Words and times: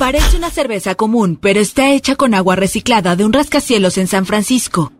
Parece 0.00 0.38
una 0.38 0.48
cerveza 0.48 0.94
común, 0.94 1.38
pero 1.38 1.60
está 1.60 1.90
hecha 1.92 2.16
con 2.16 2.32
agua 2.32 2.56
reciclada 2.56 3.16
de 3.16 3.26
un 3.26 3.34
rascacielos 3.34 3.98
en 3.98 4.06
San 4.06 4.24
Francisco. 4.24 4.94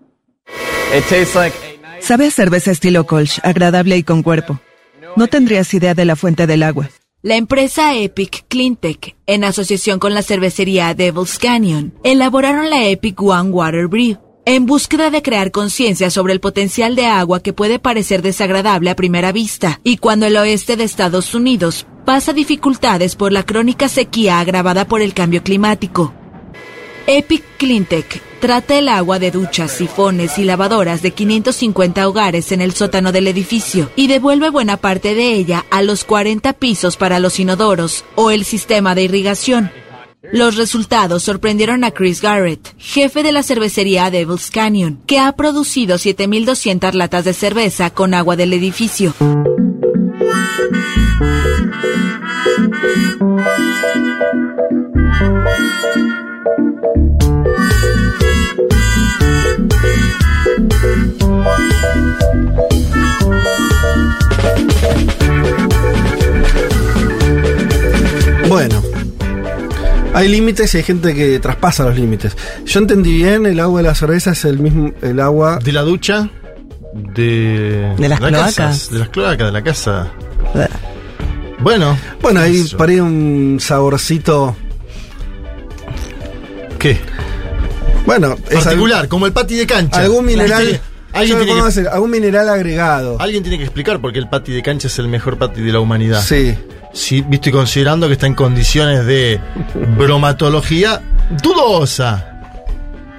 Sabe 2.00 2.26
a 2.26 2.30
cerveza 2.30 2.70
estilo 2.70 3.06
Kolsch, 3.06 3.40
agradable 3.42 3.96
y 3.96 4.02
con 4.02 4.22
cuerpo. 4.22 4.60
No 5.16 5.26
tendrías 5.28 5.72
idea 5.72 5.94
de 5.94 6.04
la 6.04 6.16
fuente 6.16 6.46
del 6.46 6.62
agua. 6.62 6.90
La 7.22 7.36
empresa 7.36 7.96
Epic 7.96 8.44
Cleantech, 8.48 9.16
en 9.24 9.44
asociación 9.44 9.98
con 9.98 10.12
la 10.12 10.20
cervecería 10.20 10.92
Devil's 10.92 11.38
Canyon, 11.38 11.94
elaboraron 12.04 12.68
la 12.68 12.84
Epic 12.84 13.22
One 13.22 13.52
Water 13.52 13.86
Brew, 13.86 14.18
en 14.44 14.66
búsqueda 14.66 15.08
de 15.08 15.22
crear 15.22 15.50
conciencia 15.50 16.10
sobre 16.10 16.34
el 16.34 16.40
potencial 16.40 16.94
de 16.94 17.06
agua 17.06 17.40
que 17.40 17.54
puede 17.54 17.78
parecer 17.78 18.20
desagradable 18.20 18.90
a 18.90 18.96
primera 18.96 19.32
vista, 19.32 19.80
y 19.82 19.96
cuando 19.96 20.26
el 20.26 20.36
oeste 20.36 20.76
de 20.76 20.84
Estados 20.84 21.34
Unidos 21.34 21.86
pasa 22.10 22.32
dificultades 22.32 23.14
por 23.14 23.30
la 23.30 23.44
crónica 23.44 23.88
sequía 23.88 24.40
agravada 24.40 24.84
por 24.84 25.00
el 25.00 25.14
cambio 25.14 25.44
climático. 25.44 26.12
Epic 27.06 27.44
Cleantech 27.56 28.20
trata 28.40 28.76
el 28.76 28.88
agua 28.88 29.20
de 29.20 29.30
duchas, 29.30 29.70
sifones 29.70 30.36
y 30.36 30.42
lavadoras 30.42 31.02
de 31.02 31.12
550 31.12 32.08
hogares 32.08 32.50
en 32.50 32.62
el 32.62 32.72
sótano 32.72 33.12
del 33.12 33.28
edificio 33.28 33.92
y 33.94 34.08
devuelve 34.08 34.50
buena 34.50 34.76
parte 34.76 35.14
de 35.14 35.34
ella 35.34 35.64
a 35.70 35.82
los 35.82 36.02
40 36.02 36.52
pisos 36.54 36.96
para 36.96 37.20
los 37.20 37.38
inodoros 37.38 38.04
o 38.16 38.32
el 38.32 38.44
sistema 38.44 38.96
de 38.96 39.04
irrigación. 39.04 39.70
Los 40.32 40.56
resultados 40.56 41.22
sorprendieron 41.22 41.84
a 41.84 41.92
Chris 41.92 42.20
Garrett, 42.20 42.74
jefe 42.76 43.22
de 43.22 43.30
la 43.30 43.44
cervecería 43.44 44.10
Devil's 44.10 44.50
Canyon, 44.50 45.00
que 45.06 45.20
ha 45.20 45.30
producido 45.36 45.94
7.200 45.94 46.92
latas 46.92 47.24
de 47.24 47.34
cerveza 47.34 47.90
con 47.90 48.14
agua 48.14 48.34
del 48.34 48.52
edificio. 48.52 49.14
Bueno. 68.48 68.82
Hay 70.14 70.28
límites 70.28 70.74
y 70.74 70.78
hay 70.78 70.82
gente 70.82 71.14
que 71.14 71.38
traspasa 71.38 71.84
los 71.84 71.96
límites. 71.96 72.36
Yo 72.64 72.80
entendí 72.80 73.14
bien, 73.14 73.44
el 73.46 73.60
agua 73.60 73.82
de 73.82 73.88
la 73.88 73.94
cerveza 73.94 74.32
es 74.32 74.44
el 74.44 74.58
mismo, 74.58 74.92
el 75.02 75.20
agua 75.20 75.58
De 75.62 75.72
la 75.72 75.82
ducha, 75.82 76.30
de. 76.94 77.94
De 77.98 78.08
las 78.08 78.20
cloacas. 78.20 78.90
de 78.90 78.98
las 78.98 79.08
cloacas, 79.10 79.46
de 79.46 79.52
la 79.52 79.62
casa. 79.62 80.10
Bueno. 81.62 81.96
Bueno, 82.22 82.40
ahí 82.40 82.66
yo. 82.66 82.76
para 82.76 82.92
ahí 82.92 83.00
un 83.00 83.58
saborcito. 83.60 84.56
¿Qué? 86.78 86.98
Bueno, 88.06 88.36
es 88.48 88.64
Particular, 88.64 89.08
como 89.08 89.26
el 89.26 89.32
pati 89.32 89.54
de 89.56 89.66
cancha. 89.66 90.00
algún 90.00 90.24
mineral. 90.24 90.80
Alguien 91.12 91.38
tiene- 91.38 91.60
que, 91.60 91.66
así, 91.66 91.80
algún 91.90 92.10
mineral 92.10 92.48
agregado. 92.48 93.16
alguien 93.20 93.42
tiene 93.42 93.58
que 93.58 93.64
explicar 93.64 94.00
por 94.00 94.12
qué 94.12 94.20
el 94.20 94.28
pati 94.28 94.52
de 94.52 94.62
cancha 94.62 94.86
es 94.86 94.98
el 94.98 95.08
mejor 95.08 95.36
pati 95.38 95.60
de 95.60 95.72
la 95.72 95.80
humanidad. 95.80 96.22
Sí. 96.22 96.56
Sí, 96.92 97.20
visto 97.20 97.50
y 97.50 97.52
considerando 97.52 98.06
que 98.08 98.14
está 98.14 98.26
en 98.26 98.34
condiciones 98.34 99.04
de 99.06 99.40
bromatología 99.96 101.00
dudosa. 101.42 102.26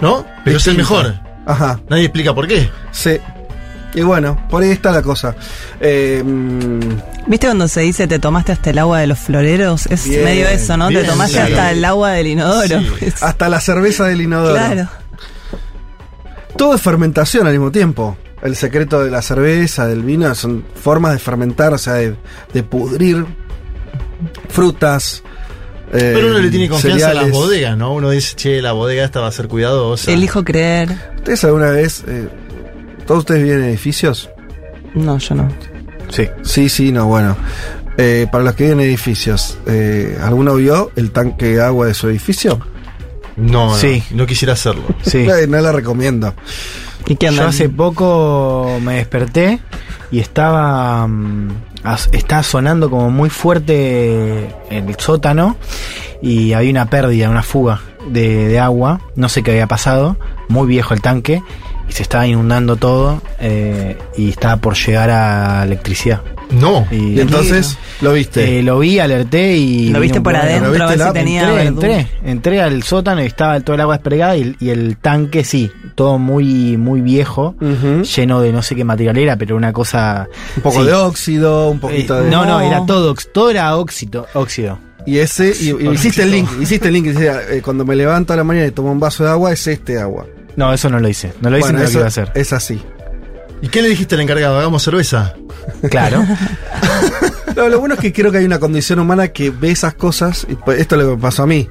¿No? 0.02 0.26
Pero 0.44 0.58
es 0.58 0.68
el 0.68 0.78
mejor. 0.78 1.14
Ajá. 1.46 1.80
Nadie 1.90 2.06
explica 2.06 2.34
por 2.34 2.48
qué. 2.48 2.70
Sí. 2.92 3.18
Y 3.94 4.02
bueno, 4.04 4.38
por 4.50 4.64
ahí 4.64 4.70
está 4.70 4.92
la 4.92 5.02
cosa. 5.02 5.36
Eh, 5.80 6.24
mm, 6.26 6.80
¿Viste 7.28 7.48
cuando 7.48 7.68
se 7.68 7.82
dice 7.82 8.08
te 8.08 8.20
tomaste 8.20 8.52
hasta 8.54 8.70
el 8.70 8.80
agua 8.80 9.00
de 9.00 9.08
los 9.08 9.20
floreros? 9.20 9.86
Es 9.88 10.08
Bien, 10.08 10.24
medio 10.24 10.48
eso, 10.48 10.78
¿no? 10.78 10.88
bien, 10.88 11.02
te 11.02 11.08
tomaste 11.10 11.40
hasta 11.40 11.72
el 11.72 11.84
agua 11.84 12.12
del 12.12 12.28
inodoro. 12.28 12.80
Sí. 13.00 13.14
Hasta 13.22 13.50
la 13.50 13.60
cerveza 13.60 14.06
del 14.06 14.22
inodoro. 14.22 14.54
claro. 14.56 14.88
Todo 16.58 16.76
es 16.76 16.82
fermentación 16.82 17.48
al 17.48 17.54
mismo 17.54 17.72
tiempo. 17.72 18.18
El 18.42 18.56
secreto 18.56 19.04
de 19.04 19.12
la 19.12 19.22
cerveza, 19.22 19.88
del 19.88 20.04
vino, 20.04 20.34
son 20.36 20.64
formas 20.76 21.14
de 21.14 21.20
fermentar, 21.20 21.74
o 21.74 21.78
sea, 21.78 21.94
de, 21.94 22.16
de 22.54 22.64
pudrir 22.64 23.26
frutas. 24.50 25.24
eh, 25.94 26.12
Pero 26.16 26.28
uno 26.28 26.40
le 26.40 26.50
tiene 26.50 26.70
confianza 26.70 27.10
a 27.12 27.14
las 27.14 27.32
bodegas, 27.32 27.78
¿no? 27.78 27.94
Uno 27.94 28.10
dice, 28.10 28.36
che, 28.36 28.62
la 28.62 28.72
bodega 28.74 29.04
esta 29.06 29.20
va 29.20 29.28
a 29.28 29.32
ser 29.32 29.48
cuidadosa. 29.48 30.12
Elijo 30.12 30.44
creer. 30.44 30.90
¿Ustedes 31.18 31.44
alguna 31.44 31.70
vez, 31.70 32.04
eh, 32.08 32.30
todos 33.12 33.24
ustedes 33.24 33.44
viven 33.44 33.60
en 33.64 33.66
edificios? 33.66 34.30
No, 34.94 35.18
yo 35.18 35.36
no. 35.36 35.50
Sí. 36.08 36.30
Sí, 36.44 36.70
sí, 36.70 36.94
no, 36.94 37.08
bueno. 37.08 37.36
Eh, 37.98 38.26
para 38.32 38.46
los 38.46 38.56
que 38.56 38.64
viven 38.64 38.80
en 38.80 38.86
edificios, 38.86 39.58
eh, 39.68 40.18
¿alguno 40.24 40.56
vio 40.56 40.92
el 40.96 41.12
tanque 41.12 41.48
de 41.56 41.62
agua 41.62 41.88
de 41.88 41.94
su 41.94 42.08
edificio? 42.08 42.60
No, 43.36 43.68
no, 43.72 43.76
Sí. 43.76 44.02
no 44.12 44.26
quisiera 44.26 44.54
hacerlo. 44.54 44.84
Sí. 45.02 45.28
No 45.50 45.60
la 45.60 45.74
recomiendo. 45.74 46.34
¿Y 47.06 47.18
qué? 47.18 47.34
Yo 47.34 47.46
hace 47.48 47.68
poco 47.68 48.80
me 48.82 48.96
desperté 48.96 49.60
y 50.10 50.20
estaba 50.20 51.06
mm, 51.06 51.50
estaba 52.14 52.44
sonando 52.44 52.90
como 52.90 53.10
muy 53.12 53.30
fuerte 53.30 54.56
el 54.70 54.96
sótano 55.00 55.58
y 56.22 56.54
había 56.54 56.72
una 56.72 56.90
pérdida, 56.90 57.30
una 57.30 57.44
fuga 57.44 57.82
de, 58.08 58.48
de 58.48 58.58
agua. 58.60 59.02
No 59.18 59.28
sé 59.28 59.44
qué 59.44 59.52
había 59.52 59.68
pasado. 59.68 60.16
Muy 60.48 60.66
viejo 60.68 60.94
el 60.94 61.02
tanque 61.02 61.42
y 61.92 61.94
se 61.94 62.04
estaba 62.04 62.26
inundando 62.26 62.78
todo 62.78 63.22
eh, 63.42 63.98
y 64.18 64.30
estaba 64.30 64.56
por 64.58 64.76
llegar 64.78 65.10
a 65.10 65.64
electricidad. 65.66 66.22
No. 66.52 66.88
Y 66.90 67.20
entonces, 67.20 67.78
¿lo 68.02 68.14
viste? 68.14 68.60
Eh, 68.60 68.64
lo 68.64 68.80
vi, 68.80 69.00
alerté 69.00 69.58
y. 69.58 69.90
¿Lo 69.90 70.00
viste 70.00 70.22
por 70.22 70.34
adentro 70.36 70.68
a 70.70 70.72
¿Lo 70.72 70.72
ver 70.72 70.82
viste 70.82 70.94
si 70.94 71.00
la- 71.00 71.14
tenía 71.14 71.42
entré, 71.64 71.98
entré, 71.98 72.08
entré 72.24 72.62
al 72.62 72.84
sótano 72.84 73.22
y 73.22 73.26
estaba 73.26 73.60
todo 73.60 73.74
el 73.76 73.82
agua 73.82 73.96
desplegada 73.96 74.38
y, 74.38 74.42
el- 74.42 74.58
y 74.62 74.70
el 74.70 74.96
tanque 74.98 75.44
sí, 75.44 75.70
todo 75.96 76.18
muy 76.18 76.78
muy 76.78 77.02
viejo, 77.02 77.56
lleno 78.16 78.40
de 78.42 78.52
no 78.54 78.62
sé 78.62 78.76
qué 78.76 78.84
material 78.86 79.18
era, 79.18 79.36
pero 79.38 79.56
una 79.58 79.74
cosa 79.74 80.28
Un 80.58 80.64
poco 80.64 80.80
sí. 80.82 80.88
de 80.88 80.94
óxido, 80.94 81.70
un 81.70 81.80
poquito 81.80 82.20
Eh, 82.20 82.24
de... 82.26 82.30
no, 82.32 82.46
no, 82.46 82.60
No. 82.60 82.62
era 82.62 82.86
todo, 82.86 83.14
todo 83.34 83.50
era 83.50 83.76
óxido, 83.76 84.28
óxido. 84.34 84.80
Y 85.06 85.18
ese, 85.18 85.52
y, 85.60 85.70
y 85.84 85.90
hiciste 85.90 86.22
el 86.24 86.32
link, 86.32 86.48
hiciste 86.62 86.88
el 86.90 86.94
link, 86.94 87.06
y 87.08 87.10
decía, 87.14 87.40
eh, 87.50 87.62
cuando 87.64 87.84
me 87.86 87.96
levanto 87.96 88.34
a 88.34 88.36
la 88.36 88.44
mañana 88.44 88.68
y 88.68 88.72
tomo 88.72 88.92
un 88.92 89.00
vaso 89.00 89.24
de 89.24 89.32
agua, 89.32 89.52
es 89.52 89.66
este 89.68 90.00
agua. 90.00 90.28
No, 90.56 90.74
eso 90.74 90.90
no 90.90 91.00
lo 91.00 91.08
hice, 91.08 91.34
no 91.42 91.50
lo 91.50 91.58
hice 91.58 91.72
Bueno, 91.72 91.88
ni 91.88 91.94
lo 91.94 92.04
a 92.04 92.08
hacer. 92.08 92.32
es 92.36 92.52
así. 92.54 92.82
¿Y 93.62 93.68
qué 93.70 93.82
le 93.82 93.90
dijiste 93.90 94.16
al 94.16 94.22
encargado? 94.22 94.58
Hagamos 94.60 94.84
cerveza. 94.84 95.34
Claro. 95.90 96.24
No, 97.56 97.68
lo 97.68 97.80
bueno 97.82 97.96
es 97.96 98.00
que 98.00 98.14
creo 98.14 98.32
que 98.32 98.38
hay 98.38 98.46
una 98.46 98.60
condición 98.60 99.00
humana 99.00 99.28
que 99.28 99.50
ve 99.50 99.72
esas 99.72 99.94
cosas, 99.94 100.48
y 100.50 100.56
pues, 100.56 100.80
esto 100.80 100.96
es 100.96 101.02
lo 101.04 101.10
que 101.10 101.16
me 101.18 101.22
pasó 101.22 101.44
a 101.44 101.48
mí. 101.48 101.68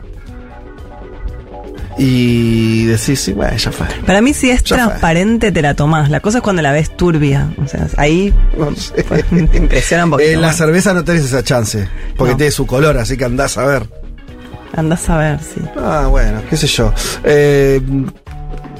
Y 1.98 2.84
decís, 2.86 3.20
sí, 3.20 3.32
bueno, 3.32 3.56
ya 3.56 3.72
fue. 3.72 3.86
Para 4.06 4.20
mí, 4.20 4.32
si 4.32 4.50
es 4.50 4.62
Ya 4.62 4.76
fue. 4.76 4.84
transparente, 4.86 5.52
te 5.52 5.60
la 5.62 5.74
tomás. 5.74 6.08
La 6.10 6.20
cosa 6.20 6.38
es 6.38 6.44
cuando 6.44 6.62
la 6.62 6.72
ves 6.72 6.96
turbia. 6.96 7.50
O 7.62 7.66
sea, 7.66 7.86
ahí 7.96 8.32
No 8.58 8.74
sé. 8.76 9.02
te 9.02 9.56
impresiona 9.56 10.04
un 10.04 10.10
poquito. 10.12 10.30
En 10.30 10.40
la 10.40 10.48
más. 10.48 10.56
cerveza 10.56 10.94
no 10.94 11.04
tenés 11.04 11.24
esa 11.24 11.42
chance, 11.42 11.88
porque 12.16 12.32
No. 12.32 12.36
tiene 12.36 12.52
su 12.52 12.66
color, 12.66 12.96
así 12.98 13.16
que 13.16 13.24
andás 13.24 13.58
a 13.58 13.64
ver. 13.66 13.86
Andás 14.76 15.08
a 15.10 15.16
ver, 15.18 15.40
sí. 15.40 15.60
Ah, 15.76 16.06
bueno, 16.08 16.40
qué 16.48 16.56
sé 16.56 16.66
yo. 16.68 16.92
Eh, 17.24 17.80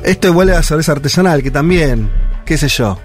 esto 0.04 0.28
igual 0.28 0.50
a 0.50 0.54
la 0.54 0.62
cerveza 0.62 0.92
artesanal, 0.92 1.42
que 1.42 1.50
también, 1.50 2.10
qué 2.44 2.56
sé 2.58 2.68
yo. 2.68 2.98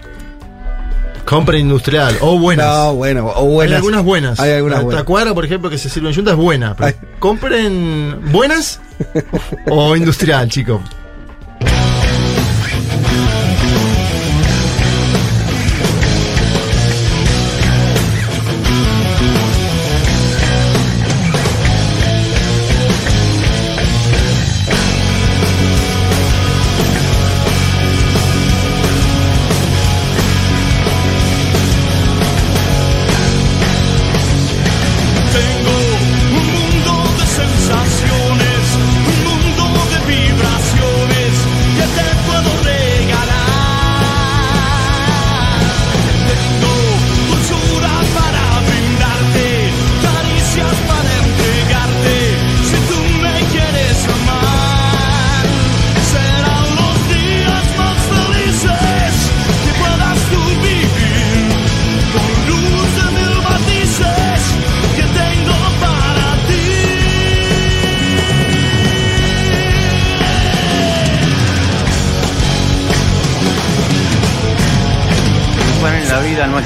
Compra 1.25 1.57
industrial. 1.57 2.15
O 2.21 2.37
buenas. 2.37 2.65
No, 2.67 2.95
bueno, 2.95 3.31
o 3.35 3.45
buenas. 3.45 3.71
Hay 3.71 3.77
algunas 3.77 4.03
buenas. 4.03 4.39
Hay 4.39 4.51
algunas 4.51 4.79
la 4.79 4.83
buenas. 4.83 5.01
tacuara, 5.01 5.33
por 5.33 5.43
ejemplo, 5.43 5.69
que 5.69 5.77
se 5.77 5.89
sirve 5.89 6.09
en 6.09 6.13
yunta 6.13 6.31
es 6.31 6.37
buena. 6.37 6.75
Pero 6.75 6.97
compren 7.19 8.31
buenas 8.31 8.79
o 9.69 9.95
industrial, 9.95 10.49
chico. 10.49 10.81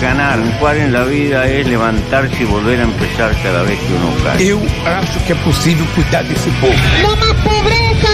Ganar. 0.09 0.35
Triunfar 0.39 0.77
en 0.77 0.93
la 0.93 1.03
vida 1.03 1.45
es 1.45 1.67
levantarse 1.67 2.43
y 2.43 2.45
volver 2.45 2.79
a 2.79 2.83
empezar 2.83 3.35
cada 3.43 3.61
vez 3.63 3.77
que 3.79 3.93
uno 3.93 4.09
cae. 4.23 4.47
Eu 4.53 4.59
acho 4.85 5.17
que 5.25 5.33
é 5.33 5.37
possível 5.47 5.85
cuidar 5.95 6.23
desse 6.23 6.49
povo. 6.61 6.73
No 7.05 7.15
más 7.23 7.35
pobreza 7.49 8.13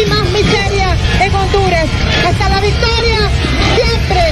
y 0.00 0.02
más 0.12 0.24
miseria 0.30 0.88
en 1.24 1.34
Honduras. 1.34 1.88
Hasta 2.26 2.48
la 2.48 2.60
victoria, 2.60 3.20
siempre. 3.76 4.22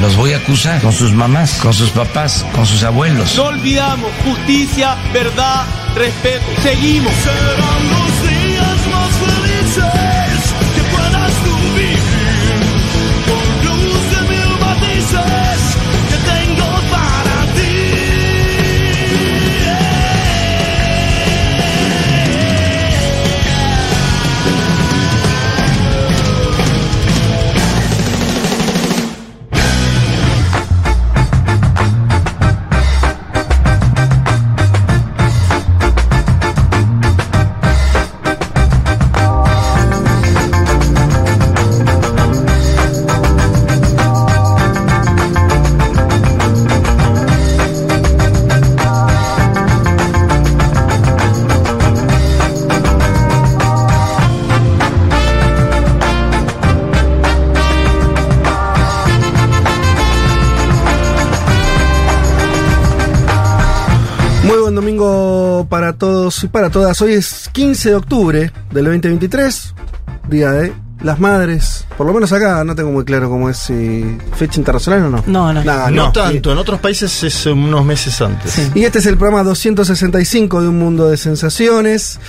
Los 0.00 0.16
voy 0.16 0.32
a 0.32 0.36
acusar 0.36 0.80
con 0.80 0.92
sus 0.92 1.12
mamás, 1.12 1.58
con 1.60 1.74
sus 1.74 1.90
papás, 1.90 2.46
con 2.52 2.64
sus 2.64 2.82
abuelos. 2.84 3.36
No 3.36 3.44
olvidamos 3.44 4.10
justicia, 4.24 4.96
verdad, 5.12 5.64
respeto. 5.94 6.46
Seguimos. 6.62 7.12
Domingo 64.78 65.66
para 65.68 65.94
todos 65.94 66.44
y 66.44 66.46
para 66.46 66.70
todas. 66.70 67.02
Hoy 67.02 67.14
es 67.14 67.50
15 67.52 67.90
de 67.90 67.94
octubre 67.96 68.52
del 68.70 68.84
2023, 68.84 69.74
Día 70.28 70.52
de 70.52 70.72
las 71.00 71.18
Madres. 71.18 71.84
Por 71.96 72.06
lo 72.06 72.12
menos 72.12 72.32
acá 72.32 72.62
no 72.62 72.76
tengo 72.76 72.92
muy 72.92 73.04
claro 73.04 73.28
cómo 73.28 73.50
es 73.50 73.56
si 73.56 74.16
fecha 74.36 74.60
internacional 74.60 75.06
o 75.06 75.10
no. 75.10 75.24
No, 75.26 75.52
no. 75.52 75.64
No, 75.64 75.90
no. 75.90 76.12
tanto, 76.12 76.52
en 76.52 76.58
otros 76.58 76.78
países 76.78 77.24
es 77.24 77.46
unos 77.46 77.84
meses 77.84 78.20
antes. 78.22 78.70
Y 78.76 78.84
este 78.84 79.00
es 79.00 79.06
el 79.06 79.16
programa 79.16 79.42
265 79.42 80.62
de 80.62 80.68
Un 80.68 80.78
Mundo 80.78 81.08
de 81.08 81.16
Sensaciones. 81.16 82.20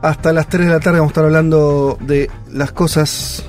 Hasta 0.00 0.32
las 0.32 0.48
3 0.48 0.68
de 0.68 0.72
la 0.72 0.80
tarde 0.80 0.98
vamos 0.98 1.10
a 1.10 1.12
estar 1.12 1.24
hablando 1.24 1.98
de 2.00 2.30
las 2.50 2.72
cosas 2.72 3.44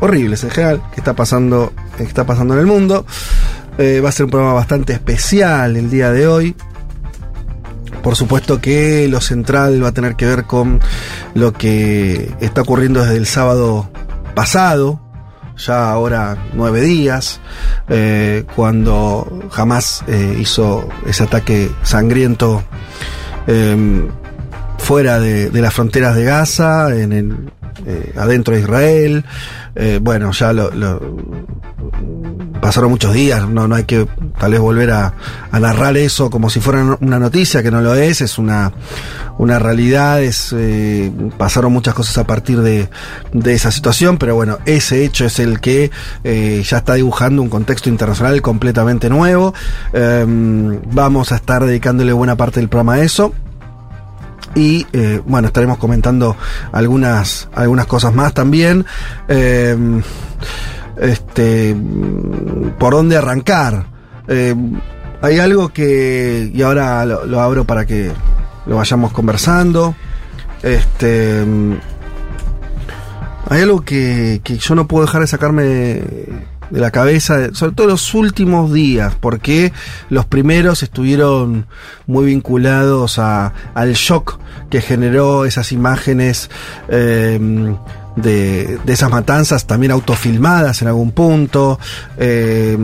horribles 0.00 0.44
en 0.44 0.50
general 0.50 0.82
que 0.92 1.00
está 1.00 1.14
pasando, 1.14 1.72
que 1.96 2.02
está 2.02 2.26
pasando 2.26 2.52
en 2.52 2.60
el 2.60 2.66
mundo. 2.66 3.06
Eh, 3.78 4.02
va 4.04 4.10
a 4.10 4.12
ser 4.12 4.26
un 4.26 4.30
programa 4.32 4.52
bastante 4.52 4.92
especial 4.92 5.76
el 5.76 5.88
día 5.88 6.12
de 6.12 6.28
hoy. 6.28 6.54
Por 8.04 8.14
supuesto 8.14 8.60
que 8.60 9.08
lo 9.08 9.20
central 9.20 9.82
va 9.82 9.88
a 9.88 9.92
tener 9.92 10.14
que 10.14 10.26
ver 10.26 10.44
con 10.44 10.78
lo 11.34 11.52
que 11.52 12.32
está 12.40 12.60
ocurriendo 12.62 13.00
desde 13.00 13.16
el 13.16 13.26
sábado 13.26 13.90
pasado, 14.36 15.00
ya 15.56 15.90
ahora 15.90 16.36
nueve 16.52 16.82
días, 16.82 17.40
eh, 17.88 18.44
cuando 18.54 19.48
jamás 19.50 20.04
hizo 20.38 20.88
ese 21.06 21.24
ataque 21.24 21.70
sangriento 21.82 22.62
eh, 23.46 24.06
fuera 24.78 25.18
de, 25.18 25.50
las 25.52 25.72
fronteras 25.72 26.14
de 26.14 26.24
Gaza, 26.24 26.94
en 26.94 27.12
el, 27.12 27.50
eh, 27.86 28.12
adentro 28.16 28.54
de 28.54 28.60
Israel. 28.60 29.24
Eh, 29.74 29.98
bueno, 30.00 30.30
ya 30.32 30.52
lo, 30.52 30.70
pasaron 32.64 32.90
muchos 32.90 33.12
días, 33.12 33.46
no, 33.46 33.68
no 33.68 33.74
hay 33.74 33.84
que 33.84 34.08
tal 34.38 34.52
vez 34.52 34.58
volver 34.58 34.90
a, 34.90 35.12
narrar 35.52 35.98
eso 35.98 36.30
como 36.30 36.48
si 36.48 36.60
fuera 36.60 36.96
una 36.98 37.18
noticia, 37.18 37.62
que 37.62 37.70
no 37.70 37.82
lo 37.82 37.94
es, 37.94 38.22
es 38.22 38.38
una, 38.38 38.72
una 39.36 39.58
realidad, 39.58 40.22
es, 40.22 40.54
eh, 40.56 41.12
pasaron 41.36 41.74
muchas 41.74 41.92
cosas 41.92 42.16
a 42.16 42.26
partir 42.26 42.62
de, 42.62 42.88
de, 43.34 43.52
esa 43.52 43.70
situación, 43.70 44.16
pero 44.16 44.34
bueno, 44.34 44.60
ese 44.64 45.04
hecho 45.04 45.26
es 45.26 45.40
el 45.40 45.60
que 45.60 45.90
eh, 46.24 46.62
ya 46.66 46.78
está 46.78 46.94
dibujando 46.94 47.42
un 47.42 47.50
contexto 47.50 47.90
internacional 47.90 48.40
completamente 48.40 49.10
nuevo. 49.10 49.52
Em, 49.92 50.80
vamos 50.90 51.32
a 51.32 51.36
estar 51.36 51.66
dedicándole 51.66 52.14
buena 52.14 52.34
parte 52.34 52.60
del 52.60 52.70
programa 52.70 52.94
a 52.94 53.02
eso 53.02 53.34
y 54.54 54.86
eh, 54.92 55.20
bueno 55.26 55.48
estaremos 55.48 55.78
comentando 55.78 56.36
algunas 56.70 57.48
algunas 57.54 57.86
cosas 57.86 58.14
más 58.14 58.32
también 58.32 58.86
eh, 59.26 59.76
este 61.00 61.76
por 62.78 62.94
dónde 62.94 63.16
arrancar. 63.16 63.86
Eh, 64.28 64.54
hay 65.22 65.38
algo 65.38 65.70
que 65.70 66.50
y 66.52 66.62
ahora 66.62 67.04
lo, 67.04 67.40
abro 67.40 67.64
para 67.64 67.86
que 67.86 68.10
lo 68.66 68.76
vayamos 68.76 69.12
conversando. 69.12 69.94
Este 70.62 71.44
hay 73.48 73.62
algo 73.62 73.82
que, 73.82 74.40
que 74.42 74.56
yo 74.56 74.74
no 74.74 74.88
puedo 74.88 75.04
dejar 75.04 75.20
de 75.20 75.26
sacarme 75.26 75.62
de 76.70 76.80
la 76.80 76.90
cabeza, 76.90 77.54
sobre 77.54 77.72
todo 77.72 77.86
los 77.88 78.14
últimos 78.14 78.72
días, 78.72 79.14
porque 79.20 79.72
los 80.08 80.24
primeros 80.24 80.82
estuvieron 80.82 81.66
muy 82.06 82.26
vinculados 82.26 83.18
a, 83.18 83.52
al 83.74 83.92
shock 83.92 84.38
que 84.70 84.80
generó 84.80 85.44
esas 85.44 85.72
imágenes 85.72 86.50
eh, 86.88 87.38
de, 88.16 88.78
de, 88.84 88.92
esas 88.92 89.10
matanzas, 89.10 89.66
también 89.66 89.92
autofilmadas 89.92 90.82
en 90.82 90.88
algún 90.88 91.12
punto. 91.12 91.78
Eh, 92.16 92.76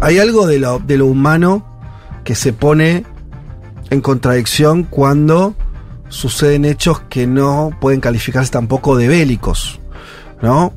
hay 0.00 0.18
algo 0.18 0.46
de 0.46 0.58
lo, 0.58 0.78
de 0.78 0.96
lo 0.96 1.06
humano 1.06 1.64
que 2.24 2.34
se 2.34 2.52
pone 2.52 3.04
en 3.90 4.00
contradicción 4.00 4.84
cuando 4.84 5.54
suceden 6.08 6.64
hechos 6.64 7.00
que 7.08 7.26
no 7.26 7.70
pueden 7.80 8.00
calificarse 8.00 8.50
tampoco 8.50 8.96
de 8.96 9.08
bélicos, 9.08 9.80
¿no? 10.42 10.72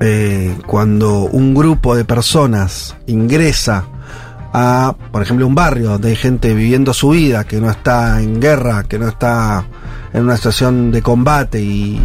Eh, 0.00 0.56
cuando 0.66 1.20
un 1.24 1.54
grupo 1.54 1.94
de 1.94 2.04
personas 2.04 2.96
ingresa 3.06 3.84
a, 4.52 4.96
por 5.12 5.22
ejemplo, 5.22 5.46
un 5.46 5.54
barrio 5.54 5.90
donde 5.90 6.10
hay 6.10 6.16
gente 6.16 6.54
viviendo 6.54 6.92
su 6.92 7.10
vida, 7.10 7.44
que 7.44 7.60
no 7.60 7.70
está 7.70 8.20
en 8.20 8.40
guerra, 8.40 8.84
que 8.84 8.98
no 8.98 9.08
está 9.08 9.64
en 10.12 10.24
una 10.24 10.36
situación 10.36 10.90
de 10.90 11.02
combate 11.02 11.60
y, 11.60 12.00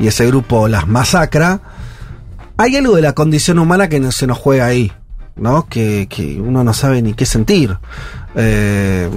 ese 0.00 0.26
grupo 0.26 0.66
las 0.66 0.88
masacra, 0.88 1.60
hay 2.56 2.74
algo 2.74 2.96
de 2.96 3.02
la 3.02 3.12
condición 3.12 3.60
humana 3.60 3.88
que 3.88 4.00
no, 4.00 4.10
se 4.10 4.26
nos 4.26 4.36
juega 4.36 4.66
ahí, 4.66 4.90
¿no? 5.36 5.68
Que, 5.68 6.08
que 6.10 6.40
uno 6.40 6.64
no 6.64 6.72
sabe 6.72 7.02
ni 7.02 7.14
qué 7.14 7.24
sentir. 7.24 7.78
Eh, 8.34 9.10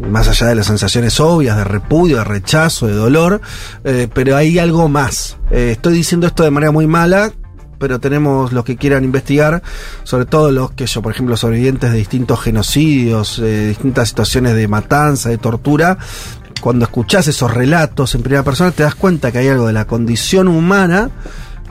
más 0.00 0.28
allá 0.28 0.46
de 0.46 0.54
las 0.54 0.66
sensaciones 0.66 1.18
obvias 1.20 1.56
de 1.56 1.64
repudio, 1.64 2.18
de 2.18 2.24
rechazo, 2.24 2.86
de 2.86 2.94
dolor, 2.94 3.40
eh, 3.84 4.08
pero 4.12 4.36
hay 4.36 4.58
algo 4.58 4.88
más. 4.88 5.36
Eh, 5.50 5.70
estoy 5.72 5.94
diciendo 5.94 6.26
esto 6.26 6.44
de 6.44 6.50
manera 6.50 6.70
muy 6.70 6.86
mala, 6.86 7.32
pero 7.78 7.98
tenemos 7.98 8.52
los 8.52 8.64
que 8.64 8.76
quieran 8.76 9.04
investigar, 9.04 9.62
sobre 10.04 10.26
todo 10.26 10.50
los 10.50 10.70
que 10.72 10.86
yo, 10.86 11.02
por 11.02 11.12
ejemplo, 11.12 11.36
sobrevivientes 11.36 11.90
de 11.90 11.98
distintos 11.98 12.40
genocidios, 12.40 13.40
de 13.40 13.68
distintas 13.68 14.08
situaciones 14.08 14.54
de 14.54 14.68
matanza, 14.68 15.28
de 15.28 15.38
tortura. 15.38 15.98
Cuando 16.64 16.86
escuchás 16.86 17.28
esos 17.28 17.52
relatos 17.52 18.14
en 18.14 18.22
primera 18.22 18.42
persona, 18.42 18.70
te 18.70 18.84
das 18.84 18.94
cuenta 18.94 19.30
que 19.30 19.36
hay 19.36 19.48
algo 19.48 19.66
de 19.66 19.74
la 19.74 19.86
condición 19.86 20.48
humana 20.48 21.10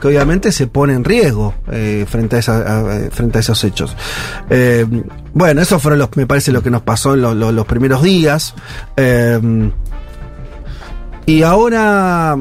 que 0.00 0.06
obviamente 0.06 0.52
se 0.52 0.68
pone 0.68 0.94
en 0.94 1.02
riesgo 1.02 1.52
eh, 1.72 2.06
frente, 2.08 2.36
a 2.36 2.38
esa, 2.38 3.10
frente 3.10 3.38
a 3.38 3.40
esos 3.40 3.64
hechos. 3.64 3.96
Eh, 4.48 4.86
bueno, 5.32 5.60
eso 5.62 5.80
fueron 5.80 5.98
los, 5.98 6.10
me 6.14 6.28
parece 6.28 6.52
lo 6.52 6.62
que 6.62 6.70
nos 6.70 6.82
pasó 6.82 7.14
en 7.14 7.22
lo, 7.22 7.34
lo, 7.34 7.50
los 7.50 7.66
primeros 7.66 8.04
días. 8.04 8.54
Eh, 8.96 9.72
y 11.26 11.42
ahora 11.42 12.38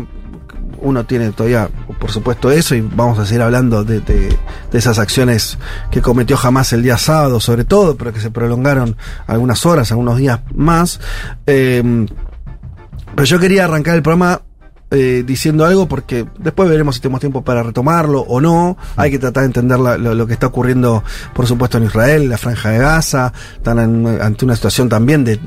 uno 0.79 1.05
tiene 1.07 1.31
todavía, 1.31 1.71
por 1.99 2.11
supuesto, 2.11 2.51
eso, 2.51 2.75
y 2.75 2.81
vamos 2.81 3.17
a 3.17 3.25
seguir 3.25 3.41
hablando 3.41 3.83
de, 3.83 3.99
de, 4.01 4.37
esas 4.73 4.99
acciones 4.99 5.57
que 5.89 6.03
cometió 6.03 6.37
jamás 6.37 6.71
el 6.73 6.83
día 6.83 6.99
sábado, 6.99 7.39
sobre 7.39 7.65
todo, 7.65 7.97
pero 7.97 8.13
que 8.13 8.19
se 8.19 8.29
prolongaron 8.29 8.95
algunas 9.25 9.65
horas, 9.65 9.91
algunos 9.91 10.17
días 10.17 10.41
más. 10.53 10.99
Pero 13.15 13.25
yo 13.25 13.39
quería 13.39 13.65
arrancar 13.65 13.95
el 13.95 14.01
programa 14.01 14.41
eh, 14.95 15.23
diciendo 15.25 15.65
algo 15.65 15.87
porque 15.87 16.23
después 16.37 16.69
veremos 16.69 16.93
si 16.93 17.01
tenemos 17.01 17.19
tiempo 17.19 17.43
para 17.43 17.63
retomarlo 17.63 18.21
o 18.21 18.39
no. 18.39 18.77
Hay 18.95 19.09
que 19.09 19.17
tratar 19.17 19.41
de 19.41 19.47
entender 19.47 19.79
lo, 19.79 20.27
que 20.27 20.33
está 20.33 20.45
ocurriendo, 20.45 21.03
por 21.33 21.47
supuesto, 21.47 21.79
en 21.79 21.85
Israel, 21.85 22.29
la 22.29 22.37
franja 22.37 22.69
de 22.69 22.77
Gaza. 22.77 23.33
Están 23.55 23.79
ante 23.79 24.45
una 24.45 24.55
situación 24.55 24.89
también 24.89 25.23
de 25.23 25.39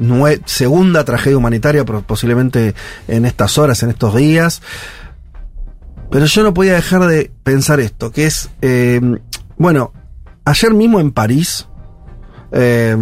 segunda 0.47 1.05
tragedia 1.05 1.39
humanitaria, 1.39 1.85
posiblemente 1.85 2.75
en 3.07 3.25
estas 3.25 3.57
horas, 3.57 3.85
en 3.85 3.91
estos 3.91 4.17
días. 4.17 4.63
Pero 6.11 6.27
yo 6.27 6.43
no 6.43 6.53
podía 6.53 6.75
dejar 6.75 7.07
de 7.07 7.31
pensar 7.45 7.79
esto, 7.79 8.11
que 8.11 8.27
es, 8.27 8.51
eh, 8.63 9.01
bueno, 9.57 9.93
ayer 10.45 10.75
mismo 10.75 10.99
en 10.99 11.13
París 11.13 11.69
eh, 12.51 12.97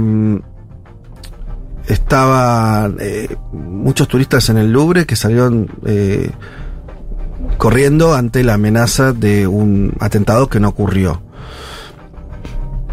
estaban 1.86 2.96
eh, 3.00 3.36
muchos 3.52 4.08
turistas 4.08 4.48
en 4.48 4.58
el 4.58 4.72
Louvre 4.72 5.06
que 5.06 5.16
salieron 5.16 5.68
eh, 5.86 6.30
corriendo 7.58 8.14
ante 8.14 8.42
la 8.42 8.54
amenaza 8.54 9.12
de 9.12 9.46
un 9.46 9.92
atentado 10.00 10.48
que 10.48 10.60
no 10.60 10.68
ocurrió. 10.68 11.22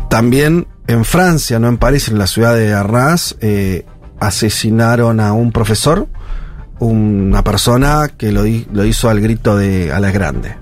También 0.10 0.68
en 0.88 1.06
Francia, 1.06 1.60
no 1.60 1.68
en 1.70 1.78
París, 1.78 2.10
en 2.10 2.18
la 2.18 2.28
ciudad 2.28 2.56
de 2.56 2.74
Arras, 2.74 3.36
eh, 3.40 3.86
asesinaron 4.20 5.20
a 5.20 5.32
un 5.34 5.52
profesor, 5.52 6.08
una 6.80 7.44
persona 7.44 8.10
que 8.18 8.32
lo, 8.32 8.46
hi- 8.46 8.68
lo 8.74 8.84
hizo 8.86 9.10
al 9.10 9.22
grito 9.22 9.56
de 9.56 9.92
a 9.94 10.00
la 10.00 10.12
grande. 10.12 10.56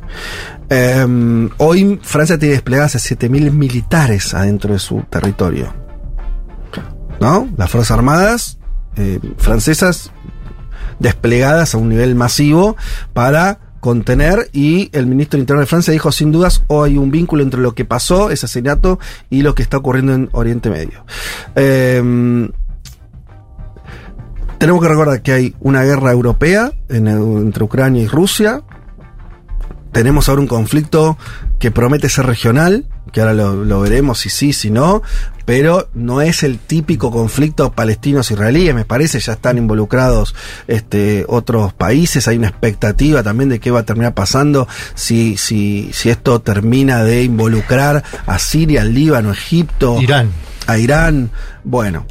Eh, 0.69 1.49
hoy 1.57 1.99
Francia 2.03 2.37
tiene 2.37 2.53
desplegadas 2.53 2.95
a 2.95 2.99
7.000 2.99 3.51
militares 3.51 4.33
adentro 4.35 4.73
de 4.73 4.79
su 4.79 5.01
territorio. 5.09 5.73
¿No? 7.19 7.49
Las 7.57 7.69
Fuerzas 7.69 7.91
Armadas 7.91 8.57
eh, 8.95 9.19
francesas 9.37 10.11
desplegadas 10.99 11.73
a 11.73 11.77
un 11.77 11.89
nivel 11.89 12.15
masivo 12.15 12.75
para 13.13 13.59
contener 13.79 14.49
y 14.51 14.89
el 14.91 15.05
ministro 15.05 15.37
del 15.37 15.43
Interior 15.43 15.63
de 15.63 15.67
Francia 15.67 15.93
dijo 15.93 16.11
sin 16.11 16.31
dudas 16.31 16.63
hoy 16.67 16.91
hay 16.91 16.97
un 16.97 17.11
vínculo 17.11 17.43
entre 17.43 17.61
lo 17.61 17.73
que 17.73 17.85
pasó, 17.85 18.29
ese 18.29 18.45
asesinato 18.45 18.99
y 19.29 19.41
lo 19.41 19.55
que 19.55 19.63
está 19.63 19.77
ocurriendo 19.77 20.13
en 20.13 20.29
Oriente 20.33 20.69
Medio. 20.69 21.05
Eh, 21.55 22.49
tenemos 24.59 24.81
que 24.81 24.89
recordar 24.89 25.21
que 25.21 25.31
hay 25.31 25.55
una 25.61 25.83
guerra 25.83 26.11
europea 26.11 26.73
entre 26.89 27.63
Ucrania 27.63 28.03
y 28.03 28.07
Rusia. 28.07 28.61
Tenemos 29.93 30.27
ahora 30.27 30.41
un 30.41 30.47
conflicto 30.47 31.17
que 31.59 31.71
promete 31.71 32.09
ser 32.09 32.25
regional, 32.25 32.85
que 33.11 33.21
ahora 33.21 33.33
lo, 33.33 33.63
lo 33.65 33.81
veremos 33.81 34.19
si 34.19 34.29
sí, 34.29 34.53
si 34.53 34.71
no, 34.71 35.01
pero 35.49 35.89
no 35.95 36.21
es 36.21 36.43
el 36.43 36.59
típico 36.59 37.09
conflicto 37.09 37.71
palestinos-israelíes, 37.71 38.75
me 38.75 38.85
parece, 38.85 39.19
ya 39.19 39.33
están 39.33 39.57
involucrados 39.57 40.35
este, 40.67 41.25
otros 41.27 41.73
países, 41.73 42.27
hay 42.27 42.37
una 42.37 42.49
expectativa 42.49 43.23
también 43.23 43.49
de 43.49 43.59
qué 43.59 43.71
va 43.71 43.79
a 43.79 43.83
terminar 43.83 44.13
pasando 44.13 44.67
si, 44.93 45.37
si, 45.37 45.89
si 45.91 46.11
esto 46.11 46.39
termina 46.41 47.03
de 47.03 47.23
involucrar 47.23 48.03
a 48.27 48.37
Siria, 48.37 48.83
al 48.83 48.93
Líbano, 48.93 49.31
Egipto, 49.31 49.99
Irán. 49.99 50.29
a 50.67 50.77
Irán. 50.77 51.31
Bueno, 51.63 52.05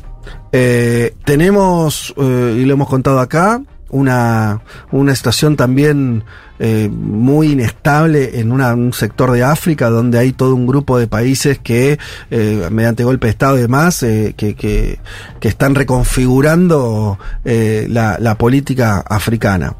eh, 0.51 1.15
tenemos, 1.25 2.13
eh, 2.17 2.57
y 2.59 2.65
lo 2.65 2.73
hemos 2.73 2.89
contado 2.89 3.21
acá, 3.21 3.63
una, 3.91 4.63
una 4.91 5.15
situación 5.15 5.57
también 5.57 6.25
eh, 6.59 6.89
muy 6.91 7.53
inestable 7.53 8.41
en 8.41 8.53
un 8.53 8.93
sector 8.93 9.33
de 9.33 9.43
África 9.45 9.91
donde 9.91 10.19
hay 10.19 10.33
todo 10.33 10.55
un 10.55 10.67
grupo 10.67 10.99
de 10.99 11.07
países 11.07 11.59
que, 11.59 11.99
eh, 12.31 12.69
mediante 12.71 13.05
golpe 13.05 13.27
de 13.27 13.31
Estado 13.31 13.59
y 13.59 13.63
demás, 13.63 14.03
eh, 14.03 14.35
que, 14.37 14.55
que, 14.55 14.99
están 15.41 15.75
reconfigurando 15.75 17.19
la, 17.45 18.37
política 18.39 18.99
africana. 19.01 19.75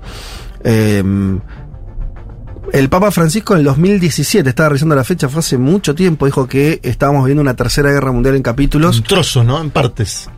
Eh, 0.65 1.03
el 2.73 2.89
Papa 2.91 3.11
Francisco 3.11 3.55
en 3.55 3.61
el 3.61 3.65
2017, 3.65 4.49
estaba 4.49 4.71
revisando 4.71 4.95
la 4.95 5.05
fecha, 5.05 5.29
fue 5.29 5.41
hace 5.41 5.57
mucho 5.57 5.95
tiempo, 5.95 6.27
dijo 6.27 6.47
que 6.47 6.81
estábamos 6.83 7.25
viendo 7.25 7.41
una 7.41 7.55
tercera 7.55 7.91
guerra 7.91 8.13
mundial 8.13 8.37
en 8.37 8.43
capítulos. 8.43 8.99
Un 8.99 9.05
trozo, 9.05 9.45
¿no? 9.45 9.61
En 9.61 9.71
partes. 9.71 10.29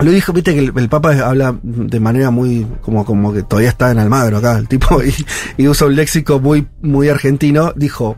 Lo 0.00 0.10
dijo, 0.12 0.32
viste 0.32 0.54
que 0.54 0.60
el, 0.60 0.72
el 0.76 0.88
Papa 0.88 1.12
habla 1.24 1.58
de 1.62 2.00
manera 2.00 2.30
muy, 2.30 2.66
como, 2.82 3.04
como 3.04 3.32
que 3.32 3.42
todavía 3.42 3.70
está 3.70 3.90
en 3.90 3.98
Almagro 3.98 4.36
acá, 4.38 4.56
el 4.56 4.68
tipo, 4.68 5.02
y, 5.04 5.14
y 5.56 5.68
usa 5.68 5.86
un 5.86 5.96
léxico 5.96 6.38
muy, 6.38 6.68
muy 6.82 7.08
argentino. 7.08 7.72
Dijo, 7.74 8.16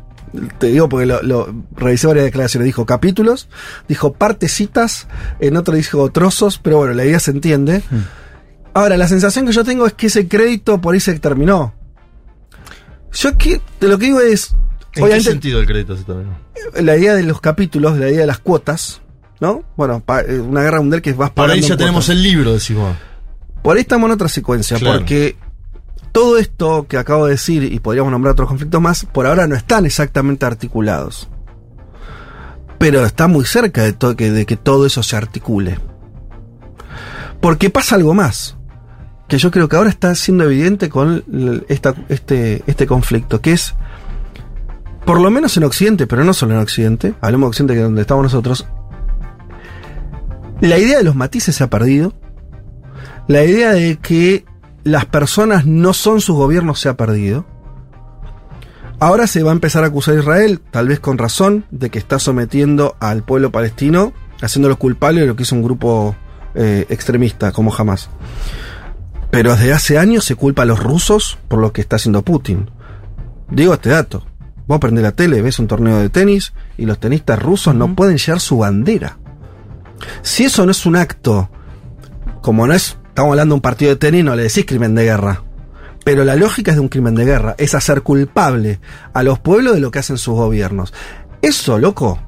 te 0.59 0.69
digo 0.69 0.89
porque 0.89 1.07
lo, 1.07 1.23
lo 1.23 1.55
revisé 1.77 2.07
varias 2.07 2.27
declaraciones, 2.27 2.67
dijo 2.67 2.87
capítulos, 2.87 3.49
dijo 3.89 4.13
partecitas, 4.13 5.09
en 5.41 5.57
otro 5.57 5.75
dijo 5.75 6.11
trozos, 6.11 6.59
pero 6.59 6.79
bueno, 6.79 6.95
la 6.95 7.05
idea 7.05 7.19
se 7.19 7.31
entiende. 7.31 7.83
Ahora, 8.75 8.97
la 8.97 9.09
sensación 9.09 9.47
que 9.47 9.53
yo 9.53 9.65
tengo 9.65 9.87
es 9.87 9.95
que 9.95 10.07
ese 10.07 10.29
crédito 10.29 10.81
por 10.81 10.95
ahí 10.95 11.01
se 11.01 11.19
terminó. 11.19 11.75
Yo 13.13 13.37
que, 13.37 13.61
de 13.81 13.89
lo 13.89 13.99
que 13.99 14.07
digo 14.07 14.21
es, 14.21 14.55
¿En 14.95 15.09
qué 15.09 15.21
sentido 15.21 15.61
el 15.61 15.67
crédito 15.67 15.97
se 15.97 16.05
terminó? 16.05 16.37
la 16.81 16.97
idea 16.97 17.15
de 17.15 17.23
los 17.25 17.41
capítulos, 17.41 17.99
la 17.99 18.09
idea 18.09 18.21
de 18.21 18.27
las 18.27 18.39
cuotas, 18.39 19.01
¿no? 19.41 19.63
Bueno, 19.77 20.03
eh, 20.29 20.39
una 20.39 20.63
guerra 20.63 20.81
mundial 20.81 21.03
que 21.03 21.13
vas 21.13 21.31
Por 21.31 21.51
ahí 21.51 21.61
ya 21.63 21.75
en 21.75 21.79
tenemos 21.79 22.09
el 22.09 22.23
libro, 22.23 22.53
decimos. 22.53 22.97
Por 23.63 23.77
ahí 23.77 23.83
estamos 23.83 24.07
en 24.09 24.13
otra 24.15 24.29
secuencia, 24.29 24.79
Claro. 24.79 24.99
porque 25.01 25.37
todo 26.13 26.39
esto 26.39 26.87
que 26.89 26.97
acabo 26.99 27.27
de 27.27 27.33
decir, 27.33 27.63
y 27.65 27.79
podríamos 27.81 28.11
nombrar 28.13 28.33
otros 28.33 28.49
conflictos 28.49 28.81
más, 28.81 29.05
por 29.05 29.27
ahora 29.27 29.47
no 29.47 29.55
están 29.55 29.87
exactamente 29.87 30.47
articulados. 30.47 31.29
Pero 32.79 33.05
está 33.05 33.29
muy 33.29 33.45
cerca 33.45 33.83
de, 33.83 33.93
to- 33.93 34.17
que- 34.17 34.31
de 34.31 34.47
que 34.47 34.57
todo 34.57 34.87
eso 34.87 35.03
se 35.03 35.17
articule. 35.17 35.79
Porque 37.41 37.71
pasa 37.71 37.97
algo 37.97 38.15
más, 38.15 38.57
que 39.29 39.39
yo 39.39 39.51
creo 39.51 39.69
que 39.69 39.77
ahora 39.77 39.91
está 39.91 40.15
siendo 40.15 40.45
evidente 40.45 40.89
con 40.89 41.25
esta- 41.69 41.95
este, 42.09 42.63
este 42.67 42.87
conflicto, 42.87 43.41
que 43.41 43.53
es, 43.53 43.75
por 45.05 45.21
lo 45.21 45.31
menos 45.31 45.57
en 45.57 45.65
Occidente, 45.65 46.07
pero 46.07 46.25
no 46.25 46.33
solo 46.35 46.55
en 46.55 46.61
Occidente, 46.61 47.15
hablemos 47.21 47.47
de 47.47 47.51
Occidente 47.51 47.75
que 47.75 47.81
es 47.81 47.85
donde 47.85 48.01
estamos 48.03 48.23
nosotros, 48.25 48.67
la 50.61 50.79
idea 50.79 50.99
de 50.99 51.05
los 51.05 51.17
matices 51.17 51.57
se 51.57 51.65
ha 51.65 51.71
perdido, 51.71 52.13
la 53.29 53.45
idea 53.45 53.73
de 53.73 53.97
que 53.97 54.45
las 54.85 55.05
personas 55.07 55.67
no 55.67 55.93
son 55.93 56.21
sus 56.21 56.37
gobiernos 56.37 56.81
se 56.81 56.89
ha 56.89 56.97
perdido. 56.97 57.47
Ahora 58.99 59.27
se 59.27 59.43
va 59.43 59.51
a 59.51 59.55
empezar 59.55 59.85
a 59.85 59.87
acusar 59.87 60.17
a 60.17 60.21
Israel, 60.21 60.61
tal 60.71 60.89
vez 60.89 61.01
con 61.01 61.17
razón, 61.17 61.65
de 61.71 61.91
que 61.91 61.99
está 61.99 62.19
sometiendo 62.19 62.97
al 63.01 63.23
pueblo 63.23 63.51
palestino, 63.51 64.13
haciéndolo 64.43 64.79
culpable 64.79 65.23
de 65.23 65.27
lo 65.27 65.37
que 65.37 65.45
hizo 65.45 65.55
un 65.55 65.63
grupo 65.63 66.15
eh, 66.55 66.87
extremista 66.91 67.53
como 67.53 67.75
Hamas. 67.75 68.11
Pero 69.31 69.55
desde 69.55 69.73
hace 69.73 69.99
años 69.99 70.25
se 70.25 70.35
culpa 70.35 70.63
a 70.63 70.67
los 70.67 70.83
rusos 70.83 71.39
por 71.49 71.61
lo 71.61 71.73
que 71.73 71.81
está 71.81 71.97
haciendo 71.97 72.23
Putin. 72.23 72.71
Digo 73.51 73.75
este 73.75 73.91
dato. 73.91 74.27
Vos 74.67 74.81
prendés 74.81 75.03
la 75.03 75.13
tele, 75.13 75.41
ves 75.41 75.59
un 75.59 75.67
torneo 75.67 75.99
de 75.99 76.11
tenis 76.11 76.53
y 76.77 76.85
los 76.85 76.99
tenistas 76.99 77.41
rusos 77.41 77.75
no 77.75 77.95
pueden 77.95 78.19
llevar 78.19 78.41
su 78.41 78.59
bandera. 78.59 79.19
Si 80.23 80.45
eso 80.45 80.65
no 80.65 80.73
es 80.73 80.87
un 80.87 80.97
acto, 80.97 81.51
como 82.41 82.67
no 82.67 82.75
es, 82.75 82.99
estamos 83.09 83.33
hablando 83.33 83.55
de 83.55 83.57
un 83.57 83.63
partido 83.63 83.91
de 83.91 83.97
tenis, 83.97 84.25
no 84.25 84.37
le 84.37 84.45
decís 84.45 84.65
crimen 84.67 84.95
de 84.95 85.05
guerra. 85.05 85.43
Pero 86.05 86.25
la 86.25 86.37
lógica 86.37 86.71
es 86.71 86.77
de 86.77 86.81
un 86.81 86.89
crimen 86.89 87.15
de 87.15 87.25
guerra, 87.25 87.55
es 87.59 87.75
hacer 87.75 88.03
culpable 88.03 88.81
a 89.13 89.23
los 89.23 89.39
pueblos 89.39 89.75
de 89.75 89.81
lo 89.81 89.91
que 89.91 89.99
hacen 89.99 90.19
sus 90.19 90.35
gobiernos. 90.35 90.95
Eso, 91.43 91.79
loco, 91.79 92.19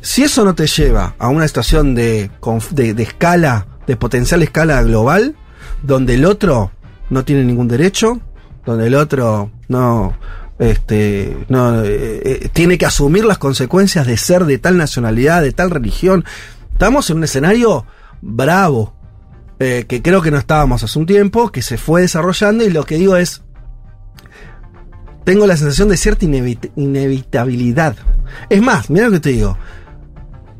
si 0.00 0.22
eso 0.22 0.44
no 0.44 0.54
te 0.54 0.66
lleva 0.66 1.14
a 1.18 1.28
una 1.28 1.46
situación 1.46 1.94
de, 1.94 2.30
de, 2.70 2.94
de 2.94 3.02
escala, 3.02 3.66
de 3.86 3.96
potencial 3.96 4.42
escala 4.42 4.82
global, 4.82 5.36
donde 5.82 6.14
el 6.14 6.24
otro 6.24 6.70
no 7.10 7.24
tiene 7.24 7.44
ningún 7.44 7.68
derecho, 7.68 8.20
donde 8.64 8.86
el 8.86 8.94
otro 8.94 9.50
no, 9.68 10.16
este, 10.58 11.36
no 11.48 11.82
eh, 11.82 12.20
eh, 12.24 12.48
tiene 12.52 12.78
que 12.78 12.86
asumir 12.86 13.24
las 13.24 13.38
consecuencias 13.38 14.06
de 14.06 14.16
ser 14.16 14.44
de 14.44 14.58
tal 14.58 14.76
nacionalidad, 14.76 15.42
de 15.42 15.52
tal 15.52 15.70
religión. 15.70 16.24
Estamos 16.78 17.10
en 17.10 17.16
un 17.16 17.24
escenario 17.24 17.86
bravo, 18.22 18.94
eh, 19.58 19.86
que 19.88 20.00
creo 20.00 20.22
que 20.22 20.30
no 20.30 20.38
estábamos 20.38 20.84
hace 20.84 20.96
un 20.96 21.06
tiempo, 21.06 21.50
que 21.50 21.60
se 21.60 21.76
fue 21.76 22.02
desarrollando 22.02 22.62
y 22.64 22.70
lo 22.70 22.84
que 22.84 22.94
digo 22.94 23.16
es, 23.16 23.42
tengo 25.24 25.44
la 25.48 25.56
sensación 25.56 25.88
de 25.88 25.96
cierta 25.96 26.24
inevit- 26.24 26.70
inevitabilidad. 26.76 27.96
Es 28.48 28.62
más, 28.62 28.90
mira 28.90 29.06
lo 29.06 29.10
que 29.10 29.18
te 29.18 29.30
digo, 29.30 29.58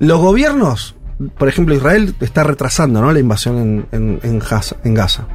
los 0.01 0.21
gobiernos, 0.21 0.97
por 1.37 1.49
ejemplo 1.49 1.75
Israel 1.75 2.15
está 2.21 2.45
retrasando 2.45 3.01
¿no? 3.01 3.13
la 3.13 3.19
invasión 3.19 3.59
en, 3.59 3.87
en, 3.93 4.21
en 4.23 4.39
Gaza, 4.39 4.77
en 4.85 4.95
Gaza. 4.95 5.27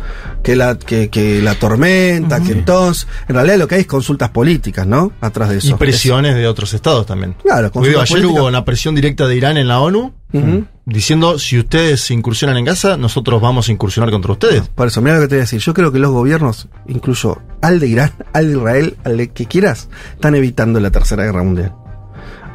Que, 0.41 0.55
la, 0.55 0.77
que, 0.77 1.09
que 1.09 1.41
la 1.41 1.55
tormenta, 1.55 2.41
que 2.41 2.53
entonces, 2.53 3.07
en 3.27 3.35
realidad 3.35 3.57
lo 3.57 3.67
que 3.67 3.75
hay 3.75 3.81
es 3.81 3.87
consultas 3.87 4.29
políticas, 4.29 4.87
¿no? 4.87 5.11
Atrás 5.21 5.49
de 5.49 5.57
eso. 5.57 5.71
Y 5.71 5.73
presiones 5.75 6.35
de 6.35 6.47
otros 6.47 6.73
estados 6.73 7.05
también. 7.05 7.35
Claro, 7.43 7.71
consulta 7.71 8.01
ayer 8.01 8.17
política. 8.17 8.39
hubo 8.41 8.47
una 8.47 8.65
presión 8.65 8.95
directa 8.95 9.27
de 9.27 9.35
Irán 9.35 9.57
en 9.57 9.67
la 9.67 9.79
ONU 9.79 10.13
Ujú. 10.33 10.65
diciendo 10.85 11.37
si 11.37 11.59
ustedes 11.59 12.09
incursionan 12.11 12.57
en 12.57 12.65
Gaza, 12.65 12.97
nosotros 12.97 13.39
vamos 13.41 13.69
a 13.69 13.71
incursionar 13.71 14.09
contra 14.09 14.31
ustedes. 14.31 14.63
Por 14.69 14.87
eso, 14.87 15.01
mira 15.01 15.15
lo 15.17 15.21
que 15.21 15.27
te 15.27 15.35
voy 15.35 15.41
a 15.41 15.43
decir. 15.43 15.59
Yo 15.59 15.73
creo 15.73 15.91
que 15.91 15.99
los 15.99 16.11
gobiernos, 16.11 16.69
incluyo 16.87 17.39
al 17.61 17.79
de 17.79 17.87
Irán, 17.87 18.11
al 18.33 18.47
de 18.47 18.57
Israel, 18.57 18.97
al 19.03 19.17
de 19.17 19.29
que 19.31 19.45
quieras, 19.45 19.89
están 20.13 20.35
evitando 20.35 20.79
la 20.79 20.91
tercera 20.91 21.23
guerra 21.23 21.43
mundial. 21.43 21.73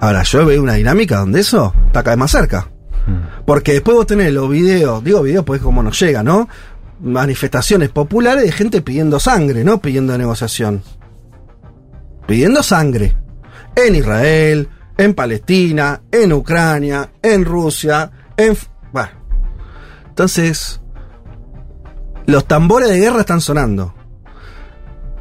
Ahora, 0.01 0.23
yo 0.23 0.45
veo 0.47 0.63
una 0.63 0.75
dinámica 0.75 1.19
donde 1.19 1.41
eso 1.41 1.73
está 1.87 2.03
cada 2.03 2.17
vez 2.17 2.21
más 2.21 2.31
cerca. 2.31 2.69
Porque 3.47 3.73
después 3.73 3.97
vos 3.97 4.07
tenés 4.07 4.33
los 4.33 4.49
videos, 4.49 5.03
digo 5.03 5.23
videos 5.23 5.45
porque 5.45 5.59
es 5.59 5.65
como 5.65 5.83
nos 5.83 5.99
llega, 5.99 6.23
¿no? 6.23 6.49
Manifestaciones 7.01 7.89
populares 7.91 8.45
de 8.45 8.53
gente 8.53 8.83
pidiendo 8.83 9.21
sangre, 9.21 9.65
no 9.65 9.81
pidiendo 9.81 10.17
negociación. 10.19 10.83
Pidiendo 12.27 12.63
sangre. 12.63 13.17
En 13.75 13.95
Israel, 13.95 14.69
en 14.97 15.15
Palestina, 15.15 16.03
en 16.11 16.33
Ucrania, 16.33 17.11
en 17.23 17.45
Rusia, 17.45 18.11
en... 18.37 18.57
Bueno. 18.93 19.11
Entonces, 20.09 20.81
los 22.27 22.47
tambores 22.47 22.89
de 22.91 22.99
guerra 22.99 23.21
están 23.21 23.41
sonando. 23.41 23.95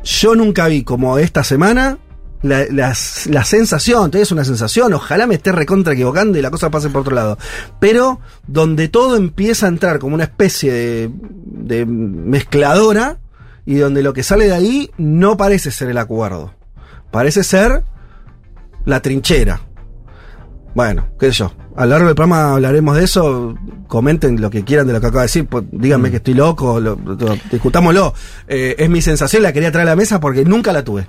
Yo 0.03 0.35
nunca 0.35 0.67
vi 0.67 0.83
como 0.83 1.17
esta 1.19 1.43
semana 1.43 1.99
la, 2.41 2.65
la- 2.71 2.93
la 3.29 3.43
sensación, 3.43 4.11
es 4.13 4.31
una 4.31 4.43
sensación, 4.45 4.93
ojalá 4.93 5.25
me 5.27 5.35
esté 5.35 5.51
recontra 5.51 5.93
equivocando 5.93 6.37
y 6.37 6.41
la 6.41 6.51
cosa 6.51 6.69
pase 6.69 6.89
por 6.89 7.01
otro 7.01 7.15
lado, 7.15 7.37
pero 7.79 8.19
donde 8.47 8.87
todo 8.89 9.15
empieza 9.15 9.65
a 9.65 9.69
entrar 9.69 9.99
como 9.99 10.15
una 10.15 10.25
especie 10.25 10.71
de, 10.71 11.11
de 11.45 11.85
mezcladora 11.85 13.17
y 13.65 13.75
donde 13.75 14.03
lo 14.03 14.13
que 14.13 14.23
sale 14.23 14.45
de 14.45 14.53
ahí 14.53 14.91
no 14.97 15.35
parece 15.37 15.71
ser 15.71 15.89
el 15.89 15.97
acuerdo, 15.97 16.53
parece 17.11 17.43
ser 17.43 17.83
la 18.85 19.01
trinchera. 19.01 19.61
Bueno, 20.75 21.07
qué 21.19 21.27
sé 21.27 21.39
yo. 21.39 21.51
A 21.75 21.85
lo 21.85 21.91
largo 21.91 22.05
del 22.07 22.15
programa 22.15 22.53
hablaremos 22.53 22.95
de 22.95 23.03
eso. 23.03 23.55
Comenten 23.87 24.39
lo 24.39 24.49
que 24.51 24.63
quieran 24.63 24.85
de 24.85 24.93
lo 24.93 25.01
que 25.01 25.07
acabo 25.07 25.19
de 25.21 25.25
decir. 25.25 25.47
pues, 25.47 25.63
díganme 25.71 26.11
que 26.11 26.17
estoy 26.17 26.35
loco. 26.35 26.79
Lo, 26.79 26.95
lo- 26.95 27.35
discutámoslo. 27.51 28.13
Eh, 28.47 28.75
es 28.77 28.89
mi 28.89 29.01
sensación, 29.01 29.41
la 29.43 29.51
quería 29.53 29.71
traer 29.71 29.87
a 29.87 29.91
la 29.91 29.95
mesa 29.95 30.19
porque 30.19 30.45
nunca 30.45 30.71
la 30.71 30.83
tuve. 30.83 31.07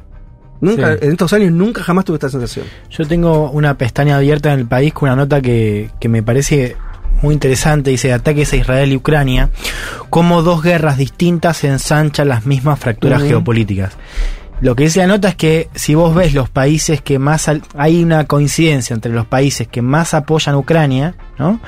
Nunca, 0.60 0.92
Sí. 0.94 0.98
en 1.02 1.10
estos 1.12 1.32
años 1.32 1.52
nunca 1.52 1.82
jamás 1.82 2.04
tuve 2.04 2.16
esta 2.16 2.28
sensación. 2.28 2.66
Yo 2.90 3.06
tengo 3.06 3.50
una 3.50 3.76
pestaña 3.78 4.16
abierta 4.16 4.52
en 4.52 4.60
el 4.60 4.66
país 4.66 4.92
con 4.92 5.08
una 5.08 5.16
nota 5.16 5.40
que, 5.40 5.90
que 6.00 6.08
me 6.08 6.22
parece 6.22 6.76
muy 7.22 7.34
interesante. 7.34 7.90
Dice 7.90 8.12
ataques 8.12 8.52
a 8.52 8.56
Israel 8.56 8.92
y 8.92 8.96
Ucrania. 8.96 9.50
Cómo 10.10 10.42
dos 10.42 10.62
guerras 10.62 10.96
distintas 10.98 11.62
ensanchan 11.64 12.28
las 12.28 12.46
mismas 12.46 12.78
fracturas 12.78 13.22
geopolíticas. 13.22 13.96
Lo 14.60 14.74
que 14.74 14.84
dice 14.84 14.98
la 15.00 15.06
nota 15.06 15.28
es 15.28 15.36
que 15.36 15.68
si 15.74 15.94
vos 15.94 16.14
ves 16.14 16.34
los 16.34 16.48
países 16.50 17.00
que 17.00 17.18
más... 17.20 17.48
al- 17.48 17.62
hay 17.76 18.02
una 18.02 18.24
coincidencia 18.24 18.92
entre 18.94 19.12
los 19.12 19.24
países 19.26 19.68
que 19.68 19.82
más 19.82 20.14
apoyan 20.14 20.56
a 20.56 20.58
Ucrania, 20.58 21.14
¿no? 21.38 21.60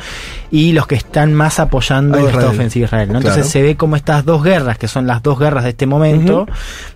Y 0.50 0.73
los 0.73 0.87
que 0.88 0.97
están 0.97 1.32
más 1.32 1.61
apoyando 1.61 2.18
A 2.18 2.23
esta 2.23 2.49
ofensiva 2.49 2.87
Israel, 2.87 3.09
¿no? 3.12 3.18
Entonces 3.18 3.42
Claro. 3.42 3.50
se 3.50 3.62
ve 3.62 3.76
como 3.76 3.94
estas 3.97 4.25
dos 4.25 4.42
guerras, 4.42 4.76
que 4.76 4.88
son 4.88 5.06
las 5.06 5.23
dos 5.23 5.38
guerras 5.38 5.62
de 5.64 5.70
este 5.70 5.87
momento, 5.87 6.47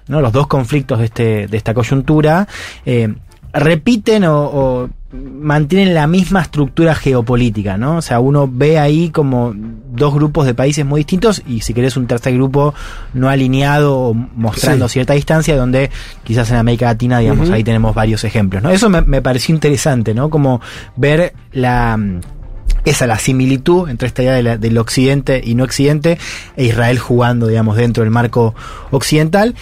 ¿no? 0.08 0.20
Los 0.20 0.32
dos 0.32 0.48
conflictos 0.48 0.98
de, 0.98 1.04
este, 1.04 1.46
de 1.46 1.56
esta 1.56 1.74
coyuntura, 1.74 2.48
eh, 2.84 3.14
repiten 3.52 4.24
o, 4.24 4.36
o 4.46 4.88
mantienen 5.14 5.94
la 5.94 6.06
misma 6.06 6.42
estructura 6.42 6.94
geopolítica, 6.94 7.76
¿no? 7.76 7.98
O 7.98 8.02
sea, 8.02 8.18
uno 8.20 8.48
ve 8.50 8.78
ahí 8.78 9.10
como 9.10 9.52
dos 9.54 10.12
grupos 10.14 10.46
de 10.46 10.54
países 10.54 10.84
muy 10.84 11.00
distintos 11.00 11.42
y 11.46 11.60
si 11.60 11.74
querés 11.74 11.96
un 11.96 12.06
tercer 12.06 12.34
grupo 12.34 12.74
no 13.12 13.28
alineado 13.28 13.96
o 13.98 14.14
mostrando 14.14 14.88
Sí. 14.88 14.94
cierta 14.94 15.12
distancia 15.14 15.56
donde 15.56 15.90
quizás 16.24 16.50
en 16.50 16.56
América 16.56 16.86
Latina, 16.86 17.18
digamos, 17.18 17.50
ahí 17.50 17.62
tenemos 17.62 17.94
varios 17.94 18.24
ejemplos, 18.24 18.62
¿no? 18.62 18.70
Eso 18.70 18.88
me, 18.88 19.02
me 19.02 19.22
pareció 19.22 19.54
interesante, 19.54 20.14
¿no? 20.14 20.30
Como 20.30 20.60
ver 20.96 21.34
la 21.52 21.98
esa 22.84 23.06
la 23.06 23.18
similitud 23.18 23.88
entre 23.88 24.08
esta 24.08 24.22
idea 24.22 24.34
de 24.34 24.42
la- 24.42 24.58
del 24.58 24.76
occidente 24.76 25.40
y 25.42 25.54
no 25.54 25.64
occidente 25.64 26.18
e 26.56 26.64
Israel 26.66 26.98
jugando, 26.98 27.46
digamos, 27.46 27.76
dentro 27.76 28.02
del 28.02 28.10
marco 28.10 28.54
occidental. 28.90 29.54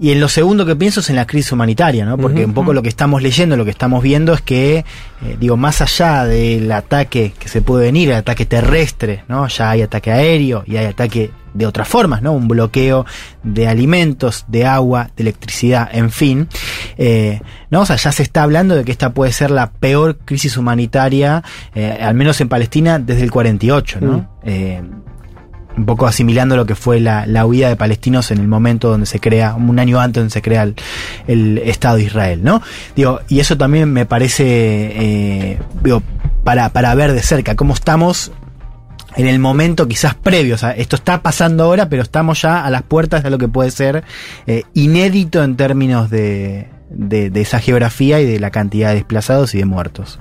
Y 0.00 0.12
en 0.12 0.20
lo 0.20 0.28
segundo 0.28 0.64
que 0.64 0.74
pienso 0.76 1.00
es 1.00 1.10
en 1.10 1.16
la 1.16 1.26
crisis 1.26 1.52
humanitaria, 1.52 2.06
¿no? 2.06 2.16
Porque 2.16 2.46
un 2.46 2.54
poco 2.54 2.72
lo 2.72 2.82
que 2.82 2.88
estamos 2.88 3.22
leyendo, 3.22 3.56
lo 3.56 3.66
que 3.66 3.70
estamos 3.70 4.02
viendo 4.02 4.32
es 4.32 4.40
que, 4.40 4.78
eh, 4.78 5.36
digo, 5.38 5.58
más 5.58 5.82
allá 5.82 6.24
del 6.24 6.72
ataque 6.72 7.34
que 7.38 7.48
se 7.48 7.60
puede 7.60 7.84
venir, 7.84 8.08
el 8.08 8.16
ataque 8.16 8.46
terrestre, 8.46 9.24
¿no? 9.28 9.46
Ya 9.48 9.70
hay 9.70 9.82
ataque 9.82 10.10
aéreo 10.10 10.64
y 10.66 10.78
hay 10.78 10.86
ataque 10.86 11.30
de 11.52 11.66
otras 11.66 11.88
formas, 11.88 12.22
¿no? 12.22 12.32
Un 12.32 12.48
bloqueo 12.48 13.04
de 13.42 13.68
alimentos, 13.68 14.44
de 14.48 14.64
agua, 14.66 15.10
de 15.16 15.22
electricidad, 15.24 15.88
en 15.92 16.10
fin. 16.10 16.48
Eh, 16.96 17.40
¿no? 17.70 17.80
O 17.82 17.86
sea, 17.86 17.96
ya 17.96 18.12
se 18.12 18.22
está 18.22 18.42
hablando 18.42 18.76
de 18.76 18.84
que 18.84 18.92
esta 18.92 19.12
puede 19.12 19.32
ser 19.32 19.50
la 19.50 19.70
peor 19.70 20.18
crisis 20.24 20.56
humanitaria, 20.56 21.42
eh, 21.74 21.98
al 22.00 22.14
menos 22.14 22.40
en 22.40 22.48
Palestina, 22.48 22.98
desde 22.98 23.22
el 23.22 23.30
48, 23.30 23.98
¿no? 24.00 24.12
Mm. 24.18 24.26
Eh, 24.44 24.82
un 25.76 25.86
poco 25.86 26.06
asimilando 26.06 26.56
lo 26.56 26.66
que 26.66 26.74
fue 26.74 27.00
la, 27.00 27.26
la 27.26 27.46
huida 27.46 27.68
de 27.68 27.76
palestinos 27.76 28.30
en 28.30 28.38
el 28.38 28.48
momento 28.48 28.90
donde 28.90 29.06
se 29.06 29.20
crea, 29.20 29.54
un 29.54 29.78
año 29.78 30.00
antes 30.00 30.20
donde 30.20 30.32
se 30.32 30.42
crea 30.42 30.68
el, 31.26 31.58
Estado 31.58 31.96
de 31.96 32.04
Israel, 32.04 32.40
¿no? 32.42 32.62
Digo, 32.96 33.20
y 33.28 33.40
eso 33.40 33.56
también 33.56 33.92
me 33.92 34.06
parece, 34.06 34.44
eh, 34.46 35.58
digo, 35.82 36.02
para, 36.44 36.70
para 36.70 36.94
ver 36.94 37.12
de 37.12 37.22
cerca 37.22 37.54
cómo 37.54 37.74
estamos 37.74 38.32
en 39.16 39.26
el 39.26 39.38
momento 39.38 39.88
quizás 39.88 40.14
previo, 40.14 40.54
o 40.54 40.58
sea, 40.58 40.70
esto 40.72 40.96
está 40.96 41.22
pasando 41.22 41.64
ahora, 41.64 41.88
pero 41.88 42.02
estamos 42.02 42.42
ya 42.42 42.64
a 42.64 42.70
las 42.70 42.82
puertas 42.82 43.22
de 43.22 43.30
lo 43.30 43.38
que 43.38 43.48
puede 43.48 43.70
ser 43.70 44.04
eh, 44.46 44.62
inédito 44.74 45.42
en 45.42 45.56
términos 45.56 46.10
de, 46.10 46.68
de, 46.90 47.30
de 47.30 47.40
esa 47.40 47.60
geografía 47.60 48.20
y 48.20 48.26
de 48.26 48.38
la 48.38 48.50
cantidad 48.50 48.90
de 48.90 48.96
desplazados 48.96 49.54
y 49.54 49.58
de 49.58 49.64
muertos. 49.64 50.18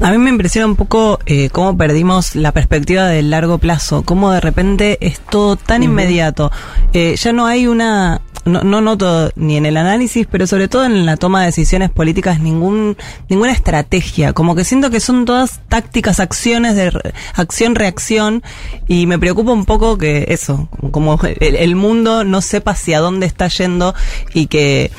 A 0.00 0.12
mí 0.12 0.18
me 0.18 0.30
impresiona 0.30 0.66
un 0.66 0.76
poco 0.76 1.18
eh, 1.26 1.50
cómo 1.50 1.76
perdimos 1.76 2.36
la 2.36 2.52
perspectiva 2.52 3.08
del 3.08 3.30
largo 3.30 3.58
plazo, 3.58 4.02
cómo 4.04 4.30
de 4.30 4.40
repente 4.40 4.96
es 5.00 5.18
todo 5.20 5.56
tan 5.56 5.82
inmediato. 5.82 6.52
Eh, 6.92 7.16
ya 7.16 7.32
no 7.32 7.46
hay 7.46 7.66
una, 7.66 8.20
no, 8.44 8.62
no 8.62 8.80
noto 8.80 9.30
ni 9.34 9.56
en 9.56 9.66
el 9.66 9.76
análisis, 9.76 10.26
pero 10.30 10.46
sobre 10.46 10.68
todo 10.68 10.84
en 10.84 11.04
la 11.04 11.16
toma 11.16 11.40
de 11.40 11.46
decisiones 11.46 11.90
políticas 11.90 12.38
ningún, 12.40 12.96
ninguna 13.28 13.50
estrategia. 13.50 14.32
Como 14.32 14.54
que 14.54 14.64
siento 14.64 14.88
que 14.90 15.00
son 15.00 15.24
todas 15.24 15.60
tácticas, 15.68 16.20
acciones 16.20 16.76
de 16.76 16.90
re- 16.90 17.12
acción-reacción 17.34 18.44
y 18.86 19.06
me 19.06 19.18
preocupa 19.18 19.50
un 19.50 19.64
poco 19.64 19.98
que 19.98 20.26
eso, 20.28 20.68
como 20.92 21.18
el, 21.24 21.56
el 21.56 21.74
mundo 21.74 22.22
no 22.22 22.40
sepa 22.40 22.70
hacia 22.70 23.00
dónde 23.00 23.26
está 23.26 23.48
yendo 23.48 23.96
y 24.32 24.46
que 24.46 24.92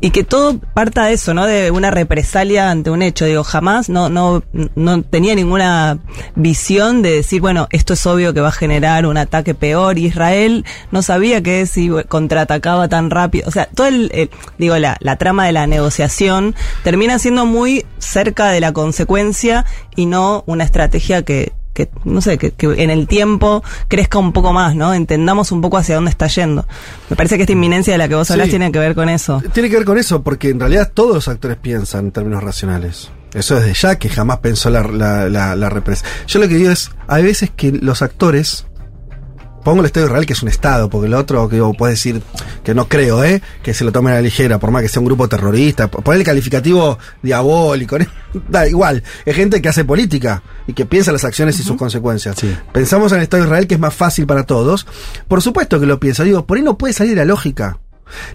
y 0.00 0.10
que 0.10 0.22
todo 0.24 0.58
parta 0.74 1.06
de 1.06 1.14
eso, 1.14 1.34
¿no? 1.34 1.46
De 1.46 1.70
una 1.70 1.90
represalia 1.90 2.70
ante 2.70 2.90
un 2.90 3.02
hecho. 3.02 3.24
Digo, 3.24 3.42
jamás 3.44 3.88
no, 3.88 4.08
no, 4.08 4.42
no 4.76 5.02
tenía 5.02 5.34
ninguna 5.34 5.98
visión 6.36 7.02
de 7.02 7.10
decir, 7.16 7.40
bueno, 7.40 7.66
esto 7.70 7.94
es 7.94 8.06
obvio 8.06 8.32
que 8.32 8.40
va 8.40 8.48
a 8.48 8.52
generar 8.52 9.06
un 9.06 9.16
ataque 9.16 9.54
peor. 9.54 9.98
Israel 9.98 10.64
no 10.92 11.02
sabía 11.02 11.42
que 11.42 11.66
si 11.66 11.90
contraatacaba 12.08 12.88
tan 12.88 13.10
rápido. 13.10 13.48
O 13.48 13.50
sea, 13.50 13.66
todo 13.66 13.88
el, 13.88 14.10
el- 14.14 14.30
digo, 14.58 14.76
la, 14.78 14.96
la 15.00 15.16
trama 15.16 15.46
de 15.46 15.52
la 15.52 15.66
negociación 15.66 16.54
termina 16.84 17.18
siendo 17.18 17.44
muy 17.46 17.84
cerca 17.98 18.50
de 18.50 18.60
la 18.60 18.72
consecuencia 18.72 19.64
y 19.96 20.06
no 20.06 20.44
una 20.46 20.64
estrategia 20.64 21.22
que, 21.24 21.52
que 21.86 21.88
no 22.04 22.20
sé, 22.20 22.38
que, 22.38 22.50
que 22.50 22.66
en 22.82 22.90
el 22.90 23.06
tiempo 23.06 23.62
crezca 23.86 24.18
un 24.18 24.32
poco 24.32 24.52
más, 24.52 24.74
¿no? 24.74 24.92
Entendamos 24.94 25.52
un 25.52 25.60
poco 25.60 25.76
hacia 25.78 25.94
dónde 25.94 26.10
está 26.10 26.26
yendo. 26.26 26.66
Me 27.08 27.14
parece 27.16 27.36
que 27.36 27.42
esta 27.42 27.52
inminencia 27.52 27.92
de 27.94 27.98
la 27.98 28.08
que 28.08 28.16
vos 28.16 28.26
Sí. 28.26 28.32
hablas 28.32 28.48
tiene 28.48 28.72
que 28.72 28.78
ver 28.80 28.94
con 28.96 29.08
eso. 29.08 29.40
Tiene 29.52 29.70
que 29.70 29.76
ver 29.76 29.84
con 29.84 29.96
eso, 29.96 30.22
porque 30.22 30.48
en 30.48 30.58
realidad 30.58 30.90
todos 30.92 31.14
los 31.14 31.28
actores 31.28 31.56
piensan 31.56 32.06
en 32.06 32.10
términos 32.12 32.42
racionales. 32.42 33.10
Eso 33.34 33.56
desde 33.56 33.74
ya 33.74 33.96
que 33.98 34.08
jamás 34.08 34.38
pensó 34.38 34.70
la, 34.70 34.82
la, 34.82 35.28
la, 35.28 35.54
la 35.54 35.68
represa. 35.68 36.04
Yo 36.26 36.40
lo 36.40 36.48
que 36.48 36.54
digo 36.56 36.70
es, 36.70 36.90
hay 37.06 37.22
veces 37.22 37.50
que 37.54 37.70
los 37.72 38.00
actores, 38.02 38.66
pongo 39.64 39.80
el 39.80 39.86
Estado 39.86 40.06
de 40.06 40.10
Israel 40.10 40.26
que 40.26 40.32
es 40.32 40.42
un 40.42 40.48
Estado, 40.48 40.88
porque 40.88 41.06
el 41.06 41.14
otro 41.14 41.48
que 41.48 41.60
vos 41.60 41.76
podés 41.76 41.94
decir 41.94 42.22
que 42.64 42.74
no 42.74 42.88
creo, 42.88 43.22
¿eh? 43.24 43.42
que 43.62 43.74
se 43.74 43.84
lo 43.84 43.92
tomen 43.92 44.12
a 44.12 44.16
la 44.16 44.22
ligera, 44.22 44.58
por 44.58 44.70
más 44.70 44.82
que 44.82 44.88
sea 44.88 45.00
un 45.00 45.06
grupo 45.06 45.28
terrorista, 45.28 45.88
poner 45.88 46.20
el 46.20 46.26
calificativo 46.26 46.98
diabólico, 47.22 47.96
¿eh? 47.96 48.08
da 48.48 48.66
igual, 48.68 49.02
es 49.24 49.36
gente 49.36 49.60
que 49.62 49.68
hace 49.68 49.84
política 49.84 50.42
y 50.66 50.72
que 50.72 50.86
piensa 50.86 51.12
las 51.12 51.24
acciones 51.24 51.58
y 51.60 51.62
sus 51.62 51.76
consecuencias. 51.76 52.36
Pensamos 52.72 53.12
en 53.12 53.18
el 53.18 53.22
Estado 53.24 53.42
de 53.42 53.48
Israel 53.48 53.66
que 53.66 53.74
es 53.74 53.80
más 53.80 53.94
fácil 53.94 54.26
para 54.26 54.44
todos, 54.44 54.86
por 55.28 55.42
supuesto 55.42 55.78
que 55.80 55.86
lo 55.86 55.98
pienso, 56.00 56.24
digo, 56.24 56.46
por 56.46 56.56
ahí 56.56 56.62
no 56.62 56.78
puede 56.78 56.92
salir 56.94 57.16
la 57.16 57.24
lógica. 57.24 57.78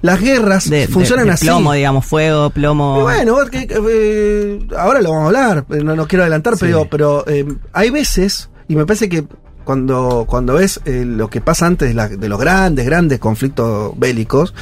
Las 0.03 0.21
guerras 0.21 0.69
De- 0.69 0.87
funcionan 0.87 1.25
de- 1.25 1.29
de 1.31 1.33
así. 1.33 1.45
Plomo, 1.47 1.73
digamos, 1.73 2.05
fuego, 2.05 2.51
plomo. 2.51 2.99
Y 2.99 3.01
bueno, 3.01 3.37
eh, 3.51 4.59
ahora 4.77 5.01
lo 5.01 5.09
vamos 5.11 5.23
a 5.23 5.27
hablar, 5.27 5.65
eh, 5.71 5.83
no, 5.83 5.95
no 5.95 6.07
quiero 6.07 6.23
adelantar, 6.23 6.53
pero, 6.59 6.87
pero 6.89 7.23
eh, 7.27 7.45
hay 7.71 7.89
veces, 7.89 8.49
y 8.67 8.75
me 8.75 8.85
parece 8.85 9.09
que 9.09 9.25
cuando, 9.63 10.25
cuando 10.27 10.53
ves 10.55 10.79
eh, 10.85 11.03
lo 11.05 11.29
que 11.29 11.41
pasa 11.41 11.65
antes 11.65 11.87
de, 11.89 11.93
la- 11.93 12.07
de 12.09 12.29
los 12.29 12.39
grandes, 12.39 12.85
grandes 12.85 13.19
conflictos 13.19 13.93
bélicos, 13.97 14.53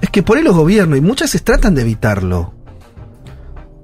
es 0.00 0.10
que 0.10 0.22
por 0.22 0.36
ahí 0.36 0.42
los 0.42 0.54
gobiernos, 0.56 0.98
y 0.98 1.00
muchas 1.02 1.28
veces 1.30 1.42
tratan 1.44 1.74
de 1.74 1.82
evitarlo. 1.82 2.54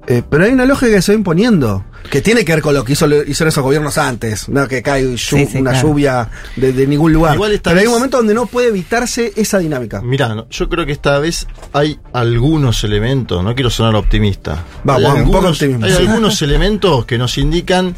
Eh, 0.06 0.22
pero 0.28 0.44
hay 0.44 0.52
una 0.52 0.66
lógica 0.66 0.92
que 0.92 1.00
se 1.00 1.12
va 1.12 1.16
imponiendo, 1.16 1.82
que 2.10 2.20
tiene 2.20 2.44
que 2.44 2.52
ver 2.52 2.60
con 2.60 2.74
lo 2.74 2.84
que 2.84 2.92
hizo, 2.92 3.06
hicieron 3.06 3.48
esos 3.48 3.62
gobiernos 3.64 3.96
antes, 3.96 4.50
no 4.50 4.68
que 4.68 4.82
cae 4.82 5.02
llu- 5.02 5.16
Sí, 5.16 5.46
sí, 5.50 5.56
una 5.58 5.70
claro. 5.70 5.88
lluvia 5.88 6.28
de, 6.56 6.74
de 6.74 6.86
ningún 6.86 7.14
lugar. 7.14 7.36
Igual 7.36 7.52
esta 7.52 7.70
pero 7.70 7.80
hay 7.80 7.86
un 7.86 7.94
momento 7.94 8.18
donde 8.18 8.34
no 8.34 8.44
puede 8.44 8.68
evitarse 8.68 9.32
esa 9.34 9.60
dinámica. 9.60 10.02
Mirá, 10.02 10.34
no, 10.34 10.46
yo 10.50 10.68
creo 10.68 10.84
que 10.84 10.92
esta 10.92 11.18
vez 11.20 11.46
hay 11.72 11.98
algunos 12.12 12.84
elementos, 12.84 13.42
no 13.42 13.54
quiero 13.54 13.70
sonar 13.70 13.94
optimista. 13.94 14.62
Vamos, 14.84 15.10
hay 15.10 15.22
un 15.22 15.30
poco 15.32 15.48
optimismo. 15.48 15.86
hay 15.86 15.92
algunos 15.94 16.42
elementos 16.42 17.06
que 17.06 17.16
nos 17.16 17.38
indican 17.38 17.96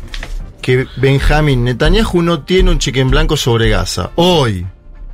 que 0.67 0.89
Benjamín 0.97 1.63
Netanyahu 1.63 2.23
no 2.23 2.41
tiene 2.41 2.73
un 2.73 2.81
cheque 2.81 2.99
en 2.99 3.09
blanco 3.09 3.37
sobre 3.37 3.69
Gaza. 3.69 4.11
Hoy, 4.17 4.67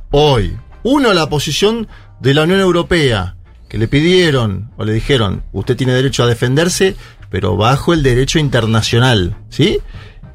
hoy. 0.09 0.57
Uno, 0.81 1.13
la 1.13 1.29
posición 1.29 1.87
de 2.19 2.33
la 2.33 2.41
Unión 2.41 2.59
Europea, 2.59 3.35
que 3.69 3.77
le 3.77 3.87
pidieron 3.87 4.71
o 4.77 4.83
le 4.83 4.93
dijeron, 4.93 5.43
usted 5.51 5.77
tiene 5.77 5.93
derecho 5.93 6.23
a 6.23 6.25
defenderse, 6.25 6.95
pero 7.29 7.55
bajo 7.55 7.93
el 7.93 8.01
derecho 8.01 8.39
internacional, 8.39 9.37
¿sí? 9.49 9.79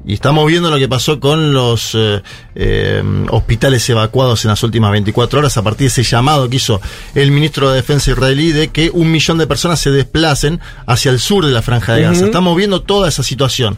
Y 0.05 0.13
estamos 0.13 0.47
viendo 0.47 0.71
lo 0.71 0.77
que 0.77 0.87
pasó 0.87 1.19
con 1.19 1.51
los 1.51 1.95
eh, 1.95 2.23
eh, 2.55 3.03
hospitales 3.29 3.89
evacuados 3.89 4.45
en 4.45 4.51
las 4.51 4.63
últimas 4.63 4.89
24 4.91 5.39
horas 5.39 5.57
a 5.57 5.63
partir 5.63 5.79
de 5.79 5.87
ese 5.87 6.03
llamado 6.03 6.49
que 6.49 6.55
hizo 6.55 6.79
el 7.13 7.31
ministro 7.31 7.69
de 7.69 7.75
Defensa 7.75 8.11
israelí 8.11 8.53
de 8.53 8.69
que 8.69 8.89
un 8.89 9.11
millón 9.11 9.37
de 9.37 9.47
personas 9.47 9.81
se 9.81 9.91
desplacen 9.91 10.61
hacia 10.85 11.11
el 11.11 11.19
sur 11.19 11.45
de 11.45 11.51
la 11.51 11.61
franja 11.61 11.95
de 11.95 12.03
Gaza. 12.03 12.25
Estamos 12.25 12.55
viendo 12.55 12.83
toda 12.83 13.09
esa 13.09 13.21
situación. 13.21 13.77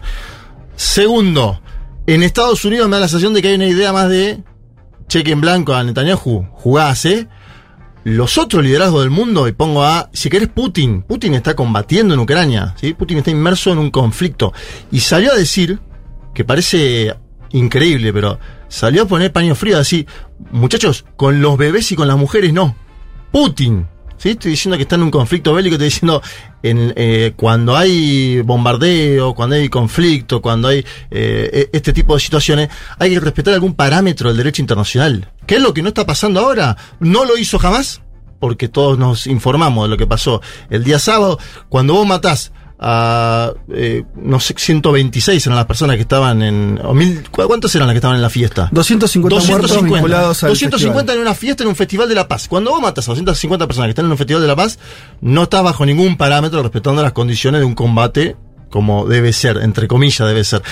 Segundo, 0.76 1.62
en 2.08 2.24
Estados 2.24 2.66
Unidos 2.66 2.88
me 2.88 2.96
da 2.96 3.02
la 3.02 3.08
sensación 3.08 3.34
de 3.34 3.42
que 3.42 3.50
hay 3.50 3.56
una 3.56 3.68
idea 3.68 3.94
más 3.94 4.10
de 4.10 4.44
cheque 5.08 5.32
en 5.32 5.42
blanco 5.42 5.74
a 5.74 5.84
Netanyahu, 5.84 6.48
jugase, 6.54 7.28
los 8.04 8.38
otros 8.38 8.64
liderazgos 8.64 9.02
del 9.02 9.12
mundo, 9.12 9.48
y 9.48 9.52
pongo 9.52 9.84
a, 9.84 10.10
si 10.14 10.30
querés, 10.30 10.48
Putin. 10.48 11.04
Putin 11.04 11.34
está 11.34 11.56
combatiendo 11.56 12.14
en 12.14 12.20
Ucrania, 12.20 12.74
¿sí? 12.80 12.94
Putin 12.94 13.20
está 13.20 13.30
inmerso 13.30 13.72
en 13.72 13.78
un 13.78 13.92
conflicto. 13.92 14.54
Y 14.92 15.02
salió 15.02 15.32
a 15.32 15.36
decir, 15.36 15.80
que 16.34 16.44
parece 16.44 17.16
increíble, 17.52 18.14
pero 18.14 18.40
salió 18.70 19.04
a 19.04 19.08
poner 19.08 19.32
paño 19.32 19.54
frío, 19.54 19.78
así, 19.78 20.08
muchachos, 20.52 21.06
con 21.16 21.42
los 21.42 21.58
bebés 21.58 21.92
y 21.92 21.96
con 21.96 22.08
las 22.08 22.18
mujeres 22.18 22.54
no. 22.54 22.76
Putin. 23.32 23.88
¿Sí? 24.22 24.30
Estoy 24.30 24.52
diciendo 24.52 24.78
que 24.78 24.84
está 24.84 24.98
en 24.98 25.02
un 25.02 25.10
conflicto 25.10 25.52
bélico, 25.52 25.74
estoy 25.74 25.88
diciendo 25.88 26.22
en, 26.62 26.94
eh, 26.96 27.34
cuando 27.36 27.76
hay 27.76 28.42
bombardeo, 28.42 29.34
cuando 29.34 29.56
hay 29.56 29.68
conflicto, 29.68 30.44
cuando 30.44 30.68
hay 30.68 30.86
eh, 31.10 31.70
este 31.74 31.92
tipo 31.92 32.14
de 32.14 32.20
situaciones, 32.20 32.70
hay 33.00 33.16
que 33.16 33.20
respetar 33.20 33.56
algún 33.56 33.74
parámetro 33.74 34.30
del 34.30 34.38
derecho 34.38 34.62
internacional. 34.62 35.32
¿Qué 35.48 35.56
es 35.56 35.62
lo 35.64 35.74
que 35.74 35.82
no 35.82 35.88
está 35.88 36.06
pasando 36.06 36.40
ahora? 36.40 36.78
¿No 37.00 37.26
lo 37.26 37.36
hizo 37.36 37.58
jamás? 37.58 38.04
Porque 38.40 38.68
todos 38.68 39.00
nos 39.00 39.26
informamos 39.26 39.86
de 39.86 39.90
lo 39.90 39.98
que 39.98 40.06
pasó 40.06 40.40
el 40.70 40.84
día 40.84 41.00
sábado. 41.00 41.40
Cuando 41.68 41.96
vos 41.96 42.06
matás 42.06 42.52
a, 42.84 43.54
eh, 43.72 44.04
no 44.16 44.40
sé, 44.40 44.56
126 44.58 45.46
eran 45.46 45.56
las 45.56 45.68
personas 45.68 45.96
que 45.98 46.02
estaban 46.02 46.42
en... 46.42 46.80
O 46.84 46.94
mil, 46.96 47.24
¿cu- 47.30 47.44
¿Cuántos 47.46 47.74
eran 47.76 47.88
las 47.88 47.94
que 47.94 47.98
estaban 48.00 48.16
en 48.16 48.24
la 48.24 48.30
fiesta? 48.32 48.70
250 48.72 49.36
muertos 49.48 49.84
vinculados 49.84 50.44
al 50.44 50.50
250 50.50 50.98
festival. 51.00 51.16
en 51.16 51.22
una 51.22 51.36
fiesta 51.36 51.64
en 51.64 51.70
un 51.70 51.76
festival 51.76 52.10
de 52.10 52.16
La 52.16 52.28
Paz. 52.28 52.48
Cuando 52.48 52.72
vos 52.72 52.82
matas 52.82 53.08
a 53.08 53.12
250 53.12 53.68
personas 53.68 53.86
que 53.88 53.92
están 53.92 54.06
en 54.06 54.12
un 54.12 54.18
festival 54.18 54.42
de 54.42 54.48
La 54.48 54.56
Paz, 54.56 54.80
no 55.22 55.44
estás 55.44 55.62
bajo 55.64 55.86
ningún 55.86 56.18
parámetro 56.18 56.62
respetando 56.64 57.04
las 57.04 57.12
condiciones 57.14 57.62
de 57.62 57.66
un 57.66 57.76
combate 57.76 58.36
como 58.72 59.06
debe 59.06 59.32
ser, 59.34 59.58
entre 59.58 59.88
comillas 59.88 60.28
debe 60.28 60.44
ser. 60.44 60.64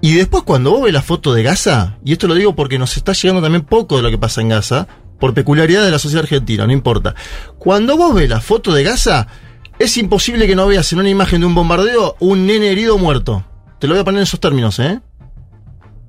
Y 0.00 0.14
después 0.14 0.44
cuando 0.44 0.70
vos 0.70 0.82
ves 0.84 0.94
la 0.94 1.02
foto 1.02 1.34
de 1.34 1.42
Gaza, 1.42 1.98
y 2.04 2.12
esto 2.12 2.26
lo 2.26 2.34
digo 2.34 2.56
porque 2.56 2.78
nos 2.78 2.96
está 2.96 3.12
llegando 3.12 3.42
también 3.42 3.64
poco 3.66 3.96
de 3.96 4.02
lo 4.02 4.10
que 4.10 4.16
pasa 4.18 4.40
en 4.40 4.48
Gaza, 4.48 4.86
por 5.18 5.34
peculiaridad 5.34 5.84
de 5.84 5.90
la 5.90 5.98
sociedad 5.98 6.22
argentina, 6.22 6.66
no 6.66 6.72
importa. 6.72 7.14
Cuando 7.58 7.98
vos 7.98 8.14
ves 8.14 8.30
la 8.30 8.40
foto 8.40 8.72
de 8.72 8.82
Gaza, 8.82 9.26
es 9.80 9.96
imposible 9.96 10.46
que 10.46 10.54
no 10.54 10.66
veas 10.66 10.92
en 10.92 10.98
una 10.98 11.08
imagen 11.08 11.40
de 11.40 11.46
un 11.46 11.54
bombardeo 11.54 12.14
un 12.20 12.46
nene 12.46 12.70
herido 12.70 12.98
muerto. 12.98 13.46
Te 13.78 13.88
lo 13.88 13.94
voy 13.94 14.02
a 14.02 14.04
poner 14.04 14.18
en 14.18 14.24
esos 14.24 14.38
términos, 14.38 14.78
¿eh? 14.78 15.00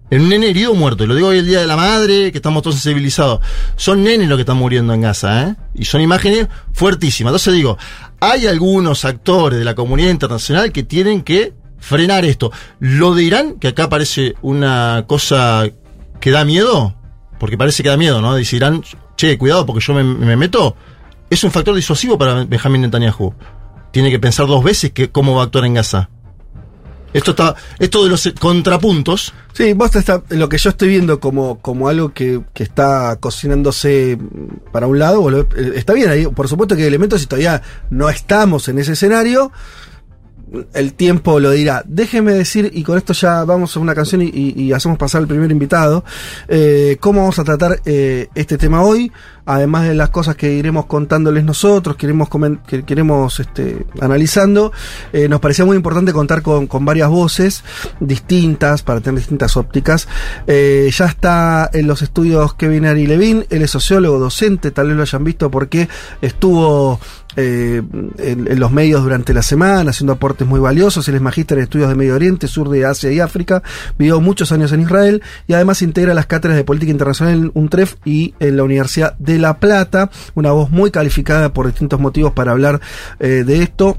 En 0.09 0.21
un 0.23 0.27
nene 0.27 0.49
herido 0.49 0.73
muerto. 0.73 1.05
Y 1.05 1.07
lo 1.07 1.15
digo 1.15 1.29
hoy 1.29 1.37
el 1.37 1.45
Día 1.45 1.61
de 1.61 1.67
la 1.67 1.77
Madre, 1.77 2.33
que 2.33 2.37
estamos 2.39 2.63
todos 2.63 2.75
sensibilizados. 2.75 3.39
Son 3.77 4.03
nenes 4.03 4.27
los 4.27 4.35
que 4.35 4.41
están 4.41 4.57
muriendo 4.57 4.93
en 4.93 4.99
Gaza, 4.99 5.43
¿eh? 5.43 5.55
Y 5.73 5.85
son 5.85 6.01
imágenes 6.01 6.49
fuertísimas. 6.73 7.31
Entonces 7.31 7.53
digo, 7.53 7.77
hay 8.19 8.45
algunos 8.45 9.05
actores 9.05 9.57
de 9.57 9.63
la 9.63 9.73
comunidad 9.73 10.09
internacional 10.09 10.73
que 10.73 10.83
tienen 10.83 11.21
que 11.21 11.53
frenar 11.79 12.25
esto. 12.25 12.51
Lo 12.79 13.15
de 13.15 13.23
Irán, 13.23 13.53
que 13.57 13.69
acá 13.69 13.87
parece 13.87 14.35
una 14.41 15.05
cosa 15.07 15.65
que 16.19 16.31
da 16.31 16.43
miedo, 16.43 16.93
porque 17.39 17.57
parece 17.57 17.83
que 17.83 17.89
da 17.89 17.95
miedo, 17.95 18.21
¿no? 18.21 18.35
Dice 18.35 18.57
Irán, 18.57 18.83
che, 19.15 19.37
cuidado 19.37 19.65
porque 19.65 19.79
yo 19.79 19.93
me, 19.93 20.03
me 20.03 20.35
meto. 20.35 20.75
Es 21.29 21.41
un 21.45 21.51
factor 21.51 21.73
disuasivo 21.73 22.17
para 22.17 22.43
Benjamín 22.43 22.81
Netanyahu. 22.81 23.33
Tiene 23.91 24.09
que 24.09 24.19
pensar 24.19 24.47
dos 24.47 24.63
veces 24.63 24.91
que 24.91 25.09
cómo 25.09 25.35
va 25.35 25.41
a 25.41 25.45
actuar 25.45 25.65
en 25.65 25.75
Gaza. 25.75 26.09
Esto 27.13 27.31
está, 27.31 27.55
esto 27.79 28.03
de 28.03 28.09
los 28.09 28.31
contrapuntos. 28.39 29.33
Sí, 29.53 29.73
vos 29.73 29.93
está, 29.95 30.23
lo 30.29 30.47
que 30.47 30.57
yo 30.57 30.69
estoy 30.69 30.87
viendo 30.87 31.19
como, 31.19 31.59
como 31.59 31.89
algo 31.89 32.13
que, 32.13 32.41
que 32.53 32.63
está 32.63 33.17
cocinándose 33.19 34.17
para 34.71 34.87
un 34.87 34.97
lado, 34.97 35.29
eh, 35.29 35.73
está 35.75 35.93
bien, 35.93 36.09
ahí, 36.09 36.25
por 36.27 36.47
supuesto 36.47 36.75
que 36.75 36.83
hay 36.83 36.87
elementos 36.87 37.21
y 37.21 37.25
todavía 37.25 37.61
no 37.89 38.09
estamos 38.09 38.69
en 38.69 38.79
ese 38.79 38.93
escenario. 38.93 39.51
El 40.73 40.93
tiempo 40.93 41.39
lo 41.39 41.51
dirá. 41.51 41.81
Déjeme 41.85 42.33
decir, 42.33 42.69
y 42.73 42.83
con 42.83 42.97
esto 42.97 43.13
ya 43.13 43.45
vamos 43.45 43.75
a 43.75 43.79
una 43.79 43.95
canción 43.95 44.21
y, 44.21 44.29
y- 44.33 44.73
hacemos 44.73 44.97
pasar 44.97 45.21
al 45.21 45.27
primer 45.27 45.49
invitado, 45.51 46.03
eh, 46.49 46.97
cómo 46.99 47.21
vamos 47.21 47.39
a 47.39 47.43
tratar 47.45 47.79
eh, 47.85 48.27
este 48.35 48.57
tema 48.57 48.81
hoy, 48.83 49.11
además 49.45 49.87
de 49.87 49.95
las 49.95 50.09
cosas 50.09 50.35
que 50.35 50.51
iremos 50.53 50.87
contándoles 50.87 51.43
nosotros, 51.45 51.95
queremos, 51.95 52.27
que 52.67 52.83
queremos 52.83 53.39
este, 53.39 53.85
analizando, 54.01 54.73
eh, 55.13 55.29
nos 55.29 55.39
parecía 55.39 55.63
muy 55.63 55.77
importante 55.77 56.11
contar 56.11 56.41
con, 56.41 56.67
con 56.67 56.83
varias 56.83 57.09
voces 57.09 57.63
distintas, 58.01 58.83
para 58.83 58.99
tener 58.99 59.19
distintas 59.19 59.55
ópticas. 59.55 60.07
Ya 60.47 61.05
está 61.05 61.69
en 61.71 61.87
los 61.87 62.01
estudios 62.01 62.55
Kevin 62.55 62.85
Ari 62.85 63.07
Levin, 63.07 63.45
él 63.49 63.61
es 63.61 63.71
sociólogo, 63.71 64.19
docente, 64.19 64.71
tal 64.71 64.87
vez 64.87 64.95
lo 64.97 65.03
hayan 65.03 65.23
visto 65.23 65.49
porque 65.49 65.87
estuvo 66.21 66.99
eh, 67.35 67.81
en, 68.17 68.59
los 68.59 68.71
medios 68.71 69.03
durante 69.03 69.33
la 69.33 69.41
semana, 69.41 69.91
haciendo 69.91 70.13
aportes 70.13 70.47
muy 70.47 70.59
valiosos. 70.59 71.07
Él 71.07 71.15
es 71.15 71.21
magíster 71.21 71.57
en 71.57 71.65
estudios 71.65 71.89
de 71.89 71.95
Medio 71.95 72.15
Oriente, 72.15 72.47
Sur 72.47 72.69
de 72.69 72.85
Asia 72.85 73.11
y 73.11 73.19
África. 73.19 73.63
Vivió 73.97 74.21
muchos 74.21 74.51
años 74.51 74.71
en 74.71 74.81
Israel 74.81 75.21
y 75.47 75.53
además 75.53 75.81
integra 75.81 76.13
las 76.13 76.25
cátedras 76.25 76.57
de 76.57 76.63
política 76.63 76.91
internacional 76.91 77.33
en 77.35 77.51
UNTREF 77.53 77.95
y 78.05 78.33
en 78.39 78.57
la 78.57 78.63
Universidad 78.63 79.17
de 79.17 79.39
La 79.39 79.59
Plata. 79.59 80.09
Una 80.35 80.51
voz 80.51 80.69
muy 80.69 80.91
calificada 80.91 81.53
por 81.53 81.67
distintos 81.67 81.99
motivos 81.99 82.33
para 82.33 82.51
hablar 82.51 82.81
eh, 83.19 83.43
de 83.45 83.63
esto. 83.63 83.97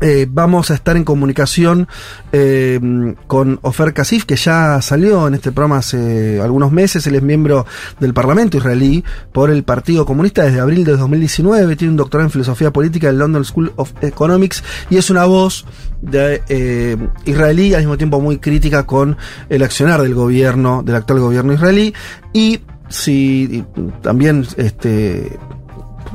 Eh, 0.00 0.26
vamos 0.28 0.70
a 0.70 0.74
estar 0.74 0.96
en 0.96 1.04
comunicación 1.04 1.88
eh, 2.32 2.78
con 3.26 3.58
Ofer 3.62 3.94
Kasif, 3.94 4.24
que 4.24 4.36
ya 4.36 4.80
salió 4.82 5.26
en 5.26 5.34
este 5.34 5.52
programa 5.52 5.78
hace 5.78 6.40
algunos 6.40 6.70
meses. 6.70 7.06
Él 7.06 7.14
es 7.14 7.22
miembro 7.22 7.66
del 7.98 8.12
Parlamento 8.12 8.58
israelí 8.58 9.04
por 9.32 9.50
el 9.50 9.64
Partido 9.64 10.04
Comunista 10.04 10.44
desde 10.44 10.60
abril 10.60 10.84
de 10.84 10.96
2019. 10.96 11.76
Tiene 11.76 11.92
un 11.92 11.96
doctorado 11.96 12.26
en 12.26 12.30
filosofía 12.30 12.72
política 12.72 13.08
en 13.08 13.18
London 13.18 13.44
School 13.44 13.72
of 13.76 13.92
Economics 14.02 14.62
y 14.90 14.98
es 14.98 15.08
una 15.08 15.24
voz 15.24 15.64
de 16.02 16.42
eh, 16.48 16.96
israelí 17.24 17.72
al 17.72 17.80
mismo 17.80 17.96
tiempo 17.96 18.20
muy 18.20 18.38
crítica 18.38 18.84
con 18.84 19.16
el 19.48 19.62
accionar 19.62 20.02
del 20.02 20.14
gobierno, 20.14 20.82
del 20.82 20.96
actual 20.96 21.20
gobierno 21.20 21.54
israelí. 21.54 21.94
Y 22.34 22.60
si 22.88 23.64
también 24.02 24.46
este 24.56 25.38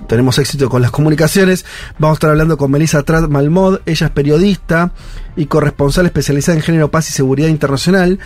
tenemos 0.08 0.38
éxito 0.40 0.70
con 0.70 0.82
las 0.82 0.92
comunicaciones. 0.92 1.66
Vamos 2.00 2.16
a 2.16 2.18
estar 2.18 2.30
hablando 2.32 2.58
con 2.58 2.72
Melissa 2.72 3.04
Trat 3.04 3.30
Malmod. 3.30 3.80
Ella 3.86 4.08
es 4.08 4.12
periodista 4.14 4.92
y 5.36 5.46
corresponsal 5.46 6.06
especializada 6.06 6.58
en 6.58 6.64
género, 6.64 6.92
paz 6.92 7.10
y 7.10 7.14
seguridad 7.14 7.48
internacional. 7.50 8.20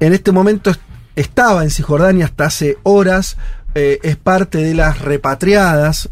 En 0.00 0.12
este 0.12 0.32
momento 0.32 0.70
est- 0.70 0.80
estaba 1.16 1.64
en 1.64 1.70
Cisjordania 1.70 2.26
hasta 2.26 2.46
hace 2.46 2.78
horas. 2.84 3.36
eh, 3.74 3.98
es 4.02 4.16
parte 4.16 4.58
de 4.58 4.74
las 4.74 5.00
repatriadas. 5.02 6.08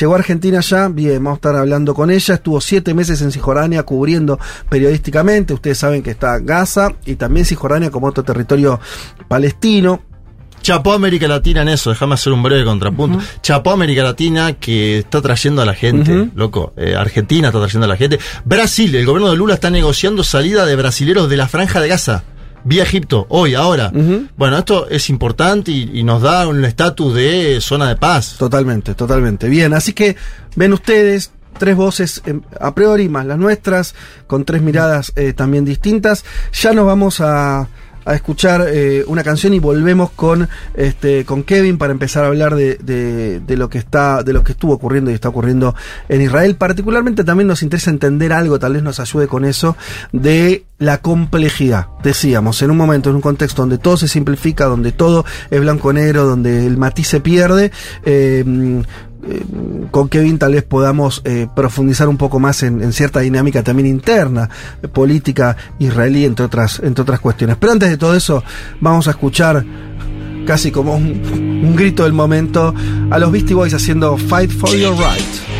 Llegó 0.00 0.14
a 0.14 0.18
Argentina 0.18 0.60
ya, 0.60 0.88
bien, 0.88 1.16
vamos 1.22 1.32
a 1.32 1.40
estar 1.40 1.56
hablando 1.56 1.94
con 1.94 2.10
ella. 2.10 2.34
Estuvo 2.34 2.60
siete 2.60 2.94
meses 2.94 3.20
en 3.22 3.32
Cisjordania 3.32 3.82
cubriendo 3.82 4.38
periodísticamente. 4.68 5.52
Ustedes 5.54 5.78
saben 5.78 6.02
que 6.02 6.10
está 6.12 6.38
Gaza 6.38 6.92
y 7.04 7.16
también 7.16 7.44
Cisjordania 7.44 7.90
como 7.90 8.06
otro 8.06 8.24
territorio 8.24 8.80
palestino. 9.28 10.00
Chapó 10.66 10.90
a 10.90 10.96
América 10.96 11.28
Latina 11.28 11.62
en 11.62 11.68
eso, 11.68 11.90
déjame 11.90 12.14
hacer 12.14 12.32
un 12.32 12.42
breve 12.42 12.64
contrapunto. 12.64 13.20
Chapó 13.40 13.70
a 13.70 13.74
América 13.74 14.02
Latina 14.02 14.54
que 14.54 14.98
está 14.98 15.22
trayendo 15.22 15.62
a 15.62 15.64
la 15.64 15.74
gente, 15.74 16.30
loco. 16.34 16.72
Eh, 16.76 16.96
Argentina 16.96 17.46
está 17.46 17.60
trayendo 17.60 17.84
a 17.84 17.88
la 17.88 17.96
gente. 17.96 18.18
Brasil, 18.44 18.92
el 18.96 19.06
gobierno 19.06 19.30
de 19.30 19.36
Lula 19.36 19.54
está 19.54 19.70
negociando 19.70 20.24
salida 20.24 20.66
de 20.66 20.74
brasileros 20.74 21.30
de 21.30 21.36
la 21.36 21.46
franja 21.46 21.80
de 21.80 21.86
Gaza. 21.86 22.24
Vía 22.64 22.82
Egipto, 22.82 23.26
hoy, 23.28 23.54
ahora. 23.54 23.92
Bueno, 24.36 24.58
esto 24.58 24.88
es 24.88 25.08
importante 25.08 25.70
y, 25.70 26.00
y 26.00 26.02
nos 26.02 26.20
da 26.20 26.48
un 26.48 26.64
estatus 26.64 27.14
de 27.14 27.60
zona 27.60 27.88
de 27.88 27.94
paz. 27.94 28.34
Totalmente, 28.36 28.96
totalmente. 28.96 29.48
Bien, 29.48 29.72
así 29.72 29.92
que 29.92 30.16
ven 30.56 30.72
ustedes 30.72 31.30
tres 31.56 31.76
voces 31.76 32.22
em, 32.26 32.42
a 32.60 32.74
priori 32.74 33.08
más 33.08 33.24
las 33.24 33.38
nuestras, 33.38 33.94
con 34.26 34.44
tres 34.44 34.62
miradas 34.62 35.12
eh, 35.14 35.32
también 35.32 35.64
distintas. 35.64 36.24
Ya 36.52 36.72
nos 36.72 36.86
vamos 36.86 37.20
a, 37.20 37.68
a 38.06 38.14
escuchar 38.14 38.66
eh, 38.68 39.04
una 39.06 39.22
canción 39.22 39.52
y 39.52 39.58
volvemos 39.58 40.10
con 40.12 40.48
este 40.74 41.26
con 41.26 41.42
Kevin 41.42 41.76
para 41.76 41.92
empezar 41.92 42.24
a 42.24 42.28
hablar 42.28 42.54
de, 42.54 42.76
de, 42.76 43.40
de 43.40 43.56
lo 43.56 43.68
que 43.68 43.78
está 43.78 44.22
de 44.22 44.32
lo 44.32 44.42
que 44.42 44.52
estuvo 44.52 44.72
ocurriendo 44.72 45.10
y 45.10 45.14
está 45.14 45.28
ocurriendo 45.28 45.74
en 46.08 46.22
Israel. 46.22 46.56
Particularmente 46.56 47.24
también 47.24 47.48
nos 47.48 47.62
interesa 47.62 47.90
entender 47.90 48.32
algo, 48.32 48.58
tal 48.58 48.74
vez 48.74 48.82
nos 48.82 49.00
ayude 49.00 49.26
con 49.26 49.44
eso 49.44 49.76
de 50.12 50.64
la 50.78 50.98
complejidad. 50.98 51.86
Decíamos, 52.02 52.60
en 52.62 52.70
un 52.70 52.76
momento, 52.76 53.10
en 53.10 53.16
un 53.16 53.22
contexto 53.22 53.62
donde 53.62 53.78
todo 53.78 53.96
se 53.96 54.08
simplifica, 54.08 54.66
donde 54.66 54.92
todo 54.92 55.24
es 55.50 55.60
blanco-negro, 55.60 56.24
donde 56.24 56.66
el 56.66 56.76
matiz 56.76 57.08
se 57.08 57.20
pierde, 57.20 57.72
eh, 58.04 58.44
eh, 59.24 59.42
con 59.90 60.08
Kevin 60.08 60.38
tal 60.38 60.52
vez 60.52 60.62
podamos 60.62 61.22
eh, 61.24 61.46
profundizar 61.54 62.08
un 62.08 62.16
poco 62.16 62.38
más 62.38 62.62
en, 62.62 62.92
cierta 62.92 63.20
dinámica 63.20 63.62
también 63.62 63.88
interna, 63.88 64.48
política 64.92 65.56
israelí, 65.78 66.24
entre 66.24 66.46
otras, 66.46 66.80
entre 66.80 67.02
otras 67.02 67.20
cuestiones. 67.20 67.56
Pero 67.58 67.72
antes 67.72 67.90
de 67.90 67.96
todo 67.96 68.14
eso, 68.14 68.42
vamos 68.80 69.06
a 69.08 69.10
escuchar 69.10 69.64
casi 70.46 70.70
como 70.70 70.94
un, 70.96 71.62
un 71.64 71.76
grito 71.76 72.04
del 72.04 72.12
momento 72.12 72.74
a 73.10 73.18
los 73.18 73.32
Beastie 73.32 73.54
Boys 73.54 73.74
haciendo 73.74 74.16
Fight 74.16 74.50
for 74.50 74.70
Your 74.70 74.94
Right. 74.96 75.55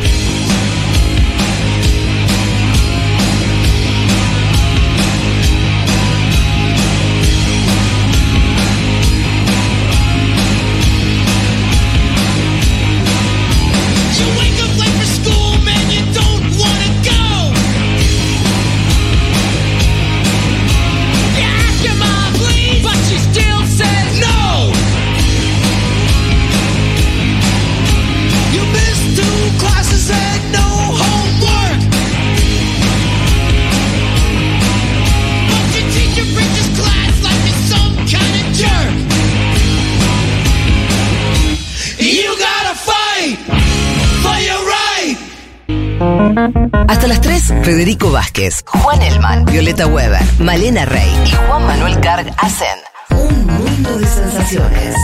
Federico 47.67 48.11
Vázquez, 48.11 48.63
Juan 48.65 49.01
Elman, 49.01 49.43
Violeta 49.43 49.87
Weber, 49.87 50.21
Malena 50.39 50.85
Rey 50.85 51.09
y 51.25 51.31
Juan 51.31 51.67
Manuel 51.67 51.99
Carg 51.99 52.33
hacen 52.37 52.79
un 53.09 53.45
mundo 53.45 53.97
de 53.97 54.07
sensaciones. 54.07 54.95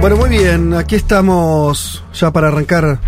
Bueno, 0.00 0.16
muy 0.16 0.30
bien, 0.30 0.74
aquí 0.74 0.94
estamos 0.94 2.04
ya 2.12 2.30
para 2.30 2.46
arrancar 2.46 3.00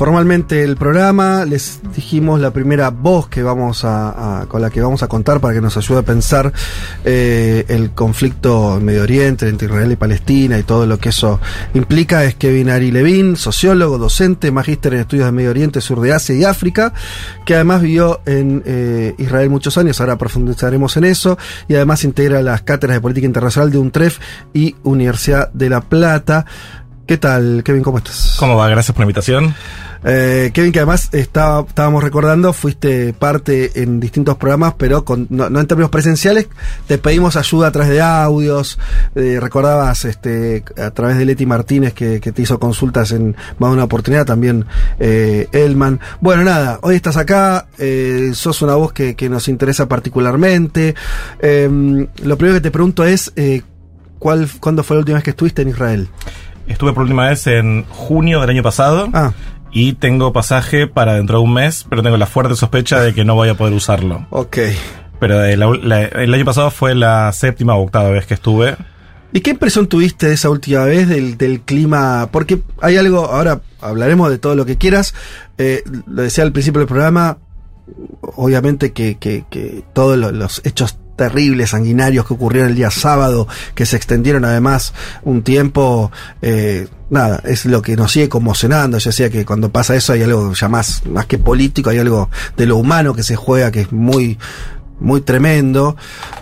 formalmente 0.00 0.64
el 0.64 0.76
programa. 0.76 1.44
Les 1.44 1.78
dijimos 1.94 2.40
la 2.40 2.52
primera 2.52 2.88
voz 2.88 3.28
que 3.28 3.42
vamos 3.42 3.84
a, 3.84 4.46
con 4.48 4.62
la 4.62 4.70
que 4.70 4.80
vamos 4.80 5.02
a 5.02 5.08
contar 5.08 5.40
para 5.40 5.52
que 5.52 5.60
nos 5.60 5.76
ayude 5.76 5.98
a 5.98 6.02
pensar 6.02 6.54
eh, 7.04 7.66
el 7.68 7.90
conflicto 7.90 8.78
en 8.78 8.86
Medio 8.86 9.02
Oriente 9.02 9.46
entre 9.46 9.68
Israel 9.68 9.92
y 9.92 9.96
Palestina 9.96 10.58
y 10.58 10.62
todo 10.62 10.86
lo 10.86 10.96
que 10.96 11.10
eso 11.10 11.38
implica 11.74 12.24
es 12.24 12.34
Kevin 12.34 12.70
Ari 12.70 12.90
Levin, 12.90 13.36
sociólogo, 13.36 13.98
docente, 13.98 14.50
magíster 14.50 14.94
en 14.94 15.00
estudios 15.00 15.26
de 15.26 15.32
Medio 15.32 15.50
Oriente, 15.50 15.82
sur 15.82 16.00
de 16.00 16.14
Asia 16.14 16.34
y 16.34 16.44
África, 16.44 16.94
que 17.44 17.56
además 17.56 17.82
vivió 17.82 18.22
en 18.24 18.62
eh, 18.64 19.14
Israel 19.18 19.50
muchos 19.50 19.76
años, 19.76 20.00
ahora 20.00 20.16
profundizaremos 20.16 20.96
en 20.96 21.04
eso, 21.04 21.36
y 21.68 21.74
además 21.74 22.04
integra 22.04 22.40
las 22.40 22.62
cátedras 22.62 22.96
de 22.96 23.00
política 23.02 23.26
internacional 23.26 23.70
de 23.70 23.76
UNTREF 23.76 24.18
y 24.54 24.76
Universidad 24.82 25.52
de 25.52 25.68
La 25.68 25.82
Plata. 25.82 26.46
¿Qué 27.06 27.18
tal, 27.18 27.62
Kevin? 27.64 27.82
¿Cómo 27.82 27.98
estás? 27.98 28.36
¿Cómo 28.38 28.56
va? 28.56 28.66
Gracias 28.70 28.94
por 28.94 29.00
la 29.00 29.04
invitación. 29.04 29.54
Eh, 30.04 30.50
Kevin, 30.54 30.72
que 30.72 30.78
además 30.78 31.10
estaba, 31.12 31.60
estábamos 31.66 32.02
recordando, 32.02 32.52
fuiste 32.52 33.12
parte 33.12 33.82
en 33.82 34.00
distintos 34.00 34.36
programas, 34.36 34.74
pero 34.78 35.04
con, 35.04 35.26
no, 35.30 35.50
no 35.50 35.60
en 35.60 35.66
términos 35.66 35.90
presenciales, 35.90 36.48
te 36.86 36.98
pedimos 36.98 37.36
ayuda 37.36 37.68
a 37.68 37.70
través 37.70 37.90
de 37.90 38.00
audios, 38.00 38.78
eh, 39.14 39.38
recordabas 39.40 40.04
este, 40.06 40.64
a 40.82 40.90
través 40.90 41.18
de 41.18 41.26
Leti 41.26 41.44
Martínez 41.46 41.92
que, 41.92 42.20
que 42.20 42.32
te 42.32 42.42
hizo 42.42 42.58
consultas 42.58 43.12
en 43.12 43.36
más 43.58 43.70
de 43.70 43.74
una 43.74 43.84
oportunidad, 43.84 44.24
también 44.24 44.64
eh, 44.98 45.48
Elman. 45.52 46.00
Bueno, 46.20 46.44
nada, 46.44 46.78
hoy 46.82 46.94
estás 46.94 47.16
acá, 47.16 47.66
eh, 47.78 48.30
sos 48.34 48.62
una 48.62 48.74
voz 48.74 48.92
que, 48.92 49.14
que 49.14 49.28
nos 49.28 49.48
interesa 49.48 49.86
particularmente. 49.86 50.94
Eh, 51.40 51.68
lo 52.22 52.38
primero 52.38 52.56
que 52.56 52.62
te 52.62 52.70
pregunto 52.70 53.04
es, 53.04 53.32
¿cuál, 54.18 54.48
¿cuándo 54.60 54.82
fue 54.82 54.96
la 54.96 55.00
última 55.00 55.16
vez 55.16 55.24
que 55.24 55.30
estuviste 55.30 55.62
en 55.62 55.68
Israel? 55.68 56.08
Estuve 56.66 56.92
por 56.92 57.02
última 57.02 57.28
vez 57.28 57.46
en 57.48 57.84
junio 57.88 58.40
del 58.40 58.50
año 58.50 58.62
pasado. 58.62 59.08
Ah. 59.12 59.32
Y 59.72 59.92
tengo 59.94 60.32
pasaje 60.32 60.86
para 60.86 61.14
dentro 61.14 61.38
de 61.38 61.44
un 61.44 61.54
mes, 61.54 61.86
pero 61.88 62.02
tengo 62.02 62.16
la 62.16 62.26
fuerte 62.26 62.56
sospecha 62.56 63.00
de 63.00 63.14
que 63.14 63.24
no 63.24 63.34
voy 63.34 63.48
a 63.48 63.54
poder 63.54 63.72
usarlo. 63.74 64.26
Ok. 64.30 64.58
Pero 65.20 65.44
eh, 65.44 65.56
la- 65.56 66.02
el 66.04 66.34
año 66.34 66.44
pasado 66.44 66.70
fue 66.70 66.94
la 66.94 67.32
séptima 67.32 67.74
o 67.76 67.82
octava 67.84 68.10
vez 68.10 68.26
que 68.26 68.34
estuve. 68.34 68.76
¿Y 69.32 69.40
qué 69.42 69.50
impresión 69.50 69.86
tuviste 69.86 70.26
de 70.26 70.34
esa 70.34 70.50
última 70.50 70.84
vez 70.84 71.08
del, 71.08 71.38
del 71.38 71.60
clima? 71.60 72.30
Porque 72.32 72.60
hay 72.82 72.96
algo, 72.96 73.26
ahora 73.26 73.60
hablaremos 73.80 74.28
de 74.28 74.38
todo 74.38 74.56
lo 74.56 74.66
que 74.66 74.76
quieras. 74.76 75.14
Eh, 75.56 75.84
lo 76.08 76.22
decía 76.22 76.42
al 76.42 76.50
principio 76.52 76.80
del 76.80 76.88
programa, 76.88 77.38
obviamente 78.22 78.92
que, 78.92 79.18
que, 79.18 79.44
que 79.50 79.84
todos 79.92 80.16
lo- 80.18 80.32
los 80.32 80.60
hechos 80.64 80.98
terribles, 81.20 81.68
sanguinarios 81.68 82.24
que 82.24 82.32
ocurrieron 82.32 82.70
el 82.70 82.76
día 82.76 82.90
sábado, 82.90 83.46
que 83.74 83.84
se 83.84 83.94
extendieron 83.94 84.42
además 84.46 84.94
un 85.22 85.42
tiempo, 85.42 86.10
eh, 86.40 86.88
nada, 87.10 87.42
es 87.44 87.66
lo 87.66 87.82
que 87.82 87.94
nos 87.94 88.12
sigue 88.12 88.30
conmocionando. 88.30 88.96
Yo 88.96 89.10
decía 89.10 89.28
que 89.28 89.44
cuando 89.44 89.70
pasa 89.70 89.94
eso 89.94 90.14
hay 90.14 90.22
algo 90.22 90.54
ya 90.54 90.70
más, 90.70 91.04
más 91.04 91.26
que 91.26 91.36
político, 91.36 91.90
hay 91.90 91.98
algo 91.98 92.30
de 92.56 92.64
lo 92.64 92.78
humano 92.78 93.12
que 93.12 93.22
se 93.22 93.36
juega 93.36 93.70
que 93.70 93.82
es 93.82 93.92
muy, 93.92 94.38
muy 94.98 95.20
tremendo. 95.20 95.94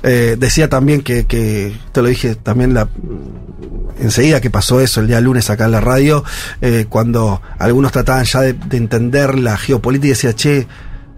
Eh, 0.05 0.37
decía 0.39 0.69
también 0.69 1.03
que, 1.03 1.27
que, 1.27 1.77
te 1.91 2.01
lo 2.01 2.07
dije 2.07 2.37
también 2.37 2.73
la, 2.73 2.89
enseguida 3.99 4.41
que 4.41 4.49
pasó 4.49 4.81
eso 4.81 5.01
el 5.01 5.09
día 5.09 5.21
lunes 5.21 5.51
acá 5.51 5.65
en 5.65 5.73
la 5.73 5.81
radio, 5.81 6.23
eh, 6.61 6.87
cuando 6.89 7.43
algunos 7.59 7.91
trataban 7.91 8.27
ya 8.27 8.43
de, 8.43 8.53
de 8.53 8.77
entender 8.77 9.37
la 9.37 9.57
geopolítica 9.57 10.07
y 10.07 10.11
decía, 10.11 10.37
che, 10.37 10.69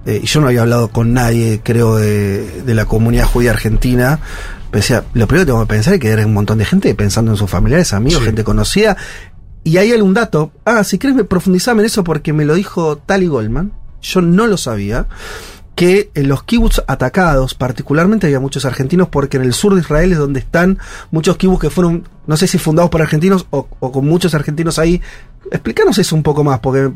eh, 0.07 0.23
yo 0.25 0.41
no 0.41 0.47
había 0.49 0.63
hablado 0.63 0.89
con 0.89 1.13
nadie, 1.13 1.61
creo, 1.63 1.97
de, 1.97 2.63
de 2.63 2.75
la 2.75 2.87
comunidad 2.87 3.27
judía 3.27 3.51
argentina. 3.51 4.21
Decía, 4.73 5.05
lo 5.15 5.27
primero 5.27 5.45
que 5.45 5.53
tengo 5.53 5.61
que 5.67 5.75
pensar 5.75 5.95
es 5.95 6.01
que 6.01 6.09
era 6.09 6.25
un 6.25 6.33
montón 6.33 6.59
de 6.59 6.65
gente 6.65 6.95
pensando 6.95 7.33
en 7.33 7.37
sus 7.37 7.51
familiares, 7.51 7.93
amigos, 7.93 8.23
gente 8.23 8.45
conocida. 8.45 8.97
Y 9.65 9.77
hay 9.77 9.93
algún 9.93 10.15
dato. 10.15 10.53
Ah, 10.65 10.85
si 10.85 10.99
querés 10.99 11.23
profundizarme 11.25 11.83
en 11.83 11.87
eso 11.87 12.05
porque 12.05 12.33
me 12.33 12.45
lo 12.45 12.55
dijo 12.55 12.97
Tali 12.97 13.27
Goldman. 13.27 13.73
Yo 14.01 14.23
no 14.23 14.47
lo 14.47 14.57
sabía. 14.57 15.07
Que 15.75 16.11
en 16.15 16.29
los 16.29 16.43
kibbutz 16.43 16.83
atacados, 16.87 17.55
particularmente 17.55 18.27
había 18.27 18.39
muchos 18.39 18.65
argentinos, 18.65 19.09
porque 19.09 19.39
en 19.39 19.45
el 19.45 19.55
sur 19.55 19.75
de 19.75 19.81
Israel 19.81 20.13
es 20.13 20.19
donde 20.19 20.41
están 20.41 20.79
muchos 21.11 21.37
kibbutz 21.37 21.61
que 21.61 21.71
fueron, 21.71 22.07
no 22.27 22.37
sé 22.37 22.47
si 22.47 22.59
fundados 22.59 22.91
por 22.91 23.01
argentinos 23.01 23.47
o, 23.51 23.67
o 23.81 23.93
con 23.93 24.07
muchos 24.07 24.35
argentinos 24.35 24.79
ahí. 24.79 25.01
Explícanos 25.51 25.99
eso 25.99 26.15
un 26.15 26.23
poco 26.23 26.45
más, 26.45 26.61
porque 26.61 26.91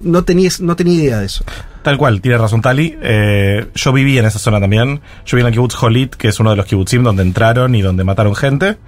no, 0.00 0.24
tenías, 0.24 0.60
no 0.60 0.76
tenía 0.76 0.94
idea 0.94 1.20
de 1.20 1.26
eso. 1.26 1.44
Tal 1.82 1.98
cual, 1.98 2.22
tiene 2.22 2.38
razón 2.38 2.62
Tali. 2.62 2.96
Eh, 3.02 3.66
yo 3.74 3.92
viví 3.92 4.16
en 4.18 4.24
esa 4.24 4.38
zona 4.38 4.58
también. 4.58 5.00
Yo 5.26 5.36
viví 5.36 5.40
en 5.42 5.46
el 5.48 5.52
kibbutz 5.52 5.82
Holit, 5.82 6.14
que 6.14 6.28
es 6.28 6.40
uno 6.40 6.48
de 6.50 6.56
los 6.56 6.64
kibbutzim 6.64 7.02
donde 7.02 7.22
entraron 7.22 7.74
y 7.74 7.82
donde 7.82 8.04
mataron 8.04 8.34
gente. 8.34 8.78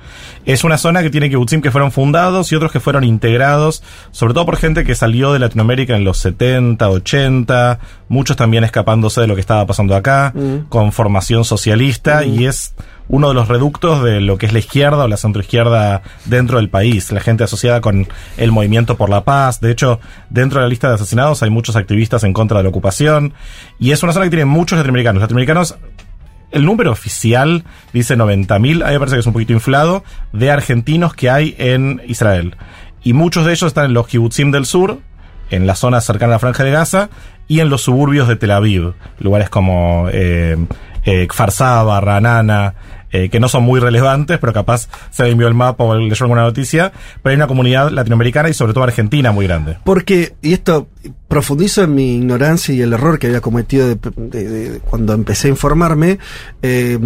Es 0.46 0.64
una 0.64 0.78
zona 0.78 1.02
que 1.02 1.10
tiene 1.10 1.28
kibbutzim 1.28 1.60
que 1.60 1.70
fueron 1.70 1.92
fundados 1.92 2.50
y 2.52 2.56
otros 2.56 2.72
que 2.72 2.80
fueron 2.80 3.04
integrados, 3.04 3.82
sobre 4.12 4.32
todo 4.32 4.46
por 4.46 4.56
gente 4.56 4.84
que 4.84 4.94
salió 4.94 5.32
de 5.34 5.38
Latinoamérica 5.40 5.94
en 5.94 6.04
los 6.04 6.18
70, 6.18 6.88
80, 6.88 7.78
muchos 8.08 8.36
también 8.36 8.64
escapándose 8.64 9.20
de 9.20 9.26
lo 9.26 9.34
que 9.34 9.40
estaba 9.42 9.66
pasando 9.66 9.94
acá, 9.94 10.32
Mm. 10.34 10.68
con 10.68 10.90
formación 10.92 11.44
socialista 11.44 12.24
y 12.24 12.46
es 12.46 12.74
uno 13.08 13.28
de 13.28 13.34
los 13.34 13.48
reductos 13.48 14.02
de 14.02 14.20
lo 14.20 14.38
que 14.38 14.46
es 14.46 14.52
la 14.52 14.58
izquierda 14.58 15.04
o 15.04 15.08
la 15.08 15.16
centroizquierda 15.16 16.02
dentro 16.24 16.58
del 16.58 16.68
país, 16.68 17.12
la 17.12 17.20
gente 17.20 17.44
asociada 17.44 17.80
con 17.80 18.08
el 18.36 18.52
movimiento 18.52 18.96
por 18.96 19.10
la 19.10 19.24
paz. 19.24 19.60
De 19.60 19.70
hecho, 19.70 20.00
dentro 20.30 20.60
de 20.60 20.66
la 20.66 20.68
lista 20.68 20.88
de 20.88 20.94
asesinados 20.94 21.42
hay 21.42 21.50
muchos 21.50 21.76
activistas 21.76 22.24
en 22.24 22.32
contra 22.32 22.58
de 22.58 22.64
la 22.64 22.70
ocupación 22.70 23.34
y 23.78 23.92
es 23.92 24.02
una 24.02 24.12
zona 24.12 24.26
que 24.26 24.30
tiene 24.30 24.44
muchos 24.44 24.76
latinoamericanos. 24.76 25.20
Latinoamericanos 25.22 25.76
el 26.52 26.64
número 26.64 26.92
oficial 26.92 27.64
dice 27.92 28.16
90.000, 28.16 28.48
a 28.50 28.58
mí 28.58 28.74
me 28.74 28.98
parece 28.98 29.16
que 29.16 29.20
es 29.20 29.26
un 29.26 29.32
poquito 29.32 29.52
inflado, 29.52 30.04
de 30.32 30.50
argentinos 30.50 31.14
que 31.14 31.28
hay 31.28 31.54
en 31.58 32.00
Israel. 32.06 32.56
Y 33.02 33.12
muchos 33.12 33.44
de 33.44 33.52
ellos 33.52 33.68
están 33.68 33.86
en 33.86 33.94
los 33.94 34.06
kibbutzim 34.06 34.50
del 34.50 34.64
sur, 34.64 34.98
en 35.50 35.66
la 35.66 35.74
zona 35.74 36.00
cercana 36.00 36.32
a 36.32 36.36
la 36.36 36.38
Franja 36.38 36.64
de 36.64 36.70
Gaza, 36.70 37.10
y 37.48 37.60
en 37.60 37.68
los 37.68 37.82
suburbios 37.82 38.26
de 38.26 38.36
Tel 38.36 38.50
Aviv, 38.50 38.94
lugares 39.20 39.48
como 39.48 40.08
eh, 40.12 40.56
eh, 41.06 41.26
Kfar 41.26 41.50
Saba, 41.52 41.98
Ranana, 42.02 42.74
eh, 43.10 43.30
que 43.30 43.40
no 43.40 43.48
son 43.48 43.62
muy 43.62 43.80
relevantes, 43.80 44.38
pero 44.38 44.52
capaz 44.52 44.88
se 45.10 45.22
le 45.22 45.30
envió 45.30 45.46
el 45.48 45.54
mapa 45.54 45.84
o 45.84 45.94
leyó 45.94 46.24
alguna 46.24 46.42
noticia, 46.42 46.92
pero 47.22 47.30
hay 47.30 47.36
una 47.36 47.46
comunidad 47.46 47.90
latinoamericana 47.90 48.48
y 48.50 48.52
sobre 48.54 48.74
todo 48.74 48.84
argentina 48.84 49.30
muy 49.32 49.46
grande. 49.46 49.78
Porque, 49.84 50.34
y 50.42 50.52
esto 50.52 50.88
profundizo 51.28 51.84
en 51.84 51.94
mi 51.94 52.16
ignorancia 52.16 52.74
y 52.74 52.82
el 52.82 52.92
error 52.92 53.18
que 53.18 53.28
había 53.28 53.40
cometido 53.40 53.88
de- 53.88 53.98
de- 54.16 54.48
de- 54.48 54.80
cuando 54.80 55.14
empecé 55.14 55.46
a 55.48 55.50
informarme, 55.50 56.18
eh, 56.62 56.98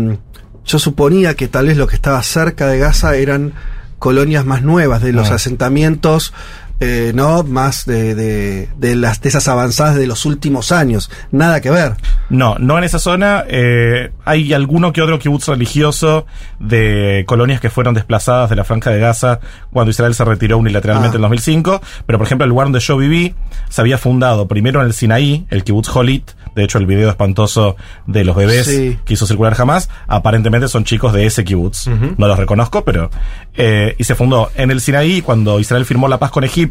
yo 0.65 0.79
suponía 0.79 1.35
que 1.35 1.47
tal 1.49 1.67
vez 1.67 1.77
lo 1.77 1.87
que 1.87 1.95
estaba 1.97 2.23
cerca 2.23 2.67
de 2.67 2.79
Gaza 2.79 3.15
eran 3.17 3.53
colonias 3.99 4.47
más 4.47 4.63
nuevas, 4.63 5.03
de 5.03 5.13
los 5.13 5.31
Ah. 5.31 5.35
asentamientos, 5.35 6.33
eh, 6.81 7.13
¿no? 7.15 7.43
Más 7.43 7.85
de, 7.87 8.15
de, 8.15 8.69
de 8.77 8.97
las, 8.97 9.21
de 9.21 9.29
esas 9.29 9.47
avanzadas 9.49 9.97
de 9.97 10.07
los 10.07 10.25
últimos 10.27 10.73
años. 10.73 11.11
Nada 11.31 11.61
que 11.61 11.71
ver. 11.71 11.95
No, 12.31 12.57
no 12.59 12.79
en 12.79 12.85
esa 12.85 12.99
zona. 12.99 13.45
eh, 13.49 14.11
hay 14.25 14.53
alguno 14.53 14.93
que 14.93 15.03
otro 15.03 15.19
kibutz 15.19 15.47
religioso 15.49 16.25
de 16.59 17.25
colonias 17.27 17.61
que 17.61 17.71
fueron 17.71 17.95
desplazadas 17.95 18.51
de 18.51 18.57
la 18.57 18.65
franja 18.65 18.91
de 18.91 19.01
Gaza 19.01 19.41
cuando 19.73 19.91
Israel 19.91 20.15
se 20.15 20.25
retiró 20.25 20.59
unilateralmente 20.59 21.17
Ah. 21.17 21.19
en 21.19 21.23
2005. 21.23 21.81
Pero, 22.07 22.19
por 22.19 22.27
ejemplo, 22.27 22.45
el 22.45 22.51
lugar 22.51 22.67
donde 22.67 22.81
yo 22.81 22.97
viví 22.97 23.35
se 23.69 23.81
había 23.81 23.99
fundado 23.99 24.49
primero 24.49 24.81
en 24.81 24.87
el 24.87 24.93
Sinaí, 24.95 25.47
el 25.51 25.65
kibutz 25.65 25.89
Holit. 25.95 26.31
De 26.55 26.65
hecho, 26.65 26.79
el 26.79 26.87
video 26.87 27.09
espantoso 27.09 27.77
de 28.07 28.25
los 28.25 28.35
bebés 28.35 28.67
Sí. 28.67 28.99
que 29.05 29.15
hizo 29.15 29.25
circular 29.27 29.55
jamás, 29.55 29.89
aparentemente 30.09 30.67
son 30.69 30.85
chicos 30.85 31.13
de 31.13 31.25
ese 31.27 31.45
kibutz. 31.45 31.87
No 32.17 32.27
los 32.27 32.39
reconozco, 32.39 32.85
pero... 32.85 33.11
eh, 33.55 33.95
y 33.99 34.05
se 34.05 34.15
fundó 34.15 34.51
en 34.57 34.71
el 34.71 34.81
Sinaí 34.81 35.23
cuando 35.23 35.61
Israel 35.61 35.85
firmó 35.85 36.09
la 36.09 36.19
paz 36.19 36.31
con 36.31 36.43
Egipto, 36.45 36.70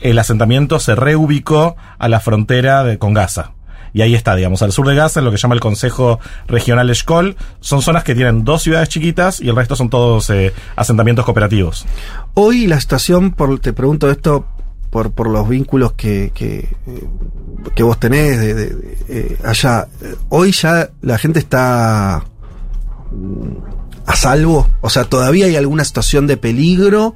el 0.00 0.18
asentamiento 0.18 0.78
se 0.78 0.94
reubicó 0.94 1.76
a 1.98 2.08
la 2.08 2.20
frontera 2.20 2.84
de, 2.84 2.98
con 2.98 3.14
Gaza. 3.14 3.52
Y 3.94 4.00
ahí 4.00 4.14
está, 4.14 4.34
digamos, 4.34 4.62
al 4.62 4.72
sur 4.72 4.88
de 4.88 4.94
Gaza, 4.94 5.20
en 5.20 5.26
lo 5.26 5.30
que 5.30 5.36
llama 5.36 5.54
el 5.54 5.60
Consejo 5.60 6.18
Regional 6.46 6.88
Eshkol, 6.88 7.36
son 7.60 7.82
zonas 7.82 8.04
que 8.04 8.14
tienen 8.14 8.44
dos 8.44 8.62
ciudades 8.62 8.88
chiquitas 8.88 9.40
y 9.40 9.48
el 9.48 9.56
resto 9.56 9.76
son 9.76 9.90
todos 9.90 10.30
eh, 10.30 10.52
asentamientos 10.76 11.24
cooperativos. 11.24 11.84
Hoy 12.34 12.66
la 12.66 12.80
situación, 12.80 13.32
por, 13.32 13.58
te 13.60 13.72
pregunto 13.74 14.10
esto 14.10 14.46
por, 14.88 15.12
por 15.12 15.28
los 15.28 15.48
vínculos 15.48 15.92
que, 15.92 16.32
que, 16.34 16.68
eh, 16.86 17.04
que 17.74 17.82
vos 17.82 17.98
tenés 17.98 18.38
eh, 19.08 19.38
allá. 19.44 19.88
Hoy 20.28 20.52
ya 20.52 20.90
la 21.02 21.18
gente 21.18 21.38
está 21.38 22.24
mm, 23.10 24.06
a 24.06 24.16
salvo. 24.16 24.68
O 24.80 24.90
sea, 24.90 25.04
todavía 25.04 25.46
hay 25.46 25.56
alguna 25.56 25.84
situación 25.84 26.26
de 26.26 26.36
peligro. 26.36 27.14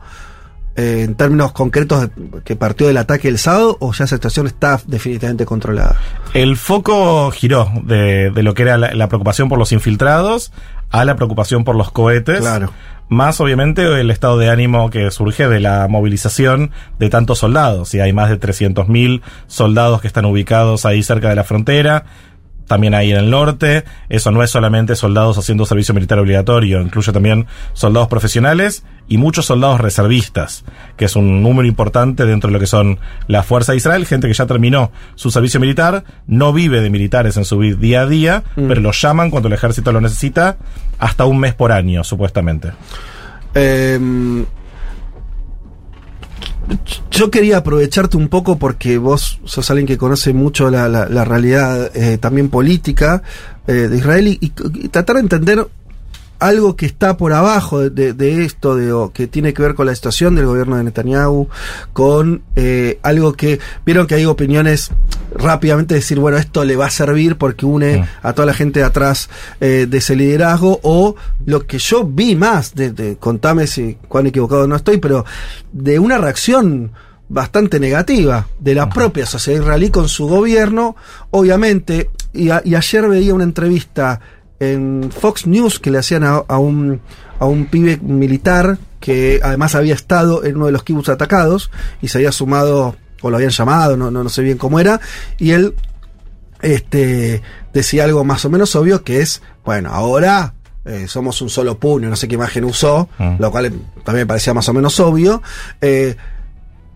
Eh, 0.76 1.02
en 1.04 1.14
términos 1.14 1.52
concretos 1.52 2.02
de- 2.02 2.40
que 2.44 2.56
partió 2.56 2.86
del 2.86 2.96
ataque 2.98 3.28
el 3.28 3.38
sábado 3.38 3.76
o 3.80 3.92
ya 3.92 4.04
esa 4.04 4.16
situación 4.16 4.46
está 4.46 4.80
definitivamente 4.86 5.44
controlada? 5.46 5.96
El 6.34 6.56
foco 6.56 7.30
giró 7.30 7.70
de, 7.84 8.30
de 8.30 8.42
lo 8.42 8.54
que 8.54 8.62
era 8.62 8.76
la, 8.76 8.94
la 8.94 9.08
preocupación 9.08 9.48
por 9.48 9.58
los 9.58 9.72
infiltrados 9.72 10.52
a 10.90 11.04
la 11.04 11.16
preocupación 11.16 11.64
por 11.64 11.76
los 11.76 11.90
cohetes. 11.90 12.40
Claro. 12.40 12.70
Más 13.08 13.40
obviamente 13.40 13.82
el 14.00 14.10
estado 14.10 14.36
de 14.36 14.50
ánimo 14.50 14.90
que 14.90 15.12
surge 15.12 15.48
de 15.48 15.60
la 15.60 15.86
movilización 15.88 16.72
de 16.98 17.08
tantos 17.08 17.38
soldados. 17.38 17.94
Y 17.94 18.00
hay 18.00 18.12
más 18.12 18.28
de 18.30 18.38
300.000 18.40 19.20
soldados 19.46 20.00
que 20.00 20.08
están 20.08 20.24
ubicados 20.24 20.84
ahí 20.84 21.02
cerca 21.04 21.28
de 21.28 21.36
la 21.36 21.44
frontera. 21.44 22.04
También 22.66 22.94
ahí 22.94 23.12
en 23.12 23.18
el 23.18 23.30
norte. 23.30 23.84
Eso 24.08 24.30
no 24.30 24.42
es 24.42 24.50
solamente 24.50 24.96
soldados 24.96 25.38
haciendo 25.38 25.66
servicio 25.66 25.94
militar 25.94 26.18
obligatorio, 26.18 26.80
incluye 26.80 27.12
también 27.12 27.46
soldados 27.72 28.08
profesionales 28.08 28.84
y 29.08 29.18
muchos 29.18 29.46
soldados 29.46 29.80
reservistas, 29.80 30.64
que 30.96 31.04
es 31.04 31.16
un 31.16 31.42
número 31.42 31.68
importante 31.68 32.24
dentro 32.24 32.48
de 32.48 32.54
lo 32.54 32.60
que 32.60 32.66
son 32.66 32.98
la 33.28 33.42
Fuerza 33.42 33.72
de 33.72 33.78
Israel, 33.78 34.06
gente 34.06 34.26
que 34.26 34.34
ya 34.34 34.46
terminó 34.46 34.90
su 35.14 35.30
servicio 35.30 35.60
militar, 35.60 36.04
no 36.26 36.52
vive 36.52 36.80
de 36.80 36.90
militares 36.90 37.36
en 37.36 37.44
su 37.44 37.60
día 37.60 38.02
a 38.02 38.06
día, 38.06 38.42
pero 38.54 38.80
los 38.80 39.00
llaman 39.00 39.30
cuando 39.30 39.46
el 39.46 39.54
ejército 39.54 39.92
lo 39.92 40.00
necesita, 40.00 40.56
hasta 40.98 41.24
un 41.24 41.38
mes 41.38 41.54
por 41.54 41.70
año, 41.70 42.02
supuestamente. 42.02 42.72
Eh, 43.54 43.98
yo 47.10 47.30
quería 47.30 47.58
aprovecharte 47.58 48.16
un 48.16 48.28
poco 48.28 48.58
porque 48.58 48.98
vos 48.98 49.40
sos 49.44 49.70
alguien 49.70 49.86
que 49.86 49.98
conoce 49.98 50.32
mucho 50.32 50.70
la, 50.70 51.24
realidad 51.24 51.90
eh, 51.94 52.18
también 52.18 52.48
política 52.48 53.22
eh, 53.66 53.72
de 53.72 53.96
Israel 53.96 54.28
y, 54.28 54.38
y 54.40 54.88
tratar 54.88 55.16
de 55.16 55.22
entender 55.22 55.66
algo 56.38 56.76
que 56.76 56.86
está 56.86 57.16
por 57.16 57.32
abajo 57.32 57.80
de, 57.80 57.90
de- 57.90 58.12
de 58.12 58.44
esto, 58.44 58.76
de, 58.76 58.92
o 58.92 59.12
que 59.12 59.26
tiene 59.26 59.52
que 59.54 59.62
ver 59.62 59.74
con 59.74 59.86
la 59.86 59.94
situación 59.94 60.34
del 60.34 60.46
gobierno 60.46 60.76
de 60.76 60.84
Netanyahu, 60.84 61.48
con 61.92 62.42
eh, 62.56 62.98
algo 63.02 63.32
que 63.34 63.58
vieron 63.84 64.06
que 64.06 64.14
hay 64.16 64.24
opiniones 64.26 64.90
rápidamente 65.34 65.94
decir, 65.94 66.18
bueno, 66.18 66.36
esto 66.38 66.64
le 66.64 66.76
va 66.76 66.86
a 66.86 66.90
servir 66.90 67.36
porque 67.36 67.66
une 67.66 68.06
a 68.22 68.32
toda 68.32 68.46
la 68.46 68.54
gente 68.54 68.80
de 68.80 68.86
atrás 68.86 69.28
eh, 69.60 69.86
de 69.88 69.98
ese 69.98 70.16
liderazgo, 70.16 70.80
o 70.82 71.14
lo 71.44 71.66
que 71.66 71.78
yo 71.78 72.04
vi 72.04 72.36
más, 72.36 72.74
de, 72.74 72.90
de- 72.90 73.16
contame 73.16 73.66
si 73.66 73.96
cuán 74.08 74.26
equivocado 74.26 74.66
no 74.66 74.76
estoy, 74.76 74.98
pero 74.98 75.24
de 75.72 75.98
una 75.98 76.18
reacción 76.18 76.92
bastante 77.28 77.80
negativa 77.80 78.46
de 78.60 78.74
la 78.76 78.88
propia 78.88 79.26
sociedad 79.26 79.60
israelí 79.60 79.90
con 79.90 80.08
su 80.08 80.28
gobierno, 80.28 80.94
obviamente, 81.30 82.10
y, 82.32 82.50
a- 82.50 82.62
y 82.64 82.74
ayer 82.74 83.08
veía 83.08 83.34
una 83.34 83.44
entrevista 83.44 84.20
en 84.60 85.10
Fox 85.10 85.46
News 85.46 85.78
que 85.78 85.90
le 85.90 85.98
hacían 85.98 86.24
a, 86.24 86.36
a 86.36 86.58
un, 86.58 87.00
a 87.38 87.46
un 87.46 87.66
pibe 87.66 87.98
militar 88.02 88.78
que 89.00 89.40
además 89.42 89.74
había 89.74 89.94
estado 89.94 90.44
en 90.44 90.56
uno 90.56 90.66
de 90.66 90.72
los 90.72 90.82
kibbutz 90.82 91.08
atacados 91.10 91.70
y 92.02 92.08
se 92.08 92.18
había 92.18 92.32
sumado, 92.32 92.96
o 93.22 93.30
lo 93.30 93.36
habían 93.36 93.50
llamado, 93.52 93.96
no, 93.96 94.10
no, 94.10 94.22
no 94.24 94.28
sé 94.30 94.42
bien 94.42 94.58
cómo 94.58 94.80
era, 94.80 95.00
y 95.38 95.50
él 95.50 95.74
este, 96.62 97.42
decía 97.72 98.04
algo 98.04 98.24
más 98.24 98.44
o 98.44 98.50
menos 98.50 98.74
obvio 98.76 99.04
que 99.04 99.20
es, 99.20 99.42
bueno, 99.64 99.90
ahora 99.92 100.54
eh, 100.84 101.06
somos 101.08 101.40
un 101.42 101.50
solo 101.50 101.78
puño, 101.78 102.08
no 102.08 102.16
sé 102.16 102.28
qué 102.28 102.36
imagen 102.36 102.64
usó, 102.64 103.08
Mm. 103.18 103.36
lo 103.38 103.50
cual 103.50 103.72
también 104.04 104.22
me 104.24 104.26
parecía 104.26 104.54
más 104.54 104.68
o 104.68 104.72
menos 104.72 104.98
obvio, 105.00 105.42
eh, 105.80 106.16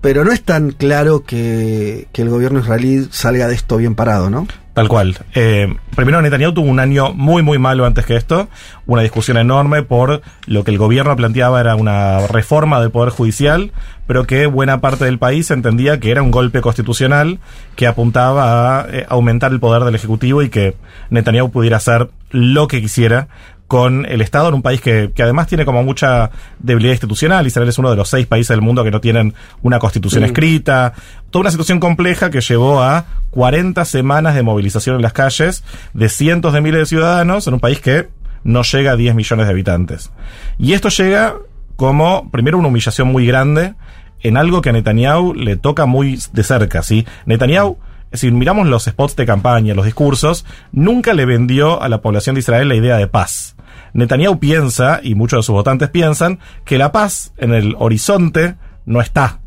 pero 0.01 0.25
no 0.25 0.33
es 0.33 0.43
tan 0.43 0.71
claro 0.71 1.25
que, 1.25 2.09
que 2.13 2.23
el 2.23 2.29
gobierno 2.29 2.61
israelí 2.61 3.07
salga 3.11 3.49
de 3.49 3.55
esto 3.55 3.77
bien 3.77 3.95
parado, 3.95 4.31
¿no? 4.31 4.47
Tal 4.73 4.89
cual. 4.89 5.19
Eh, 5.35 5.75
primero, 5.97 6.23
Netanyahu 6.23 6.55
tuvo 6.55 6.71
un 6.71 6.79
año 6.79 7.13
muy, 7.13 7.43
muy 7.43 7.59
malo 7.59 7.85
antes 7.85 8.07
que 8.07 8.17
esto. 8.17 8.49
Una 8.87 9.03
discusión 9.03 9.37
enorme 9.37 9.83
por 9.83 10.23
lo 10.47 10.65
que 10.65 10.71
el 10.71 10.79
gobierno 10.79 11.15
planteaba 11.17 11.61
era 11.61 11.75
una 11.75 12.27
reforma 12.29 12.81
del 12.81 12.91
Poder 12.91 13.11
Judicial, 13.11 13.73
pero 14.07 14.27
que 14.27 14.47
buena 14.47 14.81
parte 14.81 15.05
del 15.05 15.19
país 15.19 15.51
entendía 15.51 15.99
que 15.99 16.13
era 16.13 16.23
un 16.23 16.31
golpe 16.31 16.61
constitucional 16.61 17.41
que 17.75 17.89
apuntaba 17.89 18.81
a 18.81 18.87
eh, 18.91 19.07
aumentar 19.09 19.51
el 19.51 19.61
poder 19.61 19.83
del 19.83 19.97
Ejecutivo 19.97 20.41
y 20.43 20.51
que 20.51 20.77
Netanyahu 21.11 21.51
pudiera 21.51 21.79
hacer 21.79 22.09
lo 22.31 22.69
que 22.69 22.81
quisiera 22.81 23.29
con 23.71 24.05
el 24.05 24.21
Estado 24.21 24.49
en 24.49 24.55
un 24.55 24.63
país 24.63 24.81
que, 24.81 25.13
que 25.15 25.23
además 25.23 25.47
tiene 25.47 25.65
como 25.65 25.85
mucha 25.85 26.33
debilidad 26.59 26.91
institucional. 26.95 27.47
Israel 27.47 27.69
es 27.69 27.79
uno 27.79 27.89
de 27.89 27.95
los 27.95 28.09
seis 28.09 28.27
países 28.27 28.49
del 28.49 28.63
mundo 28.63 28.83
que 28.83 28.91
no 28.91 29.01
tienen 29.01 29.33
una 29.63 29.79
constitución 29.79 30.25
Mm. 30.25 30.27
escrita. 30.27 30.93
Toda 31.31 31.43
una 31.43 31.51
situación 31.53 31.79
compleja 31.79 32.31
que 32.31 32.41
llevó 32.41 32.83
a 32.83 33.05
40 33.31 33.85
semanas 33.85 34.35
de 34.35 34.43
movilización 34.43 34.97
en 34.97 35.03
las 35.03 35.13
calles 35.13 35.63
de 35.95 36.09
cientos 36.09 36.53
de 36.53 36.61
miles 36.61 36.81
de 36.81 36.87
ciudadanos 36.87 37.47
en 37.47 37.55
un 37.55 37.61
país 37.61 37.79
que 37.79 38.09
no 38.43 38.63
llega 38.65 38.91
a 38.91 38.97
10 38.97 39.15
millones 39.15 39.47
de 39.47 39.53
habitantes. 39.53 40.11
Y 40.59 40.73
esto 40.73 40.89
llega 40.89 41.37
como, 41.77 42.29
primero, 42.33 42.59
una 42.59 42.67
humillación 42.67 43.07
muy 43.07 43.25
grande 43.25 43.75
en 44.19 44.37
algo 44.37 44.63
que 44.63 44.71
a 44.71 44.73
Netanyahu 44.73 45.33
le 45.33 45.55
toca 45.57 45.87
muy 45.87 46.19
de 46.33 46.43
cerca, 46.43 46.83
¿sí? 46.83 47.07
Netanyahu, 47.25 47.79
si 48.13 48.33
miramos 48.33 48.67
los 48.67 48.87
spots 48.87 49.15
de 49.15 49.27
campaña, 49.27 49.75
los 49.75 49.85
discursos, 49.85 50.45
nunca 50.73 51.15
le 51.15 51.25
vendió 51.25 51.81
a 51.81 51.89
la 51.89 52.01
población 52.01 52.35
de 52.35 52.41
Israel 52.41 52.69
la 52.69 52.75
idea 52.75 52.97
de 52.97 53.07
paz. 53.07 53.55
Netanyahu 53.93 54.39
piensa, 54.39 55.01
y 55.03 55.15
muchos 55.15 55.39
de 55.39 55.43
sus 55.43 55.53
votantes 55.53 55.89
piensan, 55.91 56.39
que 56.65 56.79
la 56.79 56.93
paz 56.93 57.33
en 57.37 57.55
el 57.55 57.75
horizonte 57.79 58.57
no 58.87 59.01
está. 59.01 59.41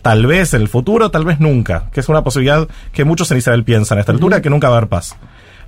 Tal 0.00 0.26
vez 0.26 0.54
en 0.54 0.62
el 0.62 0.68
futuro, 0.68 1.10
tal 1.10 1.24
vez 1.24 1.38
nunca, 1.38 1.90
que 1.92 2.00
es 2.00 2.08
una 2.08 2.24
posibilidad 2.24 2.66
que 2.92 3.04
muchos 3.04 3.30
en 3.30 3.38
Israel 3.38 3.64
piensan 3.64 3.98
a 3.98 4.00
esta 4.00 4.12
altura, 4.12 4.40
que 4.40 4.50
nunca 4.50 4.68
va 4.68 4.76
a 4.76 4.78
haber 4.78 4.88
paz. 4.88 5.16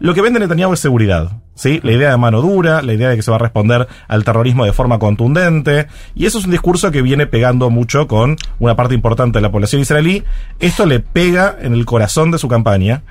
Lo 0.00 0.14
que 0.14 0.22
vende 0.22 0.40
Netanyahu 0.40 0.72
es 0.72 0.80
seguridad, 0.80 1.30
¿sí? 1.54 1.80
La 1.84 1.92
idea 1.92 2.10
de 2.10 2.16
mano 2.16 2.42
dura, 2.42 2.82
la 2.82 2.94
idea 2.94 3.10
de 3.10 3.16
que 3.16 3.22
se 3.22 3.30
va 3.30 3.36
a 3.36 3.40
responder 3.40 3.86
al 4.08 4.24
terrorismo 4.24 4.64
de 4.64 4.72
forma 4.72 4.98
contundente, 4.98 5.86
y 6.14 6.26
eso 6.26 6.38
es 6.38 6.46
un 6.46 6.50
discurso 6.50 6.90
que 6.90 7.02
viene 7.02 7.26
pegando 7.26 7.70
mucho 7.70 8.08
con 8.08 8.36
una 8.58 8.74
parte 8.74 8.94
importante 8.94 9.38
de 9.38 9.42
la 9.42 9.52
población 9.52 9.82
israelí. 9.82 10.24
Esto 10.58 10.86
le 10.86 10.98
pega 10.98 11.56
en 11.60 11.74
el 11.74 11.84
corazón 11.84 12.32
de 12.32 12.38
su 12.38 12.48
campaña, 12.48 13.02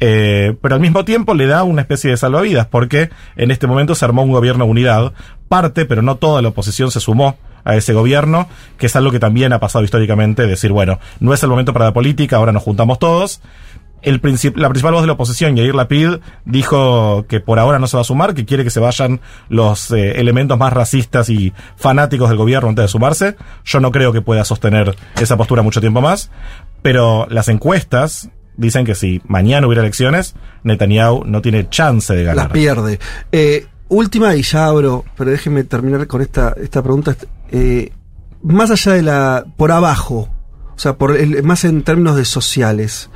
eh, 0.00 0.56
pero 0.60 0.74
al 0.74 0.80
mismo 0.80 1.04
tiempo 1.04 1.34
le 1.34 1.46
da 1.46 1.62
una 1.62 1.82
especie 1.82 2.10
de 2.10 2.16
salvavidas, 2.16 2.66
porque 2.66 3.10
en 3.36 3.50
este 3.50 3.66
momento 3.66 3.94
se 3.94 4.04
armó 4.04 4.22
un 4.22 4.32
gobierno 4.32 4.64
de 4.64 4.70
unidad, 4.70 5.12
parte, 5.48 5.84
pero 5.84 6.02
no 6.02 6.16
toda 6.16 6.42
la 6.42 6.48
oposición 6.48 6.90
se 6.90 7.00
sumó 7.00 7.36
a 7.62 7.76
ese 7.76 7.92
gobierno, 7.92 8.48
que 8.78 8.86
es 8.86 8.96
algo 8.96 9.10
que 9.10 9.18
también 9.18 9.52
ha 9.52 9.60
pasado 9.60 9.84
históricamente, 9.84 10.46
decir, 10.46 10.72
bueno, 10.72 10.98
no 11.20 11.34
es 11.34 11.42
el 11.42 11.50
momento 11.50 11.72
para 11.72 11.84
la 11.84 11.92
política, 11.92 12.36
ahora 12.36 12.52
nos 12.52 12.62
juntamos 12.62 12.98
todos. 12.98 13.42
El 14.02 14.22
princip- 14.22 14.56
la 14.56 14.70
principal 14.70 14.94
voz 14.94 15.02
de 15.02 15.08
la 15.08 15.12
oposición, 15.12 15.56
Yair 15.56 15.74
Lapid, 15.74 16.20
dijo 16.46 17.26
que 17.28 17.40
por 17.40 17.58
ahora 17.58 17.78
no 17.78 17.86
se 17.86 17.98
va 17.98 18.00
a 18.00 18.04
sumar, 18.04 18.32
que 18.32 18.46
quiere 18.46 18.64
que 18.64 18.70
se 18.70 18.80
vayan 18.80 19.20
los 19.50 19.90
eh, 19.90 20.18
elementos 20.18 20.56
más 20.56 20.72
racistas 20.72 21.28
y 21.28 21.52
fanáticos 21.76 22.30
del 22.30 22.38
gobierno 22.38 22.70
antes 22.70 22.84
de 22.84 22.88
sumarse. 22.88 23.36
Yo 23.62 23.78
no 23.80 23.92
creo 23.92 24.14
que 24.14 24.22
pueda 24.22 24.42
sostener 24.46 24.96
esa 25.20 25.36
postura 25.36 25.60
mucho 25.60 25.82
tiempo 25.82 26.00
más, 26.00 26.30
pero 26.80 27.26
las 27.28 27.48
encuestas 27.48 28.30
dicen 28.60 28.84
que 28.84 28.94
si 28.94 29.20
mañana 29.26 29.66
hubiera 29.66 29.82
elecciones, 29.82 30.34
Netanyahu 30.62 31.24
no 31.24 31.42
tiene 31.42 31.68
chance 31.68 32.14
de 32.14 32.22
ganar. 32.24 32.44
Las 32.44 32.52
pierde. 32.52 32.98
Eh, 33.32 33.66
última 33.88 34.36
y 34.36 34.42
ya 34.42 34.66
abro, 34.66 35.04
pero 35.16 35.30
déjenme 35.30 35.64
terminar 35.64 36.06
con 36.06 36.22
esta, 36.22 36.54
esta 36.62 36.82
pregunta. 36.82 37.16
Eh, 37.50 37.92
más 38.42 38.70
allá 38.70 38.92
de 38.92 39.02
la. 39.02 39.44
por 39.56 39.72
abajo, 39.72 40.28
o 40.74 40.78
sea, 40.78 40.96
más 41.42 41.64
en 41.64 41.82
términos 41.82 42.16
de 42.16 42.24
sociales. 42.24 43.10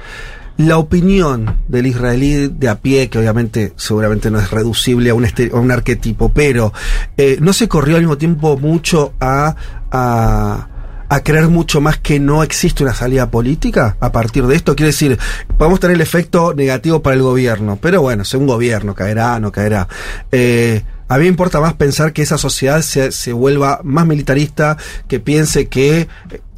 La 0.57 0.78
opinión 0.78 1.59
del 1.66 1.88
israelí 1.88 2.46
de 2.46 2.68
a 2.68 2.76
pie, 2.80 3.09
que 3.09 3.18
obviamente 3.18 3.72
seguramente 3.74 4.30
no 4.30 4.38
es 4.38 4.52
reducible 4.52 5.11
a 5.11 5.14
un, 5.14 5.24
este- 5.24 5.50
arquetipo, 5.72 6.28
pero 6.28 6.72
eh, 7.16 7.38
no 7.40 7.52
se 7.52 7.66
corrió 7.66 7.96
al 7.96 8.02
mismo 8.02 8.18
tiempo 8.18 8.57
mucho 8.57 9.14
a, 9.18 9.57
a, 9.90 10.68
a 11.14 11.22
creer 11.22 11.48
mucho 11.48 11.81
más 11.81 11.98
que 11.98 12.18
no 12.18 12.42
existe 12.42 12.83
una 12.83 12.92
salida 12.92 13.31
política 13.31 13.97
a 14.01 14.11
partir 14.11 14.47
de 14.49 14.57
esto. 14.57 14.74
Quiere 14.74 14.89
decir, 14.89 15.16
podemos 15.57 15.78
tener 15.78 15.95
el 15.95 16.01
efecto 16.01 16.55
negativo 16.55 17.03
para 17.03 17.14
el 17.14 17.22
gobierno, 17.22 17.78
pero 17.80 18.03
bueno, 18.03 18.24
según 18.24 18.49
gobierno, 18.49 18.97
caerá, 18.97 19.39
no 19.39 19.53
caerá. 19.53 19.86
Eh, 20.32 20.82
a 21.07 21.16
mí 21.16 21.22
me 21.22 21.28
importa 21.28 21.61
más 21.61 21.74
pensar 21.74 22.12
que 22.12 22.22
esa 22.22 22.36
sociedad 22.36 22.82
se, 22.82 23.12
se 23.12 23.32
vuelva 23.32 23.80
más 23.84 24.07
militarista, 24.07 24.76
que 25.07 25.20
piense 25.20 25.68
que, 25.68 26.09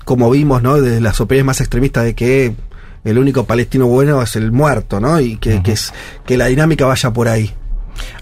como 0.06 0.30
vimos, 0.30 0.62
¿no? 0.62 0.80
Desde 0.80 1.02
las 1.02 1.20
opiniones 1.20 1.46
más 1.46 1.60
extremistas 1.60 2.04
de 2.04 2.14
que 2.14 2.54
el 3.04 3.18
único 3.18 3.44
palestino 3.44 3.86
bueno 3.86 4.22
es 4.22 4.36
el 4.36 4.52
muerto, 4.52 5.00
¿no? 5.00 5.20
Y 5.20 5.36
que, 5.36 5.62
que, 5.62 5.72
es, 5.72 5.92
que 6.24 6.38
la 6.38 6.46
dinámica 6.46 6.86
vaya 6.86 7.12
por 7.12 7.28
ahí. 7.28 7.52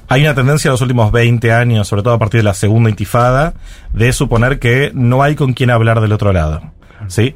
Hay 0.09 0.23
una 0.23 0.35
tendencia 0.35 0.69
en 0.69 0.73
los 0.73 0.81
últimos 0.81 1.11
20 1.13 1.53
años, 1.53 1.89
sobre 1.89 2.03
todo 2.03 2.15
a 2.15 2.19
partir 2.19 2.41
de 2.41 2.45
la 2.45 2.55
segunda 2.55 2.91
intifada, 2.91 3.55
de 3.93 4.13
suponer 4.13 4.59
que 4.59 4.91
no 4.95 5.23
hay 5.23 5.35
con 5.35 5.53
quien 5.55 5.71
hablar 5.71 6.01
del 6.01 6.13
otro 6.13 6.33
lado. 6.33 6.63
¿Sí? 7.09 7.35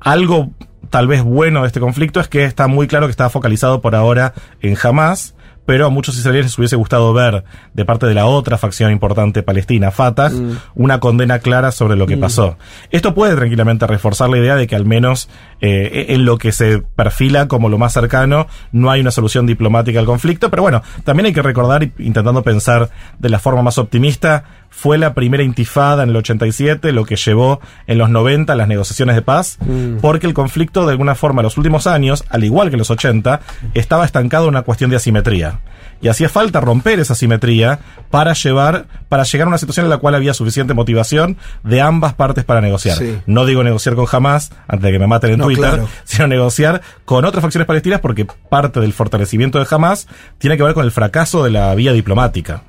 Algo 0.00 0.50
tal 0.90 1.06
vez 1.06 1.22
bueno 1.22 1.60
de 1.62 1.68
este 1.68 1.78
conflicto 1.80 2.20
es 2.20 2.28
que 2.28 2.44
está 2.44 2.66
muy 2.66 2.86
claro 2.88 3.06
que 3.06 3.12
está 3.12 3.30
focalizado 3.30 3.80
por 3.80 3.94
ahora 3.94 4.34
en 4.60 4.76
Hamas, 4.82 5.34
pero 5.66 5.86
a 5.86 5.90
muchos 5.90 6.16
israelíes 6.18 6.46
les 6.46 6.58
hubiese 6.58 6.74
gustado 6.74 7.12
ver 7.12 7.44
de 7.74 7.84
parte 7.84 8.06
de 8.06 8.14
la 8.14 8.26
otra 8.26 8.58
facción 8.58 8.90
importante 8.90 9.44
palestina, 9.44 9.92
Fatah, 9.92 10.32
una 10.74 10.98
condena 10.98 11.38
clara 11.38 11.70
sobre 11.70 11.96
lo 11.96 12.06
que 12.08 12.16
Mm. 12.16 12.20
pasó. 12.20 12.56
Esto 12.90 13.14
puede 13.14 13.36
tranquilamente 13.36 13.86
reforzar 13.86 14.30
la 14.30 14.38
idea 14.38 14.56
de 14.56 14.66
que 14.66 14.74
al 14.74 14.84
menos 14.84 15.28
eh, 15.60 16.06
en 16.08 16.24
lo 16.24 16.38
que 16.38 16.52
se 16.52 16.78
perfila 16.78 17.48
como 17.48 17.68
lo 17.68 17.78
más 17.78 17.92
cercano, 17.92 18.46
no 18.72 18.90
hay 18.90 19.00
una 19.00 19.10
solución 19.10 19.46
diplomática 19.46 19.98
al 19.98 20.06
conflicto, 20.06 20.50
pero 20.50 20.62
bueno, 20.62 20.82
también 21.04 21.26
hay 21.26 21.32
que 21.32 21.42
recordar, 21.42 21.90
intentando 21.98 22.42
pensar 22.42 22.90
de 23.18 23.28
la 23.28 23.38
forma 23.38 23.62
más 23.62 23.78
optimista, 23.78 24.44
fue 24.70 24.98
la 24.98 25.14
primera 25.14 25.42
intifada 25.42 26.04
en 26.04 26.10
el 26.10 26.16
87, 26.16 26.92
lo 26.92 27.04
que 27.04 27.16
llevó 27.16 27.60
en 27.86 27.98
los 27.98 28.08
90 28.08 28.54
las 28.54 28.68
negociaciones 28.68 29.16
de 29.16 29.22
paz, 29.22 29.58
porque 30.00 30.26
el 30.26 30.34
conflicto 30.34 30.86
de 30.86 30.92
alguna 30.92 31.14
forma 31.14 31.40
en 31.42 31.44
los 31.44 31.58
últimos 31.58 31.86
años, 31.86 32.24
al 32.30 32.44
igual 32.44 32.68
que 32.68 32.76
en 32.76 32.78
los 32.78 32.90
80, 32.90 33.40
estaba 33.74 34.04
estancado 34.04 34.44
en 34.44 34.50
una 34.50 34.62
cuestión 34.62 34.90
de 34.90 34.96
asimetría. 34.96 35.60
Y 36.02 36.08
hacía 36.08 36.28
falta 36.30 36.60
romper 36.60 36.98
esa 37.00 37.12
asimetría 37.12 37.80
para 38.10 38.32
llevar, 38.32 38.86
para 39.10 39.24
llegar 39.24 39.46
a 39.46 39.48
una 39.48 39.58
situación 39.58 39.84
en 39.86 39.90
la 39.90 39.98
cual 39.98 40.14
había 40.14 40.32
suficiente 40.32 40.72
motivación 40.72 41.36
de 41.62 41.80
ambas 41.82 42.14
partes 42.14 42.44
para 42.44 42.60
negociar. 42.62 42.96
Sí. 42.96 43.18
No 43.26 43.44
digo 43.44 43.62
negociar 43.62 43.94
con 43.96 44.06
Hamas, 44.10 44.50
antes 44.66 44.84
de 44.84 44.92
que 44.92 44.98
me 44.98 45.06
maten 45.06 45.32
en 45.32 45.38
No, 45.38 45.44
Twitter, 45.44 45.64
claro. 45.64 45.88
sino 46.04 46.26
negociar 46.26 46.80
con 47.04 47.24
otras 47.24 47.42
facciones 47.42 47.66
palestinas 47.66 48.00
porque 48.00 48.26
parte 48.48 48.80
del 48.80 48.92
fortalecimiento 48.94 49.58
de 49.58 49.66
Hamas 49.70 50.08
tiene 50.38 50.56
que 50.56 50.62
ver 50.62 50.72
con 50.74 50.84
el 50.84 50.90
fracaso 50.90 51.44
de 51.44 51.50
la 51.50 51.74
vía 51.74 51.92
diplomática. 51.92 52.62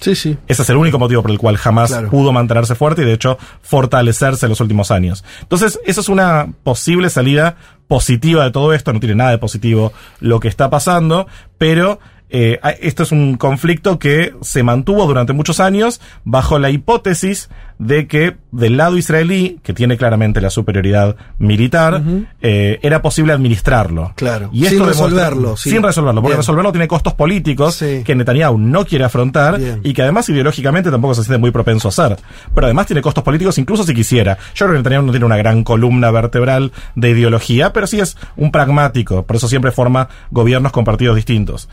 Sí, 0.00 0.14
sí. 0.14 0.38
Ese 0.46 0.62
es 0.62 0.70
el 0.70 0.76
único 0.76 0.98
motivo 0.98 1.22
por 1.22 1.30
el 1.32 1.38
cual 1.38 1.56
jamás 1.56 1.90
Claro. 1.90 2.10
pudo 2.10 2.32
mantenerse 2.32 2.76
fuerte 2.76 3.02
y 3.02 3.04
de 3.04 3.14
hecho 3.14 3.36
fortalecerse 3.62 4.46
en 4.46 4.50
los 4.50 4.60
últimos 4.60 4.90
años. 4.90 5.24
Entonces, 5.42 5.80
eso 5.86 6.00
es 6.00 6.08
una 6.08 6.52
posible 6.62 7.10
salida 7.10 7.56
positiva 7.88 8.44
de 8.44 8.50
todo 8.52 8.72
esto. 8.74 8.92
No 8.92 9.00
tiene 9.00 9.14
nada 9.16 9.30
de 9.30 9.38
positivo 9.38 9.92
lo 10.20 10.38
que 10.38 10.46
está 10.48 10.70
pasando, 10.70 11.26
pero 11.58 11.98
eh, 12.30 12.58
a- 12.62 12.70
esto 12.70 13.02
es 13.02 13.12
un 13.12 13.36
conflicto 13.36 13.98
que 13.98 14.34
se 14.42 14.62
mantuvo 14.62 15.06
durante 15.06 15.32
muchos 15.32 15.60
años 15.60 16.00
bajo 16.24 16.58
la 16.58 16.70
hipótesis 16.70 17.48
de 17.78 18.06
que 18.08 18.36
del 18.50 18.76
lado 18.76 18.96
israelí, 18.96 19.60
que 19.62 19.72
tiene 19.72 19.96
claramente 19.96 20.40
la 20.40 20.50
superioridad 20.50 21.14
militar, 21.38 22.02
eh, 22.40 22.78
era 22.82 23.02
posible 23.02 23.32
administrarlo. 23.32 24.12
Claro. 24.16 24.50
Y 24.52 24.64
Sin 24.64 24.66
esto 24.66 24.78
demuestra- 24.86 25.06
resolverlo, 25.06 25.56
sí. 25.56 25.70
Sin 25.70 25.82
resolverlo, 25.82 26.20
porque 26.20 26.32
Bien. 26.32 26.38
resolverlo 26.40 26.72
tiene 26.72 26.88
costos 26.88 27.14
políticos 27.14 27.78
que 27.78 28.14
Netanyahu 28.14 28.58
no 28.58 28.84
quiere 28.84 29.04
afrontar 29.04 29.58
Bien. 29.58 29.80
y 29.84 29.92
que 29.92 30.02
además 30.02 30.28
ideológicamente 30.28 30.90
tampoco 30.90 31.14
se 31.14 31.22
siente 31.22 31.38
muy 31.38 31.50
propenso 31.50 31.88
a 31.88 31.90
hacer. 31.90 32.16
Pero 32.54 32.66
además 32.66 32.86
tiene 32.86 33.02
costos 33.02 33.22
políticos 33.22 33.58
incluso 33.58 33.84
si 33.84 33.94
quisiera. 33.94 34.36
Yo 34.54 34.66
creo 34.66 34.72
que 34.72 34.78
Netanyahu 34.78 35.02
no 35.06 35.12
tiene 35.12 35.26
una 35.26 35.36
gran 35.36 35.62
columna 35.62 36.10
vertebral 36.10 36.72
de 36.96 37.10
ideología, 37.10 37.72
pero 37.72 37.86
sí 37.86 38.00
es 38.00 38.16
un 38.36 38.50
pragmático, 38.50 39.22
por 39.24 39.36
eso 39.36 39.46
siempre 39.46 39.70
forma 39.70 40.08
gobiernos 40.30 40.72
con 40.72 40.84
partidos 40.84 41.14
distintos. 41.16 41.68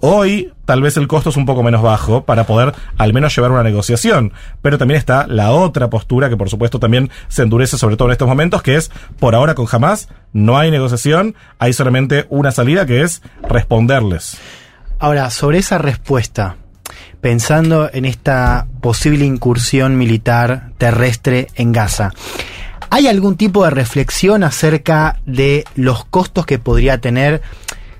Hoy 0.00 0.52
tal 0.64 0.82
vez 0.82 0.96
el 0.96 1.08
costo 1.08 1.30
es 1.30 1.36
un 1.36 1.46
poco 1.46 1.62
menos 1.62 1.82
bajo 1.82 2.24
para 2.24 2.44
poder 2.44 2.74
al 2.98 3.12
menos 3.12 3.34
llevar 3.34 3.52
una 3.52 3.62
negociación, 3.62 4.32
pero 4.62 4.78
también 4.78 4.98
está 4.98 5.26
la 5.26 5.52
otra 5.52 5.90
postura 5.90 6.28
que 6.28 6.36
por 6.36 6.50
supuesto 6.50 6.78
también 6.78 7.10
se 7.28 7.42
endurece 7.42 7.78
sobre 7.78 7.96
todo 7.96 8.08
en 8.08 8.12
estos 8.12 8.28
momentos, 8.28 8.62
que 8.62 8.76
es 8.76 8.90
por 9.18 9.34
ahora 9.34 9.54
con 9.54 9.66
Hamas 9.70 10.08
no 10.32 10.58
hay 10.58 10.70
negociación, 10.70 11.34
hay 11.58 11.72
solamente 11.72 12.26
una 12.28 12.50
salida 12.50 12.84
que 12.84 13.02
es 13.02 13.22
responderles. 13.48 14.36
Ahora, 14.98 15.30
sobre 15.30 15.58
esa 15.58 15.78
respuesta, 15.78 16.56
pensando 17.20 17.88
en 17.92 18.04
esta 18.04 18.66
posible 18.80 19.24
incursión 19.24 19.96
militar 19.96 20.72
terrestre 20.76 21.46
en 21.54 21.72
Gaza, 21.72 22.10
¿hay 22.90 23.06
algún 23.06 23.36
tipo 23.36 23.64
de 23.64 23.70
reflexión 23.70 24.42
acerca 24.42 25.20
de 25.24 25.64
los 25.76 26.04
costos 26.04 26.46
que 26.46 26.58
podría 26.58 26.98
tener, 26.98 27.42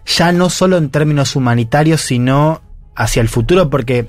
ya 0.07 0.32
no 0.32 0.50
solo 0.50 0.76
en 0.76 0.90
términos 0.90 1.36
humanitarios, 1.36 2.00
sino 2.00 2.62
hacia 2.94 3.20
el 3.22 3.28
futuro? 3.28 3.70
Porque 3.70 4.09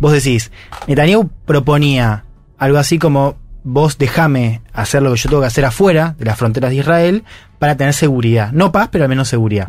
vos 0.00 0.12
decís, 0.12 0.50
Netanyahu 0.86 1.28
proponía 1.44 2.24
algo 2.58 2.78
así 2.78 2.98
como 2.98 3.36
vos 3.64 3.98
dejame 3.98 4.62
hacer 4.72 5.02
lo 5.02 5.12
que 5.12 5.18
yo 5.18 5.28
tengo 5.28 5.42
que 5.42 5.48
hacer 5.48 5.64
afuera 5.64 6.14
de 6.18 6.24
las 6.24 6.38
fronteras 6.38 6.70
de 6.70 6.76
Israel 6.76 7.24
para 7.58 7.76
tener 7.76 7.92
seguridad. 7.92 8.52
No 8.52 8.72
paz, 8.72 8.88
pero 8.90 9.04
al 9.04 9.10
menos 9.10 9.28
seguridad. 9.28 9.68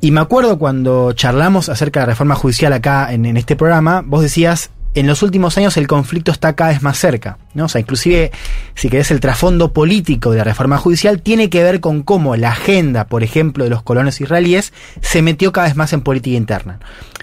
Y 0.00 0.10
me 0.10 0.20
acuerdo 0.20 0.58
cuando 0.58 1.12
charlamos 1.12 1.68
acerca 1.68 2.00
de 2.00 2.06
la 2.06 2.12
reforma 2.12 2.34
judicial 2.34 2.72
acá 2.72 3.12
en, 3.12 3.24
en 3.24 3.36
este 3.36 3.56
programa, 3.56 4.02
vos 4.04 4.22
decías, 4.22 4.70
en 4.94 5.06
los 5.06 5.22
últimos 5.22 5.56
años 5.56 5.76
el 5.76 5.86
conflicto 5.86 6.32
está 6.32 6.54
cada 6.54 6.70
vez 6.70 6.82
más 6.82 6.98
cerca. 6.98 7.38
¿no? 7.54 7.64
O 7.64 7.68
sea, 7.68 7.80
inclusive, 7.80 8.30
si 8.74 8.88
querés, 8.88 9.10
el 9.10 9.20
trasfondo 9.20 9.72
político 9.72 10.30
de 10.30 10.38
la 10.38 10.44
reforma 10.44 10.76
judicial 10.78 11.22
tiene 11.22 11.48
que 11.50 11.62
ver 11.62 11.80
con 11.80 12.02
cómo 12.02 12.36
la 12.36 12.50
agenda, 12.50 13.06
por 13.06 13.22
ejemplo, 13.22 13.64
de 13.64 13.70
los 13.70 13.82
colonos 13.82 14.20
israelíes 14.20 14.72
se 15.00 15.22
metió 15.22 15.52
cada 15.52 15.66
vez 15.68 15.76
más 15.76 15.92
en 15.92 16.02
política 16.02 16.36
interna. 16.36 16.78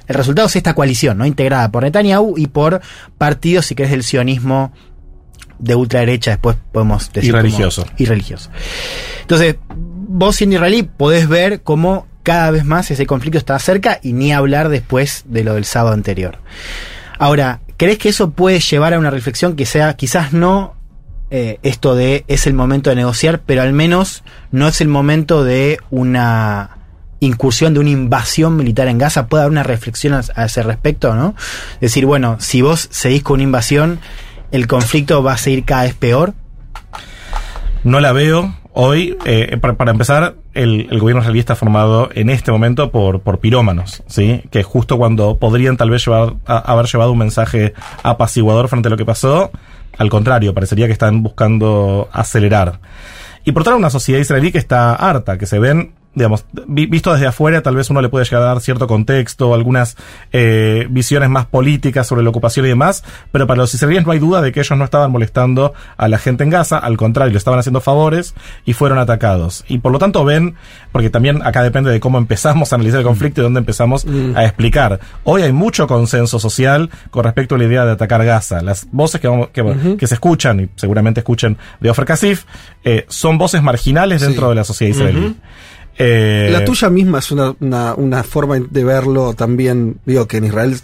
El 0.07 0.15
resultado 0.15 0.47
es 0.47 0.55
esta 0.55 0.73
coalición, 0.73 1.17
¿no? 1.19 1.25
integrada 1.25 1.69
por 1.71 1.83
Netanyahu 1.83 2.35
y 2.37 2.47
por 2.47 2.81
partidos, 3.17 3.67
si 3.67 3.75
querés, 3.75 3.91
del 3.91 4.03
sionismo 4.03 4.71
de 5.59 5.75
ultraderecha, 5.75 6.31
después 6.31 6.55
podemos 6.71 7.11
decir. 7.11 7.29
Y 7.29 7.31
como- 7.31 7.41
religioso. 7.43 7.85
y 7.97 8.05
religioso. 8.05 8.49
Entonces, 9.21 9.57
vos 9.75 10.35
siendo 10.35 10.55
israelí 10.55 10.83
podés 10.83 11.27
ver 11.27 11.61
cómo 11.61 12.07
cada 12.23 12.49
vez 12.51 12.65
más 12.65 12.89
ese 12.91 13.05
conflicto 13.05 13.37
está 13.37 13.59
cerca 13.59 13.99
y 14.01 14.13
ni 14.13 14.31
hablar 14.33 14.69
después 14.69 15.23
de 15.27 15.43
lo 15.43 15.53
del 15.55 15.65
sábado 15.65 15.93
anterior. 15.93 16.39
Ahora, 17.19 17.59
¿crees 17.75 17.97
que 17.97 18.09
eso 18.09 18.31
puede 18.31 18.61
llevar 18.61 18.93
a 18.93 18.99
una 18.99 19.11
reflexión 19.11 19.57
que 19.57 19.65
sea 19.65 19.93
quizás 19.95 20.31
no 20.31 20.75
eh, 21.31 21.59
esto 21.61 21.93
de 21.93 22.23
es 22.27 22.47
el 22.47 22.53
momento 22.53 22.89
de 22.89 22.95
negociar, 22.95 23.41
pero 23.45 23.61
al 23.61 23.73
menos 23.73 24.23
no 24.51 24.69
es 24.69 24.79
el 24.79 24.87
momento 24.87 25.43
de 25.43 25.77
una 25.91 26.77
incursión, 27.19 27.73
de 27.73 27.81
una 27.81 27.89
invasión 27.89 28.55
militar 28.55 28.87
en 28.87 28.97
Gaza? 28.97 29.27
¿Puede 29.27 29.43
haber 29.43 29.51
una 29.51 29.63
reflexión 29.63 30.13
a, 30.13 30.45
ese 30.45 30.63
respecto, 30.63 31.13
no? 31.13 31.35
Decir, 31.81 32.05
bueno, 32.05 32.37
si 32.39 32.61
vos 32.61 32.87
seguís 32.89 33.21
con 33.21 33.35
una 33.35 33.43
invasión, 33.43 33.99
el 34.51 34.65
conflicto 34.65 35.21
va 35.21 35.33
a 35.33 35.37
seguir 35.37 35.65
cada 35.65 35.83
vez 35.83 35.95
peor. 35.95 36.33
No 37.83 37.99
la 37.99 38.13
veo. 38.13 38.55
Hoy, 38.71 39.17
eh, 39.25 39.57
para 39.57 39.91
empezar, 39.91 40.35
el, 40.53 40.87
el 40.89 40.99
gobierno 40.99 41.21
israelí 41.21 41.39
está 41.39 41.55
formado 41.55 42.09
en 42.13 42.29
este 42.29 42.51
momento 42.51 42.91
por, 42.91 43.21
por 43.21 43.39
pirómanos, 43.39 44.03
¿sí? 44.07 44.43
Que 44.51 44.63
justo 44.63 44.97
cuando 44.97 45.37
podrían 45.37 45.77
tal 45.77 45.89
vez 45.89 46.05
llevar, 46.05 46.35
haber 46.45 46.85
llevado 46.87 47.11
un 47.11 47.19
mensaje 47.19 47.73
apaciguador 48.03 48.67
frente 48.67 48.87
a 48.87 48.91
lo 48.91 48.97
que 48.97 49.05
pasó, 49.05 49.51
al 49.97 50.09
contrario, 50.09 50.53
parecería 50.53 50.87
que 50.87 50.93
están 50.93 51.23
buscando 51.23 52.09
acelerar. 52.11 52.79
Y 53.45 53.51
por 53.51 53.61
otra 53.61 53.75
una 53.75 53.89
sociedad 53.89 54.19
israelí 54.19 54.51
que 54.51 54.57
está 54.57 54.93
harta, 54.93 55.37
que 55.37 55.45
se 55.45 55.59
ven, 55.59 55.93
digamos, 56.19 56.45
vi- 56.67 56.85
visto 56.85 57.11
desde 57.13 57.25
afuera, 57.27 57.61
tal 57.63 57.75
vez 57.75 57.89
uno 57.89 58.01
le 58.01 58.09
puede 58.09 58.25
llegar 58.25 58.41
a 58.43 58.45
dar 58.45 58.61
cierto 58.61 58.85
contexto, 58.87 59.53
algunas 59.55 59.97
eh, 60.31 60.85
visiones 60.89 61.29
más 61.29 61.45
políticas 61.47 62.05
sobre 62.07 62.21
la 62.23 62.29
ocupación 62.29 62.65
y 62.65 62.69
demás, 62.69 63.03
pero 63.31 63.47
para 63.47 63.57
los 63.61 63.73
israelíes 63.73 64.05
no 64.05 64.11
hay 64.11 64.19
duda 64.19 64.41
de 64.41 64.51
que 64.51 64.59
ellos 64.59 64.77
no 64.77 64.83
estaban 64.85 65.09
molestando 65.11 65.73
a 65.97 66.07
la 66.07 66.17
gente 66.19 66.43
en 66.43 66.49
Gaza, 66.51 66.77
al 66.77 66.97
contrario, 66.97 67.31
le 67.31 67.37
estaban 67.37 67.59
haciendo 67.59 67.81
favores 67.81 68.35
y 68.65 68.73
fueron 68.73 68.99
atacados. 68.99 69.63
Y 69.67 69.79
por 69.79 69.91
lo 69.91 69.97
tanto 69.99 70.23
ven, 70.25 70.55
porque 70.91 71.09
también 71.09 71.41
acá 71.43 71.63
depende 71.63 71.89
de 71.89 71.99
cómo 71.99 72.17
empezamos 72.17 72.71
a 72.71 72.75
analizar 72.75 72.99
el 72.99 73.05
conflicto 73.05 73.41
y 73.41 73.43
dónde 73.43 73.59
empezamos 73.59 74.05
a 74.35 74.43
explicar. 74.43 74.99
Hoy 75.23 75.41
hay 75.43 75.53
mucho 75.53 75.87
consenso 75.87 76.37
social 76.39 76.89
con 77.11 77.23
respecto 77.23 77.55
a 77.55 77.57
la 77.57 77.63
idea 77.63 77.85
de 77.85 77.93
atacar 77.93 78.23
Gaza. 78.25 78.61
Las 78.61 78.87
voces 78.91 79.21
que, 79.21 79.27
vamos- 79.27 79.49
que, 79.53 79.95
que 79.97 80.07
se 80.07 80.15
escuchan, 80.15 80.59
y 80.59 80.69
seguramente 80.75 81.21
escuchen 81.21 81.57
de 81.79 81.89
Ofer 81.89 82.05
Kasif, 82.05 82.43
eh, 82.83 83.05
son 83.07 83.37
voces 83.37 83.61
marginales 83.63 84.21
dentro 84.21 84.47
Sí. 84.47 84.49
de 84.49 84.55
la 84.55 84.63
sociedad 84.63 84.95
israelí. 84.95 85.35
Eh, 85.99 86.49
La 86.51 86.63
tuya 86.63 86.89
misma 86.89 87.19
es 87.19 87.29
una, 87.31 87.53
una, 87.59 87.93
una 87.93 88.23
forma 88.23 88.57
de 88.57 88.83
verlo 88.85 89.33
también, 89.33 89.99
digo, 90.05 90.27
que 90.27 90.37
en 90.37 90.45
Israel 90.45 90.75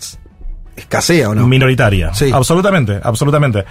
escasea, 0.76 1.30
¿o 1.30 1.36
no? 1.36 1.48
Minoritaria. 1.48 2.12
Absolutamente, 2.32 3.00
absolutamente. 3.02 3.66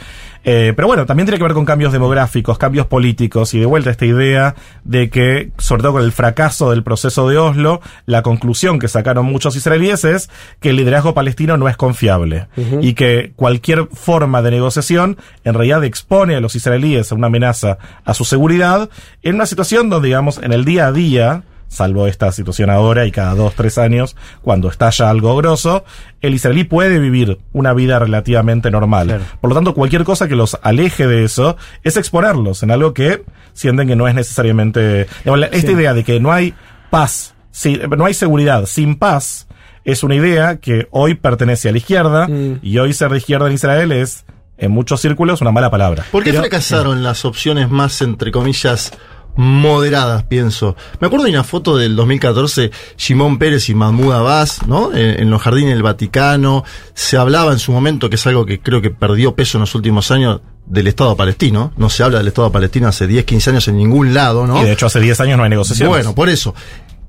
Eh, 0.46 0.74
pero 0.76 0.88
bueno, 0.88 1.06
también 1.06 1.26
tiene 1.26 1.38
que 1.38 1.44
ver 1.44 1.54
con 1.54 1.64
cambios 1.64 1.92
demográficos, 1.92 2.58
cambios 2.58 2.86
políticos 2.86 3.54
y 3.54 3.60
de 3.60 3.66
vuelta 3.66 3.90
esta 3.90 4.04
idea 4.04 4.54
de 4.84 5.08
que, 5.08 5.50
sobre 5.56 5.82
todo 5.82 5.92
con 5.92 6.02
el 6.02 6.12
fracaso 6.12 6.70
del 6.70 6.82
proceso 6.82 7.28
de 7.28 7.38
Oslo, 7.38 7.80
la 8.04 8.22
conclusión 8.22 8.78
que 8.78 8.88
sacaron 8.88 9.24
muchos 9.24 9.56
israelíes 9.56 10.04
es 10.04 10.28
que 10.60 10.70
el 10.70 10.76
liderazgo 10.76 11.14
palestino 11.14 11.56
no 11.56 11.68
es 11.68 11.76
confiable 11.76 12.48
y 12.82 12.92
que 12.92 13.32
cualquier 13.36 13.88
forma 13.92 14.42
de 14.42 14.50
negociación 14.50 15.16
en 15.44 15.54
realidad 15.54 15.82
expone 15.84 16.36
a 16.36 16.40
los 16.40 16.54
israelíes 16.54 17.10
a 17.10 17.14
una 17.14 17.28
amenaza 17.28 17.78
a 18.04 18.12
su 18.12 18.24
seguridad 18.24 18.90
en 19.22 19.36
una 19.36 19.46
situación 19.46 19.88
donde, 19.88 20.08
digamos, 20.08 20.38
en 20.42 20.52
el 20.52 20.64
día 20.64 20.88
a 20.88 20.92
día, 20.92 21.42
salvo 21.68 22.06
esta 22.06 22.30
situación 22.32 22.70
ahora 22.70 23.04
y 23.06 23.10
cada 23.10 23.34
dos, 23.34 23.54
tres 23.54 23.78
años, 23.78 24.16
cuando 24.42 24.68
estalla 24.68 25.10
algo 25.10 25.34
grosso, 25.36 25.84
el 26.20 26.34
israelí 26.34 26.64
puede 26.64 26.98
vivir 26.98 27.38
una 27.52 27.72
vida 27.72 27.98
relativamente 27.98 28.70
normal. 28.70 29.20
Por 29.40 29.50
lo 29.50 29.54
tanto, 29.56 29.74
cualquier 29.74 30.04
cosa 30.04 30.28
que 30.28 30.36
los 30.36 30.58
aleje 30.62 31.06
de 31.06 31.24
eso 31.24 31.56
es 31.82 31.96
exponerlos 31.96 32.62
en 32.62 32.70
algo 32.70 32.94
que 32.94 33.24
sienten 33.52 33.88
que 33.88 33.96
no 33.96 34.06
es 34.08 34.14
necesariamente... 34.14 35.06
digamos, 35.24 35.46
Esta 35.52 35.66
Sí. 35.68 35.72
idea 35.72 35.94
de 35.94 36.04
que 36.04 36.20
no 36.20 36.32
hay 36.32 36.54
paz, 36.90 37.34
si- 37.50 37.80
no 37.96 38.04
hay 38.04 38.14
seguridad 38.14 38.66
sin 38.66 38.96
paz, 38.96 39.46
es 39.84 40.02
una 40.02 40.14
idea 40.14 40.56
que 40.56 40.86
hoy 40.90 41.14
pertenece 41.14 41.68
a 41.68 41.72
la 41.72 41.78
izquierda 41.78 42.28
y 42.62 42.78
hoy 42.78 42.92
ser 42.92 43.10
de 43.10 43.18
izquierda 43.18 43.48
en 43.48 43.52
Israel 43.54 43.92
es, 43.92 44.24
en 44.56 44.70
muchos 44.70 45.00
círculos, 45.00 45.40
una 45.40 45.50
mala 45.50 45.70
palabra. 45.70 46.04
¿Por 46.12 46.22
qué 46.22 46.30
Pero- 46.30 46.42
fracasaron 46.42 47.02
las 47.02 47.24
opciones 47.24 47.68
más, 47.70 48.00
entre 48.00 48.30
comillas, 48.30 48.92
moderadas, 49.36 50.24
pienso. 50.24 50.76
Me 51.00 51.06
acuerdo 51.06 51.26
de 51.26 51.32
una 51.32 51.44
foto 51.44 51.76
del 51.76 51.96
2014, 51.96 52.70
Simón 52.96 53.38
Pérez 53.38 53.68
y 53.68 53.74
Mahmoud 53.74 54.12
Abbas, 54.12 54.66
¿no? 54.66 54.92
En, 54.94 55.20
en 55.22 55.30
los 55.30 55.42
jardines 55.42 55.74
del 55.74 55.82
Vaticano. 55.82 56.64
Se 56.94 57.16
hablaba 57.16 57.52
en 57.52 57.58
su 57.58 57.72
momento, 57.72 58.08
que 58.08 58.16
es 58.16 58.26
algo 58.26 58.46
que 58.46 58.60
creo 58.60 58.80
que 58.80 58.90
perdió 58.90 59.34
peso 59.34 59.58
en 59.58 59.62
los 59.62 59.74
últimos 59.74 60.10
años, 60.10 60.40
del 60.66 60.86
Estado 60.86 61.16
palestino. 61.16 61.72
No 61.76 61.90
se 61.90 62.02
habla 62.02 62.18
del 62.18 62.28
Estado 62.28 62.50
palestino 62.50 62.88
hace 62.88 63.06
10, 63.06 63.24
15 63.24 63.50
años 63.50 63.68
en 63.68 63.76
ningún 63.76 64.14
lado, 64.14 64.46
¿no? 64.46 64.62
Y 64.62 64.64
de 64.64 64.72
hecho 64.72 64.86
hace 64.86 65.00
10 65.00 65.20
años 65.20 65.38
no 65.38 65.44
hay 65.44 65.50
negociaciones. 65.50 65.88
Bueno, 65.88 66.14
por 66.14 66.28
eso. 66.28 66.54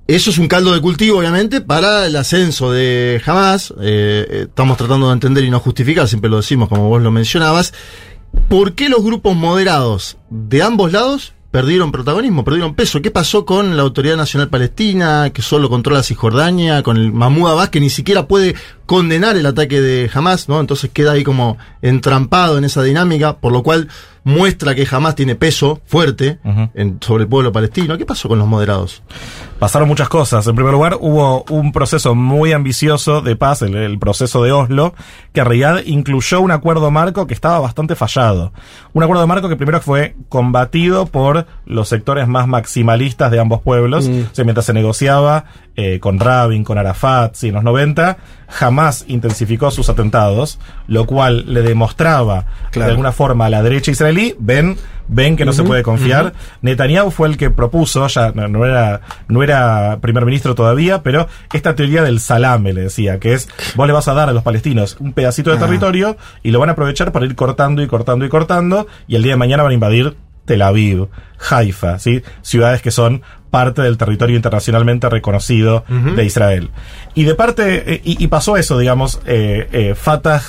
Eso 0.08 0.30
es 0.30 0.38
un 0.38 0.48
caldo 0.48 0.72
de 0.72 0.82
cultivo, 0.82 1.20
obviamente, 1.20 1.62
para 1.62 2.06
el 2.06 2.16
ascenso 2.16 2.72
de 2.72 3.22
Hamas. 3.26 3.72
Eh, 3.82 4.28
eh, 4.30 4.46
estamos 4.48 4.78
tratando 4.78 5.08
de 5.08 5.14
entender 5.14 5.44
y 5.44 5.50
no 5.50 5.60
justificar, 5.60 6.08
siempre 6.08 6.30
lo 6.30 6.38
decimos 6.38 6.70
como 6.70 6.90
vos 6.90 7.02
lo 7.02 7.10
mencionabas. 7.10 7.74
¿Por 8.50 8.74
qué 8.74 8.90
los 8.90 9.04
grupos 9.04 9.36
moderados 9.36 10.18
de 10.30 10.62
ambos 10.62 10.92
lados 10.92 11.34
perdieron 11.56 11.89
protagonismo, 11.89 12.43
perdieron 12.43 12.76
peso? 12.76 13.01
¿Qué 13.01 13.12
pasó 13.12 13.45
con 13.45 13.78
la 13.78 13.84
Autoridad 13.84 14.18
Nacional 14.18 14.49
Palestina, 14.49 15.30
que 15.34 15.41
solo 15.41 15.70
controla 15.70 16.03
Cisjordania, 16.03 16.84
con 16.84 16.97
el 16.97 17.14
Mahmoud 17.14 17.51
Abbas, 17.51 17.70
que 17.70 17.80
ni 17.80 17.89
siquiera 17.89 18.28
puede 18.28 18.56
condenar 18.86 19.38
el 19.38 19.45
ataque 19.45 19.80
de 19.80 20.12
Hamas, 20.14 20.49
¿no? 20.49 20.60
Entonces 20.60 20.89
queda 20.91 21.14
ahí 21.14 21.24
como 21.24 21.58
entrampado 21.82 22.58
en 22.58 22.66
esa 22.66 22.84
dinámica, 22.84 23.38
por 23.38 23.53
lo 23.53 23.64
cual 23.64 23.88
muestra 24.26 24.76
que 24.76 24.86
Hamas 24.92 25.16
tiene 25.16 25.36
peso 25.36 25.80
fuerte 25.86 26.40
en- 26.74 26.98
sobre 27.00 27.24
el 27.24 27.30
pueblo 27.30 27.52
palestino. 27.54 27.98
¿Qué 27.98 28.06
pasó 28.06 28.28
con 28.28 28.38
los 28.40 28.48
moderados? 28.48 29.02
Pasaron 29.60 29.88
muchas 29.88 30.10
cosas. 30.10 30.46
En 30.48 30.56
primer 30.56 30.74
lugar, 30.74 30.98
hubo 31.00 31.46
un 31.50 31.72
proceso 31.72 32.14
muy 32.14 32.52
ambicioso 32.52 33.22
de 33.22 33.38
paz, 33.38 33.62
el, 33.62 33.74
el 33.76 33.98
proceso 34.00 34.44
de 34.44 34.52
Oslo, 34.52 34.94
que 35.32 35.40
en 35.40 35.46
realidad 35.46 35.82
incluyó 35.86 36.42
un 36.42 36.52
acuerdo 36.52 36.92
marco 36.92 37.26
que 37.28 37.34
estaba 37.34 37.60
bastante 37.60 37.96
fallado. 37.96 38.52
Un 38.92 39.04
acuerdo 39.04 39.26
marco 39.28 39.48
que 39.48 39.56
primero 39.56 39.80
fue 39.80 40.16
combatido 40.28 41.06
por 41.06 41.46
los 41.66 41.88
sectores 41.88 42.28
más 42.28 42.48
maximalistas 42.48 43.32
de 43.32 43.40
ambos 43.40 43.62
pueblos. 43.62 44.10
Mm. 44.10 44.24
O 44.32 44.36
sea, 44.36 44.44
mientras 44.44 44.66
se 44.66 44.74
negociaba 44.74 45.46
eh, 45.78 46.00
con 46.00 46.20
Rabin, 46.20 46.64
con 46.66 46.78
Arafat, 46.78 47.36
sí, 47.36 47.50
en 47.50 47.54
los 47.56 47.64
90, 47.64 48.18
jamás 48.48 49.06
intensificó 49.08 49.72
sus 49.72 49.89
atentados, 49.89 50.60
lo 50.88 51.06
cual 51.06 51.46
le 51.54 51.62
demostraba 51.62 52.46
Claro. 52.72 52.88
de 52.88 52.91
alguna 52.91 53.12
forma 53.12 53.46
a 53.46 53.50
la 53.50 53.64
derecha 53.64 53.91
israelí, 53.91 54.36
ven, 54.39 54.78
ven 55.08 55.36
que 55.38 55.46
no 55.46 55.54
se 55.54 55.64
puede 55.64 55.84
confiar. 55.84 56.34
Netanyahu 56.62 57.12
fue 57.12 57.28
el 57.28 57.38
que 57.38 57.50
propuso, 57.50 58.08
ya 58.08 58.32
no, 58.34 58.48
no 58.48 58.66
era, 58.66 59.02
no 59.28 59.43
era 59.43 60.00
primer 60.02 60.26
ministro 60.26 60.56
todavía, 60.56 61.02
pero 61.04 61.28
esta 61.54 61.76
teoría 61.76 62.04
del 62.04 62.20
salame 62.20 62.74
le 62.74 62.82
decía, 62.82 63.20
que 63.20 63.34
es, 63.34 63.48
vos 63.76 63.88
le 63.88 63.93
vas 63.93 64.08
a 64.08 64.14
dar 64.14 64.30
a 64.30 64.34
los 64.34 64.43
palestinos 64.43 64.98
un 65.00 65.14
pedacito 65.14 65.50
de 65.52 65.58
Ah. 65.58 65.60
territorio 65.60 66.18
y 66.43 66.52
lo 66.52 66.60
van 66.60 66.70
a 66.70 66.74
aprovechar 66.74 67.12
para 67.12 67.26
ir 67.26 67.36
cortando 67.36 67.82
y 67.82 67.88
cortando 67.88 68.26
y 68.26 68.30
cortando, 68.30 68.88
y 69.08 69.16
el 69.16 69.24
día 69.24 69.34
de 69.34 69.38
mañana 69.38 69.64
van 69.64 69.72
a 69.72 69.76
invadir 69.76 70.16
Tel 70.46 70.62
Aviv, 70.62 71.08
Haifa, 71.50 71.98
¿sí? 72.00 72.22
ciudades 72.43 72.82
que 72.84 72.91
son 72.91 73.24
parte 73.56 73.82
del 73.84 73.95
territorio 73.95 74.36
internacionalmente 74.36 75.08
reconocido 75.08 75.86
de 75.88 76.26
Israel. 76.26 76.72
Y 77.14 77.24
de 77.24 77.36
parte, 77.36 77.93
eh, 77.93 78.01
y, 78.03 78.22
y 78.22 78.28
pasó 78.28 78.58
eso, 78.58 78.78
digamos, 78.78 79.22
eh, 79.26 79.70
eh, 79.72 79.95
Fatah, 79.95 80.41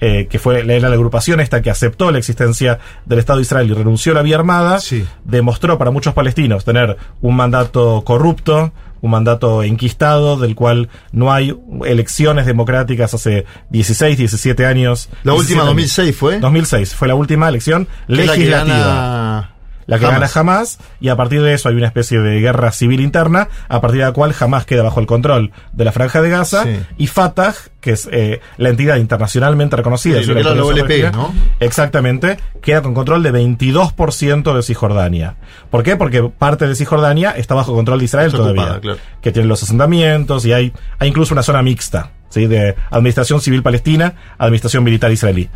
eh, 0.00 0.26
que 0.30 0.38
fue 0.38 0.60
era 0.60 0.88
la 0.88 0.94
agrupación 0.94 1.40
esta 1.40 1.60
que 1.60 1.68
aceptó 1.68 2.10
la 2.10 2.16
existencia 2.16 2.78
del 3.04 3.18
Estado 3.18 3.40
de 3.40 3.42
Israel 3.42 3.70
y 3.70 3.74
renunció 3.74 4.12
a 4.12 4.14
la 4.14 4.22
vía 4.22 4.36
armada, 4.36 4.78
demostró 5.24 5.76
para 5.76 5.90
muchos 5.90 6.14
palestinos 6.14 6.64
tener 6.64 6.96
un 7.20 7.36
mandato 7.36 8.02
corrupto, 8.06 8.72
un 9.02 9.10
mandato 9.10 9.62
enquistado, 9.62 10.38
del 10.38 10.54
cual 10.54 10.88
no 11.12 11.34
hay 11.34 11.54
elecciones 11.84 12.46
democráticas 12.46 13.12
hace 13.12 13.44
16, 13.68 14.16
17 14.16 14.64
años. 14.64 15.10
La 15.24 15.32
17 15.32 15.40
última, 15.40 15.62
años. 15.62 15.74
2006 15.74 16.16
fue. 16.16 16.40
2006 16.40 16.94
fue 16.94 17.08
la 17.08 17.14
última 17.16 17.50
elección 17.50 17.86
legislativa. 18.06 19.55
La 19.86 19.98
que 20.00 20.06
Hamas. 20.06 20.20
gana 20.34 20.52
Hamas, 20.52 20.78
y 21.00 21.08
a 21.10 21.16
partir 21.16 21.42
de 21.42 21.54
eso 21.54 21.68
hay 21.68 21.76
una 21.76 21.86
especie 21.86 22.18
de 22.18 22.40
guerra 22.40 22.72
civil 22.72 23.00
interna, 23.00 23.48
a 23.68 23.80
partir 23.80 24.00
de 24.00 24.06
la 24.06 24.12
cual 24.12 24.34
Hamas 24.38 24.66
queda 24.66 24.82
bajo 24.82 24.98
el 25.00 25.06
control 25.06 25.52
de 25.72 25.84
la 25.84 25.92
Franja 25.92 26.20
de 26.22 26.28
Gaza, 26.30 26.64
Sí. 26.64 26.80
y 26.98 27.06
Fatah, 27.06 27.54
que 27.80 27.92
es 27.92 28.08
eh, 28.10 28.40
la 28.56 28.70
entidad 28.70 28.96
internacionalmente 28.96 29.76
reconocida, 29.76 30.20
Sí, 30.22 30.26
la 30.34 30.50
OLP, 30.64 31.12
¿no? 31.12 31.32
Exactamente, 31.60 32.36
queda 32.62 32.82
con 32.82 32.94
control 32.94 33.22
de 33.22 33.32
22% 33.32 34.54
de 34.56 34.62
Cisjordania. 34.62 35.36
¿Por 35.70 35.82
qué? 35.82 35.96
Porque 35.96 36.22
parte 36.22 36.66
de 36.66 36.74
Cisjordania 36.74 37.30
está 37.30 37.54
bajo 37.54 37.72
control 37.74 37.98
de 38.00 38.04
Israel 38.06 38.26
Está 38.26 38.38
todavía, 38.38 38.62
ocupada, 38.62 38.80
claro. 38.80 38.98
que 39.20 39.32
tiene 39.32 39.48
los 39.48 39.62
asentamientos 39.62 40.44
y 40.46 40.52
hay, 40.52 40.72
hay 40.98 41.08
incluso 41.08 41.34
una 41.34 41.42
zona 41.42 41.62
mixta, 41.62 42.10
¿sí? 42.28 42.46
de 42.46 42.74
administración 42.90 43.40
civil 43.40 43.62
palestina, 43.62 44.14
administración 44.38 44.84
militar 44.84 45.12
israelí. 45.12 45.48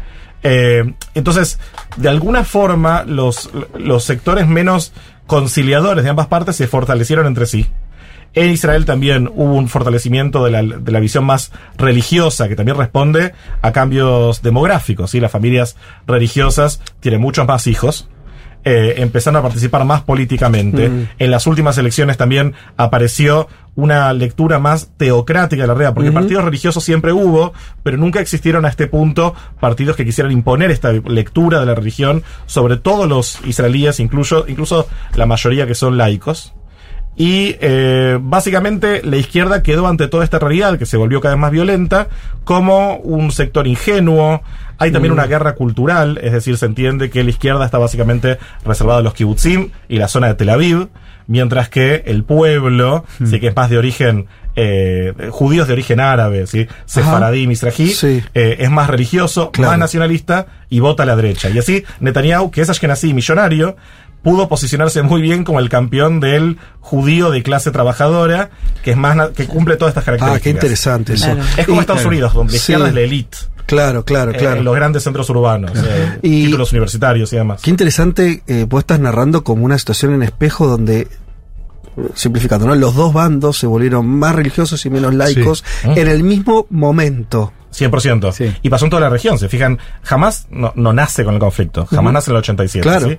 Eh, 0.43 0.95
entonces, 1.15 1.59
de 1.97 2.09
alguna 2.09 2.45
forma, 2.45 3.05
los, 3.05 3.51
los 3.79 4.05
sectores 4.05 4.47
menos 4.47 4.93
conciliadores 5.27 6.05
de 6.05 6.11
ambas 6.11 6.27
partes 6.27 6.57
se 6.57 6.67
fortalecieron 6.67 7.27
entre 7.27 7.47
sí. 7.47 7.67
En 8.33 8.51
Israel 8.51 8.85
también 8.85 9.29
hubo 9.29 9.55
un 9.55 9.69
fortalecimiento 9.69 10.45
de 10.45 10.51
la, 10.53 10.63
de 10.63 10.93
la 10.93 11.01
visión 11.01 11.25
más 11.25 11.51
religiosa, 11.77 12.49
que 12.49 12.55
también 12.55 12.77
responde 12.77 13.35
a 13.61 13.73
cambios 13.73 14.41
demográficos. 14.41 15.11
¿sí? 15.11 15.21
Las 15.21 15.33
familias 15.33 15.77
religiosas 16.07 16.81
tienen 17.01 17.21
muchos 17.21 17.47
más 17.47 17.67
hijos. 17.67 18.09
Eh, 18.65 18.95
empezaron 18.99 19.39
a 19.39 19.43
participar 19.43 19.85
más 19.85 20.03
políticamente. 20.03 20.89
Mm. 20.89 21.09
En 21.19 21.31
las 21.31 21.47
últimas 21.47 21.79
elecciones 21.79 22.17
también 22.17 22.55
apareció 22.77 23.49
una 23.75 24.13
lectura 24.13 24.59
más 24.59 24.91
teocrática 24.97 25.63
de 25.63 25.69
la 25.69 25.75
realidad, 25.75 25.95
porque 25.95 26.11
Ujú. 26.11 26.19
partidos 26.19 26.45
religiosos 26.45 26.85
siempre 26.85 27.13
hubo, 27.13 27.53
pero 27.83 27.97
nunca 27.97 28.21
existieron 28.21 28.65
a 28.65 28.69
este 28.69 28.87
punto 28.87 29.35
partidos 29.61 29.97
que 29.97 30.05
quisieran 30.05 30.33
imponer 30.33 30.71
esta 30.71 30.93
lectura 30.93 31.61
de 31.61 31.67
la 31.67 31.75
religión 31.75 32.23
sobre 32.47 32.77
todos 32.77 33.09
los 33.09 33.41
israelíes, 33.47 34.01
incluso, 34.01 34.45
incluso 34.49 34.87
la 35.15 35.27
mayoría 35.27 35.67
que 35.67 35.75
son 35.75 35.97
laicos. 35.97 36.53
Y 37.17 37.57
eh, 37.61 38.19
básicamente 38.21 39.03
la 39.05 39.17
izquierda 39.17 39.63
quedó 39.63 39.87
ante 39.87 40.09
toda 40.09 40.25
esta 40.25 40.39
realidad 40.39 40.79
que 40.79 40.87
se 40.87 40.97
volvió 40.97 41.21
cada 41.21 41.35
vez 41.35 41.41
más 41.41 41.51
violenta 41.51 42.09
como 42.45 42.97
un 42.97 43.31
sector 43.31 43.67
ingenuo. 43.67 44.43
Hay 44.81 44.91
también 44.91 45.13
Mm. 45.13 45.19
una 45.19 45.27
guerra 45.27 45.55
cultural, 45.55 46.19
es 46.23 46.33
decir, 46.33 46.57
se 46.57 46.67
entiende 46.67 47.11
que 47.11 47.23
la 47.23 47.31
izquierda 47.31 47.65
está 47.65 47.79
básicamente 47.79 48.39
reservada 48.65 48.99
a 48.99 49.03
los 49.03 49.15
kibutzim 49.15 49.71
y 49.89 49.99
la 49.99 50.09
zona 50.09 50.27
de 50.29 50.35
Tel 50.35 50.49
Aviv, 50.51 50.89
mientras 51.29 51.69
que 51.69 52.03
el 52.07 52.25
pueblo, 52.25 53.05
sí 53.25 53.39
que 53.39 53.49
es 53.49 53.57
más 53.57 53.71
de 53.71 53.79
origen 53.79 54.27
eh, 54.57 55.15
judíos 55.31 55.69
de 55.69 55.75
origen 55.75 56.01
árabe, 56.01 56.47
¿sí? 56.49 56.67
sefaradí, 56.85 57.47
misrají, 57.47 57.93
eh, 58.35 58.57
es 58.59 58.71
más 58.71 58.91
religioso, 58.91 59.53
más 59.59 59.79
nacionalista 59.79 60.47
y 60.69 60.81
vota 60.81 61.05
a 61.05 61.07
la 61.07 61.15
derecha. 61.15 61.49
Y 61.51 61.59
así 61.59 61.85
Netanyahu, 62.01 62.51
que 62.51 62.61
es 62.63 62.69
ashkenazí 62.69 63.15
millonario, 63.15 63.77
pudo 64.23 64.49
posicionarse 64.49 65.03
muy 65.03 65.23
bien 65.23 65.45
como 65.45 65.61
el 65.61 65.69
campeón 65.69 66.21
del 66.21 66.59
judío 66.81 67.31
de 67.31 67.43
clase 67.43 67.71
trabajadora, 67.71 68.51
que 68.83 68.91
es 68.93 68.97
más 68.97 69.31
que 69.31 69.47
cumple 69.47 69.77
todas 69.77 69.93
estas 69.93 70.05
características. 70.05 70.41
Ah, 70.41 70.43
qué 70.45 70.51
interesante 70.51 71.15
eso. 71.15 71.25
Claro. 71.27 71.43
Es 71.57 71.67
como 71.67 71.79
Y- 71.79 71.81
Estados 71.81 72.05
Unidos, 72.05 72.35
donde 72.35 72.53
la 72.53 72.59
Sí. 72.59 72.63
izquierda 72.73 72.89
es 72.89 72.95
la 72.95 73.01
elite. 73.01 73.39
Claro, 73.67 74.05
claro, 74.05 74.33
eh, 74.33 74.37
claro. 74.37 74.57
en 74.59 74.65
los 74.65 74.75
grandes 74.75 75.05
centros 75.05 75.31
urbanos, 75.31 75.71
eh, 75.77 76.19
Y- 76.23 76.47
títulos 76.47 76.73
universitarios 76.73 77.33
y 77.33 77.37
demás. 77.37 77.61
Qué 77.63 77.71
interesante, 77.71 78.43
eh, 78.49 78.67
vos 78.69 78.81
estás 78.81 78.99
narrando 78.99 79.45
como 79.45 79.65
una 79.65 79.79
situación 79.79 80.13
en 80.15 80.25
espejo 80.25 80.67
donde, 80.67 81.03
eh, 81.03 81.09
simplificando, 82.15 82.67
¿no? 82.67 82.75
Los 82.75 82.95
dos 82.97 83.13
bandos 83.13 83.59
se 83.59 83.67
volvieron 83.69 84.07
más 84.09 84.35
religiosos 84.35 84.85
y 84.87 84.91
menos 84.91 85.15
laicos 85.15 85.65
Sí. 85.83 85.89
en 85.97 86.09
el 86.09 86.23
mismo 86.25 86.67
momento. 86.71 87.53
100%. 87.73 88.33
Y 88.63 88.69
pasó 88.69 88.87
en 88.87 88.91
toda 88.91 89.03
la 89.03 89.09
región. 89.11 89.39
Se 89.39 89.49
fijan, 89.49 89.79
jamás 90.03 90.49
no, 90.51 90.73
no 90.75 90.93
nace 90.93 91.23
con 91.25 91.35
el 91.35 91.41
conflicto. 91.41 91.87
Jamás 91.87 92.13
nace 92.13 92.31
en 92.33 92.37
el 92.37 92.41
87. 92.41 92.83
Claro. 92.83 93.09
¿sí? 93.11 93.19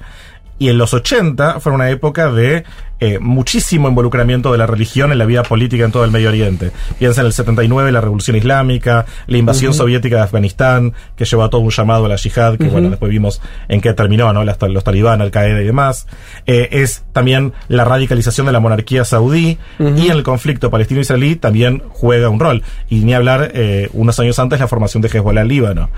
Y 0.61 0.69
en 0.69 0.77
los 0.77 0.93
80 0.93 1.59
fue 1.59 1.71
una 1.71 1.89
época 1.89 2.31
de 2.31 2.63
eh, 3.01 3.19
muchísimo 3.19 3.89
involucramiento 3.89 4.51
de 4.51 4.57
la 4.57 4.65
religión 4.67 5.11
en 5.11 5.17
la 5.17 5.25
vida 5.25 5.43
política 5.43 5.83
en 5.83 5.91
todo 5.91 6.05
el 6.05 6.11
Medio 6.11 6.29
Oriente. 6.29 6.71
Piensa 6.99 7.21
en 7.21 7.27
el 7.27 7.33
79, 7.33 7.91
la 7.91 7.99
Revolución 7.99 8.37
Islámica, 8.37 9.05
la 9.27 9.37
invasión 9.37 9.73
soviética 9.73 10.15
de 10.17 10.21
Afganistán, 10.21 10.93
que 11.15 11.25
llevó 11.25 11.43
a 11.43 11.49
todo 11.49 11.61
un 11.61 11.71
llamado 11.71 12.05
a 12.05 12.09
la 12.09 12.15
yihad, 12.15 12.57
que 12.57 12.63
Ujú. 12.65 12.71
bueno, 12.73 12.89
después 12.91 13.11
vimos 13.11 13.41
en 13.67 13.81
qué 13.81 13.93
terminó, 13.93 14.31
¿no? 14.31 14.43
Los 14.43 14.83
talibán, 14.83 15.21
Al 15.21 15.31
Qaeda 15.31 15.61
y 15.61 15.65
demás. 15.65 16.07
Eh, 16.45 16.69
es 16.71 17.03
también 17.11 17.53
la 17.67 17.83
radicalización 17.83 18.45
de 18.45 18.53
la 18.53 18.59
monarquía 18.59 19.03
saudí 19.03 19.57
y 19.79 20.05
en 20.05 20.11
el 20.11 20.23
conflicto 20.23 20.69
palestino-israelí 20.69 21.35
también 21.35 21.81
juega 21.89 22.29
un 22.29 22.39
rol. 22.39 22.61
Y 22.89 22.99
ni 22.99 23.13
hablar, 23.13 23.51
eh, 23.55 23.89
unos 23.93 24.19
años 24.19 24.37
antes, 24.39 24.59
la 24.59 24.67
formación 24.67 25.01
de 25.01 25.09
Hezbollah 25.09 25.41
en 25.41 25.47
Líbano. 25.47 25.89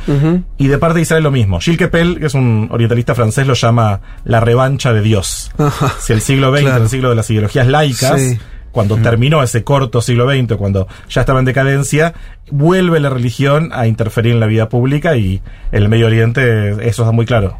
Y 0.58 0.68
de 0.68 0.78
parte 0.78 0.96
de 0.96 1.02
Israel 1.02 1.24
lo 1.24 1.32
mismo. 1.32 1.60
Gilles 1.60 1.78
Kepel, 1.80 2.20
que 2.20 2.28
es 2.28 2.34
un 2.34 2.70
orientalista 2.72 3.14
francés, 3.14 3.46
lo 3.46 3.56
llama 3.56 4.00
la 4.24 4.40
revancha 4.40 4.94
de 4.94 5.02
Dios. 5.02 5.52
Si 6.00 6.14
el 6.14 6.22
siglo 6.22 6.52
XX, 6.52 6.62
Claro. 6.64 6.88
Siglo 6.94 7.10
de 7.10 7.16
las 7.16 7.30
ideologías 7.30 7.68
laicas, 7.68 8.20
Sí. 8.22 8.40
cuando 8.72 8.98
terminó 8.98 9.44
ese 9.44 9.64
corto 9.64 10.02
siglo 10.02 10.28
XX, 10.30 10.56
cuando 10.56 10.88
ya 11.10 11.22
estaba 11.22 11.40
en 11.40 11.46
decadencia, 11.46 12.14
vuelve 12.50 13.00
la 13.00 13.10
religión 13.10 13.70
a 13.74 13.86
interferir 13.88 14.34
en 14.34 14.40
la 14.40 14.48
vida 14.48 14.68
pública 14.70 15.16
y 15.18 15.42
en 15.72 15.84
el 15.84 15.90
Medio 15.90 16.08
Oriente 16.08 16.70
eso 16.88 17.04
está 17.04 17.12
muy 17.12 17.26
claro. 17.26 17.58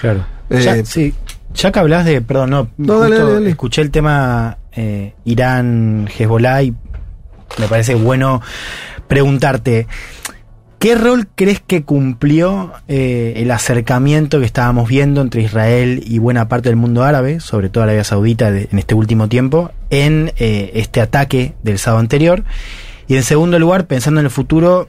Claro. 0.00 0.24
Eh, 0.50 0.60
ya, 0.62 0.84
sí. 0.84 1.14
Ya 1.54 1.70
que 1.70 1.78
hablas 1.78 2.04
de, 2.06 2.22
perdón, 2.22 2.50
no, 2.50 2.68
No, 2.78 2.98
dale, 2.98 3.18
dale. 3.18 3.50
escuché 3.50 3.82
el 3.82 3.90
tema 3.90 4.56
eh, 4.72 5.14
Irán, 5.24 6.08
Hezbollah 6.18 6.62
y 6.62 6.74
me 7.58 7.68
parece 7.68 7.94
bueno 7.94 8.40
preguntarte, 9.06 9.86
¿Qué 10.82 10.96
rol 10.96 11.28
crees 11.32 11.60
que 11.64 11.84
cumplió 11.84 12.72
eh, 12.88 13.34
el 13.36 13.52
acercamiento 13.52 14.40
que 14.40 14.46
estábamos 14.46 14.88
viendo 14.88 15.20
entre 15.20 15.42
Israel 15.42 16.02
y 16.04 16.18
buena 16.18 16.48
parte 16.48 16.70
del 16.70 16.76
mundo 16.76 17.04
árabe, 17.04 17.38
sobre 17.38 17.68
todo 17.68 17.84
Arabia 17.84 18.02
Saudita 18.02 18.50
de- 18.50 18.68
en 18.72 18.80
este 18.80 18.96
último 18.96 19.28
tiempo, 19.28 19.70
en 19.90 20.32
eh, 20.38 20.72
este 20.74 21.00
ataque 21.00 21.54
del 21.62 21.78
sábado 21.78 22.00
anterior? 22.00 22.42
Y 23.06 23.14
en 23.14 23.22
segundo 23.22 23.60
lugar, 23.60 23.86
pensando 23.86 24.18
en 24.18 24.26
el 24.26 24.32
futuro, 24.32 24.88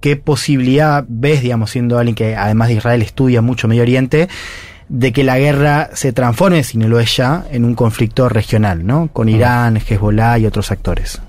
¿qué 0.00 0.16
posibilidad 0.16 1.06
ves, 1.08 1.40
digamos, 1.40 1.70
siendo 1.70 1.96
alguien 1.96 2.16
que 2.16 2.36
además 2.36 2.68
de 2.68 2.74
Israel 2.74 3.00
estudia 3.00 3.40
mucho 3.40 3.66
Medio 3.66 3.80
Oriente, 3.80 4.28
de 4.90 5.10
que 5.12 5.24
la 5.24 5.38
guerra 5.38 5.88
se 5.94 6.12
transforme, 6.12 6.64
si 6.64 6.76
no 6.76 6.86
lo 6.86 7.00
es 7.00 7.16
ya, 7.16 7.46
en 7.50 7.64
un 7.64 7.74
conflicto 7.74 8.28
regional, 8.28 8.84
¿no? 8.86 9.08
Con 9.10 9.30
Irán, 9.30 9.78
Hezbollah 9.78 10.38
y 10.38 10.44
otros 10.44 10.70
actores. 10.70 11.22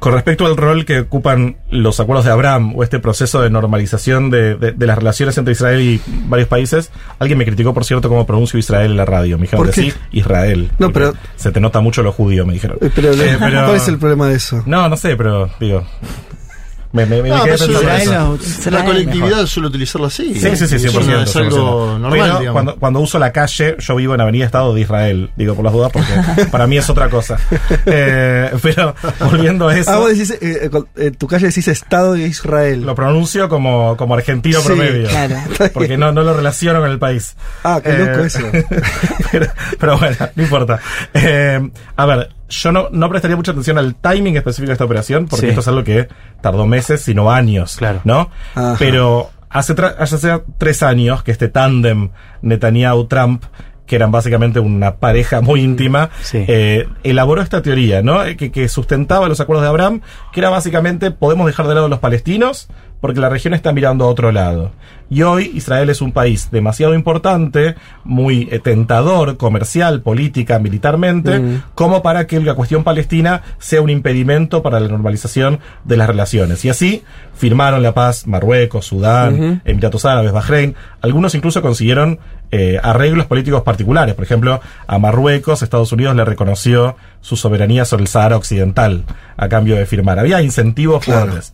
Con 0.00 0.14
respecto 0.14 0.46
al 0.46 0.56
rol 0.56 0.84
que 0.86 1.00
ocupan 1.00 1.56
los 1.70 2.00
acuerdos 2.00 2.24
de 2.24 2.32
Abraham 2.32 2.72
o 2.74 2.82
este 2.82 2.98
proceso 2.98 3.42
de 3.42 3.50
normalización 3.50 4.30
de, 4.30 4.56
de- 4.56 4.72
de 4.72 4.86
las 4.86 4.96
relaciones 4.98 5.36
entre 5.38 5.52
Israel 5.52 5.80
y 5.80 6.00
varios 6.26 6.48
países, 6.48 6.90
alguien 7.18 7.38
me 7.38 7.44
criticó, 7.44 7.72
por 7.74 7.84
cierto, 7.84 8.08
cómo 8.08 8.26
pronuncio 8.26 8.58
Israel 8.58 8.90
en 8.92 8.96
la 8.96 9.04
radio. 9.04 9.36
Me 9.36 9.42
dijeron 9.42 9.70
sí, 9.72 9.92
Israel. 10.12 10.70
No, 10.78 10.90
pero- 10.90 11.12
Se 11.36 11.52
te 11.52 11.60
nota 11.60 11.80
mucho 11.80 12.02
lo 12.02 12.12
judío, 12.12 12.46
me 12.46 12.54
dijeron. 12.54 12.78
Eh, 12.80 12.90
Pero, 12.94 13.12
Eh, 13.12 13.36
pero- 13.38 13.64
¿cuál 13.64 13.76
es 13.76 13.88
el 13.88 13.98
problema 13.98 14.26
de 14.28 14.36
eso? 14.36 14.62
No, 14.66 14.88
no 14.88 14.96
sé, 14.96 15.16
pero 15.16 15.50
digo. 15.60 15.84
Me, 16.92 17.06
me, 17.06 17.22
me 17.22 17.28
No, 17.28 17.44
quedé 17.44 17.56
pensando 17.56 18.36
eso. 18.36 18.70
la 18.70 18.84
colectividad 18.84 19.46
suele 19.46 19.68
utilizarlo 19.68 20.08
así. 20.08 20.34
Sí, 20.34 20.56
sí, 20.56 20.66
sí, 20.66 20.74
Es 20.74 20.82
100%. 20.92 21.04
una- 21.04 21.22
Es 21.22 21.36
algo 21.36 21.96
100%. 21.96 21.98
normal, 22.00 22.36
Pero 22.40 22.52
cuando, 22.52 22.76
cuando 22.76 22.98
uso 23.00 23.18
la 23.20 23.30
calle, 23.30 23.76
yo 23.78 23.94
vivo 23.94 24.14
en 24.16 24.20
Avenida 24.20 24.44
Estado 24.46 24.74
de 24.74 24.80
Israel, 24.80 25.30
digo 25.36 25.54
por 25.54 25.64
las 25.64 25.72
dudas, 25.72 25.92
porque 25.92 26.10
para 26.50 26.66
mí 26.66 26.78
es 26.78 26.90
otra 26.90 27.08
cosa. 27.08 27.38
Eh, 27.86 28.50
pero 28.60 28.94
volviendo 29.20 29.68
a 29.68 29.76
eso. 29.76 29.90
Ah, 29.92 29.98
vos 29.98 30.08
decís, 30.08 30.30
eh, 30.32 30.38
eh, 30.40 30.70
en 30.96 31.14
tu 31.14 31.28
calle 31.28 31.46
decís 31.46 31.68
Estado 31.68 32.14
de 32.14 32.26
Israel. 32.26 32.82
Lo 32.82 32.94
pronuncio 32.96 33.48
como, 33.48 33.96
como 33.96 34.14
argentino 34.14 34.60
Sí, 34.60 34.66
promedio. 34.66 35.08
claro. 35.08 35.36
Porque 35.72 35.96
no, 35.96 36.10
no 36.10 36.22
lo 36.24 36.34
relaciono 36.34 36.80
con 36.80 36.90
el 36.90 36.98
país. 36.98 37.36
Ah, 37.62 37.80
qué 37.82 37.92
loco 37.92 38.24
eso. 38.24 38.40
pero, 39.30 39.46
pero 39.78 39.96
bueno, 39.98 40.16
no 40.34 40.42
importa. 40.42 40.80
Eh, 41.14 41.70
a 41.96 42.06
ver, 42.06 42.30
yo 42.50 42.72
no, 42.72 42.88
no 42.92 43.08
prestaría 43.08 43.36
mucha 43.36 43.52
atención 43.52 43.78
al 43.78 43.94
timing 43.94 44.36
específico 44.36 44.68
de 44.68 44.72
esta 44.74 44.84
operación, 44.84 45.26
porque 45.26 45.46
Sí. 45.46 45.48
esto 45.48 45.60
es 45.60 45.68
algo 45.68 45.82
que 45.84 46.08
tardó 46.42 46.66
meses, 46.66 47.00
sino 47.00 47.30
años. 47.30 47.76
Claro. 47.78 48.00
¿No? 48.04 48.30
Ajá. 48.54 48.76
Pero 48.78 49.30
hace, 49.48 49.74
hace 49.98 50.40
tres 50.58 50.82
años 50.82 51.22
que 51.22 51.30
este 51.32 51.48
tándem 51.48 52.10
Netanyahu-Trump 52.42 53.44
que 53.86 53.96
eran 53.96 54.12
básicamente 54.12 54.60
una 54.60 54.98
pareja 54.98 55.40
muy 55.40 55.62
íntima, 55.62 56.10
Sí. 56.22 56.44
eh, 56.46 56.86
elaboró 57.02 57.42
esta 57.42 57.60
teoría, 57.60 58.02
¿no? 58.02 58.22
Eh, 58.24 58.36
Que, 58.36 58.52
que 58.52 58.68
sustentaba 58.68 59.28
los 59.28 59.40
acuerdos 59.40 59.64
de 59.64 59.68
Abraham, 59.68 60.00
que 60.32 60.38
era 60.38 60.48
básicamente 60.48 61.10
podemos 61.10 61.44
dejar 61.48 61.66
de 61.66 61.74
lado 61.74 61.86
a 61.86 61.88
los 61.88 61.98
palestinos 61.98 62.68
porque 63.00 63.20
la 63.20 63.28
región 63.28 63.54
está 63.54 63.72
mirando 63.72 64.04
a 64.04 64.08
otro 64.08 64.30
lado. 64.32 64.72
Y 65.08 65.22
hoy 65.22 65.50
Israel 65.54 65.90
es 65.90 66.00
un 66.02 66.12
país 66.12 66.50
demasiado 66.52 66.94
importante, 66.94 67.74
muy 68.04 68.48
eh, 68.52 68.58
tentador, 68.60 69.36
comercial, 69.36 70.02
política, 70.02 70.58
militarmente, 70.58 71.38
Mm. 71.40 71.62
como 71.74 72.02
para 72.02 72.26
que 72.26 72.38
la 72.40 72.54
cuestión 72.54 72.84
palestina 72.84 73.42
sea 73.58 73.80
un 73.82 73.90
impedimento 73.90 74.62
para 74.62 74.78
la 74.78 74.88
normalización 74.88 75.58
de 75.84 75.96
las 75.96 76.06
relaciones. 76.08 76.64
Y 76.64 76.68
así 76.68 77.02
firmaron 77.34 77.82
la 77.82 77.92
paz 77.94 78.26
Marruecos, 78.26 78.86
Sudán. 78.86 79.62
Emiratos 79.64 80.04
Árabes, 80.04 80.32
Bahrein. 80.32 80.74
Algunos 81.00 81.34
incluso 81.34 81.62
consiguieron 81.62 82.18
eh, 82.52 82.78
arreglos 82.82 83.26
políticos 83.26 83.62
particulares. 83.62 84.14
Por 84.14 84.24
ejemplo, 84.24 84.60
a 84.86 84.98
Marruecos, 84.98 85.62
Estados 85.62 85.92
Unidos 85.92 86.14
le 86.16 86.24
reconoció 86.24 86.96
su 87.20 87.36
soberanía 87.36 87.84
sobre 87.84 88.02
el 88.02 88.08
Sahara 88.08 88.36
Occidental 88.36 89.04
a 89.36 89.48
cambio 89.48 89.76
de 89.76 89.86
firmar. 89.86 90.18
Había 90.18 90.42
incentivos 90.42 91.04
Claro. 91.04 91.26
fuertes. 91.32 91.52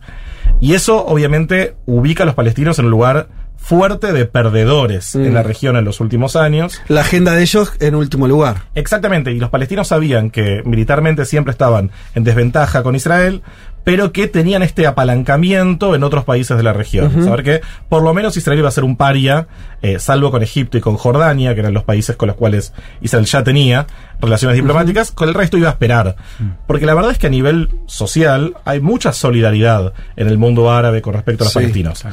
Y 0.59 0.73
eso 0.73 1.05
obviamente 1.05 1.75
ubica 1.85 2.23
a 2.23 2.25
los 2.25 2.35
palestinos 2.35 2.79
en 2.79 2.85
un 2.85 2.91
lugar 2.91 3.27
fuerte 3.57 4.13
de 4.13 4.25
perdedores 4.25 5.15
Mm. 5.15 5.25
en 5.25 5.33
la 5.33 5.43
región 5.43 5.75
en 5.77 5.83
los 5.85 5.99
últimos 5.99 6.35
años. 6.35 6.81
La 6.87 7.01
agenda 7.01 7.33
de 7.33 7.41
ellos 7.41 7.73
en 7.79 7.95
último 7.95 8.27
lugar. 8.27 8.63
Exactamente, 8.75 9.31
y 9.31 9.39
los 9.39 9.49
palestinos 9.49 9.87
sabían 9.89 10.29
que 10.29 10.61
militarmente 10.63 11.25
siempre 11.25 11.51
estaban 11.51 11.91
en 12.15 12.23
desventaja 12.23 12.83
con 12.83 12.95
Israel, 12.95 13.41
pero 13.87 14.11
que 14.11 14.27
tenían 14.27 14.63
este 14.63 14.85
apalancamiento 14.85 15.95
en 15.95 16.03
otros 16.03 16.25
países 16.25 16.57
de 16.57 16.61
la 16.61 16.73
región. 16.73 17.23
Saber 17.23 17.41
que 17.41 17.61
por 17.87 18.03
lo 18.03 18.13
menos 18.13 18.35
Israel 18.35 18.59
iba 18.59 18.67
a 18.67 18.71
ser 18.73 18.83
un 18.83 18.97
paria, 18.97 19.47
eh, 19.81 19.97
salvo 19.97 20.29
con 20.29 20.43
Egipto 20.43 20.77
y 20.77 20.81
con 20.81 20.97
Jordania, 20.97 21.53
que 21.53 21.61
eran 21.61 21.73
los 21.73 21.85
países 21.85 22.17
con 22.17 22.27
los 22.27 22.35
cuales 22.35 22.73
Israel 22.99 23.23
ya 23.23 23.45
tenía 23.45 23.87
relaciones 24.19 24.57
diplomáticas, 24.57 25.13
con 25.13 25.29
el 25.29 25.33
resto 25.35 25.57
iba 25.57 25.69
a 25.69 25.71
esperar. 25.71 26.17
Porque 26.67 26.85
la 26.85 26.95
verdad 26.95 27.11
es 27.11 27.17
que 27.17 27.27
a 27.27 27.29
nivel 27.29 27.69
social 27.85 28.55
hay 28.65 28.81
mucha 28.81 29.13
solidaridad 29.13 29.93
en 30.17 30.27
el 30.27 30.37
mundo 30.37 30.69
árabe 30.69 31.01
con 31.01 31.13
respecto 31.13 31.45
a 31.45 31.45
los 31.45 31.53
Sí. 31.53 31.59
palestinos 31.59 32.03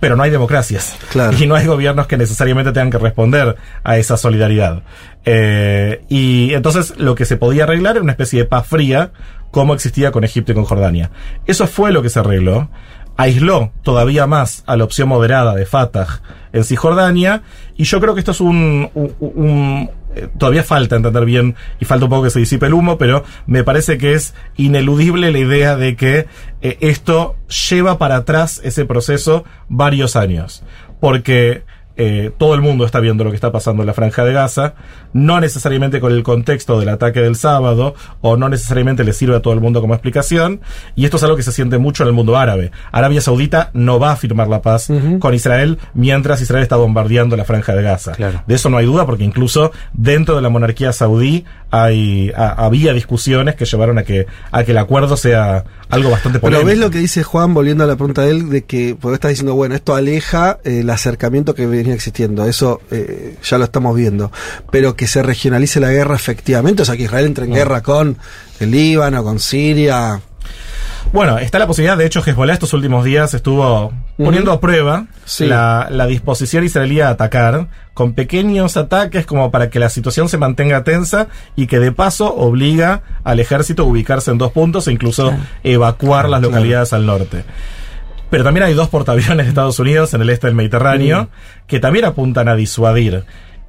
pero 0.00 0.16
no 0.16 0.22
hay 0.22 0.30
democracias. 0.30 0.98
Claro. 1.12 1.34
Y 1.40 1.46
no 1.46 1.54
hay 1.54 1.64
gobiernos 1.64 2.06
que 2.06 2.18
necesariamente 2.18 2.72
tengan 2.72 2.90
que 2.90 2.98
responder 2.98 3.56
a 3.82 3.96
esa 3.96 4.18
solidaridad. 4.18 4.82
Eh, 5.24 6.02
y 6.10 6.52
entonces 6.52 6.98
lo 6.98 7.14
que 7.14 7.24
se 7.24 7.38
podía 7.38 7.64
arreglar 7.64 7.96
era 7.96 8.02
una 8.02 8.12
especie 8.12 8.40
de 8.40 8.44
paz 8.44 8.66
fría, 8.66 9.12
como 9.54 9.72
existía 9.72 10.10
con 10.10 10.24
Egipto 10.24 10.50
y 10.52 10.54
con 10.56 10.64
Jordania. 10.64 11.10
Eso 11.46 11.66
fue 11.68 11.92
lo 11.92 12.02
que 12.02 12.10
se 12.10 12.18
arregló. 12.18 12.68
Aisló 13.16 13.70
todavía 13.84 14.26
más 14.26 14.64
a 14.66 14.76
la 14.76 14.82
opción 14.82 15.08
moderada 15.08 15.54
de 15.54 15.64
Fatah 15.66 16.20
en 16.52 16.64
Cisjordania. 16.64 17.42
Y 17.76 17.84
yo 17.84 18.00
creo 18.00 18.14
que 18.14 18.18
esto 18.20 18.32
es 18.32 18.40
un, 18.40 18.90
un- 18.94 19.14
un- 19.20 19.90
eh, 20.16 20.28
todavía 20.36 20.64
falta 20.64 20.96
entender 20.96 21.24
bien 21.24 21.54
y 21.80 21.84
falta 21.84 22.06
un 22.06 22.10
poco 22.10 22.24
que 22.24 22.30
se 22.30 22.40
disipe 22.40 22.66
el 22.66 22.74
humo, 22.74 22.98
pero 22.98 23.22
me 23.46 23.62
parece 23.62 23.98
que 23.98 24.14
es 24.14 24.34
ineludible 24.56 25.30
la 25.30 25.38
idea 25.38 25.76
de 25.76 25.94
que 25.94 26.26
eh, 26.60 26.76
esto 26.80 27.36
lleva 27.70 27.98
para 27.98 28.16
atrás 28.16 28.60
ese 28.64 28.84
proceso 28.84 29.44
varios 29.68 30.16
años. 30.16 30.64
Porque 31.00 31.62
eh, 31.96 32.32
todo 32.36 32.54
el 32.54 32.60
mundo 32.60 32.84
está 32.84 33.00
viendo 33.00 33.24
lo 33.24 33.30
que 33.30 33.36
está 33.36 33.52
pasando 33.52 33.82
en 33.82 33.86
la 33.86 33.94
franja 33.94 34.24
de 34.24 34.32
Gaza, 34.32 34.74
no 35.12 35.40
necesariamente 35.40 36.00
con 36.00 36.12
el 36.12 36.22
contexto 36.22 36.80
del 36.80 36.88
ataque 36.88 37.20
del 37.20 37.36
sábado, 37.36 37.94
o 38.20 38.36
no 38.36 38.48
necesariamente 38.48 39.04
le 39.04 39.12
sirve 39.12 39.36
a 39.36 39.40
todo 39.40 39.54
el 39.54 39.60
mundo 39.60 39.80
como 39.80 39.94
explicación, 39.94 40.60
y 40.96 41.04
esto 41.04 41.18
es 41.18 41.22
algo 41.22 41.36
que 41.36 41.42
se 41.42 41.52
siente 41.52 41.78
mucho 41.78 42.02
en 42.02 42.08
el 42.08 42.14
mundo 42.14 42.36
árabe. 42.36 42.72
Arabia 42.92 43.20
Saudita 43.20 43.70
no 43.74 43.98
va 43.98 44.12
a 44.12 44.16
firmar 44.16 44.48
la 44.48 44.62
paz 44.62 44.88
con 45.20 45.34
Israel 45.34 45.78
mientras 45.94 46.40
Israel 46.40 46.62
está 46.62 46.76
bombardeando 46.76 47.36
la 47.36 47.44
franja 47.44 47.74
de 47.74 47.82
Gaza. 47.82 48.12
Claro. 48.12 48.42
De 48.46 48.54
eso 48.54 48.70
no 48.70 48.78
hay 48.78 48.86
duda, 48.86 49.06
porque 49.06 49.24
incluso 49.24 49.72
dentro 49.92 50.36
de 50.36 50.42
la 50.42 50.48
monarquía 50.48 50.92
saudí 50.92 51.44
hay, 51.82 52.30
a- 52.36 52.64
había 52.66 52.92
discusiones 52.92 53.54
que 53.56 53.64
llevaron 53.64 53.98
a 53.98 54.02
que, 54.04 54.26
a 54.52 54.62
que 54.64 54.70
el 54.72 54.78
acuerdo 54.78 55.16
sea 55.16 55.64
algo 55.88 56.10
bastante 56.10 56.38
Pero 56.38 56.50
polémico. 56.58 56.66
ves 56.68 56.78
lo 56.78 56.90
que 56.90 56.98
dice 56.98 57.22
Juan, 57.22 57.52
volviendo 57.54 57.84
a 57.84 57.86
la 57.86 57.96
pregunta 57.96 58.22
de 58.22 58.30
él, 58.30 58.48
de 58.50 58.62
que, 58.64 58.96
porque 59.00 59.14
estás 59.14 59.30
diciendo, 59.30 59.54
bueno, 59.54 59.74
esto 59.74 59.94
aleja 59.94 60.58
eh, 60.64 60.80
el 60.80 60.90
acercamiento 60.90 61.54
que 61.54 61.66
venía 61.66 61.94
existiendo, 61.94 62.44
eso 62.46 62.80
eh, 62.90 63.36
ya 63.42 63.58
lo 63.58 63.64
estamos 63.64 63.94
viendo, 63.96 64.30
pero 64.70 64.94
que 64.96 65.06
se 65.06 65.22
regionalice 65.22 65.80
la 65.80 65.90
guerra 65.90 66.14
efectivamente, 66.16 66.82
o 66.82 66.84
sea, 66.84 66.96
que 66.96 67.04
Israel 67.04 67.26
entre 67.26 67.44
en 67.46 67.52
guerra 67.54 67.82
con 67.82 68.16
el 68.60 68.70
Líbano, 68.70 69.22
con 69.24 69.38
Siria. 69.38 70.20
Bueno, 71.14 71.38
está 71.38 71.60
la 71.60 71.68
posibilidad, 71.68 71.96
de 71.96 72.06
hecho, 72.06 72.20
Hezbollah 72.26 72.54
estos 72.54 72.72
últimos 72.72 73.04
días 73.04 73.34
estuvo 73.34 73.92
poniendo 74.16 74.50
a 74.50 74.58
prueba 74.60 75.06
Sí. 75.24 75.46
la, 75.46 75.86
la 75.88 76.06
disposición 76.06 76.64
israelí 76.64 77.00
a 77.00 77.08
atacar 77.10 77.68
con 77.94 78.14
pequeños 78.14 78.76
ataques 78.76 79.24
como 79.24 79.52
para 79.52 79.70
que 79.70 79.78
la 79.78 79.90
situación 79.90 80.28
se 80.28 80.38
mantenga 80.38 80.82
tensa 80.82 81.28
y 81.54 81.68
que 81.68 81.78
de 81.78 81.92
paso 81.92 82.34
obliga 82.34 83.02
al 83.22 83.38
ejército 83.38 83.84
a 83.84 83.86
ubicarse 83.86 84.32
en 84.32 84.38
dos 84.38 84.50
puntos 84.50 84.88
e 84.88 84.92
incluso 84.92 85.32
evacuar 85.62 86.28
las 86.28 86.40
Claro. 86.40 86.50
localidades 86.56 86.92
al 86.92 87.06
norte. 87.06 87.44
Pero 88.28 88.42
también 88.42 88.64
hay 88.66 88.74
dos 88.74 88.88
portaaviones 88.88 89.46
de 89.46 89.50
Estados 89.50 89.78
Unidos 89.78 90.12
en 90.14 90.22
el 90.22 90.30
este 90.30 90.48
del 90.48 90.56
Mediterráneo 90.56 91.28
que 91.68 91.78
también 91.78 92.06
apuntan 92.06 92.48
a 92.48 92.56
disuadir. 92.56 93.22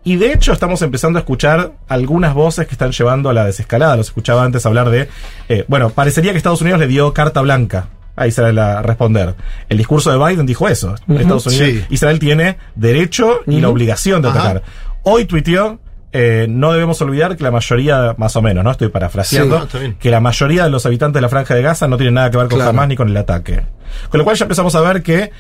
Y 0.06 0.16
de 0.18 0.32
hecho 0.32 0.54
estamos 0.54 0.82
empezando 0.84 1.20
a 1.20 1.22
escuchar 1.22 1.74
algunas 1.90 2.34
voces 2.34 2.68
que 2.68 2.74
están 2.74 2.92
llevando 2.92 3.30
a 3.30 3.34
la 3.34 3.44
desescalada. 3.44 3.98
Los 3.98 4.08
escuchaba 4.08 4.44
antes 4.44 4.66
hablar 4.66 4.90
de... 4.90 5.10
eh, 5.50 5.66
bueno, 5.68 5.90
parecería 5.90 6.32
que 6.32 6.38
Estados 6.38 6.62
Unidos 6.62 6.80
le 6.80 6.88
dio 6.88 7.12
carta 7.14 7.42
blanca 7.42 7.88
a 8.16 8.28
Israel 8.28 8.58
a 8.60 8.82
responder. 8.82 9.36
El 9.68 9.78
discurso 9.78 10.12
de 10.12 10.18
Biden 10.24 10.46
dijo 10.46 10.70
eso. 10.70 10.96
Estados 11.10 11.48
Unidos, 11.48 11.68
Sí. 11.68 11.84
Israel 11.90 12.20
tiene 12.20 12.58
derecho 12.76 13.42
y 13.48 13.60
la 13.60 13.68
obligación 13.70 14.22
de 14.22 14.30
Ajá. 14.30 14.40
atacar. 14.40 14.64
Hoy 15.04 15.26
tuiteó... 15.26 15.80
eh, 16.14 16.46
no 16.48 16.72
debemos 16.72 17.02
olvidar 17.02 17.36
que 17.36 17.44
la 17.44 17.52
mayoría, 17.52 18.16
más 18.18 18.36
o 18.38 18.42
menos, 18.42 18.64
¿no? 18.64 18.72
Estoy 18.72 18.88
parafraseando, 18.88 19.68
Sí, 19.70 19.96
que 20.00 20.10
la 20.12 20.22
mayoría 20.22 20.64
de 20.64 20.70
los 20.70 20.86
habitantes 20.86 21.16
de 21.16 21.22
la 21.22 21.28
franja 21.28 21.56
de 21.56 21.62
Gaza 21.62 21.90
no 21.90 21.98
tienen 21.98 22.14
nada 22.14 22.32
que 22.32 22.38
ver 22.38 22.48
con 22.48 22.56
Claro. 22.58 22.70
Hamas 22.70 22.88
ni 22.88 22.96
con 22.96 23.10
el 23.10 23.18
ataque. 23.18 23.64
Con 24.10 24.20
lo 24.20 24.24
cual 24.24 24.38
ya 24.38 24.46
empezamos 24.46 24.74
a 24.76 24.82
ver 24.82 25.04
que 25.04 25.32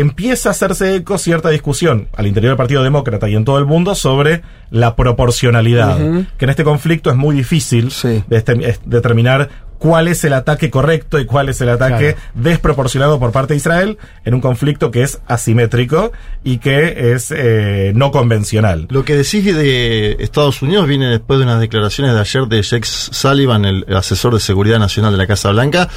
empieza 0.00 0.48
a 0.48 0.52
hacerse 0.52 0.96
eco 0.96 1.18
cierta 1.18 1.50
discusión 1.50 2.08
al 2.16 2.26
interior 2.26 2.50
del 2.52 2.56
Partido 2.56 2.82
Demócrata 2.82 3.28
y 3.28 3.34
en 3.36 3.44
todo 3.44 3.58
el 3.58 3.66
mundo 3.66 3.94
sobre 3.94 4.42
la 4.70 4.96
proporcionalidad. 4.96 5.98
Que 6.36 6.44
en 6.44 6.50
este 6.50 6.64
conflicto 6.64 7.10
es 7.10 7.16
muy 7.16 7.34
difícil 7.36 7.90
Sí. 7.90 8.22
de 8.28 8.36
este- 8.36 8.68
es 8.68 8.80
determinar 8.84 9.48
cuál 9.78 10.08
es 10.08 10.24
el 10.24 10.32
ataque 10.32 10.70
correcto 10.70 11.20
y 11.20 11.24
cuál 11.24 11.48
es 11.48 11.60
el 11.60 11.68
ataque 11.68 12.16
desproporcionado 12.34 13.20
por 13.20 13.30
parte 13.30 13.54
de 13.54 13.58
Israel 13.58 13.96
en 14.24 14.34
un 14.34 14.40
conflicto 14.40 14.90
que 14.90 15.02
es 15.02 15.20
asimétrico 15.28 16.10
y 16.42 16.58
que 16.58 17.12
es 17.14 17.30
eh, 17.30 17.92
no 17.94 18.10
convencional. 18.10 18.86
Lo 18.90 19.04
que 19.04 19.14
decís 19.14 19.44
de 19.44 20.16
Estados 20.18 20.62
Unidos 20.62 20.88
viene 20.88 21.06
después 21.06 21.38
de 21.38 21.44
unas 21.44 21.60
declaraciones 21.60 22.14
de 22.14 22.20
ayer 22.20 22.46
de 22.46 22.60
Jake 22.62 22.86
Sullivan, 22.86 23.64
el 23.64 23.84
asesor 23.96 24.34
de 24.34 24.40
seguridad 24.40 24.80
nacional 24.80 25.12
de 25.12 25.18
la 25.18 25.26
Casa 25.28 25.50
Blanca, 25.52 25.88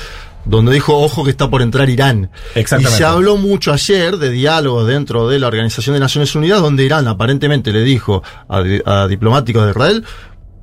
donde 0.46 0.74
dijo, 0.74 0.98
ojo 0.98 1.24
que 1.24 1.30
está 1.32 1.50
por 1.50 1.62
entrar 1.62 1.90
Irán. 1.90 2.30
Exactamente. 2.56 2.96
Y 2.96 2.98
se 2.98 3.06
habló 3.06 3.38
mucho 3.38 3.72
ayer 3.74 4.18
de 4.18 4.30
diálogos 4.32 4.88
dentro 4.88 5.28
de 5.28 5.40
la 5.40 5.48
Organización 5.48 5.94
de 5.96 6.00
Naciones 6.00 6.34
Unidas, 6.36 6.62
donde 6.62 6.84
Irán 6.84 7.08
aparentemente 7.08 7.72
le 7.72 7.82
dijo 7.84 8.24
a, 8.50 8.62
di- 8.62 8.82
a 8.86 9.08
diplomáticos 9.08 9.64
de 9.66 9.72
Israel, 9.72 10.06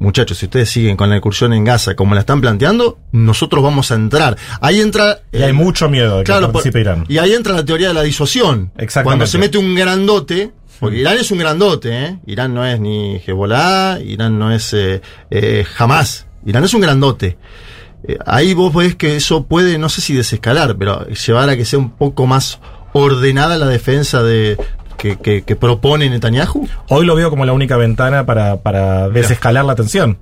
muchachos, 0.00 0.38
si 0.38 0.46
ustedes 0.46 0.70
siguen 0.70 0.96
con 0.96 1.10
la 1.10 1.16
incursión 1.16 1.52
en 1.52 1.64
Gaza 1.64 1.94
como 1.96 2.14
la 2.14 2.20
están 2.20 2.40
planteando, 2.40 2.98
nosotros 3.12 3.62
vamos 3.64 3.90
a 3.90 3.94
entrar. 3.96 4.36
Ahí 4.60 4.80
entra... 4.80 5.20
Y 5.32 5.42
hay 5.42 5.52
mucho 5.52 5.88
miedo 5.88 6.18
de 6.18 6.22
que 6.22 6.26
Claro, 6.26 6.52
participe 6.52 6.80
Irán. 6.80 7.04
Y 7.08 7.18
ahí 7.18 7.32
entra 7.32 7.54
la 7.54 7.64
teoría 7.64 7.88
de 7.88 7.94
la 7.94 8.02
disuasión. 8.02 8.70
Exactamente. 8.76 9.04
Cuando 9.04 9.26
se 9.26 9.38
mete 9.38 9.58
un 9.58 9.74
grandote, 9.74 10.52
porque 10.78 10.98
Irán 10.98 11.18
es 11.18 11.30
un 11.32 11.38
grandote, 11.38 12.04
¿eh? 12.04 12.18
Irán 12.26 12.54
no 12.54 12.64
es 12.64 12.78
ni 12.78 13.16
Hezbollah, 13.16 13.98
Irán 14.00 14.38
no 14.38 14.52
es 14.52 14.72
eh, 14.74 15.00
eh, 15.30 15.64
Hamas, 15.76 16.26
Irán 16.46 16.62
es 16.62 16.74
un 16.74 16.80
grandote. 16.80 17.36
Eh, 18.08 18.18
ahí 18.26 18.54
vos 18.54 18.74
ves 18.74 18.96
que 18.96 19.14
eso 19.16 19.44
puede, 19.44 19.78
no 19.78 19.88
sé 19.88 20.00
si 20.00 20.14
desescalar, 20.14 20.76
pero 20.76 21.06
llevar 21.08 21.48
a 21.50 21.56
que 21.56 21.64
sea 21.64 21.78
un 21.78 21.90
poco 21.90 22.26
más 22.26 22.58
ordenada 22.92 23.56
la 23.58 23.66
defensa 23.66 24.22
de 24.22 24.56
que, 24.96 25.16
que- 25.16 25.42
que 25.42 25.54
propone 25.54 26.10
Netanyahu. 26.10 26.66
Hoy 26.88 27.06
lo 27.06 27.14
veo 27.14 27.30
como 27.30 27.44
la 27.44 27.52
única 27.52 27.76
ventana 27.76 28.26
para, 28.26 28.56
para 28.62 29.08
desescalar 29.10 29.64
la 29.64 29.76
tensión. 29.76 30.18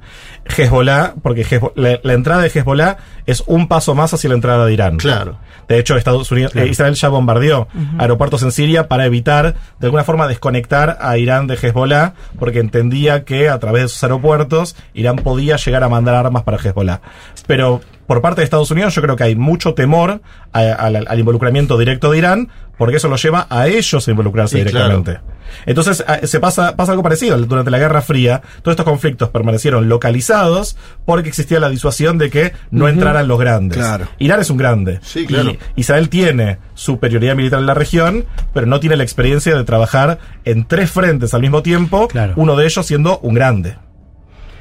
Hezbollah, 0.55 1.15
porque 1.23 1.47
la, 1.77 1.99
la 2.03 2.13
entrada 2.13 2.43
de 2.43 2.49
Hezbollah 2.49 2.99
es 3.25 3.43
un 3.47 3.69
paso 3.69 3.95
más 3.95 4.13
hacia 4.13 4.29
la 4.29 4.35
entrada 4.35 4.67
de 4.67 4.73
Irán. 4.75 4.99
Claro. 4.99 5.39
De 5.69 5.79
hecho, 5.79 5.97
Estados 5.97 6.31
Unidos, 6.31 6.53
Claro. 6.53 6.67
eh, 6.67 6.71
Israel 6.71 6.95
ya 6.95 7.09
bombardeó 7.09 7.69
aeropuertos 7.99 8.43
en 8.43 8.53
Siria 8.53 8.89
para 8.89 9.05
evitar, 9.07 9.55
de 9.81 9.87
alguna 9.87 10.05
forma, 10.05 10.29
desconectar 10.29 10.99
a 11.01 11.19
Irán 11.19 11.47
de 11.47 11.55
Hezbollah, 11.55 12.15
porque 12.39 12.61
entendía 12.61 13.25
que 13.25 13.49
a 13.49 13.59
través 13.59 13.83
de 13.83 13.89
sus 13.89 14.03
aeropuertos 14.03 14.77
Irán 14.95 15.17
podía 15.17 15.57
llegar 15.57 15.83
a 15.83 15.89
mandar 15.89 16.15
armas 16.15 16.43
para 16.45 16.57
Hezbollah. 16.59 17.01
Pero 17.47 17.81
por 18.07 18.21
parte 18.23 18.41
de 18.41 18.45
Estados 18.45 18.71
Unidos 18.71 18.95
yo 18.95 19.03
creo 19.03 19.17
que 19.17 19.25
hay 19.25 19.37
mucho 19.37 19.75
temor 19.75 20.21
a- 20.53 20.61
al, 20.61 21.07
al 21.09 21.19
involucramiento 21.19 21.77
directo 21.79 22.11
de 22.11 22.19
Irán, 22.19 22.49
porque 22.79 22.97
eso 22.99 23.09
lo 23.09 23.17
lleva 23.17 23.47
a 23.51 23.69
ellos 23.69 24.07
a 24.07 24.11
involucrarse 24.11 24.59
directamente. 24.59 25.21
Entonces 25.65 26.05
a- 26.07 26.27
se 26.27 26.41
pasa, 26.41 26.77
pasa 26.77 26.93
algo 26.93 27.03
parecido. 27.03 27.37
Durante 27.39 27.71
la 27.71 27.79
Guerra 27.79 28.03
Fría, 28.03 28.43
todos 28.63 28.73
estos 28.75 28.85
conflictos 28.85 29.31
permanecieron 29.31 29.89
localizados 29.89 30.77
porque 31.05 31.29
existía 31.29 31.59
la 31.61 31.69
disuasión 31.69 32.19
de 32.19 32.31
que 32.31 32.53
no 32.71 32.89
entraran 32.89 33.29
los 33.29 33.39
grandes. 33.39 33.79
Claro. 33.79 34.07
Irán 34.19 34.41
es 34.41 34.51
un 34.51 34.57
grande. 34.59 34.99
Sí, 35.03 35.27
claro. 35.27 35.53
Y 35.53 35.81
Israel 35.81 36.09
tiene 36.09 36.59
superioridad 36.75 37.35
militar 37.35 37.61
en 37.61 37.67
la 37.67 37.75
región, 37.75 38.25
pero 38.53 38.67
no 38.67 38.81
tiene 38.81 38.97
la 38.97 39.03
experiencia 39.05 39.57
de 39.57 39.65
trabajar 39.65 40.19
en 40.45 40.65
tres 40.67 40.91
frentes 40.91 41.33
al 41.35 41.41
mismo 41.43 41.63
tiempo, 41.63 42.09
uno 42.37 42.57
de 42.57 42.67
ellos 42.67 42.85
siendo 42.87 43.19
un 43.21 43.35
grande. 43.35 43.77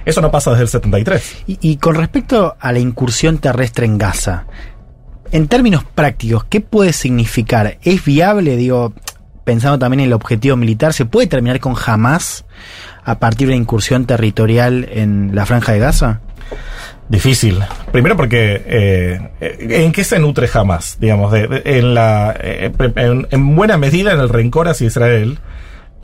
Eso 0.05 0.21
no 0.21 0.31
pasa 0.31 0.51
desde 0.51 0.63
el 0.63 0.69
73. 0.69 1.43
Y, 1.47 1.57
y 1.61 1.77
con 1.77 1.95
respecto 1.95 2.55
a 2.59 2.71
la 2.71 2.79
incursión 2.79 3.39
terrestre 3.39 3.85
en 3.85 3.97
Gaza, 3.97 4.45
en 5.31 5.47
términos 5.47 5.83
prácticos, 5.83 6.45
¿qué 6.45 6.61
puede 6.61 6.93
significar? 6.93 7.77
¿Es 7.81 8.05
viable, 8.05 8.55
digo, 8.55 8.93
pensando 9.43 9.79
también 9.79 10.01
en 10.01 10.05
el 10.07 10.13
objetivo 10.13 10.55
militar, 10.55 10.93
se 10.93 11.05
puede 11.05 11.27
terminar 11.27 11.59
con 11.59 11.75
Hamas 11.85 12.45
a 13.03 13.19
partir 13.19 13.47
de 13.47 13.53
la 13.55 13.57
incursión 13.61 14.05
territorial 14.05 14.87
en 14.91 15.31
la 15.33 15.45
franja 15.45 15.73
de 15.73 15.79
Gaza? 15.79 16.21
Difícil. 17.09 17.59
Primero 17.91 18.15
porque 18.17 18.63
eh, 18.65 19.29
¿en 19.59 19.91
qué 19.91 20.03
se 20.03 20.17
nutre 20.19 20.47
jamás? 20.47 20.97
Digamos, 20.99 21.31
de- 21.31 21.47
de- 21.47 21.77
en, 21.79 21.93
la, 21.93 22.35
eh, 22.39 22.71
en, 22.95 23.27
en 23.29 23.55
buena 23.55 23.77
medida 23.77 24.11
en 24.13 24.19
el 24.19 24.29
rencor 24.29 24.67
hacia 24.67 24.87
Israel 24.87 25.37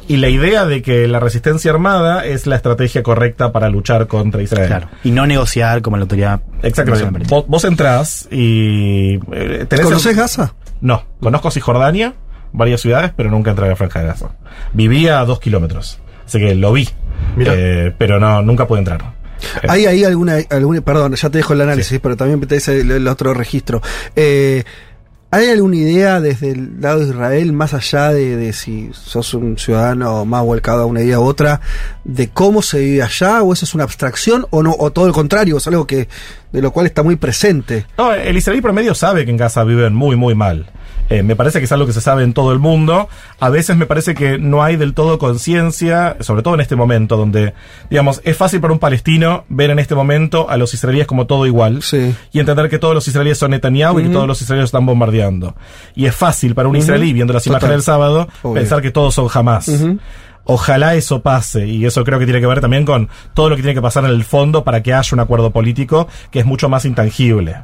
y 0.08 0.18
la 0.18 0.30
idea 0.30 0.66
de 0.66 0.82
que 0.82 1.08
la 1.08 1.20
resistencia 1.20 1.72
armada 1.72 2.26
es 2.26 2.48
la 2.48 2.56
estrategia 2.56 3.04
correcta 3.04 3.52
para 3.52 3.70
luchar 3.70 4.08
contra 4.08 4.42
Israel. 4.42 4.68
Claro. 4.68 4.88
Y 5.04 5.12
no 5.12 5.26
negociar 5.26 5.82
como 5.82 5.98
la 5.98 6.04
autoridad. 6.04 6.42
Exactamente. 6.64 7.28
Vos, 7.30 7.46
vos 7.48 7.64
entrás 7.66 8.28
y... 8.32 9.16
eh, 9.32 9.66
tenés 9.68 9.86
¿Conoces 9.86 10.12
el- 10.12 10.18
Gaza? 10.18 10.54
No, 10.82 11.04
conozco 11.20 11.52
Cisjordania, 11.52 12.14
varias 12.52 12.82
ciudades, 12.82 13.12
pero 13.16 13.30
nunca 13.30 13.52
entré 13.52 13.66
a 13.68 13.70
la 13.70 13.76
franja 13.76 14.00
de 14.02 14.08
Gaza. 14.08 14.32
Vivía 14.74 15.20
a 15.20 15.26
dos 15.26 15.40
kilómetros, 15.40 16.00
así 16.26 16.40
que 16.40 16.56
lo 16.56 16.74
vi, 16.74 16.90
eh, 17.38 17.94
pero 17.98 18.20
no, 18.20 18.42
nunca 18.42 18.68
pude 18.68 18.80
entrar. 18.80 19.22
¿Hay 19.68 19.86
ahí 19.88 20.04
alguna, 20.04 20.36
alguna, 20.52 20.82
perdón, 20.82 21.16
ya 21.16 21.30
te 21.30 21.40
dejo 21.40 21.54
el 21.54 21.62
análisis, 21.62 22.00
pero 22.00 22.16
también 22.16 22.40
te 22.42 22.56
dice 22.56 22.82
el, 22.82 22.92
el 22.92 23.08
otro 23.08 23.34
registro. 23.34 23.82
Eh, 24.16 24.64
¿Hay 25.34 25.48
alguna 25.48 25.78
idea 25.78 26.20
desde 26.20 26.52
el 26.52 26.82
lado 26.82 27.00
de 27.00 27.08
Israel, 27.08 27.54
más 27.54 27.74
allá 27.74 28.12
de, 28.12 28.52
si 28.52 28.90
sos 28.92 29.34
un 29.34 29.58
ciudadano 29.58 30.26
más 30.26 30.44
volcado 30.44 30.82
a 30.82 30.86
una 30.86 31.02
idea 31.02 31.22
u 31.22 31.24
otra, 31.24 31.62
de 32.04 32.28
cómo 32.28 32.62
se 32.62 32.80
vive 32.80 33.02
allá, 33.02 33.42
o 33.42 33.54
eso 33.54 33.64
es 33.64 33.74
una 33.74 33.86
abstracción, 33.86 34.46
o 34.50 34.62
no, 34.62 34.76
o 34.78 34.92
todo 34.92 35.08
lo 35.08 35.14
contrario, 35.14 35.56
es 35.56 35.66
algo 35.68 35.88
que, 35.88 36.10
de 36.52 36.62
lo 36.62 36.72
cual 36.72 36.86
está 36.86 37.02
muy 37.02 37.16
presente? 37.16 37.86
No, 37.98 38.14
el 38.14 38.36
israelí 38.36 38.62
promedio 38.62 38.94
sabe 38.94 39.24
que 39.24 39.32
en 39.32 39.38
Gaza 39.38 39.64
viven 39.64 39.94
muy, 39.94 40.18
muy 40.18 40.36
mal. 40.36 40.70
Eh, 41.12 41.24
me 41.24 41.36
parece 41.36 41.60
que 41.60 41.66
es 41.66 41.72
algo 41.74 41.86
que 41.86 41.92
se 41.92 42.00
sabe 42.00 42.24
en 42.24 42.34
todo 42.34 42.54
el 42.54 42.60
mundo. 42.60 43.10
A 43.42 43.50
veces 43.50 43.76
me 43.76 43.86
parece 43.86 44.16
que 44.16 44.38
no 44.38 44.64
hay 44.64 44.78
del 44.78 44.94
todo 44.94 45.20
conciencia, 45.20 46.16
sobre 46.22 46.42
todo 46.42 46.54
en 46.54 46.62
este 46.62 46.78
momento, 46.78 47.18
donde, 47.18 47.54
digamos, 47.90 48.22
es 48.24 48.38
fácil 48.38 48.62
para 48.62 48.72
un 48.72 48.80
palestino 48.80 49.44
ver 49.50 49.72
en 49.72 49.80
este 49.80 49.94
momento 49.94 50.50
a 50.50 50.56
los 50.56 50.74
israelíes 50.74 51.08
como 51.08 51.28
todo 51.28 51.46
igual 51.46 51.82
y 52.32 52.40
entender 52.40 52.70
que 52.70 52.80
todos 52.80 52.96
los 52.96 53.06
israelíes 53.10 53.38
son 53.38 53.52
Netanyahu 53.52 54.00
y 54.00 54.04
que 54.04 54.10
todos 54.10 54.26
los 54.26 54.42
israelíes 54.42 54.70
están 54.70 54.86
bombardeando. 54.86 55.54
Y 55.96 56.06
es 56.06 56.16
fácil 56.16 56.56
para 56.56 56.70
un 56.70 56.78
israelí, 56.78 57.12
viendo 57.12 57.34
las 57.34 57.44
Total. 57.44 57.58
imágenes 57.58 57.76
del 57.76 57.84
sábado, 57.84 58.30
Obvio. 58.42 58.54
pensar 58.54 58.82
que 58.82 58.92
todos 58.92 59.14
son 59.14 59.28
jamás. 59.28 59.70
Ojalá 60.46 60.96
eso 60.96 61.22
pase, 61.22 61.68
y 61.68 61.86
eso 61.86 62.04
creo 62.04 62.20
que 62.20 62.26
tiene 62.26 62.40
que 62.40 62.48
ver 62.48 62.62
también 62.62 62.86
con 62.86 63.10
todo 63.34 63.50
lo 63.50 63.56
que 63.58 63.62
tiene 63.62 63.76
que 63.76 63.82
pasar 63.82 64.06
en 64.06 64.12
el 64.12 64.24
fondo 64.24 64.64
para 64.64 64.82
que 64.82 64.94
haya 64.94 65.10
un 65.14 65.20
acuerdo 65.20 65.52
político 65.52 66.08
que 66.32 66.40
es 66.40 66.46
mucho 66.46 66.68
más 66.70 66.86
intangible. 66.86 67.58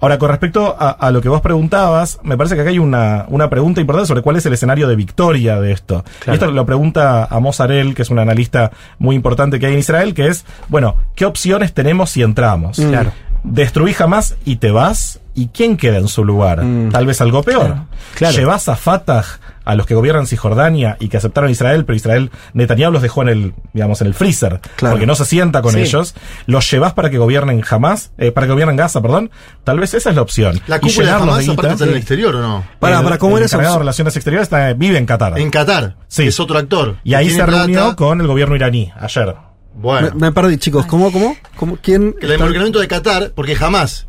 Ahora, 0.00 0.18
con 0.18 0.28
respecto 0.28 0.76
a, 0.78 0.90
a 0.90 1.10
lo 1.10 1.20
que 1.20 1.28
vos 1.28 1.40
preguntabas, 1.40 2.20
me 2.22 2.36
parece 2.36 2.54
que 2.54 2.62
acá 2.62 2.70
hay 2.70 2.78
una, 2.78 3.24
una 3.28 3.50
pregunta 3.50 3.80
importante 3.80 4.06
sobre 4.06 4.22
cuál 4.22 4.36
es 4.36 4.46
el 4.46 4.52
escenario 4.52 4.88
de 4.88 4.96
victoria 4.96 5.60
de 5.60 5.72
esto. 5.72 6.04
Y 6.26 6.30
esto 6.30 6.50
lo 6.50 6.66
pregunta 6.66 7.24
a 7.24 7.40
Mozarel, 7.40 7.94
que 7.94 8.02
es 8.02 8.10
un 8.10 8.18
analista 8.18 8.70
muy 8.98 9.16
importante 9.16 9.58
que 9.58 9.66
hay 9.66 9.72
en 9.74 9.80
Israel, 9.80 10.14
que 10.14 10.28
es, 10.28 10.44
bueno, 10.68 10.96
¿qué 11.14 11.24
opciones 11.24 11.74
tenemos 11.74 12.10
si 12.10 12.22
entramos? 12.22 12.78
Mm. 12.78 12.88
Claro. 12.88 13.12
Destruís 13.44 13.96
jamás 13.96 14.36
y 14.44 14.56
te 14.56 14.70
vas, 14.70 15.20
¿y 15.34 15.48
quién 15.48 15.76
queda 15.76 15.98
en 15.98 16.08
su 16.08 16.24
lugar? 16.24 16.62
Tal 16.90 17.06
vez 17.06 17.20
algo 17.20 17.42
peor. 17.42 17.76
Claro. 18.14 18.36
Llevas 18.36 18.68
a 18.68 18.76
Fatah, 18.76 19.24
a 19.68 19.74
los 19.74 19.86
que 19.86 19.94
gobiernan 19.94 20.26
Cisjordania 20.26 20.96
y 20.98 21.08
que 21.08 21.18
aceptaron 21.18 21.48
a 21.48 21.50
Israel, 21.52 21.84
pero 21.84 21.94
Israel, 21.96 22.30
Netanyahu 22.54 22.90
los 22.90 23.02
dejó 23.02 23.20
en 23.22 23.28
el, 23.28 23.54
digamos, 23.74 24.00
en 24.00 24.06
el 24.06 24.14
freezer, 24.14 24.60
Claro. 24.76 24.94
porque 24.94 25.06
no 25.06 25.14
se 25.14 25.24
sienta 25.26 25.60
con 25.62 25.74
Sí. 25.74 25.80
ellos. 25.80 26.14
Los 26.46 26.70
llevas 26.70 26.94
para 26.94 27.10
que 27.10 27.18
gobiernen 27.18 27.60
jamás, 27.60 28.10
eh, 28.18 28.32
para 28.32 28.46
que 28.46 28.52
gobiernen 28.52 28.76
Gaza, 28.76 29.00
perdón. 29.02 29.30
Tal 29.64 29.78
vez 29.78 29.92
esa 29.94 30.08
es 30.10 30.16
la 30.16 30.22
opción. 30.22 30.58
La 30.66 30.76
Y 30.76 30.80
cúpula 30.80 31.06
de 31.06 31.12
Hamas 31.12 31.44
de 31.46 31.52
aparte 31.52 31.62
guita. 31.62 31.72
está 31.72 31.84
en 31.84 31.90
el 31.90 31.96
exterior 31.98 32.34
o 32.36 32.40
no? 32.40 32.64
Para, 32.78 32.98
El- 32.98 33.04
para, 33.04 33.18
¿cómo 33.18 33.36
el 33.36 33.42
era 33.42 33.46
esa 33.46 33.56
encargado 33.56 33.74
de 33.74 33.78
relaciones 33.80 34.16
exteriores 34.16 34.46
está, 34.46 34.72
vive 34.72 34.98
en 34.98 35.06
Qatar. 35.06 35.38
En 35.38 35.50
Qatar, 35.50 35.96
Sí. 36.08 36.26
es 36.26 36.40
otro 36.40 36.58
actor. 36.58 36.96
y 37.04 37.14
ahí 37.14 37.30
se 37.30 37.44
reunió 37.46 37.78
plata. 37.80 37.96
con 37.96 38.20
el 38.20 38.26
gobierno 38.26 38.56
iraní 38.56 38.90
ayer. 38.98 39.36
Bueno. 39.74 40.08
Me, 40.14 40.22
me 40.26 40.32
perdí, 40.32 40.56
chicos. 40.58 40.86
¿Cómo, 40.86 41.12
cómo? 41.12 41.36
¿Cómo? 41.56 41.78
¿Quién? 41.80 42.14
que 42.18 42.26
el 42.26 42.32
involucramiento 42.32 42.80
de 42.80 42.88
Qatar, 42.88 43.30
porque 43.36 43.54
jamás 43.54 44.07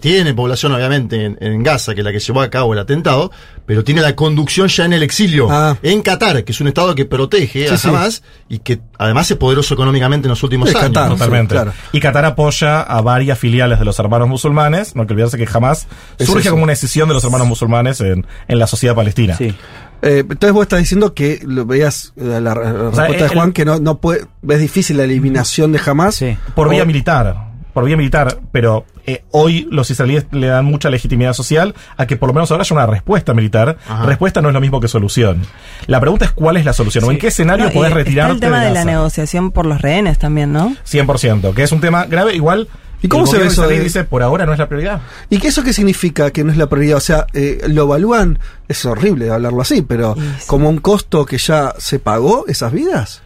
tiene 0.00 0.32
población 0.34 0.72
obviamente 0.72 1.24
en, 1.24 1.38
en 1.40 1.62
Gaza, 1.62 1.94
que 1.94 2.00
es 2.00 2.04
la 2.04 2.12
que 2.12 2.18
llevó 2.18 2.40
a 2.40 2.48
cabo 2.50 2.72
el 2.72 2.78
atentado, 2.78 3.30
pero 3.66 3.84
tiene 3.84 4.00
la 4.00 4.16
conducción 4.16 4.68
ya 4.68 4.84
en 4.84 4.92
el 4.92 5.02
exilio, 5.02 5.48
Ah. 5.50 5.76
en 5.82 6.00
Qatar, 6.02 6.44
que 6.44 6.52
es 6.52 6.60
un 6.60 6.68
estado 6.68 6.94
que 6.94 7.04
protege 7.04 7.68
Sí, 7.68 7.74
a 7.74 7.78
sí. 7.78 7.88
Hamas 7.88 8.22
y 8.48 8.58
que 8.60 8.80
además 8.98 9.30
es 9.30 9.36
poderoso 9.36 9.74
económicamente 9.74 10.26
en 10.26 10.30
los 10.30 10.42
últimos 10.42 10.70
Es 10.70 10.76
años. 10.76 10.92
Totalmente. 10.92 11.54
sí, 11.54 11.60
claro. 11.60 11.72
Y 11.92 12.00
Qatar 12.00 12.24
apoya 12.24 12.80
a 12.80 13.00
varias 13.02 13.38
filiales 13.38 13.78
de 13.78 13.84
los 13.84 13.98
hermanos 13.98 14.28
musulmanes. 14.28 14.96
No 14.96 15.02
hay 15.02 15.06
que 15.08 15.12
olvidarse 15.14 15.36
que 15.38 15.46
jamás 15.46 15.86
Es 16.18 16.26
surge 16.26 16.42
eso. 16.42 16.50
como 16.52 16.62
una 16.64 16.72
decisión 16.72 17.08
de 17.08 17.14
los 17.14 17.24
hermanos 17.24 17.46
musulmanes 17.46 18.00
en, 18.00 18.26
en 18.48 18.58
la 18.58 18.66
sociedad 18.66 18.94
palestina. 18.94 19.36
Sí. 19.36 19.54
Eh, 20.04 20.18
entonces 20.28 20.52
vos 20.52 20.62
estás 20.62 20.80
diciendo 20.80 21.14
que 21.14 21.40
lo 21.46 21.64
veías 21.64 22.12
eh, 22.16 22.24
la, 22.24 22.40
la 22.40 22.54
respuesta 22.54 23.06
el- 23.06 23.18
de 23.20 23.28
Juan 23.28 23.52
que 23.52 23.64
no, 23.64 23.78
no 23.78 23.98
puede, 24.00 24.26
ves 24.42 24.58
difícil 24.58 24.96
la 24.96 25.04
eliminación 25.04 25.70
de 25.70 25.80
Hamas. 25.86 26.16
Sí. 26.16 26.36
Por 26.56 26.68
vía 26.70 26.84
militar. 26.84 27.51
Por 27.72 27.84
vía 27.84 27.96
militar, 27.96 28.38
pero 28.52 28.84
eh, 29.06 29.24
hoy 29.30 29.66
los 29.70 29.90
israelíes 29.90 30.26
le 30.30 30.48
dan 30.48 30.64
mucha 30.64 30.90
legitimidad 30.90 31.32
social 31.32 31.74
a 31.96 32.06
que 32.06 32.16
por 32.16 32.28
lo 32.28 32.34
menos 32.34 32.50
ahora 32.50 32.62
haya 32.62 32.74
una 32.76 32.86
respuesta 32.86 33.32
militar. 33.32 33.78
Ajá. 33.88 34.04
Respuesta 34.04 34.42
no 34.42 34.48
es 34.48 34.54
lo 34.54 34.60
mismo 34.60 34.80
que 34.80 34.88
solución. 34.88 35.42
La 35.86 35.98
pregunta 36.00 36.26
es 36.26 36.32
cuál 36.32 36.58
es 36.58 36.64
la 36.64 36.72
solución 36.74 37.04
o 37.04 37.10
en 37.10 37.18
qué 37.18 37.28
escenario 37.28 37.66
No, 37.66 37.72
podés 37.72 37.90
está 37.90 37.98
retirarte 37.98 38.32
el 38.34 38.40
tema 38.40 38.62
de, 38.62 38.70
la 38.72 38.84
negociación 38.84 39.52
por 39.52 39.64
los 39.64 39.80
rehenes 39.80 40.18
también, 40.18 40.52
¿no? 40.52 40.76
100%, 40.86 41.54
que 41.54 41.62
es 41.62 41.72
un 41.72 41.80
tema 41.80 42.04
grave. 42.04 42.34
Igual, 42.34 42.68
¿Y 43.00 43.08
cómo 43.08 43.24
el 43.24 43.30
se 43.30 43.38
ve 43.38 43.46
eso 43.46 43.66
de- 43.66 43.80
dice, 43.80 44.04
por 44.04 44.22
ahora 44.22 44.46
no 44.46 44.52
es 44.52 44.58
la 44.58 44.68
prioridad. 44.68 45.00
¿Y 45.28 45.38
qué 45.38 45.48
eso 45.48 45.64
qué 45.64 45.72
significa 45.72 46.30
que 46.30 46.44
no 46.44 46.52
es 46.52 46.56
la 46.58 46.68
prioridad? 46.68 46.98
O 46.98 47.00
sea, 47.00 47.26
eh, 47.32 47.62
lo 47.68 47.82
evalúan, 47.82 48.38
es 48.68 48.84
horrible 48.84 49.30
hablarlo 49.30 49.62
así, 49.62 49.82
pero 49.82 50.14
como 50.46 50.68
un 50.68 50.78
costo 50.78 51.26
que 51.26 51.38
ya 51.38 51.74
se 51.78 51.98
pagó 51.98 52.44
esas 52.46 52.72
vidas. 52.72 53.22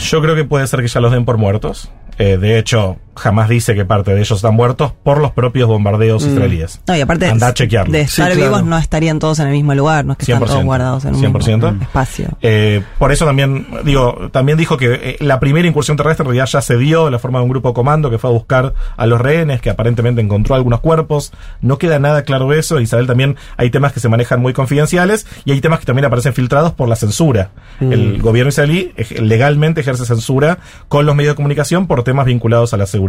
Yo 0.00 0.20
creo 0.20 0.34
que 0.34 0.44
puede 0.44 0.66
ser 0.66 0.80
que 0.82 0.88
ya 0.88 1.00
los 1.00 1.12
den 1.12 1.24
por 1.24 1.38
muertos. 1.38 1.90
Eh, 2.18 2.36
de 2.36 2.58
hecho, 2.58 2.98
jamás 3.16 3.48
dice 3.48 3.74
que 3.74 3.84
parte 3.84 4.12
de 4.14 4.18
ellos 4.20 4.32
están 4.36 4.54
muertos 4.54 4.92
por 5.02 5.18
los 5.20 5.32
propios 5.32 5.68
bombardeos 5.68 6.24
Mm. 6.26 6.30
israelíes. 6.32 6.80
No, 6.86 6.96
y 6.96 7.00
aparte 7.00 7.26
Andá 7.26 7.48
a 7.48 7.54
chequearlo. 7.54 7.92
de 7.92 8.00
estar 8.02 8.34
vivos 8.36 8.64
no 8.64 8.76
estarían 8.78 9.18
todos 9.18 9.38
en 9.40 9.46
el 9.48 9.52
mismo 9.52 9.74
lugar, 9.74 10.04
no 10.04 10.12
es 10.12 10.18
que 10.18 10.30
están 10.32 10.44
todos 10.46 10.64
guardados 10.64 11.04
en 11.04 11.14
un 11.14 11.20
100%. 11.20 11.70
mismo 11.72 11.82
espacio. 11.84 12.28
Eh, 12.42 12.82
por 12.98 13.12
eso 13.12 13.24
también, 13.24 13.66
digo, 13.84 14.28
también 14.32 14.58
dijo 14.58 14.76
que 14.76 14.92
eh, 14.94 15.16
la 15.20 15.40
primera 15.40 15.66
incursión 15.66 15.96
terrestre 15.96 16.22
en 16.24 16.26
realidad 16.28 16.46
ya 16.46 16.60
se 16.60 16.76
dio 16.76 17.04
de 17.06 17.10
la 17.10 17.18
forma 17.18 17.38
de 17.38 17.44
un 17.44 17.50
grupo 17.50 17.72
comando 17.74 18.10
que 18.10 18.18
fue 18.18 18.30
a 18.30 18.32
buscar 18.32 18.74
a 18.96 19.06
los 19.06 19.20
rehenes, 19.20 19.60
que 19.60 19.70
aparentemente 19.70 20.20
encontró 20.20 20.54
algunos 20.54 20.80
cuerpos. 20.80 21.32
No 21.60 21.78
queda 21.78 21.98
nada 21.98 22.22
claro 22.22 22.48
de 22.48 22.58
eso. 22.58 22.80
Isabel 22.80 23.06
también 23.06 23.36
hay 23.56 23.70
temas 23.70 23.92
que 23.92 24.00
se 24.00 24.08
manejan 24.08 24.40
muy 24.40 24.52
confidenciales 24.52 25.26
y 25.44 25.52
hay 25.52 25.60
temas 25.60 25.80
que 25.80 25.86
también 25.86 26.04
aparecen 26.06 26.34
filtrados 26.34 26.72
por 26.72 26.88
la 26.88 26.96
censura. 26.96 27.50
Mm. 27.80 27.92
El 27.92 28.22
gobierno 28.22 28.48
israelí 28.50 28.92
legalmente 29.20 29.80
ejerce 29.80 30.04
censura 30.04 30.58
con 30.88 31.06
los 31.06 31.14
medios 31.14 31.32
de 31.32 31.36
comunicación 31.36 31.86
por 31.86 32.02
temas 32.02 32.26
vinculados 32.26 32.74
a 32.74 32.76
la 32.76 32.86
seguridad. 32.86 33.03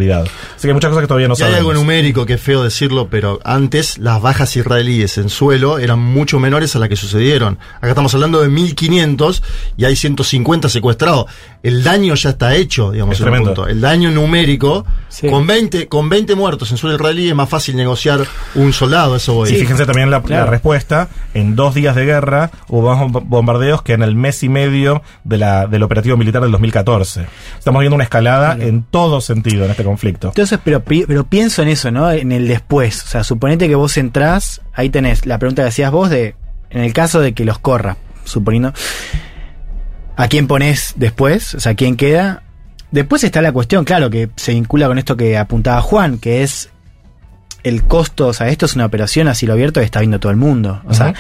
Así 0.55 0.61
que 0.61 0.67
hay 0.67 0.73
muchas 0.73 0.89
cosas 0.89 1.03
que 1.03 1.07
todavía 1.07 1.27
no 1.27 1.33
Y 1.33 1.41
hay 1.43 1.51
sabemos. 1.51 1.59
algo 1.59 1.73
numérico 1.73 2.25
que 2.25 2.33
es 2.33 2.41
feo 2.41 2.63
decirlo, 2.63 3.07
pero 3.09 3.39
antes 3.43 3.97
las 3.97 4.21
bajas 4.21 4.55
israelíes 4.55 5.17
en 5.17 5.29
suelo 5.29 5.79
eran 5.79 5.99
mucho 5.99 6.39
menores 6.39 6.75
a 6.75 6.79
las 6.79 6.89
que 6.89 6.95
sucedieron. 6.95 7.59
Acá 7.77 7.89
estamos 7.89 8.13
hablando 8.13 8.41
de 8.41 8.49
1500 8.49 9.43
y 9.77 9.85
hay 9.85 9.95
150 9.95 10.69
secuestrados. 10.69 11.25
El 11.65 11.83
daño 11.83 12.13
ya 12.15 12.29
está 12.29 12.53
hecho, 12.55 12.91
digamos, 12.91 13.15
Es 13.15 13.21
en 13.21 13.25
un 13.27 13.31
tremendo. 13.31 13.53
punto. 13.55 13.69
El 13.69 13.81
daño 13.81 14.11
numérico, 14.11 14.85
con 15.29 15.47
20 15.47 15.87
con 15.87 16.09
20 16.09 16.35
muertos 16.35 16.69
en 16.71 16.77
suelo 16.77 16.95
israelí 16.95 17.29
es 17.29 17.35
más 17.35 17.49
fácil 17.49 17.75
negociar 17.75 18.19
un 18.55 18.71
soldado, 18.71 19.15
eso 19.15 19.33
voy. 19.33 19.49
Y 19.49 19.55
fíjense 19.55 19.85
también 19.85 20.11
la, 20.11 20.21
Claro. 20.21 20.45
la 20.45 20.51
respuesta. 20.51 21.07
En 21.33 21.55
dos 21.55 21.73
días 21.73 21.95
de 21.95 22.05
guerra 22.05 22.51
hubo 22.67 22.93
más 22.95 22.99
bom- 23.11 23.23
bombardeos 23.25 23.81
que 23.81 23.93
en 23.93 24.03
el 24.03 24.15
mes 24.15 24.43
y 24.43 24.49
medio 24.49 25.01
de 25.23 25.37
la, 25.37 25.65
del 25.67 25.81
operativo 25.83 26.17
militar 26.17 26.41
del 26.41 26.51
2014. 26.51 27.25
Estamos 27.57 27.79
viendo 27.79 27.95
una 27.95 28.03
escalada 28.03 28.55
en 28.59 28.83
todo 28.83 29.19
sentido 29.19 29.65
en 29.65 29.71
este 29.71 29.83
conflicto. 29.83 30.27
Entonces, 30.29 30.59
pero, 30.63 30.83
pero 30.83 31.23
pienso 31.25 31.61
en 31.63 31.69
eso, 31.69 31.89
¿no? 31.89 32.11
En 32.11 32.31
el 32.31 32.47
después. 32.47 33.03
O 33.03 33.07
sea, 33.07 33.23
suponete 33.23 33.67
que 33.67 33.75
vos 33.75 33.97
entrás, 33.97 34.61
ahí 34.73 34.89
tenés 34.89 35.25
la 35.25 35.39
pregunta 35.39 35.63
que 35.63 35.69
hacías 35.69 35.91
vos 35.91 36.09
de, 36.11 36.35
en 36.69 36.81
el 36.83 36.93
caso 36.93 37.21
de 37.21 37.33
que 37.33 37.43
los 37.43 37.57
corra, 37.57 37.97
suponiendo, 38.23 38.71
¿a 40.15 40.27
quién 40.27 40.47
ponés 40.47 40.93
después? 40.95 41.55
O 41.55 41.59
sea, 41.59 41.75
¿quién 41.75 41.95
queda? 41.97 42.43
Después 42.91 43.23
está 43.23 43.41
la 43.41 43.51
cuestión, 43.51 43.83
claro, 43.83 44.09
que 44.09 44.29
se 44.35 44.53
vincula 44.53 44.87
con 44.87 44.97
esto 44.97 45.17
que 45.17 45.37
apuntaba 45.37 45.81
Juan, 45.81 46.17
que 46.17 46.43
es 46.43 46.69
el 47.63 47.83
costo, 47.83 48.27
o 48.27 48.33
sea, 48.33 48.49
esto 48.49 48.67
es 48.67 48.75
una 48.75 48.85
operación 48.85 49.27
a 49.27 49.35
cielo 49.35 49.53
abierto 49.53 49.79
que 49.79 49.85
está 49.85 49.99
viendo 49.99 50.19
todo 50.19 50.31
el 50.31 50.37
mundo. 50.37 50.81
O 50.85 50.93
sea, 50.93 51.13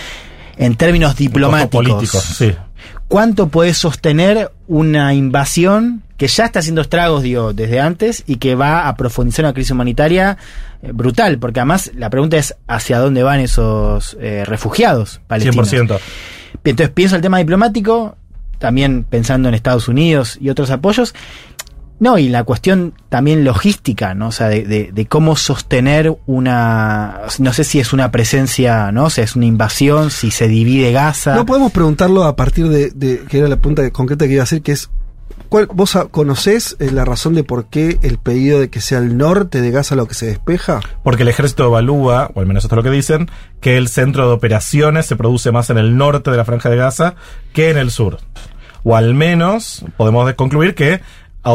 en 0.57 0.75
términos 0.75 1.15
diplomáticos. 1.15 2.09
sí. 2.09 2.53
¿Cuánto 3.07 3.49
puede 3.49 3.73
sostener 3.75 4.51
una 4.67 5.13
invasión 5.13 6.01
que 6.17 6.27
ya 6.27 6.45
está 6.45 6.59
haciendo 6.59 6.81
estragos, 6.81 7.21
digo, 7.21 7.53
desde 7.53 7.79
antes 7.79 8.23
y 8.25 8.37
que 8.37 8.55
va 8.55 8.87
a 8.87 8.95
profundizar 8.95 9.45
una 9.45 9.53
crisis 9.53 9.71
humanitaria 9.71 10.37
eh, 10.81 10.91
brutal? 10.91 11.37
Porque 11.37 11.59
además 11.59 11.91
la 11.93 12.09
pregunta 12.09 12.37
es 12.37 12.55
hacia 12.67 12.97
dónde 12.97 13.21
van 13.21 13.41
esos 13.41 14.17
eh, 14.19 14.43
refugiados 14.45 15.21
palestinos. 15.27 15.71
100%. 15.71 15.99
Entonces 16.63 16.89
pienso 16.95 17.15
el 17.15 17.21
tema 17.21 17.37
diplomático, 17.37 18.17
también 18.59 19.03
pensando 19.03 19.47
en 19.49 19.55
Estados 19.55 19.87
Unidos 19.87 20.37
y 20.41 20.49
otros 20.49 20.69
apoyos. 20.71 21.13
No, 21.97 22.17
y 22.17 22.27
la 22.27 22.43
cuestión 22.43 22.93
también 23.07 23.45
logística, 23.45 24.13
¿no? 24.13 24.27
O 24.27 24.31
sea, 24.33 24.49
de, 24.49 24.63
de- 24.65 24.91
de 24.93 25.05
cómo 25.05 25.37
sostener 25.37 26.13
una. 26.25 27.21
No 27.39 27.53
sé 27.53 27.63
si 27.63 27.79
es 27.79 27.93
una 27.93 28.11
presencia, 28.11 28.91
¿no? 28.91 29.05
O 29.05 29.07
es 29.07 29.35
una 29.37 29.45
invasión, 29.45 30.11
si 30.11 30.29
se 30.29 30.49
divide 30.49 30.91
Gaza. 30.91 31.35
No 31.35 31.45
podemos 31.45 31.71
preguntarlo 31.71 32.25
a 32.25 32.35
partir 32.35 32.67
de, 32.67 32.89
de- 32.91 33.19
que 33.29 33.37
era 33.37 33.47
la 33.47 33.55
pregunta 33.55 33.89
concreta 33.91 34.27
que 34.27 34.33
iba 34.33 34.41
a 34.41 34.43
hacer, 34.43 34.61
que 34.61 34.73
es 34.73 34.89
¿cuál, 35.49 35.67
¿vos 35.73 35.97
conocés 36.11 36.75
eh, 36.79 36.89
la 36.91 37.05
razón 37.05 37.33
de 37.33 37.43
por 37.43 37.65
qué 37.67 37.97
el 38.01 38.17
pedido 38.17 38.59
de 38.59 38.69
que 38.69 38.81
sea 38.81 38.99
el 38.99 39.17
norte 39.17 39.61
de 39.61 39.71
Gaza 39.71 39.95
lo 39.95 40.07
que 40.07 40.13
se 40.13 40.25
despeja? 40.27 40.79
Porque 41.03 41.23
el 41.23 41.29
ejército 41.29 41.65
evalúa, 41.65 42.31
o 42.33 42.39
al 42.39 42.45
menos 42.45 42.63
esto 42.63 42.75
es 42.75 42.77
lo 42.77 42.83
que 42.83 42.95
dicen, 42.95 43.29
que 43.61 43.77
el 43.77 43.87
centro 43.87 44.27
de 44.27 44.33
operaciones 44.33 45.05
se 45.05 45.15
produce 45.15 45.51
más 45.51 45.69
en 45.69 45.77
el 45.77 45.97
norte 45.97 46.31
de 46.31 46.37
la 46.37 46.45
franja 46.45 46.69
de 46.69 46.77
Gaza 46.77 47.15
que 47.53 47.69
en 47.69 47.77
el 47.77 47.91
sur. 47.91 48.19
O 48.83 48.95
al 48.95 49.13
menos 49.15 49.83
podemos 49.97 50.27
de- 50.27 50.35
concluir 50.35 50.75
que 50.75 51.01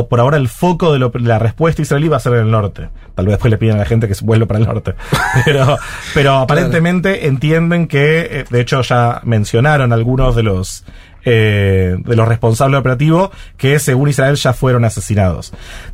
por 0.09 0.21
ahora 0.21 0.37
el 0.37 0.49
foco 0.49 0.93
de 0.93 1.01
lo- 1.01 1.11
la 1.15 1.41
respuesta 1.41 1.83
israelí 1.83 2.07
va 2.07 2.17
a 2.19 2.21
ser 2.21 2.35
en 2.35 2.41
el 2.43 2.51
norte. 2.53 2.91
Tal 3.17 3.27
vez 3.27 3.33
después 3.33 3.51
le 3.51 3.59
piden 3.59 3.75
a 3.75 3.79
la 3.81 3.85
gente 3.87 4.07
que 4.07 4.15
se 4.15 4.25
vuelva 4.25 4.47
para 4.47 4.61
el 4.61 4.67
norte. 4.67 4.95
Pero, 5.45 5.79
pero 6.15 6.35
aparentemente 6.39 7.27
entienden 7.27 7.89
que, 7.89 8.21
eh, 8.31 8.45
de 8.49 8.61
hecho 8.61 8.83
ya 8.83 9.21
mencionaron 9.25 9.93
algunos 9.93 10.37
de 10.37 10.45
los 10.45 10.85
eh, 11.25 11.97
de 11.99 12.17
los 12.17 12.29
responsables 12.29 12.81
operativos 12.81 13.31
que 13.57 13.79
según 13.79 14.09
Israel 14.09 14.37
ya 14.37 14.53
fueron 14.53 14.85
asesinados. 14.85 15.53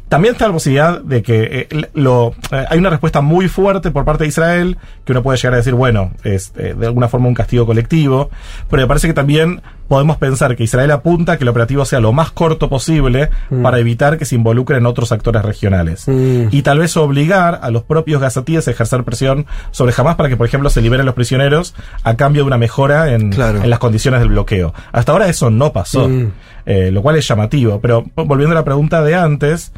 También 0.08 0.34
está 0.34 0.46
la 0.46 0.52
posibilidad 0.52 1.00
de 1.00 1.20
que 1.22 1.66
eh, 1.68 1.88
lo, 1.94 2.32
eh, 2.52 2.64
hay 2.70 2.78
una 2.78 2.90
respuesta 2.90 3.20
muy 3.22 3.48
fuerte 3.48 3.90
por 3.90 4.04
parte 4.04 4.22
de 4.22 4.28
Israel 4.28 4.76
que 5.04 5.10
uno 5.12 5.22
puede 5.24 5.36
llegar 5.36 5.54
a 5.54 5.56
decir, 5.56 5.74
bueno, 5.74 6.12
es 6.22 6.52
eh, 6.56 6.74
de 6.78 6.86
alguna 6.86 7.08
forma 7.08 7.26
un 7.26 7.34
castigo 7.34 7.66
colectivo, 7.66 8.30
pero 8.70 8.82
me 8.82 8.86
parece 8.88 9.08
que 9.08 9.14
también 9.14 9.62
podemos 9.88 10.16
pensar 10.16 10.54
que 10.54 10.62
Israel 10.64 10.92
apunta 10.92 11.32
a 11.32 11.36
que 11.38 11.44
el 11.44 11.48
operativo 11.48 11.84
sea 11.84 11.98
lo 12.00 12.12
más 12.12 12.30
corto 12.30 12.68
posible 12.68 13.30
Mm. 13.50 13.62
para 13.62 13.78
evitar 13.78 14.16
que 14.18 14.24
se 14.24 14.34
involucren 14.36 14.86
otros 14.86 15.10
actores 15.12 15.42
regionales. 15.42 16.06
Y 16.08 16.62
tal 16.62 16.78
vez 16.80 16.96
obligar 16.96 17.60
a 17.62 17.70
los 17.70 17.82
propios 17.84 18.20
gazatíes 18.20 18.66
a 18.66 18.70
ejercer 18.72 19.04
presión 19.04 19.46
sobre 19.70 19.92
Hamas 19.96 20.16
para 20.16 20.28
que, 20.28 20.36
por 20.36 20.46
ejemplo, 20.46 20.70
se 20.70 20.82
liberen 20.82 21.06
los 21.06 21.14
prisioneros 21.14 21.74
a 22.04 22.14
cambio 22.16 22.42
de 22.42 22.46
una 22.48 22.58
mejora 22.58 23.12
en, 23.12 23.32
en 23.32 23.70
las 23.70 23.78
condiciones 23.78 24.20
del 24.20 24.30
bloqueo. 24.30 24.72
Hasta 24.92 25.12
ahora 25.12 25.28
eso 25.28 25.50
no 25.50 25.72
pasó, 25.72 26.08
Mm. 26.08 26.32
eh, 26.66 26.90
lo 26.92 27.02
cual 27.02 27.16
es 27.16 27.26
llamativo. 27.28 27.80
Pero 27.80 28.04
volviendo 28.14 28.52
a 28.52 28.60
la 28.60 28.64
pregunta 28.64 29.02
de 29.02 29.14
antes, 29.14 29.72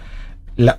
la- 0.58 0.78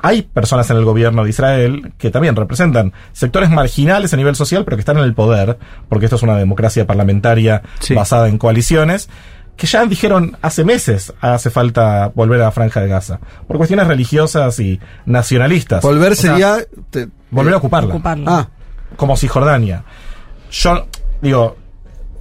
hay 0.00 0.22
personas 0.22 0.70
en 0.70 0.76
el 0.76 0.84
gobierno 0.84 1.24
de 1.24 1.30
Israel 1.30 1.92
que 1.98 2.10
también 2.10 2.36
representan 2.36 2.92
sectores 3.12 3.50
marginales 3.50 4.14
a 4.14 4.16
nivel 4.16 4.36
social, 4.36 4.64
pero 4.64 4.76
que 4.76 4.80
están 4.82 4.96
en 4.96 5.02
el 5.04 5.12
poder, 5.12 5.58
porque 5.88 6.06
esto 6.06 6.16
es 6.16 6.22
una 6.22 6.36
democracia 6.36 6.86
parlamentaria 6.86 7.62
basada 7.96 8.28
en 8.28 8.38
coaliciones, 8.38 9.08
que 9.56 9.66
ya 9.66 9.84
dijeron 9.86 10.36
hace 10.40 10.62
meses 10.64 11.12
hace 11.20 11.50
falta 11.50 12.12
volver 12.14 12.40
a 12.40 12.44
la 12.44 12.50
franja 12.52 12.80
de 12.80 12.86
Gaza, 12.86 13.18
por 13.48 13.56
cuestiones 13.56 13.88
religiosas 13.88 14.60
y 14.60 14.78
nacionalistas. 15.04 15.82
Volver 15.82 16.12
O 16.12 16.14
sea, 16.14 16.30
sería... 16.30 16.56
volver 17.30 17.54
a 17.54 17.56
eh, 17.56 17.58
ocuparla. 17.58 18.00
Ah, 18.26 18.48
Como 18.96 19.16
Cisjordania. 19.16 19.82
Yo 20.52 20.86
digo, 21.20 21.56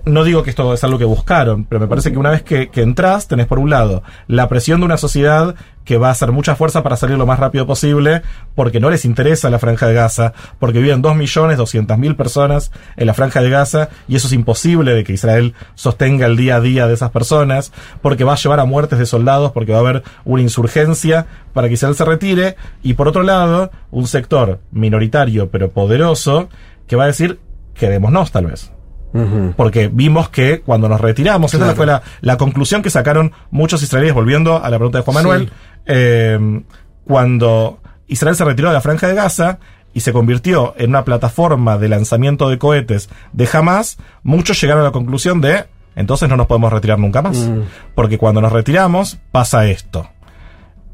no 0.07 0.23
digo 0.23 0.43
que 0.43 0.49
esto 0.49 0.73
es 0.73 0.83
algo 0.83 0.97
que 0.97 1.05
buscaron, 1.05 1.65
pero 1.65 1.79
me 1.79 1.87
parece 1.87 2.11
que 2.11 2.17
una 2.17 2.31
vez 2.31 2.41
que, 2.41 2.69
entras, 2.75 3.27
tenés 3.27 3.45
por 3.45 3.59
un 3.59 3.69
lado 3.69 4.03
la 4.27 4.47
presión 4.47 4.79
de 4.79 4.85
una 4.85 4.97
sociedad 4.97 5.55
que 5.83 5.97
va 5.97 6.09
a 6.09 6.11
hacer 6.11 6.31
mucha 6.31 6.55
fuerza 6.55 6.83
para 6.83 6.97
salir 6.97 7.17
lo 7.17 7.25
más 7.25 7.39
rápido 7.39 7.65
posible, 7.65 8.21
porque 8.55 8.79
no 8.79 8.89
les 8.89 9.05
interesa 9.05 9.49
la 9.49 9.59
franja 9.59 9.87
de 9.87 9.93
Gaza, 9.93 10.33
porque 10.59 10.79
viven 10.79 11.01
2.200.000 11.01 12.15
personas 12.15 12.71
en 12.97 13.07
la 13.07 13.13
franja 13.13 13.41
de 13.41 13.49
Gaza, 13.49 13.89
y 14.07 14.15
eso 14.15 14.27
es 14.27 14.33
imposible 14.33 14.93
de 14.93 15.03
que 15.03 15.13
Israel 15.13 15.53
sostenga 15.75 16.25
el 16.25 16.35
día 16.35 16.57
a 16.57 16.61
día 16.61 16.87
de 16.87 16.93
esas 16.93 17.11
personas, 17.11 17.71
porque 18.01 18.23
va 18.23 18.33
a 18.33 18.37
llevar 18.37 18.59
a 18.59 18.65
muertes 18.65 18.99
de 18.99 19.05
soldados, 19.05 19.51
porque 19.51 19.71
va 19.71 19.77
a 19.77 19.81
haber 19.81 20.03
una 20.25 20.41
insurgencia 20.41 21.27
para 21.53 21.67
que 21.67 21.75
Israel 21.75 21.95
se 21.95 22.05
retire, 22.05 22.55
y 22.83 22.95
por 22.95 23.07
otro 23.07 23.23
lado, 23.23 23.71
un 23.91 24.07
sector 24.07 24.59
minoritario 24.71 25.49
pero 25.49 25.71
poderoso 25.71 26.49
que 26.85 26.95
va 26.95 27.05
a 27.05 27.07
decir, 27.07 27.39
quedémonos 27.73 28.31
tal 28.31 28.47
vez. 28.47 28.71
Porque 29.55 29.89
vimos 29.91 30.29
que 30.29 30.61
cuando 30.61 30.87
nos 30.89 31.01
retiramos, 31.01 31.53
esa 31.53 31.63
Claro. 31.63 31.75
fue 31.75 31.85
la, 31.87 32.01
la 32.21 32.37
conclusión 32.37 32.81
que 32.83 32.89
sacaron 32.89 33.31
muchos 33.49 33.81
israelíes, 33.81 34.13
volviendo 34.13 34.63
a 34.63 34.69
la 34.69 34.77
pregunta 34.77 34.99
de 34.99 35.03
Juan 35.03 35.15
Manuel, 35.15 35.45
Sí. 35.47 35.51
eh, 35.87 36.61
cuando 37.05 37.79
Israel 38.07 38.35
se 38.35 38.43
retiró 38.45 38.67
de 38.69 38.73
la 38.75 38.81
franja 38.81 39.07
de 39.07 39.15
Gaza 39.15 39.59
y 39.93 40.01
se 40.01 40.13
convirtió 40.13 40.75
en 40.77 40.89
una 40.91 41.03
plataforma 41.05 41.77
de 41.77 41.89
lanzamiento 41.89 42.49
de 42.49 42.57
cohetes 42.59 43.09
de 43.33 43.49
Hamas, 43.51 43.97
muchos 44.23 44.59
llegaron 44.61 44.81
a 44.83 44.87
la 44.87 44.91
conclusión 44.91 45.41
de, 45.41 45.65
entonces 45.95 46.29
no 46.29 46.37
nos 46.37 46.47
podemos 46.47 46.71
retirar 46.71 46.99
nunca 46.99 47.21
más. 47.21 47.37
Mm. 47.37 47.61
Porque 47.95 48.17
cuando 48.17 48.41
nos 48.41 48.51
retiramos, 48.51 49.17
pasa 49.31 49.65
esto. 49.67 50.09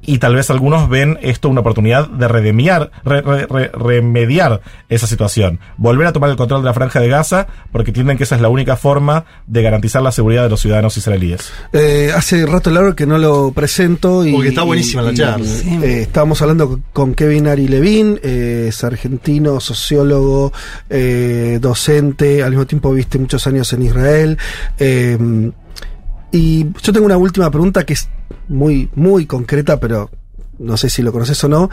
Y 0.05 0.17
tal 0.17 0.35
vez 0.35 0.49
algunos 0.49 0.89
ven 0.89 1.17
esto 1.21 1.47
una 1.49 1.61
oportunidad 1.61 2.07
de 2.09 2.27
redemiar, 2.27 2.91
re- 3.05 3.21
re- 3.21 3.47
re- 3.47 3.71
remediar 3.73 4.61
esa 4.89 5.07
situación. 5.07 5.59
Volver 5.77 6.07
a 6.07 6.13
tomar 6.13 6.29
el 6.29 6.35
control 6.35 6.61
de 6.61 6.65
la 6.65 6.73
franja 6.73 6.99
de 6.99 7.07
Gaza, 7.07 7.47
porque 7.71 7.91
entienden 7.91 8.17
que 8.17 8.23
esa 8.25 8.35
es 8.35 8.41
la 8.41 8.49
única 8.49 8.75
forma 8.75 9.25
de 9.47 9.61
garantizar 9.61 10.01
la 10.01 10.11
seguridad 10.11 10.43
de 10.43 10.49
los 10.49 10.59
ciudadanos 10.61 10.97
israelíes. 10.97 11.51
Eh, 11.71 12.11
hace 12.13 12.45
rato 12.45 12.69
largo 12.69 12.95
que 12.95 13.05
no 13.05 13.17
lo 13.17 13.51
presento 13.53 14.25
y 14.25 14.33
Porque 14.33 14.49
está 14.49 14.63
buenísima 14.63 15.01
la 15.03 15.13
charla. 15.13 15.45
eh, 15.83 16.01
estábamos 16.01 16.41
hablando 16.41 16.67
con- 16.69 16.83
con 16.91 17.13
Kevin 17.15 17.47
Ari 17.47 17.67
Levin, 17.67 18.19
eh, 18.23 18.65
es 18.69 18.83
argentino, 18.83 19.59
sociólogo, 19.59 20.51
eh, 20.89 21.59
docente, 21.61 22.43
al 22.43 22.49
mismo 22.51 22.65
tiempo 22.67 22.91
viste 22.91 23.17
muchos 23.19 23.47
años 23.47 23.71
en 23.73 23.83
Israel. 23.83 24.37
Y 26.33 26.65
yo 26.81 26.91
tengo 26.91 27.05
una 27.05 27.15
última 27.15 27.51
pregunta 27.51 27.85
que 27.85 27.93
es 27.93 28.09
muy, 28.47 28.89
muy 28.95 29.27
concreta, 29.27 29.79
pero 29.79 30.09
no 30.57 30.77
sé 30.77 30.89
si 30.89 31.03
lo 31.03 31.11
conoces 31.11 31.43
o 31.43 31.47
no. 31.47 31.69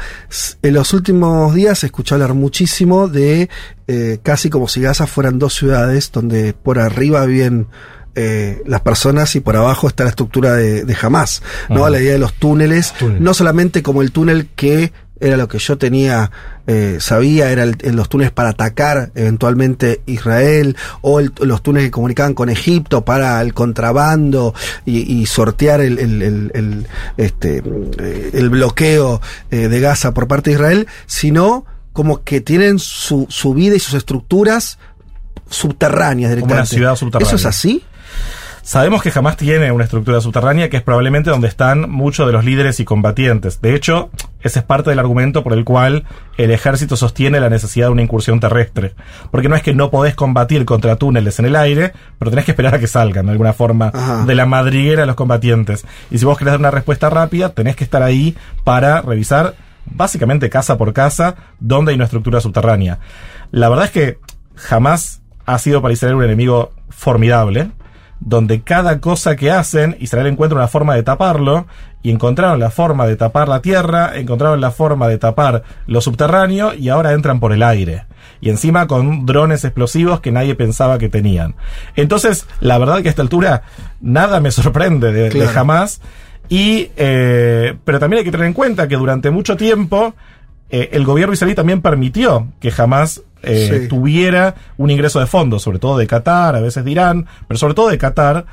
En 0.62 0.74
los 0.74 0.92
últimos 0.92 1.54
días 1.54 1.78
se 1.78 1.86
escuchó 1.86 2.14
hablar 2.14 2.34
muchísimo 2.34 3.08
de 3.08 3.48
eh, 3.88 4.18
casi 4.22 4.50
como 4.50 4.68
si 4.68 4.82
Gaza 4.82 5.06
fueran 5.06 5.38
dos 5.38 5.54
ciudades 5.54 6.12
donde 6.12 6.52
por 6.52 6.78
arriba 6.78 7.24
viven 7.24 7.68
eh, 8.14 8.62
las 8.66 8.82
personas 8.82 9.34
y 9.34 9.40
por 9.40 9.56
abajo 9.56 9.88
está 9.88 10.04
la 10.04 10.11
estructura 10.11 10.52
de, 10.52 10.84
de 10.84 10.96
Hamas, 11.00 11.42
¿no? 11.70 11.80
Ajá. 11.80 11.90
La 11.90 12.00
idea 12.00 12.12
de 12.12 12.18
los 12.18 12.34
túneles, 12.34 12.92
no 13.18 13.32
solamente 13.32 13.82
como 13.82 14.02
el 14.02 14.12
túnel 14.12 14.48
que 14.54 14.92
era 15.20 15.36
lo 15.36 15.46
que 15.48 15.58
yo 15.58 15.76
tenía, 15.78 16.30
eh, 16.66 16.96
sabía, 17.00 17.50
era 17.52 17.62
el- 17.64 17.76
el- 17.82 17.94
los 17.96 18.08
túneles 18.08 18.32
para 18.32 18.50
atacar 18.50 19.12
eventualmente 19.14 20.00
Israel, 20.06 20.76
o 21.02 21.20
el- 21.20 21.32
los 21.40 21.62
túneles 21.62 21.88
que 21.88 21.90
comunicaban 21.92 22.34
con 22.34 22.48
Egipto 22.48 23.04
para 23.04 23.40
el 23.42 23.52
contrabando 23.54 24.54
y, 24.86 25.20
y 25.20 25.26
sortear 25.26 25.80
el, 25.82 25.98
el- 25.98 26.22
el- 26.22 26.50
el, 26.54 26.86
este, 27.18 27.62
el 28.32 28.48
bloqueo 28.50 29.20
eh, 29.50 29.68
de 29.68 29.80
Gaza 29.80 30.14
por 30.14 30.26
parte 30.26 30.50
de 30.50 30.54
Israel, 30.56 30.86
sino 31.06 31.64
como 31.92 32.22
que 32.24 32.40
tienen 32.40 32.78
su, 32.78 33.26
su 33.28 33.52
vida 33.52 33.74
y 33.76 33.80
sus 33.80 33.94
estructuras 33.94 34.78
subterráneas 35.48 36.30
Como 36.30 36.44
una 36.44 36.54
directamente. 36.62 36.74
ciudad 36.76 36.96
subterránea. 36.96 37.26
¿Eso 37.28 37.36
es 37.36 37.46
así? 37.46 37.82
Sabemos 38.62 39.02
que 39.02 39.11
jamás 39.11 39.36
tiene 39.36 39.72
una 39.72 39.84
estructura 39.84 40.20
subterránea 40.20 40.68
que 40.68 40.76
es 40.76 40.82
probablemente 40.82 41.30
donde 41.30 41.48
están 41.48 41.90
muchos 41.90 42.26
de 42.26 42.32
los 42.32 42.44
líderes 42.44 42.78
y 42.78 42.84
combatientes. 42.84 43.61
De 43.61 43.74
hecho, 43.74 44.11
ese 44.42 44.58
es 44.61 44.64
parte 44.64 44.90
del 44.90 44.98
argumento 44.98 45.42
por 45.42 45.54
el 45.54 45.64
cual 45.64 46.04
el 46.36 46.50
ejército 46.50 46.96
sostiene 46.96 47.40
la 47.40 47.48
necesidad 47.48 47.86
de 47.86 47.92
una 47.92 48.02
incursión 48.02 48.38
terrestre. 48.38 48.94
Porque 49.30 49.48
no 49.48 49.56
es 49.56 49.62
que 49.62 49.74
no 49.74 49.90
podés 49.90 50.14
combatir 50.14 50.64
contra 50.66 50.96
túneles 50.96 51.38
en 51.38 51.46
el 51.46 51.56
aire, 51.56 51.92
pero 52.18 52.30
tenés 52.30 52.44
que 52.44 52.52
esperar 52.52 52.74
a 52.74 52.78
que 52.78 52.86
salgan 52.86 53.26
de 53.26 53.32
alguna 53.32 53.54
forma 53.54 53.90
Ajá. 53.94 54.24
de 54.26 54.34
la 54.34 54.46
madriguera 54.46 55.02
de 55.02 55.06
los 55.06 55.16
combatientes. 55.16 55.86
Y 56.11 56.18
si 56.18 56.24
vos 56.24 56.36
querés 56.36 56.52
dar 56.52 56.61
una 56.61 56.70
respuesta 56.70 57.08
rápida, 57.08 57.50
tenés 57.50 57.76
que 57.76 57.84
estar 57.84 58.02
ahí 58.02 58.36
para 58.62 59.00
revisar 59.00 59.54
básicamente 59.86 60.50
casa 60.50 60.76
por 60.76 60.92
casa 60.92 61.34
donde 61.58 61.90
hay 61.92 61.96
una 61.96 62.04
estructura 62.04 62.40
subterránea. 62.40 62.98
La 63.50 63.68
verdad 63.68 63.86
es 63.86 63.90
que 63.90 64.18
jamás 64.54 65.22
ha 65.46 65.58
sido 65.58 65.80
para 65.82 65.94
Israel 65.94 66.16
un 66.16 66.24
enemigo 66.24 66.72
formidable 66.90 67.70
donde 68.20 68.60
cada 68.62 69.00
cosa 69.00 69.34
que 69.34 69.50
hacen, 69.50 69.96
Israel 69.98 70.26
encuentra 70.26 70.58
una 70.58 70.68
forma 70.68 70.94
de 70.94 71.02
taparlo, 71.02 71.66
y 72.02 72.10
encontraron 72.10 72.60
la 72.60 72.70
forma 72.70 73.06
de 73.06 73.16
tapar 73.16 73.48
la 73.48 73.60
tierra, 73.60 74.12
encontraron 74.14 74.60
la 74.60 74.70
forma 74.70 75.08
de 75.08 75.18
tapar 75.18 75.64
lo 75.86 76.00
subterráneo, 76.00 76.74
y 76.74 76.88
ahora 76.88 77.12
entran 77.12 77.40
por 77.40 77.52
el 77.52 77.62
aire. 77.62 78.04
Y 78.40 78.48
encima 78.48 78.86
con 78.86 79.26
drones 79.26 79.64
explosivos 79.64 80.20
que 80.20 80.32
nadie 80.32 80.54
pensaba 80.54 80.98
que 80.98 81.08
tenían. 81.08 81.56
Entonces, 81.96 82.46
la 82.60 82.78
verdad 82.78 83.02
que 83.02 83.08
a 83.08 83.10
esta 83.10 83.22
altura, 83.22 83.62
nada 84.00 84.40
me 84.40 84.50
sorprende 84.50 85.12
de. 85.12 85.48
Hamas. 85.54 86.00
Y, 86.48 86.90
eh, 86.96 87.76
pero 87.84 88.00
también 88.00 88.18
hay 88.18 88.24
que 88.24 88.32
tener 88.32 88.46
en 88.46 88.54
cuenta 88.54 88.88
que 88.88 88.96
durante 88.96 89.30
mucho 89.30 89.56
tiempo, 89.56 90.14
eh, 90.70 90.90
el 90.92 91.04
gobierno 91.04 91.34
israelí 91.34 91.54
también 91.54 91.80
permitió 91.80 92.48
que 92.60 92.70
jamás 92.70 93.22
eh, 93.43 93.80
Sí. 93.82 93.88
tuviera 93.88 94.55
un 94.76 94.91
ingreso 94.91 95.20
de 95.20 95.26
fondos, 95.26 95.62
sobre 95.62 95.78
todo 95.78 95.99
de 95.99 96.07
Qatar, 96.07 96.57
a 96.57 96.61
veces 96.61 96.84
de 96.84 96.91
Irán, 96.91 97.26
pero 97.49 97.59
sobre 97.59 97.74
todo 97.74 97.88
de 97.88 97.99
Qatar, 97.99 98.47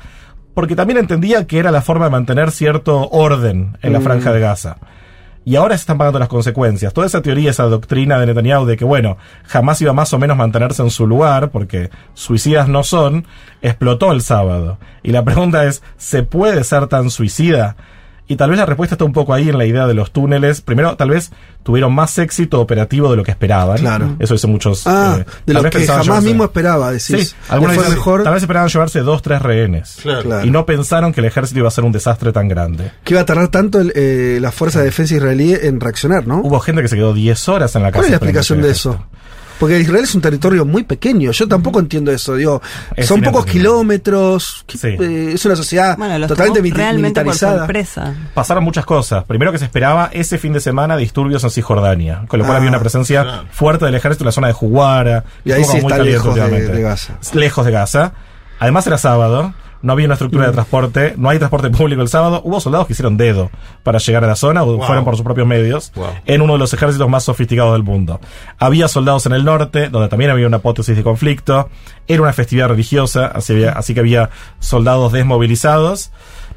porque 0.54 0.74
también 0.76 0.98
entendía 0.98 1.46
que 1.46 1.58
era 1.58 1.70
la 1.70 1.82
forma 1.82 2.06
de 2.06 2.10
mantener 2.10 2.50
cierto 2.50 3.08
orden 3.10 3.76
en 3.82 3.92
la 3.92 4.00
Mm. 4.00 4.02
franja 4.02 4.32
de 4.32 4.40
Gaza. 4.40 4.76
Y 5.44 5.56
ahora 5.56 5.76
se 5.76 5.80
están 5.82 5.96
pagando 5.96 6.18
las 6.18 6.28
consecuencias. 6.28 6.92
Toda 6.92 7.06
esa 7.06 7.22
teoría, 7.22 7.50
esa 7.50 7.62
doctrina 7.64 8.18
de 8.18 8.26
Netanyahu 8.26 8.66
de 8.66 8.76
que, 8.76 8.84
bueno, 8.84 9.16
jamás 9.44 9.80
iba 9.80 9.94
más 9.94 10.12
o 10.12 10.18
menos 10.18 10.36
mantenerse 10.36 10.82
en 10.82 10.90
su 10.90 11.06
lugar, 11.06 11.50
porque 11.50 11.88
suicidas 12.12 12.68
no 12.68 12.82
son, 12.82 13.26
explotó 13.62 14.12
el 14.12 14.20
sábado. 14.20 14.78
Y 15.02 15.12
la 15.12 15.24
pregunta 15.24 15.64
es, 15.64 15.82
¿se 15.96 16.22
puede 16.22 16.64
ser 16.64 16.86
tan 16.88 17.08
suicida? 17.08 17.76
Y 18.30 18.36
tal 18.36 18.50
vez 18.50 18.58
la 18.58 18.66
respuesta 18.66 18.94
está 18.94 19.04
un 19.06 19.12
poco 19.14 19.32
ahí 19.32 19.48
en 19.48 19.56
la 19.56 19.64
idea 19.64 19.86
de 19.86 19.94
los 19.94 20.10
túneles. 20.12 20.60
Primero, 20.60 20.94
tal 20.96 21.08
vez 21.10 21.32
tuvieron 21.62 21.94
más 21.94 22.18
éxito 22.18 22.60
operativo 22.60 23.10
de 23.10 23.16
lo 23.16 23.24
que 23.24 23.30
esperaban. 23.30 23.78
Claro. 23.78 24.16
Eso 24.18 24.34
dicen 24.34 24.50
muchos. 24.50 24.86
Ah, 24.86 25.16
eh, 25.20 25.24
de 25.46 25.54
lo 25.54 25.62
que 25.62 25.70
pensaban 25.70 26.02
jamás 26.04 26.22
llevarse- 26.22 26.28
mismo 26.28 26.44
esperaba, 26.44 26.90
decís. 26.92 27.06
Sí, 27.30 27.34
algunos 27.48 27.72
Que 27.72 27.80
fue 27.80 27.84
dicen, 27.86 27.98
mejor 27.98 28.22
Tal 28.24 28.34
vez 28.34 28.42
esperaban 28.42 28.68
llevarse 28.68 29.00
dos, 29.00 29.22
tres 29.22 29.40
rehenes. 29.40 29.96
Claro. 30.02 30.22
Claro. 30.22 30.46
Y 30.46 30.50
no 30.50 30.66
pensaron 30.66 31.12
que 31.14 31.20
el 31.22 31.26
ejército 31.26 31.60
iba 31.60 31.68
a 31.68 31.70
ser 31.70 31.84
un 31.84 31.92
desastre 31.92 32.30
tan 32.32 32.48
grande. 32.48 32.92
que 33.02 33.14
iba 33.14 33.22
a 33.22 33.24
tardar 33.24 33.48
tanto 33.48 33.80
el, 33.80 33.92
eh, 33.96 34.38
la 34.42 34.52
fuerza 34.52 34.80
de 34.80 34.84
defensa 34.84 35.14
israelí 35.14 35.54
en 35.60 35.80
reaccionar, 35.80 36.26
¿no? 36.26 36.40
Hubo 36.42 36.60
gente 36.60 36.82
que 36.82 36.88
se 36.88 36.96
quedó 36.96 37.14
10 37.14 37.48
horas 37.48 37.74
en 37.76 37.82
la 37.82 37.88
casa. 37.88 37.98
¿Cuál 38.00 38.04
es 38.04 38.10
la 38.10 38.16
explicación 38.18 38.60
de 38.60 38.70
eso? 38.70 38.90
ejército- 38.90 39.18
Porque 39.58 39.80
Israel 39.80 40.04
es 40.04 40.14
un 40.14 40.20
territorio 40.20 40.64
muy 40.64 40.84
pequeño. 40.84 41.32
Yo 41.32 41.48
tampoco 41.48 41.80
entiendo 41.80 42.12
eso. 42.12 42.36
Digo, 42.36 42.62
Es 42.96 43.06
son 43.06 43.20
pocos 43.22 43.44
kilómetros. 43.46 44.64
Sí. 44.68 44.88
eh, 44.88 45.32
es 45.34 45.44
una 45.44 45.56
sociedad 45.56 45.96
Bueno, 45.96 46.26
totalmente 46.26 46.62
militarizada. 46.96 47.66
Pasaron 48.34 48.64
muchas 48.64 48.84
cosas. 48.84 49.24
Primero 49.24 49.50
que 49.52 49.58
se 49.58 49.64
esperaba 49.64 50.10
ese 50.12 50.38
fin 50.38 50.52
de 50.52 50.60
semana 50.60 50.96
disturbios 50.96 51.42
en 51.44 51.50
Cisjordania, 51.50 52.22
con 52.28 52.38
lo 52.38 52.44
cual 52.44 52.56
Ah, 52.56 52.58
había 52.58 52.70
una 52.70 52.80
presencia 52.80 53.22
claro. 53.22 53.48
fuerte 53.50 53.84
del 53.84 53.94
ejército 53.94 54.24
en 54.24 54.26
la 54.26 54.32
zona 54.32 54.46
de 54.48 54.52
Juguara. 54.52 55.24
Y 55.44 55.52
ahí 55.52 55.64
sí 55.64 55.70
muy 55.72 55.78
está 55.80 55.96
caliente 55.98 56.12
lejos 56.12 56.34
de 56.34 56.82
Gaza. 56.82 57.18
Lejos 57.34 57.66
de 57.66 57.72
Gaza. 57.72 58.12
Además 58.60 58.86
era 58.86 58.98
sábado, 58.98 59.54
no 59.82 59.92
había 59.92 60.06
una 60.06 60.14
estructura 60.14 60.44
Mm. 60.44 60.46
de 60.48 60.52
transporte, 60.52 61.14
no 61.16 61.28
hay 61.30 61.38
transporte 61.38 61.70
público 61.70 62.02
el 62.02 62.08
sábado. 62.08 62.40
Hubo 62.44 62.60
soldados 62.60 62.86
que 62.86 62.92
hicieron 62.94 63.16
dedo 63.16 63.50
para 63.82 63.98
llegar 63.98 64.24
a 64.24 64.26
la 64.26 64.36
zona, 64.36 64.62
o 64.62 64.76
Wow. 64.76 64.82
fueron 64.86 65.04
por 65.04 65.14
sus 65.16 65.24
propios 65.24 65.46
medios, 65.46 65.92
Wow. 65.94 66.06
en 66.26 66.42
uno 66.42 66.54
de 66.54 66.58
los 66.58 66.72
ejércitos 66.74 67.08
más 67.08 67.24
sofisticados 67.24 67.72
del 67.74 67.82
mundo. 67.82 68.20
Había 68.58 68.88
soldados 68.88 69.26
en 69.26 69.32
el 69.32 69.44
norte, 69.44 69.88
donde 69.88 70.08
también 70.08 70.30
había 70.30 70.46
una 70.46 70.56
hipótesis 70.58 70.96
de 70.96 71.02
conflicto. 71.02 71.68
Era 72.06 72.22
una 72.22 72.32
festividad 72.32 72.68
religiosa, 72.68 73.26
así, 73.26 73.52
había- 73.52 73.72
así 73.72 73.94
que 73.94 74.00
había 74.00 74.30
soldados 74.60 75.12
desmovilizados. 75.12 76.10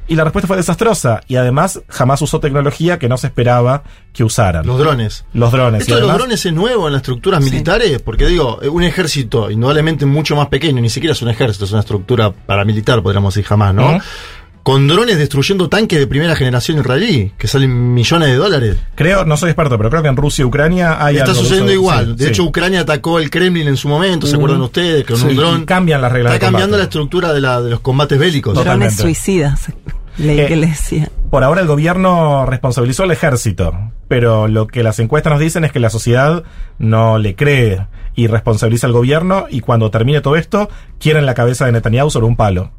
Y 0.07 0.15
la 0.15 0.23
respuesta 0.23 0.47
fue 0.47 0.57
desastrosa. 0.57 1.21
Y 1.27 1.35
además, 1.35 1.81
jamás 1.87 2.21
usó 2.21 2.39
tecnología 2.39 2.99
que 2.99 3.07
no 3.07 3.17
se 3.17 3.27
esperaba 3.27 3.83
que 4.13 4.23
usaran. 4.23 4.65
Los 4.65 4.77
drones. 4.77 5.25
Los 5.33 5.51
drones. 5.51 5.81
Esto 5.81 5.95
de 5.95 6.01
los 6.01 6.13
drones 6.13 6.45
es 6.45 6.53
nuevo 6.53 6.87
en 6.87 6.93
las 6.93 7.01
estructuras 7.01 7.41
militares, 7.41 8.01
porque 8.01 8.27
digo, 8.27 8.59
eh, 8.61 8.69
un 8.69 8.83
ejército 8.83 9.49
indudablemente 9.49 10.05
mucho 10.05 10.35
más 10.35 10.47
pequeño, 10.47 10.81
ni 10.81 10.89
siquiera 10.89 11.13
es 11.13 11.21
un 11.21 11.29
ejército, 11.29 11.65
es 11.65 11.71
una 11.71 11.79
estructura 11.79 12.31
paramilitar, 12.31 13.01
podríamos 13.01 13.33
decir 13.33 13.47
jamás, 13.47 13.73
¿no? 13.73 13.99
Con 14.63 14.87
drones 14.87 15.17
destruyendo 15.17 15.69
tanques 15.69 15.97
de 15.97 16.05
primera 16.05 16.35
generación 16.35 16.77
israelí, 16.79 17.31
que 17.37 17.47
salen 17.47 17.93
millones 17.95 18.29
de 18.29 18.35
dólares. 18.35 18.77
Creo, 18.95 19.25
no 19.25 19.35
soy 19.35 19.49
experto, 19.49 19.75
pero 19.77 19.89
creo 19.89 20.03
que 20.03 20.09
en 20.09 20.15
Rusia 20.17 20.43
y 20.43 20.45
Ucrania 20.45 21.03
hay 21.03 21.15
Está 21.17 21.31
algo 21.31 21.35
de 21.35 21.39
sucediendo 21.41 21.71
eso. 21.71 21.81
igual. 21.81 22.05
Sí, 22.05 22.11
de 22.15 22.23
sí. 22.25 22.29
hecho, 22.29 22.43
Ucrania 22.43 22.81
atacó 22.81 23.17
el 23.19 23.29
Kremlin 23.31 23.67
en 23.67 23.77
su 23.77 23.87
momento, 23.87 24.27
¿se 24.27 24.33
Mm. 24.33 24.39
acuerdan 24.39 24.61
ustedes? 24.61 25.05
Con 25.05 25.17
Sí, 25.17 25.25
un 25.25 25.35
dron. 25.35 25.65
cambian 25.65 25.99
las 26.01 26.11
reglas 26.11 26.33
Está 26.33 26.45
de 26.45 26.51
cambiando 26.51 26.77
la 26.77 26.83
estructura 26.83 27.33
de, 27.33 27.41
la, 27.41 27.59
de 27.61 27.71
los 27.71 27.79
combates 27.79 28.19
bélicos. 28.19 28.53
Drones 28.53 28.95
suicidas. 28.97 29.67
Leí 30.17 30.39
Eh, 30.41 30.55
decía. 30.57 31.09
Por 31.31 31.43
ahora 31.43 31.61
el 31.61 31.67
gobierno 31.67 32.45
responsabilizó 32.45 33.03
al 33.03 33.11
ejército, 33.11 33.73
pero 34.09 34.47
lo 34.47 34.67
que 34.67 34.83
las 34.83 34.99
encuestas 34.99 35.31
nos 35.31 35.39
dicen 35.39 35.63
es 35.63 35.71
que 35.71 35.79
la 35.79 35.89
sociedad 35.89 36.43
no 36.77 37.17
le 37.17 37.35
cree 37.35 37.87
y 38.13 38.27
responsabiliza 38.27 38.85
al 38.85 38.93
gobierno 38.93 39.45
y 39.49 39.61
cuando 39.61 39.89
termine 39.89 40.19
todo 40.21 40.35
esto 40.35 40.69
quieren 40.99 41.25
la 41.25 41.33
cabeza 41.33 41.65
de 41.65 41.71
Netanyahu 41.71 42.11
sobre 42.11 42.27
un 42.27 42.35
palo. 42.35 42.71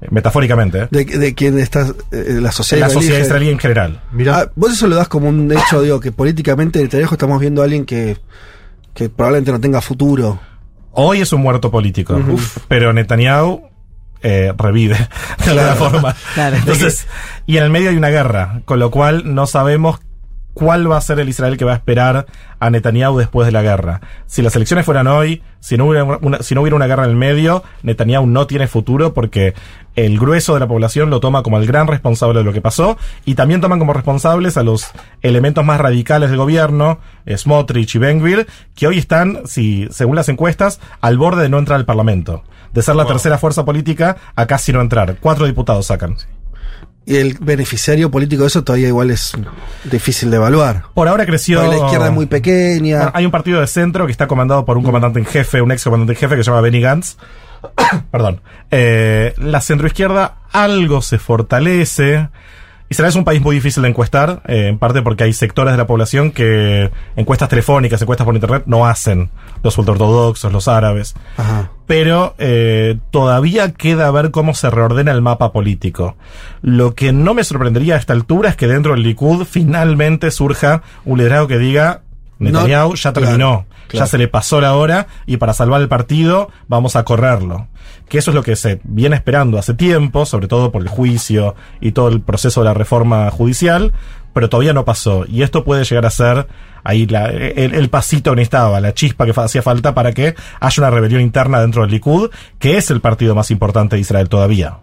Eh, 0.00 0.06
Metafóricamente. 0.10 0.82
¿eh? 0.82 0.88
De, 0.90 1.04
de 1.04 1.34
quién 1.34 1.58
está 1.58 1.86
eh, 2.12 2.38
la 2.40 2.52
sociedad 2.52 2.88
La 2.88 2.92
sociedad 2.92 3.20
israelí. 3.20 3.48
en 3.50 3.58
general. 3.58 4.00
Mirá, 4.12 4.40
Ah, 4.40 4.50
vos 4.54 4.72
eso 4.72 4.86
lo 4.86 4.96
das 4.96 5.08
como 5.08 5.28
un 5.28 5.50
hecho, 5.52 5.82
digo, 5.82 6.00
que 6.00 6.12
políticamente 6.12 6.78
en 6.78 6.84
Netanyahu 6.86 7.12
estamos 7.14 7.40
viendo 7.40 7.62
a 7.62 7.64
alguien 7.64 7.84
que, 7.84 8.18
que 8.94 9.08
probablemente 9.08 9.52
no 9.52 9.60
tenga 9.60 9.80
futuro. 9.80 10.38
Hoy 10.92 11.20
es 11.20 11.32
un 11.32 11.40
muerto 11.42 11.70
político, 11.70 12.14
Uf, 12.16 12.58
pero 12.68 12.92
Netanyahu 12.92 13.62
eh, 14.22 14.52
revive 14.56 14.96
de 15.44 15.50
alguna 15.50 15.74
forma. 15.74 16.16
Claro. 16.34 16.56
Entonces, 16.56 17.06
y 17.46 17.56
en 17.56 17.64
el 17.64 17.70
medio 17.70 17.90
hay 17.90 17.96
una 17.96 18.10
guerra, 18.10 18.62
con 18.64 18.78
lo 18.78 18.90
cual 18.90 19.34
no 19.34 19.46
sabemos 19.46 20.00
cuál 20.54 20.90
va 20.90 20.96
a 20.96 21.00
ser 21.00 21.18
el 21.18 21.28
Israel 21.28 21.56
que 21.56 21.64
va 21.64 21.72
a 21.72 21.76
esperar 21.76 22.26
a 22.60 22.70
Netanyahu 22.70 23.18
después 23.18 23.46
de 23.46 23.52
la 23.52 23.62
guerra. 23.62 24.00
Si 24.26 24.40
las 24.40 24.56
elecciones 24.56 24.86
fueran 24.86 25.06
hoy, 25.06 25.42
si 25.60 25.76
no 25.76 25.86
hubiera 25.86 26.04
una, 26.04 26.42
si 26.42 26.54
no 26.54 26.62
hubiera 26.62 26.76
una 26.76 26.86
guerra 26.86 27.04
en 27.04 27.10
el 27.10 27.16
medio, 27.16 27.62
Netanyahu 27.82 28.26
no 28.26 28.46
tiene 28.46 28.68
futuro 28.68 29.12
porque 29.12 29.54
el 29.96 30.18
grueso 30.18 30.54
de 30.54 30.60
la 30.60 30.66
población 30.66 31.10
lo 31.10 31.20
toma 31.20 31.42
como 31.42 31.58
el 31.58 31.66
gran 31.66 31.86
responsable 31.86 32.38
de 32.38 32.44
lo 32.44 32.52
que 32.52 32.60
pasó 32.60 32.96
y 33.24 33.34
también 33.34 33.60
toman 33.60 33.78
como 33.78 33.92
responsables 33.92 34.56
a 34.56 34.62
los 34.62 34.90
elementos 35.22 35.64
más 35.64 35.80
radicales 35.80 36.30
del 36.30 36.38
gobierno, 36.38 37.00
eh, 37.26 37.36
Smotrich 37.36 37.94
y 37.94 37.98
Ben-Gvir, 37.98 38.46
que 38.74 38.86
hoy 38.86 38.98
están, 38.98 39.42
si, 39.46 39.88
según 39.90 40.16
las 40.16 40.28
encuestas, 40.28 40.80
al 41.00 41.18
borde 41.18 41.42
de 41.42 41.48
no 41.48 41.58
entrar 41.58 41.78
al 41.78 41.86
Parlamento. 41.86 42.44
De 42.72 42.82
ser 42.82 42.96
la 42.96 43.06
tercera 43.06 43.38
fuerza 43.38 43.64
política 43.64 44.16
a 44.34 44.46
casi 44.46 44.72
no 44.72 44.80
entrar. 44.80 45.16
Cuatro 45.20 45.46
diputados 45.46 45.86
sacan. 45.86 46.16
El 47.06 47.36
beneficiario 47.40 48.10
político 48.10 48.42
de 48.42 48.48
eso 48.48 48.64
todavía 48.64 48.88
igual 48.88 49.10
es 49.10 49.32
difícil 49.84 50.30
de 50.30 50.36
evaluar. 50.36 50.84
Por 50.94 51.08
ahora 51.08 51.26
creció. 51.26 51.60
Porque 51.60 51.76
la 51.76 51.84
izquierda 51.84 52.06
es 52.06 52.12
muy 52.12 52.26
pequeña. 52.26 52.96
Bueno, 52.96 53.12
hay 53.14 53.24
un 53.26 53.30
partido 53.30 53.60
de 53.60 53.66
centro 53.66 54.06
que 54.06 54.12
está 54.12 54.26
comandado 54.26 54.64
por 54.64 54.78
un 54.78 54.84
comandante 54.84 55.18
en 55.18 55.26
jefe, 55.26 55.60
un 55.60 55.72
ex 55.72 55.84
comandante 55.84 56.12
en 56.12 56.18
jefe 56.18 56.36
que 56.36 56.44
se 56.44 56.50
llama 56.50 56.62
Benny 56.62 56.80
Gantz. 56.80 57.16
Perdón. 58.10 58.40
Eh, 58.70 59.34
la 59.38 59.60
centroizquierda 59.60 60.38
algo 60.52 61.02
se 61.02 61.18
fortalece. 61.18 62.28
Israel 62.94 63.08
es 63.08 63.16
un 63.16 63.24
país 63.24 63.42
muy 63.42 63.56
difícil 63.56 63.82
de 63.82 63.88
encuestar, 63.88 64.40
eh, 64.46 64.68
en 64.68 64.78
parte 64.78 65.02
porque 65.02 65.24
hay 65.24 65.32
sectores 65.32 65.72
de 65.72 65.78
la 65.78 65.86
población 65.86 66.30
que 66.30 66.92
encuestas 67.16 67.48
telefónicas, 67.48 68.00
encuestas 68.00 68.24
por 68.24 68.36
internet, 68.36 68.62
no 68.66 68.86
hacen. 68.86 69.30
Los 69.64 69.76
ultraortodoxos, 69.78 70.52
los 70.52 70.68
árabes. 70.68 71.16
Ajá. 71.36 71.72
Pero 71.88 72.36
eh, 72.38 72.98
todavía 73.10 73.72
queda 73.72 74.12
ver 74.12 74.30
cómo 74.30 74.54
se 74.54 74.70
reordena 74.70 75.10
el 75.10 75.22
mapa 75.22 75.50
político. 75.50 76.16
Lo 76.62 76.94
que 76.94 77.12
no 77.12 77.34
me 77.34 77.42
sorprendería 77.42 77.96
a 77.96 77.98
esta 77.98 78.12
altura 78.12 78.50
es 78.50 78.56
que 78.56 78.68
dentro 78.68 78.92
del 78.92 79.02
Likud 79.02 79.44
finalmente 79.44 80.30
surja 80.30 80.82
un 81.04 81.18
liderazgo 81.18 81.48
que 81.48 81.58
diga 81.58 82.02
Netanyahu 82.38 82.90
No, 82.90 82.94
ya 82.94 83.12
claro, 83.12 83.26
terminó, 83.28 83.66
ya 83.98 84.06
se 84.06 84.18
le 84.18 84.28
pasó 84.28 84.60
la 84.60 84.74
hora 84.74 85.06
y 85.26 85.36
para 85.36 85.52
salvar 85.52 85.80
el 85.80 85.88
partido 85.88 86.50
vamos 86.68 86.96
a 86.96 87.04
correrlo. 87.04 87.68
Que 88.08 88.18
eso 88.18 88.30
es 88.30 88.34
lo 88.34 88.42
que 88.42 88.56
se 88.56 88.80
viene 88.84 89.16
esperando 89.16 89.58
hace 89.58 89.72
tiempo, 89.74 90.26
sobre 90.26 90.46
todo 90.48 90.70
por 90.72 90.82
el 90.82 90.88
juicio 90.88 91.54
y 91.80 91.92
todo 91.92 92.08
el 92.08 92.20
proceso 92.20 92.60
de 92.60 92.66
la 92.66 92.74
reforma 92.74 93.30
judicial, 93.30 93.92
pero 94.34 94.48
todavía 94.48 94.72
no 94.72 94.84
pasó. 94.84 95.24
Y 95.26 95.42
esto 95.42 95.64
puede 95.64 95.84
llegar 95.84 96.04
a 96.06 96.10
ser 96.10 96.46
ahí 96.82 97.06
la- 97.06 97.28
el, 97.30 97.74
el 97.74 97.88
pasito 97.88 98.30
que 98.32 98.36
necesitaba, 98.36 98.80
la 98.80 98.92
chispa 98.92 99.24
que 99.24 99.32
hacía 99.34 99.62
falta 99.62 99.94
para 99.94 100.12
que 100.12 100.34
haya 100.60 100.82
una 100.82 100.90
rebelión 100.90 101.22
interna 101.22 101.60
dentro 101.60 101.82
del 101.82 101.92
Likud, 101.92 102.30
que 102.58 102.76
es 102.76 102.90
el 102.90 103.00
partido 103.00 103.34
más 103.34 103.50
importante 103.50 103.96
de 103.96 104.00
Israel 104.00 104.28
todavía. 104.28 104.78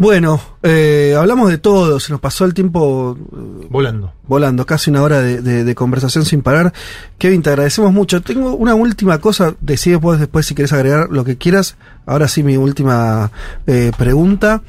Bueno, 0.00 0.40
eh, 0.62 1.14
hablamos 1.14 1.50
de 1.50 1.58
todo, 1.58 2.00
se 2.00 2.10
nos 2.10 2.22
pasó 2.22 2.46
el 2.46 2.54
tiempo 2.54 3.18
eh, 3.20 3.66
Volando. 3.68 4.14
volando, 4.26 4.64
casi 4.64 4.88
una 4.88 5.02
hora 5.02 5.20
de, 5.20 5.42
de- 5.42 5.62
de 5.62 5.74
conversación 5.74 6.24
sin 6.24 6.40
parar. 6.40 6.72
Kevin, 7.18 7.42
te 7.42 7.50
agradecemos 7.50 7.92
mucho. 7.92 8.22
Tengo 8.22 8.54
una 8.54 8.74
última 8.74 9.18
cosa, 9.18 9.54
decide 9.60 9.96
después, 9.96 10.18
después 10.18 10.46
si 10.46 10.54
quieres 10.54 10.72
agregar 10.72 11.08
lo 11.10 11.22
que 11.22 11.36
quieras. 11.36 11.76
Ahora 12.06 12.28
sí, 12.28 12.42
mi 12.42 12.56
última 12.56 13.30
eh, 13.66 13.92
pregunta. 13.98 14.62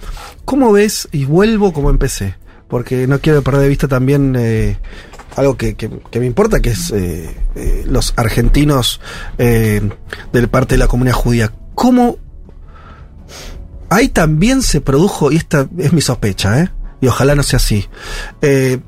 ¿Cómo 0.44 0.74
ves, 0.74 1.08
y 1.14 1.24
vuelvo 1.24 1.72
como 1.72 1.92
empecé, 1.92 2.36
porque 2.68 3.08
no 3.08 3.20
quiero 3.20 3.42
perder 3.42 3.62
de 3.62 3.70
vista 3.70 3.88
también 3.88 4.36
eh, 4.38 4.80
algo 5.38 5.56
que, 5.56 5.76
que- 5.76 6.02
que 6.12 6.20
me 6.20 6.26
importa, 6.26 6.60
que 6.60 6.72
es 6.72 6.92
eh, 6.92 7.34
los 7.88 8.14
argentinos 8.18 9.00
eh, 9.38 9.80
del 10.34 10.50
parte 10.50 10.76
de 10.76 10.80
la 10.80 10.88
comunidad 10.90 11.16
judía. 11.16 11.54
¿Cómo 11.74 12.18
ahí 13.92 14.08
también 14.10 14.64
se 14.64 14.82
produjo, 14.82 15.32
y 15.32 15.36
esta 15.38 15.68
es 15.78 15.94
mi 15.94 16.02
sospecha, 16.02 16.60
¿eh? 16.62 16.72
y 17.02 17.08
ojalá 17.08 17.36
no 17.36 17.44
sea 17.44 17.58
así, 17.58 17.88
eh, 18.42 18.80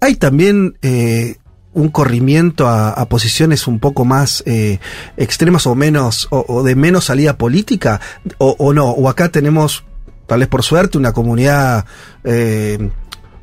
hay 0.00 0.16
también 0.16 0.76
eh, 0.82 1.36
un 1.72 1.88
corrimiento 1.88 2.66
a, 2.66 2.90
a 2.90 3.08
posiciones 3.08 3.66
un 3.68 3.78
poco 3.78 4.04
más 4.04 4.42
eh, 4.46 4.78
extremas 5.16 5.66
o 5.66 5.74
menos, 5.74 6.26
o, 6.30 6.44
o 6.48 6.62
de 6.62 6.74
menos 6.74 7.04
salida 7.04 7.38
política, 7.38 8.00
o, 8.38 8.56
o 8.58 8.72
no, 8.72 8.90
o 8.90 9.08
acá 9.08 9.28
tenemos, 9.30 9.84
tal 10.26 10.40
vez 10.40 10.48
por 10.48 10.62
suerte, 10.62 10.98
una 10.98 11.12
comunidad 11.12 11.84
eh, 12.24 12.90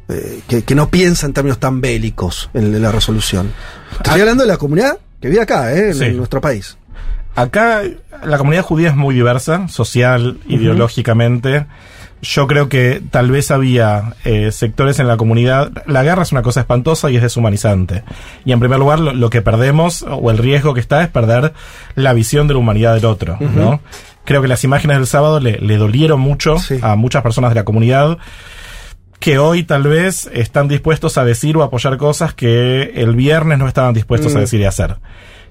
eh, 0.09 0.41
que, 0.47 0.63
que 0.63 0.75
no 0.75 0.89
piensa 0.89 1.25
en 1.25 1.33
términos 1.33 1.59
tan 1.59 1.79
bélicos 1.79 2.49
en, 2.53 2.75
en 2.75 2.81
la 2.81 2.91
resolución. 2.91 3.51
Estoy 3.91 4.21
hablando 4.21 4.43
de 4.43 4.49
la 4.49 4.57
comunidad 4.57 4.97
que 5.21 5.29
vive 5.29 5.41
acá, 5.41 5.73
¿eh? 5.73 5.89
en, 5.89 5.95
Sí. 5.95 6.03
en 6.05 6.17
nuestro 6.17 6.41
país. 6.41 6.77
Acá 7.37 7.81
la 8.25 8.37
comunidad 8.37 8.63
judía 8.63 8.89
es 8.89 8.95
muy 8.95 9.15
diversa, 9.15 9.67
social, 9.67 10.39
ideológicamente. 10.47 11.65
Yo 12.23 12.47
creo 12.47 12.67
que 12.67 12.99
tal 13.11 13.29
vez 13.29 13.51
había 13.51 14.15
eh, 14.25 14.51
sectores 14.51 14.97
en 14.99 15.07
la 15.07 15.17
comunidad. 15.17 15.71
La 15.85 16.01
guerra 16.01 16.23
es 16.23 16.31
una 16.31 16.41
cosa 16.41 16.61
espantosa 16.61 17.11
y 17.11 17.15
es 17.15 17.21
deshumanizante. 17.21 18.03
Y 18.43 18.53
en 18.53 18.59
primer 18.59 18.79
lugar, 18.79 18.99
lo, 18.99 19.13
lo 19.13 19.29
que 19.29 19.43
perdemos, 19.43 20.03
o 20.09 20.31
el 20.31 20.39
riesgo 20.39 20.73
que 20.73 20.79
está, 20.79 21.03
es 21.03 21.09
perder 21.09 21.53
la 21.93 22.13
visión 22.13 22.47
de 22.47 22.55
la 22.55 22.59
humanidad 22.59 22.95
del 22.95 23.05
otro, 23.05 23.37
¿no? 23.39 23.81
Creo 24.25 24.41
que 24.41 24.47
las 24.47 24.63
imágenes 24.63 24.97
del 24.97 25.05
sábado 25.07 25.39
le, 25.39 25.59
le 25.59 25.77
dolieron 25.77 26.19
mucho 26.19 26.57
a 26.81 26.95
muchas 26.95 27.21
personas 27.21 27.51
de 27.51 27.55
la 27.55 27.63
comunidad 27.65 28.17
que 29.19 29.37
hoy 29.37 29.63
tal 29.63 29.83
vez 29.83 30.29
están 30.33 30.67
dispuestos 30.67 31.17
a 31.17 31.23
decir 31.23 31.55
o 31.57 31.63
apoyar 31.63 31.97
cosas 31.97 32.33
que 32.33 32.93
el 32.95 33.15
viernes 33.15 33.57
no 33.59 33.67
estaban 33.67 33.93
dispuestos 33.93 34.33
a 34.33 34.37
Mm. 34.39 34.41
decir 34.41 34.59
y 34.61 34.65
hacer. 34.65 34.97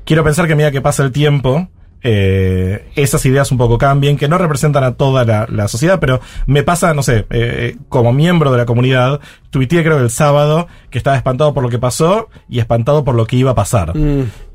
Quiero 0.04 0.22
pensar 0.24 0.46
que 0.46 0.52
a 0.52 0.56
medida 0.56 0.70
que 0.72 0.80
pasa 0.80 1.02
el 1.04 1.10
tiempo, 1.10 1.68
eh, 2.02 2.88
esas 2.94 3.24
ideas 3.26 3.50
un 3.50 3.58
poco 3.58 3.78
cambien, 3.78 4.16
que 4.16 4.28
no 4.28 4.38
representan 4.38 4.84
a 4.84 4.94
toda 4.94 5.24
la, 5.24 5.46
la 5.50 5.66
sociedad, 5.68 5.98
pero 6.00 6.20
me 6.46 6.62
pasa, 6.62 6.94
no 6.94 7.02
sé, 7.02 7.26
eh, 7.30 7.76
como 7.88 8.12
miembro 8.12 8.52
de 8.52 8.58
la 8.58 8.66
comunidad, 8.66 9.20
tuiteé 9.50 9.82
creo 9.82 9.98
el 9.98 10.10
sábado 10.10 10.68
que 10.90 10.98
estaba 10.98 11.16
espantado 11.16 11.52
por 11.54 11.62
lo 11.62 11.68
que 11.68 11.78
pasó 11.78 12.28
y 12.48 12.58
espantado 12.60 13.04
por 13.04 13.14
lo 13.14 13.26
que 13.26 13.36
iba 13.36 13.50
a 13.52 13.54
pasar. 13.54 13.92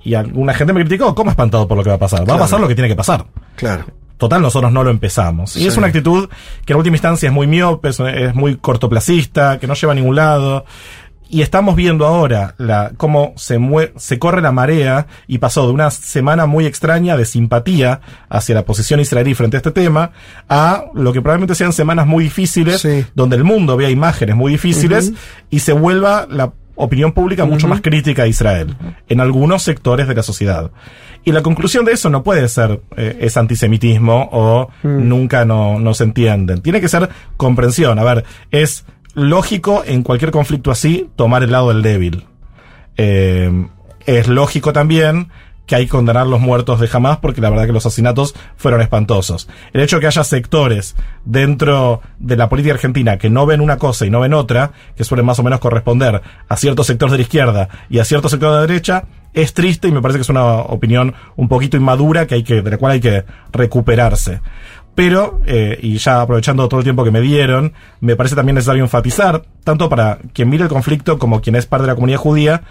Y 0.03 0.13
alguna 0.13 0.53
gente 0.53 0.73
me 0.73 0.81
criticó, 0.81 1.13
¿cómo 1.13 1.29
espantado 1.31 1.67
por 1.67 1.77
lo 1.77 1.83
que 1.83 1.89
va 1.89 1.95
a 1.95 1.99
pasar? 1.99 2.21
Va 2.21 2.25
Claro. 2.25 2.39
a 2.39 2.43
pasar 2.45 2.59
lo 2.59 2.67
que 2.67 2.75
tiene 2.75 2.87
que 2.87 2.95
pasar. 2.95 3.25
Claro. 3.55 3.85
Total, 4.17 4.39
nosotros 4.39 4.71
no 4.71 4.83
lo 4.83 4.91
empezamos. 4.91 5.55
Y 5.57 5.61
Sí. 5.61 5.67
es 5.67 5.77
una 5.77 5.87
actitud 5.87 6.29
que 6.63 6.73
en 6.73 6.77
última 6.77 6.95
instancia 6.95 7.27
es 7.27 7.33
muy 7.33 7.47
miope, 7.47 7.89
es 7.89 8.35
muy 8.35 8.55
cortoplacista, 8.57 9.57
que 9.59 9.65
no 9.65 9.73
lleva 9.73 9.93
a 9.93 9.95
ningún 9.95 10.15
lado. 10.15 10.63
Y 11.33 11.41
estamos 11.43 11.77
viendo 11.77 12.05
ahora 12.05 12.55
la, 12.57 12.91
cómo 12.97 13.33
se, 13.37 13.57
mue- 13.57 13.93
se 13.95 14.19
corre 14.19 14.41
la 14.41 14.51
marea 14.51 15.07
y 15.27 15.37
pasó 15.37 15.65
de 15.65 15.71
una 15.71 15.89
semana 15.89 16.45
muy 16.45 16.65
extraña 16.65 17.15
de 17.15 17.23
simpatía 17.23 18.01
hacia 18.27 18.53
la 18.53 18.65
posición 18.65 18.99
israelí 18.99 19.33
frente 19.33 19.55
a 19.55 19.59
este 19.59 19.71
tema 19.71 20.11
a 20.49 20.83
lo 20.93 21.13
que 21.13 21.21
probablemente 21.21 21.55
sean 21.55 21.71
semanas 21.71 22.05
muy 22.05 22.25
difíciles, 22.25 22.81
donde 23.15 23.37
el 23.37 23.45
mundo 23.45 23.77
vea 23.77 23.89
imágenes 23.89 24.35
muy 24.35 24.51
difíciles 24.51 25.13
y 25.49 25.59
se 25.59 25.71
vuelva 25.71 26.27
la 26.29 26.51
opinión 26.75 27.13
pública 27.13 27.45
mucho 27.45 27.67
más 27.67 27.79
crítica 27.81 28.23
a 28.23 28.27
Israel 28.27 28.75
en 29.07 29.21
algunos 29.21 29.63
sectores 29.63 30.07
de 30.09 30.15
la 30.15 30.23
sociedad. 30.23 30.71
Y 31.23 31.31
la 31.31 31.43
conclusión 31.43 31.85
de 31.85 31.93
eso 31.93 32.09
no 32.09 32.23
puede 32.23 32.47
ser 32.49 32.81
eh, 32.97 33.19
es 33.21 33.37
antisemitismo 33.37 34.27
o 34.33 34.69
nunca 34.83 35.45
no, 35.45 35.79
no 35.79 35.93
se 35.93 36.03
entienden. 36.03 36.61
Tiene 36.61 36.81
que 36.81 36.89
ser 36.89 37.07
comprensión. 37.37 37.99
A 37.99 38.03
ver, 38.03 38.25
es 38.49 38.83
lógico 39.13 39.83
en 39.85 40.03
cualquier 40.03 40.31
conflicto 40.31 40.71
así 40.71 41.09
tomar 41.15 41.43
el 41.43 41.51
lado 41.51 41.69
del 41.69 41.81
débil. 41.81 42.25
Eh, 42.97 43.67
es 44.05 44.27
lógico 44.27 44.73
también 44.73 45.29
que 45.65 45.75
hay 45.75 45.85
que 45.85 45.91
condenar 45.91 46.27
los 46.27 46.41
muertos 46.41 46.79
de 46.79 46.89
Hamas 46.91 47.19
porque 47.19 47.39
la 47.39 47.49
verdad 47.49 47.65
que 47.65 47.71
los 47.71 47.85
asesinatos 47.85 48.35
fueron 48.57 48.81
espantosos. 48.81 49.47
El 49.71 49.81
hecho 49.81 49.97
de 49.97 50.01
que 50.01 50.07
haya 50.07 50.23
sectores 50.23 50.95
dentro 51.23 52.01
de 52.19 52.35
la 52.35 52.49
política 52.49 52.73
argentina 52.73 53.17
que 53.17 53.29
no 53.29 53.45
ven 53.45 53.61
una 53.61 53.77
cosa 53.77 54.05
y 54.05 54.09
no 54.09 54.19
ven 54.19 54.33
otra, 54.33 54.73
que 54.97 55.03
suelen 55.03 55.25
más 55.25 55.39
o 55.39 55.43
menos 55.43 55.59
corresponder 55.59 56.21
a 56.49 56.57
ciertos 56.57 56.87
sectores 56.87 57.11
de 57.13 57.19
la 57.19 57.23
izquierda 57.23 57.69
y 57.89 57.99
a 57.99 58.05
ciertos 58.05 58.31
sectores 58.31 58.53
de 58.53 58.61
la 58.61 58.67
derecha, 58.67 59.05
es 59.33 59.53
triste 59.53 59.87
y 59.87 59.91
me 59.91 60.01
parece 60.01 60.17
que 60.17 60.23
es 60.23 60.29
una 60.29 60.43
opinión 60.43 61.13
un 61.37 61.47
poquito 61.47 61.77
inmadura 61.77 62.27
que 62.27 62.35
hay 62.35 62.43
que, 62.43 62.61
de 62.61 62.69
la 62.69 62.77
cual 62.77 62.93
hay 62.93 62.99
que 62.99 63.23
recuperarse. 63.53 64.41
Pero, 64.93 65.39
eh, 65.45 65.79
y 65.81 65.97
ya 65.97 66.21
aprovechando 66.21 66.67
todo 66.67 66.79
el 66.79 66.83
tiempo 66.83 67.03
que 67.03 67.11
me 67.11 67.21
dieron, 67.21 67.73
me 68.01 68.15
parece 68.15 68.35
también 68.35 68.55
necesario 68.55 68.83
enfatizar, 68.83 69.43
tanto 69.63 69.89
para 69.89 70.19
quien 70.33 70.49
mire 70.49 70.63
el 70.63 70.69
conflicto 70.69 71.17
como 71.17 71.41
quien 71.41 71.55
es 71.55 71.65
parte 71.65 71.83
de 71.83 71.87
la 71.87 71.95
comunidad 71.95 72.19
judía, 72.19 72.63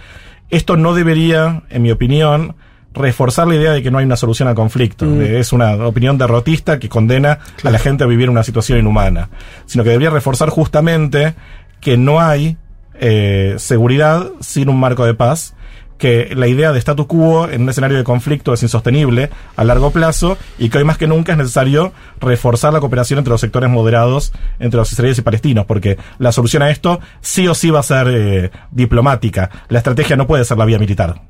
esto 0.50 0.76
no 0.76 0.94
debería, 0.94 1.62
en 1.70 1.82
mi 1.82 1.90
opinión, 1.90 2.56
reforzar 2.92 3.46
la 3.46 3.54
idea 3.54 3.72
de 3.72 3.82
que 3.82 3.90
no 3.90 3.98
hay 3.98 4.04
una 4.04 4.16
solución 4.16 4.48
al 4.48 4.54
conflicto. 4.54 5.06
Mm. 5.06 5.22
Es 5.22 5.52
una 5.52 5.74
opinión 5.86 6.18
derrotista 6.18 6.78
que 6.78 6.88
condena 6.88 7.38
a 7.62 7.70
la 7.70 7.78
gente 7.78 8.04
a 8.04 8.06
vivir 8.06 8.28
una 8.28 8.42
situación 8.42 8.78
inhumana. 8.78 9.28
Sino 9.66 9.84
que 9.84 9.90
debería 9.90 10.10
reforzar 10.10 10.48
justamente 10.48 11.34
que 11.80 11.96
no 11.96 12.20
hay 12.20 12.56
eh, 12.94 13.54
seguridad 13.58 14.30
sin 14.40 14.68
un 14.68 14.78
marco 14.78 15.06
de 15.06 15.14
paz 15.14 15.54
que 16.00 16.34
la 16.34 16.48
idea 16.48 16.72
de 16.72 16.80
statu 16.80 17.06
quo 17.06 17.48
en 17.48 17.62
un 17.62 17.68
escenario 17.68 17.98
de 17.98 18.04
conflicto 18.04 18.52
es 18.52 18.62
insostenible 18.64 19.30
a 19.54 19.62
largo 19.62 19.92
plazo 19.92 20.36
y 20.58 20.70
que 20.70 20.78
hoy 20.78 20.84
más 20.84 20.98
que 20.98 21.06
nunca 21.06 21.32
es 21.32 21.38
necesario 21.38 21.92
reforzar 22.20 22.72
la 22.72 22.80
cooperación 22.80 23.18
entre 23.18 23.30
los 23.30 23.40
sectores 23.40 23.70
moderados 23.70 24.32
entre 24.58 24.78
los 24.78 24.90
israelíes 24.90 25.18
y 25.18 25.22
palestinos, 25.22 25.66
porque 25.66 25.98
la 26.18 26.32
solución 26.32 26.62
a 26.62 26.70
esto 26.70 27.00
sí 27.20 27.46
o 27.46 27.54
sí 27.54 27.70
va 27.70 27.80
a 27.80 27.84
ser 27.84 28.08
eh, 28.08 28.50
diplomática. 28.70 29.50
La 29.68 29.78
estrategia 29.78 30.16
no 30.16 30.26
puede 30.26 30.44
ser 30.44 30.58
la 30.58 30.64
vía 30.64 30.78
militar. 30.78 31.20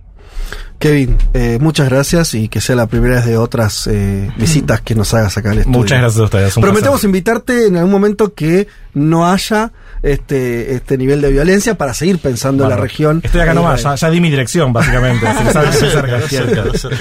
Kevin, 0.78 1.18
eh, 1.34 1.58
muchas 1.60 1.90
gracias 1.90 2.32
y 2.32 2.48
que 2.48 2.62
sea 2.62 2.74
la 2.74 2.86
primera 2.86 3.16
vez 3.16 3.26
de 3.26 3.36
otras 3.36 3.86
eh, 3.86 4.30
visitas 4.38 4.80
que 4.80 4.94
nos 4.94 5.12
hagas 5.12 5.36
acá 5.36 5.50
al 5.50 5.58
estudio. 5.58 5.78
Muchas 5.78 5.98
gracias 5.98 6.20
a 6.20 6.24
ustedes. 6.24 6.54
Prometemos 6.54 7.00
placer. 7.00 7.08
invitarte 7.08 7.66
en 7.66 7.76
algún 7.76 7.92
momento 7.92 8.32
que 8.32 8.66
no 8.94 9.30
haya 9.30 9.72
este, 10.02 10.74
este 10.74 10.96
nivel 10.96 11.20
de 11.20 11.32
violencia 11.32 11.76
para 11.76 11.92
seguir 11.92 12.18
pensando 12.18 12.64
en 12.64 12.70
la 12.70 12.76
región. 12.76 13.20
Estoy 13.22 13.42
acá 13.42 13.50
de 13.50 13.56
nomás, 13.56 13.82
ya, 13.82 13.94
ya 13.94 14.10
di 14.10 14.20
mi 14.22 14.30
dirección, 14.30 14.72
básicamente. 14.72 15.26
cerca. 15.52 15.72
cerca, 15.72 16.78
cerca. 16.78 16.96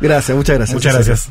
Gracias, 0.00 0.36
muchas 0.36 0.56
gracias. 0.56 0.74
Muchas 0.74 0.94
gracias. 0.94 1.30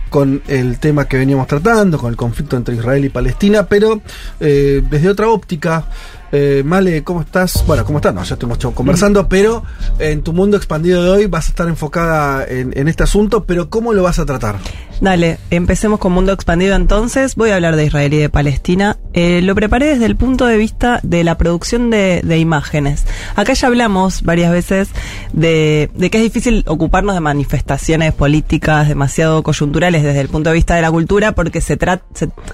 con 0.11 0.43
el 0.49 0.77
tema 0.77 1.07
que 1.07 1.17
veníamos 1.17 1.47
tratando, 1.47 1.97
con 1.97 2.11
el 2.11 2.17
conflicto 2.17 2.57
entre 2.57 2.75
Israel 2.75 3.05
y 3.05 3.09
Palestina, 3.09 3.65
pero 3.65 4.01
eh, 4.41 4.83
desde 4.87 5.07
otra 5.09 5.29
óptica. 5.29 5.85
Eh, 6.33 6.63
Male, 6.65 7.03
¿cómo 7.03 7.21
estás? 7.21 7.65
Bueno, 7.67 7.83
¿cómo 7.83 7.97
estás? 7.97 8.13
No, 8.13 8.23
ya 8.23 8.35
estuvimos 8.35 8.57
conversando, 8.73 9.27
pero 9.27 9.63
en 9.99 10.21
tu 10.21 10.31
mundo 10.31 10.55
expandido 10.55 11.03
de 11.03 11.09
hoy 11.09 11.25
vas 11.25 11.47
a 11.47 11.49
estar 11.49 11.67
enfocada 11.67 12.45
en, 12.45 12.71
en 12.77 12.87
este 12.87 13.03
asunto, 13.03 13.43
pero 13.43 13.69
¿cómo 13.69 13.91
lo 13.91 14.03
vas 14.03 14.17
a 14.17 14.25
tratar? 14.25 14.57
Dale, 15.01 15.39
empecemos 15.49 15.99
con 15.99 16.11
Mundo 16.11 16.31
Expandido 16.31 16.75
entonces. 16.75 17.35
Voy 17.35 17.49
a 17.49 17.55
hablar 17.55 17.75
de 17.75 17.85
Israel 17.85 18.13
y 18.13 18.17
de 18.17 18.29
Palestina. 18.29 18.97
Eh, 19.13 19.41
lo 19.41 19.55
preparé 19.55 19.87
desde 19.87 20.05
el 20.05 20.15
punto 20.15 20.45
de 20.45 20.57
vista 20.57 20.99
de 21.01 21.23
la 21.23 21.39
producción 21.39 21.89
de, 21.89 22.21
de 22.23 22.37
imágenes. 22.37 23.05
Acá 23.35 23.53
ya 23.53 23.67
hablamos 23.67 24.21
varias 24.21 24.51
veces 24.51 24.89
de, 25.33 25.89
de 25.95 26.11
que 26.11 26.19
es 26.19 26.23
difícil 26.23 26.63
ocuparnos 26.67 27.15
de 27.15 27.19
manifestaciones 27.19 28.13
políticas 28.13 28.87
demasiado 28.87 29.41
coyunturales 29.41 30.00
desde 30.03 30.21
el 30.21 30.29
punto 30.29 30.49
de 30.49 30.55
vista 30.55 30.75
de 30.75 30.81
la 30.81 30.91
cultura 30.91 31.33
porque 31.33 31.61
se 31.61 31.77
trata, 31.77 32.03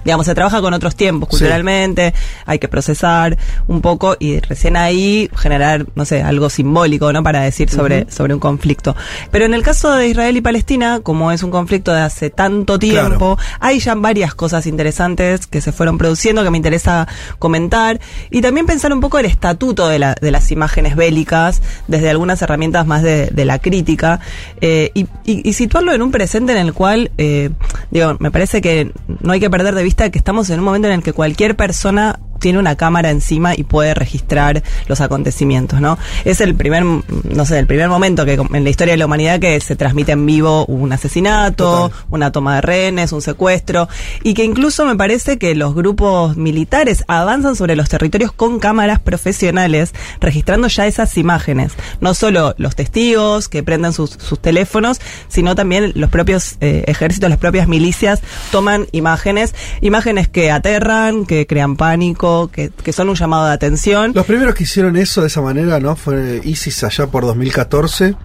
digamos, 0.05 0.25
se 0.25 0.35
trabaja 0.35 0.61
con 0.61 0.73
otros 0.73 0.95
tiempos 0.95 1.29
culturalmente, 1.29 2.13
hay 2.45 2.59
que 2.59 2.67
procesar 2.67 3.37
un 3.67 3.81
poco 3.81 4.15
y 4.19 4.39
recién 4.39 4.77
ahí 4.77 5.29
generar, 5.35 5.85
no 5.95 6.05
sé, 6.05 6.21
algo 6.23 6.49
simbólico, 6.49 7.11
¿no? 7.13 7.23
Para 7.23 7.41
decir 7.41 7.69
sobre, 7.69 8.05
sobre 8.11 8.33
un 8.33 8.39
conflicto. 8.39 8.95
Pero 9.31 9.45
en 9.45 9.53
el 9.53 9.63
caso 9.63 9.91
de 9.93 10.07
Israel 10.07 10.37
y 10.37 10.41
Palestina, 10.41 10.99
como 11.01 11.31
es 11.31 11.43
un 11.43 11.51
conflicto 11.51 11.93
de 11.93 12.01
hace 12.01 12.29
tanto 12.29 12.77
tiempo, 12.79 13.37
hay 13.59 13.79
ya 13.79 13.95
varias 13.95 14.33
cosas 14.35 14.65
interesantes 14.67 15.47
que 15.47 15.61
se 15.61 15.71
fueron 15.71 15.97
produciendo 15.97 16.43
que 16.43 16.49
me 16.49 16.57
interesa 16.57 17.07
comentar 17.39 17.99
y 18.29 18.41
también 18.41 18.65
pensar 18.65 18.91
un 18.93 18.99
poco 19.01 19.19
el 19.19 19.25
estatuto 19.25 19.87
de, 19.87 19.99
la- 19.99 20.15
de 20.19 20.31
las 20.31 20.51
imágenes 20.51 20.95
bélicas 20.95 21.61
desde 21.87 22.09
algunas 22.09 22.41
herramientas 22.41 22.85
más 22.85 23.03
de, 23.03 23.27
de 23.27 23.45
la 23.45 23.59
crítica 23.59 24.19
eh, 24.61 24.91
y, 24.93 25.01
y- 25.25 25.47
y 25.47 25.53
situarlo 25.53 25.93
en 25.93 26.01
un 26.01 26.11
presente 26.11 26.51
en 26.51 26.57
el 26.59 26.73
cual, 26.73 27.11
eh, 27.17 27.36
digo, 27.91 28.17
me 28.19 28.31
parece 28.31 28.61
que 28.61 28.91
no 29.21 29.31
hay 29.31 29.39
que 29.39 29.49
perder 29.49 29.75
de 29.75 29.83
vista 29.83 30.09
que 30.09 30.17
estamos 30.17 30.49
en 30.49 30.59
un 30.59 30.65
momento 30.65 30.87
en 30.87 30.95
el 30.95 31.03
que 31.03 31.13
cualquier 31.13 31.55
persona 31.55 32.19
tiene 32.39 32.59
una 32.59 32.75
cámara 32.75 33.09
encima 33.09 33.55
y 33.55 33.63
puede 33.63 33.93
registrar 33.93 34.63
los 34.87 35.01
acontecimientos, 35.01 35.81
¿no? 35.81 35.97
Es 36.25 36.41
el 36.41 36.55
primer, 36.55 36.83
no 36.83 37.45
sé, 37.45 37.59
el 37.59 37.67
primer 37.67 37.89
momento 37.89 38.25
que 38.25 38.33
en 38.33 38.63
la 38.63 38.69
historia 38.69 38.93
de 38.93 38.97
la 38.97 39.05
humanidad 39.05 39.39
que 39.39 39.59
se 39.59 39.75
transmite 39.75 40.13
en 40.13 40.25
vivo 40.25 40.65
un 40.65 40.91
asesinato, 40.91 41.91
una 42.09 42.31
toma 42.31 42.55
de 42.55 42.61
rehenes, 42.61 43.11
un 43.11 43.21
secuestro, 43.21 43.87
y 44.23 44.33
que 44.33 44.43
incluso 44.43 44.85
me 44.85 44.95
parece 44.95 45.37
que 45.37 45.55
los 45.55 45.75
grupos 45.75 46.37
militares 46.37 47.03
avanzan 47.07 47.55
sobre 47.55 47.75
los 47.75 47.89
territorios 47.89 48.31
con 48.31 48.59
cámaras 48.59 48.99
profesionales, 48.99 49.93
registrando 50.19 50.67
ya 50.67 50.87
esas 50.87 51.17
imágenes. 51.17 51.73
No 52.01 52.13
solo 52.13 52.55
los 52.57 52.75
testigos 52.75 53.49
que 53.49 53.63
prenden 53.63 53.93
sus, 53.93 54.11
sus 54.11 54.39
teléfonos, 54.39 54.99
sino 55.27 55.55
también 55.55 55.91
los 55.95 56.09
propios 56.09 56.57
eh, 56.61 56.83
ejércitos, 56.87 57.29
las 57.29 57.39
propias 57.39 57.67
milicias 57.67 58.21
toman 58.51 58.87
imágenes, 58.91 59.55
imágenes 59.81 60.27
que 60.27 60.51
aterran, 60.51 61.25
que 61.25 61.47
crean 61.47 61.75
pánico, 61.75 62.26
que, 62.53 62.69
que 62.69 62.93
son 62.93 63.09
un 63.09 63.15
llamado 63.15 63.45
de 63.47 63.53
atención. 63.53 64.11
Los 64.13 64.25
primeros 64.25 64.55
que 64.55 64.63
hicieron 64.63 64.95
eso 64.97 65.21
de 65.21 65.27
esa 65.27 65.41
manera, 65.41 65.79
¿no? 65.79 65.95
Fue 65.95 66.41
ISIS 66.43 66.83
allá 66.83 67.07
por 67.07 67.25
2014. 67.25 68.15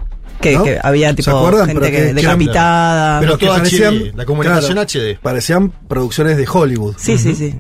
Que- 0.40 0.56
¿no? 0.56 0.64
que 0.64 0.78
había, 0.82 1.10
¿Se 1.10 1.16
tipo, 1.16 1.50
gente 1.66 1.90
que 1.92 2.14
decapitada. 2.14 3.20
Pero 3.20 3.38
Pero 3.38 3.38
que 3.38 3.46
parecían, 3.58 3.94
HD, 3.94 4.12
la 4.16 4.24
comunicación 4.24 4.78
HD. 4.78 5.18
Parecían 5.22 5.70
producciones 5.88 6.36
de 6.36 6.46
Hollywood. 6.50 6.96
Sí, 6.98 7.16
sí, 7.18 7.34
sí. 7.34 7.54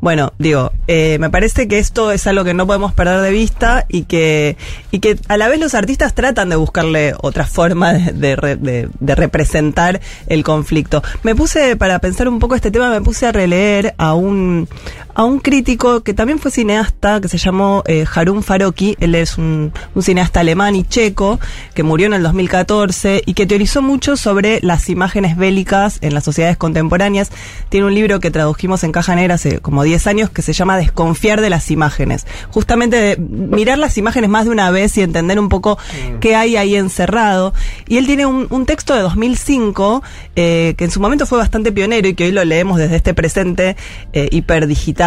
Bueno, 0.00 0.32
digo, 0.36 0.72
eh, 0.88 1.16
me 1.20 1.30
parece 1.30 1.68
que 1.68 1.78
esto 1.78 2.10
es 2.10 2.26
algo 2.26 2.42
que 2.42 2.54
no 2.54 2.66
podemos 2.66 2.92
perder 2.92 3.20
de 3.20 3.30
vista 3.30 3.86
y 3.88 4.02
que, 4.02 4.56
y 4.90 4.98
que 4.98 5.16
a 5.28 5.36
la 5.36 5.46
vez 5.46 5.60
los 5.60 5.74
artistas 5.76 6.12
tratan 6.12 6.48
de 6.48 6.56
buscarle 6.56 7.14
otra 7.22 7.46
forma 7.46 7.92
de, 7.92 8.10
de 8.12 8.34
re- 8.34 8.56
de- 8.56 8.88
de 8.98 9.14
representar 9.14 10.00
el 10.26 10.42
conflicto. 10.42 11.04
Me 11.22 11.36
puse, 11.36 11.76
para 11.76 12.00
pensar 12.00 12.26
un 12.26 12.40
poco 12.40 12.56
este 12.56 12.72
tema, 12.72 12.90
me 12.90 13.00
puse 13.00 13.26
a 13.26 13.32
releer 13.32 13.94
a 13.96 14.14
un, 14.14 14.68
a 15.14 15.24
un 15.24 15.38
crítico 15.40 16.02
que 16.02 16.14
también 16.14 16.38
fue 16.38 16.50
cineasta, 16.50 17.20
que 17.20 17.28
se 17.28 17.38
llamó 17.38 17.82
eh, 17.86 18.04
Harun 18.12 18.42
Faroki. 18.42 18.96
Él 19.00 19.14
es 19.14 19.38
un, 19.38 19.72
un 19.94 20.02
cineasta 20.02 20.40
alemán 20.40 20.74
y 20.76 20.84
checo, 20.84 21.38
que 21.74 21.82
murió 21.82 22.06
en 22.06 22.14
el 22.14 22.22
2014 22.22 23.22
y 23.26 23.34
que 23.34 23.46
teorizó 23.46 23.82
mucho 23.82 24.16
sobre 24.16 24.60
las 24.62 24.88
imágenes 24.88 25.36
bélicas 25.36 25.98
en 26.00 26.14
las 26.14 26.24
sociedades 26.24 26.56
contemporáneas. 26.56 27.30
Tiene 27.68 27.86
un 27.86 27.94
libro 27.94 28.20
que 28.20 28.30
tradujimos 28.30 28.84
en 28.84 28.92
Caja 28.92 29.14
Negra 29.14 29.34
hace 29.34 29.60
como 29.60 29.82
10 29.82 30.06
años 30.06 30.30
que 30.30 30.42
se 30.42 30.52
llama 30.52 30.76
Desconfiar 30.76 31.40
de 31.40 31.50
las 31.50 31.70
imágenes. 31.70 32.26
Justamente 32.50 32.96
de 32.96 33.16
mirar 33.16 33.78
las 33.78 33.98
imágenes 33.98 34.30
más 34.30 34.44
de 34.44 34.50
una 34.50 34.70
vez 34.70 34.96
y 34.96 35.02
entender 35.02 35.38
un 35.38 35.48
poco 35.48 35.78
qué 36.20 36.36
hay 36.36 36.56
ahí 36.56 36.76
encerrado. 36.76 37.54
Y 37.86 37.98
él 37.98 38.06
tiene 38.06 38.26
un, 38.26 38.46
un 38.50 38.66
texto 38.66 38.94
de 38.94 39.00
2005 39.00 40.02
eh, 40.34 40.74
que 40.76 40.84
en 40.84 40.90
su 40.90 41.00
momento 41.00 41.26
fue 41.26 41.38
bastante 41.38 41.72
pionero 41.72 42.08
y 42.08 42.14
que 42.14 42.24
hoy 42.24 42.32
lo 42.32 42.44
leemos 42.44 42.78
desde 42.78 42.96
este 42.96 43.14
presente 43.14 43.76
eh, 44.12 44.28
hiperdigital, 44.30 45.01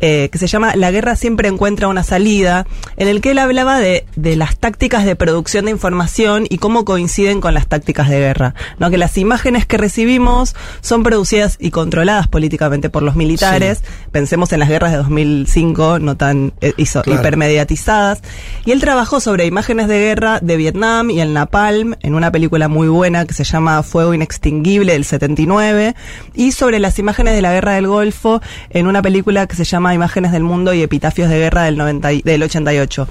eh, 0.00 0.28
que 0.32 0.38
se 0.38 0.46
llama 0.46 0.74
La 0.76 0.90
guerra 0.90 1.16
siempre 1.16 1.48
encuentra 1.48 1.88
una 1.88 2.02
salida, 2.02 2.66
en 2.96 3.08
el 3.08 3.20
que 3.20 3.30
él 3.32 3.38
hablaba 3.38 3.78
de, 3.78 4.04
de 4.16 4.36
las 4.36 4.56
tácticas 4.56 5.04
de 5.04 5.16
producción 5.16 5.66
de 5.66 5.70
información 5.70 6.46
y 6.48 6.58
cómo 6.58 6.84
coinciden 6.84 7.40
con 7.40 7.54
las 7.54 7.66
tácticas 7.68 8.08
de 8.08 8.18
guerra. 8.18 8.54
¿no? 8.78 8.90
Que 8.90 8.98
las 8.98 9.16
imágenes 9.18 9.66
que 9.66 9.76
recibimos 9.78 10.54
son 10.80 11.02
producidas 11.02 11.56
y 11.60 11.70
controladas 11.70 12.28
políticamente 12.28 12.90
por 12.90 13.02
los 13.02 13.14
militares. 13.16 13.82
Pensemos 14.12 14.52
en 14.52 14.60
las 14.60 14.68
guerras 14.68 14.90
de 14.92 14.98
2005, 14.98 15.98
no 16.00 16.16
tan 16.16 16.52
eh, 16.60 16.72
hizo- 16.76 17.02
Claro. 17.02 17.20
hipermediatizadas. 17.20 18.20
Y 18.64 18.72
él 18.72 18.80
trabajó 18.80 19.20
sobre 19.20 19.46
imágenes 19.46 19.88
de 19.88 19.98
guerra 20.00 20.40
de 20.40 20.56
Vietnam 20.56 21.10
y 21.10 21.20
el 21.20 21.32
Napalm 21.32 21.94
en 22.02 22.14
una 22.14 22.30
película 22.32 22.68
muy 22.68 22.88
buena 22.88 23.24
que 23.24 23.34
se 23.34 23.44
llama 23.44 23.82
Fuego 23.82 24.14
Inextinguible 24.14 24.92
del 24.94 25.04
79 25.04 25.94
y 26.34 26.52
sobre 26.52 26.78
las 26.80 26.98
imágenes 26.98 27.34
de 27.34 27.42
la 27.42 27.52
guerra 27.52 27.74
del 27.74 27.86
Golfo 27.86 28.40
en 28.70 28.86
una 28.86 29.00
película 29.02 29.27
que 29.28 29.56
se 29.56 29.64
llama 29.64 29.94
Imágenes 29.94 30.32
del 30.32 30.42
Mundo 30.42 30.72
y 30.74 30.82
Epitafios 30.82 31.28
de 31.28 31.38
Guerra 31.38 31.64
del, 31.64 31.76
90 31.76 32.12
y- 32.12 32.22
del 32.22 32.42
88. 32.42 33.08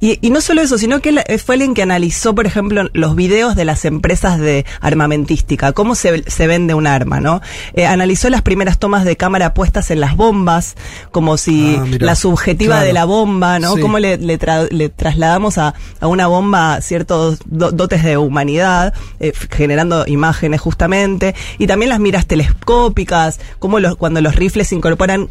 Y, 0.00 0.18
y 0.20 0.30
no 0.30 0.40
solo 0.40 0.62
eso, 0.62 0.78
sino 0.78 1.00
que 1.00 1.08
él 1.10 1.20
eh, 1.26 1.38
fue 1.38 1.56
alguien 1.56 1.74
que 1.74 1.82
analizó, 1.82 2.34
por 2.34 2.46
ejemplo, 2.46 2.88
los 2.92 3.16
videos 3.16 3.56
de 3.56 3.64
las 3.64 3.84
empresas 3.84 4.38
de 4.38 4.64
armamentística, 4.80 5.72
cómo 5.72 5.94
se, 5.94 6.22
se 6.30 6.46
vende 6.46 6.74
un 6.74 6.86
arma, 6.86 7.20
¿no? 7.20 7.40
Eh, 7.74 7.86
analizó 7.86 8.30
las 8.30 8.42
primeras 8.42 8.78
tomas 8.78 9.04
de 9.04 9.16
cámara 9.16 9.54
puestas 9.54 9.90
en 9.90 10.00
las 10.00 10.16
bombas, 10.16 10.76
como 11.10 11.36
si 11.36 11.76
Ah, 11.78 11.84
la 11.98 12.14
subjetiva 12.14 12.76
Claro. 12.76 12.86
de 12.86 12.92
la 12.92 13.04
bomba, 13.04 13.58
¿no? 13.58 13.74
Sí. 13.74 13.80
Cómo 13.80 13.98
le, 13.98 14.16
le 14.18 14.38
tra- 14.38 14.68
le 14.70 14.88
trasladamos 14.88 15.58
a, 15.58 15.74
a 16.00 16.06
una 16.06 16.26
bomba 16.26 16.80
ciertos 16.80 17.38
do- 17.46 17.72
dotes 17.72 18.02
de 18.04 18.16
humanidad, 18.16 18.94
eh, 19.20 19.32
generando 19.50 20.04
imágenes 20.06 20.60
justamente, 20.60 21.34
y 21.58 21.66
también 21.66 21.90
las 21.90 22.00
miras 22.00 22.26
telescópicas, 22.26 23.40
cómo 23.58 23.80
los, 23.80 23.96
cuando 23.96 24.20
los 24.20 24.34
rifles 24.36 24.72
incorporan 24.72 25.28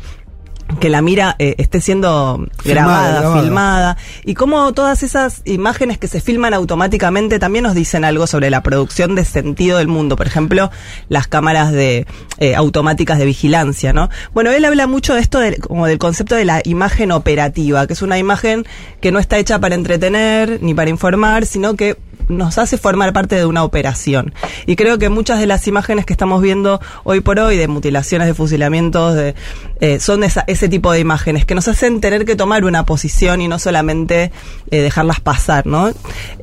que 0.79 0.89
la 0.89 1.01
mira 1.01 1.35
eh, 1.39 1.55
esté 1.57 1.81
siendo 1.81 2.45
Filmada, 2.59 2.83
grabada, 2.85 3.19
grabada. 3.21 3.41
filmada, 3.41 3.97
y 4.25 4.33
cómo 4.33 4.73
todas 4.73 5.03
esas 5.03 5.41
imágenes 5.45 5.97
que 5.97 6.07
se 6.07 6.21
filman 6.21 6.53
automáticamente 6.53 7.39
también 7.39 7.63
nos 7.63 7.75
dicen 7.75 8.05
algo 8.05 8.27
sobre 8.27 8.49
la 8.49 8.61
producción 8.63 9.15
de 9.15 9.25
sentido 9.25 9.77
del 9.77 9.87
mundo. 9.87 10.15
Por 10.15 10.27
ejemplo, 10.27 10.71
las 11.09 11.27
cámaras 11.27 11.71
de 11.71 12.05
eh, 12.39 12.55
automáticas 12.55 13.17
de 13.19 13.25
vigilancia, 13.25 13.93
¿no? 13.93 14.09
Bueno, 14.33 14.51
él 14.51 14.65
habla 14.65 14.87
mucho 14.87 15.13
de 15.15 15.21
esto, 15.21 15.39
de- 15.39 15.57
como 15.57 15.85
del 15.87 15.97
concepto 15.97 16.35
de 16.35 16.45
la 16.45 16.61
imagen 16.65 17.11
operativa, 17.11 17.87
que 17.87 17.93
es 17.93 18.01
una 18.01 18.17
imagen 18.17 18.65
que 19.01 19.11
no 19.11 19.19
está 19.19 19.37
hecha 19.37 19.59
para 19.59 19.75
entretener 19.75 20.59
ni 20.61 20.73
para 20.73 20.89
informar, 20.89 21.45
sino 21.45 21.75
que 21.75 21.97
nos 22.27 22.57
hace 22.57 22.77
formar 22.77 23.13
parte 23.13 23.35
de 23.35 23.45
una 23.45 23.63
operación. 23.63 24.33
Y 24.65 24.75
creo 24.75 24.97
que 24.97 25.09
muchas 25.09 25.39
de 25.39 25.47
las 25.47 25.67
imágenes 25.67 26.05
que 26.05 26.13
estamos 26.13 26.41
viendo 26.41 26.79
hoy 27.03 27.21
por 27.21 27.39
hoy, 27.39 27.57
de 27.57 27.67
mutilaciones, 27.67 28.27
de 28.27 28.33
fusilamientos, 28.33 29.15
de, 29.15 29.35
eh, 29.79 29.99
son 29.99 30.23
esa- 30.23 30.43
ese 30.47 30.69
tipo 30.69 30.91
de 30.91 30.99
imágenes 30.99 31.45
que 31.45 31.55
nos 31.55 31.67
hacen 31.67 32.01
tener 32.01 32.25
que 32.25 32.35
tomar 32.35 32.65
una 32.65 32.85
posición 32.85 33.41
y 33.41 33.47
no 33.47 33.59
solamente 33.59 34.31
eh, 34.71 34.81
dejarlas 34.81 35.19
pasar, 35.19 35.65
¿no? 35.65 35.91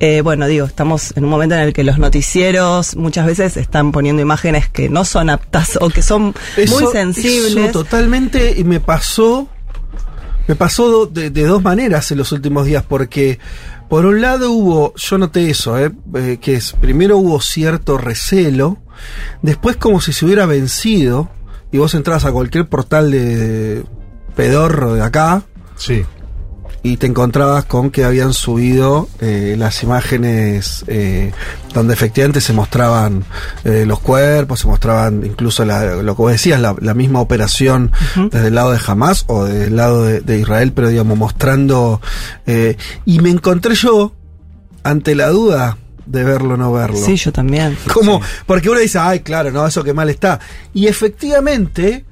Eh, 0.01 0.21
bueno, 0.23 0.47
digo, 0.47 0.67
estamos 0.67 1.17
en 1.17 1.25
un 1.25 1.31
momento 1.31 1.55
en 1.55 1.63
el 1.63 1.73
que 1.73 1.85
los 1.85 1.99
noticieros 1.99 2.97
muchas 2.97 3.27
veces 3.27 3.57
están 3.57 3.93
poniendo 3.93 4.23
imágenes 4.23 4.69
que 4.69 4.89
no 4.89 5.05
son 5.05 5.31
aptas 5.31 5.79
o 5.81 5.89
que 5.91 6.03
son 6.03 6.35
Eso- 6.57 6.81
muy 6.81 6.93
sensibles. 6.93 7.57
eso 7.57 7.73
totalmente, 7.85 8.55
y 8.57 8.65
me 8.65 8.81
pasó. 8.81 9.49
Me 10.49 10.57
pasó 10.57 11.07
de 11.07 11.31
dos 11.31 11.63
maneras 11.63 12.11
en 12.11 12.19
los 12.19 12.33
últimos 12.33 12.67
días, 12.67 12.83
porque 12.87 13.39
por 13.93 14.07
un 14.07 14.23
lado 14.23 14.53
hubo, 14.53 14.95
yo 14.97 15.19
noté 15.19 15.51
eso, 15.51 15.79
eh, 15.79 15.93
eh, 16.15 16.39
que 16.41 16.55
es, 16.55 16.73
primero 16.73 17.19
hubo 17.19 17.43
cierto 17.43 17.99
recelo, 17.99 18.79
después 19.43 19.77
como 19.77 20.01
si 20.01 20.15
se 20.15 20.25
hubiera 20.25 20.47
vencido, 20.47 21.29
y 21.73 21.77
vos 21.77 21.93
entras 21.93 22.25
a 22.25 22.33
cualquier 22.33 22.71
portal 22.71 23.11
de 23.11 23.85
pedorro 24.35 24.95
de 24.95 25.03
acá, 25.03 25.43
sí. 25.77 26.07
Y 26.85 26.97
te 26.97 27.07
encontrabas 27.07 27.65
con 27.65 27.91
que 27.91 28.05
habían 28.05 28.33
subido 28.33 29.09
eh, 29.21 29.55
las 29.57 29.83
imágenes 29.85 30.85
eh, 30.89 31.31
donde 31.73 31.95
efectivamente 31.95 32.41
se 32.41 32.53
mostraban 32.53 33.25
eh, 33.63 33.85
los 33.87 34.01
cuerpos, 34.01 34.61
se 34.61 34.67
mostraban 34.67 35.25
incluso 35.25 35.65
la- 35.65 35.95
lo 36.03 36.17
que 36.17 36.23
vos 36.23 36.33
decías, 36.33 36.61
la, 36.61 36.75
la 36.81 36.95
misma 36.95 37.21
operación 37.21 37.93
desde 38.33 38.49
el 38.49 38.55
lado 38.57 38.73
de 38.73 38.81
Hamas 38.85 39.25
o 39.29 39.45
desde 39.45 39.67
el 39.67 39.77
lado 39.77 40.05
de, 40.05 40.21
de 40.23 40.39
Israel, 40.41 40.73
pero 40.73 40.89
digamos 40.89 41.17
mostrando... 41.17 42.01
eh, 42.47 42.77
y 43.05 43.21
me 43.21 43.31
encontré 43.31 43.75
yo 43.77 44.13
ante 44.83 45.15
la 45.15 45.29
duda 45.29 45.79
de 46.05 46.25
verlo 46.25 46.55
o 46.55 46.57
no 46.57 46.73
verlo. 46.73 46.99
Sí, 46.99 47.15
yo 47.15 47.33
también. 47.33 47.79
Como, 47.95 48.21
porque 48.45 48.69
uno 48.69 48.81
dice, 48.81 48.99
ay, 48.99 49.21
claro, 49.21 49.53
no, 49.53 49.65
eso 49.65 49.85
que 49.85 49.95
mal 49.95 50.11
está. 50.11 50.41
Y 50.75 50.89
efectivamente, 50.89 52.05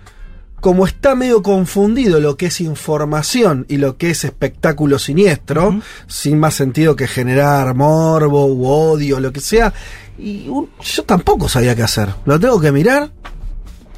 como 0.61 0.87
está 0.87 1.15
medio 1.15 1.43
confundido 1.43 2.21
lo 2.21 2.37
que 2.37 2.47
es 2.47 2.61
información 2.61 3.67
y 3.69 3.77
lo 3.79 3.97
que 3.97 4.11
es 4.11 4.25
espectáculo 4.25 4.99
siniestro, 4.99 5.81
sin 6.07 6.39
más 6.39 6.55
sentido 6.55 6.97
que 6.97 7.07
generar 7.09 7.75
morbo 7.75 8.47
u 8.47 8.67
odio, 8.67 9.21
lo 9.21 9.33
que 9.33 9.41
sea, 9.41 9.73
y 10.19 10.49
un- 10.49 10.69
yo 10.83 11.03
tampoco 11.05 11.49
sabía 11.49 11.75
qué 11.75 11.83
hacer. 11.83 12.09
Lo 12.27 12.39
tengo 12.39 12.61
que 12.61 12.73
mirar. 12.73 13.11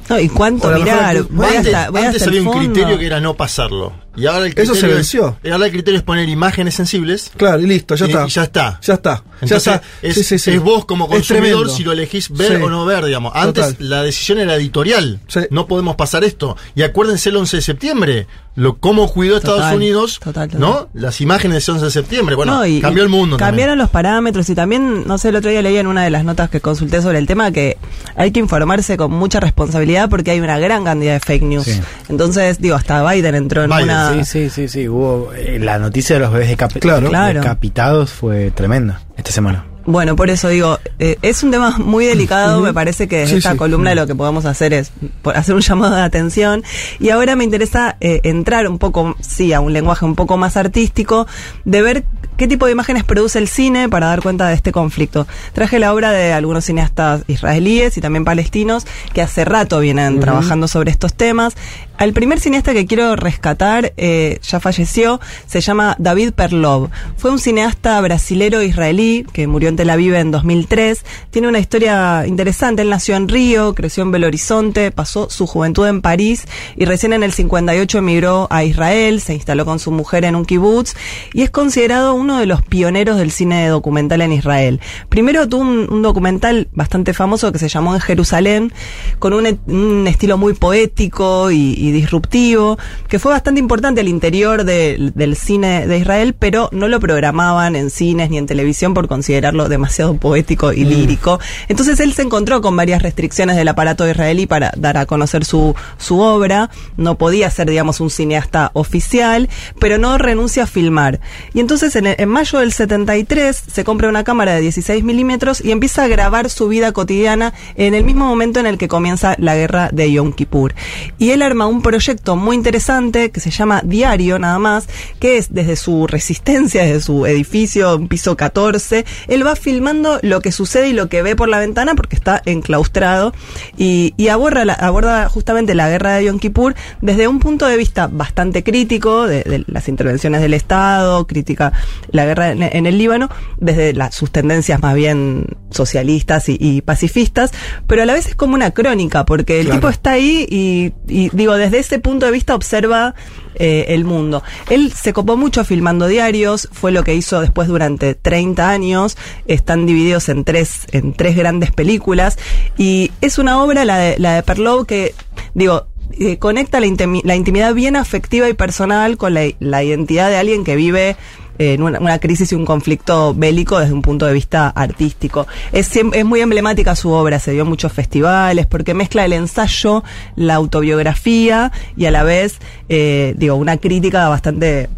No, 0.09 0.19
¿Y 0.19 0.27
cuánto 0.29 0.67
mejor 0.69 0.83
mirar? 0.83 1.03
antes- 1.17 1.29
Voy 1.29 1.45
antes 1.47 1.73
hasta, 1.73 1.89
voy 1.91 2.01
antes 2.01 2.21
hasta 2.21 2.31
el 2.31 2.37
había 2.39 2.49
un 2.51 2.57
criterio 2.73 2.97
que 2.99 3.05
era 3.05 3.19
no 3.21 3.35
pasarlo. 3.35 3.93
Y 4.15 4.25
ahora 4.27 4.45
el 4.45 4.51
Eso 4.55 4.73
criterio 4.73 4.75
se 4.81 4.87
es- 4.87 4.93
venció. 4.95 5.37
y 5.43 5.49
ahora 5.49 5.65
el 5.65 5.71
criterio 5.71 5.97
es 5.97 6.03
poner 6.03 6.29
imágenes 6.29 6.75
sensibles. 6.75 7.31
Claro, 7.35 7.59
y 7.61 7.65
listo, 7.67 7.95
ya 7.95 8.05
y, 8.05 8.09
está. 8.09 8.25
y 8.27 8.29
ya 8.29 8.43
está. 8.43 8.79
Ya 8.81 8.93
está. 8.93 9.13
ya 9.15 9.23
Entonces, 9.41 9.57
está. 9.73 9.81
Es, 10.01 10.15
Sí, 10.15 10.23
sí, 10.23 10.39
sí. 10.39 10.51
es 10.51 10.61
vos 10.61 10.85
como 10.85 11.07
consumidor 11.07 11.69
si 11.69 11.83
lo 11.83 11.91
elegís 11.91 12.29
ver 12.29 12.57
Sí. 12.57 12.63
o 12.63 12.69
no 12.69 12.85
ver, 12.85 13.03
digamos. 13.05 13.33
Antes 13.35 13.69
Total. 13.69 13.89
la 13.89 14.03
decisión 14.03 14.39
era 14.39 14.55
editorial. 14.55 15.19
No 15.49 15.67
podemos 15.67 15.95
pasar 15.95 16.23
esto. 16.23 16.55
Y 16.75 16.83
acuérdense 16.83 17.29
el 17.29 17.37
11 17.37 17.57
de 17.57 17.61
septiembre, 17.63 18.27
lo 18.55 18.77
cómo 18.77 19.11
cuidó 19.11 19.37
Estados 19.37 19.73
Unidos, 19.73 20.19
total, 20.23 20.47
total. 20.47 20.61
¿no? 20.61 20.89
Las 20.93 21.19
imágenes 21.21 21.55
de 21.55 21.57
ese 21.59 21.71
11 21.71 21.85
de 21.85 21.91
septiembre. 21.91 22.35
Bueno, 22.35 22.53
No, 22.59 22.65
y- 22.67 22.79
cambió 22.81 23.01
el 23.03 23.09
mundo. 23.09 23.37
también. 23.37 23.49
Cambiaron 23.53 23.77
los 23.79 23.89
parámetros 23.89 24.47
y 24.49 24.55
también, 24.55 25.07
no 25.07 25.17
sé, 25.17 25.29
el 25.29 25.35
otro 25.37 25.49
día 25.49 25.61
leía 25.63 25.79
en 25.79 25.87
una 25.87 26.03
de 26.03 26.11
las 26.11 26.23
notas 26.23 26.49
que 26.51 26.61
consulté 26.61 27.01
sobre 27.01 27.17
el 27.17 27.25
tema 27.25 27.51
que 27.51 27.77
hay 28.15 28.31
que 28.31 28.39
informarse 28.39 28.95
con 28.95 29.11
mucha 29.11 29.39
responsabilidad 29.39 30.07
porque 30.09 30.31
hay 30.31 30.39
una 30.39 30.59
gran 30.59 30.83
cantidad 30.85 31.13
de 31.13 31.19
fake 31.19 31.41
news. 31.43 31.65
Sí. 31.65 31.81
Entonces, 32.09 32.59
digo, 32.61 32.75
hasta 32.75 33.03
Biden 33.11 33.33
entró 33.35 33.63
en 33.63 33.71
una... 33.71 34.02
Sí, 34.11 34.25
sí, 34.25 34.49
sí, 34.49 34.67
sí. 34.67 34.87
Hubo, 34.89 35.31
eh, 35.33 35.59
la 35.59 35.79
noticia 35.79 36.15
de 36.15 36.19
los 36.21 36.31
bebés 36.33 36.49
decapi- 36.57 36.79
Claro. 36.79 37.09
Claro. 37.09 37.39
decapitados 37.39 38.11
fue 38.11 38.51
tremenda 38.51 39.01
esta 39.17 39.31
semana. 39.31 39.65
Bueno, 39.85 40.15
por 40.15 40.29
eso 40.29 40.47
digo, 40.47 40.79
eh, 40.97 41.17
es 41.21 41.43
un 41.43 41.51
tema 41.51 41.77
muy 41.77 42.05
delicado, 42.05 42.61
me 42.61 42.73
parece 42.73 43.09
que 43.09 43.17
desde 43.17 43.31
Sí, 43.33 43.37
esta 43.39 43.51
sí. 43.51 43.57
columna 43.57 43.93
lo 43.93 44.07
que 44.07 44.15
podemos 44.15 44.45
hacer 44.45 44.71
es 44.73 44.93
por- 45.21 45.35
hacer 45.35 45.53
un 45.55 45.59
llamado 45.61 45.95
de 45.95 46.01
atención 46.01 46.63
y 47.01 47.09
ahora 47.09 47.35
me 47.35 47.43
interesa 47.43 47.97
eh, 47.99 48.21
entrar 48.23 48.65
un 48.69 48.79
poco, 48.79 49.17
sí, 49.19 49.51
a 49.51 49.59
un 49.59 49.73
lenguaje 49.73 50.05
un 50.05 50.15
poco 50.15 50.37
más 50.37 50.55
artístico, 50.55 51.27
de 51.65 51.81
ver 51.81 52.05
qué 52.37 52.47
tipo 52.47 52.65
de 52.65 52.71
imágenes 52.71 53.03
produce 53.03 53.39
el 53.39 53.47
cine 53.47 53.89
para 53.89 54.07
dar 54.07 54.21
cuenta 54.21 54.47
de 54.47 54.55
este 54.55 54.71
conflicto. 54.71 55.27
Traje 55.53 55.79
la 55.79 55.93
obra 55.93 56.11
de 56.11 56.33
algunos 56.33 56.65
cineastas 56.65 57.23
israelíes 57.27 57.97
y 57.97 58.01
también 58.01 58.25
palestinos 58.25 58.85
que 59.13 59.21
hace 59.21 59.45
rato 59.45 59.79
vienen 59.79 60.19
trabajando 60.19 60.67
sobre 60.67 60.91
estos 60.91 61.13
temas. 61.13 61.55
Al 61.97 62.11
primer 62.11 62.39
cineasta 62.39 62.73
que 62.73 62.87
quiero 62.87 63.15
rescatar, 63.15 63.93
eh, 63.97 64.39
ya 64.41 64.59
falleció, 64.59 65.21
se 65.45 65.61
llama 65.61 65.95
David 65.99 66.33
Perlov. 66.33 66.89
Fue 67.17 67.29
un 67.29 67.39
cineasta 67.39 68.01
brasilero 68.01 68.63
israelí 68.63 69.25
que 69.31 69.47
murió 69.47 69.69
en 69.69 69.75
Tel 69.75 69.91
Aviv 69.91 70.15
en 70.15 70.31
2003. 70.31 71.05
Tiene 71.29 71.47
una 71.47 71.59
historia 71.59 72.25
interesante. 72.25 72.81
Él 72.81 72.89
nació 72.89 73.15
en 73.15 73.29
Río, 73.29 73.75
creció 73.75 74.03
en 74.03 74.11
Belo 74.11 74.27
Horizonte, 74.27 74.91
pasó 74.91 75.29
su 75.29 75.45
juventud 75.45 75.87
en 75.87 76.01
París 76.01 76.45
y 76.75 76.85
recién 76.85 77.13
en 77.13 77.21
el 77.21 77.31
58 77.31 77.99
emigró 77.99 78.47
a 78.49 78.63
Israel, 78.63 79.21
se 79.21 79.35
instaló 79.35 79.63
con 79.63 79.79
su 79.79 79.91
mujer 79.91 80.25
en 80.25 80.35
un 80.35 80.45
kibutz 80.45 80.95
y 81.31 81.43
es 81.43 81.51
considerado 81.51 82.15
uno 82.23 82.39
de 82.39 82.45
los 82.45 82.61
pioneros 82.61 83.17
del 83.17 83.31
cine 83.31 83.67
documental 83.67 84.21
en 84.21 84.31
Israel. 84.33 84.79
Primero 85.09 85.47
tuvo 85.47 85.61
un, 85.61 85.87
un 85.91 86.01
documental 86.01 86.67
bastante 86.73 87.13
famoso 87.13 87.51
que 87.51 87.59
se 87.59 87.67
llamó 87.69 87.93
En 87.93 88.01
Jerusalén, 88.01 88.73
con 89.19 89.33
un, 89.33 89.59
un 89.67 90.07
estilo 90.07 90.37
muy 90.37 90.53
poético 90.53 91.51
y, 91.51 91.75
y 91.77 91.91
disruptivo, 91.91 92.77
que 93.07 93.19
fue 93.19 93.31
bastante 93.31 93.59
importante 93.59 94.01
al 94.01 94.07
interior 94.07 94.63
de- 94.63 95.11
del 95.15 95.35
cine 95.35 95.85
de 95.87 95.97
Israel, 95.97 96.33
pero 96.37 96.69
no 96.71 96.87
lo 96.87 96.99
programaban 96.99 97.75
en 97.75 97.89
cines 97.89 98.29
ni 98.29 98.37
en 98.37 98.45
televisión 98.45 98.93
por 98.93 99.07
considerarlo 99.07 99.69
demasiado 99.69 100.15
poético 100.15 100.73
y 100.73 100.85
Mm. 100.85 100.89
lírico. 100.89 101.39
Entonces 101.67 101.99
él 101.99 102.13
se 102.13 102.21
encontró 102.23 102.61
con 102.61 102.75
varias 102.75 103.01
restricciones 103.01 103.55
del 103.55 103.67
aparato 103.67 104.09
israelí 104.09 104.47
para 104.47 104.71
dar 104.77 104.97
a 104.97 105.05
conocer 105.05 105.45
su, 105.45 105.75
su 105.97 106.19
obra. 106.19 106.69
No 106.97 107.17
podía 107.17 107.49
ser, 107.49 107.69
digamos, 107.69 107.99
un 107.99 108.09
cineasta 108.09 108.71
oficial, 108.73 109.49
pero 109.79 109.97
no 109.97 110.17
renuncia 110.17 110.63
a 110.63 110.67
filmar. 110.67 111.19
Y 111.53 111.59
entonces 111.59 111.95
en, 111.95 112.07
el- 112.17 112.23
en 112.23 112.29
mayo 112.29 112.59
del 112.59 112.71
73 112.73 113.61
se 113.71 113.83
compra 113.83 114.09
una 114.09 114.23
cámara 114.23 114.53
de 114.55 114.61
16 114.61 115.03
milímetros 115.03 115.61
y 115.63 115.71
empieza 115.71 116.03
a 116.03 116.07
grabar 116.07 116.49
su 116.49 116.67
vida 116.67 116.91
cotidiana 116.91 117.53
en 117.75 117.93
el 117.93 118.03
mismo 118.03 118.25
momento 118.25 118.59
en 118.59 118.65
el 118.65 118.77
que 118.77 118.87
comienza 118.87 119.35
la 119.37 119.55
guerra 119.55 119.89
de 119.91 120.11
Yom 120.11 120.33
Kippur. 120.33 120.73
Y 121.17 121.31
él 121.31 121.41
arma 121.41 121.65
un 121.67 121.81
proyecto 121.81 122.35
muy 122.35 122.55
interesante 122.55 123.31
que 123.31 123.39
se 123.39 123.51
llama 123.51 123.81
Diario, 123.83 124.39
nada 124.39 124.59
más, 124.59 124.87
que 125.19 125.37
es 125.37 125.53
desde 125.53 125.75
su 125.75 126.07
resistencia, 126.07 126.83
desde 126.83 127.01
su 127.01 127.25
edificio, 127.25 127.95
un 127.97 128.07
piso 128.07 128.35
14, 128.37 129.05
él 129.27 129.45
va 129.45 129.55
filmando 129.55 130.19
lo 130.21 130.41
que 130.41 130.51
sucede 130.51 130.89
y 130.89 130.93
lo 130.93 131.09
que 131.09 131.21
ve 131.21 131.35
por 131.35 131.49
la 131.49 131.59
ventana 131.59 131.95
porque 131.95 132.15
está 132.15 132.41
enclaustrado 132.45 133.33
y, 133.77 134.13
y 134.17 134.27
aborda, 134.29 134.65
la- 134.65 134.73
aborda 134.73 135.27
justamente 135.29 135.75
la 135.75 135.89
guerra 135.89 136.15
de 136.15 136.25
Yom 136.25 136.39
Kippur 136.39 136.75
desde 137.01 137.27
un 137.27 137.39
punto 137.39 137.65
de 137.67 137.77
vista 137.77 138.07
bastante 138.07 138.63
crítico 138.63 139.27
de, 139.27 139.43
de 139.43 139.63
las 139.67 139.87
intervenciones 139.87 140.41
del 140.41 140.53
Estado, 140.53 141.25
crítica 141.27 141.73
la 142.11 142.25
guerra 142.25 142.51
en, 142.51 142.63
en 142.63 142.85
el 142.85 142.97
Líbano, 142.97 143.29
desde 143.57 143.93
la- 143.93 144.11
sus 144.11 144.31
tendencias 144.31 144.81
más 144.81 144.95
bien 144.95 145.45
socialistas 145.69 146.49
y, 146.49 146.57
y 146.59 146.81
pacifistas, 146.81 147.51
pero 147.87 148.03
a 148.03 148.05
la 148.05 148.13
vez 148.13 148.27
es 148.27 148.35
como 148.35 148.53
una 148.55 148.71
crónica 148.71 149.25
porque 149.25 149.59
el 149.59 149.65
Claro. 149.67 149.79
tipo 149.79 149.89
está 149.89 150.11
ahí 150.11 150.45
y, 150.49 150.93
y, 151.07 151.29
digo, 151.33 151.55
desde 151.55 151.79
ese 151.79 151.99
punto 151.99 152.25
de 152.25 152.31
vista 152.31 152.53
observa 152.55 153.15
eh, 153.55 153.85
el 153.89 154.03
mundo. 154.05 154.43
Él 154.69 154.91
se 154.93 155.13
copó 155.13 155.37
mucho 155.37 155.63
filmando 155.65 156.07
diarios, 156.07 156.69
fue 156.71 156.91
lo 156.91 157.03
que 157.03 157.15
hizo 157.15 157.39
después 157.41 157.67
durante 157.67 158.15
30 158.15 158.69
años, 158.69 159.17
están 159.47 159.85
divididos 159.85 160.29
en 160.29 160.43
tres, 160.43 160.87
en 160.91 161.13
tres 161.13 161.35
grandes 161.35 161.71
películas, 161.71 162.37
y 162.77 163.11
es 163.21 163.37
una 163.37 163.61
obra, 163.63 163.85
la 163.85 163.97
de, 163.97 164.17
la 164.19 164.35
de 164.35 164.43
Perlow, 164.43 164.85
que, 164.85 165.13
digo, 165.53 165.87
eh, 166.19 166.37
conecta 166.37 166.79
la, 166.79 166.87
la 167.23 167.35
intimidad 167.35 167.73
bien 167.73 167.95
afectiva 167.95 168.47
y 168.49 168.53
personal 168.53 169.17
con 169.17 169.33
la, 169.33 169.43
la 169.59 169.83
identidad 169.83 170.29
de 170.29 170.37
alguien 170.37 170.63
que 170.63 170.75
vive 170.75 171.15
en 171.57 171.81
una, 171.83 172.19
crisis 172.19 172.51
y 172.51 172.55
un 172.55 172.65
conflicto 172.65 173.33
bélico 173.33 173.79
desde 173.79 173.93
un 173.93 174.01
punto 174.01 174.25
de 174.25 174.33
vista 174.33 174.69
artístico. 174.69 175.47
Es 175.71 175.91
muy 176.25 176.41
emblemática 176.41 176.95
su 176.95 177.11
obra, 177.11 177.39
se 177.39 177.51
dio 177.51 177.63
en 177.63 177.69
muchos 177.69 177.91
festivales, 177.91 178.65
porque 178.65 178.93
mezcla 178.93 179.25
el 179.25 179.33
ensayo, 179.33 180.03
la 180.35 180.55
autobiografía 180.55 181.71
y 181.95 182.05
a 182.05 182.11
la 182.11 182.23
vez, 182.23 182.59
eh, 182.89 183.33
digo, 183.37 183.55
una 183.55 183.77
crítica 183.77 184.27
bastante 184.29 184.89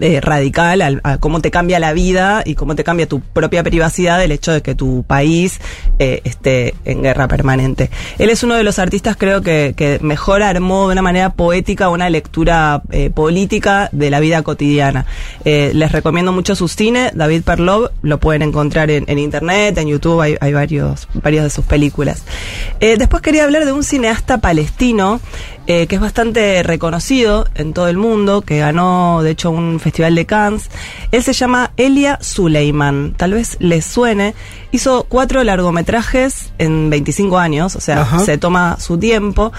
eh, 0.00 0.20
radical 0.20 0.82
al- 0.82 1.00
a, 1.04 1.18
cómo 1.18 1.40
te 1.40 1.50
cambia 1.50 1.78
la 1.78 1.92
vida 1.92 2.42
y 2.44 2.54
cómo 2.54 2.74
te 2.74 2.84
cambia 2.84 3.06
tu 3.06 3.20
propia 3.20 3.62
privacidad 3.62 4.22
el 4.22 4.32
hecho 4.32 4.52
de 4.52 4.62
que 4.62 4.74
tu 4.74 5.04
país 5.06 5.60
eh, 5.98 6.20
esté 6.24 6.74
en 6.84 7.02
guerra 7.02 7.28
permanente. 7.28 7.90
Él 8.18 8.30
es 8.30 8.42
uno 8.42 8.54
de 8.54 8.62
los 8.64 8.78
artistas 8.78 9.16
creo 9.16 9.42
que, 9.42 9.74
que 9.76 9.98
mejor 10.02 10.42
armó 10.42 10.88
de 10.88 10.92
una 10.92 11.02
manera 11.02 11.30
poética 11.30 11.88
una 11.88 12.10
lectura 12.10 12.82
eh, 12.90 13.10
política 13.10 13.88
de 13.92 14.10
la 14.10 14.20
vida 14.20 14.42
cotidiana. 14.42 15.06
Eh, 15.44 15.72
les 15.74 15.92
recomiendo 15.92 16.32
mucho 16.32 16.54
su 16.54 16.68
cine, 16.68 17.10
David 17.14 17.42
Perlov, 17.42 17.90
lo 18.02 18.18
pueden 18.20 18.42
encontrar 18.42 18.90
en, 18.90 19.18
internet, 19.18 19.76
en 19.78 19.88
YouTube, 19.88 20.20
hay, 20.20 20.36
hay 20.40 20.52
varios, 20.52 21.08
varios 21.14 21.44
de 21.44 21.50
sus 21.50 21.64
películas. 21.64 22.22
Después 22.80 23.22
quería 23.22 23.44
hablar 23.44 23.64
de 23.64 23.72
un 23.72 23.84
cineasta 23.84 24.38
palestino 24.38 25.20
eh, 25.72 25.86
que 25.86 25.94
es 25.94 26.00
bastante 26.00 26.64
reconocido 26.64 27.46
en 27.54 27.72
todo 27.72 27.86
el 27.86 27.96
mundo, 27.96 28.40
que 28.40 28.58
ganó 28.58 29.22
de 29.22 29.30
hecho 29.30 29.52
un 29.52 29.78
festival 29.78 30.16
de 30.16 30.26
Cannes. 30.26 30.68
Él 31.12 31.22
se 31.22 31.32
llama 31.32 31.70
Elia 31.76 32.18
Suleiman, 32.20 33.14
tal 33.16 33.34
vez 33.34 33.56
les 33.60 33.84
suene. 33.84 34.34
Hizo 34.72 35.06
cuatro 35.08 35.44
largometrajes 35.44 36.52
en 36.58 36.90
25 36.90 37.38
años, 37.38 37.76
o 37.76 37.80
sea, 37.80 38.00
Ajá. 38.00 38.18
se 38.18 38.36
toma 38.36 38.78
su 38.80 38.98
tiempo. 38.98 39.52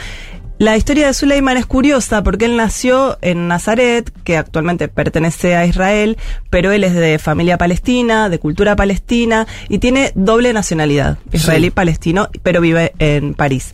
La 0.61 0.77
historia 0.77 1.07
de 1.07 1.15
Suleiman 1.15 1.57
es 1.57 1.65
curiosa 1.65 2.21
porque 2.21 2.45
él 2.45 2.55
nació 2.55 3.17
en 3.23 3.47
Nazaret, 3.47 4.11
que 4.23 4.37
actualmente 4.37 4.89
pertenece 4.89 5.55
a 5.55 5.65
Israel, 5.65 6.19
pero 6.51 6.71
él 6.71 6.83
es 6.83 6.93
de 6.93 7.17
familia 7.17 7.57
palestina, 7.57 8.29
de 8.29 8.37
cultura 8.37 8.75
palestina 8.75 9.47
y 9.69 9.79
tiene 9.79 10.11
doble 10.13 10.53
nacionalidad, 10.53 11.17
israelí-palestino, 11.31 12.29
pero 12.43 12.61
vive 12.61 12.93
en 12.99 13.33
París. 13.33 13.71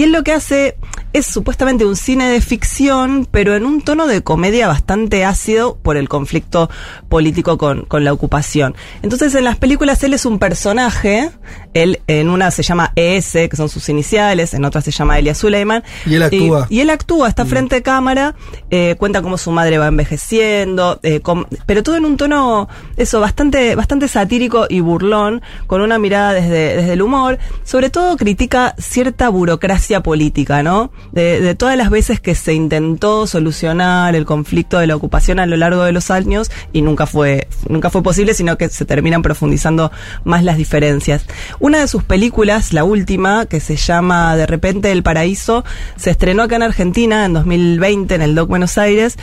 Y 0.00 0.04
él 0.04 0.12
lo 0.12 0.24
que 0.24 0.32
hace 0.32 0.78
es 1.12 1.26
supuestamente 1.26 1.84
un 1.84 1.94
cine 1.94 2.30
de 2.30 2.40
ficción, 2.40 3.28
pero 3.30 3.54
en 3.54 3.66
un 3.66 3.82
tono 3.82 4.06
de 4.06 4.22
comedia 4.22 4.66
bastante 4.66 5.26
ácido 5.26 5.76
por 5.76 5.98
el 5.98 6.08
conflicto 6.08 6.70
político 7.10 7.58
con, 7.58 7.82
con 7.82 8.02
la 8.02 8.12
ocupación. 8.14 8.74
Entonces 9.02 9.34
en 9.34 9.44
las 9.44 9.58
películas 9.58 10.02
él 10.04 10.14
es 10.14 10.24
un 10.24 10.38
personaje, 10.38 11.30
él 11.74 12.00
en 12.06 12.30
una 12.30 12.50
se 12.50 12.62
llama 12.62 12.92
ES, 12.96 13.32
que 13.32 13.56
son 13.56 13.68
sus 13.68 13.90
iniciales, 13.90 14.54
en 14.54 14.64
otra 14.64 14.80
se 14.80 14.90
llama 14.90 15.18
Elia 15.18 15.34
Suleiman. 15.34 15.82
Y 16.06 16.14
él 16.14 16.22
actúa. 16.22 16.66
Y, 16.70 16.80
él 16.80 16.88
actúa, 16.88 17.28
está 17.28 17.44
frente 17.44 17.74
de 17.74 17.82
cámara, 17.82 18.36
eh, 18.70 18.94
cuenta 18.98 19.20
cómo 19.20 19.36
su 19.36 19.50
madre 19.50 19.76
va 19.76 19.88
envejeciendo, 19.88 20.98
eh, 21.02 21.20
pero 21.66 21.82
todo 21.82 21.96
en 21.96 22.06
un 22.06 22.16
tono, 22.16 22.68
eso, 22.96 23.20
bastante, 23.20 23.74
bastante 23.74 24.08
satírico 24.08 24.66
y 24.66 24.80
burlón, 24.80 25.42
con 25.66 25.82
una 25.82 25.98
mirada 25.98 26.32
desde, 26.32 26.76
desde 26.76 26.92
el 26.94 27.02
humor. 27.02 27.38
Sobre 27.64 27.90
todo 27.90 28.16
critica 28.16 28.74
cierta 28.78 29.28
burocracia 29.28 29.89
política, 29.98 30.62
¿no? 30.62 30.92
De, 31.10 31.40
de 31.40 31.56
todas 31.56 31.76
las 31.76 31.90
veces 31.90 32.20
que 32.20 32.36
se 32.36 32.54
intentó 32.54 33.26
solucionar 33.26 34.14
el 34.14 34.24
conflicto 34.24 34.78
de 34.78 34.86
la 34.86 34.94
ocupación 34.94 35.40
a 35.40 35.46
lo 35.46 35.56
largo 35.56 35.82
de 35.82 35.90
los 35.90 36.12
años 36.12 36.52
y 36.72 36.82
nunca 36.82 37.06
fue, 37.06 37.48
nunca 37.68 37.90
fue 37.90 38.04
posible, 38.04 38.34
sino 38.34 38.56
que 38.56 38.68
se 38.68 38.84
terminan 38.84 39.22
profundizando 39.22 39.90
más 40.22 40.44
las 40.44 40.56
diferencias. 40.56 41.26
Una 41.58 41.80
de 41.80 41.88
sus 41.88 42.04
películas, 42.04 42.72
la 42.72 42.84
última, 42.84 43.46
que 43.46 43.58
se 43.58 43.76
llama 43.76 44.36
De 44.36 44.46
repente 44.46 44.92
el 44.92 45.02
paraíso, 45.02 45.64
se 45.96 46.10
estrenó 46.10 46.44
acá 46.44 46.56
en 46.56 46.62
Argentina 46.62 47.24
en 47.24 47.32
2020 47.32 48.14
en 48.14 48.22
el 48.22 48.34
Doc 48.34 48.48
Buenos 48.48 48.78
Aires 48.78 49.16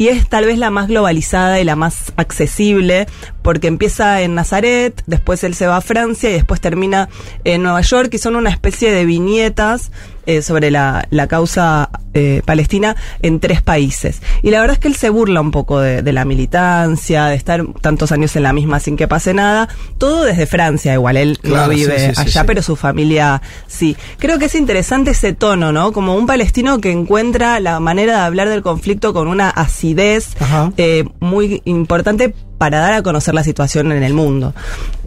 y 0.00 0.08
es 0.08 0.30
tal 0.30 0.46
vez 0.46 0.56
la 0.56 0.70
más 0.70 0.88
globalizada 0.88 1.60
y 1.60 1.64
la 1.64 1.76
más 1.76 2.14
accesible 2.16 3.06
porque 3.42 3.66
empieza 3.66 4.22
en 4.22 4.34
Nazaret, 4.34 5.02
después 5.06 5.44
él 5.44 5.54
se 5.54 5.66
va 5.66 5.76
a 5.76 5.82
Francia 5.82 6.30
y 6.30 6.32
después 6.32 6.58
termina 6.58 7.10
en 7.44 7.62
Nueva 7.62 7.82
York 7.82 8.08
y 8.14 8.16
son 8.16 8.34
una 8.34 8.48
especie 8.48 8.92
de 8.92 9.04
viñetas 9.04 9.92
eh, 10.30 10.42
sobre 10.42 10.70
la, 10.70 11.06
la 11.10 11.26
causa 11.26 11.90
eh, 12.14 12.42
palestina 12.44 12.94
en 13.22 13.40
tres 13.40 13.62
países. 13.62 14.22
Y 14.42 14.50
la 14.50 14.60
verdad 14.60 14.74
es 14.74 14.78
que 14.78 14.88
él 14.88 14.94
se 14.94 15.10
burla 15.10 15.40
un 15.40 15.50
poco 15.50 15.80
de, 15.80 16.02
de 16.02 16.12
la 16.12 16.24
militancia, 16.24 17.26
de 17.26 17.34
estar 17.34 17.64
tantos 17.80 18.12
años 18.12 18.36
en 18.36 18.44
la 18.44 18.52
misma 18.52 18.78
sin 18.78 18.96
que 18.96 19.08
pase 19.08 19.34
nada, 19.34 19.68
todo 19.98 20.24
desde 20.24 20.46
Francia 20.46 20.94
igual, 20.94 21.16
él 21.16 21.38
Claro, 21.40 21.66
no 21.66 21.68
vive 21.70 21.98
sí, 21.98 22.06
sí, 22.06 22.14
sí, 22.14 22.20
allá, 22.20 22.40
sí. 22.42 22.46
pero 22.46 22.62
su 22.62 22.76
familia 22.76 23.42
sí. 23.66 23.96
Creo 24.18 24.38
que 24.38 24.44
es 24.44 24.54
interesante 24.54 25.10
ese 25.10 25.32
tono, 25.32 25.72
¿no? 25.72 25.92
Como 25.92 26.14
un 26.14 26.26
palestino 26.26 26.80
que 26.80 26.92
encuentra 26.92 27.58
la 27.60 27.80
manera 27.80 28.16
de 28.18 28.22
hablar 28.22 28.48
del 28.48 28.62
conflicto 28.62 29.12
con 29.12 29.26
una 29.28 29.50
acidez 29.50 30.36
eh, 30.76 31.04
muy 31.18 31.62
importante 31.64 32.34
para 32.58 32.78
dar 32.80 32.92
a 32.92 33.02
conocer 33.02 33.34
la 33.34 33.42
situación 33.42 33.90
en 33.90 34.02
el 34.02 34.12
mundo. 34.14 34.54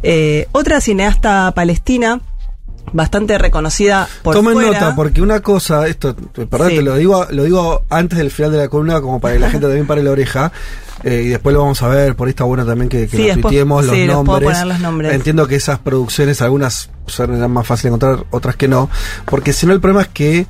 Eh, 0.02 0.48
otra 0.52 0.82
cineasta 0.82 1.52
palestina, 1.56 2.20
bastante 2.92 3.38
reconocida 3.38 4.08
por 4.22 4.36
Tomen 4.36 4.54
fuera. 4.54 4.72
nota, 4.80 4.96
porque 4.96 5.22
una 5.22 5.40
cosa, 5.40 5.88
esto, 5.88 6.16
perdón, 6.16 6.70
Sí. 6.70 6.76
te 6.78 6.82
lo 6.82 6.96
digo, 6.96 7.26
lo 7.32 7.44
digo 7.44 7.84
antes 7.90 8.18
del 8.20 8.30
final 8.32 8.52
de 8.52 8.58
la 8.60 8.68
columna, 8.68 9.02
como 9.02 9.20
para 9.20 9.34
que 9.36 9.40
la 9.40 9.50
gente 9.50 9.66
también 9.68 9.88
pare 9.88 10.04
la 10.04 10.12
oreja. 10.12 10.52
eh, 11.06 11.24
y 11.26 11.30
después 11.30 11.54
lo 11.54 11.60
vamos 11.62 11.82
a 11.82 11.90
ver, 11.90 12.16
por 12.16 12.28
ahí 12.28 12.30
está 12.30 12.46
bueno 12.46 12.66
también 12.66 12.88
que, 12.88 13.08
que 13.10 13.18
Sí, 13.18 13.24
después- 13.24 13.42
tuiteemos 13.42 13.86
los 13.86 13.94
sí, 13.94 14.06
nombres. 14.06 14.64
los 14.66 14.80
nombres. 14.80 15.12
Entiendo 15.14 15.48
que 15.48 15.56
esas 15.56 15.78
producciones, 15.80 16.42
algunas 16.42 16.90
serán 17.08 17.52
más 17.52 17.68
fáciles 17.68 17.92
de 17.92 17.96
encontrar, 17.98 18.26
otras 18.32 18.56
que 18.56 18.70
no. 18.70 18.90
Porque 19.26 19.52
si 19.52 19.66
no, 19.66 19.74
el 19.74 19.82
problema 19.82 20.04
es 20.04 20.08
que 20.10 20.46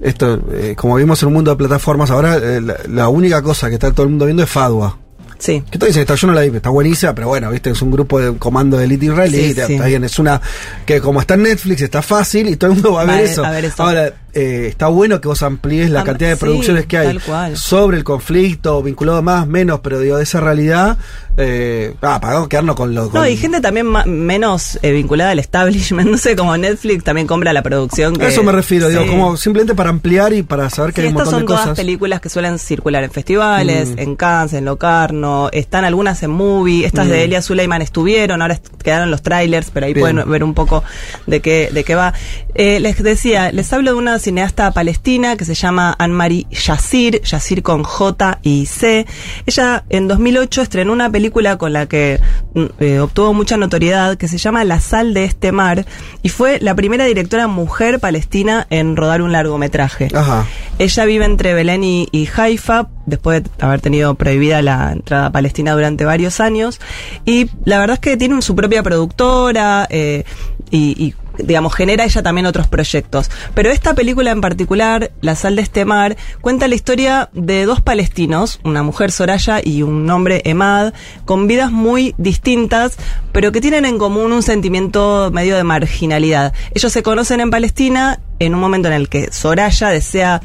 esto, 0.00 0.40
eh, 0.52 0.74
como 0.78 0.94
vimos 0.96 1.22
en 1.22 1.26
un 1.28 1.34
mundo 1.34 1.50
de 1.50 1.56
plataformas, 1.58 2.10
ahora 2.10 2.36
eh, 2.38 2.62
la, 2.62 2.76
la 2.88 3.08
única 3.08 3.42
cosa 3.42 3.68
que 3.68 3.74
está 3.74 3.90
todo 3.92 4.04
el 4.04 4.08
mundo 4.10 4.24
viendo 4.24 4.42
es 4.42 4.48
Fadua. 4.48 4.96
Sí. 5.42 5.60
¿Qué 5.72 5.76
te 5.76 5.86
dicen? 5.86 6.02
Está, 6.02 6.14
yo 6.14 6.28
no 6.28 6.34
la 6.34 6.42
vi, 6.42 6.56
está 6.56 6.70
buenísima, 6.70 7.12
pero 7.16 7.26
bueno, 7.26 7.50
viste, 7.50 7.70
es 7.70 7.82
un 7.82 7.90
grupo 7.90 8.20
de 8.20 8.38
comando 8.38 8.76
de 8.76 8.84
élite 8.84 9.06
israelí, 9.06 9.38
Sí, 9.38 9.44
está, 9.50 9.66
sí. 9.66 9.76
bien, 9.76 10.04
es 10.04 10.16
una 10.20 10.40
que 10.86 11.00
como 11.00 11.20
está 11.20 11.34
en 11.34 11.42
Netflix 11.42 11.82
está 11.82 12.00
fácil 12.00 12.48
y 12.48 12.54
todo 12.54 12.70
el 12.70 12.74
mundo 12.76 12.92
va 12.92 13.02
a 13.02 13.04
ver 13.06 13.24
eso. 13.24 13.44
a 13.44 13.50
ver 13.50 13.64
eso. 13.64 13.82
Ahora, 13.82 14.12
eh, 14.34 14.66
está 14.68 14.86
bueno 14.88 15.20
que 15.20 15.28
vos 15.28 15.42
amplíes 15.42 15.90
la 15.90 16.00
Am- 16.00 16.06
cantidad 16.06 16.30
de 16.30 16.36
sí, 16.36 16.40
producciones 16.40 16.86
que 16.86 16.98
hay 16.98 17.18
sobre 17.54 17.96
el 17.98 18.04
conflicto, 18.04 18.82
vinculado 18.82 19.22
más, 19.22 19.46
menos, 19.46 19.80
pero 19.80 19.98
digo, 20.00 20.16
de 20.16 20.22
esa 20.22 20.40
realidad, 20.40 20.96
eh, 21.36 21.94
ah, 22.02 22.18
para 22.20 22.46
quedarnos 22.48 22.76
con 22.76 22.94
lo 22.94 23.04
No, 23.04 23.10
con- 23.10 23.28
y 23.28 23.36
gente 23.36 23.60
también 23.60 23.86
menos 24.06 24.78
eh, 24.82 24.92
vinculada 24.92 25.30
al 25.32 25.38
establishment, 25.38 26.08
no 26.10 26.18
sé, 26.18 26.34
como 26.36 26.56
Netflix 26.56 27.04
también 27.04 27.26
compra 27.26 27.52
la 27.52 27.62
producción. 27.62 28.14
A 28.16 28.18
que- 28.18 28.26
eso 28.28 28.42
me 28.42 28.52
refiero, 28.52 28.88
digo, 28.88 29.02
Sí. 29.02 29.08
como 29.08 29.36
simplemente 29.36 29.74
para 29.74 29.90
ampliar 29.90 30.32
y 30.32 30.42
para 30.42 30.68
saber 30.70 30.92
que 30.94 31.02
Sí, 31.02 31.06
hay 31.08 31.12
un 31.12 31.18
estas 31.18 31.26
montón 31.26 31.40
son 31.40 31.42
de 31.42 31.46
todas 31.46 31.60
cosas. 31.62 31.76
películas 31.76 32.20
que 32.20 32.28
suelen 32.28 32.58
circular 32.58 33.04
en 33.04 33.10
festivales, 33.10 33.90
Mm. 33.90 33.98
en 33.98 34.16
Cannes, 34.16 34.52
en 34.54 34.64
Locarno, 34.64 35.48
están 35.52 35.84
algunas 35.84 36.22
en 36.22 36.30
Movie, 36.30 36.86
estas 36.86 37.06
de 37.08 37.18
Mm. 37.18 37.24
Elia 37.24 37.42
Suleiman 37.42 37.82
estuvieron, 37.82 38.40
ahora 38.42 38.54
est- 38.54 38.68
quedaron 38.82 39.10
los 39.10 39.22
trailers, 39.22 39.70
pero 39.70 39.86
ahí 39.86 39.94
Bien. 39.94 40.14
pueden 40.16 40.30
ver 40.30 40.44
un 40.44 40.54
poco 40.54 40.82
de 41.26 41.40
qué, 41.40 41.70
de 41.72 41.84
qué 41.84 41.94
va. 41.94 42.14
Eh, 42.54 42.80
les 42.80 43.02
decía, 43.02 43.52
les 43.52 43.72
hablo 43.72 43.92
de 43.92 43.96
una 43.98 44.18
cineasta 44.22 44.70
palestina 44.70 45.36
que 45.36 45.44
se 45.44 45.54
llama 45.54 45.94
Anne-Marie 45.98 46.46
Yassir, 46.50 47.20
Yassir 47.22 47.62
con 47.62 47.82
J 47.82 48.38
y 48.42 48.66
C. 48.66 49.06
Ella 49.46 49.84
en 49.88 50.08
2008 50.08 50.62
estrenó 50.62 50.92
una 50.92 51.10
película 51.10 51.58
con 51.58 51.72
la 51.72 51.86
que 51.86 52.20
mm, 52.54 52.64
eh, 52.78 53.00
obtuvo 53.00 53.34
mucha 53.34 53.56
notoriedad 53.56 54.16
que 54.16 54.28
se 54.28 54.38
llama 54.38 54.64
La 54.64 54.80
sal 54.80 55.12
de 55.12 55.24
este 55.24 55.52
mar 55.52 55.84
y 56.22 56.28
fue 56.28 56.60
la 56.60 56.74
primera 56.74 57.04
directora 57.04 57.48
mujer 57.48 58.00
palestina 58.00 58.66
en 58.70 58.96
rodar 58.96 59.22
un 59.22 59.32
largometraje. 59.32 60.08
Ajá. 60.14 60.46
Ella 60.78 61.04
vive 61.04 61.24
entre 61.24 61.54
Belén 61.54 61.84
y, 61.84 62.08
y 62.12 62.28
Haifa, 62.34 62.88
después 63.06 63.44
de 63.44 63.50
haber 63.60 63.80
tenido 63.80 64.14
prohibida 64.14 64.62
la 64.62 64.92
entrada 64.92 65.26
a 65.26 65.32
Palestina 65.32 65.72
durante 65.72 66.04
varios 66.04 66.40
años. 66.40 66.80
Y 67.24 67.50
la 67.64 67.78
verdad 67.78 67.94
es 67.94 68.00
que 68.00 68.16
tiene 68.16 68.40
su 68.42 68.54
propia 68.54 68.82
productora 68.82 69.86
eh, 69.90 70.24
y, 70.70 71.04
y, 71.04 71.14
digamos, 71.38 71.74
genera 71.74 72.04
ella 72.04 72.22
también 72.22 72.46
otros 72.46 72.68
proyectos. 72.68 73.30
Pero 73.54 73.70
esta 73.70 73.94
película 73.94 74.30
en 74.30 74.40
particular, 74.40 75.12
La 75.20 75.34
sal 75.34 75.56
de 75.56 75.62
este 75.62 75.84
mar, 75.84 76.16
cuenta 76.40 76.68
la 76.68 76.74
historia 76.74 77.30
de 77.32 77.64
dos 77.64 77.80
palestinos, 77.80 78.60
una 78.64 78.82
mujer 78.82 79.12
Soraya 79.12 79.60
y 79.62 79.82
un 79.82 80.08
hombre 80.10 80.42
Emad, 80.44 80.92
con 81.24 81.46
vidas 81.46 81.70
muy 81.70 82.14
distintas, 82.18 82.96
pero 83.32 83.52
que 83.52 83.60
tienen 83.60 83.84
en 83.84 83.98
común 83.98 84.32
un 84.32 84.42
sentimiento 84.42 85.30
medio 85.32 85.56
de 85.56 85.64
marginalidad. 85.64 86.52
Ellos 86.74 86.92
se 86.92 87.02
conocen 87.02 87.40
en 87.40 87.50
Palestina 87.50 88.20
en 88.38 88.54
un 88.54 88.60
momento 88.60 88.88
en 88.88 88.94
el 88.94 89.08
que 89.08 89.30
Soraya 89.32 89.88
desea 89.88 90.40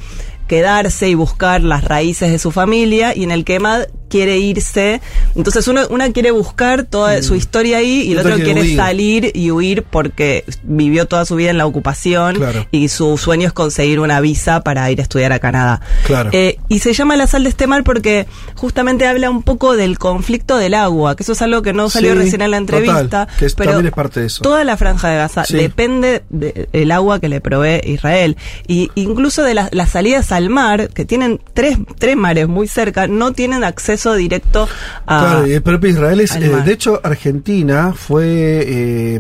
quedarse 0.47 1.09
y 1.09 1.15
buscar 1.15 1.61
las 1.61 1.83
raíces 1.83 2.31
de 2.31 2.39
su 2.39 2.51
familia 2.51 3.15
y 3.15 3.23
en 3.23 3.31
el 3.31 3.43
que 3.43 3.55
Emad 3.55 3.87
quiere 4.09 4.37
irse. 4.37 5.01
Entonces 5.35 5.67
uno, 5.67 5.81
una 5.89 6.11
quiere 6.11 6.31
buscar 6.31 6.83
toda 6.83 7.21
su 7.23 7.35
historia 7.35 7.77
ahí 7.77 8.01
y 8.01 8.11
el 8.11 8.17
Mm. 8.17 8.19
Otro 8.19 8.35
quiere 8.43 8.61
huir. 8.61 8.75
salir 8.75 9.31
y 9.33 9.51
huir 9.51 9.83
porque 9.83 10.43
vivió 10.63 11.05
toda 11.07 11.25
su 11.25 11.35
vida 11.35 11.49
en 11.51 11.57
la 11.57 11.65
ocupación 11.65 12.35
Claro. 12.35 12.65
y 12.71 12.87
su 12.89 13.17
sueño 13.17 13.47
es 13.47 13.53
conseguir 13.53 13.99
una 13.99 14.19
visa 14.21 14.61
para 14.63 14.89
ir 14.91 14.99
a 14.99 15.03
estudiar 15.03 15.33
a 15.33 15.39
Canadá. 15.39 15.81
Claro. 16.05 16.29
Eh, 16.33 16.57
y 16.69 16.79
se 16.79 16.93
llama 16.93 17.15
La 17.15 17.27
sal 17.27 17.43
de 17.43 17.49
este 17.49 17.67
mar 17.67 17.83
porque 17.83 18.27
justamente 18.55 19.05
habla 19.07 19.29
un 19.29 19.43
poco 19.43 19.75
del 19.75 19.97
conflicto 19.99 20.57
del 20.57 20.73
agua, 20.73 21.15
que 21.15 21.23
eso 21.23 21.33
es 21.33 21.41
algo 21.41 21.61
que 21.61 21.73
no 21.73 21.89
salió 21.89 22.13
Sí, 22.13 22.17
recién 22.17 22.41
en 22.41 22.51
la 22.51 22.59
total, 22.59 22.79
entrevista, 22.83 23.27
que 23.37 23.45
es- 23.45 23.55
pero 23.55 23.71
también 23.71 23.87
es 23.87 23.93
parte 23.93 24.19
de 24.21 24.25
eso. 24.27 24.41
toda 24.41 24.63
la 24.63 24.77
franja 24.77 25.09
de 25.09 25.17
Gaza 25.17 25.45
Sí. 25.45 25.55
depende 25.57 26.23
del 26.29 26.91
agua 26.91 27.19
que 27.19 27.29
le 27.29 27.41
provee 27.41 27.81
Israel. 27.83 28.37
Y 28.67 28.91
incluso 28.95 29.43
de 29.43 29.53
las, 29.53 29.69
las 29.73 29.89
salidas 29.91 30.31
al 30.31 30.49
mar, 30.49 30.89
que 30.89 31.05
tienen 31.05 31.39
tres, 31.53 31.77
tres 31.99 32.15
mares 32.15 32.47
muy 32.47 32.67
cerca, 32.67 33.07
no 33.07 33.33
tienen 33.33 33.63
acceso 33.63 33.96
directo 34.15 34.67
a... 35.05 35.19
Claro, 35.19 35.47
y 35.47 35.53
el 35.53 35.61
propio 35.61 35.89
Israel 35.89 36.19
es. 36.19 36.35
eh, 36.35 36.39
de 36.65 36.71
hecho, 36.71 36.99
Argentina 37.03 37.93
fue. 37.95 38.63
Eh, 38.67 39.19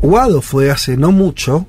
Guado 0.00 0.40
fue 0.42 0.70
hace 0.70 0.96
no 0.96 1.12
mucho 1.12 1.66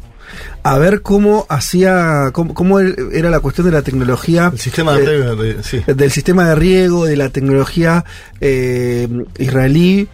a 0.63 0.77
ver 0.77 1.01
cómo 1.01 1.45
hacía. 1.49 2.29
cómo, 2.31 2.53
cómo 2.53 2.79
era 2.79 3.29
la 3.29 3.39
cuestión 3.39 3.65
de 3.67 3.73
la 3.73 3.81
tecnología. 3.81 4.49
El 4.53 4.59
sistema 4.59 4.93
de 4.97 5.03
eh, 5.03 5.05
riego, 5.07 5.35
de- 5.35 5.63
sí. 5.63 5.83
del 5.85 6.11
sistema 6.11 6.47
de 6.49 6.55
riego, 6.55 7.05
de 7.05 7.17
la 7.17 7.29
tecnología 7.29 8.03
eh, 8.41 9.07
israelí, 9.37 10.07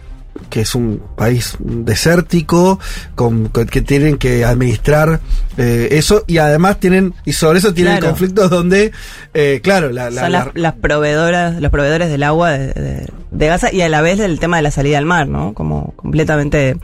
que 0.48 0.62
es 0.62 0.74
un 0.74 1.02
país 1.16 1.56
desértico, 1.60 2.80
con, 3.14 3.48
con- 3.48 3.66
que 3.66 3.82
tienen 3.82 4.16
que 4.18 4.44
administrar 4.44 5.20
eh, 5.58 5.88
eso, 5.92 6.24
y 6.26 6.38
además 6.38 6.80
tienen, 6.80 7.14
y 7.24 7.32
sobre 7.34 7.58
eso 7.58 7.74
tienen 7.74 7.94
Claro. 7.98 8.08
conflictos 8.08 8.50
donde, 8.50 8.92
eh, 9.34 9.60
claro, 9.62 9.90
la, 9.90 10.10
las, 10.10 10.30
la- 10.30 10.50
las 10.54 10.72
proveedoras, 10.74 11.60
los 11.60 11.70
proveedores 11.70 12.08
del 12.08 12.22
agua 12.22 12.50
de, 12.52 12.72
de- 12.72 13.06
de 13.30 13.46
Gaza 13.46 13.72
y 13.72 13.80
a 13.82 13.88
la 13.88 14.00
vez 14.00 14.18
del 14.18 14.40
tema 14.40 14.56
de 14.56 14.62
la 14.64 14.70
salida 14.72 14.98
al 14.98 15.04
mar, 15.06 15.28
¿no? 15.28 15.54
Como 15.54 15.92
completamente 15.94 16.76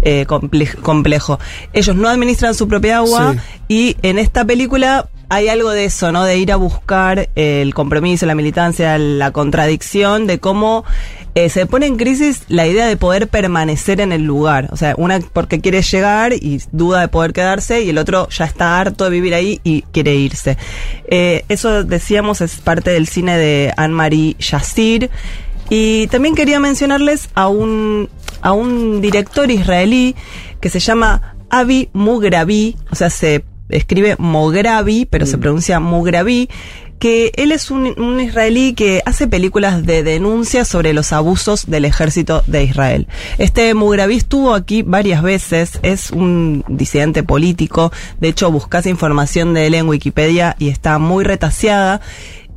eh, 0.00 0.24
comple- 0.26 0.74
complejo. 0.76 1.38
Ellos 1.74 1.94
no 1.94 2.08
administran 2.08 2.54
su 2.54 2.68
propia 2.68 2.98
agua 2.98 3.34
y 3.68 3.96
en 4.02 4.18
esta 4.18 4.44
película 4.46 5.10
hay 5.28 5.48
algo 5.48 5.70
de 5.70 5.84
eso, 5.84 6.10
¿no? 6.10 6.24
De 6.24 6.38
ir 6.38 6.52
a 6.52 6.56
buscar 6.56 7.28
el 7.34 7.74
compromiso, 7.74 8.24
la 8.24 8.34
militancia, 8.34 8.96
la 8.98 9.30
contradicción 9.30 10.26
de 10.26 10.40
cómo 10.40 10.84
eh, 11.34 11.48
se 11.48 11.66
pone 11.66 11.86
en 11.86 11.96
crisis 11.96 12.42
la 12.48 12.66
idea 12.66 12.86
de 12.86 12.96
poder 12.96 13.28
permanecer 13.28 14.00
en 14.00 14.12
el 14.12 14.22
lugar. 14.22 14.68
O 14.72 14.76
sea, 14.76 14.94
una 14.96 15.20
porque 15.20 15.60
quiere 15.60 15.82
llegar 15.82 16.32
y 16.32 16.60
duda 16.72 17.00
de 17.00 17.08
poder 17.08 17.32
quedarse 17.32 17.82
y 17.82 17.90
el 17.90 17.98
otro 17.98 18.28
ya 18.28 18.44
está 18.44 18.80
harto 18.80 19.04
de 19.04 19.10
vivir 19.10 19.34
ahí 19.34 19.60
y 19.62 19.82
quiere 19.82 20.14
irse. 20.14 20.56
Eh, 21.08 21.44
eso 21.48 21.84
decíamos 21.84 22.40
es 22.40 22.56
parte 22.56 22.90
del 22.90 23.06
cine 23.06 23.36
de 23.36 23.72
Anne-Marie 23.76 24.36
Yassir. 24.38 25.10
Y 25.68 26.08
también 26.08 26.34
quería 26.34 26.58
mencionarles 26.58 27.30
a 27.34 27.46
un, 27.46 28.08
a 28.42 28.52
un 28.52 29.00
director 29.00 29.50
israelí 29.50 30.16
que 30.60 30.68
se 30.68 30.80
llama 30.80 31.36
Avi 31.48 31.90
Mugrabi, 31.92 32.76
o 32.90 32.96
sea, 32.96 33.08
se 33.08 33.44
escribe 33.70 34.16
Mograbi, 34.18 35.06
pero 35.06 35.26
se 35.26 35.38
pronuncia 35.38 35.80
Mugrabi, 35.80 36.48
que 37.00 37.32
él 37.36 37.50
es 37.50 37.70
un, 37.70 38.20
israelí 38.20 38.74
que 38.74 39.02
hace 39.06 39.26
películas 39.26 39.84
de 39.86 40.02
denuncia 40.04 40.66
sobre 40.66 40.92
los 40.92 41.12
abusos 41.12 41.66
del 41.66 41.86
ejército 41.86 42.44
de 42.46 42.62
Israel. 42.62 43.08
Este 43.38 43.72
Mugrabi 43.74 44.16
estuvo 44.16 44.54
aquí 44.54 44.82
varias 44.82 45.22
veces, 45.22 45.80
es 45.82 46.10
un 46.10 46.62
disidente 46.68 47.22
político, 47.22 47.90
de 48.20 48.28
hecho 48.28 48.52
buscas 48.52 48.86
información 48.86 49.54
de 49.54 49.66
él 49.66 49.74
en 49.74 49.88
Wikipedia 49.88 50.54
y 50.58 50.68
está 50.68 50.98
muy 50.98 51.24
retaseada. 51.24 52.02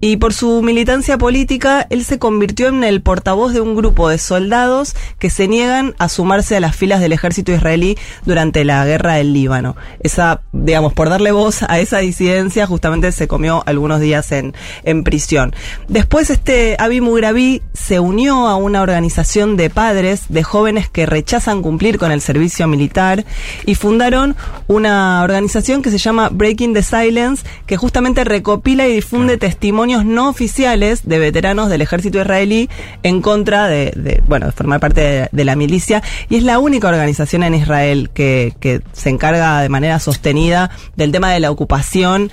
Y 0.05 0.17
por 0.17 0.33
su 0.33 0.61
militancia 0.61 1.17
política, 1.17 1.87
él 1.89 2.03
se 2.03 2.19
convirtió 2.19 2.67
en 2.67 2.83
el 2.83 3.01
portavoz 3.01 3.53
de 3.53 3.61
un 3.61 3.73
grupo 3.73 4.09
de 4.09 4.17
soldados 4.17 4.97
que 5.17 5.29
se 5.29 5.47
niegan 5.47 5.95
a 5.97 6.09
sumarse 6.09 6.57
a 6.57 6.59
las 6.59 6.75
filas 6.75 6.99
del 6.99 7.13
ejército 7.13 7.53
israelí 7.53 7.97
durante 8.25 8.65
la 8.65 8.85
guerra 8.85 9.13
del 9.13 9.31
Líbano. 9.31 9.77
Esa, 10.01 10.41
digamos, 10.51 10.91
por 10.91 11.07
darle 11.07 11.31
voz 11.31 11.63
a 11.63 11.79
esa 11.79 11.99
disidencia, 11.99 12.67
justamente 12.67 13.13
se 13.13 13.29
comió 13.29 13.63
algunos 13.65 14.01
días 14.01 14.29
en, 14.33 14.53
en 14.83 15.05
prisión. 15.05 15.55
Después, 15.87 16.29
este 16.29 16.75
Avi 16.79 16.99
Mugrabi 16.99 17.61
se 17.71 18.01
unió 18.01 18.49
a 18.49 18.57
una 18.57 18.81
organización 18.81 19.55
de 19.55 19.69
padres 19.69 20.25
de 20.27 20.43
jóvenes 20.43 20.89
que 20.89 21.05
rechazan 21.05 21.61
cumplir 21.61 21.97
con 21.97 22.11
el 22.11 22.19
servicio 22.19 22.67
militar 22.67 23.23
y 23.65 23.75
fundaron 23.75 24.35
una 24.67 25.23
organización 25.23 25.81
que 25.81 25.91
se 25.91 25.97
llama 25.97 26.27
Breaking 26.27 26.73
the 26.73 26.83
Silence, 26.83 27.45
que 27.65 27.77
justamente 27.77 28.25
recopila 28.25 28.85
y 28.85 28.95
difunde 28.95 29.37
testimonios 29.37 29.92
no 30.01 30.29
oficiales 30.29 31.07
de 31.07 31.19
veteranos 31.19 31.69
del 31.69 31.81
ejército 31.81 32.19
israelí 32.19 32.69
en 33.03 33.21
contra 33.21 33.67
de, 33.67 33.93
de, 33.95 34.23
bueno, 34.27 34.47
de 34.47 34.51
formar 34.51 34.79
parte 34.79 35.01
de, 35.01 35.29
de, 35.31 35.45
la 35.45 35.55
milicia. 35.55 36.01
Y 36.29 36.37
es 36.37 36.43
la 36.43 36.59
única 36.59 36.87
organización 36.87 37.43
en 37.43 37.53
Israel 37.53 38.09
que, 38.13 38.53
que, 38.59 38.81
se 38.93 39.09
encarga 39.09 39.61
de 39.61 39.69
manera 39.69 39.99
sostenida 39.99 40.71
del 40.95 41.11
tema 41.11 41.31
de 41.31 41.39
la 41.39 41.51
ocupación 41.51 42.31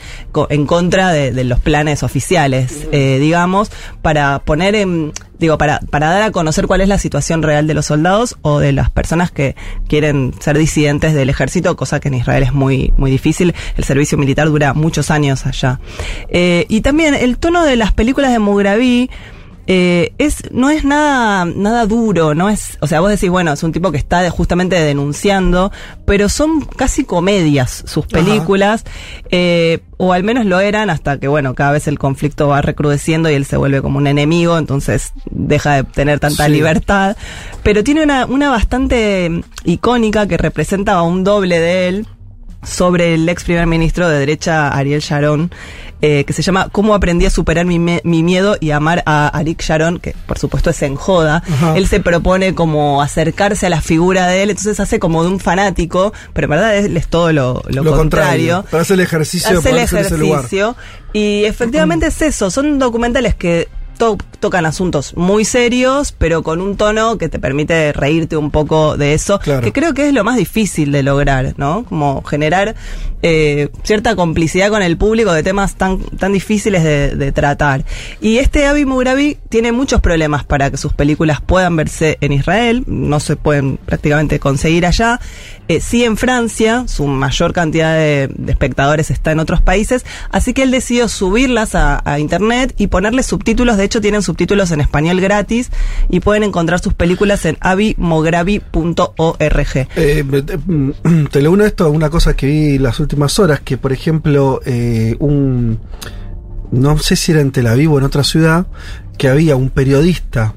en 0.48 0.66
contra 0.66 1.12
de, 1.12 1.32
de 1.32 1.44
los 1.44 1.60
planes 1.60 2.02
oficiales, 2.02 2.86
eh, 2.92 3.18
digamos, 3.20 3.70
para 4.02 4.38
poner 4.40 4.74
en 4.74 5.12
digo, 5.40 5.58
para, 5.58 5.80
para 5.80 6.10
dar 6.10 6.22
a 6.22 6.30
conocer 6.30 6.66
cuál 6.66 6.82
es 6.82 6.88
la 6.88 6.98
situación 6.98 7.42
real 7.42 7.66
de 7.66 7.74
los 7.74 7.86
soldados 7.86 8.36
o 8.42 8.60
de 8.60 8.72
las 8.72 8.90
personas 8.90 9.30
que 9.30 9.56
quieren 9.88 10.34
ser 10.38 10.56
disidentes 10.56 11.14
del 11.14 11.30
ejército, 11.30 11.74
cosa 11.76 11.98
que 11.98 12.08
en 12.08 12.14
Israel 12.14 12.42
es 12.42 12.52
muy, 12.52 12.92
muy 12.96 13.10
difícil. 13.10 13.54
El 13.76 13.84
servicio 13.84 14.18
militar 14.18 14.48
dura 14.48 14.74
muchos 14.74 15.10
años 15.10 15.46
allá. 15.46 15.80
Eh, 16.28 16.66
y 16.68 16.82
también 16.82 17.14
el 17.14 17.38
tono 17.38 17.64
de 17.64 17.76
las 17.76 17.92
películas 17.92 18.32
de 18.32 18.38
Mugravi, 18.38 19.10
eh, 19.72 20.14
es, 20.18 20.50
no 20.50 20.68
es 20.68 20.82
nada, 20.84 21.44
nada 21.44 21.86
duro, 21.86 22.34
no 22.34 22.48
es, 22.48 22.76
o 22.80 22.88
sea, 22.88 22.98
vos 22.98 23.08
decís, 23.08 23.30
bueno, 23.30 23.52
es 23.52 23.62
un 23.62 23.70
tipo 23.70 23.92
que 23.92 23.98
está 23.98 24.28
justamente 24.28 24.74
denunciando, 24.74 25.70
pero 26.04 26.28
son 26.28 26.62
casi 26.62 27.04
comedias 27.04 27.84
sus 27.86 28.04
películas, 28.04 28.84
eh, 29.30 29.78
o 29.96 30.12
al 30.12 30.24
menos 30.24 30.44
lo 30.44 30.58
eran 30.58 30.90
hasta 30.90 31.20
que, 31.20 31.28
bueno, 31.28 31.54
cada 31.54 31.70
vez 31.70 31.86
el 31.86 32.00
conflicto 32.00 32.48
va 32.48 32.62
recrudeciendo 32.62 33.30
y 33.30 33.34
él 33.34 33.44
se 33.44 33.56
vuelve 33.58 33.80
como 33.80 33.98
un 33.98 34.08
enemigo, 34.08 34.58
entonces 34.58 35.12
deja 35.30 35.76
de 35.76 35.84
tener 35.84 36.18
tanta 36.18 36.46
sí. 36.46 36.50
libertad, 36.50 37.16
pero 37.62 37.84
tiene 37.84 38.02
una, 38.02 38.26
una 38.26 38.50
bastante 38.50 39.44
icónica 39.62 40.26
que 40.26 40.36
representa 40.36 40.94
a 40.94 41.02
un 41.02 41.22
doble 41.22 41.60
de 41.60 41.86
él, 41.86 42.06
sobre 42.62 43.14
el 43.14 43.28
ex 43.28 43.44
primer 43.44 43.66
ministro 43.66 44.08
de 44.08 44.18
derecha 44.18 44.68
Ariel 44.68 45.00
Sharon, 45.00 45.50
eh, 46.02 46.24
que 46.24 46.32
se 46.32 46.42
llama 46.42 46.68
Cómo 46.70 46.94
aprendí 46.94 47.26
a 47.26 47.30
superar 47.30 47.66
mi, 47.66 47.78
mi, 47.78 48.22
miedo 48.22 48.56
y 48.58 48.70
amar 48.70 49.02
a 49.04 49.28
Arik 49.28 49.62
Sharon, 49.62 49.98
que 49.98 50.14
por 50.26 50.38
supuesto 50.38 50.70
es 50.70 50.80
en 50.82 50.96
joda. 50.96 51.42
Él 51.76 51.86
se 51.88 52.00
propone 52.00 52.54
como 52.54 53.02
acercarse 53.02 53.66
a 53.66 53.70
la 53.70 53.82
figura 53.82 54.26
de 54.26 54.42
él, 54.42 54.50
entonces 54.50 54.80
hace 54.80 54.98
como 54.98 55.22
de 55.22 55.30
un 55.30 55.40
fanático, 55.40 56.14
pero 56.32 56.46
en 56.46 56.50
verdad 56.50 56.76
es 56.76 57.06
todo 57.08 57.32
lo, 57.32 57.62
lo, 57.68 57.82
lo 57.82 57.96
contrario. 57.96 58.56
contrario. 58.56 58.64
Pero 58.70 58.82
hace 58.82 58.94
el 58.94 59.00
ejercicio 59.00 59.58
hace 59.58 59.70
el 59.70 59.78
ejercicio. 59.78 60.76
Y 61.12 61.44
efectivamente 61.44 62.06
es 62.06 62.22
eso, 62.22 62.50
son 62.50 62.78
documentales 62.78 63.34
que 63.34 63.68
to 64.00 64.16
tocan 64.40 64.64
asuntos 64.64 65.14
muy 65.16 65.44
serios, 65.44 66.12
pero 66.16 66.42
con 66.42 66.62
un 66.62 66.78
tono 66.78 67.18
que 67.18 67.28
te 67.28 67.38
permite 67.38 67.92
reírte 67.92 68.38
un 68.38 68.50
poco 68.50 68.96
de 68.96 69.12
eso, 69.12 69.38
claro. 69.38 69.60
que 69.60 69.72
creo 69.72 69.92
que 69.92 70.08
es 70.08 70.14
lo 70.14 70.24
más 70.24 70.36
difícil 70.36 70.90
de 70.92 71.02
lograr, 71.02 71.52
¿no? 71.58 71.84
Como 71.84 72.22
generar 72.22 72.74
eh, 73.22 73.68
cierta 73.82 74.16
complicidad 74.16 74.70
con 74.70 74.82
el 74.82 74.96
público 74.96 75.32
de 75.32 75.42
temas 75.42 75.74
tan, 75.74 75.98
tan 75.98 76.32
difíciles 76.32 76.82
de, 76.82 77.14
de 77.16 77.32
tratar. 77.32 77.84
Y 78.22 78.38
este 78.38 78.66
Avi 78.66 78.86
Mugrabi 78.86 79.36
tiene 79.50 79.72
muchos 79.72 80.00
problemas 80.00 80.42
para 80.44 80.70
que 80.70 80.78
sus 80.78 80.94
películas 80.94 81.42
puedan 81.42 81.76
verse 81.76 82.16
en 82.22 82.32
Israel, 82.32 82.84
no 82.86 83.20
se 83.20 83.36
pueden 83.36 83.76
prácticamente 83.76 84.40
conseguir 84.40 84.86
allá. 84.86 85.20
Eh, 85.68 85.80
sí 85.80 86.02
en 86.02 86.16
Francia, 86.16 86.84
su 86.88 87.06
mayor 87.06 87.52
cantidad 87.52 87.94
de, 87.94 88.28
de, 88.34 88.50
espectadores 88.50 89.10
está 89.10 89.30
en 89.30 89.38
otros 89.38 89.60
países, 89.60 90.04
así 90.30 90.52
que 90.52 90.62
él 90.62 90.72
decidió 90.72 91.06
subirlas 91.06 91.76
a, 91.76 92.02
a 92.04 92.18
internet 92.18 92.74
y 92.78 92.88
ponerle 92.88 93.22
subtítulos, 93.22 93.76
de 93.76 93.89
hecho 93.90 94.00
tienen 94.00 94.22
subtítulos 94.22 94.70
en 94.70 94.80
español 94.80 95.20
gratis 95.20 95.70
y 96.08 96.20
pueden 96.20 96.44
encontrar 96.44 96.78
sus 96.78 96.94
películas 96.94 97.44
en 97.44 97.58
avimogravi.org. 97.60 99.88
Eh, 99.96 100.24
te 101.30 101.42
lo 101.42 101.50
uno 101.50 101.64
esto, 101.64 101.90
una 101.90 102.08
cosa 102.08 102.34
que 102.34 102.46
vi 102.46 102.78
las 102.78 103.00
últimas 103.00 103.36
horas, 103.40 103.58
que 103.60 103.76
por 103.76 103.92
ejemplo, 103.92 104.60
eh, 104.64 105.16
un. 105.18 105.80
No 106.70 106.96
sé 106.98 107.16
si 107.16 107.32
era 107.32 107.40
en 107.40 107.50
Tel 107.50 107.66
Aviv 107.66 107.92
o 107.92 107.98
en 107.98 108.04
otra 108.04 108.22
ciudad, 108.22 108.68
que 109.18 109.28
había 109.28 109.56
un 109.56 109.70
periodista 109.70 110.54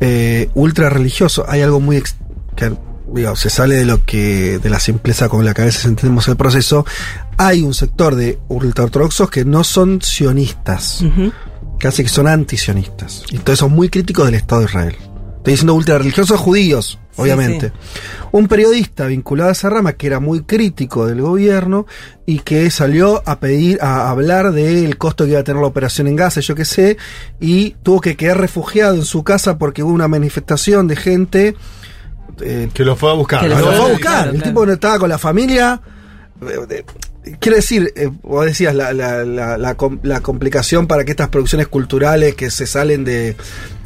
eh, 0.00 0.50
ultra 0.54 0.90
religioso. 0.90 1.46
Hay 1.48 1.62
algo 1.62 1.80
muy. 1.80 2.02
que 2.54 2.72
digamos, 3.10 3.40
se 3.40 3.48
sale 3.48 3.76
de 3.76 3.86
lo 3.86 4.04
que. 4.04 4.58
de 4.58 4.68
la 4.68 4.80
simpleza 4.80 5.30
con 5.30 5.46
la 5.46 5.54
que 5.54 5.62
a 5.62 5.64
veces 5.64 5.86
entendemos 5.86 6.28
el 6.28 6.36
proceso. 6.36 6.84
Hay 7.38 7.62
un 7.62 7.72
sector 7.72 8.16
de 8.16 8.38
ultraortodoxos 8.48 9.30
que 9.30 9.46
no 9.46 9.64
son 9.64 10.02
sionistas. 10.02 11.00
Uh 11.00 11.06
-huh 11.06 11.32
casi 11.84 12.02
que 12.02 12.08
son 12.08 12.26
antisionistas. 12.26 13.24
Y 13.30 13.36
entonces 13.36 13.58
son 13.58 13.72
muy 13.72 13.90
críticos 13.90 14.24
del 14.24 14.36
Estado 14.36 14.62
de 14.62 14.68
Israel. 14.68 14.96
Estoy 15.36 15.52
diciendo 15.52 15.74
ultra 15.74 15.98
religiosos 15.98 16.40
judíos, 16.40 16.98
obviamente. 17.16 17.68
Sí, 17.68 17.74
sí. 17.92 18.00
Un 18.32 18.48
periodista 18.48 19.04
vinculado 19.04 19.50
a 19.50 19.52
esa 19.52 19.68
rama 19.68 19.92
que 19.92 20.06
era 20.06 20.18
muy 20.18 20.44
crítico 20.44 21.06
del 21.06 21.20
gobierno 21.20 21.84
y 22.24 22.38
que 22.38 22.70
salió 22.70 23.22
a 23.26 23.38
pedir, 23.38 23.82
a 23.82 24.08
hablar 24.08 24.52
del 24.52 24.96
costo 24.96 25.24
que 25.24 25.32
iba 25.32 25.40
a 25.40 25.44
tener 25.44 25.60
la 25.60 25.68
operación 25.68 26.06
en 26.06 26.16
Gaza, 26.16 26.40
yo 26.40 26.54
qué 26.54 26.64
sé, 26.64 26.96
y 27.38 27.72
tuvo 27.82 28.00
que 28.00 28.16
quedar 28.16 28.40
refugiado 28.40 28.94
en 28.94 29.04
su 29.04 29.22
casa 29.22 29.58
porque 29.58 29.82
hubo 29.82 29.92
una 29.92 30.08
manifestación 30.08 30.88
de 30.88 30.96
gente. 30.96 31.54
Eh, 32.40 32.70
que 32.72 32.82
lo 32.86 32.96
fue 32.96 33.10
a 33.10 33.12
buscar. 33.12 33.42
Que 33.42 33.50
lo, 33.50 33.58
fue 33.58 33.76
a 33.76 33.80
buscar. 33.80 33.98
Claro, 34.00 34.30
el 34.30 34.36
claro. 34.38 34.48
tipo 34.48 34.64
no 34.64 34.72
estaba 34.72 34.98
con 34.98 35.10
la 35.10 35.18
familia. 35.18 35.82
Eh, 36.40 36.82
Quiero 37.40 37.56
decir, 37.56 37.92
eh, 37.96 38.10
vos 38.22 38.44
decías 38.44 38.74
la, 38.74 38.92
la, 38.92 39.24
la, 39.24 39.56
la, 39.56 40.20
complicación 40.20 40.86
para 40.86 41.04
que 41.04 41.12
estas 41.12 41.30
producciones 41.30 41.68
culturales 41.68 42.34
que 42.34 42.50
se 42.50 42.66
salen 42.66 43.04
de, 43.04 43.34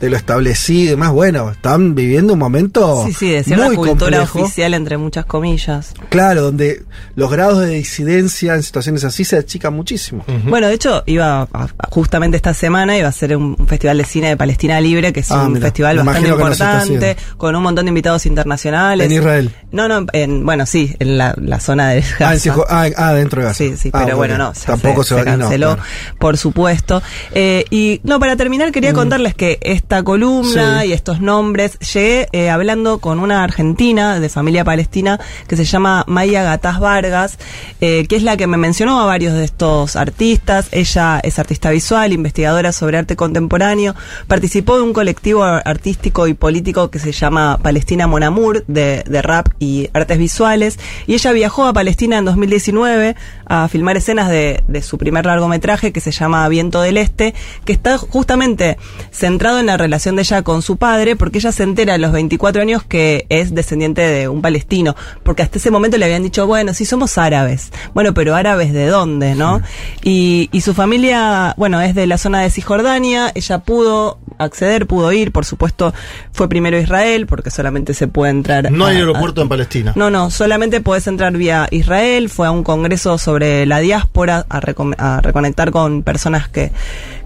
de 0.00 0.10
lo 0.10 0.16
establecido 0.16 0.82
y 0.82 0.86
demás, 0.86 1.10
bueno, 1.10 1.50
están 1.50 1.94
viviendo 1.94 2.34
un 2.34 2.38
momento 2.38 3.04
sí, 3.06 3.12
sí, 3.12 3.30
de 3.30 3.56
muy 3.56 3.76
cultura 3.76 4.18
complejo. 4.18 4.42
oficial 4.42 4.74
entre 4.74 4.96
muchas 4.96 5.24
comillas. 5.26 5.94
Claro, 6.08 6.42
donde 6.42 6.84
los 7.16 7.30
grados 7.30 7.60
de 7.60 7.70
disidencia 7.70 8.54
en 8.54 8.62
situaciones 8.62 9.04
así 9.04 9.24
se 9.24 9.36
achican 9.36 9.74
muchísimo. 9.74 10.24
Uh 10.28 10.32
-huh. 10.32 10.50
Bueno, 10.50 10.68
de 10.68 10.74
hecho, 10.74 11.02
iba 11.06 11.42
a, 11.52 11.68
justamente 11.90 12.36
esta 12.36 12.54
semana 12.54 12.96
iba 12.96 13.08
a 13.08 13.12
ser 13.12 13.36
un, 13.36 13.56
festival 13.66 13.98
de 13.98 14.04
cine 14.04 14.28
de 14.28 14.36
Palestina 14.36 14.80
Libre, 14.80 15.12
que 15.12 15.20
es 15.20 15.30
ah, 15.30 15.42
un 15.42 15.54
mira, 15.54 15.66
festival 15.66 15.96
bastante 15.98 16.28
importante, 16.28 17.16
con 17.36 17.56
un 17.56 17.62
montón 17.62 17.86
de 17.86 17.88
invitados 17.88 18.24
internacionales. 18.26 19.06
En 19.06 19.12
Israel. 19.12 19.50
No, 19.72 19.88
no, 19.88 20.06
en, 20.12 20.46
bueno, 20.46 20.64
sí, 20.64 20.94
en 20.98 21.18
la, 21.18 21.34
la 21.36 21.60
zona 21.60 21.90
de 21.90 22.00
Gaza. 22.18 22.54
Ah, 22.68 22.86
en, 22.86 22.94
ah, 22.94 23.08
ah, 23.08 23.12
dentro 23.14 23.42
de 23.42 23.48
Gaza. 23.48 23.58
Sí, 23.58 23.76
sí, 23.76 23.90
ah, 23.92 24.02
pero 24.04 24.16
bueno, 24.16 24.38
no, 24.38 24.52
tampoco 24.64 25.02
se, 25.02 25.14
se, 25.14 25.20
se 25.20 25.24
canceló, 25.24 25.70
no, 25.70 25.76
claro. 25.76 25.88
por 26.18 26.36
supuesto. 26.36 27.02
Eh, 27.32 27.64
y 27.70 28.00
no, 28.04 28.20
para 28.20 28.36
terminar 28.36 28.70
quería 28.72 28.92
mm. 28.92 28.96
contarles 28.96 29.34
que 29.34 29.58
esta 29.88 30.02
columna 30.02 30.82
sí. 30.82 30.88
y 30.88 30.92
estos 30.92 31.22
nombres, 31.22 31.78
llegué 31.78 32.28
eh, 32.32 32.50
hablando 32.50 32.98
con 32.98 33.20
una 33.20 33.42
argentina 33.42 34.20
de 34.20 34.28
familia 34.28 34.62
palestina 34.62 35.18
que 35.46 35.56
se 35.56 35.64
llama 35.64 36.04
Maya 36.06 36.42
Gataz 36.42 36.78
Vargas, 36.78 37.38
eh, 37.80 38.04
que 38.06 38.16
es 38.16 38.22
la 38.22 38.36
que 38.36 38.46
me 38.46 38.58
mencionó 38.58 39.00
a 39.00 39.06
varios 39.06 39.32
de 39.32 39.44
estos 39.44 39.96
artistas. 39.96 40.68
Ella 40.72 41.20
es 41.22 41.38
artista 41.38 41.70
visual, 41.70 42.12
investigadora 42.12 42.72
sobre 42.72 42.98
arte 42.98 43.16
contemporáneo, 43.16 43.94
participó 44.26 44.76
de 44.76 44.82
un 44.82 44.92
colectivo 44.92 45.42
artístico 45.42 46.26
y 46.26 46.34
político 46.34 46.90
que 46.90 46.98
se 46.98 47.12
llama 47.12 47.58
Palestina 47.62 48.06
Monamur, 48.06 48.66
de, 48.66 49.04
de 49.08 49.22
rap 49.22 49.48
y 49.58 49.88
artes 49.94 50.18
visuales, 50.18 50.78
y 51.06 51.14
ella 51.14 51.32
viajó 51.32 51.64
a 51.64 51.72
Palestina 51.72 52.18
en 52.18 52.26
2019 52.26 53.16
a 53.46 53.66
filmar 53.68 53.96
escenas 53.96 54.28
de, 54.28 54.62
de, 54.68 54.82
su 54.82 54.98
primer 54.98 55.24
largometraje 55.24 55.92
que 55.94 56.00
se 56.00 56.10
llama 56.10 56.46
Viento 56.50 56.82
del 56.82 56.98
Este, 56.98 57.34
que 57.64 57.72
está 57.72 57.96
justamente 57.96 58.76
centrado 59.10 59.58
en 59.58 59.64
la 59.64 59.77
relación 59.78 60.16
de 60.16 60.22
ella 60.22 60.42
con 60.42 60.60
su 60.62 60.76
padre, 60.76 61.16
porque 61.16 61.38
ella 61.38 61.52
se 61.52 61.62
entera 61.62 61.94
a 61.94 61.98
los 61.98 62.12
24 62.12 62.60
años 62.62 62.82
que 62.84 63.26
es 63.30 63.54
descendiente 63.54 64.02
de 64.02 64.28
un 64.28 64.42
palestino, 64.42 64.94
porque 65.22 65.42
hasta 65.42 65.58
ese 65.58 65.70
momento 65.70 65.96
le 65.96 66.04
habían 66.04 66.22
dicho, 66.22 66.46
bueno, 66.46 66.74
sí 66.74 66.84
somos 66.84 67.16
árabes, 67.18 67.70
bueno, 67.94 68.12
pero 68.14 68.34
árabes 68.34 68.72
de 68.72 68.86
dónde, 68.86 69.34
¿no? 69.34 69.58
Sí. 69.58 69.64
Y, 70.02 70.48
y 70.52 70.60
su 70.60 70.74
familia, 70.74 71.54
bueno, 71.56 71.80
es 71.80 71.94
de 71.94 72.06
la 72.06 72.18
zona 72.18 72.40
de 72.42 72.50
Cisjordania, 72.50 73.32
ella 73.34 73.58
pudo 73.60 74.18
acceder, 74.38 74.86
pudo 74.86 75.12
ir, 75.12 75.32
por 75.32 75.44
supuesto, 75.44 75.92
fue 76.32 76.48
primero 76.48 76.78
Israel, 76.78 77.26
porque 77.26 77.50
solamente 77.50 77.94
se 77.94 78.06
puede 78.08 78.30
entrar. 78.30 78.70
No 78.70 78.86
a- 78.86 78.90
hay 78.90 78.96
a- 78.96 79.00
aeropuerto 79.00 79.42
en 79.42 79.48
Palestina. 79.48 79.92
no, 79.96 80.10
no, 80.10 80.30
solamente 80.30 80.80
podés 80.80 81.06
entrar 81.06 81.32
vía 81.36 81.66
Israel. 81.70 82.28
Fue 82.28 82.46
a 82.46 82.50
un 82.50 82.62
congreso 82.62 83.18
sobre 83.18 83.66
la 83.66 83.78
diáspora 83.80 84.46
a, 84.48 84.60
recom- 84.60 84.94
a 84.98 85.20
reconectar 85.20 85.70
con 85.70 86.02
personas 86.02 86.48
que, 86.48 86.70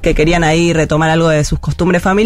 que 0.01 0.15
querían 0.15 0.43
ahí 0.45 0.73
retomar 0.73 1.11
algo 1.11 1.29
de 1.29 1.45
sus 1.45 1.59
costumbres 1.59 2.03
familiares. 2.03 2.23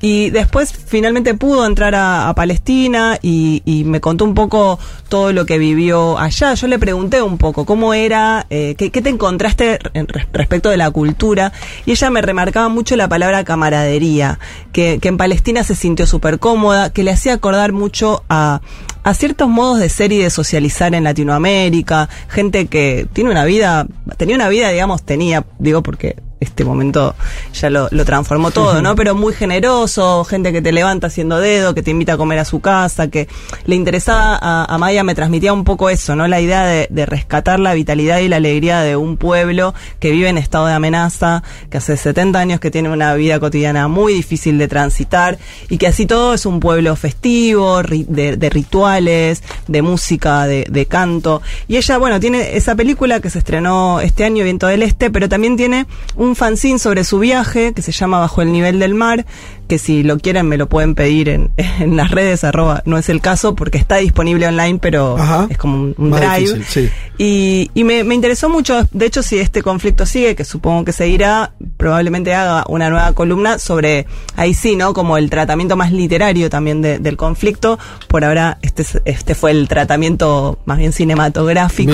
Y 0.00 0.30
después 0.30 0.72
finalmente 0.72 1.34
pudo 1.34 1.66
entrar 1.66 1.94
a, 1.94 2.32
Palestina 2.34 3.18
y, 3.22 3.62
me 3.86 4.00
contó 4.00 4.24
un 4.24 4.34
poco 4.34 4.78
todo 5.08 5.32
lo 5.32 5.46
que 5.46 5.58
vivió 5.58 6.18
allá. 6.18 6.54
Yo 6.54 6.66
le 6.66 6.78
pregunté 6.78 7.22
un 7.22 7.38
poco 7.38 7.64
cómo 7.64 7.94
era, 7.94 8.46
eh, 8.50 8.74
qué, 8.76 8.90
qué 8.90 9.02
te 9.02 9.10
encontraste 9.10 9.78
en 9.92 10.08
res- 10.08 10.26
respecto 10.32 10.70
de 10.70 10.76
la 10.76 10.90
cultura. 10.90 11.52
Y 11.86 11.92
ella 11.92 12.10
me 12.10 12.22
remarcaba 12.22 12.68
mucho 12.68 12.96
la 12.96 13.08
palabra 13.08 13.44
camaradería, 13.44 14.38
que, 14.72 14.98
que 15.00 15.08
en 15.08 15.16
Palestina 15.16 15.62
se 15.64 15.74
sintió 15.74 16.06
súper 16.06 16.38
cómoda, 16.38 16.90
que 16.90 17.04
le 17.04 17.12
hacía 17.12 17.34
acordar 17.34 17.72
mucho 17.72 18.24
a, 18.28 18.60
a 19.04 19.14
ciertos 19.14 19.48
modos 19.48 19.78
de 19.78 19.88
ser 19.88 20.12
y 20.12 20.18
de 20.18 20.30
socializar 20.30 20.94
en 20.94 21.04
Latinoamérica, 21.04 22.08
gente 22.28 22.66
que 22.66 23.06
tiene 23.12 23.30
una 23.30 23.44
vida, 23.44 23.86
tenía 24.16 24.34
una 24.34 24.48
vida, 24.48 24.70
digamos, 24.70 25.02
tenía, 25.02 25.44
digo 25.58 25.82
porque 25.82 26.16
este 26.44 26.64
momento 26.64 27.14
ya 27.52 27.70
lo, 27.70 27.88
lo 27.90 28.04
transformó 28.04 28.50
todo, 28.50 28.80
¿no? 28.82 28.94
Pero 28.96 29.14
muy 29.14 29.32
generoso, 29.34 30.24
gente 30.24 30.52
que 30.52 30.62
te 30.62 30.72
levanta 30.72 31.08
haciendo 31.08 31.38
dedo, 31.40 31.74
que 31.74 31.82
te 31.82 31.90
invita 31.90 32.12
a 32.14 32.16
comer 32.16 32.38
a 32.38 32.44
su 32.44 32.60
casa, 32.60 33.08
que 33.08 33.28
le 33.66 33.74
interesaba 33.74 34.38
a, 34.40 34.64
a 34.72 34.78
Maya, 34.78 35.02
me 35.04 35.14
transmitía 35.14 35.52
un 35.52 35.64
poco 35.64 35.90
eso, 35.90 36.14
¿no? 36.16 36.28
La 36.28 36.40
idea 36.40 36.64
de, 36.66 36.86
de 36.90 37.06
rescatar 37.06 37.58
la 37.60 37.74
vitalidad 37.74 38.18
y 38.18 38.28
la 38.28 38.36
alegría 38.36 38.80
de 38.80 38.96
un 38.96 39.16
pueblo 39.16 39.74
que 40.00 40.10
vive 40.10 40.28
en 40.28 40.38
estado 40.38 40.66
de 40.66 40.74
amenaza, 40.74 41.42
que 41.70 41.78
hace 41.78 41.96
70 41.96 42.38
años 42.38 42.60
que 42.60 42.70
tiene 42.70 42.90
una 42.90 43.14
vida 43.14 43.40
cotidiana 43.40 43.88
muy 43.88 44.12
difícil 44.14 44.58
de 44.58 44.68
transitar 44.68 45.38
y 45.68 45.78
que 45.78 45.86
así 45.86 46.06
todo 46.06 46.34
es 46.34 46.46
un 46.46 46.60
pueblo 46.60 46.94
festivo, 46.96 47.82
ri- 47.82 48.06
de, 48.06 48.36
de 48.36 48.50
rituales, 48.50 49.42
de 49.68 49.82
música, 49.82 50.46
de, 50.46 50.66
de 50.70 50.86
canto. 50.86 51.42
Y 51.68 51.76
ella, 51.76 51.98
bueno, 51.98 52.20
tiene 52.20 52.56
esa 52.56 52.74
película 52.74 53.20
que 53.20 53.30
se 53.30 53.38
estrenó 53.38 54.00
este 54.00 54.24
año, 54.24 54.44
Viento 54.44 54.66
del 54.66 54.82
Este, 54.82 55.10
pero 55.10 55.28
también 55.28 55.56
tiene 55.56 55.86
un 56.16 56.33
fanzine 56.34 56.78
sobre 56.78 57.04
su 57.04 57.18
viaje 57.18 57.72
que 57.72 57.82
se 57.82 57.92
llama 57.92 58.18
Bajo 58.18 58.42
el 58.42 58.52
nivel 58.52 58.78
del 58.78 58.94
mar, 58.94 59.24
que 59.68 59.78
si 59.78 60.02
lo 60.02 60.18
quieren 60.18 60.46
me 60.48 60.56
lo 60.56 60.68
pueden 60.68 60.94
pedir 60.94 61.28
en, 61.28 61.50
en 61.80 61.96
las 61.96 62.10
redes, 62.10 62.44
arroba, 62.44 62.82
no 62.86 62.98
es 62.98 63.08
el 63.08 63.20
caso 63.20 63.54
porque 63.54 63.78
está 63.78 63.96
disponible 63.96 64.46
online, 64.46 64.78
pero 64.80 65.16
Ajá. 65.18 65.46
es 65.50 65.58
como 65.58 65.76
un, 65.76 65.94
un 65.98 66.10
drive. 66.10 66.40
difícil, 66.40 66.64
sí. 66.64 66.90
Y, 67.18 67.70
y 67.74 67.84
me, 67.84 68.02
me 68.04 68.14
interesó 68.14 68.48
mucho, 68.48 68.86
de 68.92 69.06
hecho, 69.06 69.22
si 69.22 69.38
este 69.38 69.62
conflicto 69.62 70.04
sigue, 70.06 70.34
que 70.34 70.44
supongo 70.44 70.84
que 70.84 70.92
seguirá, 70.92 71.52
probablemente 71.76 72.34
haga 72.34 72.64
una 72.68 72.90
nueva 72.90 73.12
columna 73.12 73.58
sobre, 73.58 74.06
ahí 74.36 74.52
sí, 74.54 74.74
¿no? 74.76 74.94
Como 74.94 75.16
el 75.16 75.30
tratamiento 75.30 75.76
más 75.76 75.92
literario 75.92 76.50
también 76.50 76.82
de- 76.82 76.98
del 76.98 77.16
conflicto. 77.16 77.78
Por 78.08 78.24
ahora, 78.24 78.58
este, 78.62 78.82
es- 78.82 79.00
este 79.04 79.34
fue 79.34 79.52
el 79.52 79.68
tratamiento 79.68 80.58
más 80.64 80.78
bien 80.78 80.92
cinematográfico 80.92 81.92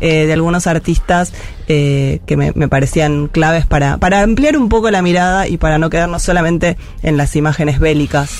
eh, 0.00 0.26
de 0.26 0.32
algunos 0.32 0.66
artistas 0.66 1.32
eh, 1.68 2.20
que 2.26 2.36
me, 2.36 2.52
me 2.54 2.68
parecían 2.68 3.26
claves 3.28 3.66
para, 3.66 3.96
para 3.98 4.22
ampliar 4.22 4.56
un 4.56 4.68
poco 4.68 4.90
la 4.90 5.02
mirada 5.02 5.48
y 5.48 5.56
para 5.56 5.78
no 5.78 5.90
quedarnos 5.90 6.22
solamente 6.22 6.76
en 7.06 7.16
las 7.16 7.34
imágenes 7.36 7.78
bélicas. 7.78 8.30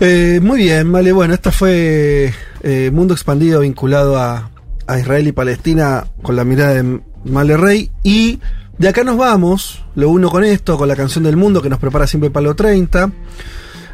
Eh, 0.00 0.40
muy 0.42 0.64
bien, 0.64 0.90
vale. 0.90 1.12
Bueno, 1.12 1.34
esta 1.34 1.52
fue 1.52 2.34
eh, 2.62 2.90
Mundo 2.92 3.14
Expandido 3.14 3.60
vinculado 3.60 4.18
a, 4.18 4.50
a 4.86 4.98
Israel 4.98 5.28
y 5.28 5.32
Palestina 5.32 6.06
con 6.22 6.34
la 6.34 6.44
mirada 6.44 6.74
de 6.74 7.00
Male 7.24 7.56
Rey. 7.56 7.90
Y 8.02 8.40
de 8.78 8.88
acá 8.88 9.04
nos 9.04 9.16
vamos, 9.16 9.84
lo 9.94 10.10
uno 10.10 10.30
con 10.30 10.42
esto, 10.42 10.76
con 10.76 10.88
la 10.88 10.96
canción 10.96 11.22
del 11.24 11.36
mundo 11.36 11.62
que 11.62 11.68
nos 11.68 11.78
prepara 11.78 12.06
siempre 12.06 12.30
Palo 12.30 12.56
30. 12.56 13.10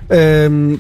Eh, 0.09 0.79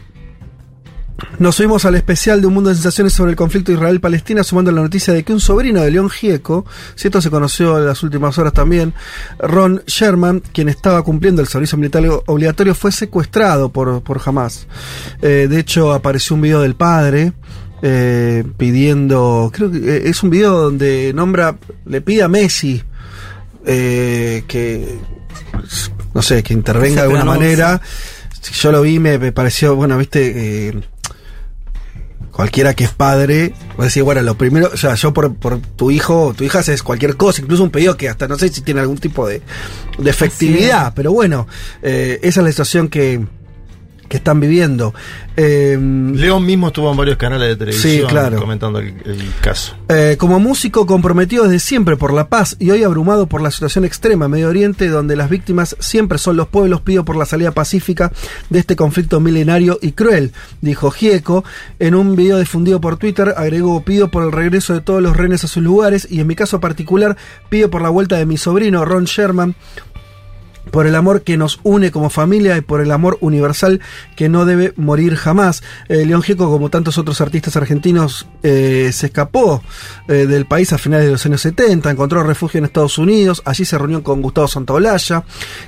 nos 1.38 1.56
subimos 1.56 1.84
al 1.84 1.94
especial 1.94 2.40
de 2.40 2.46
Un 2.46 2.54
Mundo 2.54 2.70
de 2.70 2.76
Sensaciones 2.76 3.12
sobre 3.12 3.30
el 3.30 3.36
conflicto 3.36 3.72
Israel-Palestina, 3.72 4.42
sumando 4.44 4.70
la 4.72 4.82
noticia 4.82 5.12
de 5.14 5.22
que 5.22 5.32
un 5.32 5.40
sobrino 5.40 5.80
de 5.82 5.90
León 5.90 6.10
Gieco, 6.10 6.64
si 6.94 7.08
esto 7.08 7.20
se 7.20 7.30
conoció 7.30 7.78
en 7.78 7.86
las 7.86 8.02
últimas 8.02 8.38
horas 8.38 8.52
también, 8.52 8.94
Ron 9.38 9.82
Sherman, 9.86 10.40
quien 10.52 10.68
estaba 10.68 11.02
cumpliendo 11.02 11.42
el 11.42 11.48
servicio 11.48 11.78
militar 11.78 12.02
obligatorio, 12.26 12.74
fue 12.74 12.92
secuestrado 12.92 13.70
por, 13.70 14.02
por 14.02 14.20
Hamas. 14.24 14.66
Eh, 15.20 15.46
de 15.48 15.58
hecho, 15.58 15.92
apareció 15.92 16.36
un 16.36 16.42
video 16.42 16.60
del 16.60 16.74
padre. 16.74 17.32
eh, 17.82 18.44
pidiendo, 18.56 19.50
creo 19.52 19.70
que 19.70 19.78
eh, 19.78 20.02
es 20.06 20.22
un 20.22 20.30
video 20.30 20.56
donde 20.56 21.12
nombra, 21.14 21.58
le 21.84 22.00
pide 22.00 22.22
a 22.22 22.28
Messi 22.28 22.82
eh, 23.66 24.44
que, 24.46 24.98
no 26.14 26.22
sé, 26.22 26.42
que 26.42 26.54
intervenga 26.54 27.02
de 27.02 27.08
alguna 27.08 27.24
manera. 27.24 27.80
Si 28.40 28.54
yo 28.54 28.72
lo 28.72 28.82
vi, 28.82 28.98
me, 28.98 29.18
me 29.18 29.32
pareció, 29.32 29.76
bueno, 29.76 29.98
viste, 29.98 30.68
eh, 30.68 30.80
cualquiera 32.32 32.74
que 32.74 32.84
es 32.84 32.90
padre, 32.90 33.54
va 33.78 33.84
a 33.84 33.86
decir, 33.86 34.02
bueno, 34.02 34.22
lo 34.22 34.36
primero, 34.36 34.70
o 34.72 34.76
sea, 34.76 34.94
yo 34.94 35.12
por, 35.12 35.34
por 35.34 35.60
tu 35.60 35.90
hijo 35.90 36.26
o 36.26 36.34
tu 36.34 36.44
hija 36.44 36.60
haces 36.60 36.82
cualquier 36.82 37.16
cosa, 37.16 37.42
incluso 37.42 37.62
un 37.62 37.70
pedido 37.70 37.96
que 37.96 38.08
hasta 38.08 38.26
no 38.26 38.38
sé 38.38 38.48
si 38.48 38.62
tiene 38.62 38.80
algún 38.80 38.98
tipo 38.98 39.28
de, 39.28 39.42
de 39.98 40.10
efectividad, 40.10 40.94
pero 40.94 41.12
bueno, 41.12 41.46
eh, 41.82 42.18
esa 42.22 42.40
es 42.40 42.44
la 42.44 42.50
situación 42.50 42.88
que, 42.88 43.24
que 44.12 44.18
están 44.18 44.40
viviendo. 44.40 44.92
Eh, 45.38 45.78
León 46.14 46.44
mismo 46.44 46.66
estuvo 46.66 46.90
en 46.90 46.98
varios 46.98 47.16
canales 47.16 47.48
de 47.48 47.56
televisión 47.56 47.92
Sí, 47.92 48.02
claro. 48.06 48.38
comentando 48.38 48.78
el, 48.78 48.88
el 49.06 49.32
caso. 49.40 49.74
Eh, 49.88 50.16
como 50.18 50.38
músico 50.38 50.84
comprometido 50.84 51.44
desde 51.44 51.60
siempre 51.60 51.96
por 51.96 52.12
la 52.12 52.28
paz 52.28 52.54
y 52.58 52.70
hoy 52.70 52.84
abrumado 52.84 53.26
por 53.26 53.40
la 53.40 53.50
situación 53.50 53.86
extrema 53.86 54.26
en 54.26 54.32
Medio 54.32 54.50
Oriente, 54.50 54.88
donde 54.88 55.16
las 55.16 55.30
víctimas 55.30 55.76
siempre 55.78 56.18
son 56.18 56.36
los 56.36 56.46
pueblos, 56.48 56.82
pido 56.82 57.06
por 57.06 57.16
la 57.16 57.24
salida 57.24 57.52
pacífica 57.52 58.12
de 58.50 58.58
este 58.58 58.76
conflicto 58.76 59.18
milenario 59.18 59.78
y 59.80 59.92
cruel, 59.92 60.32
dijo 60.60 60.90
Gieco. 60.90 61.42
En 61.78 61.94
un 61.94 62.14
video 62.14 62.38
difundido 62.38 62.82
por 62.82 62.98
Twitter, 62.98 63.32
agregó, 63.34 63.82
pido 63.82 64.10
por 64.10 64.24
el 64.24 64.32
regreso 64.32 64.74
de 64.74 64.82
todos 64.82 65.00
los 65.00 65.16
rehenes 65.16 65.42
a 65.44 65.48
sus 65.48 65.62
lugares 65.62 66.06
y 66.10 66.20
en 66.20 66.26
mi 66.26 66.34
caso 66.36 66.60
particular, 66.60 67.16
pido 67.48 67.70
por 67.70 67.80
la 67.80 67.88
vuelta 67.88 68.16
de 68.18 68.26
mi 68.26 68.36
sobrino 68.36 68.84
Ron 68.84 69.04
Sherman, 69.04 69.54
por 70.72 70.86
el 70.88 70.96
amor 70.96 71.22
que 71.22 71.36
nos 71.36 71.60
une 71.62 71.92
como 71.92 72.10
familia 72.10 72.56
y 72.56 72.62
por 72.62 72.80
el 72.80 72.90
amor 72.90 73.18
universal 73.20 73.80
que 74.16 74.28
no 74.28 74.44
debe 74.46 74.72
morir 74.76 75.14
jamás. 75.14 75.62
Eh, 75.88 76.04
León 76.04 76.22
Gieco, 76.22 76.50
como 76.50 76.70
tantos 76.70 76.98
otros 76.98 77.20
artistas 77.20 77.56
argentinos, 77.56 78.26
eh, 78.42 78.90
se 78.92 79.06
escapó 79.06 79.62
eh, 80.08 80.26
del 80.26 80.46
país 80.46 80.72
a 80.72 80.78
finales 80.78 81.06
de 81.06 81.12
los 81.12 81.24
años 81.26 81.42
70, 81.42 81.90
encontró 81.90 82.24
refugio 82.24 82.58
en 82.58 82.64
Estados 82.64 82.98
Unidos, 82.98 83.42
allí 83.44 83.64
se 83.64 83.78
reunió 83.78 84.02
con 84.02 84.22
Gustavo 84.22 84.48
Santaolalla, 84.48 85.24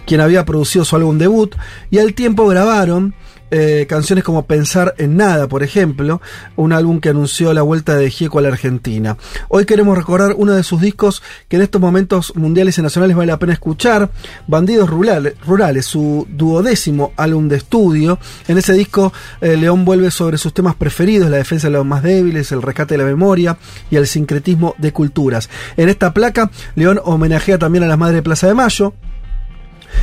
quien 0.07 0.23
había 0.23 0.45
producido 0.47 0.85
su 0.87 0.97
álbum 0.97 1.19
debut, 1.19 1.55
y 1.91 1.99
al 1.99 2.15
tiempo 2.15 2.49
grabaron 2.49 3.15
eh, 3.51 3.87
canciones 3.89 4.25
como 4.25 4.47
Pensar 4.47 4.95
en 4.99 5.17
Nada, 5.17 5.49
por 5.49 5.63
ejemplo, 5.63 6.21
un 6.57 6.73
álbum 6.73 7.01
que 7.01 7.09
anunció 7.09 7.53
la 7.55 7.63
vuelta 7.63 7.95
de 7.97 8.11
Gieco 8.11 8.39
a 8.39 8.43
la 8.43 8.49
Argentina. 8.49 9.17
Hoy 9.49 9.65
queremos 9.65 9.97
recordar 9.97 10.35
uno 10.37 10.53
de 10.53 10.63
sus 10.63 10.81
discos 10.81 11.23
que 11.49 11.57
en 11.57 11.63
estos 11.63 11.81
momentos 11.81 12.35
mundiales 12.37 12.79
y 12.79 12.83
nacionales 12.83 13.17
vale 13.17 13.33
la 13.33 13.39
pena 13.39 13.53
escuchar, 13.53 14.11
Bandidos 14.47 14.91
Rurales, 14.91 15.87
su 15.87 16.27
duodécimo 16.31 17.13
álbum 17.17 17.49
de 17.49 17.57
estudio. 17.57 18.19
En 18.49 18.59
ese 18.59 18.73
disco, 18.73 19.13
eh, 19.41 19.57
León 19.57 19.85
vuelve 19.85 20.11
sobre 20.11 20.39
sus 20.39 20.53
temas 20.55 20.75
preferidos, 20.75 21.31
la 21.31 21.37
defensa 21.37 21.69
de 21.69 21.75
los 21.75 21.87
más 21.87 22.03
débiles, 22.03 22.53
el 22.53 22.63
rescate 22.63 22.95
de 22.95 22.99
la 22.99 23.05
memoria 23.05 23.57
y 23.91 23.97
el 23.97 24.07
sincretismo 24.07 24.75
de 24.79 24.93
culturas. 24.93 25.49
En 25.77 25.89
esta 25.89 26.13
placa, 26.13 26.51
León 26.75 27.01
homenajea 27.05 27.59
también 27.59 27.85
a 27.85 27.87
las 27.87 27.99
Madres 27.99 28.17
de 28.17 28.23
Plaza 28.23 28.47
de 28.47 28.55
Mayo, 28.55 28.95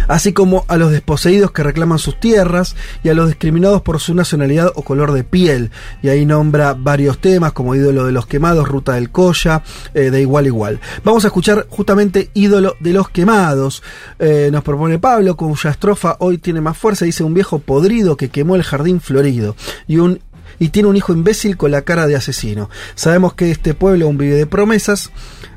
así 0.08 0.34
como 0.34 0.66
a 0.68 0.78
los 0.78 0.92
desposeídos 0.92 1.52
que 1.52 1.64
reclaman 1.64 2.00
sus 2.00 2.20
tierras 2.20 2.76
y 3.04 3.10
a 3.10 3.14
los 3.14 3.28
discriminados 3.28 3.82
por 3.82 4.00
su 4.00 4.14
nacionalidad 4.14 4.72
o 4.76 4.84
color 4.84 5.12
de 5.14 5.24
piel. 5.24 5.72
Y 6.02 6.10
ahí 6.10 6.26
nombra 6.26 6.74
varios 6.74 7.20
temas 7.20 7.54
como 7.54 7.76
Ídolo 7.76 8.06
de 8.06 8.12
los 8.12 8.26
Quemados, 8.26 8.68
Ruta 8.68 8.94
del 8.94 9.12
Colla, 9.12 9.64
eh, 9.94 10.12
de 10.12 10.22
igual 10.22 10.48
igual. 10.48 10.80
Vamos 11.04 11.24
a 11.24 11.28
escuchar 11.28 11.68
justamente 11.70 12.30
Ídolo 12.34 12.76
de 12.80 12.94
los 12.94 13.10
Quemados. 13.10 13.84
Eh, 14.20 14.50
nos 14.52 14.64
propone 14.64 15.00
Pablo, 15.00 15.36
cuya 15.36 15.72
estrofa 15.72 16.18
hoy 16.20 16.38
tiene 16.38 16.62
más 16.62 16.78
fuerza, 16.78 17.06
dice 17.06 17.24
un 17.24 17.34
viejo 17.34 17.60
podrido 17.60 18.18
que 18.18 18.30
quemó 18.30 18.56
el 18.56 18.64
jardín 18.64 19.02
florido 19.02 19.56
y 19.88 19.98
un 19.98 20.20
y 20.60 20.70
tiene 20.70 20.90
un 20.90 20.96
hijo 20.96 21.12
imbécil 21.12 21.58
con 21.58 21.72
la 21.72 21.82
cara 21.82 22.06
de 22.06 22.16
asesino. 22.16 22.70
Sabemos 22.94 23.34
que 23.34 23.50
este 23.50 23.74
pueblo 23.74 24.06
aún 24.06 24.20
vive 24.20 24.36
de 24.36 24.46
promesas. 24.46 25.10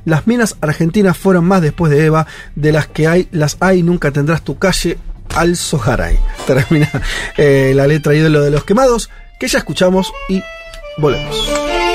Las 0.05 0.27
minas 0.27 0.57
argentinas 0.61 1.17
fueron 1.17 1.45
más 1.45 1.63
después 1.63 1.91
de 1.91 2.05
Eva, 2.05 2.27
de 2.55 2.73
las 2.73 2.87
que 2.87 3.07
hay, 3.07 3.29
las 3.33 3.57
hay, 3.61 3.83
nunca 3.83 4.11
tendrás 4.11 4.43
tu 4.43 4.59
calle 4.59 4.99
al 5.35 5.57
Soharay. 5.57 6.19
Termina 6.47 6.91
eh, 7.37 7.73
la 7.75 7.87
letra 7.87 8.15
ídolo 8.15 8.43
de 8.43 8.51
los 8.51 8.65
quemados, 8.65 9.11
que 9.39 9.49
ya 9.49 9.59
escuchamos 9.59 10.13
y 10.29 10.43
volvemos. 10.99 11.94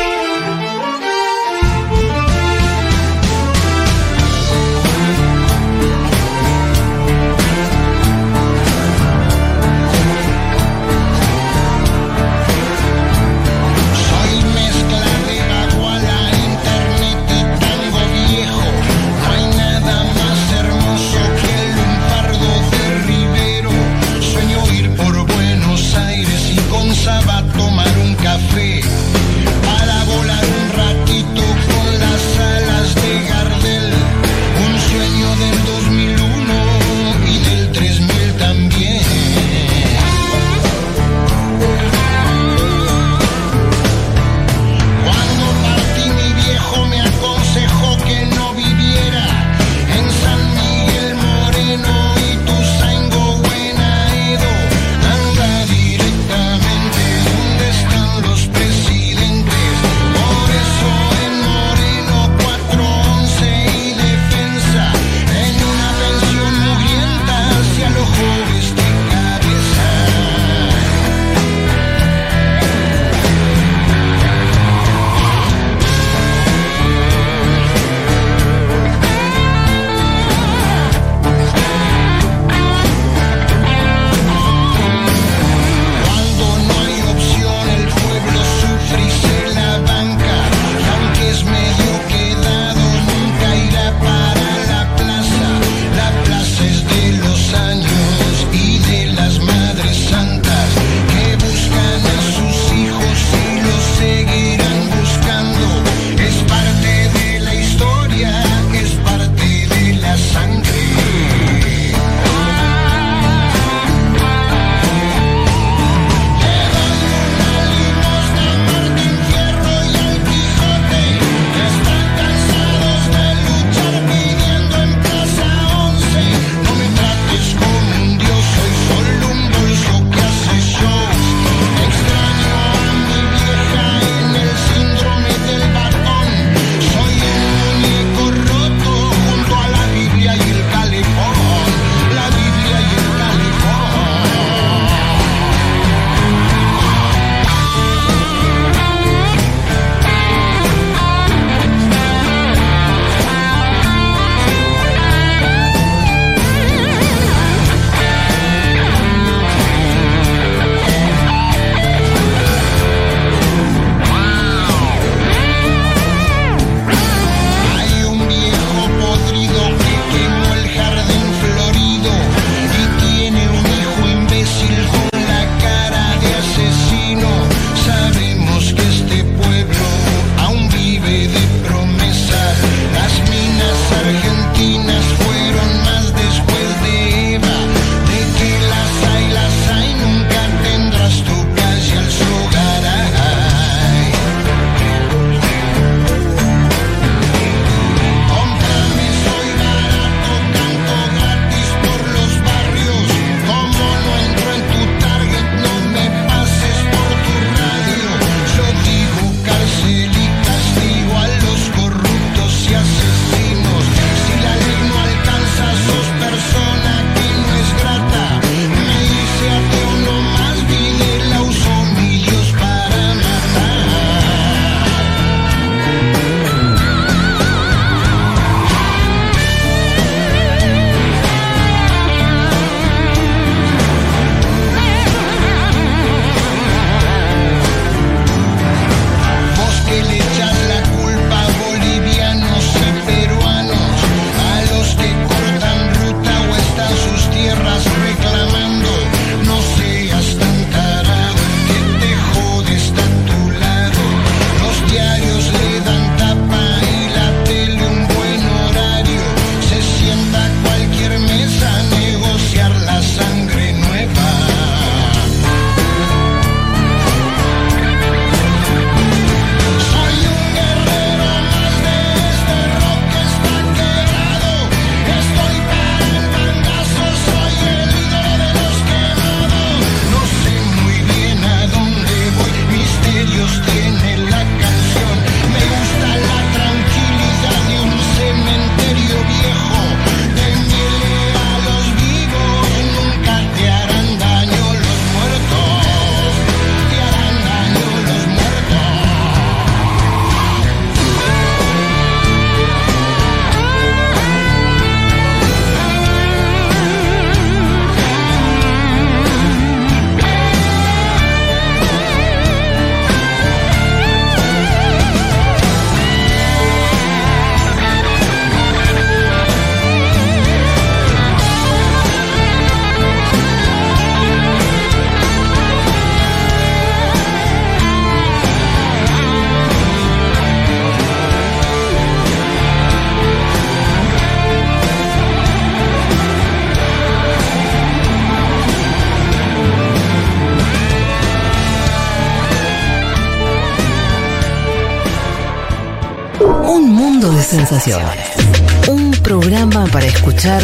Un 348.90 349.12
programa 349.24 349.86
para 349.88 350.06
escuchar 350.06 350.62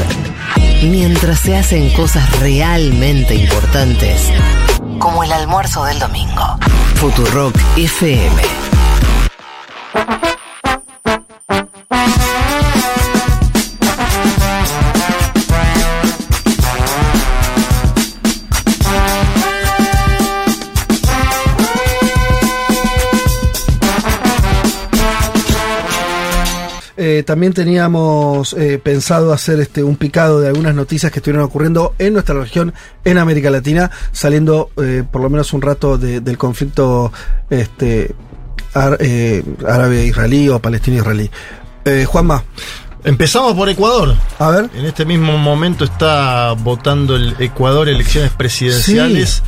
mientras 0.84 1.40
se 1.40 1.56
hacen 1.56 1.90
cosas 1.94 2.40
realmente 2.40 3.36
importantes, 3.36 4.34
como 5.00 5.24
el 5.24 5.32
almuerzo 5.32 5.86
del 5.86 5.98
domingo. 5.98 6.58
Futurock 6.96 7.56
FM. 7.78 8.65
Eh, 27.18 27.24
también 27.24 27.54
teníamos 27.54 28.54
eh, 28.54 28.80
pensado 28.84 29.32
hacer 29.34 29.60
este 29.60 29.84
un 29.84 29.96
picado 29.96 30.40
de 30.42 30.48
algunas 30.50 30.76
noticias 30.76 31.12
que 31.12 31.20
estuvieron 31.20 31.44
ocurriendo 31.46 31.94
en 32.00 32.14
nuestra 32.14 32.36
región, 32.40 32.74
en 33.04 33.18
América 33.18 33.50
Latina, 33.50 33.90
saliendo 34.12 34.70
eh, 34.78 35.04
por 35.10 35.22
lo 35.22 35.30
menos 35.30 35.54
un 35.54 35.62
rato 35.62 35.98
de- 35.98 36.20
del 36.22 36.38
conflicto 36.38 37.12
este, 37.50 38.14
árabe-israelí 38.74 40.50
o 40.50 40.60
palestino-israelí. 40.60 41.30
Juanma. 42.08 42.44
Empezamos 43.04 43.54
por 43.54 43.70
Ecuador. 43.70 44.16
A 44.40 44.50
ver. 44.50 44.70
En 44.76 44.86
este 44.86 45.06
mismo 45.06 45.38
momento 45.38 45.86
está 45.86 46.54
votando 46.54 47.16
el 47.16 47.36
Ecuador 47.40 47.88
elecciones 47.88 48.32
presidenciales 48.32 49.44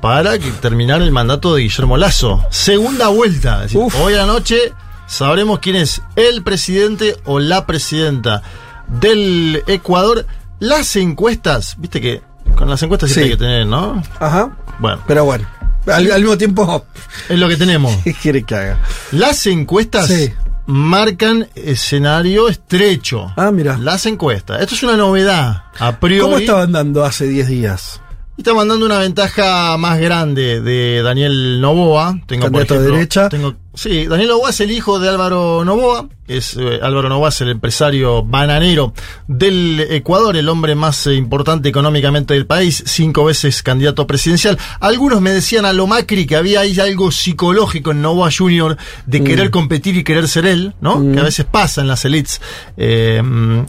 para 0.00 0.38
que 0.38 0.50
terminar 0.52 1.02
el 1.02 1.10
mandato 1.10 1.54
de 1.56 1.62
Guillermo 1.62 1.96
Lazo. 1.96 2.44
Segunda 2.50 3.08
vuelta. 3.08 3.64
Es 3.64 3.72
decir, 3.72 4.00
hoy 4.00 4.14
anoche 4.14 4.72
sabremos 5.06 5.58
quién 5.60 5.76
es 5.76 6.02
el 6.16 6.42
presidente 6.42 7.16
o 7.24 7.38
la 7.40 7.66
presidenta 7.66 8.42
del 8.88 9.62
Ecuador. 9.66 10.26
Las 10.58 10.96
encuestas, 10.96 11.74
viste 11.78 12.00
que 12.00 12.22
con 12.56 12.68
las 12.70 12.82
encuestas 12.82 13.10
siempre 13.10 13.24
Sí. 13.26 13.32
hay 13.32 13.36
que 13.38 13.44
tener, 13.44 13.66
¿no? 13.66 14.02
Ajá. 14.20 14.56
Bueno. 14.78 15.02
Pero 15.06 15.24
bueno, 15.24 15.46
al, 15.86 16.10
al 16.10 16.20
mismo 16.22 16.38
tiempo. 16.38 16.86
Es 17.28 17.38
lo 17.38 17.48
que 17.48 17.56
tenemos. 17.56 17.94
¿Qué 18.04 18.14
quiere 18.14 18.42
que 18.44 18.54
haga? 18.54 18.78
Las 19.12 19.46
encuestas 19.46 20.06
Sí. 20.08 20.32
marcan 20.66 21.48
escenario 21.54 22.48
estrecho. 22.48 23.32
Ah, 23.36 23.50
mira. 23.50 23.76
Las 23.78 24.06
encuestas. 24.06 24.60
Esto 24.62 24.74
es 24.74 24.82
una 24.82 24.96
novedad. 24.96 25.64
A 25.78 25.98
priori. 25.98 26.20
¿Cómo 26.22 26.38
estaban 26.38 26.72
dando 26.72 27.04
hace 27.04 27.26
10 27.26 27.48
días? 27.48 28.00
Y 28.38 28.42
está 28.42 28.52
mandando 28.52 28.84
una 28.84 28.98
ventaja 28.98 29.76
más 29.78 29.98
grande 29.98 30.60
de 30.60 31.02
Daniel 31.02 31.60
Novoa. 31.60 32.18
Tengo, 32.26 32.42
por 32.50 32.52
Candidato 32.52 32.74
de 32.74 32.80
ejemplo, 32.80 32.96
derecha. 32.96 33.28
Tengo, 33.30 33.54
sí, 33.76 34.06
Daniel 34.06 34.30
Novoa 34.30 34.50
es 34.50 34.60
el 34.60 34.72
hijo 34.72 34.98
de 34.98 35.08
Álvaro 35.08 35.64
Novoa. 35.64 36.08
Es, 36.26 36.56
eh, 36.56 36.80
Álvaro 36.82 37.08
Novoa 37.08 37.28
es 37.28 37.40
el 37.42 37.50
empresario 37.50 38.24
bananero 38.24 38.92
del 39.28 39.86
Ecuador, 39.90 40.36
el 40.36 40.48
hombre 40.48 40.74
más 40.74 41.06
eh, 41.06 41.14
importante 41.14 41.68
económicamente 41.68 42.34
del 42.34 42.46
país, 42.46 42.82
cinco 42.86 43.24
veces 43.24 43.62
candidato 43.62 44.08
presidencial. 44.08 44.58
Algunos 44.80 45.20
me 45.20 45.30
decían 45.30 45.64
a 45.64 45.72
lo 45.72 45.86
Macri 45.86 46.26
que 46.26 46.34
había 46.34 46.60
ahí 46.60 46.80
algo 46.80 47.12
psicológico 47.12 47.92
en 47.92 48.02
Novoa 48.02 48.30
Jr. 48.36 48.76
de 49.06 49.20
Mm. 49.20 49.24
querer 49.24 49.50
competir 49.50 49.96
y 49.96 50.02
querer 50.02 50.26
ser 50.26 50.46
él, 50.46 50.74
¿no? 50.80 51.12
Que 51.12 51.20
a 51.20 51.22
veces 51.22 51.44
pasa 51.44 51.80
en 51.82 51.86
las 51.86 52.04
elites. 52.04 52.40
Eh, 52.76 53.22
mm, 53.24 53.60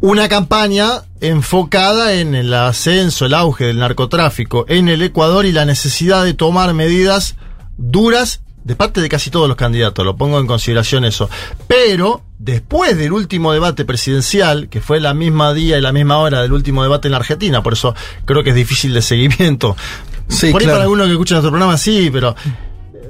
una 0.00 0.28
campaña 0.28 1.04
enfocada 1.20 2.12
en 2.14 2.34
el 2.34 2.52
ascenso, 2.52 3.24
el 3.24 3.32
auge 3.32 3.64
del 3.64 3.78
narcotráfico 3.78 4.66
en 4.68 4.90
el 4.90 5.00
Ecuador 5.00 5.46
y 5.46 5.52
la 5.52 5.64
necesidad 5.64 6.22
de 6.24 6.34
tomar 6.34 6.74
medidas 6.74 7.36
duras 7.78 8.42
de 8.64 8.74
parte 8.76 9.00
de 9.00 9.08
casi 9.08 9.30
todos 9.30 9.46
los 9.46 9.56
candidatos, 9.56 10.04
lo 10.04 10.16
pongo 10.16 10.40
en 10.40 10.46
consideración 10.46 11.04
eso. 11.04 11.28
Pero 11.68 12.22
después 12.38 12.96
del 12.96 13.12
último 13.12 13.52
debate 13.52 13.84
presidencial, 13.84 14.68
que 14.68 14.80
fue 14.80 15.00
la 15.00 15.12
misma 15.14 15.52
día 15.54 15.76
y 15.78 15.80
la 15.80 15.92
misma 15.92 16.18
hora 16.18 16.40
del 16.42 16.52
último 16.52 16.82
debate 16.82 17.08
en 17.08 17.12
la 17.12 17.18
Argentina, 17.18 17.62
por 17.62 17.74
eso 17.74 17.94
creo 18.24 18.42
que 18.42 18.50
es 18.50 18.56
difícil 18.56 18.92
de 18.94 19.02
seguimiento. 19.02 19.76
Sí, 20.28 20.50
por 20.50 20.62
ahí 20.62 20.64
claro. 20.64 20.76
para 20.76 20.82
algunos 20.84 21.06
que 21.06 21.12
escuchan 21.12 21.36
nuestro 21.36 21.50
programa 21.50 21.76
sí, 21.76 22.08
pero 22.10 22.34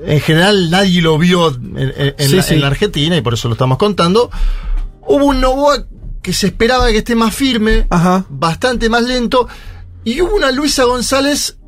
en 0.04 0.20
general 0.20 0.68
nadie 0.70 1.00
lo 1.00 1.16
vio 1.16 1.48
en, 1.54 1.78
en- 1.96 2.14
en 2.18 2.28
Sí, 2.28 2.36
la, 2.36 2.42
sí. 2.42 2.54
en 2.54 2.60
la 2.60 2.66
Argentina 2.66 3.16
y 3.16 3.20
por 3.22 3.34
eso 3.34 3.46
lo 3.48 3.54
estamos 3.54 3.78
contando. 3.78 4.30
Hubo 5.06 5.24
un 5.26 5.40
Novoa 5.40 5.84
que 6.20 6.32
se 6.32 6.46
esperaba 6.48 6.88
que 6.88 6.98
esté 6.98 7.14
más 7.14 7.34
firme, 7.34 7.86
bastante 8.28 8.88
más 8.88 9.04
lento, 9.04 9.46
y 10.02 10.20
hubo 10.22 10.34
una 10.34 10.50
Luisa 10.50 10.84
González 10.84 11.58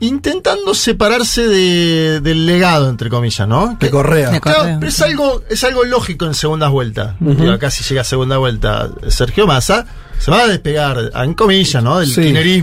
intentando 0.00 0.74
separarse 0.74 1.46
de- 1.46 2.20
del 2.20 2.46
legado, 2.46 2.88
entre 2.88 3.08
comillas, 3.10 3.46
¿no? 3.48 3.76
De 3.80 3.90
Correa. 3.90 4.30
De 4.30 4.40
Claro, 4.40 4.58
Correa. 4.60 4.76
pero 4.78 4.88
es 4.90 5.00
algo, 5.02 5.42
es 5.48 5.64
algo 5.64 5.84
lógico 5.84 6.24
en 6.26 6.34
segundas 6.34 6.70
vueltas. 6.70 7.14
Ujú. 7.20 7.34
Digo, 7.34 7.52
acá 7.52 7.70
si 7.70 7.84
llega 7.84 8.00
a 8.02 8.04
segunda 8.04 8.36
vuelta 8.38 8.90
Sergio 9.08 9.46
Massa, 9.46 9.86
se 10.18 10.30
va 10.30 10.42
a 10.42 10.46
despegar, 10.46 11.10
en 11.14 11.34
comillas, 11.34 11.82
¿no? 11.82 11.98
Del 11.98 12.08
Sí. 12.08 12.62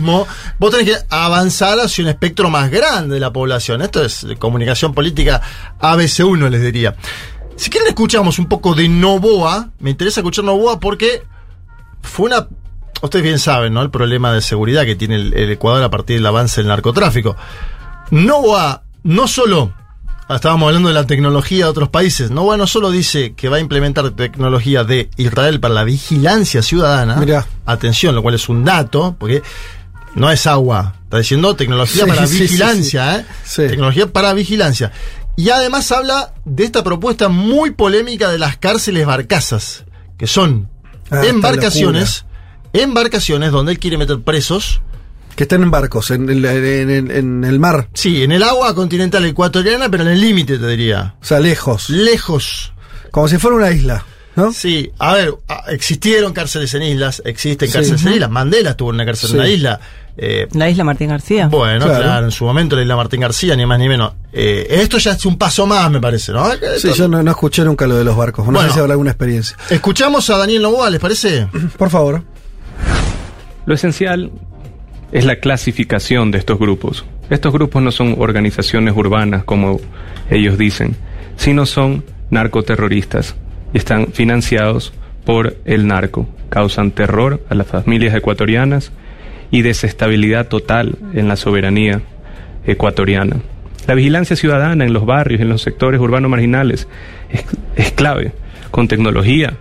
Vos 0.60 0.72
tenés 0.72 0.86
que 0.88 1.06
avanzar 1.10 1.80
hacia 1.80 2.04
un 2.04 2.10
espectro 2.10 2.50
más 2.50 2.72
grande 2.72 3.14
de 3.16 3.20
la 3.20 3.32
población. 3.32 3.82
Esto 3.82 4.04
es 4.04 4.26
comunicación 4.40 4.94
política 4.94 5.42
ABC1, 5.80 6.50
les 6.50 6.62
diría. 6.62 6.96
Si 7.56 7.70
quieren 7.70 7.90
escuchamos 7.90 8.40
un 8.40 8.48
poco 8.48 8.74
de 8.74 8.88
Novoa, 8.90 9.70
me 9.80 9.92
interesa 9.92 10.22
escuchar 10.22 10.44
Novoa 10.46 10.80
porque 10.80 11.24
fue 12.02 12.26
una... 12.26 12.48
Ustedes 13.04 13.24
bien 13.24 13.38
saben, 13.40 13.74
¿no? 13.74 13.82
El 13.82 13.90
problema 13.92 14.34
de 14.34 14.42
seguridad 14.42 14.86
que 14.86 14.96
tiene 14.96 15.16
el, 15.16 15.34
el 15.34 15.52
Ecuador 15.52 15.84
a 15.84 15.90
partir 15.90 16.16
del 16.16 16.26
avance 16.26 16.62
del 16.62 16.70
narcotráfico. 16.70 17.36
Novoa 18.12 18.84
no 19.04 19.28
solo... 19.28 19.74
Estábamos 20.30 20.68
hablando 20.68 20.88
de 20.88 20.96
la 20.96 21.06
tecnología 21.06 21.66
de 21.66 21.70
otros 21.70 21.90
países. 21.90 22.32
Novoa 22.32 22.56
no 22.56 22.66
solo 22.66 22.90
dice 22.90 23.34
que 23.36 23.50
va 23.50 23.58
a 23.58 23.60
implementar 23.60 24.10
tecnología 24.12 24.84
de 24.86 25.10
Israel 25.18 25.60
para 25.60 25.74
la 25.74 25.84
vigilancia 25.84 26.62
ciudadana. 26.64 27.18
Mirá. 27.18 27.46
Atención, 27.66 28.16
lo 28.16 28.24
cual 28.24 28.36
es 28.36 28.48
un 28.48 28.64
dato, 28.64 29.16
porque 29.20 29.44
no 30.16 30.32
es 30.32 30.48
agua. 30.48 30.96
Está 31.04 31.18
diciendo 31.18 31.56
tecnología 31.58 32.06
Sí, 32.06 32.10
para 32.10 32.26
sí, 32.26 32.36
sí, 32.38 32.42
vigilancia, 32.44 33.18
¿eh? 33.18 33.26
Sí. 33.44 33.68
Tecnología 33.68 34.08
para 34.08 34.34
vigilancia. 34.34 34.94
Y 35.36 35.50
además 35.50 35.92
habla 35.92 36.34
de 36.46 36.64
esta 36.64 36.84
propuesta 36.86 37.28
muy 37.28 37.72
polémica 37.72 38.30
de 38.32 38.40
las 38.40 38.56
cárceles 38.58 39.06
barcazas, 39.06 39.84
que 40.18 40.26
son 40.26 40.70
Ah, 41.12 41.22
embarcaciones, 41.26 42.26
embarcaciones 42.74 43.52
donde 43.52 43.72
él 43.74 43.80
quiere 43.80 43.98
meter 43.98 44.20
presos. 44.22 44.82
Que 45.36 45.44
estén 45.44 45.64
en 45.64 45.72
barcos, 45.72 46.12
en, 46.12 46.30
el- 46.30 46.46
en- 46.46 46.90
en- 46.92 47.10
en 47.12 47.44
el 47.44 47.60
mar. 47.60 47.88
Sí, 47.96 48.22
en 48.24 48.32
el 48.32 48.44
agua 48.44 48.76
continental 48.76 49.26
ecuatoriana, 49.26 49.90
pero 49.90 50.04
en 50.04 50.10
el 50.10 50.22
límite, 50.22 50.60
te 50.60 50.68
diría. 50.68 51.16
O 51.22 51.26
sea, 51.26 51.40
lejos. 51.40 51.90
Lejos. 51.90 52.72
Como 53.10 53.28
si 53.28 53.38
fuera 53.40 53.58
una 53.58 53.72
isla, 53.72 54.06
¿no? 54.36 54.54
Sí, 54.54 54.92
a 55.00 55.14
ver, 55.16 55.34
existieron 55.70 56.34
cárceles 56.34 56.72
en 56.76 56.84
islas, 56.84 57.22
existen 57.26 57.68
Sí. 57.68 57.74
cárceles 57.74 58.06
en 58.06 58.14
islas. 58.14 58.30
Mandela 58.30 58.72
estuvo 58.72 58.90
en 58.92 58.96
una 58.96 59.06
cárcel 59.06 59.32
en 59.32 59.36
una 59.38 59.48
isla. 59.50 59.80
Eh, 60.16 60.48
La 60.54 60.70
isla 60.70 60.84
Martín 60.84 61.10
García. 61.10 61.48
Bueno, 61.48 61.86
Claro. 61.86 62.04
claro. 62.04 62.26
en 62.28 62.32
su 62.32 62.46
momento 62.46 62.76
la 62.76 62.84
isla 62.84 62.96
Martín 62.96 63.22
García, 63.22 63.56
ni 63.56 63.66
más 63.66 63.80
ni 63.80 63.90
menos. 63.90 64.14
Eh, 64.32 64.68
esto 64.70 65.00
ya 65.00 65.14
es 65.14 65.26
un 65.26 65.40
paso 65.40 65.66
más, 65.66 65.90
me 65.90 66.00
parece, 66.00 66.32
¿no? 66.32 66.48
Sí, 66.78 66.92
yo 66.94 67.08
no, 67.08 67.24
no 67.24 67.32
escuché 67.32 67.64
nunca 67.64 67.88
lo 67.88 67.96
de 67.96 68.04
los 68.04 68.16
barcos. 68.16 68.46
No 68.46 68.52
Bueno. 68.52 68.68
sé 68.70 68.76
si 68.76 68.80
habrá 68.80 68.94
alguna 68.94 69.10
experiencia. 69.10 69.58
Escuchamos 69.72 70.30
a 70.30 70.38
Daniel 70.38 70.62
Novoa, 70.62 70.92
¿les 70.92 71.00
parece? 71.02 71.48
Por 71.76 71.90
favor. 71.90 72.24
Lo 73.66 73.74
esencial 73.74 74.32
es 75.12 75.26
la 75.26 75.38
clasificación 75.38 76.32
de 76.32 76.40
estos 76.40 76.60
grupos. 76.60 77.06
Estos 77.30 77.54
grupos 77.54 77.82
no 77.82 77.92
son 77.92 78.16
organizaciones 78.18 78.96
urbanas 78.96 79.44
como 79.44 79.80
ellos 80.30 80.58
dicen, 80.58 80.96
sino 81.38 81.66
son 81.66 82.04
narcoterroristas 82.30 83.36
y 83.74 83.78
están 83.78 84.08
financiados 84.08 84.94
por 85.26 85.56
el 85.66 85.88
narco. 85.88 86.28
Causan 86.50 86.92
terror 86.92 87.42
a 87.50 87.56
las 87.56 87.68
familias 87.68 88.14
ecuatorianas 88.16 88.92
y 89.50 89.62
desestabilidad 89.62 90.48
total 90.48 90.98
en 91.14 91.28
la 91.28 91.36
soberanía 91.36 92.02
ecuatoriana. 92.66 93.38
La 93.88 93.94
vigilancia 93.94 94.36
ciudadana 94.36 94.86
en 94.86 94.94
los 94.94 95.06
barrios, 95.06 95.42
en 95.42 95.50
los 95.50 95.62
sectores 95.62 96.02
urbanos 96.02 96.30
marginales, 96.30 96.88
es, 97.30 97.46
es 97.76 97.92
clave. 97.92 98.34
Con 98.72 98.88
tecnología 98.88 99.54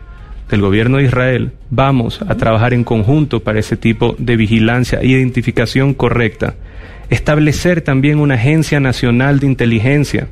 del 0.53 0.61
gobierno 0.61 0.99
de 0.99 1.05
Israel, 1.05 1.53
vamos 1.71 2.21
a 2.23 2.37
trabajar 2.37 2.75
en 2.75 2.85
conjunto 2.85 3.41
para 3.41 3.59
ese 3.59 3.77
tipo 3.77 4.15
de 4.19 4.37
vigilancia 4.37 5.01
e 5.01 5.09
identificación 5.09 5.95
correcta. 5.95 6.55
Establecer 7.11 7.81
también 7.81 8.21
una 8.21 8.35
agencia 8.35 8.79
nacional 8.79 9.41
de 9.41 9.47
inteligencia 9.47 10.29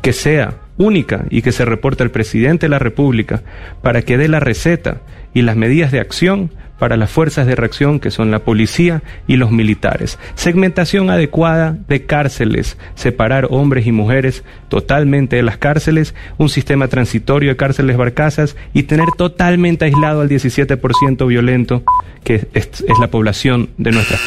que 0.00 0.12
sea 0.12 0.54
única 0.78 1.26
y 1.28 1.42
que 1.42 1.52
se 1.52 1.64
reporte 1.64 2.02
al 2.04 2.10
presidente 2.10 2.66
de 2.66 2.70
la 2.70 2.78
República 2.78 3.42
para 3.82 4.02
que 4.02 4.16
dé 4.16 4.28
la 4.28 4.40
receta 4.40 5.02
y 5.34 5.42
las 5.42 5.56
medidas 5.56 5.90
de 5.90 6.00
acción 6.00 6.50
para 6.82 6.96
las 6.96 7.10
fuerzas 7.12 7.46
de 7.46 7.54
reacción 7.54 8.00
que 8.00 8.10
son 8.10 8.32
la 8.32 8.40
policía 8.40 9.04
y 9.28 9.36
los 9.36 9.52
militares. 9.52 10.18
Segmentación 10.34 11.10
adecuada 11.10 11.76
de 11.86 12.06
cárceles, 12.06 12.76
separar 12.96 13.46
hombres 13.50 13.86
y 13.86 13.92
mujeres 13.92 14.42
totalmente 14.68 15.36
de 15.36 15.44
las 15.44 15.58
cárceles, 15.58 16.12
un 16.38 16.48
sistema 16.48 16.88
transitorio 16.88 17.50
de 17.50 17.56
cárceles 17.56 17.96
barcazas 17.96 18.56
y 18.74 18.82
tener 18.82 19.06
totalmente 19.16 19.84
aislado 19.84 20.22
al 20.22 20.28
17% 20.28 21.24
violento 21.28 21.84
que 22.24 22.48
es, 22.52 22.66
es 22.72 22.98
la 23.00 23.06
población 23.06 23.68
de 23.78 23.92
nuestra 23.92 24.18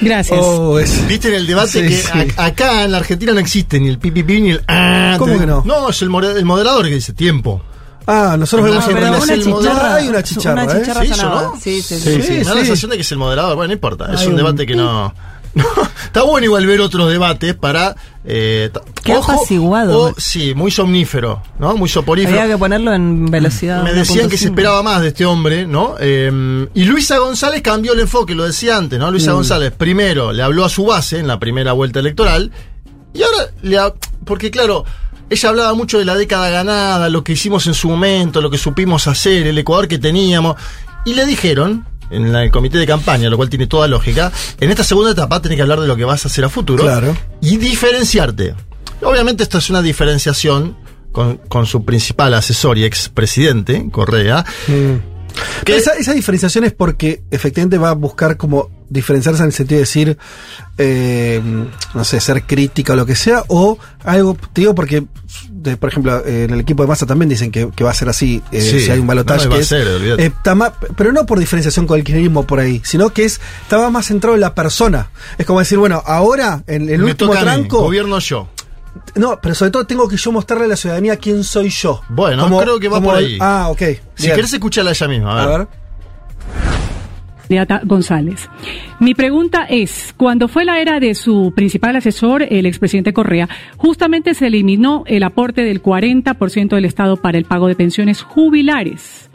Gracias. 0.00 0.40
Oh, 0.42 0.76
Viste 1.08 1.28
en 1.28 1.34
el 1.34 1.46
debate 1.46 1.68
Sí, 1.72 1.80
que 1.82 1.90
sí. 1.90 2.32
a- 2.38 2.46
acá 2.46 2.84
en 2.84 2.92
la 2.92 2.96
Argentina 2.98 3.34
no 3.34 3.38
existe 3.40 3.78
ni 3.78 3.88
el 3.90 3.98
pipipi 3.98 4.40
ni 4.40 4.52
el 4.52 4.62
ah. 4.66 5.16
¿Cómo 5.18 5.34
te- 5.34 5.40
que 5.40 5.46
no? 5.46 5.62
No, 5.66 5.90
es 5.90 6.00
el 6.00 6.08
moderador 6.08 6.86
que 6.88 6.94
dice 6.94 7.12
tiempo. 7.12 7.62
Ah, 8.06 8.36
nosotros 8.38 8.66
No, 8.66 8.72
vemos 8.72 8.88
en 8.88 8.94
pero 8.94 9.06
relación 9.06 9.40
una 9.52 9.98
una 10.08 10.22
chicharra, 10.22 10.62
una 10.64 10.72
¿eh? 10.72 10.80
chicharra 10.80 11.00
¿Se 11.00 11.06
hizo, 11.06 11.14
sonaba. 11.16 11.42
no? 11.42 11.54
Sí, 11.60 11.82
sí, 11.82 11.98
Sí, 11.98 12.00
sí. 12.16 12.22
sí, 12.22 12.32
Me 12.32 12.44
da 12.44 12.54
la 12.54 12.60
sí. 12.60 12.66
sensación 12.66 12.90
de 12.90 12.96
que 12.96 13.02
es 13.02 13.12
el 13.12 13.18
moderador. 13.18 13.56
Bueno, 13.56 13.68
no 13.68 13.74
importa. 13.74 14.12
Es 14.12 14.22
un 14.24 14.30
un 14.32 14.36
debate 14.36 14.66
que 14.66 14.74
no. 14.74 15.14
no. 15.54 15.64
Está 16.04 16.22
bueno 16.22 16.44
igual 16.44 16.64
ver 16.66 16.80
otros 16.80 17.10
debates 17.10 17.54
para. 17.54 17.94
Eh, 18.24 18.70
Qué 19.02 19.12
apaciguado. 19.14 20.00
o- 20.00 20.14
sí, 20.16 20.54
muy 20.54 20.70
somnífero, 20.70 21.42
¿no? 21.58 21.76
Muy 21.76 21.88
soporífero. 21.88 22.40
Había 22.40 22.54
que 22.54 22.58
ponerlo 22.58 22.92
en 22.94 23.26
velocidad. 23.26 23.82
Me 23.82 23.92
decían 23.92 24.28
que 24.28 24.36
se 24.36 24.46
1.5. 24.46 24.50
esperaba 24.50 24.82
más 24.82 25.00
de 25.02 25.08
este 25.08 25.24
hombre, 25.26 25.66
¿no? 25.66 25.94
Eh, 25.98 26.68
y 26.74 26.84
Luisa 26.84 27.18
González 27.18 27.62
cambió 27.62 27.92
el 27.94 28.00
enfoque, 28.00 28.34
lo 28.34 28.44
decía 28.44 28.76
antes, 28.76 28.98
¿no? 28.98 29.10
Luisa 29.10 29.32
Mm. 29.32 29.34
González 29.36 29.72
primero 29.76 30.32
le 30.32 30.42
habló 30.42 30.64
a 30.64 30.68
su 30.68 30.84
base 30.84 31.18
en 31.18 31.26
la 31.26 31.38
primera 31.40 31.72
vuelta 31.72 31.98
electoral 32.00 32.52
y 33.12 33.22
ahora 33.22 33.38
le 33.62 33.78
ha- 33.78 33.94
porque 34.24 34.50
claro, 34.50 34.84
ella 35.30 35.48
hablaba 35.48 35.74
mucho 35.74 35.98
de 35.98 36.04
la 36.04 36.14
década 36.16 36.50
ganada, 36.50 37.08
lo 37.08 37.24
que 37.24 37.32
hicimos 37.32 37.66
en 37.66 37.74
su 37.74 37.88
momento, 37.88 38.40
lo 38.40 38.50
que 38.50 38.58
supimos 38.58 39.06
hacer, 39.06 39.46
el 39.46 39.56
Ecuador 39.58 39.88
que 39.88 39.98
teníamos 39.98 40.56
y 41.06 41.14
le 41.14 41.24
dijeron 41.24 41.86
en 42.10 42.34
el 42.34 42.50
comité 42.50 42.76
de 42.78 42.86
campaña, 42.86 43.30
lo 43.30 43.36
cual 43.36 43.48
tiene 43.48 43.66
toda 43.68 43.86
lógica, 43.86 44.32
en 44.60 44.68
esta 44.70 44.82
segunda 44.82 45.12
etapa 45.12 45.40
tenés 45.40 45.56
que 45.56 45.62
hablar 45.62 45.80
de 45.80 45.86
lo 45.86 45.96
que 45.96 46.04
vas 46.04 46.24
a 46.24 46.28
hacer 46.28 46.44
a 46.44 46.48
futuro 46.48 46.82
Claro. 46.82 47.16
y 47.40 47.56
diferenciarte. 47.56 48.54
Obviamente 49.02 49.44
esto 49.44 49.58
es 49.58 49.70
una 49.70 49.80
diferenciación 49.80 50.76
con, 51.12 51.36
con 51.48 51.66
su 51.66 51.84
principal 51.84 52.34
asesor 52.34 52.76
y 52.78 52.84
expresidente, 52.84 53.88
Correa. 53.90 54.44
Pero 55.64 55.78
Esa, 55.78 55.92
esa 55.94 56.12
diferenciación 56.12 56.64
es 56.64 56.72
porque 56.72 57.22
efectivamente 57.30 57.78
va 57.78 57.90
a 57.90 57.94
buscar 57.94 58.36
como 58.36 58.70
diferenciarse 58.88 59.40
en 59.42 59.46
el 59.48 59.52
sentido 59.52 59.76
de 59.76 59.82
decir, 59.82 60.18
eh, 60.78 61.40
no 61.94 62.04
sé, 62.04 62.20
ser 62.20 62.42
crítica 62.44 62.94
o 62.94 62.96
lo 62.96 63.06
que 63.06 63.14
sea, 63.14 63.44
o 63.48 63.78
algo, 64.04 64.36
te 64.52 64.62
digo 64.62 64.74
porque, 64.74 65.04
de- 65.50 65.76
por 65.76 65.90
ejemplo, 65.90 66.24
en 66.26 66.50
el 66.52 66.60
equipo 66.60 66.82
de 66.82 66.88
masa 66.88 67.06
también 67.06 67.28
dicen 67.28 67.50
que, 67.50 67.68
que 67.74 67.84
va 67.84 67.90
a 67.90 67.94
ser 67.94 68.08
así, 68.08 68.42
eh, 68.50 68.60
Sí, 68.60 68.80
si 68.80 68.90
hay 68.90 68.98
un 68.98 69.06
balotaje. 69.06 69.46
no, 69.48 69.54
eh, 70.18 70.32
pero 70.96 71.12
no 71.12 71.26
por 71.26 71.38
diferenciación 71.38 71.86
con 71.86 71.98
el 71.98 72.04
kirchnerismo 72.04 72.46
por 72.46 72.58
ahí, 72.60 72.80
sino 72.84 73.10
que 73.10 73.24
es 73.24 73.40
estaba 73.62 73.90
más 73.90 74.06
centrado 74.06 74.34
en 74.34 74.40
la 74.40 74.54
persona. 74.54 75.10
Es 75.38 75.46
como 75.46 75.58
decir, 75.60 75.78
bueno, 75.78 76.02
ahora, 76.06 76.62
en 76.66 76.88
el 76.88 76.98
Me 76.98 77.10
último 77.10 77.30
toca 77.32 77.40
a 77.40 77.44
mí, 77.44 77.50
tranco, 77.60 77.82
gobierno 77.82 78.18
yo. 78.18 78.48
No, 79.16 79.38
pero 79.40 79.54
sobre 79.54 79.70
todo 79.70 79.86
tengo 79.86 80.08
que 80.08 80.16
yo 80.16 80.32
mostrarle 80.32 80.64
a 80.66 80.68
la 80.68 80.76
ciudadanía 80.76 81.16
quién 81.16 81.44
soy 81.44 81.68
yo. 81.68 82.00
Bueno, 82.08 82.44
Como- 82.44 82.60
creo 82.60 82.78
que 82.80 82.88
va 82.88 83.00
por 83.00 83.18
el- 83.18 83.24
ahí. 83.24 83.38
ah, 83.40 83.68
ok. 83.70 83.82
Si 84.14 84.24
bien. 84.26 84.36
querés 84.36 84.52
escucharla 84.52 84.90
ella 84.90 85.08
misma, 85.08 85.32
a 85.32 85.46
ver. 85.46 85.54
A 85.54 85.58
ver. 85.58 85.68
González. 87.84 88.48
Mi 89.00 89.14
pregunta 89.14 89.64
es, 89.68 90.14
cuando 90.16 90.46
fue 90.46 90.64
la 90.64 90.80
era 90.80 91.00
de 91.00 91.16
su 91.16 91.52
principal 91.56 91.96
asesor, 91.96 92.44
el 92.48 92.64
expresidente 92.64 93.12
Correa, 93.12 93.48
justamente 93.76 94.34
se 94.34 94.46
eliminó 94.46 95.02
el 95.06 95.24
aporte 95.24 95.62
del 95.64 95.82
40% 95.82 96.76
del 96.76 96.84
Estado 96.84 97.16
para 97.16 97.38
el 97.38 97.44
pago 97.46 97.66
de 97.66 97.74
pensiones 97.74 98.22
jubilares. 98.22 99.30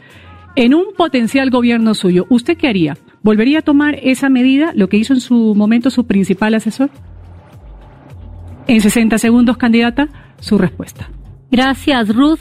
En 0.54 0.72
un 0.72 0.94
potencial 0.96 1.50
gobierno 1.50 1.92
suyo, 1.94 2.24
¿usted 2.30 2.56
qué 2.56 2.68
haría? 2.68 2.96
¿Volvería 3.22 3.58
a 3.58 3.62
tomar 3.62 3.98
esa 4.02 4.30
medida, 4.30 4.72
lo 4.74 4.88
que 4.88 4.96
hizo 4.96 5.12
en 5.12 5.20
su 5.20 5.54
momento 5.54 5.90
su 5.90 6.06
principal 6.06 6.54
asesor? 6.54 6.88
En 8.66 8.80
60 8.80 9.18
segundos, 9.18 9.56
candidata, 9.56 10.08
su 10.40 10.58
respuesta. 10.58 11.10
Gracias, 11.50 12.14
Ruth. 12.14 12.40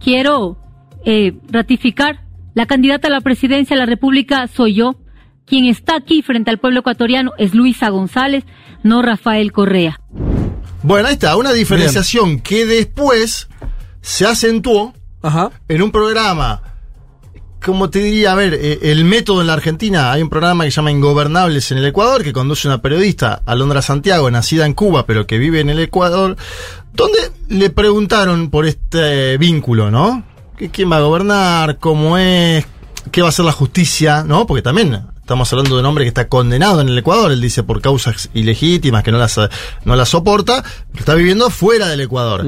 Quiero 0.00 0.56
eh, 1.04 1.34
ratificar 1.50 2.20
la 2.54 2.66
candidata 2.66 3.08
a 3.08 3.10
la 3.10 3.20
presidencia 3.20 3.76
de 3.76 3.80
la 3.80 3.86
República 3.86 4.46
soy 4.48 4.74
yo. 4.74 4.96
Quien 5.44 5.66
está 5.66 5.96
aquí 5.96 6.22
frente 6.22 6.50
al 6.50 6.58
pueblo 6.58 6.80
ecuatoriano 6.80 7.32
es 7.38 7.54
Luisa 7.54 7.90
González, 7.90 8.44
no 8.82 9.02
Rafael 9.02 9.52
Correa. 9.52 10.00
Bueno, 10.82 11.08
ahí 11.08 11.14
está, 11.14 11.36
una 11.36 11.52
diferenciación 11.52 12.40
que 12.40 12.66
después 12.66 13.48
se 14.00 14.26
acentuó 14.26 14.94
en 15.68 15.82
un 15.82 15.90
programa, 15.90 16.62
como 17.64 17.90
te 17.90 17.98
diría, 18.00 18.32
a 18.32 18.34
ver, 18.34 18.54
eh, 18.54 18.78
el 18.82 19.04
método 19.04 19.40
en 19.40 19.46
la 19.48 19.54
Argentina, 19.54 20.12
hay 20.12 20.22
un 20.22 20.28
programa 20.28 20.64
que 20.64 20.70
se 20.70 20.76
llama 20.76 20.90
Ingobernables 20.92 21.70
en 21.72 21.78
el 21.78 21.86
Ecuador, 21.86 22.22
que 22.22 22.32
conduce 22.32 22.68
una 22.68 22.80
periodista, 22.82 23.42
Alondra 23.46 23.82
Santiago, 23.82 24.30
nacida 24.30 24.66
en 24.66 24.74
Cuba, 24.74 25.06
pero 25.06 25.26
que 25.26 25.38
vive 25.38 25.60
en 25.60 25.70
el 25.70 25.80
Ecuador, 25.80 26.36
donde 26.92 27.18
le 27.48 27.70
preguntaron 27.70 28.50
por 28.50 28.66
este 28.66 29.36
vínculo, 29.38 29.90
¿no? 29.90 30.24
¿Qué- 30.56 30.70
¿Quién 30.70 30.90
va 30.90 30.98
a 30.98 31.00
gobernar? 31.02 31.78
¿Cómo 31.78 32.16
es? 32.18 32.64
¿Qué 33.10 33.20
va 33.22 33.28
a 33.28 33.30
hacer 33.30 33.44
la 33.44 33.52
justicia? 33.52 34.24
¿No? 34.26 34.46
Porque 34.46 34.62
también 34.62 35.02
estamos 35.20 35.52
hablando 35.52 35.74
de 35.74 35.80
un 35.80 35.86
hombre 35.86 36.04
que 36.04 36.08
está 36.08 36.28
condenado 36.28 36.80
en 36.80 36.88
el 36.88 36.96
Ecuador, 36.98 37.32
él 37.32 37.40
dice 37.40 37.62
por 37.64 37.80
causas 37.82 38.30
ilegítimas, 38.32 39.02
que 39.02 39.10
no 39.12 39.18
las, 39.18 39.38
no 39.84 39.96
las 39.96 40.08
soporta, 40.08 40.62
pero 40.92 41.00
está 41.00 41.14
viviendo 41.14 41.50
fuera 41.50 41.88
del 41.88 42.00
Ecuador. 42.00 42.46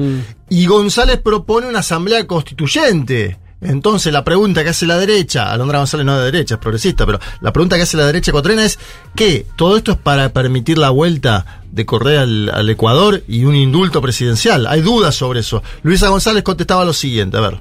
Y 0.49 0.65
González 0.65 1.17
propone 1.19 1.67
una 1.67 1.79
asamblea 1.79 2.25
constituyente. 2.25 3.37
Entonces 3.61 4.13
la 4.13 4.23
pregunta 4.23 4.63
que 4.63 4.69
hace 4.69 4.85
la 4.85 4.97
derecha, 4.97 5.51
Alondra 5.51 5.79
González 5.79 6.05
no 6.05 6.13
es 6.13 6.19
de 6.19 6.31
derecha, 6.31 6.55
es 6.55 6.61
progresista, 6.61 7.05
pero 7.05 7.19
la 7.41 7.51
pregunta 7.51 7.75
que 7.75 7.81
hace 7.81 7.97
la 7.97 8.05
derecha 8.05 8.31
ecuatoriana 8.31 8.63
es 8.63 8.79
que 9.15 9.45
todo 9.57 9.75
esto 9.75 9.91
es 9.91 9.97
para 9.97 10.29
permitir 10.29 10.77
la 10.77 10.91
vuelta 10.91 11.61
de 11.69 11.85
Correa 11.85 12.21
al, 12.21 12.49
al 12.49 12.69
Ecuador 12.69 13.21
y 13.27 13.43
un 13.43 13.55
indulto 13.55 14.01
presidencial. 14.01 14.65
Hay 14.67 14.81
dudas 14.81 15.15
sobre 15.15 15.41
eso. 15.41 15.61
Luisa 15.83 16.07
González 16.07 16.43
contestaba 16.43 16.85
lo 16.85 16.93
siguiente, 16.93 17.37
a 17.37 17.41
ver. 17.41 17.59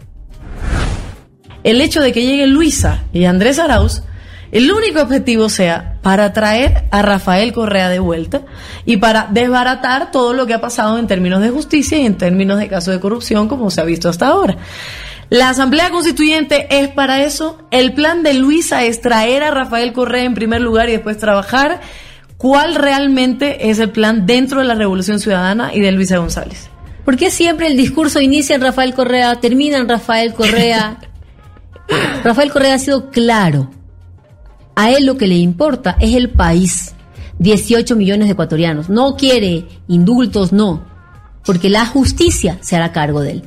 el 1.64 1.80
hecho 1.80 2.00
de 2.00 2.12
que 2.12 2.24
llegue 2.24 2.46
Luisa 2.46 3.04
y 3.12 3.24
Andrés 3.24 3.58
Arauz, 3.58 4.02
el 4.50 4.70
único 4.72 5.02
objetivo 5.02 5.48
sea 5.48 5.98
para 6.00 6.32
traer 6.32 6.84
a 6.90 7.02
Rafael 7.02 7.52
Correa 7.52 7.88
de 7.90 7.98
vuelta 7.98 8.42
y 8.86 8.96
para 8.96 9.28
desbaratar 9.30 10.10
todo 10.10 10.32
lo 10.32 10.46
que 10.46 10.54
ha 10.54 10.60
pasado 10.60 10.98
en 10.98 11.06
términos 11.06 11.42
de 11.42 11.50
justicia 11.50 11.98
y 11.98 12.06
en 12.06 12.16
términos 12.16 12.58
de 12.58 12.68
casos 12.68 12.94
de 12.94 13.00
corrupción 13.00 13.48
como 13.48 13.70
se 13.70 13.80
ha 13.80 13.84
visto 13.84 14.08
hasta 14.08 14.28
ahora. 14.28 14.56
La 15.30 15.50
Asamblea 15.50 15.90
Constituyente 15.90 16.66
es 16.70 16.88
para 16.88 17.22
eso. 17.22 17.58
El 17.70 17.92
plan 17.92 18.22
de 18.22 18.32
Luisa 18.32 18.84
es 18.84 19.02
traer 19.02 19.42
a 19.42 19.50
Rafael 19.50 19.92
Correa 19.92 20.24
en 20.24 20.34
primer 20.34 20.62
lugar 20.62 20.88
y 20.88 20.92
después 20.92 21.18
trabajar. 21.18 21.80
¿Cuál 22.38 22.76
realmente 22.76 23.68
es 23.70 23.78
el 23.78 23.90
plan 23.90 24.24
dentro 24.24 24.60
de 24.60 24.66
la 24.66 24.74
Revolución 24.74 25.20
Ciudadana 25.20 25.74
y 25.74 25.80
de 25.80 25.92
Luisa 25.92 26.16
González? 26.16 26.70
¿Por 27.04 27.16
qué 27.16 27.30
siempre 27.30 27.66
el 27.66 27.76
discurso 27.76 28.20
inicia 28.20 28.54
en 28.54 28.62
Rafael 28.62 28.94
Correa, 28.94 29.34
termina 29.36 29.76
en 29.76 29.88
Rafael 29.88 30.32
Correa? 30.32 30.98
Rafael 32.24 32.50
Correa 32.50 32.74
ha 32.74 32.78
sido 32.78 33.10
claro. 33.10 33.70
A 34.76 34.90
él 34.92 35.04
lo 35.04 35.18
que 35.18 35.26
le 35.26 35.36
importa 35.36 35.96
es 36.00 36.14
el 36.14 36.30
país. 36.30 36.94
18 37.38 37.96
millones 37.96 38.28
de 38.28 38.32
ecuatorianos. 38.32 38.88
No 38.88 39.16
quiere 39.16 39.66
indultos, 39.88 40.52
no. 40.52 40.86
Porque 41.44 41.68
la 41.68 41.84
justicia 41.86 42.58
se 42.60 42.76
hará 42.76 42.92
cargo 42.92 43.20
de 43.20 43.32
él. 43.32 43.44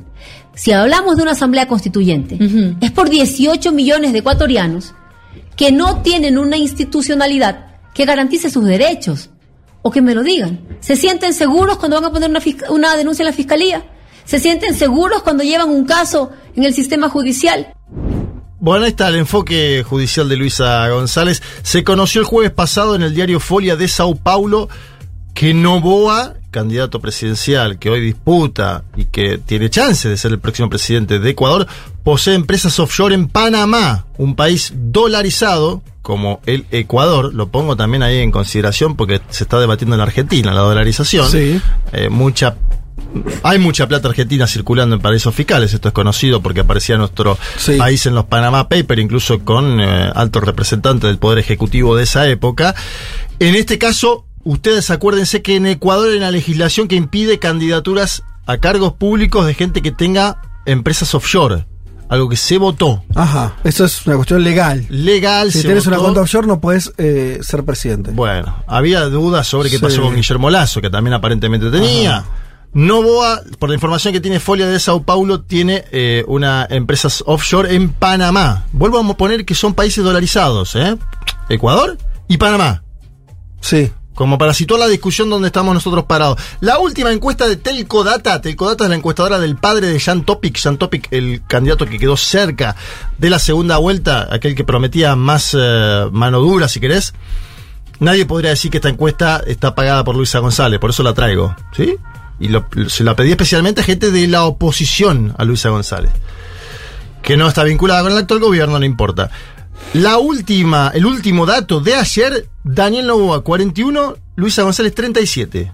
Si 0.55 0.71
hablamos 0.71 1.17
de 1.17 1.23
una 1.23 1.31
asamblea 1.31 1.67
constituyente, 1.67 2.37
es 2.81 2.91
por 2.91 3.09
18 3.09 3.71
millones 3.71 4.13
de 4.13 4.19
ecuatorianos 4.19 4.93
que 5.55 5.71
no 5.71 6.01
tienen 6.01 6.37
una 6.37 6.57
institucionalidad 6.57 7.77
que 7.93 8.05
garantice 8.05 8.49
sus 8.49 8.65
derechos. 8.65 9.29
O 9.83 9.89
que 9.89 10.01
me 10.01 10.13
lo 10.13 10.21
digan. 10.21 10.59
¿Se 10.79 10.95
sienten 10.95 11.33
seguros 11.33 11.77
cuando 11.77 11.99
van 11.99 12.05
a 12.05 12.11
poner 12.11 12.29
una, 12.29 12.39
una 12.69 12.95
denuncia 12.95 13.23
en 13.23 13.27
la 13.29 13.33
fiscalía? 13.33 13.83
¿Se 14.25 14.39
sienten 14.39 14.75
seguros 14.75 15.23
cuando 15.23 15.43
llevan 15.43 15.69
un 15.69 15.85
caso 15.85 16.31
en 16.55 16.65
el 16.65 16.73
sistema 16.73 17.09
judicial? 17.09 17.73
Bueno, 18.59 18.85
ahí 18.85 18.91
está 18.91 19.07
el 19.07 19.15
enfoque 19.15 19.83
judicial 19.83 20.29
de 20.29 20.35
Luisa 20.35 20.87
González. 20.89 21.41
Se 21.63 21.83
conoció 21.83 22.21
el 22.21 22.27
jueves 22.27 22.51
pasado 22.51 22.95
en 22.95 23.01
el 23.01 23.15
diario 23.15 23.39
Folia 23.39 23.75
de 23.75 23.87
Sao 23.87 24.13
Paulo 24.13 24.69
que 25.33 25.55
Novoa, 25.55 26.35
candidato 26.51 26.99
presidencial 26.99 27.79
que 27.79 27.89
hoy 27.89 28.01
disputa 28.01 28.83
y 28.95 29.05
que 29.05 29.37
tiene 29.37 29.69
chance 29.69 30.07
de 30.07 30.17
ser 30.17 30.31
el 30.31 30.39
próximo 30.39 30.69
presidente 30.69 31.19
de 31.19 31.29
Ecuador, 31.29 31.65
posee 32.03 32.35
empresas 32.35 32.79
offshore 32.79 33.15
en 33.15 33.27
Panamá, 33.27 34.05
un 34.17 34.35
país 34.35 34.73
dolarizado 34.75 35.81
como 36.01 36.41
el 36.45 36.65
Ecuador. 36.71 37.33
Lo 37.33 37.49
pongo 37.49 37.75
también 37.75 38.03
ahí 38.03 38.17
en 38.17 38.31
consideración 38.31 38.95
porque 38.95 39.21
se 39.29 39.43
está 39.43 39.59
debatiendo 39.59 39.95
en 39.95 39.99
la 39.99 40.05
Argentina 40.05 40.53
la 40.53 40.61
dolarización. 40.61 41.29
Sí. 41.29 41.61
Eh, 41.93 42.09
mucha 42.09 42.57
hay 43.43 43.59
mucha 43.59 43.87
plata 43.87 44.07
argentina 44.07 44.47
circulando 44.47 44.95
en 44.95 45.01
paraísos 45.01 45.35
fiscales, 45.35 45.73
esto 45.73 45.89
es 45.89 45.93
conocido 45.93 46.41
porque 46.41 46.61
aparecía 46.61 46.97
nuestro 46.97 47.37
país 47.77 48.05
en 48.05 48.15
los 48.15 48.25
Panama 48.25 48.69
Papers, 48.69 49.01
incluso 49.01 49.39
con 49.39 49.81
eh, 49.81 50.11
altos 50.13 50.43
representantes 50.43 51.09
del 51.09 51.17
Poder 51.17 51.39
Ejecutivo 51.39 51.95
de 51.95 52.03
esa 52.03 52.27
época. 52.29 52.73
En 53.39 53.55
este 53.55 53.77
caso, 53.77 54.25
ustedes 54.43 54.89
acuérdense 54.89 55.41
que 55.41 55.55
en 55.55 55.65
Ecuador 55.67 56.09
hay 56.11 56.17
una 56.17 56.31
legislación 56.31 56.87
que 56.87 56.95
impide 56.95 57.39
candidaturas 57.39 58.23
a 58.45 58.57
cargos 58.57 58.93
públicos 58.93 59.45
de 59.45 59.53
gente 59.53 59.81
que 59.81 59.91
tenga 59.91 60.41
empresas 60.65 61.13
offshore, 61.15 61.65
algo 62.09 62.27
que 62.29 62.35
se 62.37 62.57
votó. 62.57 63.03
Ajá, 63.15 63.55
eso 63.63 63.85
es 63.85 64.05
una 64.05 64.15
cuestión 64.15 64.43
legal. 64.43 64.85
Legal, 64.89 65.51
Si 65.51 65.59
se 65.61 65.65
tienes 65.65 65.85
una 65.87 65.97
cuenta 65.97 66.21
offshore 66.21 66.47
no 66.47 66.59
puedes 66.59 66.91
eh, 66.97 67.39
ser 67.41 67.63
presidente. 67.63 68.11
Bueno, 68.11 68.63
había 68.67 69.01
dudas 69.05 69.47
sobre 69.47 69.69
qué 69.69 69.77
Sí. 69.77 69.81
pasó 69.81 70.01
con 70.01 70.15
Guillermo 70.15 70.49
Lazo, 70.49 70.81
que 70.81 70.89
también 70.89 71.13
aparentemente 71.13 71.69
tenía. 71.71 72.17
Ajá. 72.17 72.29
Novoa, 72.73 73.41
por 73.59 73.67
la 73.67 73.75
información 73.75 74.13
que 74.13 74.21
tiene 74.21 74.39
Folia 74.39 74.65
de 74.67 74.79
Sao 74.79 75.03
Paulo, 75.03 75.41
tiene 75.41 75.83
eh, 75.91 76.23
una 76.27 76.65
empresa 76.69 77.09
offshore 77.25 77.75
en 77.75 77.89
Panamá. 77.89 78.63
Vuelvo 78.71 78.97
a 78.99 79.17
poner 79.17 79.43
que 79.45 79.55
son 79.55 79.73
países 79.73 80.01
dolarizados, 80.03 80.75
¿eh? 80.77 80.97
Ecuador 81.49 81.97
y 82.29 82.37
Panamá. 82.37 82.81
Sí. 83.59 83.91
Como 84.21 84.37
para 84.37 84.53
situar 84.53 84.79
la 84.79 84.87
discusión 84.87 85.31
donde 85.31 85.47
estamos 85.47 85.73
nosotros 85.73 86.03
parados. 86.05 86.39
La 86.59 86.77
última 86.77 87.11
encuesta 87.11 87.47
de 87.47 87.55
Telco 87.55 88.03
Data, 88.03 88.39
Telco 88.39 88.67
Data 88.69 88.83
es 88.83 88.89
la 88.91 88.95
encuestadora 88.95 89.39
del 89.39 89.55
padre 89.55 89.87
de 89.87 89.99
Jan 89.99 90.23
Topic, 90.25 90.59
Jan 90.61 90.77
Topic, 90.77 91.07
el 91.09 91.41
candidato 91.47 91.87
que 91.87 91.97
quedó 91.97 92.15
cerca 92.15 92.75
de 93.17 93.31
la 93.31 93.39
segunda 93.39 93.77
vuelta, 93.77 94.27
aquel 94.31 94.53
que 94.53 94.63
prometía 94.63 95.15
más 95.15 95.57
eh, 95.59 96.05
mano 96.11 96.39
dura, 96.39 96.67
si 96.67 96.79
querés. 96.79 97.15
Nadie 97.99 98.27
podría 98.27 98.51
decir 98.51 98.69
que 98.69 98.77
esta 98.77 98.89
encuesta 98.89 99.41
está 99.47 99.73
pagada 99.73 100.03
por 100.03 100.15
Luisa 100.15 100.37
González, 100.37 100.79
por 100.79 100.91
eso 100.91 101.01
la 101.01 101.15
traigo, 101.15 101.55
¿sí? 101.75 101.95
Y 102.39 102.49
lo- 102.49 102.67
se 102.89 103.03
la 103.03 103.15
pedí 103.15 103.31
especialmente 103.31 103.81
a 103.81 103.83
gente 103.83 104.11
de 104.11 104.27
la 104.27 104.43
oposición 104.43 105.33
a 105.39 105.45
Luisa 105.45 105.69
González 105.69 106.11
que 107.23 107.37
no 107.37 107.47
está 107.47 107.63
vinculada 107.63 108.01
con 108.01 108.11
el 108.11 108.17
actual 108.17 108.39
gobierno, 108.39 108.79
no 108.79 108.85
importa. 108.85 109.29
La 109.93 110.19
última, 110.19 110.91
el 110.93 111.05
último 111.05 111.45
dato 111.45 111.81
de 111.81 111.95
ayer, 111.95 112.47
Daniel 112.63 113.07
Novoa 113.07 113.43
41, 113.43 114.15
Luisa 114.35 114.63
González 114.63 114.95
37. 114.95 115.71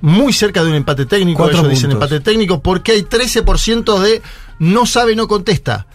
Muy 0.00 0.32
cerca 0.32 0.62
de 0.62 0.70
un 0.70 0.76
empate 0.76 1.04
técnico, 1.06 1.38
Cuatro 1.38 1.58
ellos 1.58 1.70
dicen 1.70 1.90
empate 1.90 2.20
técnico, 2.20 2.62
porque 2.62 2.92
hay 2.92 3.02
13% 3.02 3.98
de 3.98 4.22
no 4.58 4.86
sabe, 4.86 5.14
no 5.14 5.28
contesta. 5.28 5.86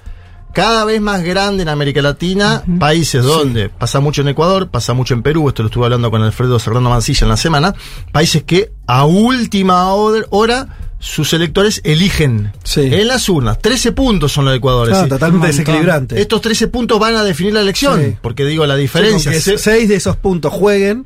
Cada 0.53 0.85
vez 0.85 1.01
más 1.01 1.23
grande 1.23 1.63
en 1.63 1.69
América 1.69 1.99
Latina, 2.03 2.61
países 2.79 3.23
donde 3.23 3.69
pasa 3.69 3.99
mucho 3.99 4.21
en 4.21 4.27
Ecuador, 4.27 4.69
pasa 4.69 4.93
mucho 4.93 5.15
en 5.15 5.23
Perú, 5.23 5.49
esto 5.49 5.63
lo 5.63 5.67
estuve 5.69 5.85
hablando 5.85 6.11
con 6.11 6.21
Alfredo 6.21 6.59
Serrano 6.59 6.91
Mancilla 6.91 7.25
en 7.25 7.29
la 7.29 7.37
semana, 7.37 7.73
países 8.11 8.43
que 8.43 8.71
a 8.85 9.05
última 9.05 9.91
hora 9.93 10.67
sus 11.03 11.33
electores 11.33 11.81
eligen 11.83 12.53
en 12.75 13.07
las 13.09 13.27
urnas. 13.27 13.59
13 13.59 13.91
puntos 13.91 14.31
son 14.31 14.45
los 14.45 14.53
de 14.53 14.57
Ecuador. 14.59 14.87
Decir, 14.87 15.09
totalmente 15.09 15.47
desequilibrante. 15.47 16.21
Estos 16.21 16.39
13 16.41 16.67
puntos 16.69 16.97
van 16.97 17.15
a 17.17 17.23
definir 17.25 17.53
la 17.53 17.59
elección, 17.59 18.01
Sí. 18.01 18.17
porque 18.21 18.45
digo, 18.45 18.65
la 18.65 18.77
diferencia... 18.77 19.33
Sí, 19.33 19.51
que 19.51 19.57
seis 19.57 19.89
de 19.89 19.95
esos 19.95 20.15
puntos 20.15 20.53
jueguen, 20.53 21.05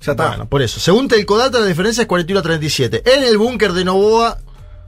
ya 0.00 0.12
está. 0.12 0.28
bueno, 0.28 0.48
por 0.48 0.62
eso. 0.62 0.80
Según 0.80 1.08
Telcodata, 1.08 1.60
la 1.60 1.66
diferencia 1.66 2.00
es 2.02 2.06
41 2.08 2.40
a 2.40 2.42
37. 2.42 3.02
En 3.14 3.24
el 3.24 3.36
búnker 3.36 3.74
de 3.74 3.84
Novoa 3.84 4.38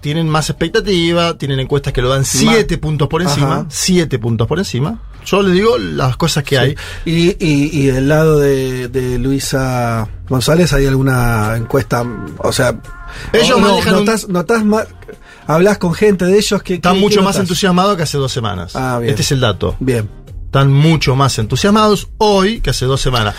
tienen 0.00 0.28
más 0.28 0.48
expectativa, 0.50 1.36
tienen 1.36 1.58
encuestas 1.60 1.92
que 1.92 2.02
lo 2.02 2.08
dan 2.08 2.24
7 2.24 2.78
puntos 2.78 3.08
por 3.08 3.22
encima. 3.22 3.52
Ajá. 3.60 3.66
7 3.68 4.18
puntos 4.18 4.46
por 4.46 4.58
encima. 4.58 5.00
Yo 5.26 5.42
les 5.42 5.52
digo 5.54 5.76
las 5.78 6.16
cosas 6.16 6.44
que 6.44 6.56
Sí. 6.56 6.62
hay. 6.62 6.76
Y, 7.04 7.28
y, 7.44 7.70
y 7.82 7.86
del 7.86 8.08
lado 8.08 8.38
de, 8.38 8.88
de 8.88 9.18
Luisa 9.18 10.08
González 10.28 10.72
hay 10.72 10.86
alguna 10.86 11.54
encuesta, 11.56 12.04
o 12.38 12.52
sea, 12.52 12.80
Ellos 13.32 13.58
no, 13.60 13.68
manejan 13.70 13.94
un- 13.94 14.00
notás, 14.04 14.28
notás 14.28 14.64
más, 14.64 14.86
hablas 15.46 15.78
con 15.78 15.92
gente 15.94 16.24
de 16.26 16.38
ellos 16.38 16.62
que 16.62 16.74
Están 16.74 16.98
mucho 17.00 17.22
más 17.22 17.36
entusiasmados 17.38 17.96
que 17.96 18.04
hace 18.04 18.18
dos 18.18 18.32
semanas. 18.32 18.74
Ah, 18.76 18.98
bien. 19.00 19.10
Este 19.10 19.22
es 19.22 19.32
el 19.32 19.40
dato. 19.40 19.76
Bien. 19.80 20.08
Están 20.46 20.72
mucho 20.72 21.14
más 21.16 21.38
entusiasmados 21.38 22.08
hoy 22.18 22.60
que 22.60 22.70
hace 22.70 22.86
dos 22.86 23.00
semanas. 23.02 23.34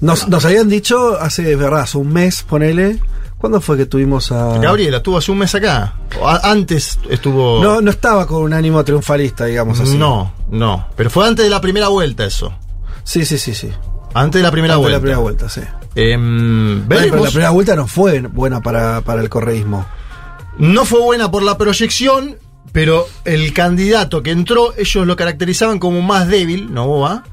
Nos, 0.00 0.28
nos 0.28 0.44
habían 0.44 0.68
dicho 0.68 1.18
hace, 1.20 1.56
verdad, 1.56 1.80
hace 1.82 1.96
un 1.98 2.12
mes, 2.12 2.42
ponele, 2.42 2.98
¿cuándo 3.40 3.60
fue 3.60 3.76
que 3.76 3.86
tuvimos 3.86 4.30
a... 4.32 4.58
Gabriela 4.58 4.98
estuvo 4.98 5.18
hace 5.18 5.32
un 5.32 5.38
mes 5.38 5.54
acá. 5.54 5.94
Antes 6.42 6.98
estuvo. 7.08 7.62
No, 7.62 7.80
no 7.80 7.90
estaba 7.90 8.26
con 8.26 8.42
un 8.42 8.52
ánimo 8.52 8.84
triunfalista, 8.84 9.46
digamos 9.46 9.80
así. 9.80 9.96
No, 9.96 10.32
no. 10.50 10.86
Pero 10.96 11.10
fue 11.10 11.26
antes 11.26 11.44
de 11.44 11.50
la 11.50 11.60
primera 11.60 11.88
vuelta 11.88 12.24
eso. 12.24 12.52
Sí, 13.04 13.24
sí, 13.24 13.38
sí, 13.38 13.54
sí. 13.54 13.70
Antes 14.14 14.40
de 14.40 14.42
la 14.42 14.50
primera 14.50 14.74
Antes 14.74 14.90
de 14.90 14.90
vuelta. 14.92 14.96
la 14.96 15.00
primera 15.00 15.18
vuelta, 15.18 15.48
sí. 15.48 15.60
Bueno, 15.94 16.84
pero 16.88 17.24
la 17.24 17.30
primera 17.30 17.50
vuelta 17.50 17.76
no 17.76 17.86
fue 17.86 18.20
buena 18.20 18.60
para, 18.60 19.00
para 19.00 19.20
el 19.22 19.28
correísmo. 19.28 19.86
No 20.58 20.84
fue 20.84 21.00
buena 21.00 21.30
por 21.30 21.42
la 21.42 21.56
proyección, 21.56 22.36
pero 22.72 23.06
el 23.24 23.52
candidato 23.52 24.22
que 24.22 24.30
entró, 24.30 24.74
ellos 24.76 25.06
lo 25.06 25.16
caracterizaban 25.16 25.78
como 25.78 26.02
más 26.02 26.28
débil, 26.28 26.72
Novoa, 26.72 27.24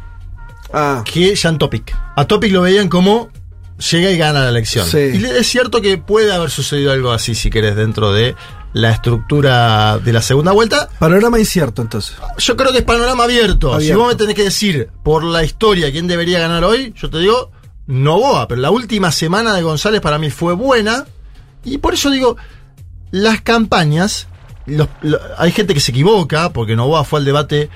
Ah. 0.74 1.02
que 1.06 1.36
Jan 1.36 1.58
Topic. 1.58 1.96
A 2.16 2.26
Topic 2.26 2.52
lo 2.52 2.62
veían 2.62 2.90
como 2.90 3.30
llega 3.92 4.12
y 4.12 4.18
gana 4.18 4.42
la 4.44 4.50
elección. 4.50 4.86
Sí. 4.88 4.98
Y 5.14 5.26
es 5.26 5.48
cierto 5.48 5.82
que 5.82 5.98
puede 5.98 6.32
haber 6.34 6.50
sucedido 6.50 6.92
algo 6.92 7.12
así, 7.12 7.36
si 7.36 7.50
querés, 7.50 7.76
dentro 7.76 8.12
de 8.12 8.36
la 8.74 8.92
estructura 8.92 9.98
de 10.00 10.14
la 10.14 10.22
segunda 10.22 10.52
vuelta. 10.52 10.90
Panorama 11.00 11.40
incierto, 11.40 11.82
entonces. 11.82 12.16
Yo 12.38 12.56
creo 12.58 12.72
que 12.72 12.80
es 12.80 12.84
panorama 12.84 13.24
abierto. 13.24 13.80
Si 13.80 13.92
vos 13.94 14.08
me 14.10 14.16
tenés 14.16 14.36
que 14.36 14.44
decir 14.44 14.90
por 15.04 15.24
la 15.24 15.44
historia 15.44 15.92
quién 15.92 16.08
debería 16.08 16.40
ganar 16.40 16.64
hoy, 16.64 16.94
yo 16.96 17.10
te 17.10 17.20
digo 17.20 17.52
Novoa. 17.88 18.48
Pero 18.48 18.62
la 18.62 18.70
última 18.72 19.12
semana 19.12 19.54
de 19.54 19.64
González 19.64 20.02
para 20.02 20.18
mí 20.20 20.30
fue 20.30 20.54
buena. 20.54 21.06
Y 21.64 21.78
por 21.80 21.94
eso 21.94 22.10
digo, 22.12 22.38
las 23.12 23.42
campañas, 23.42 24.28
los- 24.66 24.90
hay 25.38 25.52
gente 25.52 25.74
que 25.74 25.80
se 25.80 25.92
equivoca 25.92 26.52
porque 26.52 26.76
Novoa 26.76 27.04
fue 27.04 27.20
al 27.20 27.26
debate, 27.26 27.70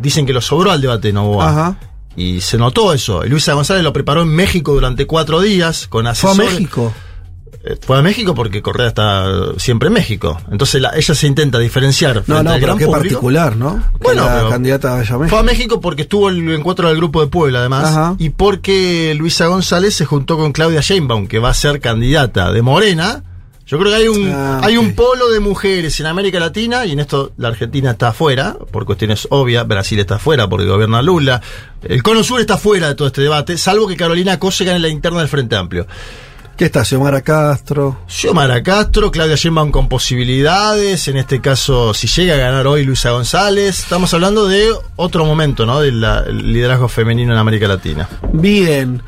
dicen 0.00 0.26
que 0.26 0.32
lo 0.32 0.40
sobró 0.40 0.70
al 0.70 0.80
debate 0.80 1.12
Novoa. 1.12 1.48
Ajá. 1.48 1.76
Y 2.18 2.40
se 2.40 2.58
notó 2.58 2.92
eso. 2.92 3.24
Y 3.24 3.28
Luisa 3.28 3.52
González 3.54 3.84
lo 3.84 3.92
preparó 3.92 4.22
en 4.22 4.28
México 4.28 4.72
durante 4.72 5.06
cuatro 5.06 5.40
días 5.40 5.86
con 5.88 6.02
Fue 6.02 6.08
a 6.08 6.12
asesores. 6.12 6.52
México. 6.54 6.92
Eh, 7.64 7.76
Fue 7.80 7.98
a 7.98 8.02
México 8.02 8.34
porque 8.34 8.62
Correa 8.62 8.86
está 8.88 9.24
siempre 9.56 9.88
en 9.88 9.94
México. 9.94 10.40
Entonces 10.50 10.80
la- 10.80 10.90
ella 10.96 11.14
se 11.14 11.26
intenta 11.26 11.58
diferenciar. 11.58 12.22
No, 12.26 12.42
no, 12.42 12.52
pero 12.60 12.76
qué 12.76 12.84
público. 12.86 12.90
particular, 12.92 13.56
¿no? 13.56 13.76
Que 13.98 14.04
Bueno, 14.04 14.24
la 14.24 14.34
pero- 14.36 14.48
candidata 14.50 14.90
vaya 14.94 15.14
a 15.14 15.18
México. 15.18 15.28
Fue 15.30 15.38
a 15.38 15.42
México 15.42 15.80
porque 15.80 16.02
estuvo 16.02 16.28
el 16.28 16.48
encuentro 16.54 16.88
del 16.88 16.96
grupo 16.96 17.20
de 17.20 17.26
Puebla, 17.28 17.60
además, 17.60 17.84
Ajá. 17.86 18.14
y 18.18 18.30
porque 18.30 19.14
Luisa 19.18 19.46
González 19.46 19.94
se 19.94 20.04
juntó 20.04 20.36
con 20.38 20.52
Claudia 20.52 20.80
Sheinbaum, 20.80 21.26
que 21.26 21.38
va 21.40 21.50
a 21.50 21.54
ser 21.54 21.80
candidata 21.80 22.52
de 22.52 22.62
Morena. 22.62 23.22
Yo 23.68 23.78
creo 23.78 23.92
que 23.92 23.98
hay 23.98 24.08
un, 24.08 24.32
Ah, 24.32 24.60
hay 24.62 24.78
un 24.78 24.94
polo 24.94 25.30
de 25.30 25.40
mujeres 25.40 26.00
en 26.00 26.06
América 26.06 26.40
Latina, 26.40 26.86
y 26.86 26.92
en 26.92 27.00
esto 27.00 27.32
la 27.36 27.48
Argentina 27.48 27.90
está 27.90 28.08
afuera, 28.08 28.56
por 28.70 28.86
cuestiones 28.86 29.28
obvias, 29.30 29.68
Brasil 29.68 29.98
está 29.98 30.14
afuera 30.14 30.48
porque 30.48 30.64
gobierna 30.66 31.02
Lula, 31.02 31.42
el 31.82 32.02
Cono 32.02 32.24
Sur 32.24 32.40
está 32.40 32.56
fuera 32.56 32.88
de 32.88 32.94
todo 32.94 33.08
este 33.08 33.20
debate, 33.20 33.58
salvo 33.58 33.86
que 33.86 33.94
Carolina 33.94 34.38
Cose 34.38 34.64
gane 34.64 34.78
la 34.78 34.88
interna 34.88 35.18
del 35.18 35.28
Frente 35.28 35.54
Amplio. 35.54 35.86
¿Qué 36.56 36.64
está? 36.64 36.82
Xiomara 36.82 37.20
Castro. 37.20 37.98
Xiomara 38.08 38.62
Castro, 38.62 39.10
Claudia 39.10 39.36
Sheinbaum 39.36 39.70
con 39.70 39.86
posibilidades, 39.86 41.06
en 41.08 41.18
este 41.18 41.42
caso 41.42 41.92
si 41.92 42.06
llega 42.06 42.34
a 42.34 42.38
ganar 42.38 42.66
hoy 42.66 42.84
Luisa 42.84 43.10
González, 43.10 43.80
estamos 43.80 44.14
hablando 44.14 44.48
de 44.48 44.72
otro 44.96 45.26
momento, 45.26 45.66
¿no? 45.66 45.80
Del 45.80 46.00
liderazgo 46.52 46.88
femenino 46.88 47.34
en 47.34 47.38
América 47.38 47.68
Latina. 47.68 48.08
Bien. 48.32 49.02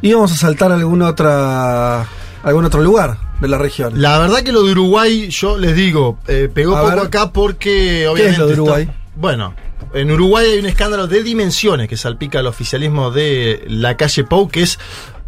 ¿Íbamos 0.00 0.32
a 0.32 0.36
saltar 0.36 0.72
a 0.72 0.76
algún, 0.76 1.02
otra, 1.02 2.06
algún 2.42 2.64
otro 2.64 2.80
lugar 2.80 3.27
de 3.40 3.48
la 3.48 3.58
región? 3.58 4.00
La 4.00 4.18
verdad 4.18 4.42
que 4.42 4.52
lo 4.52 4.62
de 4.62 4.72
Uruguay, 4.72 5.28
yo 5.30 5.56
les 5.58 5.74
digo, 5.74 6.18
eh, 6.28 6.48
pegó 6.52 6.76
A 6.76 6.80
poco 6.82 6.96
ver. 6.96 7.06
acá 7.06 7.32
porque 7.32 8.06
obviamente... 8.08 8.32
es 8.32 8.38
lo 8.38 8.46
de 8.46 8.52
está- 8.52 8.62
Uruguay? 8.62 8.90
bueno, 9.16 9.54
en 9.94 10.10
Uruguay 10.10 10.46
hay 10.52 10.58
un 10.58 10.66
escándalo 10.66 11.06
de 11.06 11.22
dimensiones 11.22 11.88
que 11.88 11.96
salpica 11.96 12.40
al 12.40 12.46
oficialismo 12.46 13.10
de 13.10 13.64
la 13.68 13.96
calle 13.96 14.24
Pou, 14.24 14.48
que 14.48 14.62
es 14.62 14.78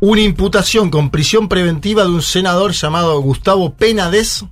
una 0.00 0.20
imputación 0.22 0.90
con 0.90 1.10
prisión 1.10 1.48
preventiva 1.48 2.02
de 2.04 2.10
un 2.10 2.22
senador 2.22 2.72
llamado 2.72 3.20
Gustavo 3.20 3.74
Penades, 3.74 4.44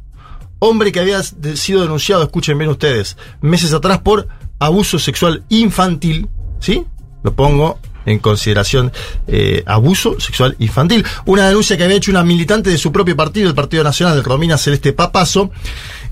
hombre 0.61 0.93
que 0.93 1.01
había 1.01 1.23
sido 1.23 1.83
denunciado, 1.83 2.23
escuchen 2.25 2.59
bien 2.59 2.71
ustedes, 2.71 3.17
meses 3.41 3.73
atrás 3.73 3.99
por 4.01 4.29
abuso 4.59 4.99
sexual 4.99 5.45
infantil, 5.49 6.29
¿sí? 6.61 6.85
Lo 7.23 7.35
pongo 7.35 7.79
en 8.09 8.19
consideración 8.19 8.93
eh, 9.27 9.63
abuso 9.67 10.19
sexual 10.21 10.57
infantil. 10.59 11.05
Una 11.27 11.49
denuncia 11.49 11.77
que 11.77 11.85
había 11.85 11.97
hecho 11.97 12.11
una 12.11 12.25
militante 12.25 12.71
de 12.71 12.79
su 12.79 12.93
propio 12.93 13.17
partido, 13.17 13.49
el 13.49 13.55
Partido 13.55 13.85
Nacional, 13.85 14.23
Romina 14.25 14.59
Celeste 14.59 14.93
Papazo, 14.93 15.51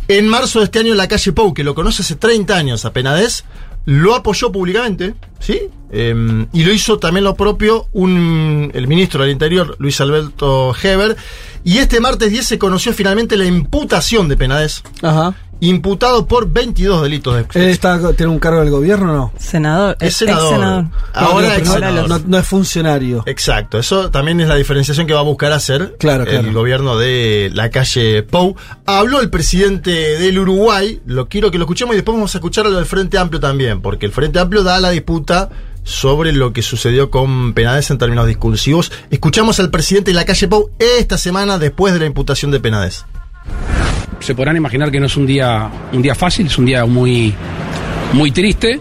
en 0.08 0.28
marzo 0.28 0.60
de 0.60 0.66
este 0.66 0.78
año 0.78 0.92
en 0.92 0.98
la 0.98 1.08
calle 1.08 1.32
Pou, 1.32 1.52
que 1.52 1.64
lo 1.64 1.74
conoce 1.74 2.02
hace 2.02 2.14
30 2.14 2.54
años 2.56 2.84
a 2.84 2.92
Penades, 2.92 3.44
lo 3.86 4.14
apoyó 4.14 4.50
públicamente, 4.50 5.14
¿sí? 5.38 5.62
Eh, 5.90 6.46
y 6.52 6.64
lo 6.64 6.72
hizo 6.72 6.98
también 6.98 7.24
lo 7.24 7.34
propio 7.36 7.86
un, 7.92 8.70
el 8.74 8.88
ministro 8.88 9.22
del 9.22 9.32
Interior, 9.32 9.76
Luis 9.78 10.00
Alberto 10.00 10.74
Heber. 10.80 11.16
Y 11.64 11.78
este 11.78 12.00
martes 12.00 12.30
10 12.30 12.46
se 12.46 12.58
conoció 12.58 12.92
finalmente 12.92 13.36
la 13.36 13.44
imputación 13.44 14.28
de 14.28 14.36
Penades. 14.36 14.82
Ajá. 15.02 15.34
Imputado 15.60 16.26
por 16.26 16.50
22 16.50 17.02
delitos 17.02 17.34
de 17.34 17.46
¿Él 17.60 17.70
está, 17.70 18.12
tiene 18.12 18.30
un 18.30 18.38
cargo 18.38 18.60
del 18.60 18.70
gobierno 18.70 19.10
o 19.12 19.16
no? 19.16 19.32
Senador. 19.38 19.96
Es 20.00 20.16
senador. 20.16 20.42
ex 20.44 20.50
senador. 20.54 20.84
Ahora 21.14 21.48
no, 21.48 21.54
ex 21.54 21.56
pero 21.56 21.64
no- 21.66 21.72
senador. 21.88 22.08
no, 22.10 22.18
no 22.26 22.38
es 22.38 22.46
funcionario. 22.46 23.22
Exacto, 23.26 23.78
eso 23.78 24.10
también 24.10 24.38
es 24.40 24.48
la 24.48 24.56
diferenciación 24.56 25.06
que 25.06 25.14
va 25.14 25.20
a 25.20 25.24
buscar 25.24 25.52
hacer 25.52 25.96
Claro, 25.98 26.24
el 26.24 26.28
claro. 26.30 26.52
gobierno 26.52 26.98
de 26.98 27.50
la 27.54 27.70
calle 27.70 28.22
Pou. 28.22 28.54
Habló 28.84 29.20
el 29.20 29.30
presidente 29.30 29.90
del 29.90 30.38
Uruguay, 30.38 31.00
lo 31.06 31.26
quiero 31.28 31.50
que 31.50 31.56
lo 31.58 31.64
escuchemos 31.64 31.94
y 31.94 31.96
después 31.96 32.14
vamos 32.16 32.34
a 32.34 32.38
escuchar 32.38 32.66
lo 32.66 32.72
del 32.72 32.84
Frente 32.86 33.16
Amplio 33.16 33.40
también, 33.40 33.80
porque 33.80 34.04
el 34.06 34.12
Frente 34.12 34.38
Amplio 34.38 34.62
da 34.62 34.78
la 34.78 34.90
disputa 34.90 35.48
sobre 35.84 36.32
lo 36.32 36.52
que 36.52 36.60
sucedió 36.62 37.10
con 37.10 37.54
Penades 37.54 37.90
en 37.90 37.96
términos 37.98 38.26
discursivos. 38.26 38.92
Escuchamos 39.10 39.58
al 39.60 39.70
presidente 39.70 40.10
de 40.10 40.16
la 40.16 40.24
calle 40.26 40.48
Pou 40.48 40.70
esta 40.78 41.16
semana 41.16 41.58
después 41.58 41.94
de 41.94 42.00
la 42.00 42.06
imputación 42.06 42.50
de 42.50 42.60
Penades. 42.60 43.06
Se 44.20 44.34
podrán 44.34 44.56
imaginar 44.56 44.90
que 44.90 45.00
no 45.00 45.06
es 45.06 45.16
un 45.16 45.26
día, 45.26 45.70
un 45.92 46.02
día 46.02 46.14
fácil, 46.14 46.46
es 46.46 46.58
un 46.58 46.66
día 46.66 46.84
muy, 46.86 47.34
muy 48.12 48.30
triste. 48.30 48.80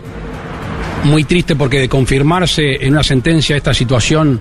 Muy 1.04 1.24
triste 1.24 1.56
porque 1.56 1.80
de 1.80 1.88
confirmarse 1.88 2.84
en 2.84 2.94
una 2.94 3.04
sentencia 3.04 3.56
esta 3.56 3.76
situación, 3.76 4.40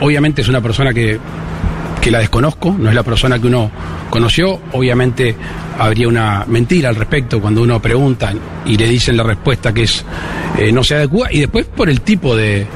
obviamente 0.00 0.40
es 0.40 0.48
una 0.48 0.62
persona 0.62 0.94
que, 0.94 1.18
que 2.00 2.10
la 2.10 2.20
desconozco, 2.20 2.74
no 2.78 2.88
es 2.88 2.94
la 2.94 3.02
persona 3.02 3.38
que 3.38 3.46
uno 3.48 3.70
conoció. 4.08 4.60
Obviamente 4.72 5.36
habría 5.78 6.08
una 6.08 6.44
mentira 6.46 6.88
al 6.88 6.96
respecto 6.96 7.40
cuando 7.40 7.62
uno 7.62 7.80
pregunta 7.82 8.32
y 8.64 8.76
le 8.76 8.86
dicen 8.86 9.16
la 9.16 9.22
respuesta 9.22 9.74
que 9.74 9.82
es 9.82 10.04
eh, 10.58 10.72
no 10.72 10.82
se 10.82 10.94
adecua. 10.94 11.28
Y 11.30 11.40
después 11.40 11.66
por 11.66 11.90
el 11.90 12.00
tipo 12.00 12.34
de, 12.34 12.66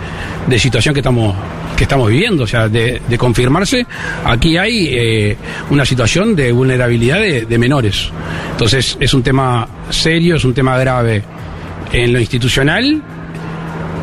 de 0.46 0.58
situación 0.58 0.94
que 0.94 1.00
estamos, 1.00 1.34
que 1.76 1.84
estamos 1.84 2.08
viviendo. 2.10 2.44
O 2.44 2.46
sea, 2.46 2.68
de, 2.68 3.00
de 3.06 3.18
confirmarse, 3.18 3.86
aquí 4.24 4.56
hay 4.56 4.88
eh, 4.90 5.36
una 5.70 5.84
situación 5.84 6.34
de 6.36 6.52
vulnerabilidad 6.52 7.20
de, 7.20 7.58
menores. 7.58 8.10
Entonces, 8.50 8.96
es 9.00 9.14
un 9.14 9.22
tema 9.22 9.66
serio, 9.90 10.36
es 10.36 10.44
un 10.44 10.54
tema 10.54 10.76
grave 10.76 11.22
en 11.92 12.12
lo 12.12 12.18
institucional, 12.18 13.02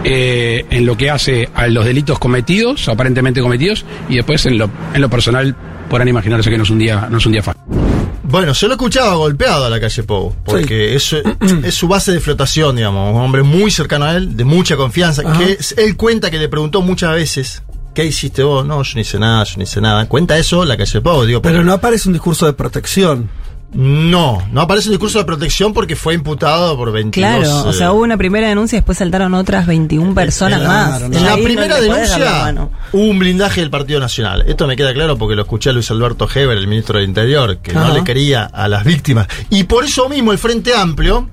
eh, 0.03 0.65
en 0.69 0.85
lo 0.85 0.95
que 0.97 1.09
hace 1.09 1.49
a 1.53 1.67
los 1.67 1.85
delitos 1.85 2.17
cometidos, 2.17 2.87
aparentemente 2.87 3.41
cometidos, 3.41 3.85
y 4.09 4.15
después 4.15 4.45
en 4.45 4.57
lo, 4.57 4.69
en 4.93 5.01
lo 5.01 5.09
personal 5.09 5.55
podrán 5.89 6.07
imaginarse 6.07 6.49
que 6.49 6.57
no 6.57 6.63
es 6.63 6.69
un 6.69 6.79
día, 6.79 7.07
no 7.11 7.17
es 7.17 7.25
un 7.25 7.33
día 7.33 7.43
fácil. 7.43 7.90
Bueno, 8.31 8.53
se 8.53 8.67
lo 8.67 8.73
escuchaba 8.73 9.13
golpeado 9.15 9.65
a 9.65 9.69
la 9.69 9.79
calle 9.79 10.03
Pou, 10.03 10.33
porque 10.45 10.95
es, 10.95 11.13
es 11.63 11.75
su 11.75 11.87
base 11.87 12.11
de 12.13 12.19
flotación, 12.19 12.75
digamos, 12.77 13.13
un 13.13 13.21
hombre 13.21 13.43
muy 13.43 13.69
cercano 13.71 14.05
a 14.05 14.15
él, 14.15 14.35
de 14.37 14.45
mucha 14.45 14.75
confianza, 14.77 15.21
Ajá. 15.25 15.37
que 15.37 15.51
es- 15.53 15.75
él 15.77 15.95
cuenta 15.97 16.31
que 16.31 16.39
le 16.39 16.47
preguntó 16.49 16.81
muchas 16.81 17.13
veces, 17.13 17.63
¿qué 17.93 18.05
hiciste 18.05 18.43
vos? 18.43 18.65
No, 18.65 18.81
yo 18.83 18.91
no 18.95 19.01
hice 19.01 19.19
nada, 19.19 19.43
yo 19.43 19.57
no 19.57 19.63
hice 19.63 19.81
nada. 19.81 20.07
Cuenta 20.07 20.37
eso 20.37 20.63
la 20.65 20.77
calle 20.77 21.01
Pou, 21.01 21.25
digo, 21.25 21.41
Pero 21.41 21.63
no 21.63 21.73
aparece 21.73 22.07
un 22.09 22.13
discurso 22.13 22.45
de 22.45 22.53
protección. 22.53 23.29
No, 23.73 24.45
no 24.51 24.61
aparece 24.61 24.89
un 24.89 24.93
discurso 24.93 25.19
de 25.19 25.25
protección 25.25 25.73
porque 25.73 25.95
fue 25.95 26.13
imputado 26.13 26.75
por 26.75 26.91
22. 26.91 27.13
Claro, 27.13 27.63
o 27.63 27.69
eh, 27.69 27.73
sea, 27.73 27.93
hubo 27.93 28.01
una 28.01 28.17
primera 28.17 28.49
denuncia 28.49 28.75
y 28.75 28.79
después 28.79 28.97
saltaron 28.97 29.33
otras 29.33 29.65
21 29.65 30.13
personas 30.13 30.59
Claro, 30.59 31.09
más. 31.09 31.17
En 31.17 31.23
la 31.23 31.37
no 31.37 31.43
primera 31.43 31.79
denuncia 31.79 32.53
hubo 32.91 33.03
un 33.03 33.19
blindaje 33.19 33.61
del 33.61 33.69
Partido 33.69 34.01
Nacional. 34.01 34.43
Esto 34.47 34.67
me 34.67 34.75
queda 34.75 34.93
claro 34.93 35.17
porque 35.17 35.35
lo 35.35 35.43
escuché 35.43 35.69
a 35.69 35.73
Luis 35.73 35.89
Alberto 35.89 36.27
Heber, 36.33 36.57
el 36.57 36.67
ministro 36.67 36.99
del 36.99 37.07
Interior, 37.07 37.59
que 37.59 37.73
no 37.73 37.93
le 37.93 38.03
quería 38.03 38.43
a 38.43 38.67
las 38.67 38.83
víctimas. 38.83 39.27
Y 39.49 39.63
por 39.63 39.85
eso 39.85 40.09
mismo 40.09 40.33
el 40.33 40.37
Frente 40.37 40.75
Amplio, 40.75 41.29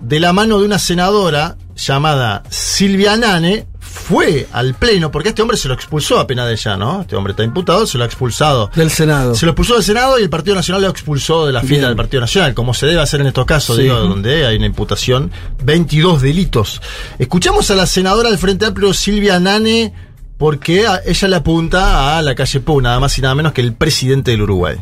de 0.00 0.18
la 0.18 0.32
mano 0.32 0.58
de 0.58 0.66
una 0.66 0.80
senadora 0.80 1.56
llamada 1.76 2.42
Silvia 2.50 3.16
Nane, 3.16 3.66
fue 3.80 4.46
al 4.52 4.74
pleno, 4.74 5.10
porque 5.10 5.30
este 5.30 5.42
hombre 5.42 5.56
se 5.56 5.68
lo 5.68 5.74
expulsó 5.74 6.18
apenas 6.18 6.46
de 6.46 6.52
ella, 6.54 6.76
¿no? 6.76 7.02
Este 7.02 7.16
hombre 7.16 7.30
está 7.32 7.44
imputado, 7.44 7.86
se 7.86 7.96
lo 7.98 8.04
ha 8.04 8.06
expulsado. 8.06 8.70
Del 8.74 8.90
Senado. 8.90 9.34
Se 9.34 9.46
lo 9.46 9.52
expulsó 9.52 9.74
del 9.74 9.82
Senado 9.84 10.18
y 10.18 10.22
el 10.22 10.30
Partido 10.30 10.54
Nacional 10.54 10.82
lo 10.82 10.88
expulsó 10.88 11.46
de 11.46 11.52
la 11.52 11.60
fila 11.60 11.70
Bien. 11.78 11.88
del 11.88 11.96
Partido 11.96 12.20
Nacional, 12.20 12.54
como 12.54 12.74
se 12.74 12.86
debe 12.86 13.00
hacer 13.00 13.20
en 13.20 13.28
estos 13.28 13.46
casos, 13.46 13.76
Sí. 13.76 13.82
digo, 13.82 13.96
donde 13.96 14.46
hay 14.46 14.56
una 14.56 14.66
imputación, 14.66 15.30
22 15.64 16.20
delitos. 16.22 16.82
Escuchamos 17.18 17.70
a 17.70 17.74
la 17.74 17.86
senadora 17.86 18.28
del 18.30 18.38
Frente 18.38 18.66
Amplio, 18.66 18.92
Silvia 18.92 19.38
Nane, 19.40 19.92
porque 20.36 20.86
ella 21.06 21.28
le 21.28 21.36
apunta 21.36 22.18
a 22.18 22.22
la 22.22 22.34
calle 22.34 22.60
Pou, 22.60 22.80
nada 22.80 23.00
más 23.00 23.16
y 23.18 23.22
nada 23.22 23.34
menos 23.34 23.52
que 23.52 23.62
el 23.62 23.72
presidente 23.72 24.32
del 24.32 24.42
Uruguay. 24.42 24.76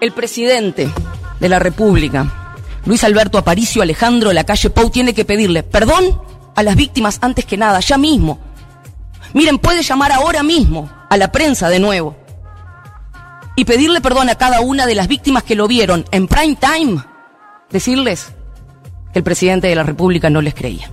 El 0.00 0.12
presidente 0.12 0.90
de 1.38 1.48
la 1.48 1.60
República, 1.60 2.41
Luis 2.84 3.04
Alberto 3.04 3.38
Aparicio 3.38 3.82
Alejandro 3.82 4.32
Lacalle 4.32 4.70
Pou, 4.70 4.90
tiene 4.90 5.14
que 5.14 5.24
pedirle 5.24 5.62
perdón 5.62 6.20
a 6.54 6.62
las 6.62 6.76
víctimas 6.76 7.18
antes 7.20 7.44
que 7.44 7.56
nada, 7.56 7.80
ya 7.80 7.96
mismo. 7.96 8.38
Miren, 9.34 9.58
puede 9.58 9.82
llamar 9.82 10.12
ahora 10.12 10.42
mismo 10.42 10.90
a 11.08 11.16
la 11.16 11.32
prensa 11.32 11.68
de 11.68 11.78
nuevo 11.78 12.16
y 13.56 13.64
pedirle 13.64 14.00
perdón 14.00 14.28
a 14.30 14.34
cada 14.34 14.60
una 14.60 14.86
de 14.86 14.94
las 14.94 15.08
víctimas 15.08 15.42
que 15.42 15.54
lo 15.54 15.68
vieron 15.68 16.04
en 16.10 16.26
prime 16.26 16.56
time. 16.56 17.02
Decirles 17.70 18.32
que 19.12 19.18
el 19.18 19.24
presidente 19.24 19.68
de 19.68 19.74
la 19.74 19.82
República 19.82 20.28
no 20.28 20.42
les 20.42 20.54
creía. 20.54 20.90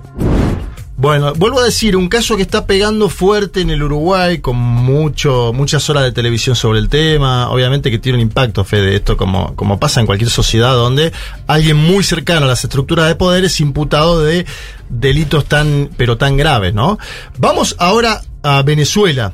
Bueno, 0.99 1.34
vuelvo 1.34 1.61
a 1.61 1.63
decir, 1.63 1.95
un 1.95 2.09
caso 2.09 2.35
que 2.35 2.41
está 2.41 2.65
pegando 2.65 3.07
fuerte 3.07 3.61
en 3.61 3.69
el 3.69 3.81
Uruguay, 3.81 4.39
con 4.39 4.57
mucho, 4.57 5.53
muchas 5.53 5.89
horas 5.89 6.03
de 6.03 6.11
televisión 6.11 6.57
sobre 6.57 6.80
el 6.80 6.89
tema, 6.89 7.49
obviamente 7.51 7.89
que 7.89 7.99
tiene 7.99 8.17
un 8.17 8.21
impacto, 8.21 8.65
Fede, 8.65 8.97
esto 8.97 9.15
como, 9.15 9.55
como 9.55 9.80
pasa 9.80 10.01
en 10.01 10.05
cualquier 10.05 10.30
sociedad 10.30 10.73
donde 10.73 11.13
alguien 11.47 11.77
muy 11.77 12.03
cercano 12.03 12.47
a 12.47 12.49
las 12.49 12.65
estructuras 12.65 13.07
de 13.07 13.15
poder 13.15 13.45
es 13.45 13.61
imputado 13.61 14.21
de 14.21 14.45
delitos 14.89 15.45
tan, 15.45 15.89
pero 15.95 16.17
tan 16.17 16.35
graves, 16.35 16.73
¿no? 16.73 16.99
Vamos 17.38 17.77
ahora 17.80 18.21
a 18.43 18.61
Venezuela. 18.63 19.31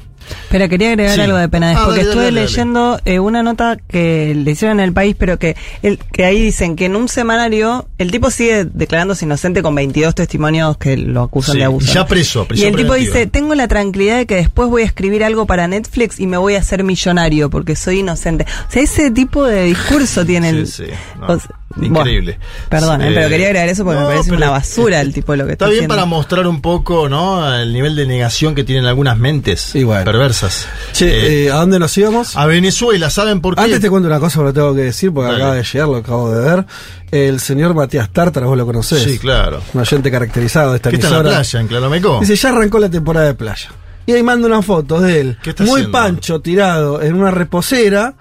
Pero 0.50 0.70
quería 0.70 0.90
agregar 0.90 1.16
Sí. 1.16 1.22
algo 1.22 1.38
de 1.38 1.50
Penades, 1.50 1.78
Ah, 1.80 1.84
porque 1.86 2.00
dale, 2.00 2.10
estuve 2.10 2.24
dale, 2.26 2.36
dale. 2.40 2.48
leyendo 2.50 3.00
eh, 3.06 3.20
una 3.20 3.44
nota 3.44 3.78
que 3.88 4.34
le 4.36 4.52
hicieron 4.52 4.80
en 4.80 4.86
el 4.86 4.94
país, 4.94 5.16
pero 5.18 5.38
que, 5.38 5.56
el, 5.82 5.98
que 6.12 6.26
ahí 6.26 6.42
dicen 6.42 6.76
que 6.76 6.86
en 6.86 6.96
un 6.96 7.08
semanario 7.08 7.88
el 7.98 8.12
tipo 8.12 8.32
sigue 8.32 8.66
declarándose 8.66 9.26
inocente 9.26 9.62
con 9.62 9.76
22 9.76 10.16
testimonios 10.16 10.78
que 10.78 10.98
lo 10.98 11.24
acusan 11.24 11.54
Sí, 11.54 11.60
de 11.60 11.66
abuso. 11.66 11.92
y 11.92 11.94
ya 11.96 12.06
preso, 12.08 12.44
Y 12.44 12.46
prisión 12.48 12.70
el 12.70 12.76
tipo 12.76 12.94
dice, 12.94 13.28
tengo 13.28 13.56
la 13.56 13.68
tranquilidad 13.68 14.18
de 14.18 14.26
que 14.26 14.36
después 14.36 14.70
voy 14.70 14.84
a 14.84 14.86
escribir 14.86 15.24
algo 15.24 15.46
para 15.46 15.68
Netflix 15.68 16.20
y 16.20 16.28
me 16.28 16.38
voy 16.38 16.56
a 16.56 16.60
hacer 16.60 16.84
millonario 16.84 17.50
porque 17.50 17.76
soy 17.76 18.00
inocente. 18.00 18.46
O 18.68 18.72
sea, 18.72 18.82
ese 18.84 19.12
tipo 19.12 19.44
de 19.44 19.64
discurso 19.66 20.26
tiene 20.26 20.50
el... 20.50 20.68
Sí, 20.68 20.86
sí, 20.86 20.92
no, 21.20 21.28
o 21.34 21.40
sea, 21.40 21.50
increíble. 21.82 22.38
bueno, 22.40 22.68
perdón, 22.70 23.02
eh, 23.02 23.10
Eh, 23.10 23.12
pero 23.16 23.30
quería 23.30 23.48
agregar 23.48 23.70
eso 23.70 23.84
porque 23.84 24.00
no, 24.00 24.08
me 24.08 24.14
parece 24.16 24.32
una 24.34 24.50
basura 24.50 25.02
el 25.02 25.14
tipo 25.14 25.32
de 25.34 25.38
lo 25.40 25.46
que 25.46 25.52
Está 25.54 25.66
está, 25.66 25.70
bien 25.72 25.80
haciendo. 25.80 25.96
para 25.96 26.06
mostrar 26.06 26.48
un 26.48 26.62
poco, 26.62 27.10
¿no? 27.10 27.54
El 27.56 27.74
nivel 27.74 27.96
de 27.96 28.06
negación 28.08 28.56
que 28.56 28.64
tienen 28.64 28.86
algunas 28.86 29.18
mentes 29.18 29.72
perversas. 30.04 30.68
Che, 30.94 31.46
eh, 31.46 31.52
¿a 31.52 31.56
dónde 31.56 31.80
nos 31.80 31.98
íbamos? 31.98 32.36
A 32.38 32.46
Venezuela, 32.46 33.10
¿saben 33.10 33.42
por 33.42 33.56
qué? 33.56 33.62
Antes 33.62 33.80
te 33.82 33.90
cuento 33.90 34.08
una 34.08 34.20
cosa, 34.20 34.36
pero 34.40 34.48
lo 34.48 34.54
tengo 34.54 34.76
que 34.76 34.82
decir 34.82 35.12
porque 35.12 35.32
Dale. 35.32 35.44
acaba 35.44 35.56
de 35.56 35.64
llegar, 35.64 35.88
lo 35.88 35.96
acabo 35.98 36.32
de 36.32 36.42
ver. 36.42 36.66
El 37.12 37.40
señor 37.40 37.74
Matías 37.76 38.10
Tártara, 38.12 38.46
vos 38.48 38.58
lo 38.58 38.66
conocés. 38.66 39.04
Sí, 39.04 39.20
claro. 39.20 39.62
Un 39.74 39.82
oyente 39.82 40.10
caracterizado 40.12 40.72
de 40.72 40.78
esta 40.78 40.90
¿Qué 40.90 40.96
está 40.98 41.08
en 41.08 41.14
la 41.14 41.20
emisora. 41.20 41.38
playa, 41.38 41.60
en 41.62 41.68
Claromeco? 41.68 42.20
Dice, 42.20 42.36
ya 42.36 42.50
arrancó 42.50 42.80
la 42.80 42.90
temporada 42.90 43.28
de 43.28 43.34
playa. 43.36 43.70
Y 44.08 44.14
ahí 44.14 44.22
manda 44.24 44.48
una 44.48 44.62
foto 44.62 45.00
de 45.02 45.20
él, 45.22 45.38
¿Qué 45.42 45.52
está 45.52 45.64
muy 45.64 45.74
haciendo? 45.82 45.92
pancho, 45.98 46.40
tirado 46.40 47.02
en 47.02 47.16
una 47.16 47.32
reposera, 47.32 48.14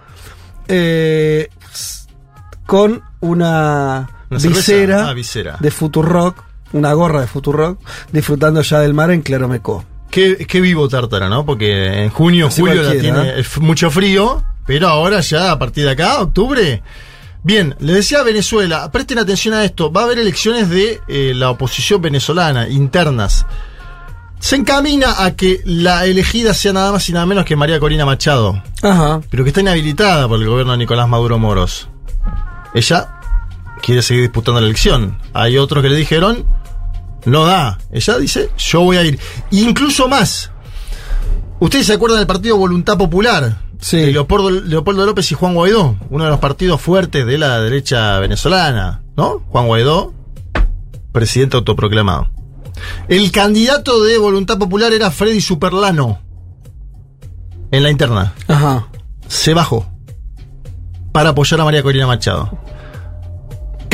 eh, 0.68 1.48
con 2.66 3.02
una, 3.28 4.08
visera, 4.30 5.08
Ah, 5.08 5.12
visera. 5.14 5.56
de 5.60 5.70
Futurock, 5.70 6.42
una 6.72 6.92
gorra 6.92 7.20
de 7.22 7.26
Futurock, 7.26 7.78
disfrutando 8.12 8.62
ya 8.62 8.80
del 8.80 8.94
mar 8.94 9.10
en 9.10 9.22
Claromecó. 9.22 9.84
Qué, 10.10 10.46
qué 10.46 10.60
vivo 10.60 10.88
Tártara, 10.88 11.28
¿no? 11.28 11.44
Porque 11.44 12.04
en 12.04 12.10
junio, 12.10 12.46
Así 12.48 12.60
julio 12.60 12.82
cualquiera, 12.82 13.16
tiene 13.24 13.40
¿eh? 13.40 13.44
mucho 13.60 13.90
frío, 13.90 14.44
pero 14.66 14.88
ahora 14.88 15.20
ya 15.20 15.50
a 15.50 15.58
partir 15.58 15.84
de 15.84 15.90
acá, 15.90 16.20
octubre. 16.20 16.82
Bien, 17.42 17.74
le 17.80 17.92
decía 17.94 18.20
a 18.20 18.22
Venezuela, 18.22 18.90
presten 18.92 19.18
atención 19.18 19.54
a 19.54 19.64
esto, 19.64 19.92
va 19.92 20.02
a 20.02 20.04
haber 20.04 20.18
elecciones 20.18 20.68
de 20.70 21.00
eh, 21.08 21.32
la 21.34 21.50
oposición 21.50 22.00
venezolana, 22.00 22.68
internas. 22.68 23.44
Se 24.38 24.56
encamina 24.56 25.24
a 25.24 25.32
que 25.32 25.60
la 25.64 26.04
elegida 26.06 26.54
sea 26.54 26.72
nada 26.72 26.92
más 26.92 27.08
y 27.08 27.12
nada 27.12 27.24
menos 27.26 27.44
que 27.44 27.56
María 27.56 27.80
Corina 27.80 28.04
Machado, 28.06 28.62
Ajá. 28.82 29.20
pero 29.30 29.42
que 29.42 29.48
está 29.50 29.60
inhabilitada 29.62 30.28
por 30.28 30.40
el 30.40 30.46
gobierno 30.48 30.72
de 30.72 30.78
Nicolás 30.78 31.08
Maduro 31.08 31.38
Moros. 31.38 31.88
Ella 32.74 33.13
quiere 33.84 34.00
seguir 34.00 34.22
disputando 34.22 34.60
la 34.60 34.66
elección. 34.66 35.18
Hay 35.34 35.58
otros 35.58 35.82
que 35.82 35.90
le 35.90 35.96
dijeron, 35.96 36.46
no 37.26 37.44
da. 37.44 37.78
Ella 37.92 38.18
dice, 38.18 38.48
yo 38.56 38.80
voy 38.80 38.96
a 38.96 39.02
ir. 39.02 39.18
Incluso 39.50 40.08
más. 40.08 40.50
¿Ustedes 41.60 41.86
se 41.86 41.92
acuerdan 41.92 42.18
del 42.18 42.26
partido 42.26 42.56
Voluntad 42.56 42.96
Popular? 42.96 43.60
Sí. 43.80 43.98
De 43.98 44.12
Leopoldo, 44.12 44.50
Leopoldo 44.50 45.04
López 45.04 45.30
y 45.30 45.34
Juan 45.34 45.54
Guaidó, 45.54 45.96
uno 46.08 46.24
de 46.24 46.30
los 46.30 46.38
partidos 46.40 46.80
fuertes 46.80 47.26
de 47.26 47.36
la 47.36 47.60
derecha 47.60 48.18
venezolana, 48.20 49.02
¿no? 49.16 49.42
Juan 49.48 49.66
Guaidó, 49.66 50.14
presidente 51.12 51.56
autoproclamado. 51.58 52.30
El 53.08 53.30
candidato 53.30 54.02
de 54.02 54.16
Voluntad 54.16 54.58
Popular 54.58 54.92
era 54.94 55.10
Freddy 55.10 55.42
Superlano. 55.42 56.20
En 57.70 57.82
la 57.82 57.90
interna. 57.90 58.32
Ajá. 58.48 58.88
Se 59.28 59.52
bajó. 59.52 59.86
Para 61.12 61.30
apoyar 61.30 61.60
a 61.60 61.64
María 61.64 61.82
Corina 61.82 62.06
Machado. 62.06 62.58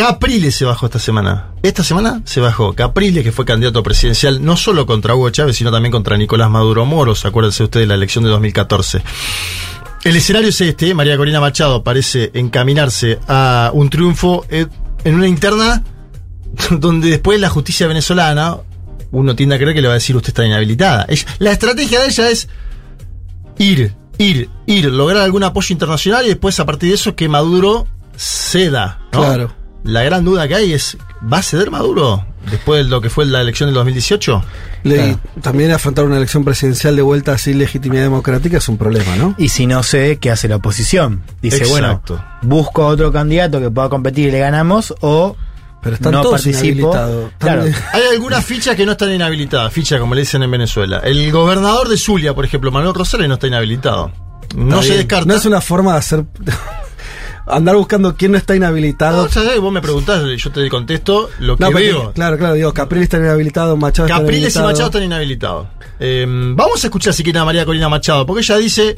Capriles 0.00 0.54
se 0.54 0.64
bajó 0.64 0.86
esta 0.86 0.98
semana. 0.98 1.48
Esta 1.62 1.84
semana 1.84 2.22
se 2.24 2.40
bajó 2.40 2.72
Capriles, 2.72 3.22
que 3.22 3.32
fue 3.32 3.44
candidato 3.44 3.82
presidencial 3.82 4.42
no 4.42 4.56
solo 4.56 4.86
contra 4.86 5.14
Hugo 5.14 5.28
Chávez, 5.28 5.56
sino 5.56 5.70
también 5.70 5.92
contra 5.92 6.16
Nicolás 6.16 6.48
Maduro 6.48 6.86
Moros. 6.86 7.26
Acuérdense 7.26 7.64
ustedes 7.64 7.84
de 7.84 7.88
la 7.88 7.96
elección 7.96 8.24
de 8.24 8.30
2014. 8.30 9.02
El 10.02 10.16
escenario 10.16 10.48
es 10.48 10.58
este: 10.58 10.94
María 10.94 11.18
Corina 11.18 11.38
Machado 11.38 11.84
parece 11.84 12.30
encaminarse 12.32 13.18
a 13.28 13.72
un 13.74 13.90
triunfo 13.90 14.46
eh, 14.48 14.68
en 15.04 15.16
una 15.16 15.28
interna 15.28 15.84
donde 16.70 17.10
después 17.10 17.38
la 17.38 17.50
justicia 17.50 17.86
venezolana, 17.86 18.56
uno 19.10 19.36
tiende 19.36 19.56
a 19.56 19.58
creer 19.58 19.74
que 19.74 19.82
le 19.82 19.88
va 19.88 19.92
a 19.92 19.98
decir 19.98 20.16
usted 20.16 20.30
está 20.30 20.46
inhabilitada. 20.46 21.06
La 21.40 21.52
estrategia 21.52 22.00
de 22.00 22.06
ella 22.06 22.30
es 22.30 22.48
ir, 23.58 23.94
ir, 24.16 24.48
ir, 24.64 24.86
lograr 24.86 25.20
algún 25.20 25.44
apoyo 25.44 25.74
internacional 25.74 26.24
y 26.24 26.28
después 26.28 26.58
a 26.58 26.64
partir 26.64 26.88
de 26.88 26.94
eso 26.94 27.14
que 27.14 27.28
Maduro 27.28 27.86
ceda. 28.16 28.98
¿no? 29.12 29.20
Claro. 29.20 29.59
La 29.84 30.02
gran 30.02 30.24
duda 30.24 30.46
que 30.46 30.54
hay 30.54 30.72
es, 30.72 30.96
¿va 31.32 31.38
a 31.38 31.42
ceder 31.42 31.70
Maduro 31.70 32.24
después 32.50 32.84
de 32.84 32.90
lo 32.90 33.00
que 33.00 33.08
fue 33.10 33.24
la 33.26 33.40
elección 33.40 33.68
del 33.68 33.74
2018? 33.74 34.44
Le- 34.84 35.16
También 35.42 35.70
afrontar 35.72 36.04
una 36.04 36.16
elección 36.16 36.44
presidencial 36.44 36.96
de 36.96 37.02
vuelta 37.02 37.36
sin 37.38 37.58
legitimidad 37.58 38.02
democrática 38.02 38.58
es 38.58 38.68
un 38.68 38.76
problema, 38.78 39.16
¿no? 39.16 39.34
Y 39.38 39.48
si 39.48 39.66
no 39.66 39.82
sé, 39.82 40.18
¿qué 40.18 40.30
hace 40.30 40.48
la 40.48 40.56
oposición? 40.56 41.22
Dice, 41.42 41.58
Exacto. 41.64 42.14
bueno, 42.16 42.24
busco 42.42 42.82
a 42.82 42.86
otro 42.88 43.10
candidato 43.12 43.58
que 43.60 43.70
pueda 43.70 43.88
competir 43.88 44.28
y 44.28 44.32
le 44.32 44.38
ganamos 44.40 44.94
o 45.00 45.36
Pero 45.82 45.94
están 45.96 46.12
no 46.12 46.20
todos 46.22 46.42
participo. 46.42 46.66
inhabilitados. 46.92 47.32
Claro. 47.38 47.62
Hay 47.92 48.02
algunas 48.12 48.44
fichas 48.44 48.76
que 48.76 48.84
no 48.86 48.92
están 48.92 49.12
inhabilitadas, 49.12 49.72
ficha 49.72 49.98
como 49.98 50.14
le 50.14 50.20
dicen 50.22 50.42
en 50.42 50.50
Venezuela. 50.50 51.00
El 51.04 51.30
gobernador 51.32 51.88
de 51.88 51.96
Zulia, 51.96 52.34
por 52.34 52.44
ejemplo, 52.44 52.70
Manuel 52.70 52.94
Rosales, 52.94 53.28
no 53.28 53.34
está 53.34 53.46
inhabilitado. 53.46 54.12
No 54.56 54.64
Está 54.76 54.82
se 54.82 54.88
bien. 54.88 54.98
descarta. 54.98 55.26
No 55.26 55.34
es 55.34 55.44
una 55.46 55.60
forma 55.60 55.92
de 55.92 55.98
hacer. 55.98 56.24
Andar 57.52 57.76
buscando 57.76 58.16
quién 58.16 58.32
no 58.32 58.38
está 58.38 58.54
inhabilitado. 58.56 59.24
No, 59.24 59.28
¿sabes? 59.28 59.58
Vos 59.60 59.72
me 59.72 59.80
preguntás, 59.80 60.22
yo 60.36 60.50
te 60.52 60.68
contesto 60.68 61.28
lo 61.40 61.56
que 61.56 61.64
No, 61.64 61.70
pero- 61.72 62.00
veo. 62.02 62.12
Claro, 62.12 62.38
claro, 62.38 62.54
digo, 62.54 62.72
Capriles 62.74 63.04
está 63.04 63.18
inhabilitado, 63.18 63.76
Machado 63.76 64.06
está 64.08 64.18
Capriles 64.18 64.34
y 64.54 64.58
inhabilitado. 64.58 64.66
Machado 64.68 64.86
están 64.86 65.02
inhabilitados. 65.04 65.66
Eh, 65.98 66.26
vamos 66.28 66.82
a 66.82 66.86
escuchar 66.86 67.12
si 67.14 67.22
quieren 67.22 67.42
a 67.42 67.44
María 67.44 67.64
Corina 67.66 67.88
Machado, 67.88 68.24
porque 68.26 68.40
ella 68.42 68.56
dice, 68.56 68.96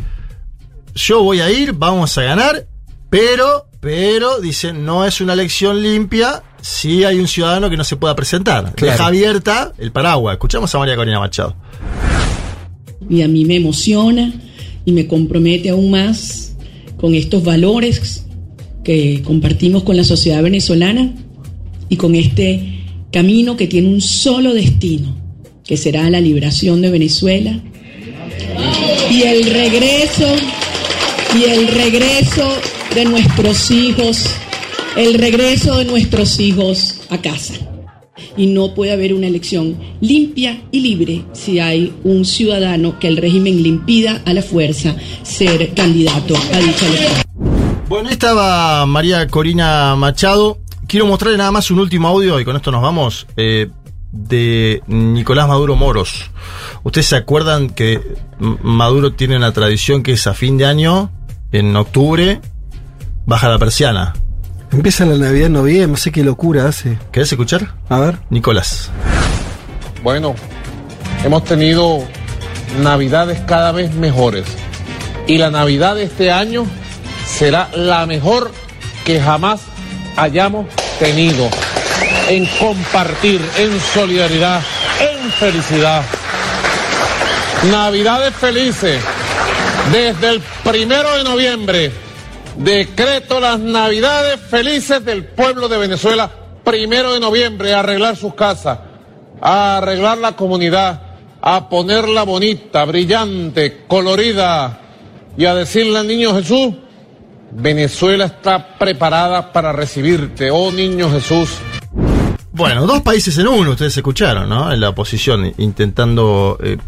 yo 0.94 1.22
voy 1.22 1.40
a 1.40 1.50
ir, 1.50 1.72
vamos 1.72 2.16
a 2.18 2.22
ganar, 2.22 2.66
pero, 3.10 3.66
pero, 3.80 4.40
dice, 4.40 4.72
no 4.72 5.04
es 5.04 5.20
una 5.20 5.32
elección 5.32 5.82
limpia 5.82 6.42
si 6.60 7.04
hay 7.04 7.18
un 7.18 7.26
ciudadano 7.26 7.68
que 7.68 7.76
no 7.76 7.84
se 7.84 7.96
pueda 7.96 8.14
presentar. 8.14 8.72
Claro. 8.74 8.92
Deja 8.92 9.06
abierta 9.06 9.72
el 9.78 9.90
paraguas. 9.92 10.34
Escuchamos 10.34 10.72
a 10.74 10.78
María 10.78 10.94
Corina 10.96 11.18
Machado. 11.18 11.56
y 13.10 13.22
a 13.22 13.28
mí 13.28 13.44
me 13.44 13.56
emociona 13.56 14.32
y 14.84 14.92
me 14.92 15.06
compromete 15.06 15.70
aún 15.70 15.90
más 15.90 16.54
con 16.96 17.14
estos 17.16 17.42
valores 17.42 18.24
que 18.84 19.22
compartimos 19.22 19.82
con 19.82 19.96
la 19.96 20.04
sociedad 20.04 20.42
venezolana 20.42 21.14
y 21.88 21.96
con 21.96 22.14
este 22.14 22.84
camino 23.10 23.56
que 23.56 23.66
tiene 23.66 23.88
un 23.88 24.00
solo 24.00 24.54
destino, 24.54 25.14
que 25.64 25.76
será 25.76 26.08
la 26.10 26.20
liberación 26.20 26.80
de 26.82 26.90
Venezuela 26.90 27.60
y 29.10 29.22
el 29.22 29.44
regreso 29.44 30.34
y 31.38 31.50
el 31.50 31.68
regreso 31.68 32.48
de 32.94 33.04
nuestros 33.04 33.70
hijos, 33.70 34.26
el 34.96 35.14
regreso 35.14 35.78
de 35.78 35.84
nuestros 35.84 36.40
hijos 36.40 37.00
a 37.10 37.20
casa 37.20 37.54
y 38.36 38.46
no 38.46 38.74
puede 38.74 38.92
haber 38.92 39.14
una 39.14 39.26
elección 39.26 39.76
limpia 40.00 40.62
y 40.70 40.80
libre 40.80 41.22
si 41.32 41.58
hay 41.58 41.92
un 42.04 42.24
ciudadano 42.24 42.98
que 42.98 43.08
el 43.08 43.16
régimen 43.16 43.62
le 43.62 43.68
impida 43.68 44.22
a 44.24 44.32
la 44.32 44.42
fuerza 44.42 44.96
ser 45.22 45.72
candidato 45.74 46.34
a 46.52 46.58
dicha 46.58 46.86
elección. 46.86 47.61
Bueno, 47.92 48.08
ahí 48.08 48.14
estaba 48.14 48.86
María 48.86 49.28
Corina 49.28 49.94
Machado. 49.96 50.56
Quiero 50.86 51.04
mostrarle 51.04 51.36
nada 51.36 51.50
más 51.52 51.70
un 51.70 51.78
último 51.78 52.08
audio 52.08 52.40
y 52.40 52.44
con 52.46 52.56
esto 52.56 52.70
nos 52.70 52.80
vamos. 52.80 53.26
eh, 53.36 53.68
de 54.12 54.82
Nicolás 54.86 55.46
Maduro 55.46 55.76
Moros. 55.76 56.30
¿Ustedes 56.84 57.08
se 57.08 57.16
acuerdan 57.16 57.68
que 57.68 58.00
Maduro 58.38 59.12
tiene 59.12 59.36
una 59.36 59.52
tradición 59.52 60.02
que 60.02 60.12
es 60.12 60.26
a 60.26 60.32
fin 60.32 60.56
de 60.56 60.64
año, 60.64 61.10
en 61.52 61.76
octubre, 61.76 62.40
baja 63.26 63.50
la 63.50 63.58
persiana? 63.58 64.14
Empieza 64.70 65.04
la 65.04 65.18
Navidad 65.18 65.48
en 65.48 65.52
noviembre, 65.52 65.88
no 65.88 65.96
sé 65.98 66.12
qué 66.12 66.24
locura 66.24 66.68
hace. 66.68 66.98
¿Querés 67.12 67.30
escuchar? 67.30 67.74
A 67.90 67.98
ver. 67.98 68.20
Nicolás. 68.30 68.90
Bueno, 70.02 70.34
hemos 71.24 71.44
tenido 71.44 72.02
navidades 72.82 73.40
cada 73.40 73.70
vez 73.70 73.94
mejores. 73.94 74.46
Y 75.26 75.36
la 75.36 75.50
Navidad 75.50 75.94
de 75.96 76.04
este 76.04 76.32
año 76.32 76.64
será 77.32 77.70
la 77.74 78.06
mejor 78.06 78.50
que 79.04 79.20
jamás 79.20 79.62
hayamos 80.16 80.66
tenido. 80.98 81.48
En 82.28 82.46
compartir, 82.58 83.40
en 83.58 83.80
solidaridad, 83.80 84.62
en 85.00 85.30
felicidad. 85.32 86.02
Navidades 87.70 88.34
felices. 88.34 89.00
Desde 89.92 90.28
el 90.30 90.40
primero 90.62 91.16
de 91.16 91.24
noviembre 91.24 91.92
decreto 92.56 93.40
las 93.40 93.58
Navidades 93.58 94.38
felices 94.40 95.04
del 95.04 95.24
pueblo 95.24 95.68
de 95.68 95.78
Venezuela. 95.78 96.30
Primero 96.64 97.12
de 97.12 97.20
noviembre, 97.20 97.74
arreglar 97.74 98.16
sus 98.16 98.34
casas, 98.34 98.78
arreglar 99.40 100.18
la 100.18 100.36
comunidad, 100.36 101.00
a 101.40 101.68
ponerla 101.68 102.22
bonita, 102.22 102.84
brillante, 102.84 103.84
colorida 103.88 104.78
y 105.36 105.44
a 105.44 105.56
decirle 105.56 105.98
al 105.98 106.06
niño 106.06 106.34
Jesús, 106.36 106.74
Venezuela 107.54 108.24
está 108.24 108.78
preparada 108.78 109.52
para 109.52 109.72
recibirte, 109.72 110.50
oh 110.50 110.72
niño 110.72 111.10
Jesús. 111.10 111.58
Bueno, 112.52 112.86
dos 112.86 113.00
países 113.00 113.36
en 113.38 113.48
uno, 113.48 113.70
ustedes 113.70 113.96
escucharon, 113.96 114.48
¿no? 114.48 114.72
En 114.72 114.80
la 114.80 114.90
oposición, 114.90 115.52
intentando 115.58 116.58
eh, 116.62 116.78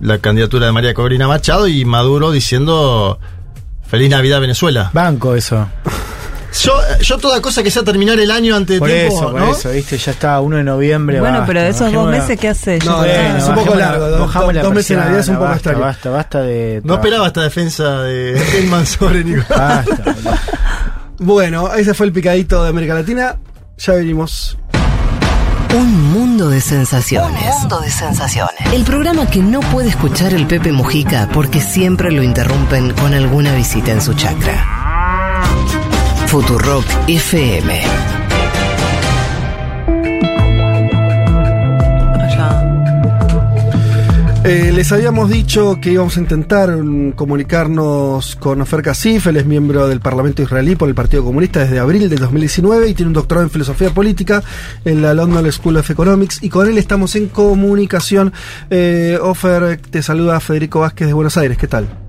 la 0.00 0.18
candidatura 0.18 0.66
de 0.66 0.72
María 0.72 0.94
Corina 0.94 1.28
Machado 1.28 1.68
y 1.68 1.84
Maduro 1.84 2.30
diciendo 2.30 3.18
Feliz 3.86 4.10
Navidad 4.10 4.40
Venezuela. 4.40 4.90
Banco 4.92 5.34
eso. 5.34 5.68
Yo, 6.60 6.72
yo 7.00 7.18
toda 7.18 7.40
cosa 7.40 7.62
que 7.62 7.70
sea 7.70 7.82
terminar 7.82 8.18
el 8.20 8.30
año 8.30 8.54
antes 8.54 8.74
de 8.76 8.78
Por 8.78 8.88
tiempo, 8.88 9.14
eso, 9.16 9.30
por 9.32 9.40
¿no? 9.40 9.50
eso, 9.52 9.70
viste, 9.70 9.96
ya 9.96 10.12
está 10.12 10.38
1 10.40 10.56
de 10.58 10.64
noviembre. 10.64 11.18
Bueno, 11.18 11.38
basta, 11.38 11.46
pero 11.46 11.60
esos 11.62 11.92
dos 11.92 12.04
la- 12.10 12.18
meses, 12.18 12.38
¿qué 12.38 12.48
haces? 12.48 12.84
No, 12.84 12.98
Bueno, 12.98 13.36
es 13.38 13.44
un 13.48 13.54
poco 13.54 13.74
la- 13.74 13.86
largo, 13.90 14.08
dos- 14.08 14.34
la 14.54 14.62
dos 14.62 14.72
meses 14.74 14.88
de 14.90 14.96
Navidad 14.96 15.20
es 15.20 15.28
un 15.28 15.34
poco 15.36 15.44
basta, 15.46 15.56
extraño. 15.56 15.80
Basta, 15.80 16.10
basta 16.10 16.40
de. 16.42 16.80
No 16.84 16.94
esperaba 16.94 17.26
esta 17.26 17.42
defensa 17.42 18.02
de 18.02 18.32
Elman 18.58 18.86
sobre 18.86 19.24
Nicolás. 19.24 19.86
Basta. 20.24 20.40
Bueno, 21.18 21.72
ese 21.74 21.94
fue 21.94 22.06
el 22.06 22.12
picadito 22.12 22.62
de 22.64 22.68
América 22.70 22.94
Latina. 22.94 23.36
Ya 23.78 23.94
venimos. 23.94 24.58
Un 25.74 26.12
mundo 26.12 26.50
de 26.50 26.60
sensaciones. 26.60 27.30
Un 27.54 27.60
mundo 27.60 27.80
de 27.80 27.90
sensaciones. 27.90 28.54
El 28.74 28.82
programa 28.84 29.26
que 29.26 29.38
no 29.40 29.60
puede 29.60 29.88
escuchar 29.88 30.34
el 30.34 30.46
Pepe 30.46 30.70
Mujica 30.70 31.28
porque 31.32 31.60
siempre 31.62 32.10
lo 32.12 32.22
interrumpen 32.22 32.92
con 32.92 33.14
alguna 33.14 33.54
visita 33.54 33.90
en 33.92 34.02
su 34.02 34.12
chacra. 34.14 34.81
Futurock 36.32 36.86
FM. 37.08 37.82
Eh, 44.44 44.72
les 44.74 44.90
habíamos 44.92 45.28
dicho 45.28 45.78
que 45.78 45.92
íbamos 45.92 46.16
a 46.16 46.20
intentar 46.20 46.70
mm, 46.70 47.12
comunicarnos 47.12 48.36
con 48.36 48.62
Ofer 48.62 48.80
Kasif, 48.80 49.26
él 49.26 49.36
es 49.36 49.44
miembro 49.44 49.86
del 49.86 50.00
Parlamento 50.00 50.40
israelí 50.40 50.74
por 50.74 50.88
el 50.88 50.94
Partido 50.94 51.22
Comunista 51.22 51.60
desde 51.60 51.78
abril 51.78 52.08
del 52.08 52.20
2019 52.20 52.88
y 52.88 52.94
tiene 52.94 53.08
un 53.08 53.12
doctorado 53.12 53.44
en 53.44 53.50
filosofía 53.50 53.90
política 53.90 54.42
en 54.86 55.02
la 55.02 55.12
London 55.12 55.52
School 55.52 55.76
of 55.76 55.90
Economics 55.90 56.42
y 56.42 56.48
con 56.48 56.66
él 56.66 56.78
estamos 56.78 57.14
en 57.14 57.28
comunicación. 57.28 58.32
Eh, 58.70 59.18
Ofer, 59.20 59.76
te 59.76 60.02
saluda 60.02 60.40
Federico 60.40 60.80
Vázquez 60.80 61.08
de 61.08 61.12
Buenos 61.12 61.36
Aires, 61.36 61.58
¿qué 61.58 61.68
tal? 61.68 62.01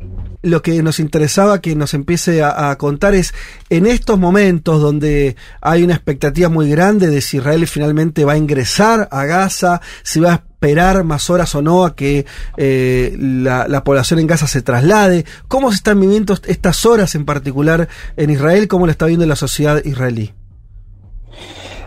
Lo 0.43 0.61
que 0.61 0.83
nos 0.83 0.99
interesaba 0.99 1.61
que 1.61 1.75
nos 1.75 1.93
empiece 1.93 2.43
a, 2.43 2.75
contar 2.77 3.15
es 3.15 3.33
en 3.69 3.87
estos 3.87 4.19
momentos 4.19 4.81
donde 4.81 5.35
hay 5.61 5.83
una 5.83 5.95
expectativa 5.95 6.49
muy 6.49 6.69
grande 6.69 7.07
de 7.07 7.21
si 7.21 7.37
Israel 7.37 7.65
finalmente 7.65 8.25
va 8.25 8.33
a 8.33 8.37
ingresar 8.37 9.07
a 9.09 9.25
Gaza, 9.25 9.81
si 10.03 10.19
va 10.19 10.31
a 10.31 10.35
esperar 10.35 11.03
más 11.03 11.29
horas 11.29 11.55
o 11.55 11.61
no 11.61 11.85
a 11.85 11.95
que 11.95 12.25
eh, 12.57 13.15
la, 13.17 13.67
la, 13.67 13.83
población 13.83 14.19
en 14.19 14.27
Gaza 14.27 14.47
se 14.47 14.61
traslade, 14.61 15.25
cómo 15.47 15.71
se 15.71 15.77
están 15.77 15.99
viviendo 15.99 16.37
estas 16.45 16.85
horas 16.85 17.15
en 17.15 17.25
particular 17.25 17.87
en 18.17 18.29
Israel, 18.29 18.67
cómo 18.67 18.85
lo 18.85 18.91
está 18.91 19.05
viendo 19.05 19.25
la 19.25 19.35
sociedad 19.35 19.83
israelí. 19.83 20.33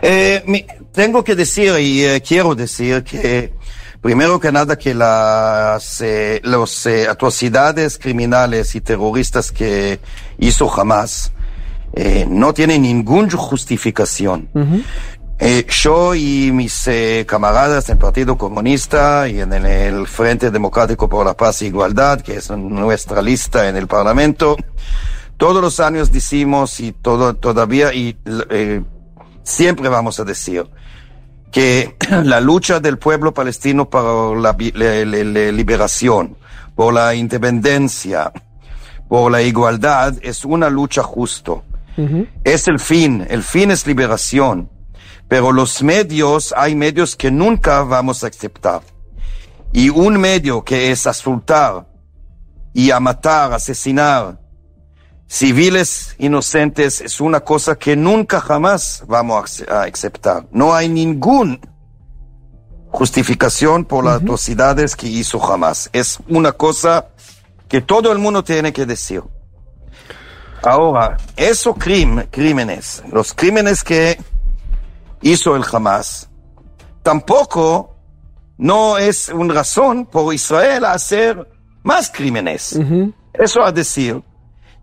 Eh, 0.01 0.65
tengo 0.91 1.23
que 1.23 1.35
decir 1.35 1.73
y 1.79 2.03
eh, 2.03 2.21
quiero 2.21 2.55
decir 2.55 3.03
que 3.03 3.53
Primero 4.01 4.39
que 4.39 4.51
nada 4.51 4.77
que 4.77 4.93
las 4.93 6.01
eh, 6.01 6.39
los, 6.43 6.85
eh, 6.85 7.07
atrocidades 7.07 7.97
criminales 7.97 8.75
y 8.75 8.81
terroristas 8.81 9.51
que 9.51 9.99
hizo 10.37 10.71
Hamas 10.71 11.31
eh, 11.93 12.25
no 12.29 12.53
tienen 12.53 12.83
ninguna 12.83 13.31
justificación. 13.35 14.49
Uh 14.53 14.59
-huh. 14.59 15.83
yo 15.83 16.15
y 16.15 16.51
mis 16.51 16.87
eh, 16.87 17.25
camaradas 17.27 17.87
del 17.87 17.97
Partido 17.97 18.37
Comunista 18.37 19.27
y 19.27 19.39
en 19.39 19.53
el, 19.53 19.65
el, 19.65 20.07
Frente 20.07 20.51
Democrático 20.51 21.07
por 21.09 21.25
la 21.25 21.33
Paz 21.33 21.61
e 21.61 21.67
Igualdad, 21.67 22.21
que 22.21 22.35
es 22.35 22.49
nuestra 22.51 23.21
lista 23.21 23.67
en 23.67 23.77
el 23.77 23.87
Parlamento, 23.87 24.57
todos 25.37 25.61
los 25.61 25.79
años 25.79 26.11
decimos 26.11 26.79
y 26.79 26.91
todo, 26.91 27.35
todavía 27.35 27.93
y 27.93 28.17
eh, 28.49 28.83
siempre 29.43 29.87
vamos 29.87 30.19
a 30.19 30.23
decir 30.23 30.67
que 31.51 31.95
la 32.23 32.39
lucha 32.39 32.79
del 32.79 32.97
pueblo 32.97 33.33
palestino 33.33 33.89
por 33.89 34.37
la, 34.37 34.55
la, 34.73 35.05
la, 35.05 35.23
la, 35.23 35.51
liberación, 35.51 36.37
por 36.75 36.93
la 36.93 37.15
independencia, 37.15 38.31
por 39.07 39.31
la 39.31 39.41
igualdad, 39.41 40.15
es 40.21 40.45
una 40.45 40.69
lucha 40.69 41.03
justo. 41.03 41.63
Uh 41.97 42.01
-huh. 42.01 42.29
Es 42.43 42.67
el 42.67 42.79
fin, 42.79 43.25
el 43.29 43.43
fin 43.43 43.71
es 43.71 43.87
liberación. 43.87 44.69
Pero 45.27 45.51
los 45.51 45.83
medios, 45.83 46.53
hay 46.55 46.75
medios 46.75 47.15
que 47.15 47.31
nunca 47.31 47.83
vamos 47.83 48.23
a 48.23 48.27
aceptar. 48.27 48.81
Y 49.73 49.89
un 49.89 50.17
medio 50.17 50.63
que 50.63 50.91
es 50.91 51.05
asultar 51.05 51.85
y 52.73 52.91
a 52.91 52.99
matar, 52.99 53.51
asesinar 53.51 54.39
civiles 55.27 56.15
inocentes 56.17 57.01
es 57.01 57.19
una 57.19 57.41
cosa 57.41 57.75
que 57.75 57.95
nunca 57.95 58.39
jamás 58.39 59.03
vamos 59.07 59.63
a 59.69 59.83
aceptar. 59.83 60.47
No 60.51 60.73
hay 60.73 60.89
ninguna 60.89 61.59
justificación 62.89 63.85
por 63.85 64.05
las 64.05 64.15
uh 64.15 64.19
-huh. 64.19 64.23
atrocidades 64.23 64.95
que 64.95 65.07
hizo 65.07 65.39
jamás. 65.39 65.89
Es 65.93 66.19
una 66.29 66.51
cosa 66.53 67.09
que 67.67 67.81
todo 67.81 68.11
el 68.11 68.17
mundo 68.17 68.43
tiene 68.43 68.71
que 68.71 68.85
decir. 68.85 69.21
Ahora, 70.63 71.17
esos 71.35 71.75
crímenes, 71.77 73.03
los 73.11 73.33
crímenes 73.33 73.83
que 73.83 74.17
hizo 75.21 75.55
el 75.55 75.63
Hamas, 75.71 76.29
tampoco 77.03 77.95
no 78.57 78.97
es 78.97 79.29
una 79.29 79.53
razón 79.53 80.05
por 80.05 80.33
Israel 80.33 80.85
hacer 80.85 81.47
más 81.83 82.09
crímenes. 82.09 82.73
Uh 82.73 82.81
-huh. 82.81 83.13
Eso 83.33 83.63
a 83.63 83.71
decir 83.71 84.23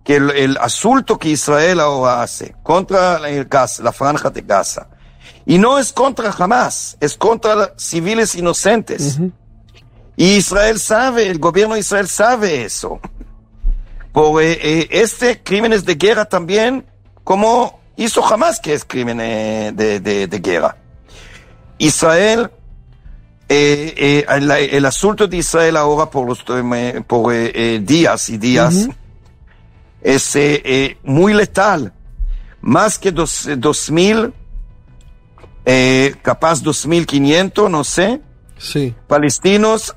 que 0.04 0.16
el, 0.16 0.30
el 0.30 0.56
asunto 0.58 1.18
que 1.18 1.30
Israel 1.30 1.80
ahora 1.80 2.22
hace 2.22 2.54
contra 2.62 3.16
el 3.28 3.46
Gaza, 3.46 3.82
la 3.82 3.90
franja 3.92 4.30
de 4.30 4.42
Gaza, 4.42 4.86
y 5.46 5.58
no 5.58 5.78
es 5.78 5.92
contra 5.92 6.30
Hamas, 6.30 6.96
es 7.00 7.16
contra 7.16 7.72
civiles 7.76 8.34
inocentes. 8.34 9.18
Y 10.16 10.36
Israel 10.36 10.78
sabe, 10.78 11.26
el 11.28 11.38
gobierno 11.38 11.74
de 11.74 11.80
Israel 11.80 12.06
sabe 12.06 12.64
eso. 12.64 13.00
Por 14.12 14.40
eh, 14.42 14.52
eh, 14.62 14.88
este 14.92 15.42
crímenes 15.42 15.84
de 15.84 15.96
guerra 15.96 16.24
también, 16.24 16.86
como 17.24 17.80
hizo 17.96 18.24
Hamas, 18.24 18.60
que 18.60 18.74
es 18.74 18.84
crimen 18.84 19.20
eh, 19.20 19.72
de, 19.74 19.98
de- 20.00 20.28
de 20.28 20.38
guerra. 20.38 20.76
Israel, 21.78 22.50
eh, 23.48 23.94
eh, 23.96 24.26
el, 24.28 24.50
el 24.50 24.84
asunto 24.86 25.26
de 25.26 25.36
Israel 25.38 25.76
ahora 25.76 26.08
por, 26.10 26.26
los, 26.28 26.44
por 27.06 27.32
días 27.82 28.28
y 28.30 28.38
días 28.38 28.88
es 30.04 30.36
eh, 30.36 30.62
eh, 30.64 30.98
muy 31.02 31.32
letal. 31.34 31.92
Más 32.60 32.98
que 32.98 33.10
dos, 33.10 33.46
eh, 33.46 33.56
dos 33.56 33.90
mil, 33.90 34.32
eh, 35.64 36.14
capaz 36.22 36.62
dos 36.62 36.86
mil 36.86 37.06
quinientos, 37.06 37.68
no 37.70 37.82
sé, 37.82 38.20
Sí. 38.56 38.94
palestinos 39.08 39.94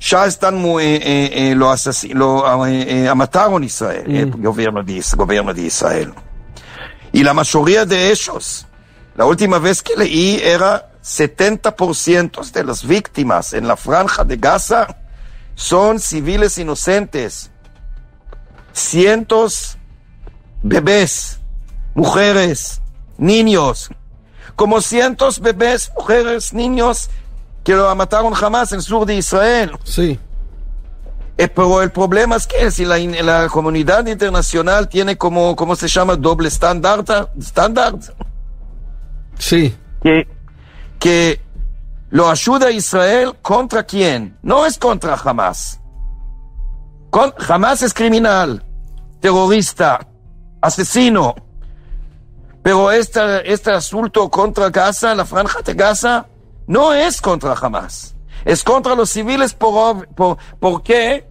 ya 0.00 0.26
están 0.26 0.56
muy, 0.56 0.84
eh, 0.84 0.96
eh, 1.02 1.50
eh, 1.50 1.54
lo, 1.56 1.74
lo 2.14 2.66
eh, 2.66 3.06
eh, 3.06 3.14
mataron 3.14 3.64
Israel, 3.64 4.04
el 4.06 4.30
gobierno 4.30 4.82
de, 4.84 5.02
gobierno 5.16 5.52
de 5.52 5.62
Israel. 5.62 6.12
Y 7.12 7.24
la 7.24 7.34
mayoría 7.34 7.84
de 7.84 8.10
ellos, 8.12 8.66
la 9.16 9.24
última 9.24 9.58
vez 9.58 9.82
que 9.82 9.96
leí 9.96 10.38
era 10.42 10.92
70% 11.02 12.52
de 12.52 12.64
las 12.64 12.86
víctimas 12.86 13.54
en 13.54 13.66
la 13.66 13.76
franja 13.76 14.24
de 14.24 14.36
Gaza 14.36 14.86
son 15.54 15.98
civiles 15.98 16.58
inocentes. 16.58 17.50
Cientos 18.72 19.76
bebés, 20.62 21.38
mujeres, 21.94 22.80
niños, 23.16 23.90
como 24.56 24.80
cientos 24.80 25.40
bebés, 25.40 25.92
mujeres, 25.96 26.52
niños 26.52 27.10
que 27.64 27.74
lo 27.74 27.94
mataron 27.94 28.32
jamás 28.32 28.72
en 28.72 28.78
el 28.78 28.82
sur 28.82 29.06
de 29.06 29.16
Israel. 29.16 29.72
Sí. 29.84 30.18
Eh, 31.36 31.46
pero 31.46 31.82
el 31.82 31.92
problema 31.92 32.34
es 32.36 32.46
que 32.46 32.70
si 32.70 32.84
la, 32.84 32.98
la 32.98 33.48
comunidad 33.48 34.04
internacional 34.06 34.88
tiene 34.88 35.16
como, 35.16 35.54
¿cómo 35.54 35.76
se 35.76 35.86
llama? 35.86 36.16
Doble 36.16 36.48
estándar. 36.48 37.04
estándar 37.38 37.94
Sí. 39.38 39.76
que, 40.02 40.26
que 40.98 41.40
lo 42.10 42.28
ayuda 42.28 42.66
a 42.66 42.70
Israel 42.72 43.36
contra 43.40 43.84
quién? 43.84 44.36
No 44.42 44.66
es 44.66 44.78
contra 44.78 45.14
Hamas. 45.14 45.77
Con, 47.10 47.32
Hamas 47.48 47.82
es 47.82 47.94
criminal, 47.94 48.62
terrorista, 49.20 50.06
asesino. 50.60 51.34
Pero 52.62 52.90
este, 52.92 53.50
este 53.50 53.70
asunto 53.70 54.28
contra 54.30 54.68
Gaza, 54.70 55.14
la 55.14 55.24
franja 55.24 55.62
de 55.62 55.74
Gaza, 55.74 56.26
no 56.66 56.92
es 56.92 57.20
contra 57.20 57.52
Hamas. 57.54 58.14
Es 58.44 58.62
contra 58.62 58.94
los 58.94 59.10
civiles 59.10 59.54
por, 59.54 60.06
por, 60.08 60.36
¿por 60.60 60.82
qué? 60.82 61.26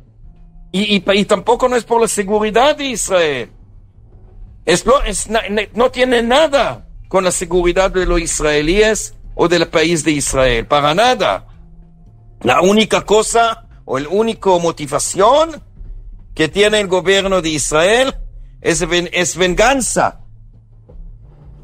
Y, 0.72 0.96
y, 0.98 1.04
y 1.14 1.26
tampoco 1.26 1.70
no 1.70 1.76
es 1.76 1.84
por 1.84 2.02
la 2.02 2.08
seguridad 2.08 2.76
de 2.76 2.86
Israel. 2.86 3.52
Es 4.66 4.86
lo- 4.86 5.02
es 5.04 5.30
no 5.74 5.92
tiene 5.92 6.22
nada 6.24 6.86
con 7.08 7.24
la 7.24 7.32
seguridad 7.32 7.90
de 7.92 8.06
los 8.06 8.20
israelíes 8.20 9.14
o 9.36 9.48
del 9.48 9.68
país 9.70 10.04
de 10.04 10.12
Israel, 10.12 10.66
para 10.68 10.94
nada. 10.94 11.46
La 12.42 12.62
única 12.62 13.02
cosa 13.06 13.66
o 13.86 13.98
la 13.98 14.10
única 14.10 14.50
motivación 14.58 15.64
que 16.38 16.48
tiene 16.48 16.80
el 16.80 16.88
gobierno 16.88 17.42
de 17.42 17.50
Israel 17.50 18.14
es, 18.62 18.88
ven- 18.88 19.10
es 19.12 19.36
venganza. 19.36 20.20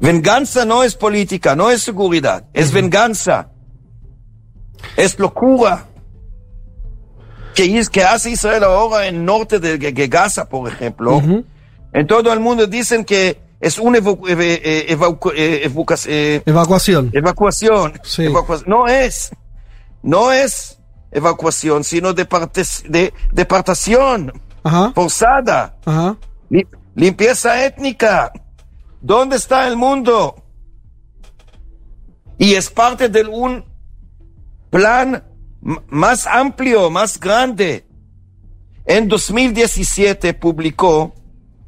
Venganza 0.00 0.64
no 0.64 0.82
es 0.82 0.96
política, 0.96 1.54
no 1.54 1.70
es 1.70 1.80
seguridad, 1.82 2.46
es 2.52 2.72
venganza. 2.72 3.50
Es 4.96 5.16
locura. 5.16 5.86
Que, 7.54 7.78
es- 7.78 7.88
que 7.88 8.02
hace 8.02 8.30
Israel 8.30 8.64
ahora 8.64 9.06
en 9.06 9.24
norte 9.24 9.60
de, 9.60 9.78
de- 9.78 9.92
de 9.92 10.08
Gaza, 10.08 10.48
por 10.48 10.68
ejemplo. 10.68 11.22
En 11.92 12.06
todo 12.08 12.32
el 12.32 12.40
mundo 12.40 12.66
dicen 12.66 13.04
que 13.04 13.40
es 13.60 13.78
una 13.78 13.98
evacu- 13.98 14.28
eh, 14.28 14.86
evacu- 14.90 15.32
eh, 15.36 15.62
evacuación. 15.66 16.12
eh, 16.12 16.42
Evacuación. 16.44 17.10
Evacuación. 17.14 17.92
Sí. 18.02 18.22
Evacua- 18.24 18.64
No 18.66 18.88
es. 18.88 19.30
No 20.02 20.32
es 20.32 20.78
evacuación, 21.12 21.84
sino 21.84 22.12
departes- 22.12 22.82
de, 22.88 23.14
deportación 23.30 24.32
Ajá. 24.64 24.92
forzada. 24.94 25.76
Ajá. 25.84 26.16
Limpieza 26.94 27.64
étnica. 27.64 28.32
¿Dónde 29.00 29.36
está 29.36 29.68
el 29.68 29.76
mundo? 29.76 30.34
Y 32.38 32.54
es 32.54 32.70
parte 32.70 33.08
de 33.08 33.24
un 33.24 33.64
plan 34.70 35.22
más 35.88 36.26
amplio, 36.26 36.90
más 36.90 37.18
grande. 37.20 37.86
En 38.86 39.08
2017 39.08 40.34
publicó 40.34 41.14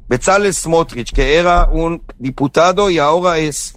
Bezalel 0.07 0.53
Smotrich, 0.53 1.11
que 1.13 1.35
era 1.35 1.65
un 1.65 2.03
diputado 2.17 2.89
y 2.89 2.99
ahora 2.99 3.37
es 3.39 3.75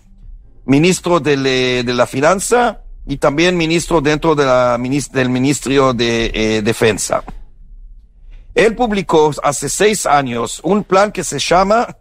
ministro 0.67 1.21
de, 1.21 1.37
le- 1.37 1.83
de 1.85 1.95
la 1.95 2.07
Finanza 2.07 2.83
y 3.07 3.17
también 3.17 3.57
ministro 3.57 4.01
dentro 4.01 4.35
de 4.35 4.45
la, 4.45 4.79
del 5.13 5.31
Ministerio 5.31 5.93
de 5.95 6.31
eh, 6.35 6.63
Defensa. 6.63 7.25
Él 8.65 8.75
publicó 8.77 9.31
hace 9.43 9.69
seis 9.69 10.07
años 10.07 10.61
un 10.63 10.85
plan 10.85 11.11
que 11.13 11.25
se 11.25 11.39
llama 11.39 11.97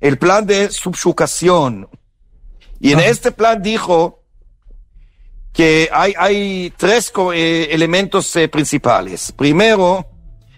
el 0.00 0.18
plan 0.18 0.44
de 0.46 0.70
subjugación. 0.70 1.88
Y 2.80 2.92
en 2.92 3.00
este 3.00 3.30
plan 3.32 3.62
dijo 3.62 4.22
que 5.52 5.88
hay, 5.92 6.12
hay 6.18 6.72
tres 6.76 7.12
eh, 7.32 7.68
elementos 7.70 8.34
eh, 8.36 8.48
principales. 8.48 9.32
Primero, 9.32 10.04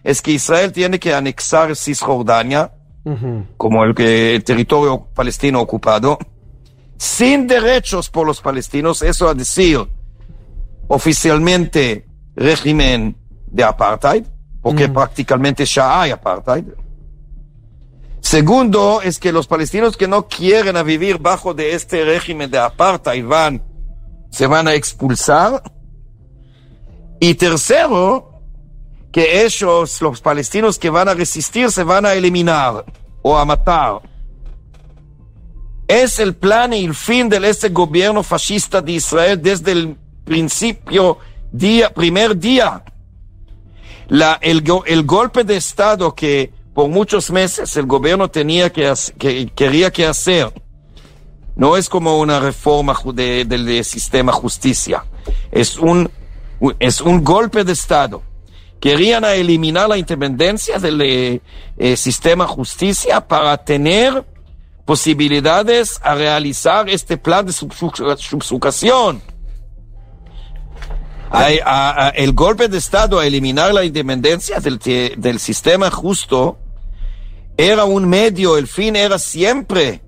es 0.03 0.23
que 0.23 0.31
Israel 0.33 0.73
tiene 0.73 0.99
que 0.99 1.13
anexar 1.15 1.77
Cisjordania, 1.77 2.73
como 3.57 3.85
el, 3.85 3.95
que- 3.95 4.35
el 4.35 4.43
territorio 4.43 5.07
palestino 5.15 5.61
ocupado, 5.61 6.19
sin 6.99 7.47
derechos 7.47 8.09
por 8.11 8.27
los 8.27 8.41
palestinos, 8.41 9.03
eso 9.03 9.29
a 9.29 9.35
decir, 9.35 9.79
oficialmente 10.89 12.07
régimen 12.35 13.17
de 13.47 13.63
apartheid, 13.65 14.25
porque 14.67 14.89
prácticamente 14.89 15.65
ya 15.65 16.01
hay 16.01 16.11
apartheid. 16.11 16.65
Segundo, 18.21 19.01
es 19.01 19.21
que 19.21 19.31
los 19.31 19.47
palestinos 19.47 19.97
que 19.97 20.09
no 20.09 20.27
quieren 20.27 20.85
vivir 20.85 21.19
bajo 21.19 21.55
de 21.55 21.75
este 21.75 22.05
régimen 22.05 22.51
de 22.51 22.59
apartheid 22.59 23.25
van, 23.25 23.63
se 24.29 24.49
van 24.49 24.67
a 24.67 24.75
expulsar. 24.75 25.63
Y 27.21 27.35
tercero, 27.37 28.43
que 29.13 29.45
ellos, 29.45 30.03
los 30.03 30.21
palestinos 30.21 30.81
que 30.81 30.91
van 30.91 31.11
a 31.11 31.15
resistir, 31.15 31.71
se 31.71 31.85
van 31.85 32.05
a 32.05 32.15
eliminar 32.15 32.85
o 33.23 33.39
a 33.39 33.45
matar. 33.45 34.01
Es 35.87 36.19
el 36.19 36.35
plan 36.35 36.73
y 36.73 36.85
el 36.85 36.95
fin 36.97 37.29
de 37.29 37.37
este 37.49 37.69
gobierno 37.69 38.25
fascista 38.25 38.83
de 38.83 38.91
Israel 38.91 39.41
desde 39.41 39.71
el 39.71 39.97
principio, 40.25 41.19
día, 41.53 41.95
primer 41.95 42.37
día. 42.37 42.83
La, 44.09 44.39
el, 44.41 44.63
el 44.87 45.03
golpe 45.05 45.45
de 45.45 45.57
Estado 45.57 46.15
que 46.15 46.53
por 46.75 46.89
muchos 46.89 47.31
meses 47.31 47.77
el 47.77 47.87
gobierno 47.87 48.29
tenía 48.29 48.71
que, 48.73 48.93
que 49.19 49.47
quería 49.55 49.91
que 49.91 50.07
hacer, 50.07 50.53
no 51.57 51.77
es 51.77 51.89
como 51.89 52.19
una 52.21 52.39
reforma 52.39 52.95
ju- 52.95 53.13
de- 53.15 53.45
del 53.47 53.65
de 53.65 53.83
sistema 53.83 54.31
justicia, 54.33 55.05
es 55.51 55.79
un, 55.79 56.11
es 56.79 57.01
un 57.01 57.25
golpe 57.25 57.65
de 57.65 57.73
Estado. 57.73 58.23
Querían 58.79 59.25
eliminar 59.25 59.89
la 59.89 59.97
independencia 59.97 60.79
del 60.79 61.01
eh, 61.01 61.41
eh, 61.79 61.97
sistema 61.97 62.47
justicia 62.47 63.27
para 63.27 63.57
tener 63.57 64.23
posibilidades 64.85 65.99
a 66.03 66.15
realizar 66.15 66.89
este 66.89 67.17
plan 67.17 67.47
de 67.47 67.53
subsu- 67.53 68.17
subsugación. 68.19 69.23
A- 71.31 71.49
a- 71.65 72.07
a- 72.07 72.09
el 72.11 72.33
golpe 72.33 72.69
de 72.69 72.79
Estado 72.79 73.19
a 73.19 73.27
eliminar 73.27 73.73
la 73.75 73.85
independencia 73.85 74.61
del, 74.61 74.79
te- 74.79 75.15
del 75.17 75.39
sistema 75.41 75.91
justo 75.91 76.59
era 77.57 77.85
un 77.85 78.09
medio, 78.09 78.57
el 78.59 78.67
fin 78.67 78.97
era 78.97 79.19
siempre 79.19 80.03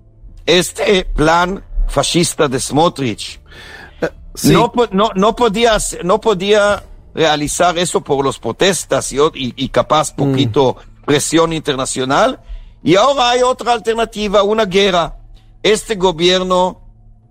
este 0.46 1.04
plan 1.04 1.64
fascista 1.88 2.48
de 2.48 2.60
Smotrich. 2.60 3.40
No, 4.44 4.70
po- 4.72 4.86
no, 4.92 5.10
no, 5.14 5.34
podía, 5.34 5.74
hacer- 5.74 6.04
no 6.04 6.20
podía 6.20 6.84
realizar 7.14 7.76
eso 7.78 8.00
por 8.02 8.24
los 8.24 8.38
protestas 8.38 9.10
y, 9.12 9.18
capaz 9.70 10.12
poquito 10.14 10.76
presión 11.04 11.52
internacional. 11.52 12.38
Y 12.82 12.94
ahora 12.94 13.30
hay 13.30 13.42
otra 13.42 13.72
alternativa, 13.72 14.42
una 14.44 14.64
guerra. 14.66 15.16
Este 15.62 15.96
gobierno 15.96 16.82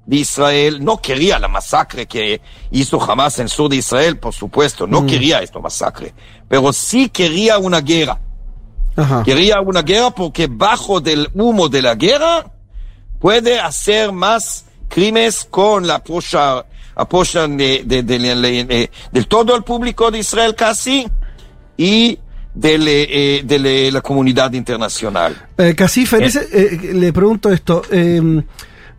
de 0.07 0.15
Israel 0.15 0.83
no 0.83 0.97
quería 1.01 1.37
la 1.37 1.47
masacre 1.49 2.07
que 2.07 2.41
hizo 2.71 2.97
jamás 2.97 3.37
en 3.39 3.49
sur 3.49 3.69
de 3.69 3.75
Israel, 3.75 4.17
por 4.17 4.33
supuesto, 4.33 4.87
no 4.87 5.05
quería 5.05 5.39
esta 5.43 5.59
masacre, 5.59 6.13
pero 6.47 6.71
sí 6.73 7.09
quería 7.09 7.57
una 7.59 7.81
guerra. 7.81 8.19
Ajá. 8.95 9.21
Quería 9.23 9.59
una 9.61 9.81
guerra 9.83 10.09
porque 10.11 10.47
bajo 10.49 10.99
del 11.01 11.29
humo 11.35 11.67
de 11.69 11.81
la 11.83 11.93
guerra 11.95 12.49
puede 13.19 13.59
hacer 13.59 14.11
más 14.13 14.65
crímenes 14.87 15.45
con 15.49 15.85
la 15.85 15.95
apoya, 15.95 16.65
apoyan 16.95 17.57
de, 17.57 17.83
de- 17.85 18.01
de- 18.03 18.17
de- 18.17 18.63
de- 18.63 18.91
del 19.11 19.27
todo 19.27 19.55
el 19.55 19.63
público 19.63 20.09
de 20.09 20.19
Israel 20.19 20.55
casi 20.55 21.05
y 21.75 22.17
de, 22.55 22.77
eh, 22.79 23.91
la 23.91 24.01
comunidad 24.01 24.53
internacional. 24.53 25.35
Eh, 25.57 25.75
ese, 26.25 26.47
eh, 26.53 26.93
le 26.93 27.11
pregunto 27.13 27.51
esto. 27.51 27.83
eh, 27.91 28.41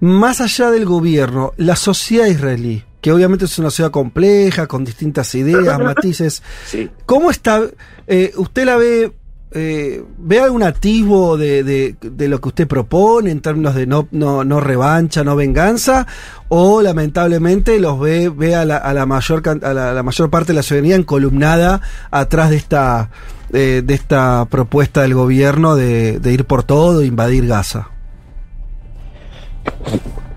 más 0.01 0.41
allá 0.41 0.70
del 0.70 0.85
gobierno, 0.87 1.53
la 1.57 1.77
sociedad 1.77 2.27
israelí, 2.27 2.85
que 3.01 3.12
obviamente 3.12 3.45
es 3.47 3.59
una 3.59 3.70
sociedad 3.70 3.91
compleja, 3.91 4.66
con 4.66 4.85
distintas 4.85 5.35
ideas, 5.35 5.79
matices, 5.83 6.43
Sí. 6.66 6.89
¿cómo 7.07 7.31
está? 7.31 7.62
eh, 8.07 8.33
¿Usted 8.37 8.65
la 8.65 8.77
ve, 8.77 9.12
eh, 9.53 10.05
ve 10.19 10.41
algún 10.41 10.62
atisbo 10.62 11.37
de, 11.39 11.62
de- 11.65 11.97
de 12.03 12.29
lo 12.29 12.41
que 12.41 12.49
usted 12.49 12.69
propone 12.69 13.31
en 13.31 13.41
términos 13.41 13.75
de 13.75 13.87
no, 13.87 14.07
no, 14.11 14.45
no 14.45 14.61
revancha, 14.61 15.25
no 15.25 15.37
venganza? 15.37 16.07
¿O 16.49 16.81
lamentablemente 16.83 17.79
los 17.81 17.99
ve, 17.99 18.29
ve 18.29 18.55
a, 18.55 18.65
la, 18.65 18.77
a 18.77 18.93
la 18.95 19.05
mayor, 19.07 19.43
a 19.62 19.73
la, 19.75 19.93
la 19.95 20.03
mayor 20.03 20.31
parte 20.31 20.49
de 20.53 20.57
la 20.57 20.62
ciudadanía 20.62 20.97
encolumnada 20.97 21.81
atrás 22.11 22.51
de 22.51 22.57
esta, 22.57 23.11
eh, 23.53 23.83
de 23.85 23.95
esta 23.95 24.47
propuesta 24.51 25.03
del 25.03 25.15
gobierno 25.15 25.77
de, 25.77 26.20
de 26.20 26.33
ir 26.33 26.45
por 26.45 26.62
todo, 26.62 27.03
invadir 27.03 27.47
Gaza? 27.47 27.89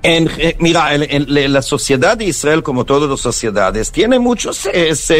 En, 0.04 0.30
eh, 0.40 0.56
mira, 0.60 0.96
el- 0.96 1.28
el- 1.38 1.54
la 1.54 1.62
sociedad 1.62 2.18
de 2.18 2.26
Israel, 2.26 2.64
como 2.64 2.86
todas 2.86 3.08
las 3.10 3.20
sociedades, 3.20 3.92
tiene 3.92 4.18
muchos, 4.18 4.68
eh, 4.74 4.96
se, 4.96 5.16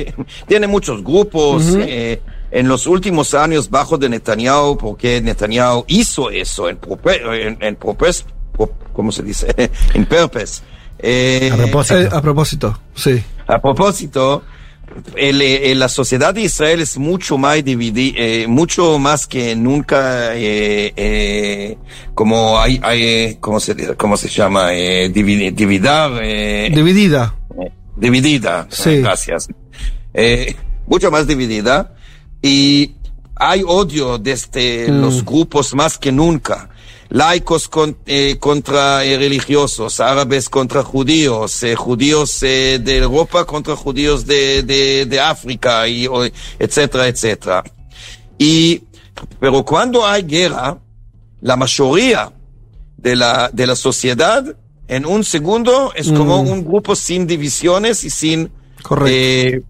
eh, 0.00 0.14
tiene 0.46 0.66
muchos 0.66 1.02
grupos. 1.02 1.64
Ujú. 1.70 1.80
eh, 1.82 2.20
en 2.54 2.68
los 2.68 2.86
últimos 2.86 3.32
años, 3.32 3.70
bajo 3.70 3.96
de 3.96 4.10
Netanyahu, 4.10 4.76
porque 4.76 5.22
Netanyahu 5.22 5.84
hizo 5.88 6.28
eso 6.30 6.68
en, 6.68 6.78
en, 7.06 7.56
en 7.62 7.78
propes- 7.78 8.26
pro- 8.54 8.70
¿cómo 8.92 9.10
se 9.10 9.22
dice? 9.22 9.46
en 9.94 10.04
purpose. 10.04 10.60
Eh, 10.98 11.50
Eh, 11.50 12.08
a 12.12 12.20
propósito, 12.20 12.78
sí. 12.94 13.22
a 13.46 13.58
propósito, 13.58 14.42
el, 15.16 15.40
eh, 15.42 15.74
la 15.74 15.88
sociedad 15.88 16.34
de 16.34 16.42
Israel 16.42 16.80
es 16.80 16.98
mucho 16.98 17.38
más 17.38 17.64
dividida, 17.64 18.46
mucho 18.48 18.98
más 18.98 19.26
que 19.26 19.56
nunca, 19.56 20.34
eh, 20.36 20.92
eh, 20.96 21.78
como 22.14 22.58
hay, 22.58 22.78
hay, 22.82 23.02
eh, 23.02 23.36
¿cómo 23.40 23.58
se, 23.60 23.74
cómo 23.96 24.16
se 24.16 24.28
llama? 24.28 24.74
Eh, 24.74 25.10
dividi- 25.12 25.52
dividar, 25.54 26.12
eh, 26.22 26.70
Dividida. 26.74 27.34
dividida. 27.96 28.66
Sí. 28.70 28.90
Eh, 28.90 29.00
Gracias. 29.00 29.48
Eh, 30.14 30.54
mucho 30.86 31.10
más 31.10 31.26
dividida. 31.26 31.94
Y 32.42 32.96
hay 33.36 33.62
odio 33.66 34.18
desde 34.18 34.88
Mm. 34.90 35.00
los 35.00 35.24
grupos 35.24 35.74
más 35.74 35.96
que 35.96 36.10
nunca. 36.12 36.68
Laicos 37.14 37.68
con- 37.68 37.98
eh, 38.06 38.36
contra 38.40 39.04
eh, 39.04 39.18
religiosos, 39.18 40.00
árabes 40.00 40.48
contra 40.48 40.82
judíos, 40.82 41.62
eh, 41.62 41.76
judíos 41.76 42.42
eh, 42.42 42.80
de 42.82 42.98
Europa 42.98 43.44
contra 43.44 43.76
judíos 43.76 44.24
de, 44.24 44.62
de, 44.62 45.04
de 45.04 45.20
África, 45.20 45.86
y, 45.86 46.06
o- 46.06 46.24
etcétera, 46.58 47.06
etcétera. 47.08 47.62
Y, 48.38 48.82
pero 49.38 49.62
cuando 49.62 50.06
hay 50.06 50.22
guerra, 50.22 50.78
la 51.42 51.56
mayoría 51.56 52.32
de 52.96 53.14
la, 53.16 53.50
de 53.52 53.66
la 53.66 53.76
sociedad 53.76 54.44
en 54.88 55.04
un 55.04 55.22
segundo 55.22 55.92
es 55.94 56.10
como 56.10 56.42
Mm. 56.42 56.48
un 56.48 56.64
grupo 56.64 56.96
sin 56.96 57.26
divisiones 57.26 58.04
y 58.04 58.10
sin, 58.10 58.50
Correcto. 58.82 59.10
eh, 59.14 59.62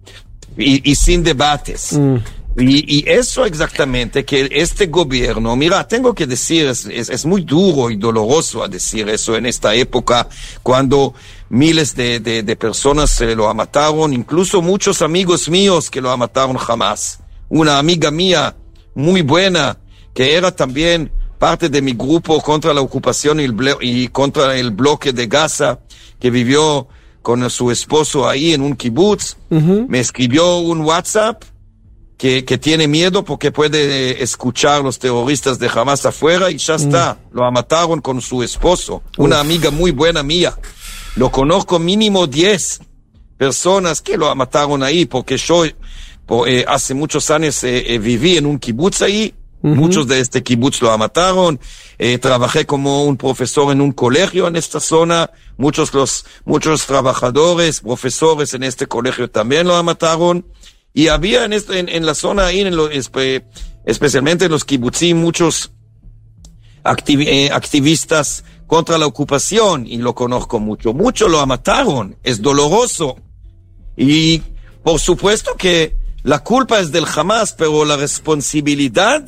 y, 0.59 0.91
y 0.93 0.95
sin 0.95 1.25
debates. 1.25 1.95
Mm. 1.95 2.17
Y, 2.57 2.99
y 2.99 3.09
eso 3.09 3.47
exactamente, 3.47 4.25
que 4.25 4.49
este 4.53 4.87
gobierno, 4.87 5.57
mira, 5.57 5.89
tengo 5.89 6.15
que 6.15 6.27
decir, 6.27 6.67
es, 6.67 6.85
es, 6.85 7.09
es 7.09 7.25
muy 7.25 7.45
duro 7.45 7.91
y 7.91 7.97
doloroso 7.97 8.63
a 8.63 8.69
decir 8.69 9.09
eso 9.09 9.37
en 9.37 9.47
esta 9.47 9.75
época, 9.75 10.29
cuando 10.63 11.15
miles 11.49 11.95
de, 11.95 12.21
de, 12.21 12.43
de 12.43 12.57
personas 12.57 13.11
se 13.11 13.35
lo 13.35 13.53
mataron, 13.55 14.13
incluso 14.13 14.61
muchos 14.61 15.01
amigos 15.01 15.49
míos 15.49 15.91
que 15.91 16.03
lo 16.03 16.15
mataron 16.17 16.57
jamás. 16.57 17.21
Una 17.49 17.79
amiga 17.79 18.11
mía 18.11 18.55
muy 18.95 19.23
buena, 19.23 19.79
que 20.13 20.35
era 20.35 20.55
también 20.55 21.11
parte 21.39 21.69
de 21.69 21.81
mi 21.81 21.95
grupo 21.95 22.41
contra 22.41 22.75
la 22.75 22.83
ocupación 22.83 23.41
y, 23.41 23.45
el 23.45 23.57
y 23.81 24.09
contra 24.09 24.57
el 24.57 24.71
bloque 24.71 25.13
de 25.13 25.27
Gaza, 25.27 25.81
que 26.21 26.31
vivió 26.31 26.87
con 27.23 27.49
su 27.51 27.71
esposo 27.71 28.29
ahí 28.29 28.53
en 28.53 28.61
un 28.61 28.77
kibutz, 28.77 29.37
me 29.49 30.01
escribió 30.01 30.59
un 30.59 30.83
WhatsApp 30.83 31.45
que, 32.23 32.45
que 32.45 32.57
tiene 32.57 32.87
miedo 32.87 33.25
porque 33.25 33.51
puede 33.51 34.13
eh, 34.13 34.23
escuchar 34.23 34.81
los 34.85 35.01
terroristas 35.01 35.59
de 35.59 35.69
Hamas 35.69 36.07
afuera 36.07 36.53
y 36.53 36.57
ya 36.57 36.77
está. 36.77 37.19
Lo 37.33 37.51
mataron 37.51 38.01
con 38.01 38.21
su 38.21 38.45
esposo, 38.45 39.03
una 39.19 39.41
amiga 39.41 39.73
muy 39.73 39.91
buena 39.91 40.23
mía. 40.23 40.57
Lo 41.17 41.33
conozco 41.33 41.81
mínimo 41.81 42.29
10 42.29 42.81
personas 43.37 44.01
que 44.01 44.17
lo 44.17 44.33
mataron 44.37 44.85
ahí 44.85 45.05
porque 45.05 45.37
yo 45.37 45.65
eh, 45.65 46.65
hace 46.69 46.95
muchos 46.95 47.29
años 47.33 47.65
eh, 47.65 47.93
eh, 47.93 47.99
viví 47.99 48.37
en 48.37 48.47
un 48.47 48.61
kibutz 48.61 49.03
ahí. 49.03 49.35
Muchos 49.61 50.07
de 50.07 50.21
este 50.21 50.45
kibutz 50.45 50.81
lo 50.81 50.97
mataron. 50.97 51.59
Trabajé 52.21 52.67
como 52.67 53.05
un 53.05 53.17
profesor 53.17 53.73
en 53.73 53.81
un 53.81 53.91
colegio 53.91 54.47
en 54.47 54.55
esta 54.55 54.79
zona. 54.79 55.31
Muchos 55.57 55.93
los 55.93 56.25
muchos 56.45 56.87
trabajadores, 56.87 57.81
profesores 57.81 58.55
en 58.55 58.63
este 58.63 58.87
colegio 58.87 59.29
también 59.29 59.67
lo 59.67 59.83
mataron. 59.83 60.45
Y 60.95 61.09
había 61.09 61.45
en, 61.45 61.53
este, 61.53 61.79
en, 61.79 61.89
en 61.89 62.05
la 62.05 62.15
zona 62.15 62.47
ahí, 62.47 62.61
en 62.61 62.77
lo- 62.77 62.91
espe- 62.91 63.45
especialmente 63.85 64.45
en 64.45 64.51
los 64.51 64.65
kibutzim, 64.65 65.17
muchos 65.19 65.73
eh, 67.07 67.51
activistas 67.53 68.45
contra 68.67 68.99
la 68.99 69.07
ocupación, 69.07 69.87
y 69.87 69.99
lo 69.99 70.15
conozco 70.15 70.59
mucho. 70.61 70.93
Muchos 70.93 71.31
lo 71.31 71.45
mataron, 71.47 72.17
es 72.23 72.41
doloroso. 72.43 73.17
Y 73.97 74.43
por 74.83 74.99
supuesto 74.99 75.55
que 75.57 75.97
la 76.23 76.41
culpa 76.41 76.81
es 76.81 76.93
del 76.93 77.07
Hamas, 77.07 77.53
pero 77.53 77.85
la 77.85 77.97
responsabilidad 77.97 79.25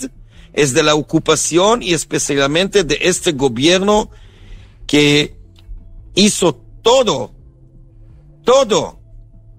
es 0.52 0.72
de 0.72 0.82
la 0.82 0.94
ocupación 0.94 1.82
y 1.82 1.92
especialmente 1.94 2.84
de 2.84 2.98
este 3.02 3.32
gobierno 3.32 4.10
que 4.86 5.36
hizo 6.14 6.54
todo, 6.82 7.32
todo 8.44 9.00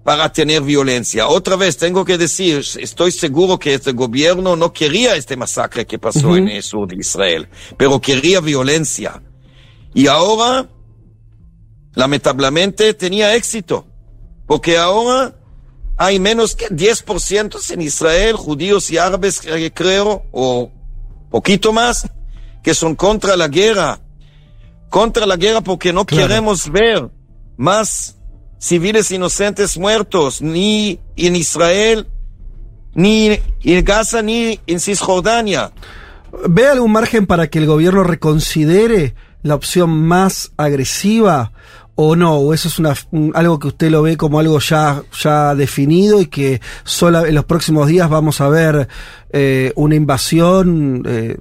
para 0.06 0.32
tener 0.32 0.62
violencia. 0.62 1.26
Otra 1.26 1.56
vez 1.56 1.76
tengo 1.76 2.04
que 2.04 2.16
decir, 2.16 2.64
estoy 2.78 3.10
seguro 3.10 3.58
que 3.58 3.74
este 3.74 3.90
gobierno 3.90 4.54
no 4.54 4.72
quería 4.72 5.16
este 5.16 5.36
masacre 5.36 5.84
que 5.84 5.98
pasó 5.98 6.36
en 6.36 6.46
el 6.46 6.62
sur 6.62 6.86
de 6.86 6.94
Israel, 6.94 7.48
pero 7.76 8.00
quería 8.00 8.38
violencia. 8.38 9.20
Y 9.94 10.06
ahora, 10.06 10.68
lamentablemente, 11.94 12.94
tenía 12.94 13.34
éxito, 13.34 13.84
porque 14.46 14.78
ahora 14.78 15.34
hay 15.96 16.20
menos 16.20 16.54
que 16.54 16.68
10% 16.68 17.72
en 17.72 17.80
Israel, 17.82 18.36
judíos 18.36 18.88
y 18.92 18.98
árabes, 18.98 19.42
creo, 19.74 20.22
o 20.30 20.70
poquito 21.32 21.72
más, 21.72 22.08
que 22.62 22.74
son 22.74 22.94
contra 22.94 23.36
la 23.36 23.48
guerra. 23.48 23.98
Contra 24.88 25.26
la 25.26 25.34
guerra 25.36 25.62
porque 25.62 25.92
no 25.92 26.06
queremos 26.06 26.70
ver 26.70 27.10
más 27.56 28.15
civiles 28.66 29.10
inocentes 29.10 29.78
muertos, 29.78 30.42
ni 30.42 30.98
en 31.16 31.36
Israel, 31.36 32.06
ni 32.94 33.38
en 33.62 33.84
Gaza, 33.84 34.22
ni 34.22 34.58
en 34.66 34.80
Cisjordania. 34.80 35.70
¿Ve 36.48 36.66
algún 36.66 36.92
margen 36.92 37.26
para 37.26 37.48
que 37.48 37.58
el 37.58 37.66
gobierno 37.66 38.02
reconsidere 38.02 39.14
la 39.42 39.54
opción 39.54 39.90
más 39.90 40.50
agresiva 40.56 41.52
o 41.94 42.16
no? 42.16 42.34
¿O 42.38 42.52
eso 42.52 42.68
es 42.68 42.78
una, 42.78 42.94
un- 43.12 43.32
algo 43.34 43.58
que 43.58 43.68
usted 43.68 43.90
lo 43.90 44.02
ve 44.02 44.16
como 44.16 44.40
algo 44.40 44.58
ya, 44.58 45.02
ya 45.22 45.54
definido 45.54 46.20
y 46.20 46.26
que 46.26 46.60
sola, 46.84 47.28
en 47.28 47.34
los 47.34 47.44
próximos 47.44 47.86
días 47.86 48.10
vamos 48.10 48.40
a 48.40 48.48
ver 48.48 48.88
eh, 49.30 49.72
una 49.76 49.94
invasión 49.94 51.04
eh, 51.06 51.36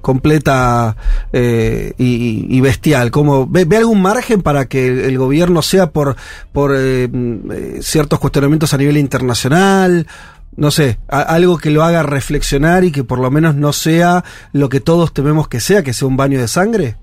completa 0.00 0.96
eh, 1.32 1.92
y, 1.98 2.46
y 2.48 2.60
bestial? 2.60 3.10
¿Cómo, 3.10 3.46
ve, 3.46 3.64
ve 3.64 3.76
algún 3.78 4.02
margen 4.02 4.42
para 4.42 4.66
que 4.66 4.86
el, 5.06 5.16
gobierno 5.18 5.62
sea 5.62 5.90
por, 5.90 6.16
por 6.52 6.74
eh, 6.76 7.08
mm, 7.10 7.50
eh, 7.52 7.78
ciertos 7.82 8.18
cuestionamientos 8.18 8.74
a 8.74 8.78
nivel 8.78 8.96
internacional? 8.98 10.06
no 10.56 10.72
sé, 10.72 10.98
a- 11.08 11.22
algo 11.22 11.56
que 11.56 11.70
lo 11.70 11.84
haga 11.84 12.02
reflexionar 12.02 12.82
y 12.82 12.90
que 12.90 13.04
por 13.04 13.20
lo 13.20 13.30
menos 13.30 13.54
no 13.54 13.72
sea 13.72 14.24
lo 14.52 14.68
que 14.68 14.80
todos 14.80 15.12
tememos 15.14 15.46
que 15.46 15.60
sea, 15.60 15.84
que 15.84 15.92
sea 15.92 16.08
un 16.08 16.16
baño 16.16 16.40
de 16.40 16.48
sangre? 16.48 16.96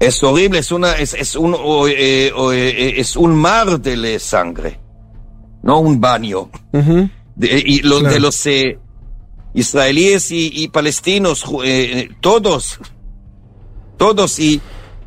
Es 0.00 0.22
horrible, 0.22 0.60
es 0.60 0.72
una, 0.72 0.92
es, 0.92 1.12
es 1.12 1.36
un, 1.36 1.54
eh, 1.88 2.32
eh, 2.34 2.94
es 2.96 3.14
un 3.16 3.34
mar 3.34 3.80
de 3.80 4.18
sangre, 4.18 4.78
no 5.62 5.80
un 5.80 6.00
baño. 6.00 6.48
De- 6.72 7.62
y 7.66 7.80
Claro. 7.80 8.08
de 8.08 8.20
los 8.20 8.46
israelíes 9.54 10.30
y, 10.30 10.50
y 10.62 10.68
palestinos, 10.68 11.44
ju- 11.44 11.62
eh, 11.64 12.10
todos, 12.20 12.78
todos. 13.96 14.38
Y 14.38 14.60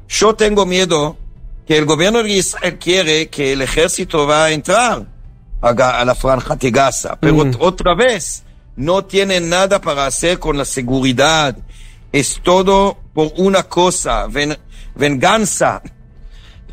yo 0.09 0.34
tengo 0.35 0.65
miedo 0.65 1.18
que 1.68 1.77
el 1.77 1.85
gobierno 1.85 2.22
de 2.23 2.31
Israel 2.31 2.77
quiere 2.80 3.30
que 3.30 3.53
el 3.53 3.61
ejército 3.61 4.27
va 4.27 4.45
a 4.45 4.51
entrar 4.51 5.05
a, 5.61 6.05
la 6.05 6.15
franja 6.15 6.55
de 6.55 6.72
Gaza. 6.72 7.18
Pero 7.19 7.45
Mm. 7.45 7.51
otra 7.59 7.93
vez, 7.95 8.43
no 8.76 9.05
tienen 9.05 9.47
nada 9.49 9.80
para 9.80 10.05
hacer 10.05 10.39
con 10.39 10.57
la 10.57 10.65
seguridad. 10.65 11.57
Es 12.11 12.41
todo 12.43 12.97
por 13.13 13.31
una 13.38 13.63
cosa, 13.63 14.27
ven- 14.27 14.57
venganza. 14.95 15.81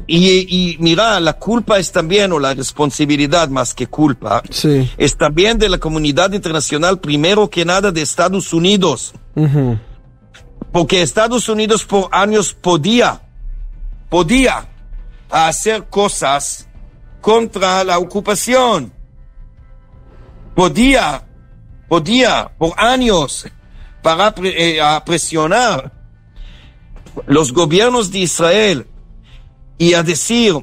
Y, 0.07 0.73
y 0.73 0.77
mira, 0.79 1.21
la 1.21 1.35
culpa 1.35 1.79
es 1.79 1.93
también, 1.93 2.33
o 2.33 2.39
la 2.39 2.55
responsabilidad 2.55 3.49
más 3.49 3.75
que 3.75 3.87
culpa, 3.87 4.43
Sí. 4.51 4.91
es 4.97 5.17
también 5.17 5.59
de 5.59 5.69
la 5.69 5.79
comunidad 5.79 6.33
internacional, 6.33 6.99
primero 6.99 7.51
que 7.51 7.65
nada 7.65 7.91
de 7.93 8.01
Estados 8.03 8.53
Unidos. 8.53 9.13
Ujú. 9.35 9.79
Porque 10.73 11.03
Estados 11.03 11.49
Unidos 11.49 11.85
por 11.85 12.09
años 12.13 12.55
podía, 12.55 13.21
podía 14.09 14.67
hacer 15.31 15.85
cosas 15.89 16.67
contra 17.21 17.85
la 17.85 17.99
ocupación. 17.99 18.93
Podía, 20.55 21.23
podía 21.89 22.51
por 22.59 22.73
años 22.79 23.47
para 24.03 24.35
eh, 24.43 24.81
a 24.81 25.05
presionar 25.05 25.93
los 27.27 27.53
gobiernos 27.53 28.11
de 28.11 28.19
Israel 28.21 28.87
y 29.79 29.95
a 29.95 30.03
decir, 30.03 30.55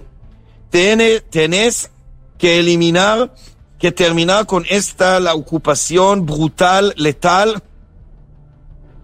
"Tiene- 0.69 1.21
tenés 1.21 1.89
que 2.37 2.59
eliminar, 2.59 3.33
que 3.79 3.91
terminar 3.91 4.45
con 4.45 4.65
esta, 4.69 5.19
la 5.19 5.33
ocupación 5.33 6.25
brutal, 6.25 6.93
letal, 6.97 7.61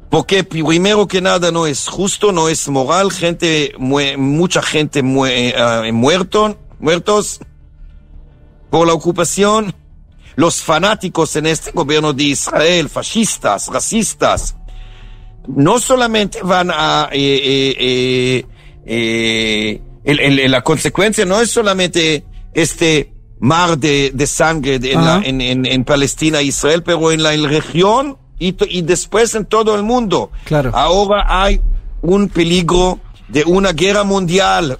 porque 0.09 0.43
primero 0.43 1.07
que 1.07 1.21
nada 1.21 1.51
no 1.51 1.65
es 1.65 1.87
justo, 1.87 2.31
no 2.33 2.49
es 2.49 2.67
moral, 2.67 3.11
gente, 3.11 3.73
mucha 3.77 4.61
gente 4.61 5.01
mue- 5.03 5.53
eh, 5.55 5.91
muerto, 5.93 6.57
muertos 6.79 7.39
por 8.69 8.85
la 8.87 8.93
ocupación. 8.93 9.73
Los 10.35 10.61
fanáticos 10.61 11.35
en 11.37 11.45
este 11.45 11.71
gobierno 11.71 12.11
de 12.13 12.23
Israel, 12.23 12.89
fascistas, 12.89 13.67
racistas, 13.67 14.55
no 15.47 15.79
solamente 15.79 16.41
van 16.41 16.71
a... 16.71 17.09
eh, 17.11 17.19
eh, 17.43 17.75
eh, 17.79 18.45
eh, 18.85 19.81
el- 20.03 20.19
el- 20.39 20.51
la 20.51 20.61
consecuencia 20.63 21.25
no 21.25 21.39
es 21.41 21.51
solamente 21.51 22.23
este 22.53 23.13
mar 23.39 23.77
de, 23.77 24.11
de 24.13 24.27
sangre 24.27 24.79
de- 24.79 24.93
en, 24.93 25.05
la- 25.05 25.21
en- 25.23 25.41
en- 25.41 25.65
en 25.65 25.83
Palestina 25.83 26.39
e 26.39 26.43
Israel, 26.45 26.83
pero 26.83 27.11
en 27.11 27.23
la, 27.23 27.31
región 27.47 28.17
y, 28.39 28.55
y 28.77 28.81
después 28.81 29.33
en 29.35 29.45
todo 29.45 29.75
el 29.75 29.83
mundo. 29.83 30.31
Claro. 30.45 30.71
Ahora 30.73 31.25
hay 31.43 31.61
un 32.01 32.29
peligro 32.29 32.99
de 33.29 33.43
una 33.45 33.71
guerra 33.73 34.03
mundial 34.03 34.77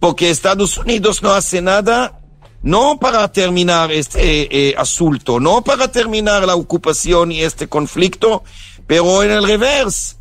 porque 0.00 0.28
Estados 0.30 0.76
Unidos 0.78 1.22
no 1.22 1.32
hace 1.32 1.62
nada, 1.62 2.20
no 2.62 2.98
para 2.98 3.30
terminar 3.30 3.92
este 3.92 4.70
eh, 4.70 4.74
asunto, 4.76 5.38
no 5.40 5.62
para 5.62 5.88
terminar 5.92 6.44
la 6.46 6.56
ocupación 6.56 7.30
y 7.32 7.40
este 7.42 7.68
conflicto, 7.68 8.42
pero 8.86 9.22
en 9.22 9.30
el 9.30 9.46
revés, 9.46 10.18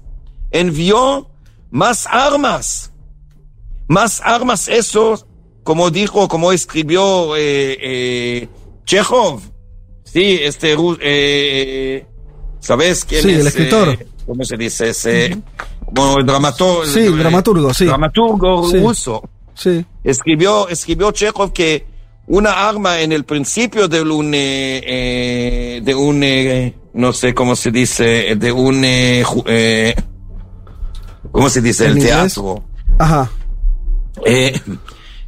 envió 0.52 1.30
más 1.72 2.06
armas, 2.10 2.92
más 3.88 4.22
armas, 4.24 4.68
eso, 4.68 5.28
como 5.64 5.90
dijo, 5.92 6.28
como 6.28 6.52
escribió 6.52 7.36
eh, 7.36 7.78
eh, 7.82 8.48
Chekhov, 8.86 9.42
sí, 10.04 10.40
este, 10.42 10.76
eh, 11.02 12.06
¿sabes 12.60 13.06
quién 13.06 13.22
Sí, 13.24 13.30
es? 13.32 13.40
el 13.42 13.48
escritor. 13.48 13.90
eh, 13.90 14.08
¿Cómo 14.26 14.44
se 14.46 14.56
dice? 14.58 14.90
Ese, 14.90 15.38
como 15.94 16.18
el 16.18 16.26
dramaturgo. 16.26 16.86
Sí, 16.86 17.00
el 17.00 17.18
dramaturgo, 17.18 17.74
sí. 17.74 17.86
Dramaturgo 17.86 18.70
Sí. 18.70 18.80
ruso. 18.80 19.22
Sí. 19.54 19.86
Escribió, 20.04 20.68
escribió 20.70 21.12
Chekhov 21.12 21.52
que 21.54 21.86
una 22.28 22.68
arma 22.70 23.02
en 23.02 23.12
el 23.12 23.26
principio 23.26 23.88
de 23.90 24.02
un, 24.02 24.32
de 24.32 25.94
un, 25.96 26.74
no 26.94 27.12
sé 27.14 27.34
cómo 27.34 27.56
se 27.56 27.70
dice, 27.70 28.36
de 28.38 28.52
un, 28.52 28.82
¿cómo 31.32 31.50
se 31.50 31.62
dice? 31.62 31.86
¿En 31.86 31.92
El 31.92 31.98
inglés? 31.98 32.14
teatro. 32.34 32.64
Ajá. 33.00 33.30
Eh, 34.26 34.60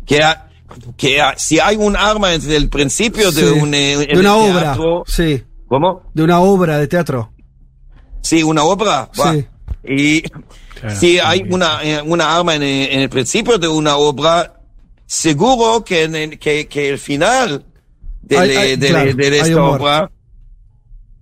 que, 0.05 0.21
ha- 0.23 0.49
que 0.97 1.21
ha- 1.21 1.37
si 1.37 1.59
hay 1.59 1.75
un 1.77 1.95
arma 1.95 2.29
desde 2.29 2.55
el 2.55 2.69
principio 2.69 3.31
de 3.31 3.41
Sí. 3.53 3.59
un, 3.59 3.73
eh, 3.73 3.93
en 3.93 4.07
de 4.07 4.19
una 4.19 4.35
obra. 4.35 4.61
teatro, 4.61 5.03
Sí. 5.07 5.43
¿Cómo? 5.67 6.03
De 6.13 6.23
una 6.23 6.39
obra 6.39 6.77
de 6.77 6.87
teatro. 6.87 7.31
Sí, 8.21 8.43
una 8.43 8.63
obra. 8.63 9.09
Sí. 9.13 9.45
Y 9.87 10.23
si 10.95 11.19
hay 11.19 11.43
una, 11.49 11.79
eh, 11.83 12.01
una 12.03 12.35
arma 12.35 12.55
en 12.55 12.63
el, 12.63 12.91
en 12.91 12.99
el 13.01 13.09
principio 13.09 13.57
de 13.57 13.67
una 13.67 13.97
obra, 13.97 14.59
seguro 15.05 15.83
que, 15.83 16.03
en 16.03 16.15
el, 16.15 16.39
que, 16.39 16.67
que 16.67 16.89
el 16.89 16.99
final 16.99 17.65
de, 18.21 18.37
Hay- 18.37 18.47
le- 18.49 18.57
hay- 18.57 18.75
de, 18.75 18.87
claro, 18.87 19.13
de 19.13 19.37
esta 19.39 19.55
un 19.55 19.61
obra, 19.61 20.11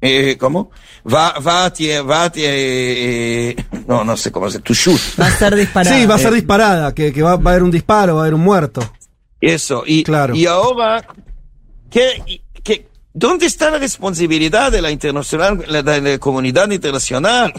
eh, 0.06 0.38
¿cómo? 0.38 0.70
Va, 1.12 1.40
va, 1.40 1.66
a 1.66 1.74
tie- 1.74 2.06
va, 2.08 2.26
a 2.26 2.32
tie- 2.32 2.44
eh, 2.46 3.56
no, 3.88 4.04
no 4.04 4.18
sé 4.18 4.32
cómo 4.32 4.50
se, 4.52 4.60
to 4.60 4.74
shoot. 4.74 5.00
Va 5.20 5.28
a 5.28 5.32
ser 5.38 5.56
disparada. 5.56 5.96
Sí, 5.98 6.06
va 6.06 6.16
a 6.16 6.20
ser 6.20 6.34
Eh, 6.34 6.36
disparada, 6.36 6.94
que, 6.94 7.14
que 7.14 7.22
va, 7.22 7.38
va 7.38 7.52
a 7.52 7.54
haber 7.54 7.64
un 7.64 7.72
disparo, 7.72 8.16
va 8.16 8.22
a 8.22 8.24
haber 8.24 8.34
un 8.34 8.42
muerto. 8.42 8.82
Eso, 9.40 9.84
y, 9.86 10.04
Claro. 10.04 10.36
y 10.36 10.46
ahora, 10.46 11.06
¿qué, 11.90 12.42
qué- 12.64 12.88
¿dónde 13.14 13.46
está 13.46 13.70
la 13.72 13.78
responsabilidad 13.78 14.72
de 14.72 14.82
la 14.82 14.92
internacional, 14.92 15.64
la, 15.68 15.82
de 15.84 16.02
la 16.02 16.18
comunidad 16.20 16.70
internacional? 16.72 17.54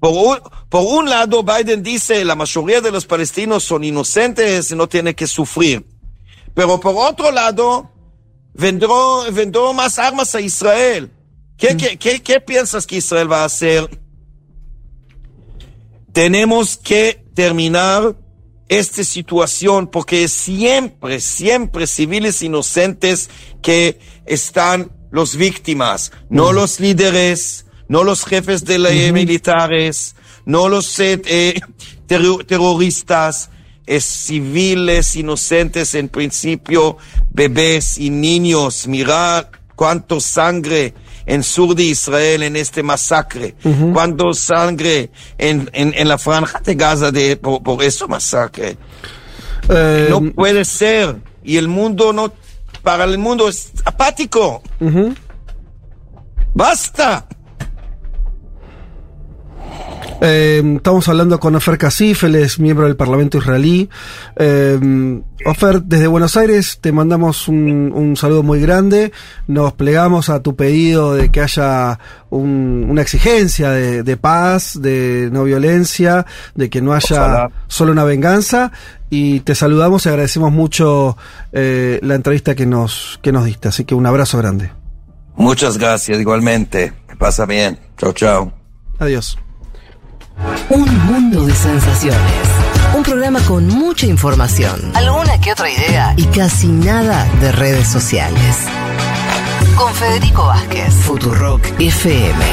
Por 0.00 0.12
un, 0.12 0.38
por 0.68 0.82
un 0.84 1.08
lado, 1.10 1.42
Biden 1.42 1.82
dice 1.82 2.24
la 2.24 2.34
mayoría 2.36 2.80
de 2.80 2.90
los 2.92 3.04
palestinos 3.06 3.64
son 3.64 3.82
inocentes 3.84 4.70
y 4.70 4.76
no 4.76 4.88
tienen 4.88 5.14
que 5.14 5.26
sufrir. 5.26 5.84
Pero 6.54 6.78
por 6.80 6.94
otro 6.96 7.30
lado, 7.32 7.90
vendró, 8.54 9.24
vendró 9.32 9.72
más 9.72 9.98
armas 9.98 10.34
a 10.36 10.40
Israel. 10.40 11.10
¿Qué, 11.58 11.76
qué, 11.76 11.98
qué, 11.98 12.22
qué 12.22 12.40
piensas 12.40 12.86
que 12.86 12.96
Israel 12.96 13.30
va 13.30 13.42
a 13.42 13.46
hacer? 13.46 13.90
Tenemos 16.12 16.76
que 16.76 17.24
terminar 17.34 18.16
esta 18.68 19.02
situación 19.02 19.88
porque 19.88 20.28
siempre, 20.28 21.20
siempre 21.20 21.86
civiles 21.86 22.42
inocentes 22.42 23.28
que 23.60 23.98
están 24.24 24.92
los 25.10 25.36
víctimas, 25.36 26.12
no 26.30 26.52
los 26.52 26.78
líderes, 26.80 27.66
no 27.88 28.04
los 28.04 28.24
jefes 28.24 28.64
de 28.64 28.78
la 28.78 28.90
militares, 29.12 30.14
no 30.44 30.68
los 30.68 30.98
eh, 31.00 31.20
eh, 31.24 31.60
terro- 32.06 32.44
terroristas, 32.46 33.50
es 33.86 34.04
civiles 34.04 35.16
inocentes 35.16 35.94
en 35.94 36.08
principio, 36.08 36.98
bebés 37.30 37.96
y 37.98 38.10
niños. 38.10 38.86
Mirad 38.86 39.46
cuánto 39.74 40.20
sangre 40.20 40.92
en 41.28 41.42
sur 41.44 41.74
de 41.76 41.84
Israel 41.84 42.42
en 42.42 42.56
este 42.56 42.82
masacre, 42.82 43.54
Ujú. 43.62 43.92
cuánto 43.92 44.32
sangre 44.34 45.10
en, 45.38 45.70
en, 45.72 45.92
en 45.96 46.08
la 46.08 46.18
franja 46.18 46.58
de 46.64 46.74
Gaza 46.74 47.12
de, 47.12 47.36
por, 47.36 47.62
por 47.62 47.82
ese 47.84 48.06
masacre. 48.08 48.76
Eh, 49.68 50.06
No 50.10 50.20
puede 50.32 50.64
ser. 50.64 51.16
Y 51.44 51.56
el 51.58 51.68
mundo 51.68 52.12
no, 52.12 52.32
para 52.82 53.04
el 53.04 53.18
mundo 53.18 53.48
es 53.48 53.70
apático. 53.84 54.62
Basta. 56.54 57.26
Eh, 60.20 60.60
estamos 60.76 61.08
hablando 61.08 61.38
con 61.38 61.54
Ofer 61.54 61.78
Kasif, 61.78 62.24
él 62.24 62.34
es 62.34 62.58
miembro 62.58 62.86
del 62.86 62.96
Parlamento 62.96 63.38
israelí. 63.38 63.88
Eh, 64.34 65.20
Ofer, 65.46 65.82
desde 65.82 66.08
Buenos 66.08 66.36
Aires 66.36 66.78
te 66.80 66.90
mandamos 66.90 67.46
un, 67.46 67.92
un 67.94 68.16
saludo 68.16 68.42
muy 68.42 68.60
grande. 68.60 69.12
Nos 69.46 69.74
plegamos 69.74 70.28
a 70.28 70.42
tu 70.42 70.56
pedido 70.56 71.14
de 71.14 71.30
que 71.30 71.40
haya 71.40 72.00
un- 72.30 72.86
una 72.88 73.00
exigencia 73.02 73.70
de, 73.70 74.02
de 74.02 74.16
paz, 74.16 74.80
de 74.82 75.28
no 75.30 75.44
violencia, 75.44 76.26
de 76.56 76.68
que 76.68 76.82
no 76.82 76.92
haya 76.94 77.22
Ojalá. 77.24 77.50
solo 77.68 77.92
una 77.92 78.02
venganza. 78.04 78.72
Y 79.10 79.40
te 79.40 79.54
saludamos 79.54 80.04
y 80.04 80.08
agradecemos 80.08 80.50
mucho 80.50 81.16
eh, 81.52 82.00
la 82.02 82.16
entrevista 82.16 82.56
que 82.56 82.66
nos, 82.66 83.20
que 83.22 83.30
nos 83.30 83.44
diste. 83.44 83.68
Así 83.68 83.84
que 83.84 83.94
un 83.94 84.04
abrazo 84.06 84.36
grande. 84.38 84.72
Muchas 85.36 85.78
gracias, 85.78 86.18
igualmente. 86.18 86.92
Que 87.08 87.14
pasa 87.14 87.46
bien. 87.46 87.78
Chao, 87.96 88.12
chao. 88.12 88.52
Adiós. 88.98 89.38
Un 90.70 91.06
mundo 91.06 91.46
de 91.46 91.54
sensaciones. 91.54 92.20
Un 92.96 93.02
programa 93.02 93.40
con 93.40 93.66
mucha 93.66 94.06
información, 94.06 94.80
alguna 94.94 95.40
que 95.40 95.52
otra 95.52 95.70
idea 95.70 96.14
y 96.16 96.24
casi 96.24 96.68
nada 96.68 97.26
de 97.40 97.52
redes 97.52 97.88
sociales. 97.88 98.66
Con 99.76 99.94
Federico 99.94 100.46
Vázquez, 100.46 100.92
Futurock 100.94 101.62
FM. 101.78 102.44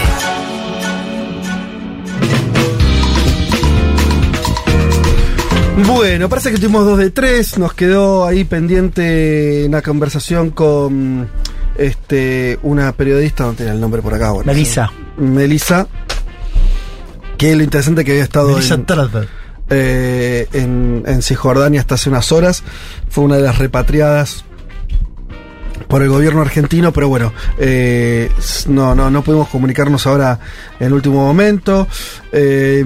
Bueno, 5.87 6.29
parece 6.29 6.51
que 6.51 6.57
tuvimos 6.57 6.85
dos 6.85 6.97
de 6.97 7.11
tres. 7.11 7.57
Nos 7.57 7.73
quedó 7.73 8.25
ahí 8.25 8.45
pendiente 8.45 9.65
una 9.67 9.81
conversación 9.81 10.51
con 10.51 11.29
este 11.77 12.57
una 12.63 12.91
periodista, 12.93 13.43
no 13.43 13.53
tenía 13.53 13.73
el 13.73 13.81
nombre 13.81 14.01
por 14.01 14.13
acá. 14.13 14.31
Bueno, 14.31 14.51
Melissa. 14.51 14.89
Melissa. 15.17 15.87
Que 17.37 17.55
lo 17.55 17.63
interesante 17.63 18.05
que 18.05 18.11
había 18.11 18.23
estado 18.23 18.57
en, 18.59 18.85
eh, 19.69 20.47
en, 20.53 21.03
en 21.05 21.21
Cisjordania 21.21 21.81
hasta 21.81 21.95
hace 21.95 22.09
unas 22.09 22.31
horas. 22.31 22.63
Fue 23.09 23.23
una 23.23 23.37
de 23.37 23.43
las 23.43 23.57
repatriadas 23.57 24.45
por 25.87 26.01
el 26.01 26.09
gobierno 26.09 26.41
argentino, 26.41 26.91
pero 26.91 27.09
bueno, 27.09 27.33
eh, 27.57 28.31
no, 28.67 28.95
no, 28.95 29.09
no 29.09 29.21
pudimos 29.23 29.49
comunicarnos 29.49 30.07
ahora 30.07 30.39
en 30.79 30.87
el 30.87 30.93
último 30.93 31.23
momento. 31.23 31.87
Eh, 32.31 32.83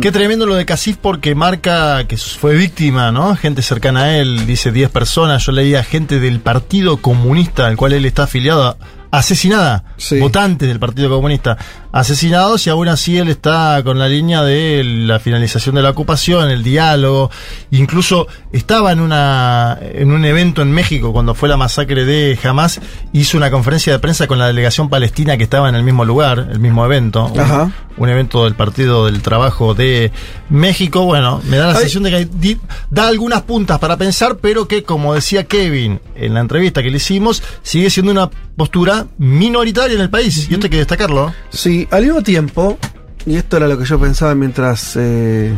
Qué 0.00 0.12
tremendo 0.12 0.46
lo 0.46 0.54
de 0.54 0.66
Casif 0.66 0.96
porque 0.98 1.34
marca 1.34 2.06
que 2.06 2.16
fue 2.16 2.54
víctima, 2.54 3.12
¿no? 3.12 3.36
Gente 3.36 3.62
cercana 3.62 4.04
a 4.04 4.18
él, 4.18 4.46
dice 4.46 4.72
10 4.72 4.90
personas. 4.90 5.44
Yo 5.46 5.52
leía 5.52 5.82
gente 5.84 6.20
del 6.20 6.40
Partido 6.40 6.98
Comunista, 6.98 7.66
al 7.66 7.76
cual 7.76 7.94
él 7.94 8.04
está 8.04 8.24
afiliado, 8.24 8.76
asesinada. 9.10 9.84
Votantes 10.20 10.68
del 10.68 10.78
Partido 10.78 11.08
Comunista 11.10 11.56
asesinados 11.92 12.66
y 12.66 12.70
aún 12.70 12.88
así 12.88 13.18
él 13.18 13.28
está 13.28 13.82
con 13.84 13.98
la 13.98 14.08
línea 14.08 14.42
de 14.42 14.82
la 14.82 15.20
finalización 15.20 15.74
de 15.74 15.82
la 15.82 15.90
ocupación, 15.90 16.50
el 16.50 16.62
diálogo. 16.62 17.30
Incluso 17.70 18.26
estaba 18.52 18.92
en, 18.92 19.00
una, 19.00 19.78
en 19.80 20.10
un 20.10 20.24
evento 20.24 20.62
en 20.62 20.72
México 20.72 21.12
cuando 21.12 21.34
fue 21.34 21.48
la 21.48 21.56
masacre 21.56 22.04
de 22.04 22.38
Hamas. 22.42 22.80
Hizo 23.12 23.36
una 23.36 23.50
conferencia 23.50 23.92
de 23.92 23.98
prensa 23.98 24.26
con 24.26 24.38
la 24.38 24.46
delegación 24.46 24.88
palestina 24.88 25.36
que 25.36 25.44
estaba 25.44 25.68
en 25.68 25.74
el 25.74 25.82
mismo 25.84 26.04
lugar, 26.04 26.48
el 26.50 26.58
mismo 26.60 26.84
evento. 26.84 27.26
Un- 27.26 27.40
Ajá. 27.40 27.70
un 27.98 28.08
evento 28.08 28.44
del 28.44 28.54
Partido 28.54 29.04
del 29.06 29.20
Trabajo 29.20 29.74
de 29.74 30.10
México. 30.48 31.04
Bueno, 31.04 31.42
me 31.44 31.58
da 31.58 31.66
la 31.68 31.74
sensación 31.74 32.02
de 32.04 32.10
que 32.10 32.16
hay- 32.16 32.28
di- 32.32 32.58
da 32.90 33.06
algunas 33.08 33.42
puntas 33.42 33.78
para 33.78 33.96
pensar, 33.98 34.36
pero 34.40 34.66
que, 34.66 34.82
como 34.82 35.14
decía 35.14 35.44
Kevin 35.44 36.00
en 36.16 36.32
la 36.34 36.40
entrevista 36.40 36.82
que 36.82 36.90
le 36.90 36.96
hicimos, 36.96 37.42
sigue 37.62 37.90
siendo 37.90 38.10
una 38.12 38.30
postura 38.56 39.06
minoritaria 39.18 39.94
en 39.94 40.00
el 40.02 40.10
país. 40.10 40.48
Y 40.50 40.54
esto 40.54 40.66
hay 40.66 40.70
que 40.70 40.76
destacarlo. 40.78 41.32
Sí, 41.50 41.81
al 41.90 42.04
mismo 42.04 42.22
tiempo, 42.22 42.78
y 43.26 43.36
esto 43.36 43.56
era 43.56 43.68
lo 43.68 43.78
que 43.78 43.84
yo 43.84 43.98
pensaba 43.98 44.34
mientras 44.34 44.96
eh, 44.96 45.56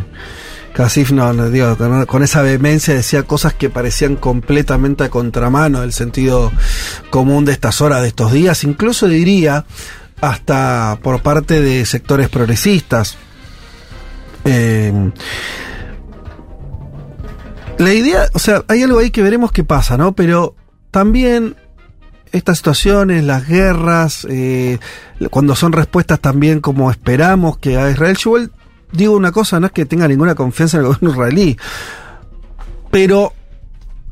Casif, 0.73 1.11
no, 1.11 1.31
no, 1.31 2.05
con 2.05 2.21
esa 2.21 2.41
vehemencia 2.41 2.93
decía 2.93 3.23
cosas 3.23 3.53
que 3.53 3.69
parecían 3.69 4.17
completamente 4.17 5.05
a 5.05 5.09
contramano 5.09 5.81
del 5.81 5.93
sentido 5.93 6.51
común 7.09 7.45
de 7.45 7.53
estas 7.53 7.79
horas, 7.79 8.01
de 8.01 8.09
estos 8.09 8.33
días, 8.33 8.63
incluso 8.65 9.07
diría 9.07 9.65
hasta 10.19 10.99
por 11.01 11.21
parte 11.21 11.61
de 11.61 11.85
sectores 11.85 12.27
progresistas. 12.27 13.15
Eh, 14.43 15.11
la 17.77 17.93
idea, 17.93 18.27
o 18.33 18.39
sea, 18.39 18.63
hay 18.67 18.83
algo 18.83 18.99
ahí 18.99 19.11
que 19.11 19.21
veremos 19.21 19.53
qué 19.53 19.63
pasa, 19.63 19.97
¿no? 19.97 20.13
Pero 20.13 20.55
también 20.91 21.55
estas 22.35 22.57
situaciones, 22.57 23.23
las 23.23 23.47
guerras, 23.47 24.27
eh, 24.29 24.77
cuando 25.29 25.55
son 25.55 25.71
respuestas 25.71 26.19
también 26.19 26.59
como 26.59 26.91
esperamos 26.91 27.57
que 27.57 27.77
a 27.77 27.89
Israel, 27.89 28.17
yo 28.17 28.35
digo 28.91 29.15
una 29.15 29.31
cosa, 29.31 29.59
no 29.59 29.67
es 29.67 29.71
que 29.71 29.85
tenga 29.85 30.07
ninguna 30.07 30.35
confianza 30.35 30.77
en 30.77 30.81
el 30.81 30.87
gobierno 30.87 31.11
israelí, 31.11 31.57
pero 32.91 33.33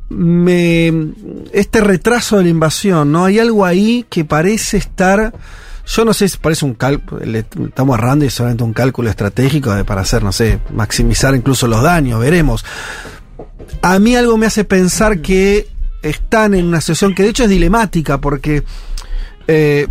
me, 0.08 1.12
este 1.52 1.80
retraso 1.80 2.38
de 2.38 2.44
la 2.44 2.48
invasión, 2.48 3.12
¿no? 3.12 3.26
Hay 3.26 3.38
algo 3.38 3.64
ahí 3.66 4.06
que 4.08 4.24
parece 4.24 4.78
estar, 4.78 5.34
yo 5.86 6.04
no 6.06 6.14
sé 6.14 6.28
si 6.28 6.38
parece 6.38 6.64
un 6.64 6.74
cálculo, 6.74 7.22
estamos 7.22 7.98
errando 7.98 8.24
y 8.24 8.30
solamente 8.30 8.64
un 8.64 8.72
cálculo 8.72 9.10
estratégico 9.10 9.74
de, 9.74 9.84
para 9.84 10.00
hacer, 10.00 10.22
no 10.22 10.32
sé, 10.32 10.60
maximizar 10.72 11.34
incluso 11.34 11.66
los 11.66 11.82
daños, 11.82 12.20
veremos. 12.20 12.64
A 13.82 13.98
mí 13.98 14.16
algo 14.16 14.38
me 14.38 14.46
hace 14.46 14.64
pensar 14.64 15.20
que 15.20 15.73
están 16.08 16.54
en 16.54 16.66
una 16.66 16.80
situación 16.80 17.14
que 17.14 17.22
de 17.24 17.30
hecho 17.30 17.44
es 17.44 17.50
dilemática 17.50 18.20
porque 18.20 18.62
eh, 19.46 19.86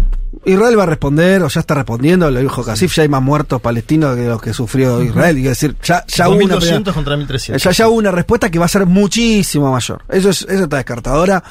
Israel 0.46 0.78
va 0.80 0.84
a 0.84 0.88
responder 0.88 1.44
o 1.44 1.48
ya 1.48 1.60
está 1.60 1.76
respondiendo, 1.76 2.30
lo 2.32 2.40
dijo 2.40 2.64
Casif, 2.64 2.94
ya 2.96 3.04
hay 3.04 3.10
más 3.10 3.22
muertos 3.22 3.62
palestinos 3.62 4.16
que 4.16 4.26
los 4.26 4.42
que 4.42 4.54
sufrió 4.54 5.02
Israel. 5.04 5.38
Y 5.38 5.44
decir, 5.44 5.76
ya, 5.84 6.04
ya 6.08 6.28
hubo 6.30 6.38
una 6.44 6.56
2.200 6.56 6.94
contra 6.94 7.16
1.300. 7.16 7.58
ya, 7.58 7.72
ya 7.72 7.88
hubo 7.88 7.98
una 7.98 8.12
respuesta 8.12 8.50
que 8.50 8.60
va 8.60 8.66
a 8.66 8.70
ser 8.70 8.86
muchísimo 8.86 9.72
mayor. 9.72 10.04
Eso, 10.10 10.30
es, 10.32 10.42
eso 10.42 10.64
está 10.64 10.78
descartado. 10.78 11.18
Ahora, 11.18 11.44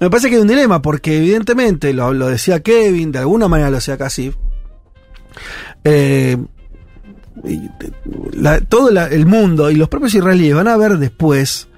me 0.00 0.10
parece 0.10 0.28
que 0.28 0.36
hay 0.36 0.42
un 0.42 0.48
dilema, 0.48 0.80
porque 0.82 1.16
evidentemente, 1.16 1.92
lo, 1.94 2.12
lo 2.12 2.28
decía 2.28 2.60
Kevin, 2.60 3.10
de 3.10 3.18
alguna 3.20 3.48
manera 3.48 3.70
lo 3.70 3.76
decía 3.76 3.96
Casif, 3.98 4.34
eh, 5.84 6.36
la- 8.32 8.60
todo 8.60 8.90
la- 8.90 9.06
el 9.08 9.26
mundo 9.26 9.70
y 9.70 9.76
los 9.76 9.88
propios 9.88 10.14
israelíes 10.14 10.54
van 10.54 10.68
a 10.68 10.76
ver 10.76 10.98
después 10.98 11.68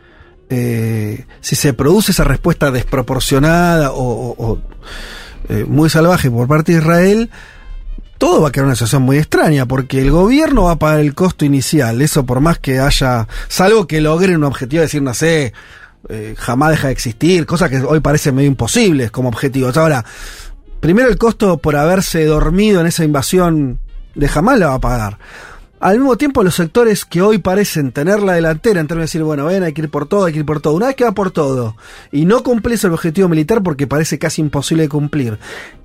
eh, 0.55 1.25
si 1.41 1.57
se 1.57 1.73
produce 1.73 2.13
esa 2.13 2.25
respuesta 2.25 2.71
desproporcionada 2.71 3.91
o, 3.95 4.59
eh, 5.49 5.65
muy 5.67 5.89
salvaje 5.89 6.31
por 6.31 6.47
parte 6.47 6.73
de 6.73 6.79
Israel, 6.79 7.31
todo 8.19 8.43
va 8.43 8.49
a 8.49 8.53
quedar 8.53 8.67
una 8.67 8.75
situación 8.75 9.01
muy 9.01 9.17
extraña, 9.17 9.65
porque 9.65 10.03
el 10.03 10.11
gobierno 10.11 10.65
va 10.65 10.73
a 10.73 10.79
pagar 10.79 11.01
el 11.01 11.15
costo 11.15 11.47
inicial, 11.47 12.03
eso 12.03 12.27
por 12.27 12.41
más 12.41 12.59
que 12.59 12.81
haya, 12.81 13.27
salvo 13.49 13.87
que 13.87 14.03
logren 14.03 14.37
un 14.37 14.45
objetivo 14.45 14.81
de 14.81 14.87
decir, 14.89 15.01
no 15.01 15.15
sé, 15.15 15.55
eh, 16.11 16.35
jamás 16.37 16.73
deja 16.73 16.89
de 16.89 16.93
existir, 16.93 17.47
cosa 17.47 17.71
que 17.71 17.81
hoy 17.81 18.01
parece 18.01 18.31
medio 18.31 18.49
imposible 18.49 19.09
como 19.09 19.31
objetivo. 19.31 19.71
Ahora, 19.75 20.05
primero 20.81 21.09
el 21.09 21.17
costo 21.17 21.57
por 21.57 21.77
haberse 21.77 22.27
dormido 22.27 22.83
en 22.83 22.89
esa 22.89 23.05
invasión 23.05 23.81
de 24.15 24.29
jamás 24.29 24.59
la 24.59 24.67
va 24.69 24.75
a 24.75 24.81
pagar. 24.81 25.19
Al 25.83 25.99
mismo 25.99 26.17
tiempo, 26.17 26.45
los 26.45 26.55
sectores 26.55 27.05
que 27.05 27.23
hoy 27.23 27.39
parecen 27.39 27.91
tener 27.91 28.23
la 28.23 28.35
delantera 28.35 28.79
en 28.81 28.87
términos 28.87 29.11
de 29.11 29.19
decir, 29.19 29.25
bueno, 29.25 29.47
ven, 29.47 29.65
hay 29.65 29.73
que 29.73 29.83
ir 29.83 29.91
por 29.91 30.07
todo, 30.07 30.27
hay 30.27 30.33
que 30.33 30.39
ir 30.39 30.47
por 30.47 30.61
todo. 30.61 30.75
Una 30.75 30.87
vez 30.87 30.95
que 30.95 31.03
va 31.03 31.11
por 31.11 31.33
todo 31.33 31.77
y 32.13 32.25
no 32.25 32.45
cumplís 32.45 32.85
el 32.85 32.93
objetivo 32.93 33.29
militar 33.29 33.65
porque 33.65 33.89
parece 33.89 34.17
casi 34.17 34.43
imposible 34.43 34.85
de 34.85 34.89
cumplir, 34.89 35.41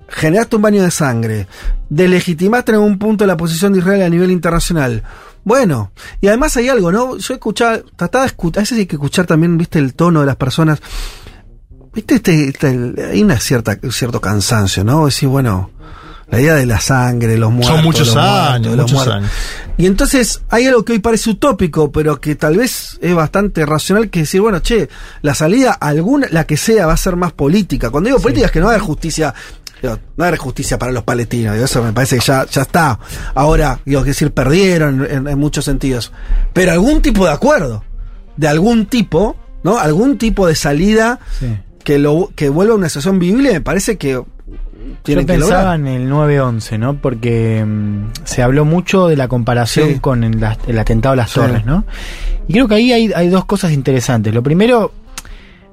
generaste 0.08 0.56
un 0.56 0.62
baño 0.62 0.84
de 0.84 0.92
sangre, 0.92 1.48
delegitimaste 1.90 2.74
en 2.74 2.76
algún 2.76 3.00
punto 3.00 3.26
la 3.26 3.38
posición 3.38 3.74
de 3.74 3.80
Israel 3.80 4.04
a 4.04 4.10
nivel 4.10 4.30
internacional. 4.30 5.02
Bueno, 5.44 5.92
y 6.22 6.28
además 6.28 6.56
hay 6.58 6.70
algo, 6.70 6.92
¿no? 6.92 7.18
Yo 7.18 7.34
escuchaba, 7.34 7.80
trataba 7.96 8.26
de 8.26 8.28
escuchar, 8.28 8.60
a 8.60 8.62
veces 8.62 8.78
hay 8.78 8.86
que 8.86 8.98
escuchar 8.98 9.26
también, 9.26 9.58
viste, 9.58 9.80
el 9.80 9.96
tono 9.96 10.20
de 10.20 10.28
las 10.28 10.36
personas. 10.36 10.80
Viste, 11.92 12.14
este, 12.16 12.50
este- 12.50 12.94
hay 13.12 13.24
una 13.24 13.40
cierta, 13.40 13.76
un 13.82 13.92
cierto 13.92 14.22
cansancio, 14.22 14.84
¿no? 14.84 15.06
Decir, 15.06 15.28
bueno, 15.28 15.72
la 16.30 16.42
idea 16.42 16.56
de 16.56 16.66
la 16.66 16.80
sangre, 16.80 17.38
los 17.38 17.52
muertos. 17.52 17.76
Son 17.76 17.84
muchos 17.84 18.08
los 18.08 18.16
muertos, 18.16 18.50
años, 18.50 18.76
los 18.76 18.92
muchos 18.92 18.94
muertos. 18.94 19.16
años. 19.16 19.32
Y 19.78 19.86
entonces 19.86 20.42
hay 20.50 20.66
algo 20.66 20.84
que 20.84 20.94
hoy 20.94 21.00
parece 21.00 21.30
utópico, 21.30 21.92
pero 21.92 22.20
que 22.20 22.36
tal 22.36 22.58
vez 22.58 22.98
es 23.02 23.16
bastante 23.16 23.66
racional, 23.66 24.10
que 24.10 24.22
decir, 24.22 24.42
bueno, 24.42 24.60
che, 24.60 24.90
la 25.22 25.34
salida, 25.36 25.72
alguna, 25.72 26.28
la 26.32 26.46
que 26.46 26.58
sea, 26.58 26.86
va 26.86 26.94
a 26.94 26.98
ser 26.98 27.16
más 27.16 27.32
política. 27.32 27.90
Cuando 27.90 28.10
digo 28.10 28.20
política 28.20 28.48
es 28.48 28.52
que 28.52 28.60
no 28.60 28.66
va 28.66 28.72
a 28.74 28.76
haber 28.76 28.86
justicia, 28.86 29.34
digo, 29.82 29.96
no 29.96 30.22
va 30.22 30.26
a 30.26 30.28
haber 30.30 30.40
justicia 30.40 30.78
para 30.78 30.92
los 30.92 31.04
palestinos, 31.04 31.54
digo, 31.54 31.66
eso 31.66 31.84
me 31.84 31.94
parece 31.94 32.18
que 32.18 32.26
ya, 32.26 32.46
ya 32.46 32.64
está. 32.64 33.00
Ahora, 33.36 33.80
digo, 33.86 34.02
que 34.04 34.10
decir, 34.10 34.32
perdieron 34.32 35.06
en, 35.10 35.28
en 35.28 35.40
muchos 35.40 35.64
sentidos. 35.64 36.12
Pero 36.54 36.72
algún 36.72 37.02
tipo 37.02 37.26
de 37.26 37.32
acuerdo, 37.32 37.84
de 38.36 38.48
algún 38.48 38.88
tipo, 38.88 39.38
¿no? 39.64 39.78
Algún 39.78 40.18
tipo 40.18 40.48
de 40.48 40.56
salida 40.56 41.20
que 41.84 42.00
lo 42.00 42.32
que 42.36 42.50
vuelva 42.50 42.74
a 42.74 42.78
una 42.78 42.90
situación 42.90 43.20
vivible, 43.20 43.54
me 43.54 43.62
parece 43.62 43.98
que 43.98 44.22
Yo 45.06 45.26
pensaba 45.26 45.76
en 45.76 45.88
el 45.88 46.10
9-11, 46.10 46.78
¿no? 46.80 46.96
Porque 46.98 47.64
mm, 47.66 48.10
se 48.24 48.42
habló 48.44 48.66
mucho 48.66 49.08
de 49.08 49.16
la 49.16 49.28
comparación 49.28 49.90
Sí. 49.94 50.00
con 50.00 50.24
el, 50.24 50.40
el 50.68 50.80
atentado 50.80 51.14
a 51.14 51.16
las 51.16 51.32
Sí. 51.32 51.40
torres, 51.40 51.66
¿no? 51.66 51.86
Y 52.48 52.54
creo 52.54 52.68
que 52.68 52.76
ahí 52.76 52.92
hay, 52.92 53.12
hay 53.14 53.30
dos 53.30 53.46
cosas 53.46 53.72
interesantes. 53.72 54.34
Lo 54.34 54.44
primero, 54.44 54.92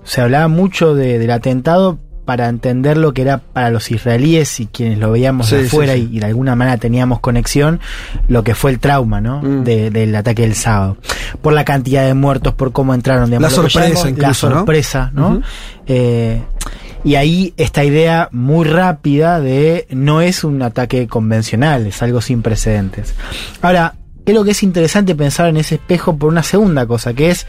se 0.04 0.20
hablaba 0.20 0.48
mucho 0.48 0.94
de- 0.94 1.18
del 1.18 1.30
atentado 1.30 1.98
para 2.24 2.48
entender 2.48 2.96
lo 2.96 3.12
que 3.12 3.20
era 3.20 3.36
para 3.38 3.68
los 3.68 3.90
israelíes 3.90 4.58
y 4.58 4.66
quienes 4.66 4.98
lo 4.98 5.10
veíamos 5.10 5.46
Sí, 5.48 5.56
de 5.56 5.66
afuera. 5.66 5.94
Y, 5.94 6.08
y 6.10 6.20
de 6.20 6.26
alguna 6.26 6.56
manera 6.56 6.78
teníamos 6.78 7.20
conexión, 7.20 7.80
lo 8.28 8.42
que 8.42 8.54
fue 8.54 8.70
el 8.70 8.78
trauma, 8.78 9.20
¿no? 9.20 9.42
Mm. 9.42 9.64
De- 9.64 9.90
del 9.90 10.14
ataque 10.16 10.40
del 10.42 10.54
sábado. 10.54 10.96
Por 11.42 11.52
la 11.52 11.66
cantidad 11.66 12.06
de 12.06 12.14
muertos, 12.14 12.54
por 12.54 12.72
cómo 12.72 12.94
entraron, 12.94 13.26
digamos, 13.26 13.50
La 13.50 13.54
sorpresa 13.54 13.80
llamamos 13.88 14.08
incluso, 14.08 14.48
La 14.48 14.54
¿no? 14.54 14.58
sorpresa, 14.60 15.10
¿no? 15.12 15.42
Eh, 15.86 16.42
y 17.04 17.16
ahí 17.16 17.52
esta 17.58 17.84
idea 17.84 18.28
muy 18.32 18.64
rápida 18.64 19.40
de 19.40 19.86
no 19.90 20.22
es 20.22 20.42
un 20.42 20.62
ataque 20.62 21.06
convencional, 21.06 21.86
es 21.86 22.02
algo 22.02 22.20
sin 22.20 22.42
precedentes. 22.42 23.14
Ahora, 23.60 23.94
creo 24.24 24.42
que 24.42 24.52
es 24.52 24.62
interesante 24.62 25.14
pensar 25.14 25.48
en 25.48 25.58
ese 25.58 25.76
espejo 25.76 26.16
por 26.16 26.30
una 26.30 26.42
segunda 26.42 26.86
cosa, 26.86 27.12
que 27.12 27.30
es 27.30 27.46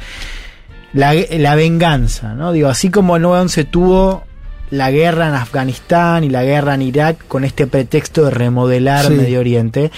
la, 0.94 1.14
la 1.14 1.56
venganza, 1.56 2.34
¿no? 2.34 2.52
Digo, 2.52 2.68
así 2.70 2.90
como 2.90 3.16
el 3.16 3.24
9-11 3.24 3.70
tuvo 3.70 4.24
la 4.72 4.92
guerra 4.92 5.30
en 5.30 5.36
Afganistán 5.36 6.24
y 6.24 6.30
la 6.30 6.44
guerra 6.44 6.76
en 6.76 6.82
Irak 6.82 7.26
con 7.28 7.44
este 7.44 7.68
pretexto 7.68 8.26
de 8.26 8.32
remodelar 8.32 9.06
Sí. 9.06 9.14
Medio 9.14 9.40
Oriente. 9.40 9.92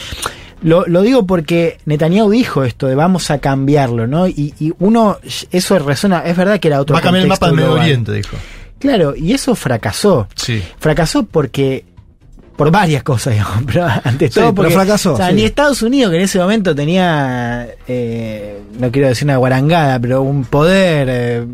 Lo, 0.61 0.85
lo 0.87 1.03
digo 1.03 1.25
porque 1.27 1.77
Netanyahu 1.85 2.31
dijo 2.31 2.63
esto 2.63 2.87
de 2.87 2.95
vamos 2.95 3.29
a 3.29 3.37
cambiarlo, 3.39 4.07
¿no? 4.07 4.27
Y, 4.27 4.53
y 4.59 4.73
uno, 4.79 5.17
eso 5.51 5.79
resuena, 5.79 6.23
es 6.25 6.35
verdad 6.35 6.59
que 6.59 6.67
era 6.67 6.81
otro 6.81 6.93
Va 6.95 6.99
a 6.99 7.03
cambiar 7.03 7.23
el 7.23 7.29
mapa 7.29 7.47
del 7.47 7.55
Medio. 7.55 7.73
Oriente, 7.73 8.11
dijo. 8.11 8.37
Claro, 8.80 9.15
y 9.15 9.33
eso 9.33 9.56
fracasó. 9.56 10.27
Sí. 10.35 10.64
Fracasó 10.80 11.23
porque 11.23 11.85
por 12.56 12.72
varias 12.72 13.03
cosas, 13.03 13.33
digamos, 13.35 13.64
pero 13.65 13.88
ante 14.03 14.27
Sí, 14.27 14.35
todo 14.35 14.45
pero 14.45 14.56
porque 14.56 14.73
fracasó, 14.73 15.14
o 15.14 15.17
sea, 15.17 15.30
sí. 15.30 15.35
ni 15.35 15.43
Estados 15.43 15.81
Unidos 15.81 16.11
que 16.11 16.17
en 16.17 16.23
ese 16.23 16.39
momento 16.39 16.75
tenía 16.75 17.67
eh, 17.88 18.61
no 18.80 18.91
quiero 18.91 19.07
decir 19.09 19.25
una 19.25 19.38
guarangada, 19.38 19.99
pero 19.99 20.22
un 20.22 20.43
poder 20.45 21.07
eh, 21.09 21.45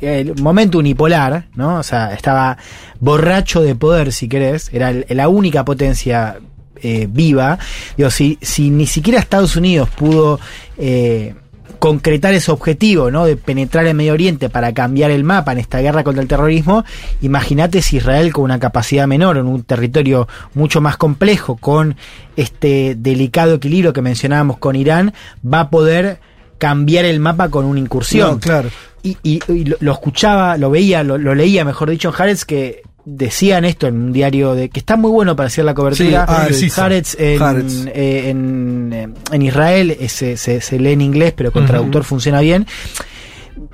el 0.00 0.40
momento 0.40 0.78
unipolar, 0.78 1.46
¿no? 1.54 1.78
O 1.78 1.82
sea, 1.82 2.12
estaba 2.14 2.56
borracho 3.00 3.62
de 3.62 3.74
poder, 3.74 4.12
si 4.12 4.28
querés, 4.28 4.70
era 4.72 4.92
la 4.92 5.28
única 5.28 5.64
potencia 5.64 6.38
eh, 6.82 7.08
viva. 7.10 7.58
Digo, 7.96 8.10
si, 8.10 8.38
si 8.40 8.70
ni 8.70 8.86
siquiera 8.86 9.18
Estados 9.18 9.56
Unidos 9.56 9.88
pudo 9.90 10.38
eh, 10.76 11.34
concretar 11.78 12.34
ese 12.34 12.50
objetivo, 12.50 13.10
¿no? 13.10 13.24
De 13.24 13.36
penetrar 13.36 13.86
en 13.86 13.96
Medio 13.96 14.12
Oriente 14.12 14.48
para 14.50 14.72
cambiar 14.74 15.10
el 15.10 15.24
mapa 15.24 15.52
en 15.52 15.58
esta 15.58 15.80
guerra 15.80 16.04
contra 16.04 16.22
el 16.22 16.28
terrorismo, 16.28 16.84
imagínate 17.20 17.82
si 17.82 17.98
Israel 17.98 18.32
con 18.32 18.44
una 18.44 18.58
capacidad 18.58 19.06
menor, 19.06 19.36
en 19.36 19.46
un 19.46 19.62
territorio 19.62 20.26
mucho 20.54 20.80
más 20.80 20.96
complejo, 20.96 21.56
con 21.56 21.96
este 22.36 22.94
delicado 22.96 23.54
equilibrio 23.54 23.92
que 23.92 24.02
mencionábamos 24.02 24.58
con 24.58 24.76
Irán, 24.76 25.12
va 25.44 25.60
a 25.60 25.70
poder 25.70 26.20
cambiar 26.58 27.04
el 27.04 27.20
mapa 27.20 27.48
con 27.50 27.64
una 27.64 27.78
incursión. 27.80 28.32
No, 28.32 28.40
claro. 28.40 28.68
Y, 29.02 29.16
y- 29.22 29.40
y 29.48 29.64
lo, 29.64 29.76
lo 29.78 29.92
escuchaba, 29.92 30.56
lo 30.56 30.70
veía, 30.70 31.04
lo, 31.04 31.16
lo 31.18 31.34
leía, 31.34 31.64
mejor 31.64 31.90
dicho, 31.90 32.08
en 32.08 32.14
Haaretz, 32.18 32.44
que 32.44 32.82
decían 33.10 33.64
esto 33.64 33.86
en 33.86 33.96
un 33.96 34.12
diario 34.12 34.54
de 34.54 34.68
que 34.68 34.80
está 34.80 34.96
muy 34.96 35.10
bueno 35.10 35.34
para 35.34 35.46
hacer 35.46 35.64
la 35.64 35.74
cobertura. 35.74 36.26
Sí, 36.52 36.68
ah. 36.76 36.82
Haaretz 36.82 37.16
en, 37.18 37.42
Haaretz. 37.42 37.86
eh, 37.94 38.28
en, 38.28 38.90
eh, 38.92 39.08
en 39.32 39.42
Israel 39.42 39.96
eh, 39.98 40.08
se, 40.08 40.36
se- 40.36 40.60
se 40.60 40.78
lee 40.78 40.92
en 40.92 41.00
inglés, 41.00 41.32
pero 41.36 41.50
con 41.52 41.64
traductor 41.66 42.04
funciona 42.04 42.40
bien. 42.40 42.66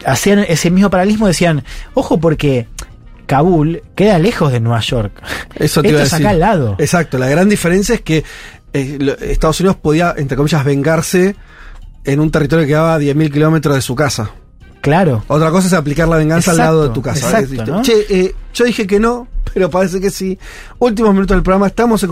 Hacían 0.07 0.41
ese 0.49 0.71
mismo 0.71 0.89
paralelismo, 0.91 1.27
decían, 1.27 1.65
ojo 1.95 2.19
porque 2.19 2.67
Kabul 3.27 3.83
queda 3.95 4.19
lejos 4.19 4.53
de 4.53 4.61
Nueva 4.61 4.81
York. 4.81 5.13
Eso 5.57 5.83
te 5.83 5.89
Esto 5.89 5.89
iba 5.89 6.01
a 6.01 6.05
es 6.05 6.11
decir. 6.11 6.27
acá 6.27 6.31
al 6.31 6.41
lado. 6.41 6.77
Exacto, 6.79 7.19
la 7.19 7.29
gran 7.29 7.49
diferencia 7.49 7.95
es 7.95 8.01
que 8.03 8.25
Estados 8.73 9.61
Unidos 9.61 9.77
podía, 9.77 10.15
entre 10.17 10.37
comillas, 10.37 10.65
vengarse 10.65 11.37
en 12.05 12.21
un 12.21 12.31
territorio 12.31 12.65
que 12.65 12.69
quedaba 12.69 12.95
a 12.95 12.99
10.000 12.99 13.33
kilómetros 13.33 13.75
de 13.77 13.83
su 13.83 13.95
casa. 13.95 14.31
Claro. 14.85 15.25
Otra 15.29 15.51
cosa 15.51 15.67
es 15.67 15.73
aplicar 15.73 16.07
la 16.09 16.19
venganza 16.19 16.51
al 16.51 16.59
lado 16.59 16.83
de 16.83 16.91
tu 16.91 17.01
casa. 17.01 17.41
exacto, 17.41 17.65
¿no? 17.65 17.81
Che, 17.81 18.05
eh, 18.11 18.35
yo 18.53 18.67
dije 18.67 18.87
que 18.87 19.01
no, 19.01 19.27
pero 19.55 19.71
parece 19.71 19.99
que 19.99 20.11
sí. 20.11 20.39
Últimos 20.79 21.15
minutos 21.15 21.35
del 21.35 21.43
programa. 21.43 21.69
Estamos 21.69 22.03
en, 22.03 22.11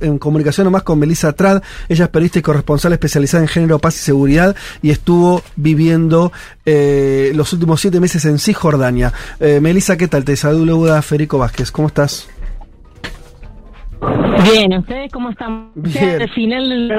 en 0.00 0.18
comunicación 0.18 0.66
nomás 0.66 0.84
con 0.84 1.00
Melissa 1.00 1.32
Trad. 1.32 1.62
Ella 1.88 2.04
es 2.04 2.10
periodista 2.10 2.38
y 2.38 2.42
corresponsal 2.42 2.92
especializada 2.92 3.42
en 3.42 3.48
género, 3.48 3.80
paz 3.80 3.96
y 3.96 4.04
seguridad 4.04 4.54
y 4.82 4.90
estuvo 4.90 5.42
viviendo 5.56 6.30
eh, 6.64 7.32
los 7.34 7.52
últimos 7.52 7.80
siete 7.80 7.98
meses 7.98 8.24
en 8.24 8.38
Cisjordania. 8.38 9.12
Eh, 9.40 9.58
Melissa, 9.60 9.96
¿qué 9.96 10.06
tal? 10.06 10.24
Te 10.24 10.36
saluda 10.36 11.02
Federico 11.02 11.38
Vázquez. 11.38 11.72
¿Cómo 11.72 11.88
estás? 11.88 12.28
Bien, 14.52 14.72
¿ustedes 14.78 15.10
cómo 15.10 15.30
están? 15.30 15.70
Bien. 15.74 16.20
Al 16.22 16.30
final 16.30 16.92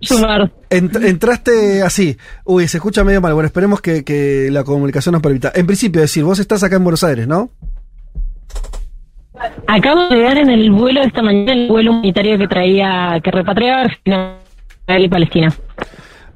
sumar. 0.00 0.50
Ent- 0.70 1.04
entraste 1.06 1.82
así. 1.82 2.16
Uy, 2.44 2.66
se 2.66 2.78
escucha 2.78 3.04
medio 3.04 3.20
mal. 3.20 3.34
Bueno, 3.34 3.46
esperemos 3.46 3.80
que, 3.80 4.04
que 4.04 4.48
la 4.50 4.64
comunicación 4.64 5.12
nos 5.12 5.22
permita. 5.22 5.52
En 5.54 5.66
principio, 5.66 6.00
decir, 6.00 6.24
vos 6.24 6.38
estás 6.38 6.62
acá 6.62 6.76
en 6.76 6.84
Buenos 6.84 7.04
Aires, 7.04 7.28
¿no? 7.28 7.50
Acabo 9.66 10.08
de 10.08 10.16
llegar 10.16 10.38
en 10.38 10.50
el 10.50 10.70
vuelo 10.72 11.02
esta 11.02 11.22
mañana, 11.22 11.52
el 11.52 11.68
vuelo 11.68 11.92
humanitario 11.92 12.38
que 12.38 12.48
traía, 12.48 13.20
que 13.22 13.30
repatriaba 13.30 13.82
Argentina 13.82 14.38
Israel 14.80 15.04
y 15.04 15.08
Palestina. 15.08 15.54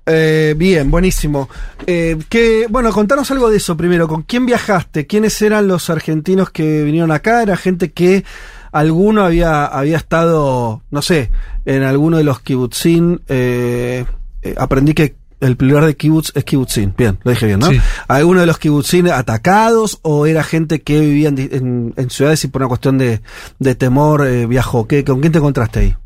Eh, 0.06 0.54
bien, 0.56 0.90
buenísimo. 0.90 1.48
Eh, 1.86 2.16
que, 2.28 2.66
bueno, 2.68 2.92
contanos 2.92 3.30
algo 3.30 3.50
de 3.50 3.56
eso 3.56 3.76
primero. 3.76 4.06
¿Con 4.06 4.22
quién 4.22 4.46
viajaste? 4.46 5.06
¿Quiénes 5.06 5.40
eran 5.42 5.66
los 5.66 5.90
argentinos 5.90 6.50
que 6.50 6.82
vinieron 6.84 7.10
acá? 7.10 7.42
¿Era 7.42 7.56
gente 7.56 7.92
que 7.92 8.24
alguno 8.72 9.22
había, 9.24 9.66
había 9.66 9.96
estado, 9.98 10.82
no 10.90 11.02
sé, 11.02 11.30
en 11.64 11.82
alguno 11.84 12.16
de 12.16 12.24
los 12.24 12.40
kibutzín? 12.40 13.20
Eh, 13.28 14.04
eh, 14.42 14.54
aprendí 14.58 14.94
que 14.94 15.14
el 15.40 15.56
plural 15.56 15.86
de 15.86 15.96
kibutz 15.96 16.30
es 16.36 16.44
kibutzín. 16.44 16.94
Bien, 16.96 17.18
lo 17.24 17.30
dije 17.32 17.46
bien, 17.46 17.58
¿no? 17.60 17.66
Sí. 17.66 17.80
¿Alguno 18.08 18.40
de 18.40 18.46
los 18.46 18.58
kibutzín 18.58 19.08
atacados 19.08 19.98
o 20.02 20.26
era 20.26 20.42
gente 20.44 20.82
que 20.82 21.00
vivía 21.00 21.28
en, 21.30 21.38
en- 21.38 21.94
en 21.96 22.10
ciudades 22.10 22.44
y 22.44 22.48
por 22.48 22.62
una 22.62 22.68
cuestión 22.68 22.96
de, 22.98 23.20
de 23.58 23.74
temor 23.74 24.24
eh, 24.26 24.46
viajó? 24.46 24.86
¿Qué, 24.86 25.02
¿Con 25.04 25.20
quién 25.20 25.32
te 25.32 25.38
encontraste 25.38 25.80
ahí? 25.80 25.96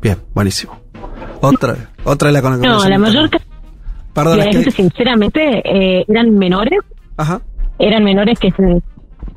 Bien, 0.00 0.18
buenísimo. 0.34 0.78
Otra, 1.40 1.76
otra 2.04 2.28
de 2.28 2.32
la 2.32 2.42
con 2.42 2.60
No, 2.60 2.88
la 2.88 2.98
mayor 2.98 3.28
Perdón, 4.14 4.38
que- 4.40 4.52
gente, 4.52 4.70
sinceramente, 4.72 5.40
eh, 5.64 6.04
eran 6.08 6.36
menores. 6.36 6.78
Ajá. 7.16 7.40
Eran 7.80 8.04
menores 8.04 8.38
que 8.38 8.50
se- 8.52 8.82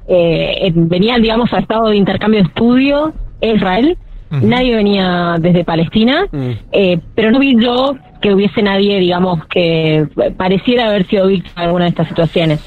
eh, 0.08 0.72
venían, 0.76 1.22
digamos, 1.22 1.52
a 1.54 1.60
estado 1.60 1.90
de 1.90 1.96
intercambio 1.96 2.42
de 2.42 2.48
estudio 2.50 3.14
en 3.42 3.56
Israel. 3.56 3.98
Nadie 4.30 4.76
venía 4.76 5.36
desde 5.40 5.64
Palestina, 5.64 6.26
eh, 6.72 7.00
pero 7.16 7.30
no 7.32 7.40
vi 7.40 7.56
yo 7.64 7.96
que 8.20 8.34
hubiese 8.34 8.64
nadie, 8.64 9.00
digamos, 9.00 9.46
que 9.48 10.08
pareciera 10.38 10.88
haber 10.90 11.08
sido 11.08 11.28
víctima 11.28 11.62
de 11.62 11.66
alguna 11.68 11.84
de 11.86 11.90
estas 11.90 12.08
situaciones. 12.08 12.60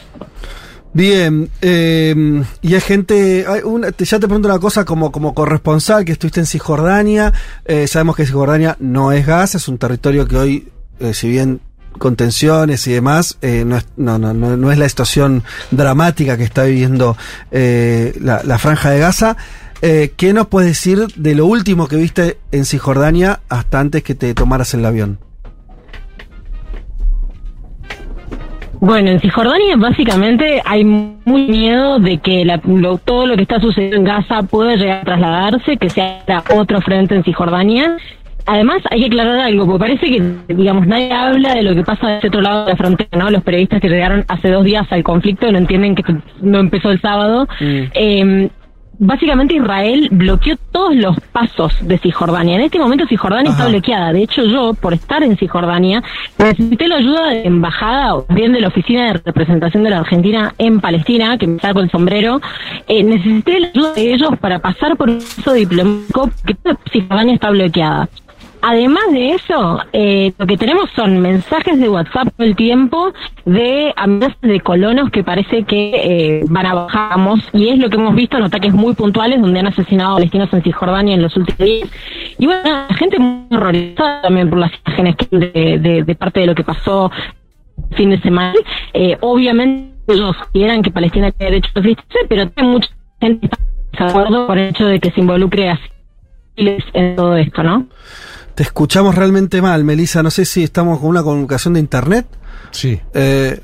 Bien, 0.93 1.49
eh, 1.61 2.15
y 2.63 2.75
hay 2.75 2.81
gente, 2.81 3.45
hay 3.47 3.61
una- 3.65 3.93
te- 3.93 4.05
ya 4.05 4.19
te 4.19 4.27
pregunto 4.27 4.49
una 4.49 4.59
cosa 4.61 4.85
como, 4.85 5.13
como 5.13 5.35
corresponsal 5.35 6.05
que 6.05 6.13
estuviste 6.13 6.41
en 6.41 6.47
Cisjordania, 6.47 7.33
eh, 7.67 7.87
sabemos 7.87 8.17
que 8.17 8.25
Cisjordania 8.25 8.77
no 8.81 9.13
es 9.13 9.27
Gaza, 9.27 9.59
es 9.59 9.69
un 9.69 9.77
territorio 9.77 10.27
que 10.27 10.37
hoy, 10.37 10.69
eh, 11.01 11.13
si 11.13 11.29
bien 11.29 11.61
con 11.99 12.16
tensiones 12.16 12.86
y 12.86 12.92
demás, 12.92 13.39
eh, 13.42 13.65
no, 13.66 13.76
es, 13.76 13.86
no, 13.97 14.18
no, 14.18 14.33
no, 14.34 14.73
es 14.73 14.78
la 14.78 14.89
situación 14.89 15.42
dramática 15.70 16.36
que 16.36 16.44
está 16.44 16.65
viviendo 16.65 17.16
eh, 17.50 18.15
la, 18.20 18.58
franja 18.58 18.91
de 18.91 18.99
Gaza. 19.00 19.36
Eh, 19.83 20.12
¿Qué 20.16 20.33
nos 20.33 20.47
puedes 20.47 20.70
decir 20.70 21.07
de 21.16 21.34
lo 21.34 21.47
último 21.47 21.86
que 21.86 21.97
viste 21.97 22.39
en 22.52 22.65
Cisjordania 22.65 23.41
hasta 23.49 23.78
antes 23.81 24.02
que 24.02 24.15
te 24.15 24.33
tomaras 24.34 24.73
el 24.75 24.84
avión? 24.86 25.18
Bueno, 28.78 29.10
en 29.10 29.20
Cisjordania 29.20 29.75
básicamente 29.76 30.60
hay 30.65 30.84
muy 30.84 31.47
miedo 31.49 31.99
de 31.99 32.18
que 32.18 32.44
la- 32.44 32.60
lo- 32.65 32.99
todo 32.99 33.26
lo 33.26 33.34
que 33.36 33.42
está 33.42 33.58
sucediendo 33.58 33.97
en 33.97 34.05
Gaza 34.05 34.42
pueda 34.42 34.76
llegar 34.76 34.99
a 35.00 35.05
trasladarse, 35.05 35.76
que 35.78 35.89
sea 35.89 36.23
otro 36.55 36.81
frente 36.83 37.15
en 37.15 37.25
Cisjordania. 37.25 37.97
Además, 38.47 38.83
hay 38.91 39.00
que 39.00 39.07
aclarar 39.07 39.41
algo, 39.41 39.66
porque 39.66 39.81
parece 39.81 40.07
que, 40.07 40.55
digamos, 40.55 40.86
nadie 40.86 41.12
habla 41.12 41.55
de 41.55 41.62
lo 41.62 41.75
que 41.75 41.83
pasa 41.83 42.20
de 42.20 42.28
otro 42.28 42.41
lado 42.41 42.65
de 42.65 42.73
la 42.73 42.76
frontera, 42.76 43.10
¿no? 43.18 43.31
Los 43.31 43.42
periodistas 43.42 43.81
que 43.81 43.89
llegaron 43.89 44.25
hace 44.28 44.50
dos 44.50 44.65
días 44.65 44.86
al 44.91 45.02
conflicto 45.02 45.50
no 45.50 45.58
entienden 45.58 45.94
que 45.94 46.05
no 46.41 46.58
empezó 46.58 46.91
el 46.91 47.00
sábado. 47.00 47.49
Eh, 47.60 48.49
básicamente 48.99 49.55
Israel 49.55 50.08
bloqueó 50.10 50.57
todos 50.73 50.94
los 50.94 51.18
pasos 51.33 51.75
de 51.83 51.99
Cisjordania. 51.99 52.57
En 52.57 52.62
este 52.62 52.78
momento 52.78 53.07
Cisjordania 53.07 53.50
está 53.50 53.66
bloqueada. 53.66 54.12
De 54.12 54.23
hecho, 54.23 54.44
yo, 54.44 54.75
por 54.75 54.94
estar 54.94 55.23
en 55.23 55.36
Cisjordania, 55.36 56.02
necesité 56.39 56.89
la 56.89 56.97
ayuda 56.97 57.28
de 57.28 57.34
la 57.34 57.47
embajada 57.47 58.16
o 58.16 58.26
bien 58.28 58.52
de 58.52 58.60
la 58.60 58.68
oficina 58.68 59.07
de 59.07 59.20
representación 59.25 59.83
de 59.83 59.91
la 59.91 59.99
Argentina 59.99 60.55
en 60.58 60.81
Palestina, 60.81 61.36
que 61.39 61.47
me 61.47 61.58
saco 61.58 61.81
el 61.81 61.91
sombrero. 61.91 62.41
Eh, 62.86 63.02
necesité 63.02 63.60
la 63.60 63.68
ayuda 63.68 63.92
de 63.92 64.15
ellos 64.15 64.31
para 64.41 64.58
pasar 64.58 64.97
por 64.97 65.10
un 65.10 65.18
proceso 65.18 65.52
diplomático 65.52 66.31
que 66.44 66.55
toda 66.55 66.78
Cisjordania 66.92 67.34
está 67.34 67.50
bloqueada. 67.50 68.08
Además 68.62 69.05
de 69.12 69.31
eso, 69.35 69.81
eh, 69.93 70.33
lo 70.39 70.47
que 70.47 70.57
tenemos 70.57 70.91
son 70.97 71.20
mensajes 71.20 71.78
de 71.78 71.89
WhatsApp 71.89 72.28
todo 72.36 72.47
el 72.47 72.57
tiempo 72.57 73.12
de 73.44 73.93
amenazas 73.97 74.41
de 74.41 74.60
colonos 74.60 75.10
que 75.10 75.23
parece 75.23 75.62
que 75.65 75.91
eh, 75.94 76.44
van 76.49 76.67
a 76.67 76.75
bajamos 76.75 77.41
y 77.52 77.68
es 77.68 77.78
lo 77.78 77.89
que 77.91 77.97
hemos 77.97 78.15
visto 78.15 78.36
en 78.36 78.44
ataques 78.44 78.73
muy 78.73 78.94
puntuales 78.94 79.41
donde 79.41 79.60
han 79.60 79.68
asesinado 79.68 80.12
a 80.12 80.15
palestinos 80.17 80.52
en 80.52 80.62
Cisjordania 80.62 81.15
en 81.15 81.23
los 81.23 81.36
últimos 81.36 81.59
días. 81.59 81.89
Y 82.39 82.47
bueno, 82.47 82.62
la 82.89 82.94
gente 82.97 83.18
muy 83.18 83.47
horrorizada 83.57 84.23
también 84.23 84.49
por 84.51 84.59
las 84.59 84.73
imágenes 84.86 85.17
de, 85.31 85.78
de- 85.78 86.02
de 86.05 86.15
parte 86.15 86.41
de 86.41 86.47
lo 86.47 86.55
que 86.55 86.65
pasó 86.65 87.10
el 87.91 87.97
fin 87.97 88.10
de 88.10 88.20
semana. 88.20 88.55
Eh, 88.94 89.17
obviamente 89.20 89.93
ellos 90.09 90.36
quieran 90.52 90.83
que 90.83 90.91
Palestina 90.91 91.31
tenga 91.31 91.51
derecho 91.51 91.70
a 91.75 91.78
existirse, 91.81 92.18
pero 92.28 92.51
hay 92.57 92.65
mucha 92.67 92.89
gente 93.20 93.47
está 93.93 94.05
de 94.05 94.10
acuerdo 94.10 94.47
por 94.47 94.59
el 94.59 94.68
hecho 94.70 94.86
de 94.86 94.99
que 95.01 95.10
se 95.10 95.20
involucre 95.20 95.70
a 95.70 95.78
civiles 96.57 96.85
en 96.94 97.17
todo 97.17 97.36
esto, 97.36 97.62
¿no? 97.62 97.86
Te 98.57 98.62
escuchamos 98.62 99.15
realmente 99.15 99.60
mal, 99.60 99.85
Melissa. 99.85 100.23
No 100.23 100.31
sé 100.31 100.47
si 100.47 100.65
estamos 100.65 100.99
con 100.99 101.10
una 101.10 101.23
comunicación 101.23 101.75
de 101.75 101.81
internet. 101.81 102.26
Sí. 102.70 102.99
Eh, 103.12 103.60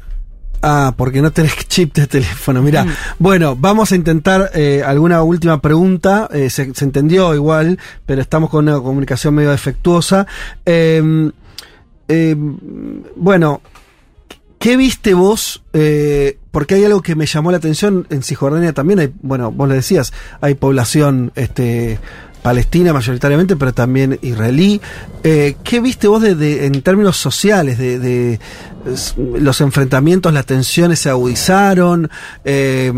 ah, 0.60 0.92
porque 0.94 1.22
no 1.22 1.32
tenés 1.32 1.56
chip 1.66 1.94
de 1.94 2.06
teléfono. 2.06 2.60
Mira, 2.60 2.86
bueno, 3.18 3.56
vamos 3.56 3.90
a 3.90 3.96
intentar 3.96 4.50
eh, 4.52 4.82
alguna 4.84 5.22
última 5.22 5.62
pregunta. 5.62 6.28
Eh, 6.30 6.50
se, 6.50 6.74
se 6.74 6.84
entendió 6.84 7.34
igual, 7.34 7.78
pero 8.04 8.20
estamos 8.20 8.50
con 8.50 8.68
una 8.68 8.78
comunicación 8.80 9.34
medio 9.34 9.50
defectuosa. 9.50 10.26
Eh, 10.66 11.30
eh, 12.08 12.36
bueno, 13.16 13.62
¿Qué 14.62 14.76
viste 14.76 15.12
vos? 15.12 15.64
Eh, 15.72 16.38
porque 16.52 16.76
hay 16.76 16.84
algo 16.84 17.02
que 17.02 17.16
me 17.16 17.26
llamó 17.26 17.50
la 17.50 17.56
atención 17.56 18.06
en 18.10 18.22
Cisjordania 18.22 18.72
también. 18.72 19.00
Hay, 19.00 19.12
bueno, 19.20 19.50
vos 19.50 19.68
le 19.68 19.74
decías, 19.74 20.12
hay 20.40 20.54
población 20.54 21.32
este, 21.34 21.98
palestina 22.42 22.92
mayoritariamente, 22.92 23.56
pero 23.56 23.72
también 23.72 24.18
israelí. 24.22 24.80
Eh, 25.22 25.54
¿Qué 25.62 25.80
viste 25.80 26.08
vos 26.08 26.20
de, 26.20 26.34
de- 26.34 26.66
en 26.66 26.82
términos 26.82 27.16
sociales? 27.16 27.78
De, 27.78 27.98
de, 27.98 28.40
los 29.38 29.60
enfrentamientos, 29.60 30.32
las 30.32 30.44
tensiones 30.44 30.98
se 30.98 31.08
agudizaron, 31.08 32.10
eh, 32.44 32.92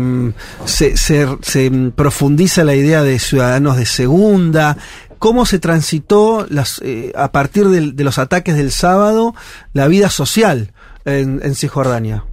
se, 0.65 0.97
se- 0.97 1.91
profundiza 1.95 2.63
la 2.63 2.73
idea 2.75 3.03
de 3.03 3.19
ciudadanos 3.19 3.77
de 3.77 3.85
segunda. 3.85 4.77
¿Cómo 5.19 5.45
se 5.45 5.59
transitó 5.59 6.45
las, 6.49 6.81
eh, 6.83 7.13
a 7.15 7.31
partir 7.31 7.67
del- 7.69 7.95
de 7.95 8.03
los 8.03 8.17
ataques 8.17 8.55
del 8.57 8.71
sábado 8.71 9.33
la 9.73 9.87
vida 9.87 10.09
social 10.09 10.73
en, 11.05 11.39
en 11.43 11.55
Cisjordania? 11.55 12.25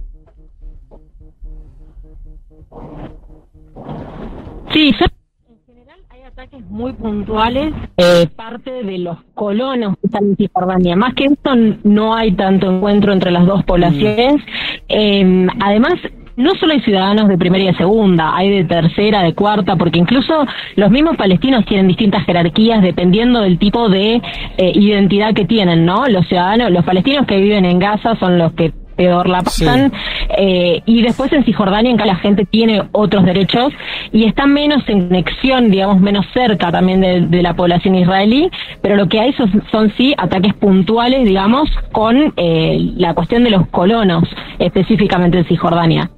Sí, 4.73 4.91
son- 4.97 5.11
en 5.49 5.59
general 5.65 5.99
hay 6.09 6.21
ataques 6.23 6.62
muy 6.73 6.91
puntuales, 6.93 7.71
eh, 7.97 8.27
parte 8.35 8.83
de 8.83 8.97
los 8.97 9.19
colonos 9.35 9.95
que 10.01 10.07
están 10.07 10.23
en 10.25 10.35
Cisjordania. 10.35 10.95
Más 10.95 11.13
que 11.13 11.25
esto, 11.25 11.51
no 11.83 12.15
hay 12.15 12.31
tanto 12.31 12.75
encuentro 12.75 13.13
entre 13.13 13.29
las 13.29 13.45
dos 13.45 13.63
poblaciones. 13.63 14.41
Eh, 14.89 15.47
además, 15.59 15.93
no 16.35 16.55
solo 16.55 16.73
hay 16.73 16.81
ciudadanos 16.81 17.27
de 17.27 17.37
primera 17.37 17.63
y 17.63 17.67
de 17.67 17.75
segunda, 17.75 18.35
hay 18.35 18.49
de 18.49 18.63
tercera, 18.63 19.21
de 19.21 19.35
cuarta, 19.35 19.75
porque 19.75 19.99
incluso 19.99 20.47
los 20.75 20.89
mismos 20.89 21.15
palestinos 21.15 21.63
tienen 21.65 21.87
distintas 21.87 22.25
jerarquías 22.25 22.81
dependiendo 22.81 23.41
del 23.41 23.59
tipo 23.59 23.87
de 23.87 24.15
eh, 24.57 24.71
identidad 24.73 25.35
que 25.35 25.45
tienen, 25.45 25.85
¿no? 25.85 26.07
Los 26.07 26.27
ciudadanos, 26.27 26.71
los 26.71 26.83
palestinos 26.83 27.27
que 27.27 27.37
viven 27.39 27.65
en 27.65 27.77
Gaza 27.77 28.15
son 28.15 28.39
los 28.39 28.51
que 28.53 28.73
peor 29.03 29.27
la 29.27 29.41
pasan 29.41 29.91
eh, 30.37 30.81
y 30.85 31.01
después 31.01 31.31
en 31.33 31.43
Cisjordania 31.43 31.91
en 31.91 31.97
que 31.97 32.05
la 32.05 32.15
gente 32.15 32.45
tiene 32.45 32.83
otros 32.91 33.25
derechos 33.25 33.73
y 34.11 34.25
está 34.25 34.45
menos 34.45 34.87
en 34.87 35.07
conexión, 35.07 35.69
digamos, 35.69 35.99
menos 35.99 36.25
cerca 36.33 36.71
también 36.71 37.01
de, 37.01 37.21
de 37.21 37.41
la 37.41 37.53
población 37.53 37.95
israelí, 37.95 38.49
pero 38.81 38.95
lo 38.95 39.07
que 39.07 39.19
hay 39.19 39.33
son, 39.33 39.63
son 39.71 39.91
sí 39.97 40.13
ataques 40.17 40.53
puntuales, 40.53 41.25
digamos, 41.25 41.69
con 41.91 42.33
eh, 42.37 42.77
la 42.95 43.13
cuestión 43.13 43.43
de 43.43 43.49
los 43.49 43.67
colonos, 43.67 44.23
específicamente 44.59 45.39
en 45.39 45.45
Cisjordania. 45.45 46.09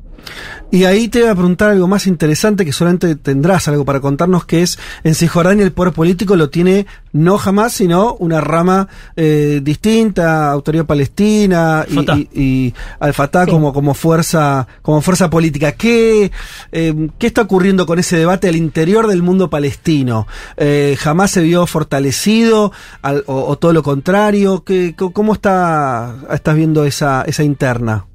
Y 0.71 0.83
ahí 0.85 1.07
te 1.07 1.21
voy 1.21 1.29
a 1.29 1.35
preguntar 1.35 1.69
algo 1.71 1.87
más 1.87 2.07
interesante 2.07 2.65
que 2.65 2.73
solamente 2.73 3.15
tendrás 3.15 3.67
algo 3.67 3.85
para 3.85 3.99
contarnos, 4.01 4.45
que 4.45 4.61
es 4.63 4.77
en 5.03 5.15
Cisjordania 5.15 5.63
el 5.63 5.71
poder 5.71 5.93
político 5.93 6.35
lo 6.35 6.49
tiene 6.49 6.85
no 7.13 7.37
jamás, 7.37 7.71
sino 7.73 8.15
una 8.15 8.41
rama 8.41 8.89
eh, 9.15 9.61
distinta, 9.63 10.51
autoridad 10.51 10.85
palestina 10.85 11.85
y, 11.87 11.93
Fatah. 11.93 12.17
y- 12.17 12.29
y 12.33 12.73
Al-Fatah 12.99 13.45
como, 13.47 13.71
como 13.73 13.93
fuerza, 13.93 14.67
como 14.81 15.01
fuerza 15.01 15.29
política. 15.29 15.71
¿Qué, 15.73 16.31
eh, 16.73 17.09
¿Qué 17.17 17.27
está 17.27 17.43
ocurriendo 17.43 17.85
con 17.85 17.99
ese 17.99 18.17
debate 18.17 18.49
al 18.49 18.55
interior 18.57 19.07
del 19.07 19.21
mundo 19.23 19.49
palestino? 19.49 20.27
Eh, 20.57 20.97
¿Jamás 20.99 21.31
se 21.31 21.41
vio 21.41 21.65
fortalecido 21.67 22.73
al- 23.01 23.23
o, 23.27 23.45
o 23.45 23.57
todo 23.57 23.71
lo 23.71 23.83
contrario? 23.83 24.63
¿Qué, 24.65 24.93
¿Cómo 24.95 25.33
está, 25.33 26.15
estás 26.33 26.55
viendo 26.55 26.83
esa, 26.85 27.21
esa 27.21 27.43
interna? 27.43 28.07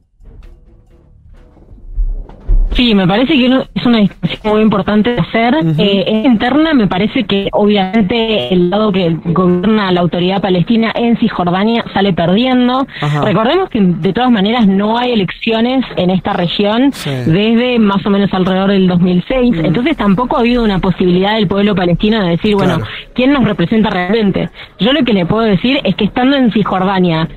Sí, 2.73 2.95
me 2.95 3.07
parece 3.07 3.35
que 3.35 3.47
es 3.75 3.87
una 3.87 3.99
discusión 3.99 4.53
muy 4.55 4.63
importante 4.63 5.11
de 5.15 5.21
hacer. 5.21 5.55
Eh, 5.79 6.05
es 6.07 6.25
interna, 6.25 6.73
me 6.73 6.87
parece 6.87 7.25
que 7.25 7.49
obviamente 7.53 8.53
el 8.55 8.71
lado 8.71 8.93
que 8.93 9.17
gobierna 9.25 9.91
la 9.93 10.01
autoridad 10.01 10.41
palestina 10.41 10.93
en 10.95 11.17
Cisjordania 11.19 11.85
sale 11.93 12.13
perdiendo. 12.13 12.87
Ajá. 13.01 13.23
Recordemos 13.23 13.69
que 13.71 13.81
de 13.81 14.13
todas 14.13 14.31
maneras 14.31 14.67
no 14.67 14.97
hay 14.99 15.13
elecciones 15.13 15.85
en 15.97 16.11
esta 16.11 16.33
región 16.33 16.93
Sí. 16.93 17.11
desde 17.27 17.79
más 17.79 18.05
o 18.07 18.11
menos 18.11 18.33
alrededor 18.33 18.71
del 18.71 18.87
2006. 18.87 19.57
Entonces 19.65 19.97
tampoco 19.97 20.37
ha 20.37 20.41
habido 20.41 20.63
una 20.63 20.79
posibilidad 20.79 21.35
del 21.35 21.49
pueblo 21.49 21.75
palestino 21.75 22.23
de 22.23 22.31
decir, 22.31 22.55
bueno, 22.55 22.77
Claro. 22.77 22.91
¿quién 23.15 23.33
nos 23.33 23.45
representa 23.45 23.91
realmente? 23.91 24.49
Yo 24.79 24.93
lo 24.93 25.05
que 25.05 25.13
le 25.13 25.27
puedo 25.27 25.43
decir 25.43 25.81
es 25.85 25.95
que 25.97 26.05
estando 26.05 26.37
en 26.37 26.53
Cisjordania 26.53 27.29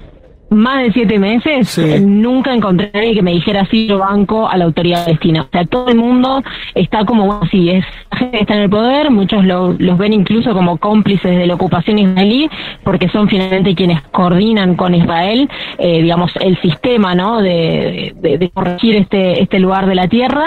más 0.53 0.83
de 0.83 0.91
siete 0.93 1.19
meses, 1.19 1.77
nunca 2.01 2.53
encontré 2.53 2.89
a 2.93 2.97
nadie 2.97 3.13
que 3.15 3.21
me 3.21 3.31
dijera 3.31 3.65
sí, 3.69 3.87
yo 3.87 3.99
banco 3.99 4.47
a 4.47 4.57
la 4.57 4.65
autoridad 4.65 5.03
palestina. 5.05 5.41
O 5.43 5.47
sea, 5.51 5.65
todo 5.65 5.87
el 5.89 5.95
mundo 5.97 6.41
está 6.75 7.05
como, 7.05 7.25
bueno, 7.25 7.41
sí, 7.51 7.69
es 7.69 7.85
la 8.11 8.17
gente 8.17 8.37
que 8.37 8.41
está 8.43 8.55
en 8.55 8.61
el 8.61 8.69
poder, 8.69 9.11
muchos 9.11 9.43
lo- 9.45 9.73
los 9.73 9.97
ven 9.97 10.13
incluso 10.13 10.53
como 10.53 10.77
cómplices 10.77 11.37
de 11.37 11.47
la 11.47 11.55
ocupación 11.55 11.99
israelí, 11.99 12.49
porque 12.83 13.09
son 13.09 13.27
finalmente 13.27 13.75
quienes 13.75 14.01
coordinan 14.11 14.75
con 14.75 14.93
Israel, 14.95 15.49
eh, 15.77 16.01
digamos, 16.01 16.31
el 16.39 16.59
sistema, 16.61 17.15
¿no?, 17.15 17.41
de, 17.41 18.13
de- 18.21 18.37
de 18.37 18.49
corregir 18.49 18.95
este, 18.95 19.41
este 19.41 19.59
lugar 19.59 19.85
de 19.87 19.95
la 19.95 20.07
tierra. 20.07 20.45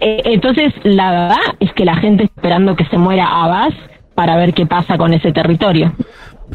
Eh, 0.00 0.22
entonces, 0.26 0.72
la 0.82 1.10
verdad 1.10 1.38
es 1.60 1.72
que 1.74 1.84
la 1.84 1.96
gente 1.96 2.24
está 2.24 2.34
esperando 2.36 2.74
que 2.76 2.84
se 2.86 2.98
muera 2.98 3.26
Abbas 3.44 3.72
para 4.14 4.36
ver 4.36 4.52
qué 4.52 4.66
pasa 4.66 4.98
con 4.98 5.14
ese 5.14 5.32
territorio. 5.32 5.92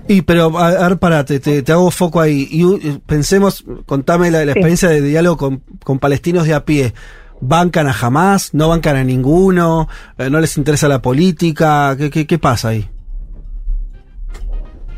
Y 0.07 0.21
pero, 0.21 0.57
a, 0.57 0.67
a 0.69 0.89
ver, 0.89 0.97
parate, 0.99 1.39
te, 1.39 1.61
te 1.63 1.71
hago 1.71 1.91
foco 1.91 2.21
ahí. 2.21 2.47
Y 2.51 2.63
uh, 2.63 2.99
pensemos, 3.05 3.65
contame 3.85 4.31
la, 4.31 4.39
la 4.45 4.53
Sí. 4.53 4.59
experiencia 4.59 4.89
de 4.89 5.01
diálogo 5.01 5.37
con, 5.37 5.61
con 5.83 5.99
palestinos 5.99 6.45
de 6.45 6.53
a 6.53 6.65
pie. 6.65 6.93
¿Bancan 7.39 7.87
a 7.87 7.93
jamás? 7.93 8.53
¿No 8.53 8.69
bancan 8.69 8.95
a 8.95 9.03
ninguno? 9.03 9.87
Eh, 10.17 10.29
¿No 10.29 10.39
les 10.39 10.57
interesa 10.57 10.87
la 10.87 11.01
política? 11.01 11.95
¿Qué, 11.97 12.09
qué, 12.09 12.25
qué 12.25 12.39
pasa 12.39 12.69
ahí? 12.69 12.87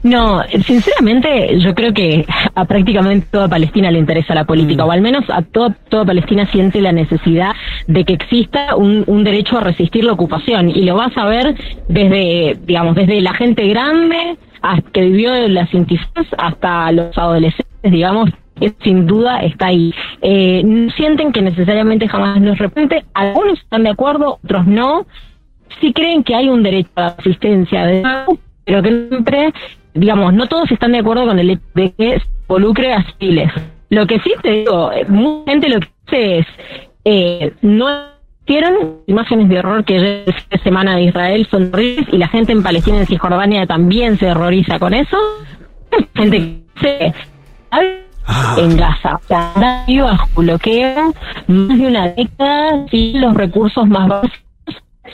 No, 0.02 0.42
sinceramente 0.66 1.60
yo 1.60 1.76
creo 1.76 1.94
que 1.94 2.26
a 2.56 2.64
prácticamente 2.64 3.28
toda 3.30 3.50
Palestina 3.50 3.92
le 3.92 4.00
interesa 4.00 4.34
la 4.34 4.46
política, 4.46 4.86
o 4.86 4.92
al 4.92 5.02
menos 5.02 5.26
a 5.28 5.42
toda, 5.42 5.76
toda 5.90 6.06
Palestina 6.06 6.50
siente 6.50 6.80
la 6.80 6.94
necesidad 6.94 7.52
de 7.88 8.06
que 8.06 8.14
exista 8.14 8.78
un, 8.78 9.04
un 9.08 9.26
derecho 9.26 9.58
a 9.58 9.62
resistir 9.62 10.06
la 10.06 10.14
ocupación. 10.14 10.70
Y 10.70 10.84
lo 10.86 10.96
vas 10.96 11.12
a 11.18 11.26
ver 11.26 11.54
desde, 11.90 12.58
digamos, 12.66 12.96
desde 12.96 13.20
la 13.20 13.34
gente 13.34 13.68
grande 13.68 14.38
que 14.92 15.02
vivió 15.02 15.34
en 15.36 15.54
las 15.54 15.74
intifadas 15.74 16.28
hasta 16.38 16.92
los 16.92 17.18
adolescentes, 17.18 17.92
digamos, 17.92 18.30
sin 18.84 19.06
duda 19.06 19.40
está 19.40 19.68
ahí. 19.68 19.94
Eh, 20.22 20.62
no 20.66 20.92
sienten 20.92 21.32
que 21.32 21.42
necesariamente 21.42 22.08
jamás 22.08 22.42
los 22.42 22.58
represente, 22.58 23.06
algunos 23.14 23.60
están 23.60 23.84
de 23.84 23.90
acuerdo, 23.90 24.40
otros 24.44 24.68
no, 24.68 25.06
sí 25.80 25.94
creen 25.94 26.24
que 26.24 26.36
hay 26.36 26.50
un 26.50 26.64
derecho 26.64 26.90
a 26.96 27.02
la 27.02 27.08
asistencia 27.08 27.86
de 27.86 28.04
pero 28.66 28.84
que 28.84 29.08
siempre, 29.10 29.54
digamos, 29.96 30.34
no 30.34 30.48
todos 30.48 30.70
están 30.72 30.92
de 30.92 31.00
acuerdo 31.00 31.26
con 31.26 31.40
el 31.40 31.52
hecho 31.52 31.64
de 31.74 31.92
que 31.92 32.20
se 32.20 32.26
involucre 32.42 32.94
a 32.94 33.04
civiles. 33.04 33.52
Lo 33.90 34.06
que 34.06 34.20
sí 34.20 34.32
te 34.44 34.52
digo, 34.52 34.92
eh, 34.92 35.06
mucha 35.08 35.52
gente 35.52 35.70
lo 35.70 35.80
que 35.80 35.88
hace 36.06 36.38
es, 36.40 36.48
eh, 37.06 37.54
no 37.62 37.88
imágenes 39.08 39.50
de 39.50 39.60
horror 39.60 39.84
que 39.84 40.24
esta 40.26 40.58
semana 40.64 40.96
de 40.96 41.04
Israel 41.04 41.48
son 41.50 41.70
horribles 41.74 42.08
y 42.12 42.18
la 42.18 42.28
gente 42.28 42.52
en 42.52 42.64
Palestina 42.64 42.98
y 42.98 43.00
en 43.02 43.08
Cisjordania 43.08 43.68
también 43.68 44.18
se 44.18 44.32
horroriza 44.32 44.80
con 44.80 44.94
eso. 44.94 45.18
Gente 46.16 46.62
que 46.82 46.82
se 46.82 47.14
en 48.58 48.78
Gaza. 48.78 49.16
O 49.16 49.28
sea, 49.28 49.54
bajo 49.88 50.42
bloqueo 50.42 51.14
más 51.48 51.78
de 51.78 51.88
una 51.88 52.10
década 52.10 52.86
sin 52.90 53.22
los 53.22 53.34
recursos 53.34 53.88
más 53.88 54.08
básicos 54.08 54.40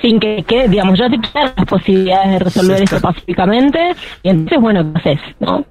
sin 0.02 0.20
que, 0.20 0.44
que 0.44 0.68
digamos, 0.68 1.00
ya 1.00 1.10
te 1.10 1.18
quitan 1.18 1.54
las 1.56 1.66
posibilidades 1.66 2.32
de 2.32 2.40
resolver 2.40 2.84
esto 2.84 3.00
pacíficamente 3.00 3.96
y 4.24 4.30
entonces, 4.30 4.60
bueno, 4.60 4.94
¿qué 4.94 5.00
haces? 5.00 5.20
¿No? 5.40 5.66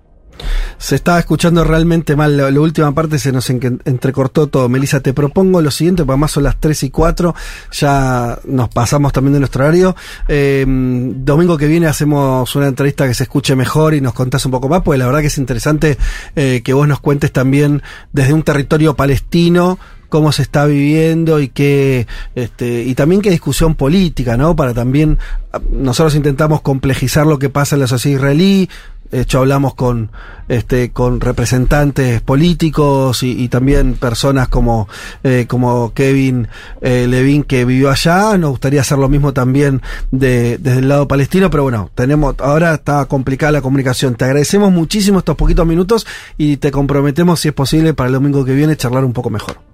Se 0.79 0.97
estaba 0.97 1.19
escuchando 1.19 1.65
realmente 1.65 2.17
mal. 2.17 2.37
La, 2.37 2.49
última 2.61 2.93
parte 2.93 3.19
se 3.19 3.33
nos 3.33 3.49
en- 3.51 3.81
entrecortó 3.85 4.49
todo. 4.49 4.69
Melissa, 4.69 5.01
te 5.01 5.13
propongo 5.15 5.63
lo 5.63 5.71
siguiente, 5.71 6.05
porque 6.05 6.19
más 6.19 6.33
son 6.33 6.43
las 6.45 6.59
3 6.61 6.83
y 6.85 6.91
4. 6.91 7.35
Ya 7.73 8.39
nos 8.45 8.69
pasamos 8.69 9.13
también 9.13 9.35
de 9.35 9.39
nuestro 9.41 9.65
horario. 9.65 9.97
Eh, 10.29 10.65
domingo 10.67 11.57
que 11.57 11.67
viene 11.67 11.87
hacemos 11.87 12.55
una 12.57 12.67
entrevista 12.67 13.07
que 13.07 13.15
se 13.15 13.25
escuche 13.25 13.57
mejor 13.57 13.95
y 13.95 14.01
nos 14.01 14.15
contás 14.15 14.45
un 14.47 14.53
poco 14.53 14.69
más, 14.69 14.83
porque 14.83 14.99
la 14.99 15.07
verdad 15.07 15.21
que 15.21 15.29
es 15.29 15.39
interesante 15.39 15.97
eh, 16.37 16.63
que 16.65 16.73
vos 16.73 16.89
nos 16.89 17.01
cuentes 17.01 17.33
también 17.33 17.83
desde 18.13 18.33
un 18.33 18.43
territorio 18.43 18.95
palestino 18.95 19.79
cómo 20.09 20.31
se 20.31 20.43
está 20.43 20.65
viviendo 20.67 21.41
y 21.41 21.49
qué 21.49 22.07
este 22.37 22.85
y 22.85 22.95
también 22.95 23.21
qué 23.21 23.31
discusión 23.31 23.75
política, 23.75 24.37
¿no? 24.37 24.55
Para 24.55 24.73
también 24.73 25.19
ah, 25.53 25.61
nosotros 25.73 26.15
intentamos 26.15 26.61
complejizar 26.61 27.27
lo 27.27 27.41
que 27.41 27.49
pasa 27.49 27.75
en 27.75 27.81
la 27.81 27.89
sociedad 27.89 28.19
israelí. 28.19 28.71
De 29.15 29.21
hecho, 29.21 29.39
hablamos 29.39 29.75
con 29.75 30.11
este 30.49 30.91
con 30.91 31.21
representantes 31.21 32.21
políticos 32.21 33.23
y, 33.23 33.45
y 33.45 33.49
también 33.49 33.95
personas 33.95 34.49
como 34.49 34.89
eh, 35.23 35.47
como 35.49 35.95
Kevin 35.95 36.49
eh, 36.81 37.07
Levin 37.07 37.45
que 37.45 37.65
vivió 37.65 37.91
allá. 37.91 38.37
Nos 38.39 38.51
gustaría 38.51 38.81
hacer 38.81 38.99
lo 38.99 39.09
mismo 39.09 39.33
también 39.33 39.83
de, 40.11 40.59
desde 40.59 40.81
el 40.81 40.89
lado 40.89 41.07
palestino, 41.07 41.49
pero 41.49 41.63
bueno, 41.63 41.91
tenemos 41.95 42.35
ahora 42.41 42.75
está 42.75 43.05
complicada 43.07 43.53
la 43.53 43.63
comunicación. 43.63 44.17
Te 44.17 44.25
agradecemos 44.25 44.73
muchísimo 44.73 45.21
estos 45.21 45.37
poquitos 45.37 45.65
minutos 45.65 46.09
y 46.37 46.57
te 46.57 46.73
comprometemos, 46.73 47.39
si 47.39 47.47
es 47.47 47.55
posible, 47.55 47.95
para 47.95 48.09
el 48.09 48.15
domingo 48.15 48.45
que 48.45 48.53
viene 48.53 48.77
charlar 48.77 49.05
un 49.05 49.13
poco 49.13 49.31
mejor. 49.31 49.74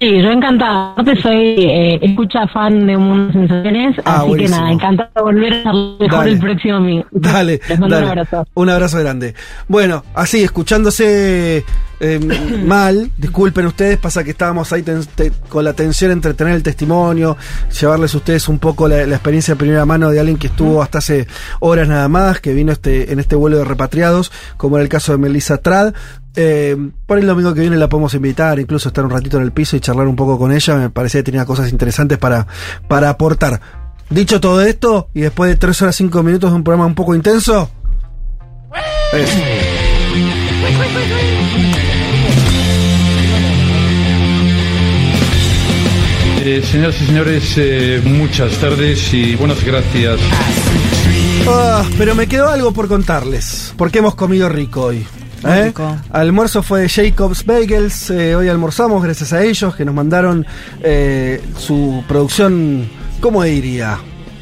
Sí, 0.00 0.20
yo 0.22 0.30
encantada. 0.30 0.94
Soy 1.22 1.54
eh, 1.58 1.98
escucha 2.02 2.46
fan 2.48 2.86
de 2.86 2.96
Mundo 2.96 3.32
Sensaciones, 3.32 3.96
Ah, 4.04 4.22
así 4.22 4.34
que 4.36 4.48
nada, 4.48 4.72
encantada 4.72 5.10
de 5.14 5.22
volver 5.22 5.52
a 5.66 5.72
mejor 5.72 6.08
Dale. 6.10 6.30
el 6.32 6.38
próximo 6.38 6.74
domingo. 6.74 7.06
Dale, 7.12 7.60
Les 7.68 7.78
mando 7.78 7.94
dale. 7.94 8.06
un 8.06 8.10
abrazo. 8.18 8.46
Un 8.54 8.70
abrazo 8.70 8.98
grande. 8.98 9.34
Bueno, 9.68 10.04
así, 10.14 10.42
escuchándose 10.42 11.64
eh, 12.00 12.20
mal, 12.66 13.10
disculpen 13.16 13.66
ustedes, 13.66 13.98
pasa 13.98 14.24
que 14.24 14.30
estábamos 14.30 14.72
ahí 14.72 14.82
ten- 14.82 15.04
te- 15.14 15.32
con 15.48 15.64
la 15.64 15.72
tensión 15.74 16.10
entre 16.12 16.34
tener 16.34 16.54
el 16.54 16.62
testimonio, 16.62 17.36
llevarles 17.80 18.14
a 18.14 18.18
ustedes 18.18 18.48
un 18.48 18.58
poco 18.58 18.88
la, 18.88 19.06
la 19.06 19.14
experiencia 19.14 19.54
de 19.54 19.58
primera 19.58 19.84
mano 19.86 20.10
de 20.10 20.18
alguien 20.20 20.38
que 20.38 20.48
estuvo 20.48 20.82
hasta 20.82 20.98
hace 20.98 21.26
horas 21.60 21.88
nada 21.88 22.08
más, 22.08 22.40
que 22.40 22.52
vino 22.52 22.72
este, 22.72 23.12
en 23.12 23.20
este 23.20 23.36
vuelo 23.36 23.58
de 23.58 23.64
repatriados, 23.64 24.32
como 24.56 24.76
era 24.76 24.82
el 24.82 24.88
caso 24.88 25.12
de 25.12 25.18
Melissa 25.18 25.58
Trad. 25.58 25.94
Eh, 26.40 26.76
por 27.04 27.18
el 27.18 27.26
domingo 27.26 27.52
que 27.52 27.62
viene 27.62 27.76
la 27.76 27.88
podemos 27.88 28.14
invitar, 28.14 28.60
incluso 28.60 28.90
estar 28.90 29.04
un 29.04 29.10
ratito 29.10 29.38
en 29.38 29.42
el 29.42 29.50
piso 29.50 29.76
y 29.76 29.80
charlar 29.80 30.06
un 30.06 30.14
poco 30.14 30.38
con 30.38 30.52
ella. 30.52 30.76
Me 30.76 30.88
parecía 30.88 31.18
que 31.18 31.24
tenía 31.24 31.44
cosas 31.44 31.72
interesantes 31.72 32.16
para, 32.16 32.46
para 32.86 33.10
aportar. 33.10 33.60
Dicho 34.08 34.40
todo 34.40 34.62
esto, 34.62 35.08
y 35.14 35.22
después 35.22 35.50
de 35.50 35.56
3 35.56 35.82
horas 35.82 35.96
5 35.96 36.22
minutos 36.22 36.50
de 36.50 36.56
un 36.56 36.62
programa 36.62 36.86
un 36.86 36.94
poco 36.94 37.16
intenso, 37.16 37.68
eso. 39.12 39.38
Eh, 46.44 46.62
señoras 46.70 47.02
y 47.02 47.06
señores, 47.06 47.54
eh, 47.56 48.00
muchas 48.04 48.52
tardes 48.58 49.12
y 49.12 49.34
buenas 49.34 49.64
gracias. 49.64 50.20
Ah, 51.48 51.84
pero 51.98 52.14
me 52.14 52.28
quedó 52.28 52.48
algo 52.48 52.72
por 52.72 52.86
contarles, 52.86 53.74
porque 53.76 53.98
hemos 53.98 54.14
comido 54.14 54.48
rico 54.48 54.82
hoy. 54.82 55.04
¿Eh? 55.46 55.72
Almuerzo 56.10 56.62
fue 56.62 56.82
de 56.82 56.88
Jacobs 56.88 57.44
Bagels, 57.44 58.10
eh, 58.10 58.34
hoy 58.34 58.48
almorzamos 58.48 59.02
gracias 59.02 59.32
a 59.32 59.42
ellos 59.42 59.74
que 59.74 59.84
nos 59.84 59.94
mandaron 59.94 60.46
eh, 60.82 61.40
su 61.56 62.02
producción, 62.06 62.88
¿cómo 63.20 63.42
diría? 63.42 63.98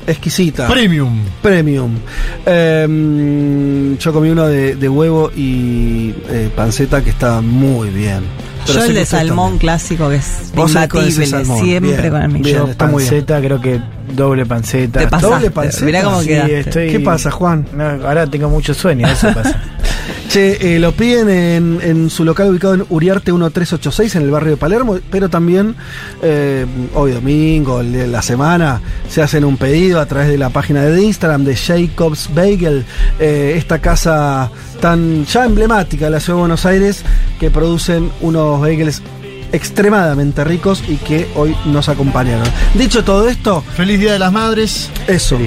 Exquisita. 0.07 0.69
Premium. 0.69 1.25
Premium. 1.43 1.97
Eh, 2.45 3.97
yo 3.99 4.13
comí 4.13 4.31
uno 4.31 4.47
de, 4.47 4.77
de 4.77 4.89
huevo 4.89 5.31
y 5.35 6.15
eh, 6.29 6.49
panceta 6.55 7.03
que 7.03 7.11
estaba 7.11 7.41
muy 7.41 7.91
bien. 7.91 8.23
Pero 8.67 8.81
Yo 8.81 8.85
el 8.87 8.95
de 8.95 9.07
salmón 9.07 9.37
también. 9.53 9.59
clásico 9.61 10.09
que 10.09 10.17
es 10.17 10.53
imbatible, 10.55 11.27
siempre 11.27 11.81
Bien, 11.81 12.11
con 12.11 12.37
el 12.37 12.43
Yo 12.43 12.67
está 12.69 12.87
muy 12.87 13.03
bien. 13.03 13.11
panceta, 13.11 13.41
creo 13.41 13.61
que 13.61 13.81
doble 14.15 14.47
panceta. 14.47 15.01
Te 15.01 15.09
pasaste. 15.09 15.35
Doble 15.35 15.51
panceta. 15.51 15.85
Mirá 15.87 16.03
cómo 16.03 16.23
Sí, 16.23 16.33
estoy- 16.33 16.91
¿Qué 16.91 17.01
pasa, 17.01 17.31
Juan? 17.31 17.67
No, 17.75 17.85
ahora 17.85 18.27
tengo 18.27 18.49
mucho 18.49 18.75
sueño, 18.75 19.07
eso 19.09 19.29
pasa. 19.33 19.63
Che, 20.29 20.75
eh, 20.77 20.79
lo 20.81 20.91
piden 20.93 21.29
en, 21.31 21.79
en 21.83 22.11
su 22.11 22.25
local 22.25 22.51
ubicado 22.51 22.75
en 22.75 22.85
Uriarte 22.91 23.33
1386 23.33 24.17
en 24.17 24.23
el 24.23 24.31
barrio 24.31 24.51
de 24.53 24.57
Palermo, 24.57 24.99
pero 25.11 25.29
también 25.29 25.77
eh, 26.21 26.67
hoy 26.95 27.13
domingo, 27.13 27.81
el 27.81 27.93
de 27.93 28.07
la 28.09 28.23
semana, 28.23 28.81
se 29.09 29.23
hacen 29.23 29.45
un 29.45 29.57
pedido 29.57 30.01
a 30.01 30.07
través 30.07 30.29
de 30.29 30.37
la 30.37 30.51
página 30.51 30.83
de 30.83 31.01
Instagram 31.01 31.45
de 31.45 31.57
Jacobs 31.57 32.29
Bagel, 32.35 32.85
eh, 33.21 33.55
esta 33.57 33.79
casa 33.81 34.51
tan 34.81 35.25
ya 35.27 35.45
emblemática 35.45 36.07
de 36.07 36.11
la 36.11 36.21
ciudad 36.21 36.37
de 36.39 36.41
Buenos 36.41 36.67
Aires, 36.67 37.03
que 37.39 37.51
producen 37.51 38.11
unos 38.21 38.56
bagels 38.61 39.03
extremadamente 39.53 40.43
ricos 40.45 40.83
y 40.89 40.97
que 40.97 41.29
hoy 41.37 41.55
nos 41.67 41.89
acompañaron. 41.89 42.47
Dicho 42.75 43.05
todo 43.05 43.29
esto, 43.29 43.63
Feliz 43.77 44.01
Día 44.01 44.13
de 44.13 44.19
las 44.19 44.33
Madres. 44.33 44.91
eso. 45.07 45.39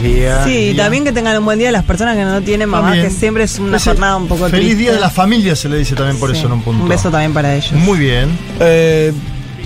Sí, 0.45 0.73
también 0.75 1.03
que 1.03 1.11
tengan 1.11 1.37
un 1.37 1.45
buen 1.45 1.59
día 1.59 1.71
las 1.71 1.83
personas 1.83 2.15
que 2.15 2.23
no 2.23 2.41
tienen 2.41 2.69
mamá, 2.69 2.87
También. 2.91 3.07
que 3.07 3.11
siempre 3.13 3.43
es 3.43 3.59
una 3.59 3.77
Ese- 3.77 3.91
jornada 3.91 4.15
un 4.17 4.27
poco 4.27 4.47
Feliz 4.47 4.67
triste. 4.67 4.75
Día 4.83 4.93
de 4.93 4.99
la 4.99 5.09
Familia 5.09 5.55
se 5.55 5.67
le 5.69 5.77
dice 5.77 5.95
también 5.95 6.17
por 6.17 6.31
Sí. 6.31 6.37
eso 6.37 6.47
en 6.47 6.53
un 6.53 6.61
punto. 6.61 6.81
Un 6.83 6.89
beso 6.89 7.11
también 7.11 7.33
para 7.33 7.53
ellos. 7.55 7.73
Muy 7.73 7.99
bien. 7.99 8.29
Eh, 8.61 9.11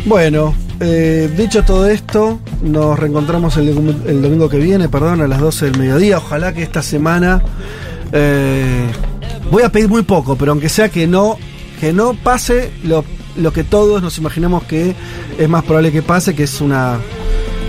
bueno, 0.05 0.53
eh, 0.79 1.31
dicho 1.37 1.63
todo 1.63 1.87
esto, 1.87 2.39
nos 2.63 2.97
reencontramos 2.99 3.55
el 3.57 4.21
domingo 4.21 4.49
que 4.49 4.57
viene, 4.57 4.89
perdón, 4.89 5.21
a 5.21 5.27
las 5.27 5.39
12 5.39 5.65
del 5.65 5.77
mediodía. 5.77 6.17
Ojalá 6.17 6.53
que 6.53 6.63
esta 6.63 6.81
semana 6.81 7.41
eh, 8.11 8.87
voy 9.51 9.63
a 9.63 9.69
pedir 9.69 9.89
muy 9.89 10.01
poco, 10.03 10.35
pero 10.35 10.51
aunque 10.51 10.69
sea 10.69 10.89
que 10.89 11.07
no, 11.07 11.37
que 11.79 11.93
no 11.93 12.13
pase 12.15 12.71
lo, 12.83 13.03
lo 13.37 13.53
que 13.53 13.63
todos 13.63 14.01
nos 14.01 14.17
imaginamos 14.17 14.63
que 14.63 14.95
es 15.37 15.49
más 15.49 15.63
probable 15.63 15.91
que 15.91 16.01
pase, 16.01 16.35
que 16.35 16.43
es 16.43 16.61
una, 16.61 16.99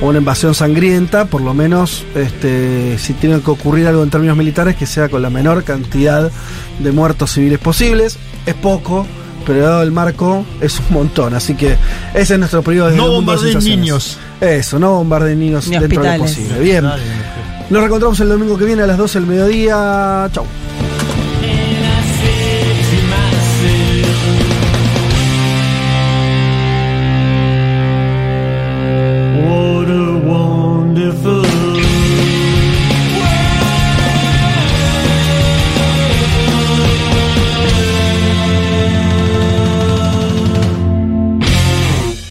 una 0.00 0.18
invasión 0.18 0.54
sangrienta, 0.54 1.26
por 1.26 1.40
lo 1.40 1.54
menos 1.54 2.04
este, 2.14 2.98
si 2.98 3.12
tiene 3.14 3.40
que 3.40 3.50
ocurrir 3.50 3.86
algo 3.86 4.02
en 4.02 4.10
términos 4.10 4.36
militares, 4.36 4.76
que 4.76 4.86
sea 4.86 5.08
con 5.08 5.22
la 5.22 5.30
menor 5.30 5.64
cantidad 5.64 6.30
de 6.78 6.92
muertos 6.92 7.32
civiles 7.32 7.58
posibles. 7.58 8.18
Es 8.46 8.54
poco, 8.54 9.06
pero 9.46 9.60
dado 9.60 9.82
el 9.82 9.92
marco 9.92 10.44
es 10.60 10.78
un 10.80 10.94
montón. 10.94 11.34
Así 11.34 11.54
que 11.54 11.76
ese 12.14 12.34
es 12.34 12.38
nuestro 12.38 12.62
periodo 12.62 12.90
de 12.90 12.96
No 12.96 13.08
bombardeen 13.08 13.58
niños. 13.58 14.18
Eso, 14.40 14.78
no 14.78 14.94
bombardeen 14.96 15.38
niños 15.38 15.68
Ni 15.68 15.78
dentro 15.78 16.02
de 16.02 16.18
lo 16.18 16.24
posible. 16.24 16.60
Bien. 16.60 16.84
Nos 16.84 17.80
reencontramos 17.80 18.20
el 18.20 18.28
domingo 18.28 18.58
que 18.58 18.66
viene 18.66 18.82
a 18.82 18.86
las 18.86 18.98
12 18.98 19.20
del 19.20 19.28
mediodía. 19.28 20.28
Chau. 20.32 20.44